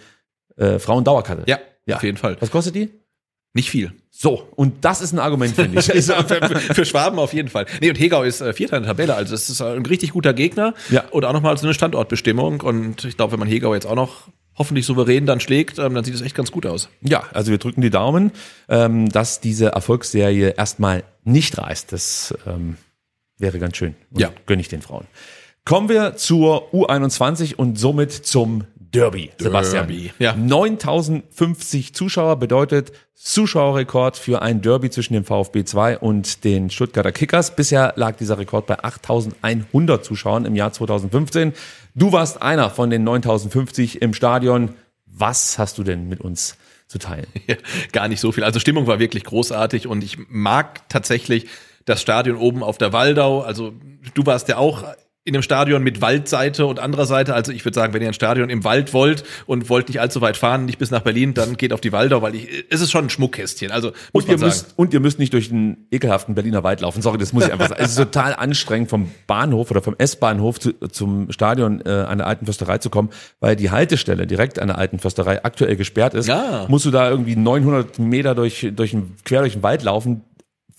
äh, 0.58 0.78
Frauen-Dauerkarte. 0.78 1.46
Ja, 1.48 1.96
auf 1.96 2.04
jeden 2.04 2.18
Fall. 2.18 2.38
Was 2.40 2.52
kostet 2.52 2.76
die? 2.76 2.92
Nicht 3.56 3.72
viel. 3.72 3.94
So, 4.12 4.48
und 4.56 4.86
das 4.86 5.02
ist 5.02 5.14
ein 5.14 5.20
Argument, 5.20 5.56
finde 5.56 5.80
ich. 5.80 5.86
Für, 5.90 6.04
für 6.76 6.86
Schwaben 6.86 7.18
auf 7.18 7.34
jeden 7.34 7.50
Fall. 7.50 7.66
Nee, 7.82 7.90
und 7.90 8.00
Hegau 8.00 8.22
ist 8.22 8.42
äh, 8.42 8.54
Vierter 8.54 8.78
in 8.78 8.84
der 8.84 8.92
Tabelle, 8.92 9.16
also 9.16 9.32
das 9.32 9.50
ist 9.50 9.62
ein 9.62 9.88
richtig 9.88 10.12
guter 10.12 10.36
Gegner. 10.36 10.76
Ja. 10.92 11.06
Und 11.10 11.26
auch 11.26 11.34
nochmal 11.34 11.58
so 11.58 11.66
eine 11.66 11.74
Standortbestimmung. 11.74 12.62
Und 12.62 13.06
ich 13.06 13.18
glaube, 13.18 13.32
wenn 13.32 13.40
man 13.40 13.48
Hegau 13.48 13.74
jetzt 13.74 13.88
auch 13.88 13.96
noch 13.96 14.28
hoffentlich 14.60 14.86
souverän 14.86 15.26
dann 15.26 15.40
schlägt, 15.40 15.80
ähm, 15.80 15.96
dann 15.96 16.04
sieht 16.04 16.14
es 16.14 16.22
echt 16.22 16.36
ganz 16.36 16.52
gut 16.52 16.66
aus. 16.66 16.90
Ja, 17.02 17.24
also 17.34 17.50
wir 17.50 17.58
drücken 17.58 17.82
die 17.82 17.90
Daumen, 17.90 18.32
ähm, 18.68 19.10
dass 19.10 19.40
diese 19.40 19.68
Erfolgsserie 19.68 20.50
erstmal 20.58 21.04
nicht 21.24 21.58
reißt. 21.58 21.92
Das 21.92 22.36
ähm, 22.46 22.78
wäre 23.38 23.58
ganz 23.58 23.78
schön. 23.78 23.96
Und 24.12 24.20
Ja. 24.20 24.32
Gönne 24.46 24.62
ich 24.62 24.68
den 24.68 24.82
Frauen. 24.82 25.08
Kommen 25.66 25.88
wir 25.90 26.16
zur 26.18 26.74
U21 26.74 27.56
und 27.56 27.80
somit 27.80 28.12
zum 28.12 28.66
Derby, 28.92 29.32
Sebastian. 29.38 29.88
Derby, 29.88 30.12
ja. 30.20 30.36
9050 30.36 31.94
Zuschauer 31.94 32.38
bedeutet 32.38 32.92
Zuschauerrekord 33.16 34.18
für 34.18 34.42
ein 34.42 34.62
Derby 34.62 34.90
zwischen 34.90 35.14
dem 35.14 35.26
VfB 35.26 35.64
2 35.64 36.00
und 36.00 36.44
den 36.44 36.70
Stuttgarter 36.70 37.12
Kickers. 37.12 37.56
Bisher 37.56 37.94
lag 37.98 38.16
dieser 38.16 38.38
Rekord 38.38 38.66
bei 38.66 38.84
8100 38.84 40.04
Zuschauern 40.04 40.46
im 40.46 40.56
Jahr 40.56 40.72
2015. 40.72 41.54
Du 41.96 42.12
warst 42.12 42.42
einer 42.42 42.70
von 42.70 42.90
den 42.90 43.04
9050 43.04 44.02
im 44.02 44.14
Stadion. 44.14 44.76
Was 45.06 45.60
hast 45.60 45.78
du 45.78 45.84
denn 45.84 46.08
mit 46.08 46.22
uns 46.22 46.56
zu 46.88 46.98
teilen? 46.98 47.28
Ja, 47.48 47.56
Gar 47.92 48.08
nicht 48.08 48.22
so 48.22 48.32
viel. 48.32 48.44
Also 48.44 48.60
Stimmung 48.60 48.88
war 48.88 49.00
wirklich 49.00 49.24
großartig 49.24 49.86
und 49.86 50.04
ich 50.04 50.18
mag 50.30 50.88
tatsächlich 50.90 51.48
das 51.86 52.02
Stadion 52.02 52.38
oben 52.38 52.64
auf 52.64 52.78
der 52.78 52.94
Waldau. 52.94 53.42
Also 53.42 53.74
du 54.14 54.26
warst 54.26 54.48
ja 54.48 54.58
auch 54.58 54.84
in 55.26 55.34
dem 55.34 55.42
Stadion 55.42 55.84
mit 55.84 56.02
Waldseite 56.02 56.66
und 56.66 56.80
anderer 56.80 57.06
Seite. 57.06 57.34
Also 57.34 57.52
ich 57.52 57.66
würde 57.66 57.76
sagen, 57.76 57.94
wenn 57.94 58.02
ihr 58.02 58.08
ein 58.08 58.14
Stadion 58.14 58.50
im 58.50 58.64
Wald 58.64 58.94
wollt 58.94 59.24
und 59.46 59.70
wollt 59.70 59.90
nicht 59.90 60.00
allzu 60.00 60.22
weit 60.22 60.38
fahren, 60.38 60.66
nicht 60.66 60.80
bis 60.80 60.92
nach 60.92 61.02
Berlin, 61.02 61.34
dann 61.34 61.58
geht 61.58 61.74
auf 61.74 61.82
die 61.82 61.92
Waldau, 61.92 62.22
weil 62.22 62.36
ich, 62.36 62.48
es 62.70 62.82
ist 62.82 62.90
schon 62.90 63.06
ein 63.06 63.10
Schmuckkästchen. 63.10 63.72
Also 63.72 63.92
Und 64.14 64.28
ihr, 64.30 64.38
müsst, 64.38 64.74
und 64.78 64.94
ihr 64.94 65.02
müsst 65.02 65.20
nicht 65.20 65.34
durch 65.34 65.50
den 65.50 65.88
ekelhaften 65.92 66.36
Berliner 66.36 66.64
Wald 66.64 66.82
laufen. 66.82 67.02
Sorry, 67.02 67.18
das 67.18 67.34
muss 67.34 67.46
ich 67.46 67.52
einfach 67.52 67.70
sagen. 67.70 67.82
Es 67.84 67.92
ist 67.92 67.98
total 67.98 68.34
anstrengend, 68.34 68.90
vom 68.90 69.12
Bahnhof 69.28 69.70
oder 69.72 69.82
vom 69.82 69.96
S-Bahnhof 69.98 70.60
zu, 70.60 70.74
zum 70.88 71.32
Stadion 71.32 71.82
äh, 71.86 71.90
an 71.90 72.20
der 72.20 72.28
alten 72.28 72.46
Försterei 72.46 72.78
zu 72.78 72.90
kommen, 72.90 73.10
weil 73.42 73.56
die 73.56 73.72
Haltestelle 73.72 74.26
direkt 74.26 74.58
an 74.58 74.70
der 74.70 74.78
alten 74.78 75.00
Försterei 75.00 75.44
aktuell 75.44 75.76
gesperrt 75.76 76.14
ist. 76.14 76.28
Ja. 76.28 76.66
Musst 76.70 76.86
du 76.86 76.92
da 76.92 77.10
irgendwie 77.10 77.36
900 77.36 78.00
Meter 78.00 78.36
durch, 78.36 78.72
durch 78.74 78.92
den, 78.92 79.16
quer 79.26 79.42
durch 79.42 79.54
den 79.54 79.64
Wald 79.64 79.84
laufen, 79.84 80.22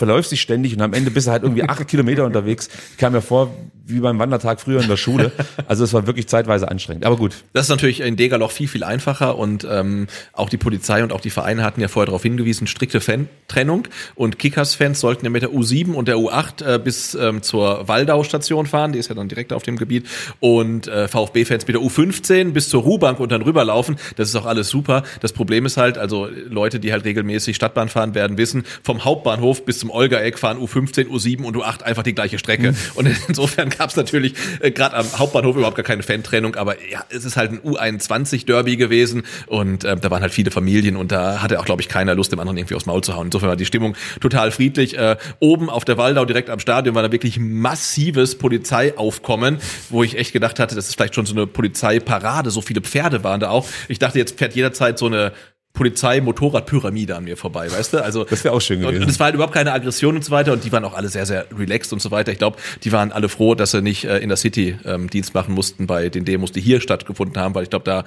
verläufst 0.00 0.32
dich 0.32 0.40
ständig 0.40 0.74
und 0.74 0.80
am 0.80 0.94
Ende 0.94 1.10
bist 1.10 1.26
du 1.26 1.30
halt 1.30 1.42
irgendwie 1.42 1.62
acht 1.62 1.86
Kilometer 1.86 2.24
unterwegs. 2.24 2.70
Ich 2.92 2.96
kam 2.96 3.12
mir 3.12 3.20
vor, 3.20 3.54
wie 3.92 4.00
beim 4.00 4.18
Wandertag 4.18 4.60
früher 4.60 4.80
in 4.80 4.88
der 4.88 4.96
Schule. 4.96 5.32
Also 5.66 5.84
es 5.84 5.92
war 5.92 6.06
wirklich 6.06 6.26
zeitweise 6.26 6.68
anstrengend. 6.68 7.04
Aber 7.04 7.16
gut, 7.16 7.32
Das 7.52 7.66
ist 7.66 7.68
natürlich 7.68 8.00
in 8.00 8.16
Degerloch 8.16 8.50
viel, 8.50 8.66
viel 8.66 8.82
einfacher 8.82 9.36
und 9.38 9.66
ähm, 9.70 10.08
auch 10.32 10.48
die 10.48 10.56
Polizei 10.56 11.02
und 11.02 11.12
auch 11.12 11.20
die 11.20 11.30
Vereine 11.30 11.62
hatten 11.62 11.80
ja 11.80 11.88
vorher 11.88 12.06
darauf 12.06 12.22
hingewiesen, 12.22 12.66
strikte 12.66 13.00
Fan-Trennung 13.00 13.86
und 14.14 14.38
Kickers-Fans 14.38 15.00
sollten 15.00 15.24
ja 15.26 15.30
mit 15.30 15.42
der 15.42 15.50
U7 15.50 15.92
und 15.92 16.08
der 16.08 16.16
U8 16.16 16.74
äh, 16.74 16.78
bis 16.78 17.14
ähm, 17.14 17.42
zur 17.42 17.86
Waldau-Station 17.88 18.66
fahren, 18.66 18.92
die 18.92 18.98
ist 18.98 19.08
ja 19.08 19.14
dann 19.14 19.28
direkt 19.28 19.52
auf 19.52 19.62
dem 19.62 19.76
Gebiet. 19.76 20.06
Und 20.40 20.88
äh, 20.88 21.08
VfB-Fans 21.08 21.66
mit 21.66 21.76
der 21.76 21.82
U15 21.82 22.52
bis 22.52 22.68
zur 22.68 22.82
Ruhbank 22.82 23.20
und 23.20 23.32
dann 23.32 23.42
rüberlaufen, 23.42 23.96
das 24.16 24.28
ist 24.28 24.36
auch 24.36 24.46
alles 24.46 24.68
super. 24.68 25.02
Das 25.20 25.32
Problem 25.32 25.66
ist 25.66 25.76
halt, 25.76 25.98
also 25.98 26.28
Leute, 26.48 26.80
die 26.80 26.92
halt 26.92 27.04
regelmäßig 27.04 27.56
Stadtbahn 27.56 27.88
fahren, 27.88 28.14
werden 28.14 28.38
wissen, 28.38 28.64
vom 28.82 29.04
Hauptbahnhof 29.04 29.64
bis 29.64 29.78
zum 29.78 29.90
Olga-Eck 29.90 30.38
fahren 30.38 30.58
U15, 30.58 31.08
U7 31.08 31.42
und 31.44 31.56
U8 31.56 31.82
einfach 31.82 32.02
die 32.02 32.14
gleiche 32.14 32.38
Strecke. 32.38 32.74
Und 32.94 33.08
insofern 33.28 33.68
gab 33.80 33.88
es 33.88 33.96
natürlich 33.96 34.34
äh, 34.60 34.70
gerade 34.70 34.94
am 34.94 35.06
Hauptbahnhof 35.18 35.56
überhaupt 35.56 35.76
gar 35.76 35.84
keine 35.84 36.02
Fan-Trennung, 36.02 36.54
aber 36.56 36.76
ja, 36.86 37.02
es 37.08 37.24
ist 37.24 37.38
halt 37.38 37.52
ein 37.52 37.60
U21-Derby 37.60 38.76
gewesen 38.76 39.22
und 39.46 39.84
äh, 39.84 39.96
da 39.96 40.10
waren 40.10 40.20
halt 40.20 40.34
viele 40.34 40.50
Familien 40.50 40.96
und 40.96 41.12
da 41.12 41.40
hatte 41.40 41.58
auch, 41.58 41.64
glaube 41.64 41.80
ich, 41.80 41.88
keiner 41.88 42.14
Lust, 42.14 42.30
dem 42.30 42.40
anderen 42.40 42.58
irgendwie 42.58 42.74
aufs 42.74 42.84
Maul 42.84 43.02
zu 43.02 43.16
hauen. 43.16 43.28
Insofern 43.28 43.48
war 43.48 43.56
die 43.56 43.64
Stimmung 43.64 43.96
total 44.20 44.50
friedlich. 44.50 44.98
Äh, 44.98 45.16
oben 45.38 45.70
auf 45.70 45.86
der 45.86 45.96
Waldau, 45.96 46.26
direkt 46.26 46.50
am 46.50 46.58
Stadion, 46.58 46.94
war 46.94 47.02
da 47.02 47.10
wirklich 47.10 47.38
massives 47.38 48.36
Polizeiaufkommen, 48.36 49.56
wo 49.88 50.02
ich 50.02 50.18
echt 50.18 50.34
gedacht 50.34 50.58
hatte, 50.58 50.74
das 50.74 50.88
ist 50.88 50.96
vielleicht 50.96 51.14
schon 51.14 51.24
so 51.24 51.34
eine 51.34 51.46
Polizeiparade, 51.46 52.50
so 52.50 52.60
viele 52.60 52.82
Pferde 52.82 53.24
waren 53.24 53.40
da 53.40 53.48
auch. 53.48 53.66
Ich 53.88 53.98
dachte, 53.98 54.18
jetzt 54.18 54.38
fährt 54.38 54.54
jederzeit 54.54 54.98
so 54.98 55.06
eine 55.06 55.32
Polizei-Motorrad-Pyramide 55.72 57.16
an 57.16 57.24
mir 57.24 57.36
vorbei, 57.36 57.70
weißt 57.70 57.94
du? 57.94 58.04
Also 58.04 58.24
Das 58.24 58.44
wäre 58.44 58.54
auch 58.54 58.60
schön 58.60 58.78
und- 58.80 58.86
gewesen. 58.88 59.04
Und 59.04 59.10
es 59.10 59.18
war 59.18 59.26
halt 59.26 59.34
überhaupt 59.34 59.54
keine 59.54 59.72
Aggression 59.72 60.16
und 60.16 60.24
so 60.24 60.30
weiter 60.30 60.52
und 60.52 60.64
die 60.64 60.72
waren 60.72 60.84
auch 60.84 60.94
alle 60.94 61.08
sehr, 61.08 61.26
sehr 61.26 61.46
relaxed 61.56 61.92
und 61.92 62.00
so 62.02 62.10
weiter. 62.10 62.32
Ich 62.32 62.38
glaube, 62.38 62.58
die 62.84 62.92
waren 62.92 63.12
alle 63.12 63.28
froh, 63.28 63.54
dass 63.54 63.70
sie 63.72 63.82
nicht 63.82 64.04
äh, 64.04 64.18
in 64.18 64.28
der 64.28 64.36
City 64.36 64.76
ähm, 64.84 65.08
Dienst 65.10 65.34
machen 65.34 65.54
mussten 65.54 65.86
bei 65.86 66.08
den 66.08 66.24
Demos, 66.24 66.52
die 66.52 66.60
hier 66.60 66.80
stattgefunden 66.80 67.40
haben, 67.40 67.54
weil 67.54 67.64
ich 67.64 67.70
glaube, 67.70 67.84
da 67.84 68.04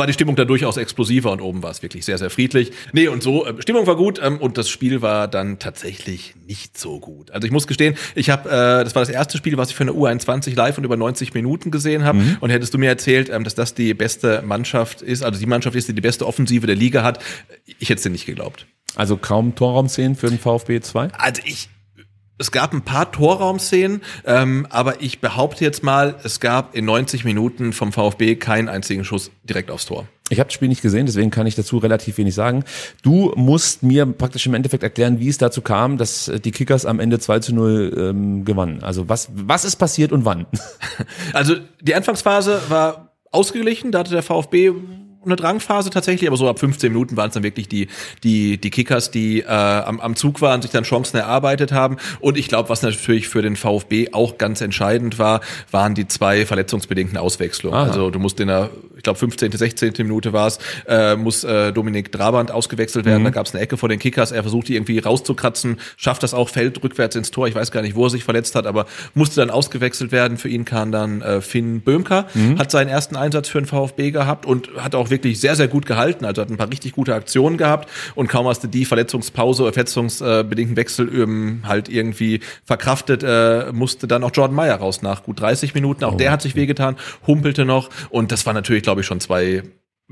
war 0.00 0.06
die 0.06 0.12
Stimmung 0.14 0.34
da 0.34 0.44
durchaus 0.44 0.76
explosiver 0.78 1.30
und 1.30 1.40
oben 1.40 1.62
war 1.62 1.70
es 1.70 1.82
wirklich 1.82 2.04
sehr, 2.04 2.18
sehr 2.18 2.30
friedlich. 2.30 2.72
Nee, 2.92 3.06
und 3.06 3.22
so, 3.22 3.46
äh, 3.46 3.54
Stimmung 3.60 3.86
war 3.86 3.96
gut 3.96 4.20
ähm, 4.22 4.38
und 4.38 4.58
das 4.58 4.68
Spiel 4.68 5.02
war 5.02 5.28
dann 5.28 5.60
tatsächlich 5.60 6.34
nicht 6.46 6.76
so 6.76 6.98
gut. 6.98 7.30
Also 7.30 7.46
ich 7.46 7.52
muss 7.52 7.66
gestehen, 7.66 7.96
ich 8.14 8.30
habe, 8.30 8.48
äh, 8.48 8.82
das 8.82 8.94
war 8.94 9.02
das 9.02 9.10
erste 9.10 9.36
Spiel, 9.36 9.56
was 9.56 9.70
ich 9.70 9.76
für 9.76 9.84
eine 9.84 9.92
U21 9.92 10.56
live 10.56 10.78
und 10.78 10.84
über 10.84 10.96
90 10.96 11.34
Minuten 11.34 11.70
gesehen 11.70 12.04
habe. 12.04 12.18
Und 12.40 12.50
hättest 12.50 12.74
du 12.74 12.78
mir 12.78 12.88
erzählt, 12.88 13.28
ähm, 13.28 13.44
dass 13.44 13.54
das 13.54 13.74
die 13.74 13.94
beste 13.94 14.42
Mannschaft 14.42 15.02
ist, 15.02 15.22
also 15.22 15.38
die 15.38 15.46
Mannschaft 15.46 15.76
ist, 15.76 15.88
die 15.88 15.92
die 15.92 16.00
beste 16.00 16.26
Offensive 16.26 16.66
der 16.66 16.76
Liga 16.76 17.02
hat, 17.02 17.22
ich 17.66 17.90
hätte 17.90 17.98
es 17.98 18.02
dir 18.02 18.10
nicht 18.10 18.26
geglaubt. 18.26 18.66
also 18.96 19.18
kaum 19.18 19.54
Torraumszenen 19.54 20.16
für 20.16 20.28
den 20.28 20.38
VfB 20.38 20.80
2. 20.80 21.08
Also 21.12 21.42
ich, 21.44 21.68
es 22.40 22.50
gab 22.50 22.72
ein 22.72 22.82
paar 22.82 23.12
Torraumszenen, 23.12 24.00
ähm, 24.24 24.66
aber 24.70 25.02
ich 25.02 25.20
behaupte 25.20 25.62
jetzt 25.62 25.84
mal, 25.84 26.16
es 26.24 26.40
gab 26.40 26.74
in 26.74 26.86
90 26.86 27.24
Minuten 27.24 27.74
vom 27.74 27.92
VfB 27.92 28.36
keinen 28.36 28.68
einzigen 28.68 29.04
Schuss 29.04 29.30
direkt 29.44 29.70
aufs 29.70 29.84
Tor. 29.84 30.08
Ich 30.30 30.38
habe 30.38 30.46
das 30.46 30.54
Spiel 30.54 30.68
nicht 30.68 30.80
gesehen, 30.80 31.06
deswegen 31.06 31.30
kann 31.30 31.46
ich 31.46 31.54
dazu 31.54 31.76
relativ 31.78 32.16
wenig 32.16 32.34
sagen. 32.34 32.64
Du 33.02 33.32
musst 33.36 33.82
mir 33.82 34.06
praktisch 34.06 34.46
im 34.46 34.54
Endeffekt 34.54 34.82
erklären, 34.82 35.20
wie 35.20 35.28
es 35.28 35.38
dazu 35.38 35.60
kam, 35.60 35.98
dass 35.98 36.28
äh, 36.28 36.40
die 36.40 36.50
Kickers 36.50 36.86
am 36.86 36.98
Ende 36.98 37.18
2 37.18 37.40
zu 37.40 37.54
0 37.54 37.94
ähm, 37.96 38.44
gewannen. 38.46 38.82
Also 38.82 39.08
was, 39.08 39.28
was 39.34 39.66
ist 39.66 39.76
passiert 39.76 40.10
und 40.10 40.24
wann? 40.24 40.46
Also 41.32 41.56
die 41.80 41.94
Anfangsphase 41.94 42.60
war 42.68 43.12
ausgeglichen, 43.30 43.92
da 43.92 44.00
hatte 44.00 44.10
der 44.10 44.22
VfB 44.22 44.72
eine 45.24 45.36
Drangphase 45.36 45.90
tatsächlich, 45.90 46.28
aber 46.28 46.36
so 46.36 46.48
ab 46.48 46.58
15 46.58 46.92
Minuten 46.92 47.16
waren 47.16 47.28
es 47.28 47.34
dann 47.34 47.42
wirklich 47.42 47.68
die, 47.68 47.88
die, 48.24 48.58
die 48.58 48.70
Kickers, 48.70 49.10
die 49.10 49.40
äh, 49.40 49.46
am, 49.46 50.00
am 50.00 50.16
Zug 50.16 50.40
waren, 50.40 50.62
sich 50.62 50.70
dann 50.70 50.84
Chancen 50.84 51.16
erarbeitet 51.18 51.72
haben. 51.72 51.96
Und 52.20 52.38
ich 52.38 52.48
glaube, 52.48 52.68
was 52.68 52.82
natürlich 52.82 53.28
für 53.28 53.42
den 53.42 53.56
VfB 53.56 54.12
auch 54.12 54.38
ganz 54.38 54.60
entscheidend 54.60 55.18
war, 55.18 55.40
waren 55.70 55.94
die 55.94 56.08
zwei 56.08 56.46
verletzungsbedingten 56.46 57.18
Auswechslungen. 57.18 57.78
Aha. 57.78 57.86
Also 57.88 58.10
du 58.10 58.18
musst 58.18 58.40
in 58.40 58.48
der, 58.48 58.70
ich 58.96 59.02
glaube 59.02 59.18
15., 59.18 59.52
16. 59.52 59.92
Minute 59.98 60.32
war 60.32 60.46
es, 60.46 60.58
äh, 60.88 61.16
muss 61.16 61.44
äh, 61.44 61.72
Dominik 61.72 62.12
Drabant 62.12 62.50
ausgewechselt 62.50 63.04
werden. 63.04 63.20
Mhm. 63.20 63.24
Da 63.26 63.30
gab 63.30 63.46
es 63.46 63.54
eine 63.54 63.62
Ecke 63.62 63.76
vor 63.76 63.88
den 63.88 63.98
Kickers. 63.98 64.32
Er 64.32 64.42
versucht 64.42 64.68
die 64.68 64.74
irgendwie 64.76 64.98
rauszukratzen, 64.98 65.78
schafft 65.96 66.22
das 66.22 66.32
auch, 66.34 66.48
fällt 66.48 66.82
rückwärts 66.82 67.16
ins 67.16 67.30
Tor. 67.30 67.46
Ich 67.46 67.54
weiß 67.54 67.70
gar 67.72 67.82
nicht, 67.82 67.94
wo 67.94 68.04
er 68.04 68.10
sich 68.10 68.24
verletzt 68.24 68.54
hat, 68.54 68.66
aber 68.66 68.86
musste 69.14 69.40
dann 69.40 69.50
ausgewechselt 69.50 70.12
werden. 70.12 70.38
Für 70.38 70.48
ihn 70.48 70.64
kam 70.64 70.92
dann 70.92 71.20
äh, 71.20 71.40
Finn 71.40 71.80
Böhmker, 71.82 72.26
Mhm. 72.34 72.58
hat 72.58 72.70
seinen 72.70 72.88
ersten 72.88 73.16
Einsatz 73.16 73.48
für 73.48 73.60
den 73.60 73.66
VfB 73.66 74.10
gehabt 74.12 74.46
und 74.46 74.70
hat 74.78 74.94
auch 74.94 75.09
wirklich 75.10 75.40
sehr, 75.40 75.56
sehr 75.56 75.68
gut 75.68 75.86
gehalten. 75.86 76.24
Also 76.24 76.42
hat 76.42 76.50
ein 76.50 76.56
paar 76.56 76.70
richtig 76.70 76.92
gute 76.92 77.14
Aktionen 77.14 77.56
gehabt 77.56 77.88
und 78.14 78.28
kaum 78.28 78.46
hast 78.46 78.62
du 78.64 78.68
die 78.68 78.84
Verletzungspause, 78.84 79.64
äh, 79.68 79.72
verletzungsbedingten 79.72 80.76
Wechsel 80.76 81.08
ähm, 81.14 81.62
halt 81.66 81.88
irgendwie 81.88 82.40
verkraftet, 82.64 83.22
äh, 83.22 83.72
musste 83.72 84.06
dann 84.08 84.24
auch 84.24 84.30
Jordan 84.32 84.54
Meyer 84.56 84.76
raus 84.76 85.02
nach 85.02 85.22
gut 85.24 85.40
30 85.40 85.74
Minuten. 85.74 86.04
Auch 86.04 86.16
der 86.16 86.30
hat 86.32 86.42
sich 86.42 86.54
wehgetan, 86.56 86.96
humpelte 87.26 87.64
noch 87.64 87.90
und 88.10 88.32
das 88.32 88.46
war 88.46 88.52
natürlich, 88.52 88.82
glaube 88.82 89.00
ich, 89.02 89.06
schon 89.06 89.20
zwei 89.20 89.62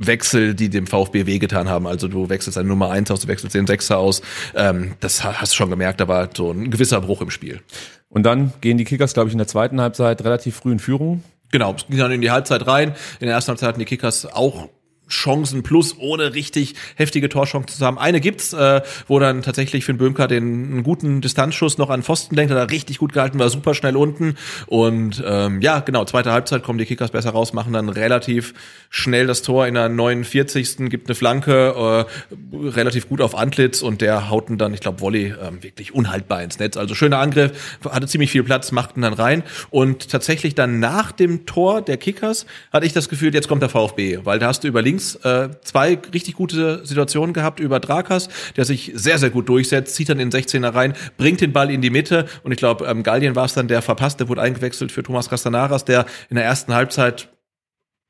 Wechsel, 0.00 0.54
die 0.54 0.68
dem 0.68 0.86
VfB 0.86 1.26
wehgetan 1.26 1.68
haben. 1.68 1.86
Also 1.88 2.06
du 2.06 2.28
wechselst 2.28 2.56
eine 2.56 2.68
Nummer 2.68 2.90
eins 2.90 3.10
aus, 3.10 3.20
du 3.20 3.28
wechselst 3.28 3.54
den 3.56 3.66
Sechser 3.66 3.98
aus. 3.98 4.22
Ähm, 4.54 4.92
das 5.00 5.24
ha- 5.24 5.34
hast 5.40 5.52
du 5.52 5.56
schon 5.56 5.70
gemerkt, 5.70 6.00
da 6.00 6.06
war 6.06 6.28
so 6.36 6.52
ein 6.52 6.70
gewisser 6.70 7.00
Bruch 7.00 7.20
im 7.20 7.30
Spiel. 7.30 7.60
Und 8.08 8.22
dann 8.22 8.52
gehen 8.60 8.78
die 8.78 8.84
Kickers, 8.84 9.12
glaube 9.12 9.28
ich, 9.28 9.32
in 9.34 9.38
der 9.38 9.48
zweiten 9.48 9.80
Halbzeit 9.80 10.22
relativ 10.24 10.54
früh 10.56 10.70
in 10.72 10.78
Führung. 10.78 11.24
Genau, 11.50 11.74
es 11.76 11.86
ging 11.86 11.98
dann 11.98 12.12
in 12.12 12.20
die 12.20 12.30
Halbzeit 12.30 12.66
rein. 12.66 12.90
In 13.20 13.26
der 13.26 13.34
ersten 13.34 13.48
Halbzeit 13.48 13.70
hatten 13.70 13.78
die 13.80 13.86
Kickers 13.86 14.24
auch 14.26 14.68
Chancen 15.08 15.62
plus 15.62 15.96
ohne 15.98 16.34
richtig 16.34 16.74
heftige 16.96 17.28
Torchancen 17.28 17.68
zusammen. 17.68 17.98
Eine 17.98 18.20
gibt's, 18.20 18.52
äh, 18.52 18.82
wo 19.06 19.18
dann 19.18 19.42
tatsächlich 19.42 19.84
Finn 19.84 19.98
Böhmker 19.98 20.28
den 20.28 20.44
einen 20.44 20.82
guten 20.82 21.20
Distanzschuss 21.20 21.78
noch 21.78 21.90
an 21.90 22.02
Pfosten 22.02 22.34
lenkt, 22.34 22.52
hat 22.52 22.58
er 22.58 22.70
richtig 22.70 22.98
gut 22.98 23.12
gehalten, 23.12 23.38
war 23.38 23.50
super 23.50 23.74
schnell 23.74 23.96
unten 23.96 24.36
und 24.66 25.22
ähm, 25.26 25.60
ja, 25.60 25.80
genau, 25.80 26.04
zweite 26.04 26.32
Halbzeit 26.32 26.62
kommen 26.62 26.78
die 26.78 26.84
Kickers 26.84 27.10
besser 27.10 27.30
raus, 27.30 27.52
machen 27.52 27.72
dann 27.72 27.88
relativ 27.88 28.54
schnell 28.90 29.26
das 29.26 29.42
Tor 29.42 29.66
in 29.66 29.74
der 29.74 29.88
49. 29.88 30.88
gibt 30.88 31.08
eine 31.08 31.14
Flanke 31.14 32.06
äh, 32.32 32.56
relativ 32.56 33.08
gut 33.08 33.20
auf 33.20 33.36
Antlitz 33.36 33.82
und 33.82 34.00
der 34.00 34.30
hauten 34.30 34.58
dann, 34.58 34.74
ich 34.74 34.80
glaube, 34.80 35.00
Volley 35.00 35.34
ähm, 35.42 35.62
wirklich 35.62 35.94
unhaltbar 35.94 36.42
ins 36.42 36.58
Netz. 36.58 36.76
Also 36.76 36.94
schöner 36.94 37.18
Angriff, 37.18 37.78
hatte 37.84 38.06
ziemlich 38.06 38.30
viel 38.30 38.42
Platz, 38.42 38.72
machten 38.72 39.02
dann 39.02 39.14
rein 39.14 39.42
und 39.70 40.10
tatsächlich 40.10 40.54
dann 40.54 40.80
nach 40.80 41.12
dem 41.12 41.46
Tor 41.46 41.82
der 41.82 41.96
Kickers 41.96 42.46
hatte 42.72 42.86
ich 42.86 42.92
das 42.92 43.08
Gefühl, 43.08 43.34
jetzt 43.34 43.48
kommt 43.48 43.62
der 43.62 43.68
VfB, 43.68 44.20
weil 44.24 44.38
da 44.38 44.48
hast 44.48 44.64
du 44.64 44.68
über 44.68 44.82
links 44.82 44.97
äh, 44.98 45.50
zwei 45.62 45.98
richtig 46.12 46.34
gute 46.34 46.84
Situationen 46.84 47.32
gehabt 47.32 47.60
über 47.60 47.80
Drakas, 47.80 48.28
der 48.56 48.64
sich 48.64 48.92
sehr, 48.94 49.18
sehr 49.18 49.30
gut 49.30 49.48
durchsetzt, 49.48 49.94
zieht 49.94 50.08
dann 50.08 50.20
in 50.20 50.30
den 50.30 50.40
16er 50.40 50.74
rein, 50.74 50.94
bringt 51.16 51.40
den 51.40 51.52
Ball 51.52 51.70
in 51.70 51.80
die 51.80 51.90
Mitte 51.90 52.26
und 52.42 52.52
ich 52.52 52.58
glaube, 52.58 52.86
ähm, 52.86 53.02
Gallien 53.02 53.36
war 53.36 53.44
es 53.44 53.54
dann, 53.54 53.68
der 53.68 53.82
verpasst, 53.82 54.20
der 54.20 54.28
wurde 54.28 54.42
eingewechselt 54.42 54.92
für 54.92 55.02
Thomas 55.02 55.28
Castanaras, 55.28 55.84
der 55.84 56.06
in 56.30 56.36
der 56.36 56.44
ersten 56.44 56.74
Halbzeit 56.74 57.28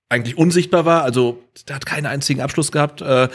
eigentlich 0.08 0.38
unsichtbar 0.38 0.84
war, 0.84 1.02
also 1.02 1.42
der 1.68 1.76
hat 1.76 1.86
keinen 1.86 2.06
einzigen 2.06 2.40
Abschluss 2.40 2.72
gehabt, 2.72 3.02
äh, 3.02 3.28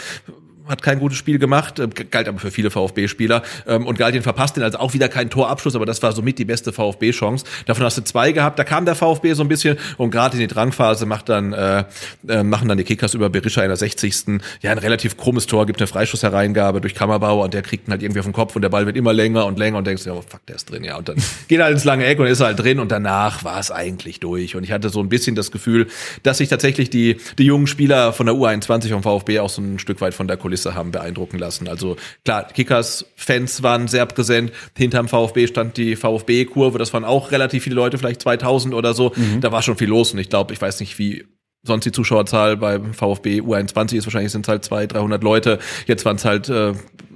hat 0.68 0.81
kein 0.81 0.99
gutes 0.99 1.18
Spiel 1.18 1.40
gemacht, 1.40 1.80
äh, 1.80 1.88
galt 1.88 2.27
aber 2.27 2.40
für 2.40 2.52
viele 2.52 2.72
VfB-Spieler 2.72 3.44
ähm, 3.68 3.85
und 3.85 3.98
Galdien 3.98 4.23
verpasst 4.23 4.56
den, 4.56 4.64
also 4.64 4.77
auch 4.80 4.94
wieder 4.94 5.10
kein 5.10 5.30
Torabschluss, 5.30 5.76
aber 5.76 5.85
das 5.85 6.02
war 6.02 6.14
somit 6.14 6.40
die 6.40 6.45
beste 6.45 6.72
VfB-Chance. 6.72 7.45
Davon 7.65 7.85
hast 7.85 7.98
du 7.98 8.03
zwei 8.03 8.31
gehabt, 8.31 8.60
da 8.60 8.64
kam 8.64 8.85
der 8.85 8.95
VfB 8.95 9.34
so 9.34 9.44
ein 9.44 9.48
bisschen 9.48 9.77
und 9.98 10.11
gerade 10.11 10.35
in 10.35 10.40
die 10.40 10.48
Drangphase 10.48 11.06
macht 11.06 11.30
dann 11.30 11.53
äh, 11.53 11.84
äh, 12.27 12.44
machen 12.44 12.69
dann 12.69 12.77
die 12.77 12.84
Kickers 12.84 13.14
über 13.14 13.30
Berisha 13.30 13.61
in 13.61 13.68
der 13.68 13.77
60. 13.77 14.14
Ja, 14.61 14.72
ein 14.72 14.77
relativ 14.77 15.18
krummes 15.18 15.48
Tor, 15.48 15.65
gibt 15.65 15.80
eine 15.80 15.88
Freischusshereingabe 15.88 16.81
durch 16.81 16.95
Kammerbauer 16.95 17.44
und 17.45 17.53
der 17.53 17.61
kriegt 17.61 17.88
ihn 17.88 17.91
halt 17.91 18.03
irgendwie 18.03 18.19
auf 18.19 18.26
den 18.26 18.34
Kopf 18.34 18.56
und 18.56 18.61
der 18.61 18.69
Ball 18.69 18.85
wird 18.85 18.95
immer 18.95 19.14
länger 19.14 19.45
und 19.45 19.57
länger 19.57 19.77
und 19.77 19.88
denkst, 19.88 20.06
ja, 20.06 20.14
oh, 20.14 20.23
fuck, 20.27 20.45
der 20.45 20.56
ist 20.56 20.69
drin, 20.69 20.84
ja, 20.84 20.98
und 20.98 21.10
dann 21.10 21.18
geht 21.48 21.60
er 21.60 21.65
halt 21.65 21.73
ins 21.73 21.84
lange 21.84 22.06
Eck 22.06 22.19
und 22.19 22.27
ist 22.27 22.41
halt 22.41 22.60
drin 22.60 22.80
und 22.80 22.91
danach 22.91 23.44
war 23.44 23.60
es 23.60 23.72
eigentlich 23.72 24.19
durch 24.19 24.56
und 24.56 24.64
ich 24.64 24.72
hatte 24.72 24.90
so 24.90 25.02
ein 25.02 25.10
bisschen 25.10 25.35
das 25.35 25.52
Gefühl, 25.52 25.88
dass 26.23 26.38
sich 26.38 26.49
tatsächlich 26.49 26.90
die 26.90 27.18
die 27.38 27.45
jungen 27.45 27.68
Spieler 27.68 28.14
von 28.14 28.26
der 28.26 28.35
U21 28.35 28.90
vom 28.90 29.03
VfB 29.03 29.40
auch 29.40 29.49
so 29.49 29.61
ein 29.61 29.80
Stück 29.80 30.02
weit 30.02 30.14
von 30.14 30.27
der 30.27 30.38
Kulisse 30.53 30.75
haben 30.75 30.91
beeindrucken 30.91 31.39
lassen. 31.39 31.67
Also 31.67 31.95
klar, 32.23 32.47
Kickers-Fans 32.47 33.63
waren 33.63 33.88
sehr 33.88 34.05
präsent. 34.05 34.51
Hinterm 34.77 35.07
VfB 35.07 35.47
stand 35.47 35.77
die 35.77 35.95
VfB-Kurve. 35.95 36.77
Das 36.77 36.93
waren 36.93 37.05
auch 37.05 37.31
relativ 37.31 37.63
viele 37.63 37.75
Leute, 37.75 37.97
vielleicht 37.97 38.21
2000 38.21 38.75
oder 38.75 38.93
so. 38.93 39.13
Da 39.41 39.51
war 39.51 39.63
schon 39.63 39.77
viel 39.77 39.89
los. 39.89 40.13
Und 40.13 40.19
ich 40.19 40.30
glaube, 40.30 40.53
ich 40.53 40.61
weiß 40.61 40.80
nicht, 40.80 40.99
wie 40.99 41.25
sonst 41.63 41.85
die 41.85 41.91
Zuschauerzahl 41.91 42.55
beim 42.57 42.93
VfB 42.93 43.41
U21 43.41 43.95
ist. 43.95 44.05
Wahrscheinlich 44.05 44.31
sind 44.31 44.45
es 44.45 44.49
halt 44.49 44.63
200, 44.63 44.93
300 44.93 45.23
Leute. 45.23 45.59
Jetzt 45.88 46.05
waren 46.05 46.17
es 46.17 46.25
halt 46.25 46.49
äh, 46.49 46.73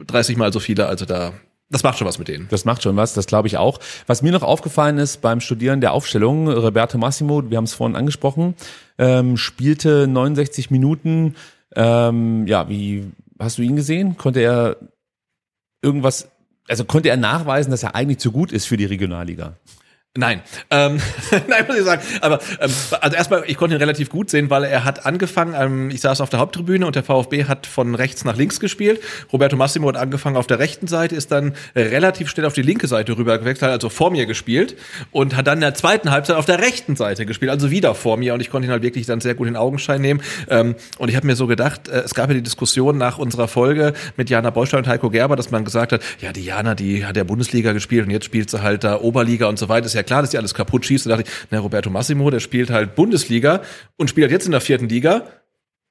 30 0.08 0.38
mal 0.38 0.52
so 0.52 0.60
viele. 0.60 0.88
Also 0.88 1.06
da, 1.06 1.34
das 1.70 1.84
macht 1.84 2.00
schon 2.00 2.08
was 2.08 2.18
mit 2.18 2.30
denen. 2.30 2.48
Das 2.50 2.66
macht 2.66 2.82
schon 2.82 2.96
was, 2.96 3.14
das 3.14 3.28
glaube 3.28 3.48
ich 3.48 3.58
auch. 3.58 3.80
Was 4.08 4.24
mir 4.24 4.32
noch 4.32 4.44
aufgefallen 4.44 4.98
ist 4.98 5.22
beim 5.22 5.42
Studieren 5.42 5.82
der 5.82 5.92
Aufstellung, 5.92 6.50
Roberto 6.50 6.98
Massimo, 6.98 7.48
wir 7.48 7.58
haben 7.58 7.66
es 7.66 7.74
vorhin 7.76 7.96
angesprochen, 7.96 8.56
ähm, 8.98 9.38
spielte 9.38 10.08
69 10.08 10.72
Minuten. 10.72 11.36
Ähm, 11.76 12.48
ja, 12.48 12.70
wie 12.70 13.12
hast 13.40 13.58
du 13.58 13.62
ihn 13.62 13.76
gesehen? 13.76 14.18
Konnte 14.18 14.42
er 14.42 14.78
irgendwas, 15.82 16.30
also 16.68 16.86
konnte 16.86 17.10
er 17.10 17.18
nachweisen, 17.18 17.72
dass 17.72 17.84
er 17.84 17.96
eigentlich 17.96 18.20
zu 18.20 18.32
gut 18.32 18.52
ist 18.52 18.66
für 18.66 18.78
die 18.78 18.86
Regionalliga? 18.86 19.58
Nein, 20.18 20.42
ähm, 20.72 21.00
nein, 21.48 21.66
muss 21.68 21.78
ich 21.78 21.84
sagen. 21.84 22.02
Aber 22.22 22.40
ähm, 22.60 22.72
also 23.02 23.16
erstmal, 23.16 23.44
ich 23.46 23.56
konnte 23.56 23.76
ihn 23.76 23.80
relativ 23.80 24.10
gut 24.10 24.32
sehen, 24.32 24.50
weil 24.50 24.64
er 24.64 24.84
hat 24.84 25.06
angefangen. 25.06 25.54
Ähm, 25.56 25.92
ich 25.92 26.02
saß 26.02 26.22
auf 26.22 26.30
der 26.30 26.40
Haupttribüne 26.40 26.88
und 26.88 26.96
der 26.96 27.04
VfB 27.04 27.46
hat 27.46 27.68
von 27.68 27.94
rechts 27.94 28.26
nach 28.26 28.36
links 28.36 28.60
gespielt. 28.60 29.00
Roberto 29.32 29.56
Massimo 29.56 29.88
hat 29.90 29.96
angefangen 29.96 30.36
auf 30.36 30.48
der 30.48 30.58
rechten 30.58 30.88
Seite, 30.88 31.16
ist 31.16 31.32
dann 31.32 31.54
relativ 31.76 32.30
schnell 32.30 32.48
auf 32.48 32.54
die 32.54 32.64
linke 32.64 32.88
Seite 32.88 33.16
rüber 33.16 33.38
gewechselt, 33.38 33.72
also 33.72 33.90
vor 33.90 34.10
mir 34.10 34.26
gespielt 34.26 34.76
und 35.12 35.36
hat 35.36 35.46
dann 35.46 35.60
in 35.60 35.62
der 35.62 35.76
zweiten 35.76 36.10
Halbzeit 36.10 36.36
auf 36.36 36.46
der 36.46 36.60
rechten 36.60 36.96
Seite 36.96 37.28
gespielt, 37.28 37.52
also 37.52 37.70
wieder 37.70 37.94
vor 37.94 38.18
mir. 38.18 38.34
Und 38.34 38.40
ich 38.40 38.50
konnte 38.50 38.68
ihn 38.68 38.72
halt 38.72 38.82
wirklich 38.82 39.06
dann 39.06 39.22
sehr 39.22 39.36
gut 39.36 39.48
in 39.48 39.56
Augenschein 39.56 40.02
nehmen. 40.02 40.22
Ähm, 40.50 40.76
und 40.98 41.10
ich 41.10 41.16
habe 41.16 41.28
mir 41.28 41.36
so 41.36 41.46
gedacht, 41.46 41.90
äh, 41.90 42.00
es 42.00 42.16
gab 42.16 42.30
ja 42.30 42.34
die 42.34 42.42
Diskussion 42.42 42.98
nach 42.98 43.20
unserer 43.20 43.48
Folge 43.48 43.94
mit 44.16 44.32
Jana 44.32 44.50
Beustein 44.50 44.80
und 44.80 44.88
Heiko 44.88 45.12
Gerber, 45.12 45.36
dass 45.36 45.52
man 45.52 45.64
gesagt 45.64 45.92
hat, 45.92 46.02
ja, 46.22 46.34
die 46.34 46.44
Jana, 46.44 46.74
die 46.74 47.06
hat 47.06 47.18
ja 47.18 47.24
Bundesliga 47.24 47.74
gespielt 47.74 48.06
und 48.06 48.12
jetzt 48.12 48.26
spielt 48.26 48.50
sie 48.50 48.64
halt 48.64 48.84
da 48.84 49.00
Oberliga 49.00 49.46
und 49.46 49.60
so 49.60 49.70
weiter. 49.70 49.86
Ist 49.86 49.94
ja 49.94 50.07
klar, 50.08 50.22
dass 50.22 50.32
die 50.32 50.38
alles 50.38 50.54
kaputt 50.54 50.86
schießt. 50.86 51.06
Da 51.06 51.12
dachte 51.12 51.24
ich, 51.28 51.48
na, 51.52 51.60
Roberto 51.60 51.90
Massimo, 51.90 52.30
der 52.30 52.40
spielt 52.40 52.70
halt 52.70 52.96
Bundesliga 52.96 53.62
und 53.98 54.10
spielt 54.10 54.32
jetzt 54.32 54.46
in 54.46 54.52
der 54.52 54.62
vierten 54.62 54.90
Liga. 54.90 55.28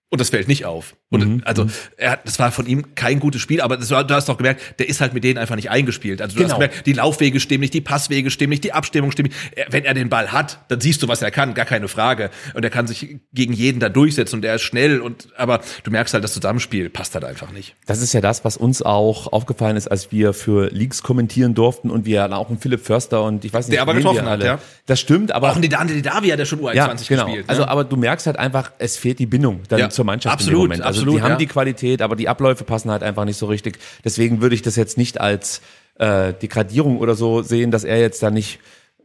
Und 0.09 0.21
das 0.21 0.31
fällt 0.31 0.47
nicht 0.47 0.65
auf. 0.65 0.95
Und 1.11 1.45
also, 1.47 1.67
er 1.97 2.13
hat, 2.13 2.21
das 2.27 2.39
war 2.39 2.53
von 2.53 2.67
ihm 2.67 2.95
kein 2.95 3.19
gutes 3.19 3.41
Spiel, 3.41 3.61
aber 3.61 3.77
das 3.77 3.91
war, 3.91 4.05
du 4.05 4.15
hast 4.15 4.29
doch 4.29 4.37
gemerkt, 4.37 4.79
der 4.79 4.89
ist 4.89 5.01
halt 5.01 5.15
mit 5.15 5.25
denen 5.25 5.37
einfach 5.39 5.57
nicht 5.57 5.69
eingespielt. 5.71 6.23
Also 6.23 6.35
du 6.37 6.43
Genau. 6.43 6.51
hast 6.55 6.61
gemerkt, 6.61 6.87
die 6.87 6.93
Laufwege 6.93 7.41
stimmen 7.41 7.63
nicht, 7.63 7.75
die 7.75 7.81
Passwege 7.81 8.31
stimmen 8.31 8.51
nicht, 8.51 8.63
die 8.63 8.73
Abstimmung 8.73 9.11
stimmt 9.11 9.31
nicht. 9.31 9.67
Wenn 9.69 9.85
er 9.85 9.95
den 9.95 10.09
Ball 10.09 10.31
hat, 10.31 10.61
dann 10.69 10.81
siehst 10.81 11.03
du, 11.03 11.09
was 11.09 11.23
er 11.23 11.33
kann, 11.33 11.55
gar 11.55 11.65
keine 11.65 11.89
Frage. 11.89 12.31
Und 12.55 12.63
er 12.65 12.71
kann 12.71 12.87
sich 12.87 13.17
gegen 13.33 13.53
jeden 13.53 13.81
da 13.81 13.89
durchsetzen 13.89 14.37
und 14.37 14.45
er 14.45 14.55
ist 14.57 14.63
schnell 14.63 15.01
und, 15.01 15.29
aber 15.37 15.61
du 15.83 15.91
merkst 15.91 16.15
halt, 16.15 16.23
das 16.23 16.35
Zusammenspiel 16.35 16.89
passt 16.89 17.15
halt 17.15 17.25
einfach 17.25 17.51
nicht. 17.51 17.75
Das 17.87 18.01
ist 18.01 18.13
ja 18.13 18.21
das, 18.21 18.45
was 18.45 18.57
uns 18.57 18.83
auch 18.83 19.33
aufgefallen 19.33 19.77
ist, 19.77 19.89
als 19.89 20.13
wir 20.13 20.35
für 20.35 20.69
Leaks 20.71 21.03
kommentieren 21.03 21.55
durften 21.55 21.91
und 21.91 22.07
wir 22.07 22.33
auch 22.37 22.49
einen 22.49 22.59
Philipp 22.61 22.85
Förster 22.87 23.25
und 23.25 23.45
ich 23.45 23.53
weiß 23.53 23.67
nicht, 23.67 23.75
Der 23.75 23.83
aber 23.83 23.95
getroffen 23.95 24.23
hat, 24.23 24.29
alle. 24.29 24.45
ja. 24.47 24.59
Das 24.87 25.01
stimmt, 25.01 25.33
aber 25.33 25.51
Auch 25.51 25.57
in 25.57 25.63
die 25.63 25.69
Dante 25.69 26.01
Davi 26.01 26.29
hat 26.29 26.39
er 26.39 26.47
schon 26.47 26.61
U21 26.61 26.75
ja, 26.77 26.87
genau. 26.95 27.25
gespielt. 27.25 27.47
ne? 27.47 27.49
Also, 27.49 27.65
aber 27.65 27.83
du 27.83 27.97
merkst 27.97 28.27
halt 28.27 28.39
einfach, 28.39 28.71
es 28.79 28.97
fehlt 28.97 29.19
die 29.19 29.27
Bindung 29.27 29.63
dann 29.69 29.81
Ja, 29.81 29.91
zur 29.97 30.05
Mannschaft 30.05 30.33
absolut, 30.33 30.55
dem 30.55 30.63
Moment. 30.65 30.83
Also 30.83 31.01
absolut, 31.01 31.19
die 31.19 31.23
haben 31.23 31.31
ja. 31.33 31.37
die 31.37 31.47
Qualität, 31.47 32.03
aber 32.03 32.15
die 32.15 32.29
Abläufe 32.29 32.65
passen 32.65 32.91
halt 32.91 33.03
einfach 33.03 33.25
nicht 33.25 33.39
so 33.39 33.47
richtig. 33.47 33.79
Deswegen 34.05 34.41
würde 34.41 34.55
ich 34.55 34.63
das 34.63 34.77
jetzt 34.77 34.97
nicht 34.97 35.21
als 35.21 35.61
äh, 35.99 36.33
Degradierung 36.35 36.99
oder 36.99 37.15
so 37.15 37.43
sehen, 37.43 37.71
dass 37.71 37.83
er 37.83 37.99
jetzt 37.99 38.23
da 38.23 38.31
nicht 38.31 38.61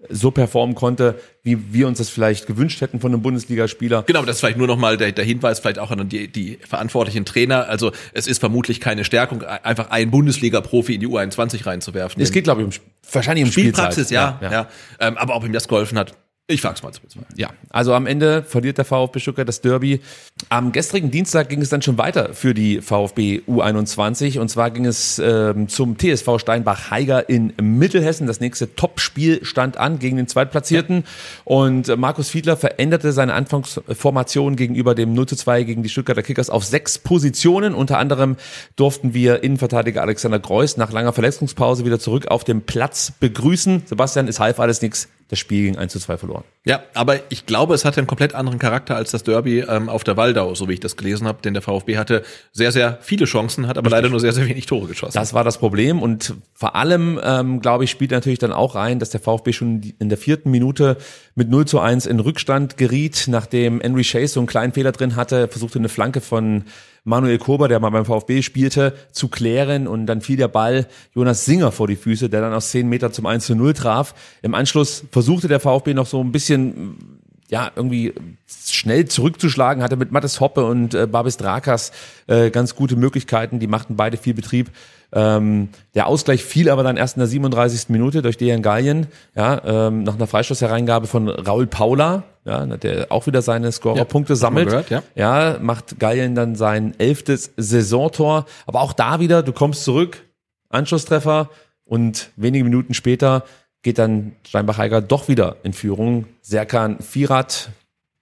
so 0.10 0.32
performen 0.32 0.76
konnte, 0.76 1.20
wie 1.44 1.74
wir 1.74 1.88
uns 1.88 2.00
das 2.00 2.10
vielleicht 2.10 2.48
gewünscht 2.48 2.82
hätten 2.82 3.00
von 3.00 3.14
einem 3.14 3.22
Bundesligaspieler. 3.22 4.04
Genau, 4.04 4.24
das 4.24 4.38
ist 4.38 4.40
vielleicht 4.40 4.58
nur 4.58 4.68
nochmal 4.68 4.98
der, 4.98 5.12
der 5.12 5.26
Hinweis, 5.26 5.60
vielleicht 5.60 5.80
auch 5.80 5.92
an 5.92 6.10
die, 6.10 6.28
die 6.28 6.58
verantwortlichen 6.68 7.26
Trainer. 7.26 7.68
Also 7.68 7.92
es 8.14 8.28
ist 8.28 8.40
vermutlich 8.40 8.80
keine 8.80 9.04
Stärkung, 9.04 9.44
einfach 9.44 9.90
einen 9.92 10.12
Bundesliga-Profi 10.12 10.96
in 10.96 11.02
die 11.02 11.08
U21 11.08 11.66
reinzuwerfen. 11.66 12.22
Es 12.22 12.32
geht, 12.32 12.46
glaube 12.46 12.62
ich, 12.62 12.68
um, 12.68 12.74
wahrscheinlich 13.12 13.46
um 13.46 13.52
Spielpraxis, 13.52 14.08
Spielzeit. 14.08 14.42
ja. 14.42 14.52
ja, 14.52 14.70
Ähm, 15.00 15.18
aber 15.18 15.36
ob 15.36 15.46
ihm 15.46 15.54
das 15.54 15.68
geholfen 15.68 15.98
hat, 16.00 16.16
ich 16.52 16.62
frag's 16.62 16.84
mal 16.84 16.92
zu 16.92 17.02
bezweifeln. 17.02 17.34
Ja, 17.38 17.50
also 17.70 17.94
am 17.94 18.06
Ende 18.06 18.44
verliert 18.44 18.78
der 18.78 18.86
VfB 18.86 19.20
Stuttgart 19.20 19.48
das 19.48 19.62
Derby. 19.62 20.02
Am 20.50 20.72
gestrigen 20.72 21.12
Dienstag 21.12 21.50
ging 21.50 21.62
es 21.62 21.70
dann 21.70 21.82
schon 21.82 21.98
weiter 21.98 22.34
für 22.34 22.54
die 22.54 22.82
VfB 22.82 23.42
U21 23.48 24.40
und 24.40 24.50
zwar 24.50 24.72
ging 24.72 24.86
es 24.86 25.20
ähm, 25.20 25.68
zum 25.68 25.98
TSV 25.98 26.40
Steinbach-Heiger 26.40 27.30
in 27.30 27.54
Mittelhessen. 27.62 28.28
Das 28.28 28.40
nächste 28.40 28.76
Topspiel 28.76 29.44
stand 29.46 29.78
an 29.78 30.00
gegen 30.00 30.18
den 30.18 30.28
Zweitplatzierten 30.28 31.04
und 31.46 31.96
Markus 31.98 32.30
Fiedler 32.30 32.58
veränderte 32.58 33.12
seine 33.12 33.34
Anfangsformation 33.34 34.56
gegenüber 34.56 34.96
dem 34.96 35.14
0 35.14 35.28
zu 35.28 35.36
2 35.36 35.64
gegen 35.64 35.84
die 35.84 35.90
Stuttgarter 35.90 36.24
Kickers 36.24 36.50
auf 36.50 36.66
sechs 36.66 36.98
Positionen. 36.98 37.74
Unter 37.74 37.98
anderem 37.98 38.38
durften 38.76 39.14
wir 39.14 39.44
Innenverteidiger 39.44 40.02
Alexander 40.02 40.40
Greuß 40.40 40.78
nach 40.78 40.92
langer 40.92 41.14
Verletzungspause 41.14 41.86
wieder 41.86 42.00
zurück 42.00 42.28
auf 42.28 42.44
dem 42.44 42.62
Platz 42.62 43.14
begrüßen. 43.20 43.84
Sebastian, 43.86 44.28
es 44.28 44.40
half 44.40 44.60
alles 44.60 44.82
nichts. 44.82 45.08
Das 45.32 45.40
Spiel 45.40 45.64
gegen 45.64 45.78
1 45.78 45.94
zu 45.94 46.00
2 46.00 46.18
verloren. 46.18 46.44
Ja, 46.66 46.84
aber 46.94 47.20
ich 47.30 47.46
glaube, 47.46 47.74
es 47.74 47.86
hatte 47.86 48.02
einen 48.02 48.08
komplett 48.08 48.36
anderen 48.36 48.60
Charakter 48.60 48.98
als 48.98 49.12
das 49.12 49.24
Derby 49.24 49.62
ähm, 49.62 49.88
auf 49.88 50.04
der 50.04 50.18
Waldau, 50.18 50.54
so 50.56 50.68
wie 50.68 50.74
ich 50.74 50.82
das 50.82 50.98
gelesen 50.98 51.26
habe, 51.26 51.42
denn 51.42 51.54
der 51.54 51.64
VfB 51.64 51.98
hatte 51.98 52.24
sehr, 52.52 52.74
sehr 52.74 53.00
viele 53.02 53.24
Chancen, 53.26 53.66
hat 53.66 53.78
aber 53.78 53.90
leider 53.90 54.10
nur 54.10 54.20
sehr, 54.20 54.34
sehr 54.34 54.46
wenig 54.50 54.66
Tore 54.66 54.88
geschossen. 54.88 55.18
Das 55.18 55.34
war 55.34 55.46
das 55.46 55.58
Problem 55.58 56.02
und 56.02 56.36
vor 56.54 56.76
allem, 56.76 57.18
ähm, 57.24 57.62
glaube 57.62 57.86
ich, 57.86 57.92
spielt 57.92 58.12
natürlich 58.12 58.40
dann 58.40 58.52
auch 58.52 58.76
rein, 58.76 59.00
dass 59.00 59.10
der 59.10 59.22
VfB 59.22 59.54
schon 59.54 59.94
in 60.00 60.10
der 60.10 60.18
vierten 60.18 60.52
Minute 60.52 60.98
mit 61.36 61.50
0 61.50 61.66
zu 61.66 61.80
1 61.80 62.08
in 62.08 62.20
Rückstand 62.20 62.76
geriet, 62.76 63.26
nachdem 63.28 63.80
Henry 63.80 64.04
Chase 64.04 64.34
so 64.34 64.42
einen 64.42 64.48
kleinen 64.48 64.74
Fehler 64.74 64.92
drin 64.92 65.16
hatte, 65.16 65.48
versuchte 65.48 65.80
eine 65.80 65.88
Flanke 65.88 66.20
von 66.20 66.66
Manuel 67.04 67.40
Kober, 67.40 67.68
der 67.68 67.80
mal 67.80 67.90
beim 67.90 68.06
VfB 68.06 68.42
spielte, 68.42 68.94
zu 69.12 69.28
klären 69.28 69.88
und 69.88 70.06
dann 70.06 70.22
fiel 70.22 70.38
der 70.38 70.48
Ball 70.48 70.88
Jonas 71.16 71.46
Singer 71.46 71.72
vor 71.72 71.88
die 71.88 71.96
Füße, 71.96 72.30
der 72.30 72.42
dann 72.42 72.54
aus 72.54 72.72
10 72.72 72.88
Meter 72.88 73.12
zum 73.12 73.26
1 73.26 73.46
zu 73.46 73.56
0 73.56 73.74
traf. 73.74 74.14
Im 74.42 74.54
Anschluss 74.54 75.04
versuchte 75.12 75.48
der 75.48 75.60
VfB 75.60 75.94
noch 75.94 76.06
so 76.06 76.22
ein 76.22 76.32
bisschen 76.32 77.22
ja, 77.52 77.70
irgendwie 77.76 78.14
schnell 78.48 79.08
zurückzuschlagen, 79.08 79.84
hatte 79.84 79.98
mit 79.98 80.12
Mattes 80.14 80.40
Hoppe 80.40 80.66
und 80.66 80.94
äh, 80.94 81.06
Babis 81.06 81.36
Drakas 81.36 81.92
äh, 82.28 82.50
ganz 82.50 82.76
gute 82.76 82.96
Möglichkeiten, 82.96 83.60
die 83.60 83.68
machten 83.68 83.98
beide 83.98 84.16
viel 84.16 84.34
Betrieb. 84.34 84.72
Ähm, 85.12 85.68
der 85.94 86.08
Ausgleich 86.08 86.46
fiel 86.46 86.70
aber 86.70 86.84
dann 86.84 86.96
erst 86.96 87.18
in 87.18 87.20
der 87.20 87.28
37. 87.28 87.90
Minute 87.90 88.22
durch 88.22 88.38
Dejan 88.38 88.62
Gallien, 88.62 89.08
ja, 89.36 89.62
ähm, 89.66 90.04
nach 90.04 90.16
einer 90.16 90.28
Freistoßhereingabe 90.28 91.08
von 91.08 91.28
Raul 91.28 91.68
Paula, 91.68 92.24
ja, 92.46 92.66
der 92.66 93.12
auch 93.12 93.28
wieder 93.28 93.42
seine 93.42 93.72
Scorerpunkte 93.72 94.34
Ja, 94.34 94.38
sammelt. 94.38 94.70
gehört, 94.70 95.04
ja, 95.16 95.58
macht 95.62 96.00
Gallien 96.00 96.36
dann 96.36 96.56
sein 96.56 96.96
elftes 96.98 97.52
Saisontor. 97.58 98.46
Aber 98.66 98.82
auch 98.82 98.94
da 98.94 99.20
wieder, 99.20 99.44
du 99.44 99.54
kommst 99.54 99.84
zurück, 99.84 100.26
Anschlusstreffer 100.70 101.50
und 101.86 102.30
wenige 102.36 102.64
Minuten 102.64 102.94
später 102.94 103.44
geht 103.84 103.98
dann 103.98 104.34
Steinbach-Heiger 104.48 105.02
doch 105.02 105.28
wieder 105.28 105.58
in 105.64 105.74
Führung. 105.74 106.26
Serkan 106.42 107.00
Firat, 107.00 107.70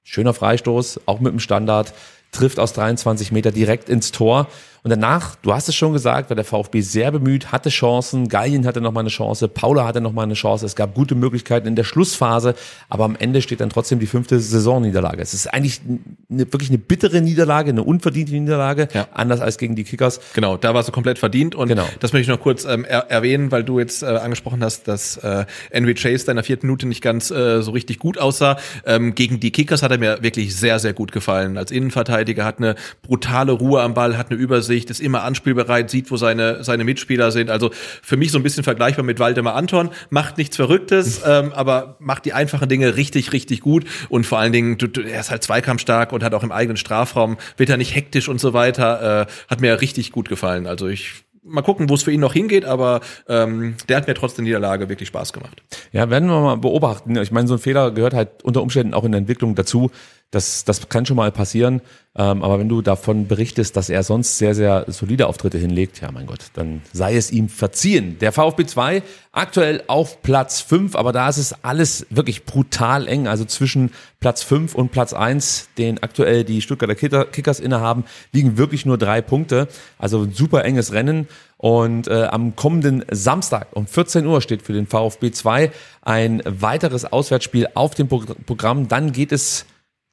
schöner 0.04 0.34
Freistoß, 0.34 1.02
auch 1.06 1.20
mit 1.20 1.32
dem 1.32 1.40
Standard, 1.40 1.94
trifft 2.32 2.60
aus 2.60 2.74
23 2.74 3.32
Meter 3.32 3.52
direkt 3.52 3.90
ins 3.90 4.12
Tor. 4.12 4.48
Und 4.84 4.92
danach, 4.92 5.36
du 5.38 5.54
hast 5.54 5.68
es 5.70 5.76
schon 5.76 5.94
gesagt, 5.94 6.30
war 6.30 6.36
der 6.36 6.46
VfB 6.46 6.82
sehr 6.82 7.12
bemüht, 7.12 7.52
hatte 7.52 7.70
Chancen, 7.70 8.28
Gallien 8.30 8.66
hatte 8.66 8.82
nochmal 8.82 9.02
eine 9.02 9.10
Chance, 9.10 9.48
Paula 9.48 9.86
hatte 9.86 10.00
nochmal 10.02 10.24
eine 10.26 10.36
Chance, 10.36 10.66
es 10.66 10.76
gab 10.76 10.94
gute 10.96 11.16
Möglichkeiten 11.16 11.68
in 11.68 11.76
der 11.76 11.84
Schlussphase, 11.84 12.56
aber 12.88 13.04
am 13.06 13.16
Ende 13.18 13.42
steht 13.42 13.60
dann 13.60 13.70
trotzdem 13.70 14.00
die 14.00 14.08
fünfte 14.08 14.40
Saisonniederlage. 14.40 15.22
Es 15.22 15.34
ist 15.34 15.48
eigentlich 15.54 15.82
eine, 16.30 16.52
wirklich 16.52 16.70
eine 16.70 16.78
bittere 16.78 17.22
Niederlage, 17.22 17.72
eine 17.72 17.84
unverdiente 17.84 18.32
Niederlage, 18.34 18.88
Ja. 18.94 19.08
anders 19.14 19.42
als 19.42 19.58
gegen 19.58 19.76
die 19.76 19.84
Kickers. 19.84 20.22
Genau, 20.34 20.56
da 20.58 20.74
war 20.74 20.82
es 20.82 20.92
komplett 20.92 21.20
verdient 21.20 21.56
und 21.56 21.68
Genau. 21.68 21.86
das 22.00 22.14
möchte 22.14 22.32
ich 22.32 22.38
noch 22.38 22.42
kurz 22.44 22.64
ähm, 22.66 22.86
er 22.86 23.10
erwähnen, 23.12 23.52
weil 23.52 23.64
du 23.66 23.80
jetzt 23.80 24.02
äh, 24.04 24.06
angesprochen 24.06 24.64
hast, 24.64 24.88
dass 24.88 25.18
äh, 25.18 25.46
Henry 25.72 25.94
Chase 25.96 26.26
da 26.26 26.32
in 26.32 26.38
der 26.38 26.44
vierten 26.46 26.68
Minute 26.68 26.88
nicht 26.88 27.02
ganz 27.02 27.32
äh, 27.32 27.62
so 27.62 27.72
richtig 27.72 28.00
gut 28.00 28.18
aussah. 28.18 28.58
Ähm, 28.86 29.14
gegen 29.16 29.40
die 29.40 29.52
Kickers 29.52 29.84
hat 29.84 29.92
er 29.92 29.98
mir 29.98 30.24
wirklich 30.24 30.56
sehr, 30.56 30.80
sehr 30.80 30.94
gut 30.94 31.12
gefallen. 31.12 31.58
Als 31.58 31.72
Innenverteidiger 31.72 32.46
hat 32.46 32.60
eine 32.60 32.76
brutale 33.02 33.52
Ruhe 33.52 33.82
am 33.82 33.94
Ball, 33.94 34.18
hat 34.18 34.30
eine 34.32 34.40
Übersicht, 34.40 34.69
ist 34.76 35.00
immer 35.00 35.24
anspielbereit, 35.24 35.90
sieht, 35.90 36.12
wo 36.12 36.18
seine, 36.18 36.64
seine 36.64 36.84
Mitspieler 36.84 37.32
sind. 37.32 37.50
Also 37.50 37.72
für 37.74 38.18
mich 38.18 38.32
so 38.32 38.40
ein 38.40 38.44
bisschen 38.44 38.64
vergleichbar 38.64 39.06
mit 39.06 39.20
Waldemar 39.20 39.56
Anton, 39.56 39.90
macht 40.10 40.38
nichts 40.38 40.56
Verrücktes, 40.56 41.22
ähm, 41.26 41.52
aber 41.54 41.96
macht 42.00 42.26
die 42.26 42.34
einfachen 42.34 42.70
Dinge 42.70 42.96
richtig, 42.96 43.34
richtig 43.34 43.62
gut 43.62 43.86
und 44.10 44.26
vor 44.26 44.40
allen 44.40 44.52
Dingen, 44.52 44.78
du, 44.78 44.88
du, 44.88 45.02
er 45.02 45.20
ist 45.20 45.32
halt 45.32 45.44
zweikampfstark 45.44 46.12
und 46.12 46.24
hat 46.24 46.34
auch 46.34 46.44
im 46.44 46.52
eigenen 46.52 46.78
Strafraum, 46.78 47.38
wird 47.58 47.70
er 47.70 47.78
nicht 47.78 47.96
hektisch 47.96 48.30
und 48.30 48.40
so 48.40 48.54
weiter, 48.54 49.28
äh, 49.28 49.32
hat 49.50 49.62
mir 49.62 49.82
richtig 49.82 50.12
gut 50.12 50.30
gefallen. 50.30 50.68
Also 50.68 50.88
ich 50.88 51.24
mal 51.44 51.62
gucken, 51.62 51.90
wo 51.90 51.96
es 51.96 52.04
für 52.04 52.12
ihn 52.12 52.20
noch 52.20 52.34
hingeht, 52.34 52.66
aber 52.66 53.02
ähm, 53.28 53.76
der 53.88 53.98
hat 53.98 54.08
mir 54.08 54.14
trotz 54.14 54.36
der 54.36 54.44
Niederlage 54.44 54.90
wirklich 54.90 55.08
Spaß 55.08 55.34
gemacht. 55.34 55.64
Ja, 55.91 56.10
werden 56.10 56.30
wir 56.30 56.40
mal 56.40 56.58
beobachten. 56.58 57.16
Ich 57.18 57.32
meine, 57.32 57.48
so 57.48 57.56
ein 57.56 57.60
Fehler 57.60 57.91
gehört 57.91 58.14
halt 58.14 58.44
unter 58.44 58.62
Umständen 58.62 58.94
auch 58.94 59.04
in 59.04 59.12
der 59.12 59.20
Entwicklung 59.20 59.56
dazu. 59.56 59.91
Das, 60.32 60.64
das 60.64 60.88
kann 60.90 61.08
schon 61.08 61.18
mal 61.18 61.32
passieren. 61.32 61.82
Ähm, 62.16 62.44
aber 62.44 62.60
wenn 62.60 62.70
du 62.70 62.82
davon 62.82 63.28
berichtest, 63.28 63.76
dass 63.76 63.90
er 63.90 64.04
sonst 64.04 64.38
sehr, 64.38 64.54
sehr 64.54 64.86
solide 64.88 65.26
Auftritte 65.26 65.58
hinlegt, 65.58 66.02
ja 66.02 66.12
mein 66.12 66.28
Gott, 66.28 66.52
dann 66.54 66.82
sei 66.92 67.16
es 67.16 67.32
ihm 67.32 67.50
verziehen. 67.50 68.18
Der 68.20 68.32
VfB 68.32 68.66
2 68.66 69.04
aktuell 69.32 69.84
auf 69.88 70.22
Platz 70.22 70.62
5, 70.62 70.96
aber 70.96 71.14
da 71.14 71.30
ist 71.30 71.38
es 71.38 71.64
alles 71.64 72.06
wirklich 72.10 72.46
brutal 72.46 73.08
eng. 73.08 73.28
Also 73.28 73.46
zwischen 73.46 73.92
Platz 74.20 74.44
5 74.44 74.76
und 74.76 74.92
Platz 74.92 75.14
1, 75.14 75.70
den 75.78 76.04
aktuell 76.04 76.44
die 76.44 76.62
Stuttgarter 76.62 76.96
Kicker- 76.96 77.26
Kickers 77.26 77.60
innehaben, 77.60 78.04
liegen 78.32 78.58
wirklich 78.58 78.86
nur 78.86 78.98
drei 78.98 79.22
Punkte. 79.22 79.68
Also 79.98 80.24
ein 80.24 80.34
super 80.34 80.64
enges 80.66 80.94
Rennen. 80.94 81.28
Und 81.58 82.08
äh, 82.08 82.26
am 82.26 82.56
kommenden 82.56 83.04
Samstag 83.12 83.68
um 83.74 83.88
14 83.88 84.26
Uhr 84.26 84.42
steht 84.42 84.62
für 84.62 84.74
den 84.74 84.88
VfB 84.88 85.32
2 85.32 85.72
ein 86.02 86.42
weiteres 86.46 87.06
Auswärtsspiel 87.06 87.68
auf 87.74 87.96
dem 87.96 88.08
Pro 88.08 88.24
Programm. 88.46 88.88
Dann 88.88 89.12
geht 89.12 89.32
es 89.32 89.66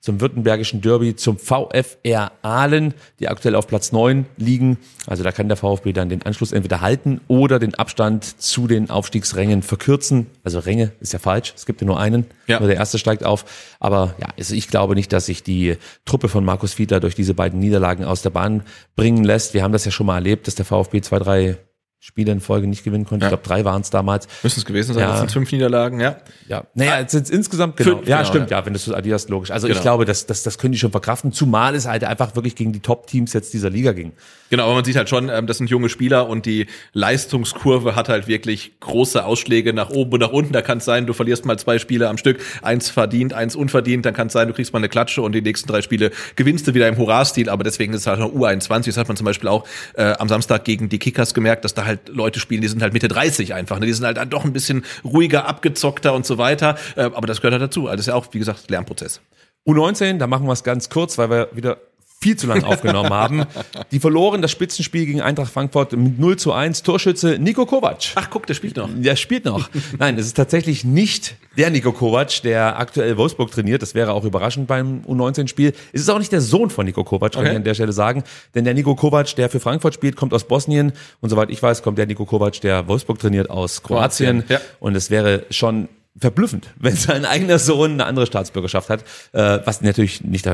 zum 0.06 0.20
württembergischen 0.20 0.82
Derby, 0.82 1.16
zum 1.16 1.36
VfR 1.36 2.30
Aalen, 2.42 2.94
die 3.18 3.26
aktuell 3.26 3.56
auf 3.56 3.66
Platz 3.66 3.90
9 3.90 4.24
liegen. 4.36 4.78
Also 5.08 5.24
da 5.24 5.32
kann 5.32 5.48
der 5.48 5.56
VfB 5.56 5.92
dann 5.92 6.08
den 6.08 6.22
Anschluss 6.22 6.52
entweder 6.52 6.80
halten 6.80 7.20
oder 7.26 7.58
den 7.58 7.74
Abstand 7.74 8.40
zu 8.40 8.68
den 8.68 8.88
Aufstiegsrängen 8.88 9.62
verkürzen. 9.62 10.28
Also 10.44 10.60
Ränge 10.60 10.92
ist 11.00 11.12
ja 11.12 11.18
falsch, 11.18 11.54
es 11.56 11.66
gibt 11.66 11.80
ja 11.80 11.88
nur 11.88 11.98
einen, 11.98 12.24
Ja. 12.46 12.60
nur 12.60 12.68
der 12.68 12.76
erste 12.76 12.98
steigt 12.98 13.24
auf. 13.24 13.44
Aber 13.80 14.14
ja, 14.20 14.28
also 14.38 14.54
ich 14.54 14.68
glaube 14.68 14.94
nicht, 14.94 15.12
dass 15.12 15.26
sich 15.26 15.42
die 15.42 15.76
Truppe 16.04 16.28
von 16.28 16.44
Markus 16.44 16.72
Fiedler 16.72 17.00
durch 17.00 17.16
diese 17.16 17.34
beiden 17.34 17.58
Niederlagen 17.58 18.04
aus 18.04 18.22
der 18.22 18.30
Bahn 18.30 18.62
bringen 18.94 19.24
lässt. 19.24 19.54
Wir 19.54 19.64
haben 19.64 19.72
das 19.72 19.84
ja 19.84 19.90
schon 19.90 20.06
mal 20.06 20.14
erlebt, 20.14 20.46
dass 20.46 20.54
der 20.54 20.64
VfB 20.66 21.00
zwei, 21.00 21.18
drei 21.18 21.56
Spiele 21.98 22.30
in 22.30 22.40
Folge 22.40 22.66
nicht 22.66 22.84
gewinnen 22.84 23.04
konnte. 23.04 23.24
Ja. 23.24 23.28
Ich 23.28 23.30
glaube, 23.42 23.48
drei 23.48 23.64
waren 23.64 23.80
es 23.80 23.90
damals. 23.90 24.28
Müssen 24.42 24.60
es 24.60 24.64
gewesen 24.66 24.94
sein, 24.94 25.02
Ja. 25.02 25.10
das 25.10 25.20
sind 25.20 25.32
fünf 25.32 25.50
Niederlagen, 25.50 25.98
ja. 25.98 26.16
Ja, 26.46 26.64
naja, 26.74 27.00
jetzt 27.00 27.12
sind 27.12 27.28
insgesamt 27.30 27.76
genau. 27.78 27.96
Fünf, 27.96 28.08
ja, 28.08 28.18
genau, 28.18 28.28
stimmt, 28.28 28.50
ja. 28.50 28.58
ja, 28.58 28.66
wenn 28.66 28.74
du 28.74 28.78
es 28.78 28.88
addierst, 28.92 29.28
logisch. 29.30 29.50
Also 29.50 29.66
Genau. 29.66 29.76
ich 29.78 29.82
glaube, 29.82 30.04
das, 30.04 30.26
das, 30.26 30.42
das 30.42 30.58
können 30.58 30.72
die 30.72 30.78
schon 30.78 30.90
verkraften, 30.92 31.32
zumal 31.32 31.74
es 31.74 31.86
halt 31.86 32.04
einfach 32.04 32.34
wirklich 32.36 32.54
gegen 32.54 32.72
die 32.72 32.80
Top-Teams 32.80 33.32
jetzt 33.32 33.54
dieser 33.54 33.70
Liga 33.70 33.92
ging. 33.92 34.12
Genau, 34.50 34.64
aber 34.66 34.74
man 34.74 34.84
sieht 34.84 34.94
halt 34.96 35.08
schon, 35.08 35.28
ähm, 35.30 35.46
das 35.48 35.58
sind 35.58 35.68
junge 35.70 35.88
Spieler 35.88 36.28
und 36.28 36.46
die 36.46 36.66
Leistungskurve 36.92 37.96
hat 37.96 38.08
halt 38.08 38.28
wirklich 38.28 38.78
große 38.80 39.24
Ausschläge 39.24 39.72
nach 39.72 39.90
oben 39.90 40.12
und 40.12 40.20
nach 40.20 40.30
unten. 40.32 40.52
Da 40.52 40.62
kann 40.62 40.78
es 40.78 40.84
sein, 40.84 41.06
du 41.06 41.12
verlierst 41.14 41.46
mal 41.46 41.58
zwei 41.58 41.78
Spiele 41.78 42.08
am 42.08 42.18
Stück, 42.18 42.38
eins 42.62 42.90
verdient, 42.90 43.32
eins 43.32 43.56
unverdient, 43.56 44.04
dann 44.04 44.12
kann 44.14 44.26
es 44.26 44.34
sein, 44.34 44.48
du 44.48 44.54
kriegst 44.54 44.72
mal 44.72 44.78
eine 44.80 44.88
Klatsche 44.88 45.22
und 45.22 45.32
die 45.32 45.40
nächsten 45.42 45.66
drei 45.66 45.82
Spiele 45.82 46.10
gewinnst 46.36 46.68
du 46.68 46.74
wieder 46.74 46.86
im 46.88 46.96
Hurra-Stil, 46.98 47.48
aber 47.48 47.64
deswegen 47.64 47.94
ist 47.94 48.02
es 48.02 48.06
halt 48.06 48.20
noch 48.20 48.32
U21. 48.32 48.84
Das 48.86 48.96
hat 48.98 49.08
man 49.08 49.16
zum 49.16 49.24
Beispiel 49.24 49.48
auch 49.48 49.66
äh, 49.94 50.12
am 50.18 50.28
Samstag 50.28 50.64
gegen 50.64 50.88
die 50.88 50.98
Kickers 50.98 51.32
gemerkt, 51.32 51.64
dass 51.64 51.74
da 51.74 51.85
halt 51.86 52.08
Leute 52.08 52.40
spielen, 52.40 52.60
die 52.60 52.68
sind 52.68 52.82
halt 52.82 52.92
Mitte 52.92 53.08
30 53.08 53.54
einfach. 53.54 53.78
Ne? 53.78 53.86
Die 53.86 53.92
sind 53.92 54.04
halt 54.04 54.16
dann 54.16 54.30
doch 54.30 54.44
ein 54.44 54.52
bisschen 54.52 54.84
ruhiger, 55.04 55.46
abgezockter 55.46 56.14
und 56.14 56.26
so 56.26 56.38
weiter. 56.38 56.76
Äh, 56.96 57.02
aber 57.02 57.26
das 57.26 57.40
gehört 57.40 57.52
halt 57.52 57.62
dazu. 57.62 57.86
Also 57.86 57.96
das 57.96 58.00
ist 58.02 58.08
ja 58.08 58.14
auch, 58.14 58.26
wie 58.32 58.38
gesagt, 58.38 58.70
Lernprozess. 58.70 59.20
U19, 59.66 60.18
da 60.18 60.26
machen 60.26 60.46
wir 60.46 60.52
es 60.52 60.62
ganz 60.62 60.90
kurz, 60.90 61.18
weil 61.18 61.30
wir 61.30 61.48
wieder 61.52 61.78
viel 62.20 62.36
zu 62.36 62.46
lang 62.46 62.64
aufgenommen 62.64 63.10
haben. 63.10 63.44
Die 63.90 64.00
verloren 64.00 64.42
das 64.42 64.50
Spitzenspiel 64.50 65.06
gegen 65.06 65.20
Eintracht 65.20 65.52
Frankfurt 65.52 65.92
mit 65.92 66.18
0 66.18 66.36
zu 66.36 66.52
1. 66.52 66.82
Torschütze 66.82 67.38
Nico 67.38 67.66
Kovac. 67.66 68.12
Ach, 68.14 68.28
guck, 68.30 68.46
der 68.46 68.54
spielt 68.54 68.76
noch. 68.76 68.88
Der 68.94 69.16
spielt 69.16 69.44
noch. 69.44 69.68
Nein, 69.98 70.18
es 70.18 70.26
ist 70.26 70.34
tatsächlich 70.36 70.84
nicht 70.84 71.36
der 71.56 71.70
Nico 71.70 71.92
Kovac, 71.92 72.42
der 72.42 72.78
aktuell 72.78 73.16
Wolfsburg 73.16 73.50
trainiert. 73.50 73.82
Das 73.82 73.94
wäre 73.94 74.12
auch 74.12 74.24
überraschend 74.24 74.66
beim 74.66 75.02
U19-Spiel. 75.06 75.72
Es 75.92 76.00
ist 76.00 76.08
auch 76.08 76.18
nicht 76.18 76.32
der 76.32 76.40
Sohn 76.40 76.70
von 76.70 76.86
Nico 76.86 77.04
Kovac, 77.04 77.32
kann 77.32 77.42
Okay. 77.42 77.50
ich 77.50 77.56
an 77.56 77.64
der 77.64 77.74
Stelle 77.74 77.92
sagen. 77.92 78.24
Denn 78.54 78.64
der 78.64 78.74
Nico 78.74 78.94
Kovac, 78.94 79.36
der 79.36 79.50
für 79.50 79.60
Frankfurt 79.60 79.94
spielt, 79.94 80.16
kommt 80.16 80.32
aus 80.32 80.44
Bosnien. 80.48 80.92
Und 81.20 81.30
soweit 81.30 81.50
ich 81.50 81.62
weiß, 81.62 81.82
kommt 81.82 81.98
der 81.98 82.06
Nico 82.06 82.24
Kovac, 82.24 82.60
der 82.62 82.88
Wolfsburg 82.88 83.18
trainiert, 83.18 83.50
aus 83.50 83.82
Kroatien. 83.82 84.40
Kroatien, 84.40 84.44
ja. 84.48 84.60
Und 84.80 84.96
es 84.96 85.10
wäre 85.10 85.44
schon 85.50 85.88
verblüffend, 86.18 86.68
wenn 86.76 86.96
sein 86.96 87.26
eigener 87.26 87.58
Sohn 87.58 87.92
eine 87.92 88.06
andere 88.06 88.26
Staatsbürgerschaft 88.26 88.88
hat. 88.88 89.02
Äh, 89.32 89.58
was 89.66 89.82
natürlich 89.82 90.24
nicht 90.24 90.46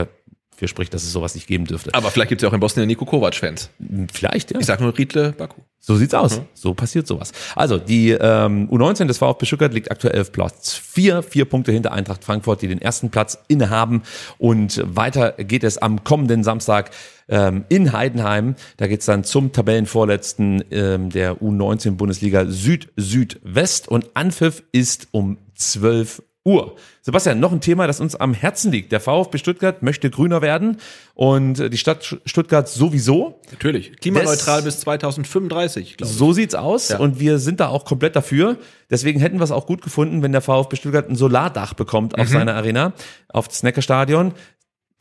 dafür 0.63 0.69
spricht, 0.69 0.95
dass 0.95 1.03
es 1.03 1.13
sowas 1.13 1.35
nicht 1.35 1.49
geben 1.49 1.65
dürfte. 1.65 1.93
Aber 1.93 2.11
vielleicht 2.11 2.29
gibt's 2.29 2.43
ja 2.43 2.49
auch 2.49 2.53
in 2.53 2.61
Bosnien 2.61 2.87
Nico 2.87 3.05
Kovac-Fans. 3.05 3.71
Vielleicht, 4.13 4.53
ja. 4.53 4.61
Ich 4.61 4.67
sag 4.67 4.81
nur 4.81 4.97
Riedle 4.97 5.33
Baku. 5.33 5.63
So 5.81 5.97
sieht's 5.97 6.15
aus. 6.15 6.41
So 6.55 6.75
passiert 6.75 7.09
sowas. 7.09 7.33
Also 7.57 7.79
die 7.79 8.11
ähm, 8.11 8.69
U19 8.71 9.07
des 9.07 9.19
VfB 9.19 9.47
Stuttgart 9.47 9.75
liegt 9.75 9.91
aktuell 9.91 10.21
auf 10.21 10.31
Platz 10.31 10.75
4, 10.75 11.25
vier 11.25 11.45
Punkte 11.45 11.73
hinter 11.73 11.91
Eintracht 11.91 12.23
Frankfurt, 12.23 12.63
die 12.63 12.69
den 12.69 12.81
ersten 12.81 13.11
Platz 13.11 13.39
innehaben. 13.49 14.03
Und 14.39 14.81
weiter 14.85 15.33
geht 15.33 15.65
es 15.65 15.79
am 15.79 16.05
kommenden 16.05 16.45
Samstag 16.45 16.93
ähm, 17.29 17.65
in 17.69 17.93
Heidenheim. 17.93 18.55
Da 18.77 18.87
geht's 18.87 19.07
dann 19.07 19.25
zum 19.25 19.51
Tabellenvorletzten 19.51 20.63
ähm, 20.71 21.11
der 21.11 21.39
U19 21.39 21.97
Bundesliga 21.97 22.47
Süd-Südwest. 22.47 23.89
Und 23.89 24.11
Anpfiff 24.15 24.63
ist 24.71 25.09
um 25.11 25.39
12 25.57 26.23
Uhr. 26.45 26.75
Sebastian, 27.03 27.39
noch 27.39 27.53
ein 27.53 27.61
Thema, 27.61 27.87
das 27.87 28.01
uns 28.01 28.17
am 28.17 28.35
Herzen 28.35 28.73
liegt. 28.73 28.91
Der 28.91 28.99
VfB 29.01 29.39
Stuttgart 29.39 29.83
möchte 29.83 30.11
grüner 30.11 30.43
werden 30.43 30.79
und 31.15 31.61
äh, 31.61 31.71
die 31.71 31.79
Stadt 31.79 32.19
Stuttgart 32.27 32.69
sowieso. 32.69 33.41
Natürlich. 33.53 33.97
Klimaneutral 34.01 34.57
Das- 34.63 34.65
bis 34.75 34.81
2035, 34.81 35.97
glaube 35.97 36.11
ich. 36.11 36.17
So 36.19 36.33
sieht's 36.33 36.55
aus 36.55 36.89
Ja. 36.91 36.99
und 36.99 37.21
wir 37.21 37.39
sind 37.39 37.61
da 37.61 37.69
auch 37.69 37.85
komplett 37.85 38.17
dafür. 38.17 38.57
Deswegen 38.91 39.21
hätten 39.21 39.39
wir 39.39 39.45
es 39.45 39.53
auch 39.53 39.67
gut 39.67 39.83
gefunden, 39.83 40.23
wenn 40.23 40.33
der 40.33 40.41
VfB 40.41 40.77
Stuttgart 40.77 41.09
ein 41.09 41.17
Solardach 41.17 41.75
bekommt 41.75 42.17
Mhm. 42.17 42.23
auf 42.23 42.29
seiner 42.29 42.55
Arena, 42.55 42.93
auf 43.29 43.47
das 43.49 43.63
Neckarstadion. 43.63 44.33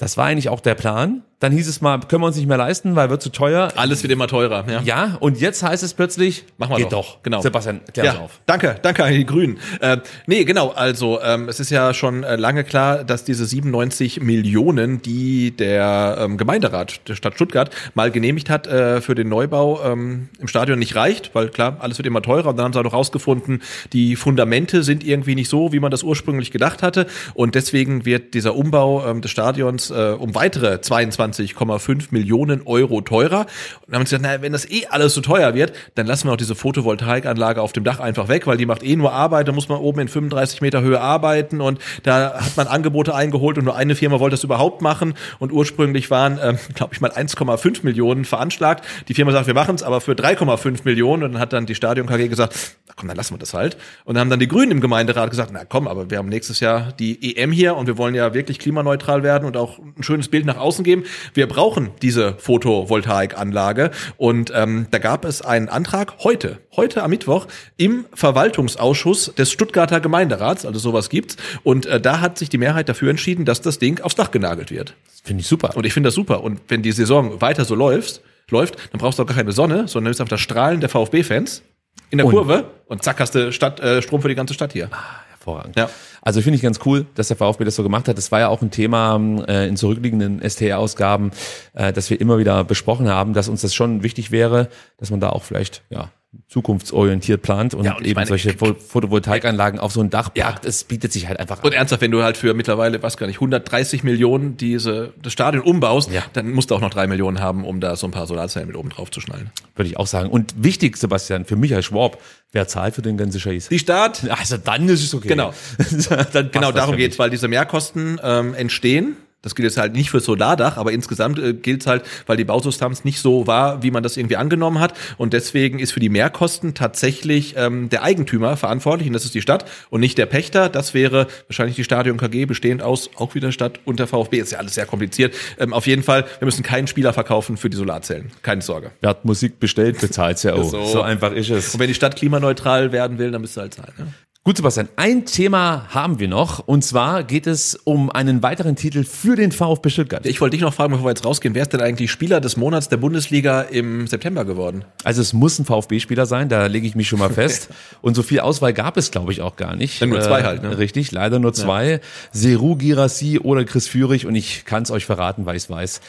Das 0.01 0.17
war 0.17 0.25
eigentlich 0.25 0.49
auch 0.49 0.61
der 0.61 0.73
Plan. 0.73 1.21
Dann 1.41 1.51
hieß 1.51 1.67
es 1.67 1.81
mal, 1.81 1.99
können 2.01 2.21
wir 2.21 2.27
uns 2.27 2.35
nicht 2.37 2.47
mehr 2.47 2.57
leisten, 2.57 2.95
weil 2.95 3.09
wird 3.09 3.21
zu 3.23 3.29
teuer. 3.31 3.69
Alles 3.75 4.03
wird 4.03 4.11
immer 4.11 4.27
teurer. 4.27 4.63
Ja, 4.69 4.81
Ja, 4.83 5.17
und 5.19 5.39
jetzt 5.39 5.63
heißt 5.63 5.81
es 5.81 5.95
plötzlich, 5.95 6.45
Mach 6.59 6.69
mal 6.69 6.77
geht 6.77 6.91
doch. 6.91 7.15
doch. 7.15 7.23
Genau. 7.23 7.41
Sebastian, 7.41 7.81
klär 7.91 8.05
Ja, 8.05 8.19
auf. 8.19 8.41
danke, 8.45 8.75
danke 8.81 9.03
an 9.03 9.13
die 9.13 9.25
Grünen. 9.25 9.57
Äh, 9.79 9.97
nee, 10.27 10.43
genau, 10.43 10.69
also 10.69 11.19
ähm, 11.21 11.49
es 11.49 11.59
ist 11.59 11.71
ja 11.71 11.95
schon 11.95 12.23
äh, 12.23 12.35
lange 12.35 12.63
klar, 12.63 13.03
dass 13.03 13.23
diese 13.23 13.47
97 13.47 14.21
Millionen, 14.21 15.01
die 15.01 15.49
der 15.55 16.17
ähm, 16.19 16.37
Gemeinderat 16.37 17.07
der 17.07 17.15
Stadt 17.15 17.33
Stuttgart 17.35 17.71
mal 17.95 18.11
genehmigt 18.11 18.51
hat 18.51 18.67
äh, 18.67 19.01
für 19.01 19.15
den 19.15 19.27
Neubau 19.29 19.83
ähm, 19.83 20.29
im 20.39 20.47
Stadion 20.47 20.77
nicht 20.77 20.95
reicht, 20.95 21.33
weil 21.33 21.49
klar, 21.49 21.77
alles 21.79 21.97
wird 21.97 22.05
immer 22.05 22.21
teurer 22.21 22.49
und 22.49 22.57
dann 22.57 22.65
haben 22.65 22.73
sie 22.73 22.79
auch 22.79 22.83
noch 22.83 22.93
rausgefunden, 22.93 23.63
die 23.93 24.15
Fundamente 24.15 24.83
sind 24.83 25.03
irgendwie 25.03 25.33
nicht 25.33 25.49
so, 25.49 25.73
wie 25.73 25.79
man 25.79 25.89
das 25.89 26.03
ursprünglich 26.03 26.51
gedacht 26.51 26.83
hatte 26.83 27.07
und 27.33 27.55
deswegen 27.55 28.05
wird 28.05 28.35
dieser 28.35 28.55
Umbau 28.55 29.07
ähm, 29.07 29.21
des 29.21 29.31
Stadions 29.31 29.90
äh, 29.91 30.15
um 30.17 30.35
weitere 30.35 30.75
22,5 30.75 32.07
Millionen 32.11 32.61
Euro 32.65 33.01
teurer. 33.01 33.41
Und 33.41 33.47
dann 33.87 33.95
haben 33.95 34.05
sie 34.05 34.15
gesagt, 34.15 34.23
naja, 34.23 34.41
wenn 34.41 34.53
das 34.53 34.69
eh 34.69 34.87
alles 34.87 35.13
so 35.13 35.21
teuer 35.21 35.53
wird, 35.53 35.73
dann 35.95 36.07
lassen 36.07 36.27
wir 36.27 36.33
auch 36.33 36.37
diese 36.37 36.55
Photovoltaikanlage 36.55 37.61
auf 37.61 37.73
dem 37.73 37.83
Dach 37.83 37.99
einfach 37.99 38.27
weg, 38.27 38.47
weil 38.47 38.57
die 38.57 38.65
macht 38.65 38.83
eh 38.83 38.95
nur 38.95 39.11
Arbeit, 39.11 39.47
da 39.47 39.51
muss 39.51 39.69
man 39.69 39.79
oben 39.79 39.99
in 40.01 40.07
35 40.07 40.61
Meter 40.61 40.81
Höhe 40.81 40.99
arbeiten 40.99 41.61
und 41.61 41.79
da 42.03 42.39
hat 42.39 42.57
man 42.57 42.67
Angebote 42.67 43.13
eingeholt 43.13 43.57
und 43.57 43.65
nur 43.65 43.75
eine 43.75 43.95
Firma 43.95 44.19
wollte 44.19 44.35
das 44.35 44.43
überhaupt 44.43 44.81
machen 44.81 45.13
und 45.39 45.51
ursprünglich 45.51 46.09
waren, 46.09 46.39
ähm, 46.41 46.57
glaube 46.75 46.93
ich 46.93 47.01
mal, 47.01 47.11
1,5 47.11 47.83
Millionen 47.83 48.25
veranschlagt. 48.25 48.85
Die 49.07 49.13
Firma 49.13 49.31
sagt, 49.31 49.47
wir 49.47 49.53
machen 49.53 49.75
es, 49.75 49.83
aber 49.83 50.01
für 50.01 50.13
3,5 50.13 50.81
Millionen 50.85 51.23
und 51.23 51.33
dann 51.33 51.41
hat 51.41 51.53
dann 51.53 51.65
die 51.65 51.75
Stadion 51.75 52.07
KG 52.07 52.27
gesagt, 52.27 52.77
na 52.87 52.93
komm, 52.95 53.07
dann 53.07 53.17
lassen 53.17 53.33
wir 53.33 53.39
das 53.39 53.53
halt. 53.53 53.77
Und 54.05 54.15
dann 54.15 54.21
haben 54.21 54.29
dann 54.29 54.39
die 54.39 54.47
Grünen 54.47 54.71
im 54.71 54.81
Gemeinderat 54.81 55.29
gesagt, 55.29 55.51
na 55.53 55.65
komm, 55.65 55.87
aber 55.87 56.09
wir 56.09 56.17
haben 56.17 56.29
nächstes 56.29 56.59
Jahr 56.59 56.91
die 56.93 57.37
EM 57.37 57.51
hier 57.51 57.75
und 57.75 57.87
wir 57.87 57.97
wollen 57.97 58.15
ja 58.15 58.33
wirklich 58.33 58.59
klimaneutral 58.59 59.23
werden 59.23 59.45
und 59.45 59.57
auch 59.57 59.79
ein 59.97 60.03
schönes 60.03 60.27
Bild 60.29 60.45
nach 60.45 60.57
außen 60.57 60.83
geben. 60.83 61.03
Wir 61.33 61.47
brauchen 61.47 61.89
diese 62.01 62.35
Photovoltaikanlage 62.37 63.91
und 64.17 64.51
ähm, 64.55 64.87
da 64.91 64.99
gab 64.99 65.25
es 65.25 65.41
einen 65.41 65.69
Antrag 65.69 66.19
heute, 66.23 66.59
heute 66.75 67.03
am 67.03 67.09
Mittwoch 67.09 67.47
im 67.77 68.05
Verwaltungsausschuss 68.13 69.33
des 69.35 69.51
Stuttgarter 69.51 69.99
Gemeinderats, 69.99 70.65
also 70.65 70.79
sowas 70.79 71.09
gibt's 71.09 71.37
und 71.63 71.85
äh, 71.85 71.99
da 71.99 72.21
hat 72.21 72.37
sich 72.37 72.49
die 72.49 72.57
Mehrheit 72.57 72.89
dafür 72.89 73.09
entschieden, 73.09 73.45
dass 73.45 73.61
das 73.61 73.79
Ding 73.79 74.01
aufs 74.01 74.15
Dach 74.15 74.31
genagelt 74.31 74.71
wird. 74.71 74.95
Finde 75.23 75.41
ich 75.41 75.47
super. 75.47 75.75
Und 75.75 75.85
ich 75.85 75.93
finde 75.93 76.07
das 76.07 76.15
super. 76.15 76.43
Und 76.43 76.59
wenn 76.67 76.81
die 76.81 76.91
Saison 76.91 77.41
weiter 77.41 77.65
so 77.65 77.75
läuft, 77.75 78.21
läuft, 78.49 78.75
dann 78.91 78.99
brauchst 78.99 79.17
du 79.19 79.23
auch 79.23 79.27
gar 79.27 79.37
keine 79.37 79.51
Sonne, 79.51 79.87
sondern 79.87 80.05
nimmst 80.09 80.19
einfach 80.21 80.31
das 80.31 80.41
Strahlen 80.41 80.79
der 80.81 80.89
VfB-Fans 80.89 81.63
in 82.09 82.17
der 82.17 82.25
Und- 82.27 82.33
Kurve 82.33 82.65
und 82.87 83.03
zack 83.03 83.19
hast 83.19 83.35
du 83.35 83.51
Stadt, 83.51 83.79
äh, 83.79 84.01
Strom 84.01 84.21
für 84.21 84.27
die 84.27 84.35
ganze 84.35 84.53
Stadt 84.53 84.73
hier. 84.73 84.89
Hervorragend. 85.29 85.75
Ja. 85.77 85.89
Also 86.21 86.41
finde 86.41 86.55
ich 86.55 86.61
ganz 86.61 86.79
cool, 86.85 87.05
dass 87.15 87.29
der 87.29 87.37
VfB 87.37 87.65
das 87.65 87.75
so 87.75 87.83
gemacht 87.83 88.07
hat. 88.07 88.17
Das 88.17 88.31
war 88.31 88.39
ja 88.39 88.47
auch 88.49 88.61
ein 88.61 88.71
Thema 88.71 89.19
äh, 89.47 89.67
in 89.67 89.75
zurückliegenden 89.75 90.41
STR-Ausgaben, 90.47 91.31
äh, 91.73 91.91
dass 91.91 92.09
wir 92.09 92.21
immer 92.21 92.37
wieder 92.37 92.63
besprochen 92.63 93.09
haben, 93.09 93.33
dass 93.33 93.49
uns 93.49 93.61
das 93.61 93.73
schon 93.73 94.03
wichtig 94.03 94.31
wäre, 94.31 94.69
dass 94.97 95.09
man 95.09 95.19
da 95.19 95.29
auch 95.29 95.43
vielleicht 95.43 95.83
ja 95.89 96.11
zukunftsorientiert 96.47 97.41
plant 97.41 97.73
und, 97.73 97.85
Ja, 97.85 97.95
und 97.97 98.05
eben 98.05 98.15
meine, 98.15 98.27
solche 98.27 98.51
Pho- 98.51 98.75
Photovoltaikanlagen 98.75 99.79
auf 99.79 99.91
so 99.91 100.01
ein 100.01 100.09
Dach 100.09 100.29
Ja. 100.35 100.45
packt. 100.51 100.65
Es 100.65 100.83
bietet 100.83 101.11
sich 101.11 101.27
halt 101.27 101.39
einfach 101.39 101.61
Und 101.63 101.71
an. 101.71 101.73
ernsthaft, 101.73 102.01
wenn 102.01 102.11
du 102.11 102.23
halt 102.23 102.37
für 102.37 102.53
mittlerweile, 102.53 103.01
was 103.03 103.17
gar 103.17 103.27
nicht, 103.27 103.39
130 103.39 104.03
Millionen 104.03 104.57
diese, 104.57 105.13
das 105.21 105.33
Stadion 105.33 105.63
umbaust, 105.63 106.11
Ja. 106.11 106.23
dann 106.33 106.51
musst 106.51 106.71
du 106.71 106.75
auch 106.75 106.81
noch 106.81 106.89
drei 106.89 107.07
Millionen 107.07 107.39
haben, 107.39 107.65
um 107.65 107.79
da 107.79 107.95
so 107.95 108.07
ein 108.07 108.11
paar 108.11 108.27
Solarzellen 108.27 108.67
mit 108.67 108.77
oben 108.77 108.89
drauf 108.89 109.11
zu 109.11 109.19
schnallen. 109.21 109.49
Würde 109.75 109.89
ich 109.89 109.97
auch 109.97 110.07
sagen. 110.07 110.29
Und 110.29 110.53
wichtig, 110.61 110.97
Sebastian, 110.97 111.45
für 111.45 111.55
mich 111.55 111.73
als 111.75 111.85
Schwab, 111.85 112.17
wer 112.51 112.67
zahlt 112.67 112.95
für 112.95 113.01
den 113.01 113.17
ganzen 113.17 113.39
Scheiß? 113.39 113.69
Die 113.69 113.79
Stadt, 113.79 114.29
Also 114.29 114.57
dann 114.57 114.87
ist 114.89 115.03
es 115.03 115.13
okay. 115.13 115.27
Genau. 115.29 115.53
dann 116.33 116.51
genau 116.51 116.71
darum 116.71 116.95
geht's, 116.97 117.17
weil 117.19 117.29
diese 117.29 117.47
Mehrkosten 117.47 118.19
ähm, 118.23 118.53
entstehen. 118.53 119.15
Das 119.41 119.55
gilt 119.55 119.65
jetzt 119.65 119.77
halt 119.77 119.93
nicht 119.93 120.11
für 120.11 120.19
Solardach, 120.19 120.77
aber 120.77 120.91
insgesamt 120.91 121.39
äh, 121.39 121.53
gilt 121.53 121.87
halt, 121.87 122.03
weil 122.27 122.37
die 122.37 122.43
Bausubstanz 122.43 123.03
nicht 123.03 123.19
so 123.19 123.47
war, 123.47 123.81
wie 123.81 123.91
man 123.91 124.03
das 124.03 124.17
irgendwie 124.17 124.37
angenommen 124.37 124.79
hat. 124.79 124.93
Und 125.17 125.33
deswegen 125.33 125.79
ist 125.79 125.93
für 125.93 125.99
die 125.99 126.09
Mehrkosten 126.09 126.73
tatsächlich 126.73 127.55
ähm, 127.57 127.89
der 127.89 128.03
Eigentümer 128.03 128.55
verantwortlich, 128.57 129.07
und 129.07 129.13
das 129.13 129.25
ist 129.25 129.33
die 129.33 129.41
Stadt 129.41 129.65
und 129.89 130.01
nicht 130.01 130.17
der 130.17 130.27
Pächter. 130.27 130.69
Das 130.69 130.93
wäre 130.93 131.27
wahrscheinlich 131.47 131.75
die 131.75 131.83
Stadion 131.83 132.17
KG, 132.17 132.45
bestehend 132.45 132.83
aus 132.83 133.09
auch 133.15 133.33
wieder 133.33 133.51
Stadt 133.51 133.79
und 133.85 133.99
der 133.99 134.07
VfB. 134.07 134.39
Ist 134.39 134.51
ja 134.51 134.59
alles 134.59 134.75
sehr 134.75 134.85
kompliziert. 134.85 135.33
Ähm, 135.59 135.73
auf 135.73 135.87
jeden 135.87 136.03
Fall, 136.03 136.25
wir 136.39 136.45
müssen 136.45 136.63
keinen 136.63 136.87
Spieler 136.87 137.13
verkaufen 137.13 137.57
für 137.57 137.69
die 137.69 137.77
Solarzellen. 137.77 138.31
Keine 138.41 138.61
Sorge. 138.61 138.91
Wer 139.01 139.11
hat 139.11 139.25
Musik 139.25 139.59
bestellt, 139.59 139.99
bezahlt's 139.99 140.43
ja 140.43 140.53
auch. 140.53 140.61
So. 140.71 140.85
So. 140.85 141.01
einfach 141.01 141.33
ist 141.33 141.49
es. 141.49 141.73
Und 141.73 141.79
wenn 141.79 141.87
die 141.87 141.93
Stadt 141.93 142.15
klimaneutral 142.15 142.91
werden 142.91 143.17
will, 143.17 143.31
dann 143.31 143.41
müsst 143.41 143.57
ihr 143.57 143.61
halt 143.61 143.73
zahlen. 143.73 143.93
Ne? 143.97 144.13
Gut, 144.43 144.57
Sebastian, 144.57 144.89
ein 144.95 145.27
Thema 145.27 145.85
haben 145.89 146.19
wir 146.19 146.27
noch. 146.27 146.67
Und 146.67 146.83
zwar 146.83 147.23
geht 147.23 147.45
es 147.45 147.75
um 147.75 148.09
einen 148.09 148.41
weiteren 148.41 148.75
Titel 148.75 149.03
für 149.03 149.35
den 149.35 149.51
VfB 149.51 149.91
Stuttgart. 149.91 150.25
Ich 150.25 150.41
wollte 150.41 150.55
dich 150.57 150.63
noch 150.63 150.73
fragen, 150.73 150.93
bevor 150.93 151.05
wir 151.05 151.11
jetzt 151.11 151.23
rausgehen, 151.23 151.53
wer 151.53 151.61
ist 151.61 151.73
denn 151.73 151.81
eigentlich 151.81 152.09
Spieler 152.09 152.41
des 152.41 152.57
Monats 152.57 152.89
der 152.89 152.97
Bundesliga 152.97 153.61
im 153.61 154.07
September 154.07 154.43
geworden? 154.43 154.83
Also 155.03 155.21
es 155.21 155.33
muss 155.33 155.59
ein 155.59 155.65
VfB-Spieler 155.65 156.25
sein, 156.25 156.49
da 156.49 156.65
lege 156.65 156.87
ich 156.87 156.95
mich 156.95 157.07
schon 157.07 157.19
mal 157.19 157.29
fest. 157.29 157.69
Und 158.01 158.15
so 158.15 158.23
viel 158.23 158.39
Auswahl 158.39 158.73
gab 158.73 158.97
es, 158.97 159.11
glaube 159.11 159.31
ich, 159.31 159.41
auch 159.41 159.57
gar 159.57 159.75
nicht. 159.75 160.01
Dann 160.01 160.09
nur 160.09 160.21
zwei 160.21 160.41
halt, 160.41 160.63
ne? 160.63 160.75
Richtig, 160.75 161.11
leider 161.11 161.37
nur 161.37 161.53
zwei. 161.53 162.01
Seru 162.31 162.75
Girassi 162.75 163.37
oder 163.37 163.63
Chris 163.63 163.87
Führig. 163.87 164.25
Und 164.25 164.33
ich 164.33 164.65
kann 164.65 164.81
es 164.81 164.89
euch 164.89 165.05
verraten, 165.05 165.45
weil 165.45 165.55
ich 165.55 165.65
es 165.65 165.69
weiß. 165.69 166.01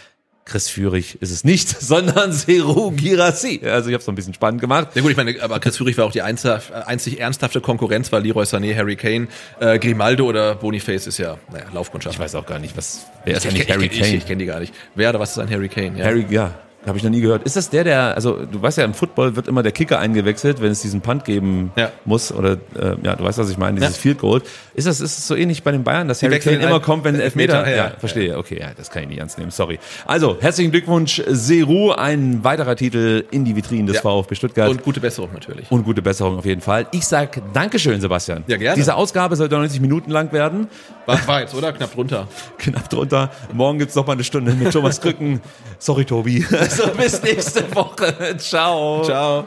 Chris 0.45 0.69
Führig 0.69 1.21
ist 1.21 1.31
es 1.31 1.45
nicht, 1.45 1.69
sondern 1.81 2.33
Seru 2.33 2.91
Girassi. 2.91 3.61
Also 3.65 3.89
ich 3.89 3.95
habe 3.95 4.03
es 4.03 4.09
ein 4.09 4.15
bisschen 4.15 4.35
spannend 4.35 4.61
gemacht. 4.61 4.89
Ja 4.95 5.03
gut, 5.03 5.11
ich 5.11 5.17
meine, 5.17 5.41
aber 5.41 5.61
Chris 5.61 5.77
Führig 5.77 5.97
war 5.99 6.07
auch 6.07 6.13
die 6.13 6.23
einzig, 6.23 6.51
einzig 6.87 7.21
ernsthafte 7.21 7.61
Konkurrenz, 7.61 8.11
weil 8.13 8.23
Leroy 8.23 8.45
Sané, 8.45 8.77
Harry 8.77 8.97
Kane, 8.97 9.29
äh, 9.61 9.79
Grimaldo 9.79 10.27
oder 10.27 10.55
Boniface 10.57 11.07
ist 11.07 11.19
ja, 11.19 11.39
naja, 11.53 11.67
Laufkundschaft. 11.73 12.17
Ich 12.17 12.21
weiß 12.21 12.35
auch 12.35 12.47
gar 12.47 12.59
nicht, 12.59 12.77
was, 12.77 13.07
wer 13.25 13.37
ist 13.37 13.45
ich, 13.45 13.51
eigentlich 13.51 13.69
ich, 13.69 13.75
Harry 13.75 13.87
ich, 13.87 13.93
Kane? 13.93 14.09
Ich, 14.09 14.15
ich 14.15 14.27
kenne 14.27 14.39
die 14.39 14.47
gar 14.47 14.61
nicht. 14.61 14.75
Wer 14.95 15.11
oder 15.11 15.21
was 15.21 15.31
ist 15.33 15.39
ein 15.39 15.51
Harry 15.51 15.69
Kane? 15.69 15.99
Ja. 15.99 16.07
Harry, 16.07 16.27
ja, 16.29 16.55
habe 16.87 16.99
ich 16.99 17.05
noch 17.05 17.11
nie 17.11 17.21
gehört. 17.21 17.45
Ist 17.45 17.57
das 17.57 17.71
der, 17.71 17.85
der, 17.85 18.15
also 18.15 18.45
du 18.45 18.61
weißt 18.61 18.79
ja, 18.79 18.85
im 18.85 18.95
Football 18.95 19.37
wird 19.37 19.47
immer 19.49 19.63
der 19.63 19.73
Kicker 19.73 19.99
eingewechselt, 19.99 20.61
wenn 20.61 20.73
es 20.73 20.83
diesen 20.83 21.01
Punt 21.01 21.25
geben 21.25 21.71
Ja. 21.77 21.91
muss 22.05 22.33
oder 22.33 22.53
äh, 22.79 22.97
ja, 23.03 23.15
du 23.17 23.25
weißt, 23.25 23.39
was 23.39 23.51
ich 23.51 23.59
meine, 23.59 23.79
dieses 23.81 23.97
Ja. 23.97 24.01
Field 24.01 24.19
Goal. 24.19 24.43
Ist 24.75 24.87
das 24.87 25.01
ist 25.01 25.19
es 25.19 25.27
so 25.29 25.37
ähnlich 25.37 25.63
bei 25.63 25.71
den 25.73 25.85
Bayern, 25.85 26.09
dass 26.09 26.23
Harry 26.23 26.39
Kane 26.41 26.57
immer 26.57 26.81
kommt, 26.81 27.05
wenn 27.05 27.15
Elfmeter, 27.19 27.59
Elfmeter? 27.59 27.77
ja, 27.77 27.85
Ja, 27.91 27.93
verstehe. 27.99 28.37
Okay, 28.39 28.59
ja, 28.61 28.69
das 28.77 28.91
kann 28.91 29.03
ich 29.05 29.09
nicht 29.11 29.19
ernst 29.19 29.39
nehmen. 29.39 29.51
Sorry. 29.51 29.79
Also 30.07 30.37
herzlichen 30.41 30.71
Glückwunsch, 30.73 31.23
Seru, 31.29 31.93
ein 31.93 32.43
weiterer 32.43 32.75
Titel 32.77 33.25
in 33.31 33.45
die 33.45 33.55
Vitrinen 33.57 33.87
des. 33.87 34.01
VfB 34.01 34.35
Stuttgart. 34.35 34.69
Und 34.69 34.83
gute 34.83 34.99
Besserung 35.01 35.31
natürlich. 35.33 35.71
und 35.71 35.85
gute 35.85 36.03
Besserung 36.03 36.39
auf 36.39 36.45
jeden 36.45 36.61
Fall. 36.63 36.87
Ich 36.93 37.07
sag 37.07 37.41
Dankeschön, 37.53 38.01
Sebastian. 38.01 38.43
Ja, 38.49 38.57
gerne. 38.57 38.75
Diese 38.77 38.97
Ausgabe 38.97 39.37
soll 39.37 39.49
90 39.49 39.81
Minuten 39.81 40.11
lang 40.11 40.33
werden. 40.33 40.67
War, 41.07 41.27
war 41.29 41.41
jetzt, 41.43 41.55
oder? 41.55 41.73
Knapp 41.73 41.93
drunter. 41.95 42.27
Knapp 42.59 42.89
drunter. 42.91 43.31
Morgen 43.53 43.79
gibt's 43.79 43.95
noch 43.95 44.07
mal 44.07 44.15
eine 44.15 44.25
Stunde 44.25 44.53
mit 44.55 44.73
Thomas 44.73 45.01
Krücken. 45.01 45.41
Sorry, 45.79 46.05
Tobi. 46.05 46.45
Also 46.73 46.91
bis 46.95 47.23
nächste 47.23 47.75
Woche. 47.75 48.37
Ciao. 48.39 49.03
Ciao. 49.05 49.47